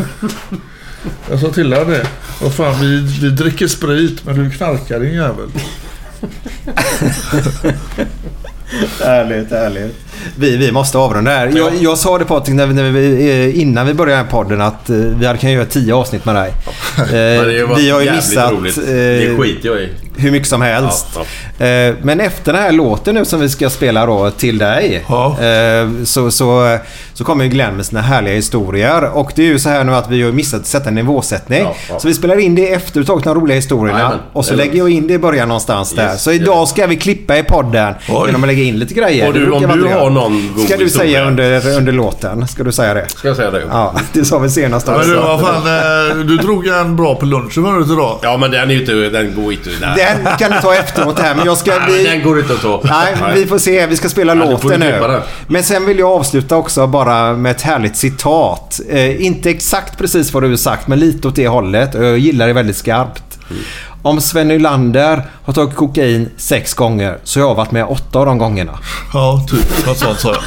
jag 1.31 1.41
sa 1.41 1.50
till 1.50 1.73
honom 1.73 1.91
det. 1.91 2.07
Vad 2.42 2.55
fan, 2.55 2.81
vi, 2.81 3.00
vi 3.20 3.31
dricker 3.31 3.68
sprit 3.68 4.24
men 4.24 4.34
du 4.34 4.50
knarkar 4.50 5.00
din 5.00 5.15
jävel. 5.15 5.49
Härligt, 9.04 9.50
härligt. 9.50 9.94
Vi, 10.38 10.56
vi 10.56 10.72
måste 10.72 10.98
avrunda 10.98 11.30
här. 11.30 11.52
Jag, 11.56 11.72
jag 11.80 11.98
sa 11.98 12.18
det 12.18 12.24
Patrik 12.24 12.54
när 12.56 12.66
vi, 12.66 12.74
när 12.74 12.90
vi, 12.90 13.30
eh, 13.54 13.60
innan 13.60 13.86
vi 13.86 13.94
började 13.94 14.16
den 14.16 14.24
här 14.24 14.30
podden 14.32 14.60
att 14.60 14.90
eh, 14.90 14.96
vi 14.96 15.26
hade 15.26 15.38
kunnat 15.38 15.54
göra 15.54 15.64
tio 15.66 15.94
avsnitt 15.94 16.24
med 16.24 16.34
dig. 16.34 16.52
Eh, 16.98 17.44
vi 17.76 17.90
har 17.90 18.00
ju 18.00 18.12
missat 18.12 18.52
roligt. 18.52 18.78
eh, 18.78 18.84
Det 18.84 19.36
skiter 19.38 19.68
jag 19.68 19.80
i. 19.82 19.88
hur 20.16 20.30
mycket 20.30 20.48
som 20.48 20.62
helst. 20.62 21.06
Ja, 21.14 21.24
Eh, 21.66 21.94
Men 22.02 22.20
efter 22.20 22.52
den 22.52 22.62
här 22.62 22.72
låten 22.72 23.14
nu 23.14 23.24
som 23.24 23.40
vi 23.40 23.48
ska 23.48 23.70
spela 23.70 24.06
då 24.06 24.30
till 24.30 24.58
dig. 24.58 25.04
Ja. 25.08 25.40
eh, 25.44 25.88
Så, 26.04 26.30
så, 26.30 26.78
så 27.14 27.24
kommer 27.24 27.44
ju 27.44 27.50
Glenn 27.50 27.76
med 27.76 27.86
sina 27.86 28.00
härliga 28.00 28.34
historier. 28.34 29.10
Och 29.16 29.32
det 29.34 29.42
är 29.42 29.46
ju 29.46 29.58
så 29.58 29.68
här 29.68 29.84
nu 29.84 29.94
att 29.94 30.10
vi 30.10 30.22
har 30.22 30.32
missat 30.32 30.60
att 30.60 30.66
sätta 30.66 30.88
en 30.88 30.94
nivåsättning. 30.94 31.58
Ja, 31.62 31.74
ja. 31.88 31.98
Så 31.98 32.08
vi 32.08 32.14
spelar 32.14 32.38
in 32.38 32.54
det 32.54 32.72
efter 32.72 33.00
vi 33.00 33.06
tagit 33.06 33.24
de 33.24 33.34
roliga 33.34 33.56
historierna. 33.56 33.98
Jajamän. 33.98 34.18
och 34.32 34.44
så 34.44 34.54
lägger 34.54 34.78
jag 34.78 34.90
in 34.90 35.06
det 35.06 35.14
i 35.14 35.18
början 35.18 35.48
någonstans 35.48 35.92
där. 35.94 36.12
Yes, 36.12 36.22
Så 36.22 36.30
idag 36.32 36.68
ska 36.68 36.86
vi 36.86 36.96
klippa 36.96 37.38
i 37.38 37.42
podden 37.42 37.94
Oj. 38.08 38.26
genom 38.26 38.42
att 38.44 38.46
lägga 38.48 38.62
in 38.62 38.78
lite 38.78 38.94
grejer. 38.94 39.26
Och 39.28 39.34
du, 39.34 39.50
om 39.50 39.60
du 39.62 39.84
har 39.84 40.10
någon 40.10 40.52
god 40.56 40.64
Ska 40.66 40.76
du 40.76 40.90
säga 40.90 41.04
historia- 41.04 41.24
under, 41.24 41.76
under 41.78 41.92
låten? 41.92 42.48
Ska 42.48 42.62
du 42.62 42.72
säga 42.72 42.94
det? 42.94 43.08
Ska 43.08 43.28
jag 43.28 43.36
säga 43.36 43.50
det? 43.50 43.62
Ja, 43.70 43.94
det 44.12 44.24
sa 44.24 44.38
vi 44.38 44.50
senast 44.50 44.86
Men 44.86 44.96
också. 44.96 45.10
du, 45.10 45.16
vad 45.16 45.40
fan, 45.40 45.56
eh, 46.10 46.16
du 46.16 46.36
drog 46.36 46.66
en 46.66 46.96
bra 46.96 47.14
på 47.14 47.26
lunchen 47.26 47.50
förut 47.64 47.86
idag. 47.90 48.18
Ja, 48.22 48.36
men 48.36 48.50
den 48.50 48.70
är 48.70 48.74
ju 48.74 48.80
inte... 48.80 48.92
Den 48.92 49.34
går 49.42 49.52
inte... 49.52 49.70
Nej. 49.80 49.90
Den 50.24 50.36
kan 50.38 50.50
du 50.52 50.60
ta 50.60 50.74
efteråt 50.74 51.18
här, 51.18 51.34
men 51.34 51.46
jag 51.46 51.56
ska... 51.58 51.70
Nej, 51.70 51.98
Vi, 51.98 52.04
den 52.04 52.22
går 52.22 52.38
inte 52.40 52.52
att 52.52 52.62
ta. 52.62 52.80
Nej, 52.84 53.14
vi 53.34 53.46
får 53.46 53.58
se. 53.58 53.86
Vi 53.86 53.96
ska 53.96 54.08
spela 54.08 54.34
Ja, 54.34 54.44
låten 54.50 54.70
du 54.70 54.78
nu. 54.78 55.20
Men 55.46 55.62
sen 55.62 55.86
vill 55.86 55.98
jag 55.98 56.10
avsluta 56.10 56.56
också 56.56 56.86
bara 56.86 57.03
med 57.36 57.50
ett 57.50 57.62
härligt 57.62 57.97
citat. 57.97 58.81
Eh, 58.89 59.24
inte 59.26 59.50
exakt 59.50 59.99
precis 59.99 60.33
vad 60.34 60.42
du 60.42 60.49
har 60.49 60.57
sagt, 60.57 60.89
men 60.89 60.99
lite 60.99 61.28
åt 61.28 61.36
det 61.36 61.49
hållet. 61.49 61.94
Och 61.94 62.05
Jag 62.05 62.18
gillar 62.18 62.47
det 62.47 62.52
väldigt 62.52 62.76
skarpt. 62.76 63.39
Om 64.02 64.20
Sven 64.20 64.49
Nylander 64.49 65.23
har 65.44 65.52
tagit 65.52 65.74
kokain 65.74 66.31
sex 66.36 66.74
gånger 66.74 67.18
så 67.24 67.41
har 67.41 67.47
jag 67.49 67.55
varit 67.55 67.70
med 67.70 67.84
åtta 67.86 68.18
av 68.18 68.26
de 68.26 68.39
gångerna. 68.39 68.78
Ja, 69.12 69.47
typ. 69.50 69.86
Något 69.86 69.99
sånt 69.99 70.20
sa 70.20 70.34
jag. 70.34 70.42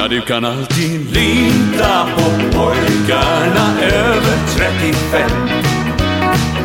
Ja, 0.00 0.08
du 0.08 0.20
kan 0.20 0.44
alltid 0.44 0.99
titta 1.80 2.06
på 2.16 2.58
pojkarna 2.58 3.80
över 3.82 4.38
35 4.56 5.30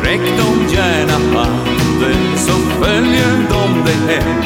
Räck 0.02 0.38
dem 0.38 0.66
gärna 0.68 1.12
handen 1.12 2.36
så 2.36 2.52
följer 2.52 3.32
de 3.50 3.84
dig 3.84 4.16
hem. 4.16 4.42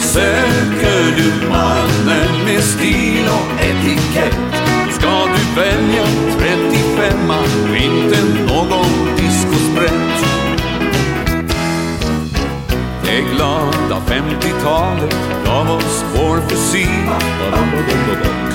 Söker 0.00 1.16
du 1.16 1.48
mannen 1.48 2.44
med 2.44 2.62
stil 2.62 3.24
och 3.28 3.64
etikett 3.64 4.38
Ska 4.90 5.26
du 5.26 5.60
välja 5.60 6.04
35 6.38 7.30
och 7.30 7.76
inte 7.76 8.39
Det 13.10 13.22
glada 13.34 14.02
50-talet 14.06 15.14
gav 15.44 15.70
oss 15.70 16.04
vår 16.14 16.40
fysik. 16.48 16.88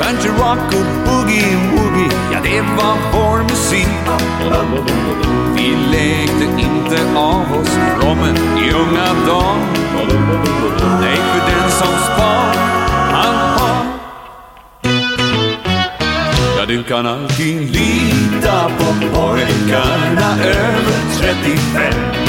Country 0.02 0.30
rock 0.30 0.68
och 0.68 0.86
boogie-woogie, 1.06 2.12
ja 2.34 2.40
det 2.44 2.62
var 2.62 2.98
vår 3.14 3.44
musik. 3.44 3.88
Vi 5.56 5.76
lekte 5.92 6.62
inte 6.62 7.20
av 7.20 7.60
oss 7.60 7.78
rommen 8.02 8.36
i 8.58 8.72
unga 8.72 9.28
dagar. 9.28 9.58
Nej, 11.02 11.18
för 11.18 11.52
den 11.52 11.72
som 11.72 11.88
spar, 11.88 12.56
han 13.12 13.36
har. 13.36 13.86
Ja, 16.58 16.66
du 16.68 16.84
kan 16.84 17.06
alltid 17.06 17.76
lita 17.76 18.70
på 18.78 19.16
pojkarna 19.16 20.44
över 20.44 21.02
35 21.20 22.25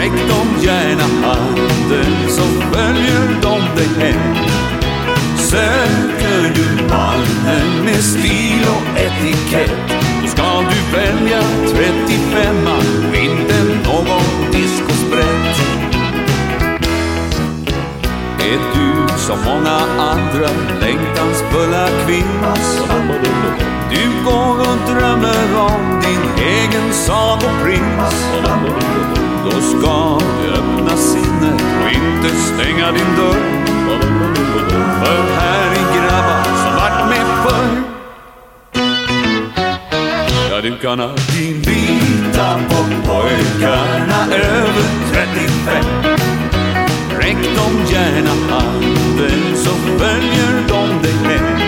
Räck 0.00 0.28
dem 0.28 0.48
gärna 0.62 1.02
handen 1.02 2.28
så 2.28 2.42
följer 2.42 3.28
de 3.42 3.60
dig 3.76 3.88
hem. 3.98 4.34
Söker 5.36 6.54
du 6.54 6.88
mannen 6.88 7.84
med 7.84 8.04
stil 8.04 8.66
och 8.68 8.98
etikett 8.98 9.76
Då 10.22 10.28
ska 10.28 10.60
du 10.60 10.96
välja 10.96 11.42
35 11.66 12.66
och 12.66 13.16
inte 13.16 13.64
någon 13.84 14.49
Är 18.50 18.58
du 18.74 19.18
som 19.18 19.38
många 19.44 19.76
andra 19.98 20.48
längtansfulla 20.80 21.88
kvinnor 22.06 22.56
Du 23.90 24.24
går 24.24 24.60
och 24.60 24.90
drömmer 24.90 25.58
om 25.58 26.00
din 26.02 26.44
egen 26.46 26.92
sagoprins. 26.92 28.26
Då 29.44 29.50
ska 29.50 30.18
du 30.42 30.50
öppna 30.52 30.96
sinnet 30.96 31.62
och 31.82 31.90
inte 31.90 32.36
stänga 32.36 32.92
din 32.92 33.16
dörr. 33.16 33.64
För 35.00 35.40
här 35.40 35.70
är 35.70 35.96
grabbar 35.96 36.44
som 36.44 36.74
vart 36.76 37.08
med 37.10 37.26
förr. 37.44 37.82
Ja, 40.50 40.60
du 40.62 40.78
kan 40.78 41.00
alltid 41.00 41.66
lita 41.66 42.60
på 42.68 42.84
pojkarna 43.06 44.26
över 44.32 44.84
35 45.12 46.39
Räck 47.30 47.56
dem 47.56 47.86
gärna 47.92 48.30
handen 48.50 49.56
så 49.56 49.70
följer 49.70 50.68
de 50.68 51.02
dig 51.02 51.12
hem 51.24 51.60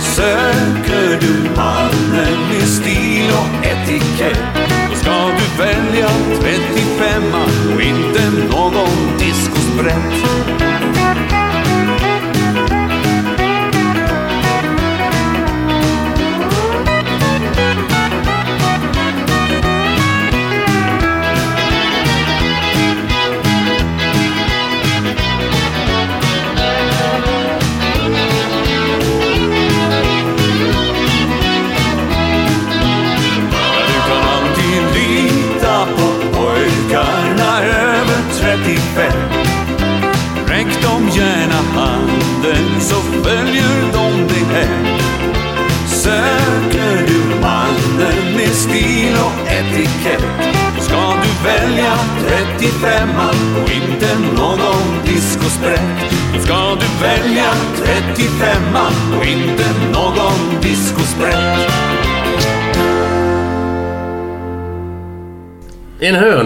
Söker 0.00 1.20
du 1.20 1.50
mannen 1.56 2.48
med 2.50 2.68
stil 2.68 3.30
och 3.30 3.66
etikett 3.66 4.40
Då 4.90 4.96
ska 4.96 5.10
du 5.10 5.62
välja 5.62 6.08
35 6.40 7.22
och 7.74 7.82
inte 7.82 8.30
någon 8.50 9.18
discosprätt 9.18 10.69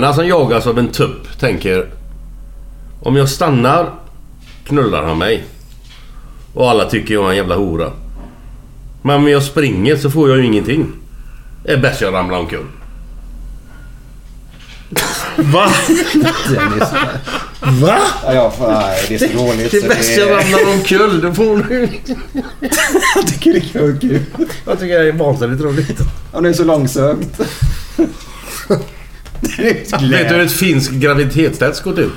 Höna 0.04 0.14
som 0.14 0.28
jagas 0.28 0.66
av 0.66 0.78
en 0.78 0.88
tupp 0.88 1.38
tänker 1.38 1.90
Om 3.02 3.16
jag 3.16 3.28
stannar 3.28 3.90
knullar 4.66 5.02
han 5.02 5.18
mig. 5.18 5.44
Och 6.54 6.70
alla 6.70 6.90
tycker 6.90 7.14
jag 7.14 7.24
är 7.24 7.30
en 7.30 7.36
jävla 7.36 7.56
hora. 7.56 7.92
Men 9.02 9.16
om 9.16 9.28
jag 9.28 9.42
springer 9.42 9.96
så 9.96 10.10
får 10.10 10.28
jag 10.28 10.38
ju 10.38 10.44
ingenting. 10.44 10.92
Det 11.64 11.72
är 11.72 11.78
bäst 11.78 12.00
jag 12.00 12.14
ramlar 12.14 12.38
omkull. 12.38 12.66
Va? 15.36 15.68
Va? 17.60 17.98
Ja, 18.24 18.52
ja, 18.58 18.90
det 19.08 19.14
är 19.14 19.18
så 19.18 19.38
dåligt. 19.38 19.70
Det 19.70 19.76
är 19.76 19.88
bäst 19.88 20.18
jag 20.18 20.30
ramlar 20.30 20.74
omkull. 20.74 21.20
Då 21.20 21.34
får 21.34 21.56
du... 21.56 21.88
Jag 23.14 23.26
tycker 23.26 23.52
det 23.52 23.58
är 23.58 24.00
kul. 24.00 24.20
Jag 24.66 24.80
tycker 24.80 24.98
det 24.98 25.08
är 25.08 25.12
vansinnigt 25.12 25.62
roligt. 25.62 26.00
Han 26.32 26.46
är 26.46 26.52
så 26.52 26.64
långsökt. 26.64 27.40
Vet 30.10 30.28
du 30.28 30.34
hur 30.34 30.40
ett 30.40 30.52
finskt 30.52 30.92
graviditetstest 30.92 31.82
går 31.82 31.92
till? 31.92 32.10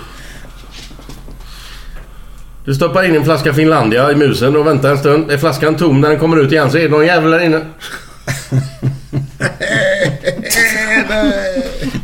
Du 2.66 2.76
stoppar 2.76 3.04
in 3.04 3.16
en 3.16 3.24
flaska 3.26 3.54
Finlandia 3.54 4.12
i 4.12 4.16
musen 4.16 4.56
och 4.56 4.68
väntar 4.68 4.90
en 4.92 4.98
stund. 4.98 5.32
Är 5.32 5.38
flaskan 5.38 5.76
tom 5.76 6.02
när 6.02 6.10
den 6.10 6.20
kommer 6.20 6.38
ut 6.38 6.52
igen 6.52 6.72
så 6.72 6.78
är 6.78 6.82
det 6.82 6.90
någon 6.90 7.06
jävel 7.06 7.32
där 7.32 7.40
inne. 7.40 7.62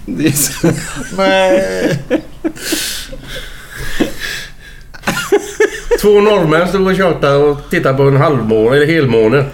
Det 0.06 0.28
är 0.28 0.32
så... 0.32 0.68
Två 6.02 6.22
norrmän 6.22 6.68
stod 6.68 6.88
och 6.88 6.96
tjatade 6.96 7.38
och 7.38 7.70
tittade 7.70 7.98
på 7.98 8.04
en 8.04 8.18
halvmåne 8.18 8.76
eller 8.76 8.86
helmåne. 8.86 9.46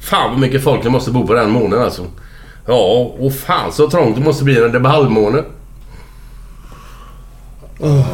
Fan 0.00 0.30
vad 0.30 0.40
mycket 0.40 0.62
folk 0.62 0.82
det 0.82 0.90
måste 0.90 1.10
bo 1.10 1.26
på 1.26 1.34
den 1.34 1.50
månen 1.50 1.82
alltså. 1.82 2.06
Ja, 2.66 3.14
och 3.18 3.34
fan 3.34 3.72
så 3.72 3.90
trångt 3.90 4.16
det 4.16 4.22
måste 4.22 4.44
bli 4.44 4.54
när 4.54 4.68
det 4.68 4.80
blir 4.80 4.90
halvmåne. 4.90 5.44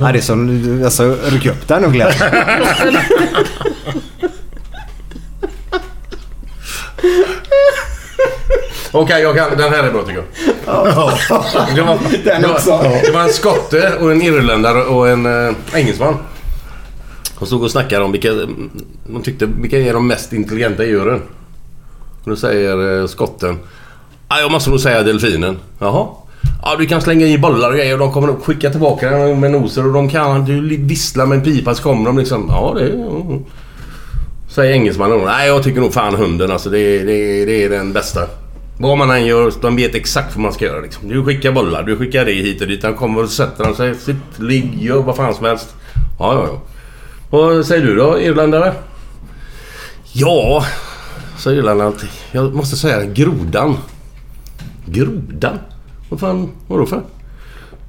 Ja, 0.00 0.12
det 0.12 0.18
är 0.18 0.22
som... 0.22 0.80
Alltså, 0.84 1.16
ryck 1.24 1.46
upp 1.46 1.68
den 1.68 1.84
och 1.84 1.92
Glenn. 1.92 2.12
Okej, 8.92 9.22
jag 9.22 9.36
kan, 9.36 9.58
den 9.58 9.72
här 9.72 9.84
är 9.84 9.92
bra 9.92 10.02
tycker 10.02 10.22
jag. 10.66 10.86
Det 11.74 11.82
var, 11.82 11.98
Den 12.24 12.42
det, 12.42 12.48
var, 12.48 12.54
också. 12.54 12.78
det 13.04 13.10
var 13.12 13.22
en 13.22 13.32
skotte 13.32 13.96
och 14.00 14.12
en 14.12 14.22
irländare 14.22 14.84
och 14.84 15.08
en 15.08 15.48
äh, 15.48 15.54
engelsman. 15.74 16.16
De 17.38 17.46
stod 17.46 17.62
och 17.62 17.70
snackade 17.70 18.04
om 18.04 18.12
vilka, 18.12 18.32
de 19.06 19.22
tyckte, 19.22 19.46
vilka 19.46 19.78
är 19.78 19.92
de 19.92 20.06
mest 20.06 20.32
intelligenta 20.32 20.84
djuren. 20.84 21.22
Och 22.24 22.30
då 22.30 22.36
säger 22.36 23.00
eh, 23.00 23.06
skotten. 23.06 23.58
Ah, 24.28 24.40
jag 24.40 24.52
måste 24.52 24.70
nog 24.70 24.80
säga 24.80 25.02
delfinen. 25.02 25.58
Jaha. 25.78 26.06
Ja, 26.62 26.76
du 26.78 26.86
kan 26.86 27.02
slänga 27.02 27.26
i 27.26 27.38
bollar 27.38 27.68
och 27.68 27.76
grejer 27.76 27.92
och 27.92 27.98
de 27.98 28.12
kommer 28.12 28.28
nog 28.28 28.42
skicka 28.42 28.70
tillbaka 28.70 29.10
den 29.10 29.40
med 29.40 29.50
noser 29.50 29.86
och 29.86 29.92
de 29.92 30.08
kan... 30.08 30.44
Du 30.44 30.76
visslar 30.76 31.26
med 31.26 31.38
en 31.38 31.44
pipa 31.44 31.74
så 31.74 31.82
kommer 31.82 32.04
de 32.04 32.18
liksom... 32.18 32.46
Ja, 32.48 32.74
det... 32.78 32.88
Mm. 32.92 33.44
Säger 34.48 34.72
engelsmannen. 34.72 35.20
Nej, 35.24 35.48
jag 35.48 35.62
tycker 35.62 35.80
nog 35.80 35.92
fan 35.92 36.14
hunden 36.14 36.50
alltså. 36.50 36.70
Det, 36.70 36.98
det, 36.98 37.44
det 37.44 37.64
är 37.64 37.70
den 37.70 37.92
bästa. 37.92 38.20
Vad 38.78 38.98
man 38.98 39.10
än 39.10 39.26
gör, 39.26 39.52
de 39.62 39.76
vet 39.76 39.94
exakt 39.94 40.36
vad 40.36 40.42
man 40.42 40.52
ska 40.52 40.64
göra 40.64 40.80
liksom. 40.80 41.08
Du 41.08 41.24
skickar 41.24 41.52
bollar, 41.52 41.82
du 41.82 41.96
skickar 41.96 42.24
det 42.24 42.32
hit 42.32 42.60
och 42.60 42.66
dit. 42.66 42.82
Han 42.82 42.94
kommer 42.94 43.22
och 43.22 43.30
sätter 43.30 43.64
han 43.64 43.74
sig. 43.74 43.94
Sitt, 43.94 44.38
ligg, 44.38 44.82
gör 44.82 45.02
vad 45.02 45.16
fan 45.16 45.34
som 45.34 45.44
helst. 45.44 45.74
Ja, 46.18 46.34
ja, 46.34 46.46
ja. 46.46 46.60
Vad 47.30 47.66
säger 47.66 47.86
du 47.86 47.94
då, 47.94 48.20
irländare? 48.20 48.72
Ja, 50.12 50.64
säger 51.40 51.58
irländaren. 51.58 51.92
Jag 52.32 52.54
måste 52.54 52.76
säga 52.76 53.04
grodan. 53.04 53.76
Grodan? 54.86 55.58
Vad 56.08 56.20
fan, 56.20 56.50
vadå 56.66 56.86
för? 56.86 57.02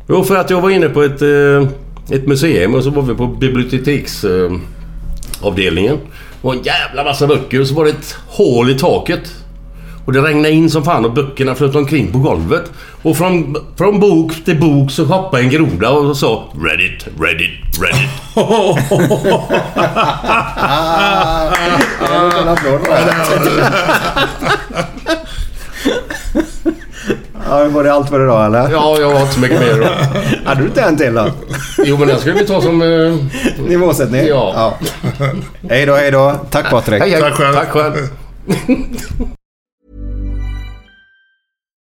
Jo, 0.09 0.23
för 0.23 0.35
att 0.35 0.49
jag 0.49 0.61
var 0.61 0.69
inne 0.69 0.89
på 0.89 1.03
ett, 1.03 1.21
eh, 1.21 1.67
ett 2.09 2.27
museum 2.27 2.75
och 2.75 2.83
så 2.83 2.89
var 2.89 3.03
vi 3.03 3.13
på 3.13 3.27
biblioteksavdelningen. 3.27 5.97
Det 6.41 6.41
var 6.41 6.53
en 6.53 6.63
jävla 6.63 7.03
massa 7.03 7.27
böcker 7.27 7.61
och 7.61 7.67
så 7.67 7.75
var 7.75 7.85
det 7.85 7.91
ett 7.91 8.15
hål 8.27 8.69
i 8.69 8.80
taket. 8.80 9.35
Och 10.05 10.13
det 10.13 10.21
regnade 10.21 10.51
in 10.51 10.69
som 10.69 10.83
fan 10.83 11.05
och 11.05 11.13
böckerna 11.13 11.55
flöt 11.55 11.75
omkring 11.75 12.11
på 12.11 12.17
golvet. 12.17 12.71
Och 13.01 13.17
från, 13.17 13.57
från 13.77 13.99
bok 13.99 14.45
till 14.45 14.59
bok 14.59 14.91
så 14.91 15.05
hoppade 15.05 15.43
en 15.43 15.49
groda 15.49 15.89
och 15.89 16.17
sa 16.17 16.43
Reddit, 16.53 17.07
Reddit, 17.19 17.51
Reddit. 17.81 18.09
Ja, 27.49 27.67
var 27.69 27.83
det 27.83 27.93
allt 27.93 28.09
för 28.09 28.23
idag 28.23 28.45
eller? 28.45 28.71
Ja, 28.71 28.97
jag 28.99 29.11
har 29.11 29.21
inte 29.21 29.33
så 29.33 29.39
mycket 29.39 29.59
mer. 29.59 29.89
Hade 30.45 30.61
du 30.61 30.67
inte 30.67 30.81
en 30.81 30.97
till 30.97 31.13
då? 31.13 31.31
Jo, 31.85 31.97
men 31.97 32.07
den 32.07 32.19
ska 32.19 32.31
vi 32.33 32.45
ta 32.45 32.61
som... 32.61 32.81
Eh, 32.81 33.15
Nivåsättning? 33.67 34.25
Ja. 34.27 34.77
Hej 35.69 35.85
då, 35.85 35.95
hej 35.95 36.11
då. 36.11 36.35
Tack 36.49 36.69
Patrik. 36.69 37.01
hej, 37.01 37.11
hej. 37.11 37.21
Tack 37.21 37.33
själv. 37.33 37.53
Tack 37.55 37.69
själv. 37.69 37.93